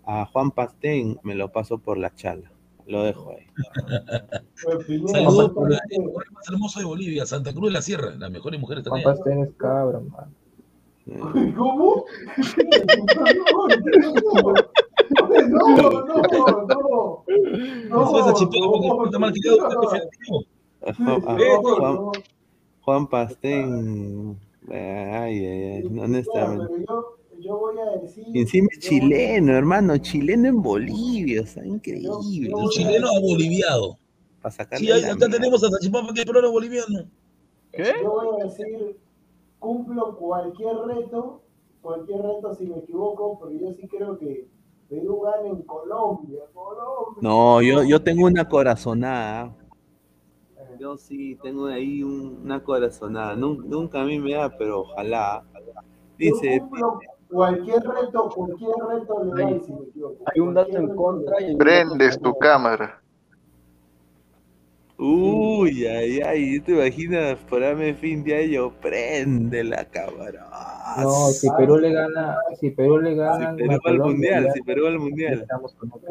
a 0.04 0.26
Juan 0.26 0.50
Pastén 0.52 1.18
me 1.22 1.34
lo 1.34 1.50
paso 1.52 1.78
por 1.78 1.98
la 1.98 2.14
chala, 2.14 2.50
lo 2.86 3.02
dejo 3.02 3.32
ahí. 3.32 3.46
Pues, 4.62 5.10
Saludos 5.10 5.52
por 5.52 5.72
el 5.72 5.78
lugar 6.04 6.30
más 6.32 6.48
hermoso 6.48 6.78
de 6.80 6.86
Bolivia, 6.86 7.26
Santa 7.26 7.52
Cruz 7.52 7.66
de 7.66 7.72
la 7.72 7.82
Sierra, 7.82 8.14
las 8.16 8.30
mejores 8.30 8.60
mujeres 8.60 8.86
Juan 8.86 9.02
también. 9.02 9.16
Pastén 9.18 9.42
es 9.44 9.50
cabra, 9.56 10.00
man. 10.00 10.34
¿Cómo? 11.56 12.04
No, 15.10 15.28
no, 15.28 15.90
no, 15.90 16.22
no. 16.66 17.24
No 17.88 18.12
defendido. 18.16 18.64
a 18.64 18.68
Juan, 18.68 19.14
a 19.14 19.18
No, 19.74 19.82
Juan- 19.82 20.00
no. 20.30 20.40
Juan 22.82 23.06
Pastén, 23.06 24.38
eh, 24.70 25.10
ay, 25.12 25.44
ay, 25.44 25.62
ay, 25.74 25.82
Mira, 25.88 26.04
honestamente. 26.04 26.66
pero 26.68 26.84
yo, 26.86 27.16
yo 27.40 27.58
voy 27.58 27.76
a 27.78 28.00
decir. 28.00 28.24
Encima 28.34 28.68
es 28.72 28.78
chileno, 28.80 29.52
hermano, 29.52 29.98
chileno 29.98 30.48
en 30.48 30.62
Bolivia, 30.62 31.42
o 31.42 31.46
sea, 31.46 31.64
increíble. 31.64 32.54
Un 32.54 32.68
chileno. 32.70 33.08
Para 34.40 34.54
sacarle 34.54 34.86
Sí, 34.86 35.04
acá 35.04 35.28
tenemos 35.28 35.62
a 35.62 35.70
Tachipapa 35.70 36.14
que 36.14 36.20
es 36.20 36.26
peruano 36.26 36.50
boliviano. 36.50 37.04
¿Qué? 37.72 37.92
Yo 38.02 38.10
voy 38.10 38.40
a 38.40 38.44
decir, 38.44 38.96
cumplo 39.58 40.16
cualquier 40.16 40.76
reto, 40.86 41.42
cualquier 41.82 42.22
reto 42.22 42.54
si 42.54 42.66
me 42.66 42.78
equivoco, 42.78 43.38
porque 43.38 43.58
yo 43.60 43.72
sí 43.74 43.86
creo 43.86 44.18
que 44.18 44.48
Perú 44.88 45.20
gana 45.20 45.48
en 45.48 45.62
Colombia, 45.62 46.40
Colombia. 46.54 47.20
No, 47.20 47.60
yo, 47.60 47.84
yo 47.84 48.02
tengo 48.02 48.26
una 48.26 48.48
corazonada. 48.48 49.54
Yo 50.80 50.96
sí 50.96 51.36
tengo 51.42 51.66
ahí 51.66 52.02
un- 52.02 52.40
una 52.42 52.64
corazonada. 52.64 53.36
Nun- 53.36 53.68
Nunca, 53.68 54.00
a 54.00 54.04
mí 54.06 54.18
me 54.18 54.32
da, 54.32 54.48
pero 54.56 54.80
ojalá. 54.80 55.42
Dice, 56.16 56.62
cualquier 57.28 57.82
reto, 57.82 58.30
cualquier 58.34 58.70
reto 58.88 59.24
le 59.24 59.42
doy 59.44 59.60
si 59.60 59.72
me 59.74 59.82
equivoco. 59.82 60.24
Hay 60.32 60.40
un 60.40 60.54
dato 60.54 60.78
en 60.78 60.96
contra 60.96 61.38
y 61.42 61.54
Prendes 61.56 62.18
tu 62.18 62.32
cámara. 62.38 63.02
uy, 64.96 65.86
ay, 65.86 66.20
ay, 66.20 66.60
¿te 66.60 66.72
imaginas 66.72 67.38
ponerme 67.48 67.92
fin 67.94 68.22
de 68.24 68.36
año? 68.44 68.70
Prende 68.80 69.62
la 69.64 69.84
cámara. 69.84 70.46
No, 71.02 71.10
si 71.28 71.48
Perú 71.58 71.76
le 71.76 71.92
gana, 71.92 72.36
si 72.58 72.70
Perú 72.70 72.98
le 72.98 73.10
Si 73.10 73.16
gana 73.16 73.54
Perú 73.56 73.80
a 73.84 73.88
al 73.90 73.98
mundial, 73.98 74.48
si 74.54 74.62
Perú 74.62 74.86
al 74.86 74.98
mundial. 74.98 75.40
estamos 75.40 75.74
con 75.74 75.92
otro 75.92 76.08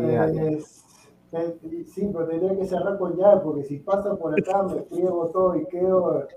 Sí, 1.85 2.09
pero 2.11 2.27
tendría 2.27 2.57
que 2.57 2.65
cerrar 2.65 2.97
con 2.97 3.15
llave, 3.15 3.41
porque 3.43 3.63
si 3.63 3.77
pasa 3.79 4.15
por 4.15 4.33
acá 4.33 4.63
me 4.63 4.81
friego 4.83 5.29
todo 5.29 5.55
y 5.55 5.65
quedo, 5.67 6.27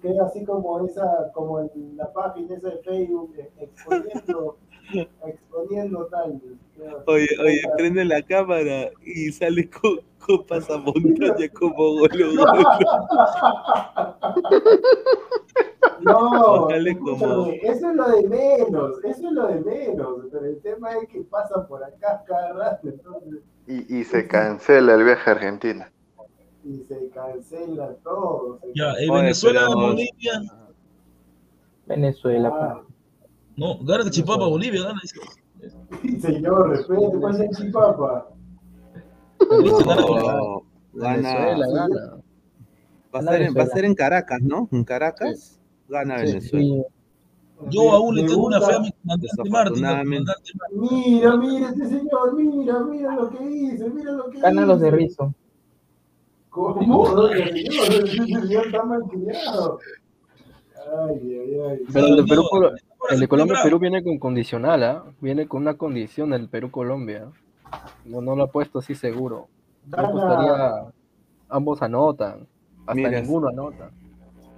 quedo 0.00 0.24
así 0.24 0.42
como 0.44 0.80
esa, 0.86 1.30
como 1.34 1.60
en 1.60 1.96
la 1.96 2.10
página 2.12 2.54
esa 2.56 2.70
de 2.70 2.78
Facebook, 2.78 3.34
eh, 3.36 3.50
exponiendo, 3.58 4.56
exponiendo 5.26 6.06
tal. 6.06 6.40
Oye, 7.06 7.26
oye, 7.44 7.60
prende 7.76 8.04
la 8.06 8.22
cámara 8.22 8.88
y 9.04 9.30
sale 9.32 9.68
con, 9.68 10.00
con 10.24 10.46
pasamontaña 10.46 11.48
como 11.52 11.98
golo. 11.98 12.08
No, 16.00 16.68
como- 16.94 17.46
eso 17.62 17.90
es 17.90 17.96
lo 17.96 18.08
de 18.10 18.28
menos, 18.28 19.04
eso 19.04 19.26
es 19.26 19.32
lo 19.32 19.46
de 19.48 19.60
menos, 19.60 20.26
pero 20.30 20.44
el 20.46 20.60
tema 20.60 20.92
es 20.92 21.08
que 21.08 21.22
pasa 21.22 21.66
por 21.66 21.82
acá 21.82 22.22
cada 22.26 22.52
rato, 22.52 22.88
entonces, 22.88 23.40
Y, 23.68 23.98
y 23.98 24.04
se 24.04 24.26
cancela 24.26 24.94
el 24.94 25.04
viaje 25.04 25.28
a 25.30 25.32
Argentina. 25.34 25.92
y 26.64 26.78
se 26.88 27.08
cancela 27.10 27.94
todo. 28.02 28.58
se 28.62 28.68
Ya, 28.74 28.92
eh, 28.94 29.08
Oye, 29.10 29.20
Venezuela, 29.22 29.68
Bolivia. 29.74 30.42
Venezuela, 31.86 32.50
Ah, 32.52 32.82
No, 33.56 33.78
gana 33.84 34.04
de 34.04 34.10
Chipapa, 34.10 34.46
Bolivia, 34.46 34.82
gana. 34.84 35.00
sí, 36.02 36.20
señor, 36.20 36.70
respete, 36.70 37.18
¿cuál 37.20 37.34
es 37.34 37.40
el 37.40 37.50
chipapa? 37.66 38.28
Gana 39.40 40.02
Bolivia. 40.02 40.32
No, 40.32 40.62
gana. 40.94 41.16
Venezuela 41.34 41.66
gana. 41.72 42.22
Va 43.14 43.18
a, 43.20 43.22
ser 43.22 43.42
en, 43.42 43.54
va 43.56 43.62
a 43.62 43.66
ser 43.66 43.84
en 43.86 43.94
Caracas, 43.94 44.40
¿no? 44.42 44.68
En 44.70 44.84
Caracas 44.84 45.58
gana 45.88 46.18
Sí. 46.20 46.26
Venezuela. 46.26 46.64
Sí, 46.64 46.84
Yo 47.66 47.92
aún 47.92 48.14
le 48.14 48.24
tengo 48.24 48.46
una 48.46 48.60
fe 48.60 48.74
a 48.74 48.80
mi 48.80 48.92
comandante 48.92 49.50
Martín. 49.50 50.24
Mira, 50.72 51.36
mira 51.36 51.68
este 51.70 51.86
señor, 51.86 52.34
mira, 52.34 52.80
mira 52.80 53.14
lo 53.16 53.30
que 53.30 53.44
dice, 53.44 53.90
mira 53.90 54.12
lo 54.12 54.30
que 54.30 54.40
Ganan 54.40 54.68
los 54.68 54.80
de. 54.80 54.90
Rizo. 54.90 55.34
¿Cómo? 56.50 56.76
Señor, 56.78 58.62
está. 58.62 58.82
Ay, 60.90 61.20
ay, 61.20 61.60
ay. 61.68 61.78
Pero 61.92 62.06
el 62.06 62.16
de 62.16 62.24
Perú, 62.24 62.44
el 63.10 63.20
de 63.20 63.28
Colombia. 63.28 63.56
Perú 63.62 63.78
viene 63.78 64.02
con 64.02 64.18
condicional, 64.18 64.82
¿ah? 64.84 65.04
Viene 65.20 65.46
con 65.46 65.62
una 65.62 65.74
condición 65.74 66.32
el 66.32 66.48
Perú-Colombia. 66.48 67.28
No, 68.04 68.20
no 68.20 68.36
lo 68.36 68.44
ha 68.44 68.46
puesto 68.46 68.78
así 68.78 68.94
seguro. 68.94 69.48
Gana, 69.86 70.08
apostaría, 70.08 70.92
ambos 71.48 71.82
anotan, 71.82 72.46
hasta 72.80 72.94
Mira, 72.94 73.20
ninguno 73.20 73.48
anota. 73.48 73.90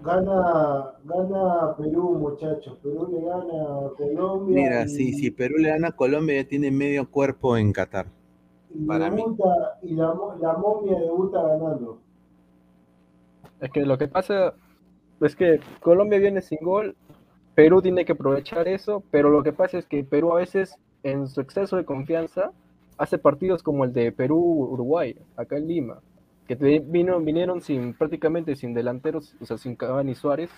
Gana, 0.03 0.93
gana 1.05 1.75
Perú, 1.77 2.19
muchachos. 2.19 2.79
Perú 2.83 3.09
le 3.13 3.25
gana 3.25 3.87
a 3.87 3.91
Colombia. 3.97 4.55
Mira, 4.55 4.83
y, 4.85 4.89
si, 4.89 5.13
si 5.13 5.31
Perú 5.31 5.57
le 5.59 5.69
gana 5.71 5.89
a 5.89 5.93
Colombia, 5.93 6.43
ya 6.43 6.49
tiene 6.49 6.71
medio 6.71 7.11
cuerpo 7.11 7.57
en 7.57 7.73
Qatar. 7.73 8.07
y 8.75 8.85
para 8.87 9.11
mí. 9.11 9.23
y 9.83 9.95
la, 9.95 10.15
mo- 10.15 10.35
la 10.41 10.55
momia 10.57 10.99
debuta 10.99 11.43
ganando. 11.43 11.99
Es 13.61 13.71
que 13.71 13.85
lo 13.85 13.99
que 13.99 14.09
pasa 14.09 14.55
es 15.21 15.37
que 15.37 15.61
Colombia 15.83 16.19
viene 16.19 16.41
sin 16.41 16.59
gol, 16.63 16.97
Perú 17.55 17.83
tiene 17.83 18.05
que 18.07 18.13
aprovechar 18.13 18.69
eso, 18.69 19.03
pero 19.11 19.29
lo 19.29 19.43
que 19.43 19.53
pasa 19.53 19.77
es 19.79 19.87
que 19.87 20.03
Perú 20.03 20.33
a 20.33 20.37
veces, 20.37 20.77
en 21.03 21.29
su 21.29 21.41
exceso 21.43 21.77
de 21.77 21.85
confianza, 21.85 22.53
hace 22.97 23.19
partidos 23.19 23.63
como 23.63 23.85
el 23.85 23.93
de 23.93 24.13
Perú-Uruguay, 24.13 25.17
acá 25.37 25.59
en 25.59 25.69
Lima, 25.69 25.99
que 26.51 26.57
te- 26.57 26.81
vino, 26.81 27.21
vinieron 27.21 27.61
sin 27.61 27.95
prácticamente 27.95 28.57
sin 28.57 28.75
delanteros, 28.75 29.37
o 29.41 29.47
sea, 29.47 29.57
sin 29.57 29.77
Cavani 29.77 30.11
y 30.11 30.15
Suárez, 30.17 30.51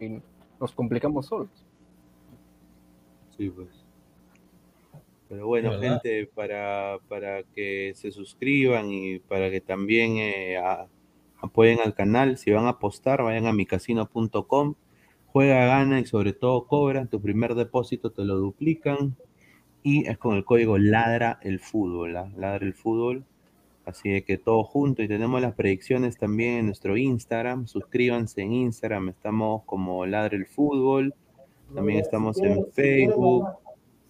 y 0.00 0.18
nos 0.58 0.72
complicamos 0.72 1.26
solos. 1.26 1.50
Sí, 3.36 3.50
pues. 3.50 3.68
Pero 5.28 5.46
bueno, 5.46 5.70
¿Verdad? 5.70 6.00
gente, 6.00 6.30
para, 6.34 6.98
para 7.08 7.42
que 7.42 7.92
se 7.94 8.10
suscriban 8.10 8.90
y 8.90 9.18
para 9.18 9.50
que 9.50 9.60
también 9.60 10.16
eh, 10.16 10.56
a- 10.56 10.86
apoyen 11.42 11.80
al 11.80 11.94
canal, 11.94 12.38
si 12.38 12.50
van 12.50 12.64
a 12.64 12.70
apostar, 12.70 13.22
vayan 13.22 13.46
a 13.46 13.52
micasino.com, 13.52 14.74
juega, 15.26 15.66
gana 15.66 16.00
y 16.00 16.06
sobre 16.06 16.32
todo 16.32 16.66
cobra, 16.66 17.04
tu 17.04 17.20
primer 17.20 17.54
depósito 17.54 18.12
te 18.12 18.24
lo 18.24 18.36
duplican 18.36 19.14
y 19.82 20.06
es 20.08 20.18
con 20.18 20.36
el 20.36 20.44
código 20.44 20.78
ladra 20.78 21.38
el 21.42 21.60
fútbol, 21.60 22.16
¿ah? 22.16 22.30
ladra 22.36 22.66
el 22.66 22.74
fútbol. 22.74 23.24
Así 23.86 24.08
de 24.10 24.22
que 24.24 24.38
todo 24.38 24.64
junto 24.64 25.02
y 25.02 25.08
tenemos 25.08 25.40
las 25.42 25.54
predicciones 25.54 26.16
también 26.16 26.54
en 26.60 26.66
nuestro 26.66 26.96
Instagram, 26.96 27.66
suscríbanse 27.66 28.40
en 28.40 28.52
Instagram, 28.52 29.10
estamos 29.10 29.62
como 29.64 30.06
ladra 30.06 30.36
el 30.36 30.46
fútbol. 30.46 31.12
También 31.74 31.98
estamos 32.00 32.36
si 32.36 32.44
en 32.44 32.54
quieren 32.54 32.72
Facebook. 32.72 33.42
ganar- 33.44 33.58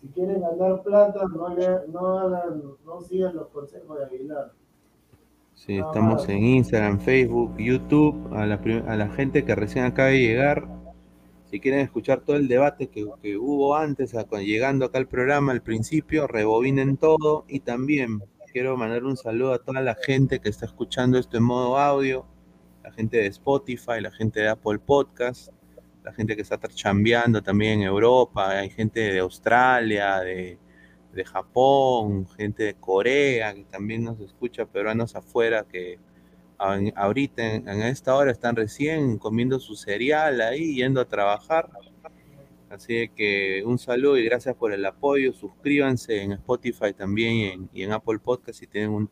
Si 0.03 0.09
quieren 0.09 0.41
ganar 0.43 0.83
plata, 0.83 1.21
no, 1.35 1.49
le- 1.57 1.89
no, 1.93 2.19
hagan, 2.19 2.63
no 2.85 3.01
sigan 3.01 3.35
los 3.37 3.49
consejos 3.49 3.99
de 3.99 4.05
Aguilar. 4.05 4.53
Sí, 5.55 5.79
estamos 5.79 6.29
en 6.29 6.45
Instagram, 6.45 7.01
Facebook, 7.01 7.57
YouTube. 7.59 8.29
A 8.35 8.45
la, 8.47 8.61
prim- 8.61 8.85
a 8.87 8.97
la 8.97 9.09
gente 9.09 9.45
que 9.45 9.55
recién 9.55 9.85
acaba 9.87 10.09
de 10.11 10.19
llegar, 10.19 10.67
si 11.51 11.59
quieren 11.59 11.81
escuchar 11.81 12.21
todo 12.21 12.37
el 12.37 12.49
debate 12.49 12.89
que, 12.89 13.07
que 13.23 13.37
hubo 13.37 13.75
antes, 13.77 14.15
a- 14.15 14.25
llegando 14.41 14.85
acá 14.85 14.99
al 14.99 15.07
programa 15.09 15.53
al 15.53 15.63
principio, 15.63 16.27
rebobinen 16.27 16.97
todo. 16.99 17.45
Y 17.49 17.61
también 17.61 18.21
quiero 18.55 18.77
mandar 18.77 19.03
un 19.03 19.17
saludo 19.17 19.53
a 19.53 19.59
toda 19.59 19.81
la 19.81 19.97
gente 19.97 20.39
que 20.39 20.49
está 20.49 20.67
escuchando 20.67 21.19
esto 21.19 21.37
en 21.37 21.43
modo 21.43 21.77
audio, 21.77 22.25
la 22.85 22.93
gente 22.93 23.17
de 23.17 23.27
Spotify, 23.27 24.01
la 24.01 24.13
gente 24.13 24.39
de 24.39 24.49
Apple 24.49 24.79
Podcast, 24.79 25.49
la 26.05 26.13
gente 26.13 26.37
que 26.37 26.43
está 26.43 26.57
chambeando 26.69 27.43
también 27.43 27.81
en 27.81 27.89
Europa, 27.89 28.51
hay 28.51 28.71
gente 28.71 29.01
de 29.01 29.19
Australia, 29.19 30.21
de, 30.21 30.57
de 31.13 31.25
Japón, 31.25 32.29
gente 32.29 32.63
de 32.63 32.75
Corea 32.75 33.55
que 33.55 33.65
también 33.65 34.05
nos 34.05 34.21
escucha, 34.21 34.67
peruanos 34.67 35.17
afuera 35.17 35.67
que 35.69 35.99
ahorita 36.57 37.55
en 37.57 37.83
esta 37.83 38.15
hora 38.15 38.31
están 38.31 38.55
recién 38.55 39.19
comiendo 39.19 39.59
su 39.59 39.75
cereal 39.75 40.41
ahí, 40.41 40.77
yendo 40.77 41.01
a 41.01 41.09
trabajar. 41.09 41.71
Así 42.75 43.09
que 43.15 43.63
un 43.65 43.79
saludo 43.79 44.19
y 44.19 44.25
gracias 44.25 44.57
por 44.57 44.73
el 44.73 44.85
apoyo. 44.85 45.33
Suscríbanse 45.33 46.23
en 46.23 46.33
Spotify 46.33 46.93
también 46.93 47.69
y 47.73 47.85
en, 47.85 47.93
Apple 47.93 48.19
Podcast 48.19 48.59
si 48.59 48.67
tienen 48.67 49.09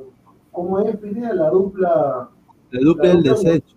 ¿cómo 0.52 0.80
es, 0.80 0.96
Pineda? 0.98 1.34
La 1.34 1.50
dupla, 1.50 2.30
La 2.72 2.80
dupla 2.82 3.10
del 3.10 3.24
desecho. 3.24 3.76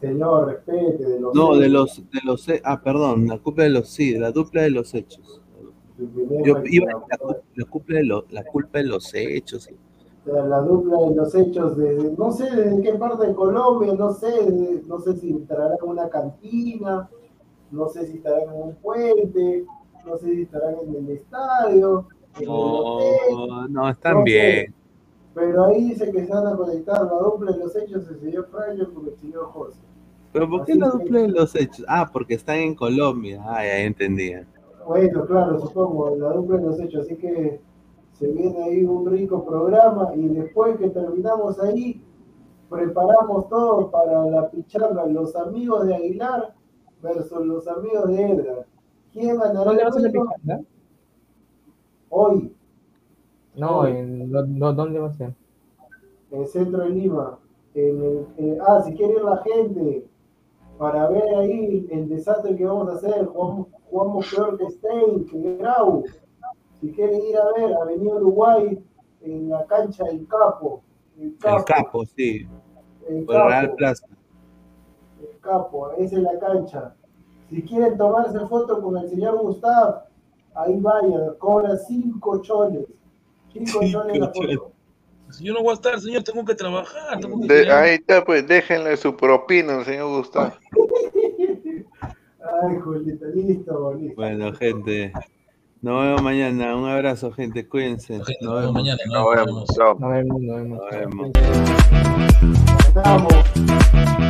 señor, 0.00 0.46
respete, 0.46 1.04
de 1.04 1.20
los 1.20 1.34
No, 1.34 1.56
de 1.56 1.68
los, 1.68 2.02
de 2.10 2.20
los, 2.24 2.46
ah, 2.64 2.80
perdón, 2.82 3.28
la 3.28 3.38
culpa 3.38 3.62
de 3.62 3.70
los, 3.70 3.88
sí, 3.88 4.18
la 4.18 4.32
dupla 4.32 4.62
de 4.62 4.70
los 4.70 4.92
hechos. 4.94 5.40
Yo 6.44 6.54
iba 6.64 6.86
la- 6.92 7.64
a 7.64 7.68
culpa 7.68 7.94
de 7.94 8.04
lo- 8.04 8.24
la 8.30 8.44
culpa 8.44 8.78
de 8.78 8.84
los 8.84 9.12
hechos. 9.14 9.64
sí. 9.64 9.76
La 10.26 10.60
dupla 10.60 10.98
de 11.08 11.14
los 11.16 11.34
hechos 11.34 11.76
desde, 11.78 12.12
no 12.16 12.30
sé 12.30 12.44
desde 12.54 12.82
qué 12.82 12.92
parte 12.94 13.26
de 13.26 13.34
Colombia, 13.34 13.94
no 13.94 14.12
sé, 14.12 14.26
de- 14.30 14.82
no 14.86 15.00
sé 15.00 15.16
si 15.16 15.30
estarán 15.32 15.72
en 15.82 15.88
una 15.88 16.08
cantina, 16.10 17.08
no 17.70 17.88
sé 17.88 18.06
si 18.06 18.18
estarán 18.18 18.42
en 18.54 18.62
un 18.62 18.74
puente, 18.76 19.64
no 20.06 20.18
sé 20.18 20.26
si 20.34 20.42
estarán 20.42 20.74
en 20.86 20.94
el 20.94 21.10
estadio, 21.10 22.06
en 22.36 22.42
el 22.42 22.48
hotel, 22.50 23.08
No, 23.32 23.68
no, 23.68 23.88
están 23.88 24.12
no 24.14 24.18
sé. 24.20 24.24
bien. 24.24 24.74
pero 25.34 25.64
ahí 25.64 25.84
dice 25.84 26.10
que 26.12 26.26
se 26.26 26.32
van 26.32 26.46
a 26.46 26.56
conectar 26.56 27.02
la 27.02 27.12
dupla 27.18 27.52
de 27.52 27.58
los 27.58 27.74
hechos 27.76 28.06
el 28.08 28.20
señor 28.20 28.48
Fraile 28.50 28.86
con 28.92 29.06
el 29.06 29.16
señor 29.16 29.46
José. 29.46 29.78
Pero 30.32 30.48
¿por 30.50 30.64
qué 30.64 30.72
Así 30.72 30.80
la 30.80 30.90
que- 30.92 30.98
dupla 30.98 31.20
de 31.22 31.28
los 31.28 31.56
hechos? 31.56 31.84
Ah, 31.88 32.08
porque 32.12 32.34
están 32.34 32.56
en 32.58 32.74
Colombia. 32.74 33.42
Ah, 33.44 33.64
ya 33.64 33.78
entendía. 33.78 34.46
Bueno, 34.86 35.24
claro, 35.26 35.60
supongo, 35.60 36.16
la 36.16 36.32
dupla 36.32 36.56
de 36.58 36.66
los 36.66 36.80
hechos, 36.80 37.02
así 37.06 37.16
que 37.16 37.60
se 38.12 38.26
viene 38.32 38.62
ahí 38.62 38.84
un 38.84 39.06
rico 39.06 39.44
programa 39.44 40.14
y 40.14 40.28
después 40.28 40.76
que 40.78 40.90
terminamos 40.90 41.58
ahí, 41.60 42.02
preparamos 42.68 43.48
todo 43.48 43.90
para 43.90 44.24
la 44.26 44.50
pichanga, 44.50 45.06
los 45.06 45.34
amigos 45.36 45.86
de 45.86 45.94
Aguilar 45.94 46.54
versus 47.02 47.44
los 47.46 47.66
amigos 47.68 48.08
de 48.08 48.30
Edgar. 48.30 48.66
¿Quién 49.12 49.38
ganará 49.38 49.64
¿Dónde 49.64 49.82
el 49.82 49.86
va 49.86 49.90
a 49.90 49.92
ser 50.00 50.12
la? 50.44 50.60
Hoy, 52.10 52.52
No, 53.56 53.86
en, 53.86 54.30
no, 54.30 54.72
¿dónde 54.72 54.98
va 54.98 55.08
a 55.08 55.12
ser? 55.12 55.34
en 56.30 56.40
el 56.42 56.46
centro 56.48 56.82
de 56.84 56.90
Lima. 56.90 57.38
En 57.74 58.02
el- 58.02 58.26
eh, 58.38 58.58
ah, 58.66 58.82
si 58.84 58.92
quiere 58.94 59.14
ir 59.14 59.22
la 59.22 59.36
gente 59.38 60.06
para 60.80 61.08
ver 61.10 61.34
ahí 61.36 61.86
el 61.90 62.08
desastre 62.08 62.56
que 62.56 62.64
vamos 62.64 62.88
a 62.88 62.94
hacer, 62.94 63.26
jugamos, 63.26 63.66
jugamos 63.90 64.34
peor 64.34 64.56
que 64.56 64.70
Stein, 64.70 65.26
que 65.26 65.56
Grau. 65.58 66.04
Si 66.80 66.90
quieren 66.92 67.20
ir 67.20 67.36
a 67.36 67.52
ver, 67.52 67.74
Avenida 67.74 68.14
Uruguay, 68.14 68.82
en 69.20 69.50
la 69.50 69.66
cancha 69.66 70.04
del 70.04 70.26
Capo. 70.26 70.82
El 71.18 71.24
El 71.24 71.36
Capo, 71.36 71.64
capo, 71.66 72.06
sí. 72.06 72.48
el 73.06 73.26
Por 73.26 73.34
Real 73.36 73.66
Capo, 73.66 73.76
Plaza. 73.76 74.06
el 75.20 75.38
Capo, 75.40 75.90
esa 75.98 76.16
es 76.16 76.22
la 76.22 76.38
cancha. 76.38 76.96
Si 77.50 77.62
quieren 77.62 77.98
tomarse 77.98 78.40
foto 78.46 78.80
con 78.80 78.96
el 78.96 79.10
señor 79.10 79.36
Gustav, 79.38 80.04
ahí 80.54 80.80
vayan, 80.80 81.34
cobra 81.36 81.76
cinco 81.76 82.40
choles. 82.40 82.86
Cinco 83.52 83.80
choles 83.84 84.18
la 84.18 84.28
foto. 84.28 84.72
Si 85.32 85.44
yo 85.44 85.52
no 85.54 85.62
voy 85.62 85.70
a 85.70 85.74
estar, 85.74 86.00
señor, 86.00 86.22
tengo 86.22 86.44
que 86.44 86.54
trabajar. 86.54 87.18
Tengo 87.20 87.40
que 87.40 87.46
De- 87.46 87.60
tener- 87.62 87.72
ahí 87.72 87.94
está, 87.94 88.24
pues 88.24 88.46
déjenle 88.46 88.96
su 88.96 89.16
propina 89.16 89.84
señor 89.84 90.08
Gustavo. 90.18 90.52
Ay, 92.62 92.76
Julita, 92.82 93.26
listo, 93.34 93.94
listo. 93.94 94.14
Bueno, 94.16 94.52
gente. 94.54 95.12
Nos 95.82 96.02
vemos 96.04 96.22
mañana. 96.22 96.76
Un 96.76 96.88
abrazo, 96.88 97.30
gente. 97.32 97.66
Cuídense. 97.68 98.18
Nos 98.18 98.28
nos 98.28 98.38
vemos 98.40 98.60
vemos. 98.60 98.72
mañana, 98.74 98.98
Nos 99.06 99.36
vemos. 99.36 99.64
Nos 100.00 100.10
vemos, 100.10 100.40
nos 100.42 100.90
vemos. 100.90 101.30
Nos 102.94 103.04
vemos. 103.04 104.29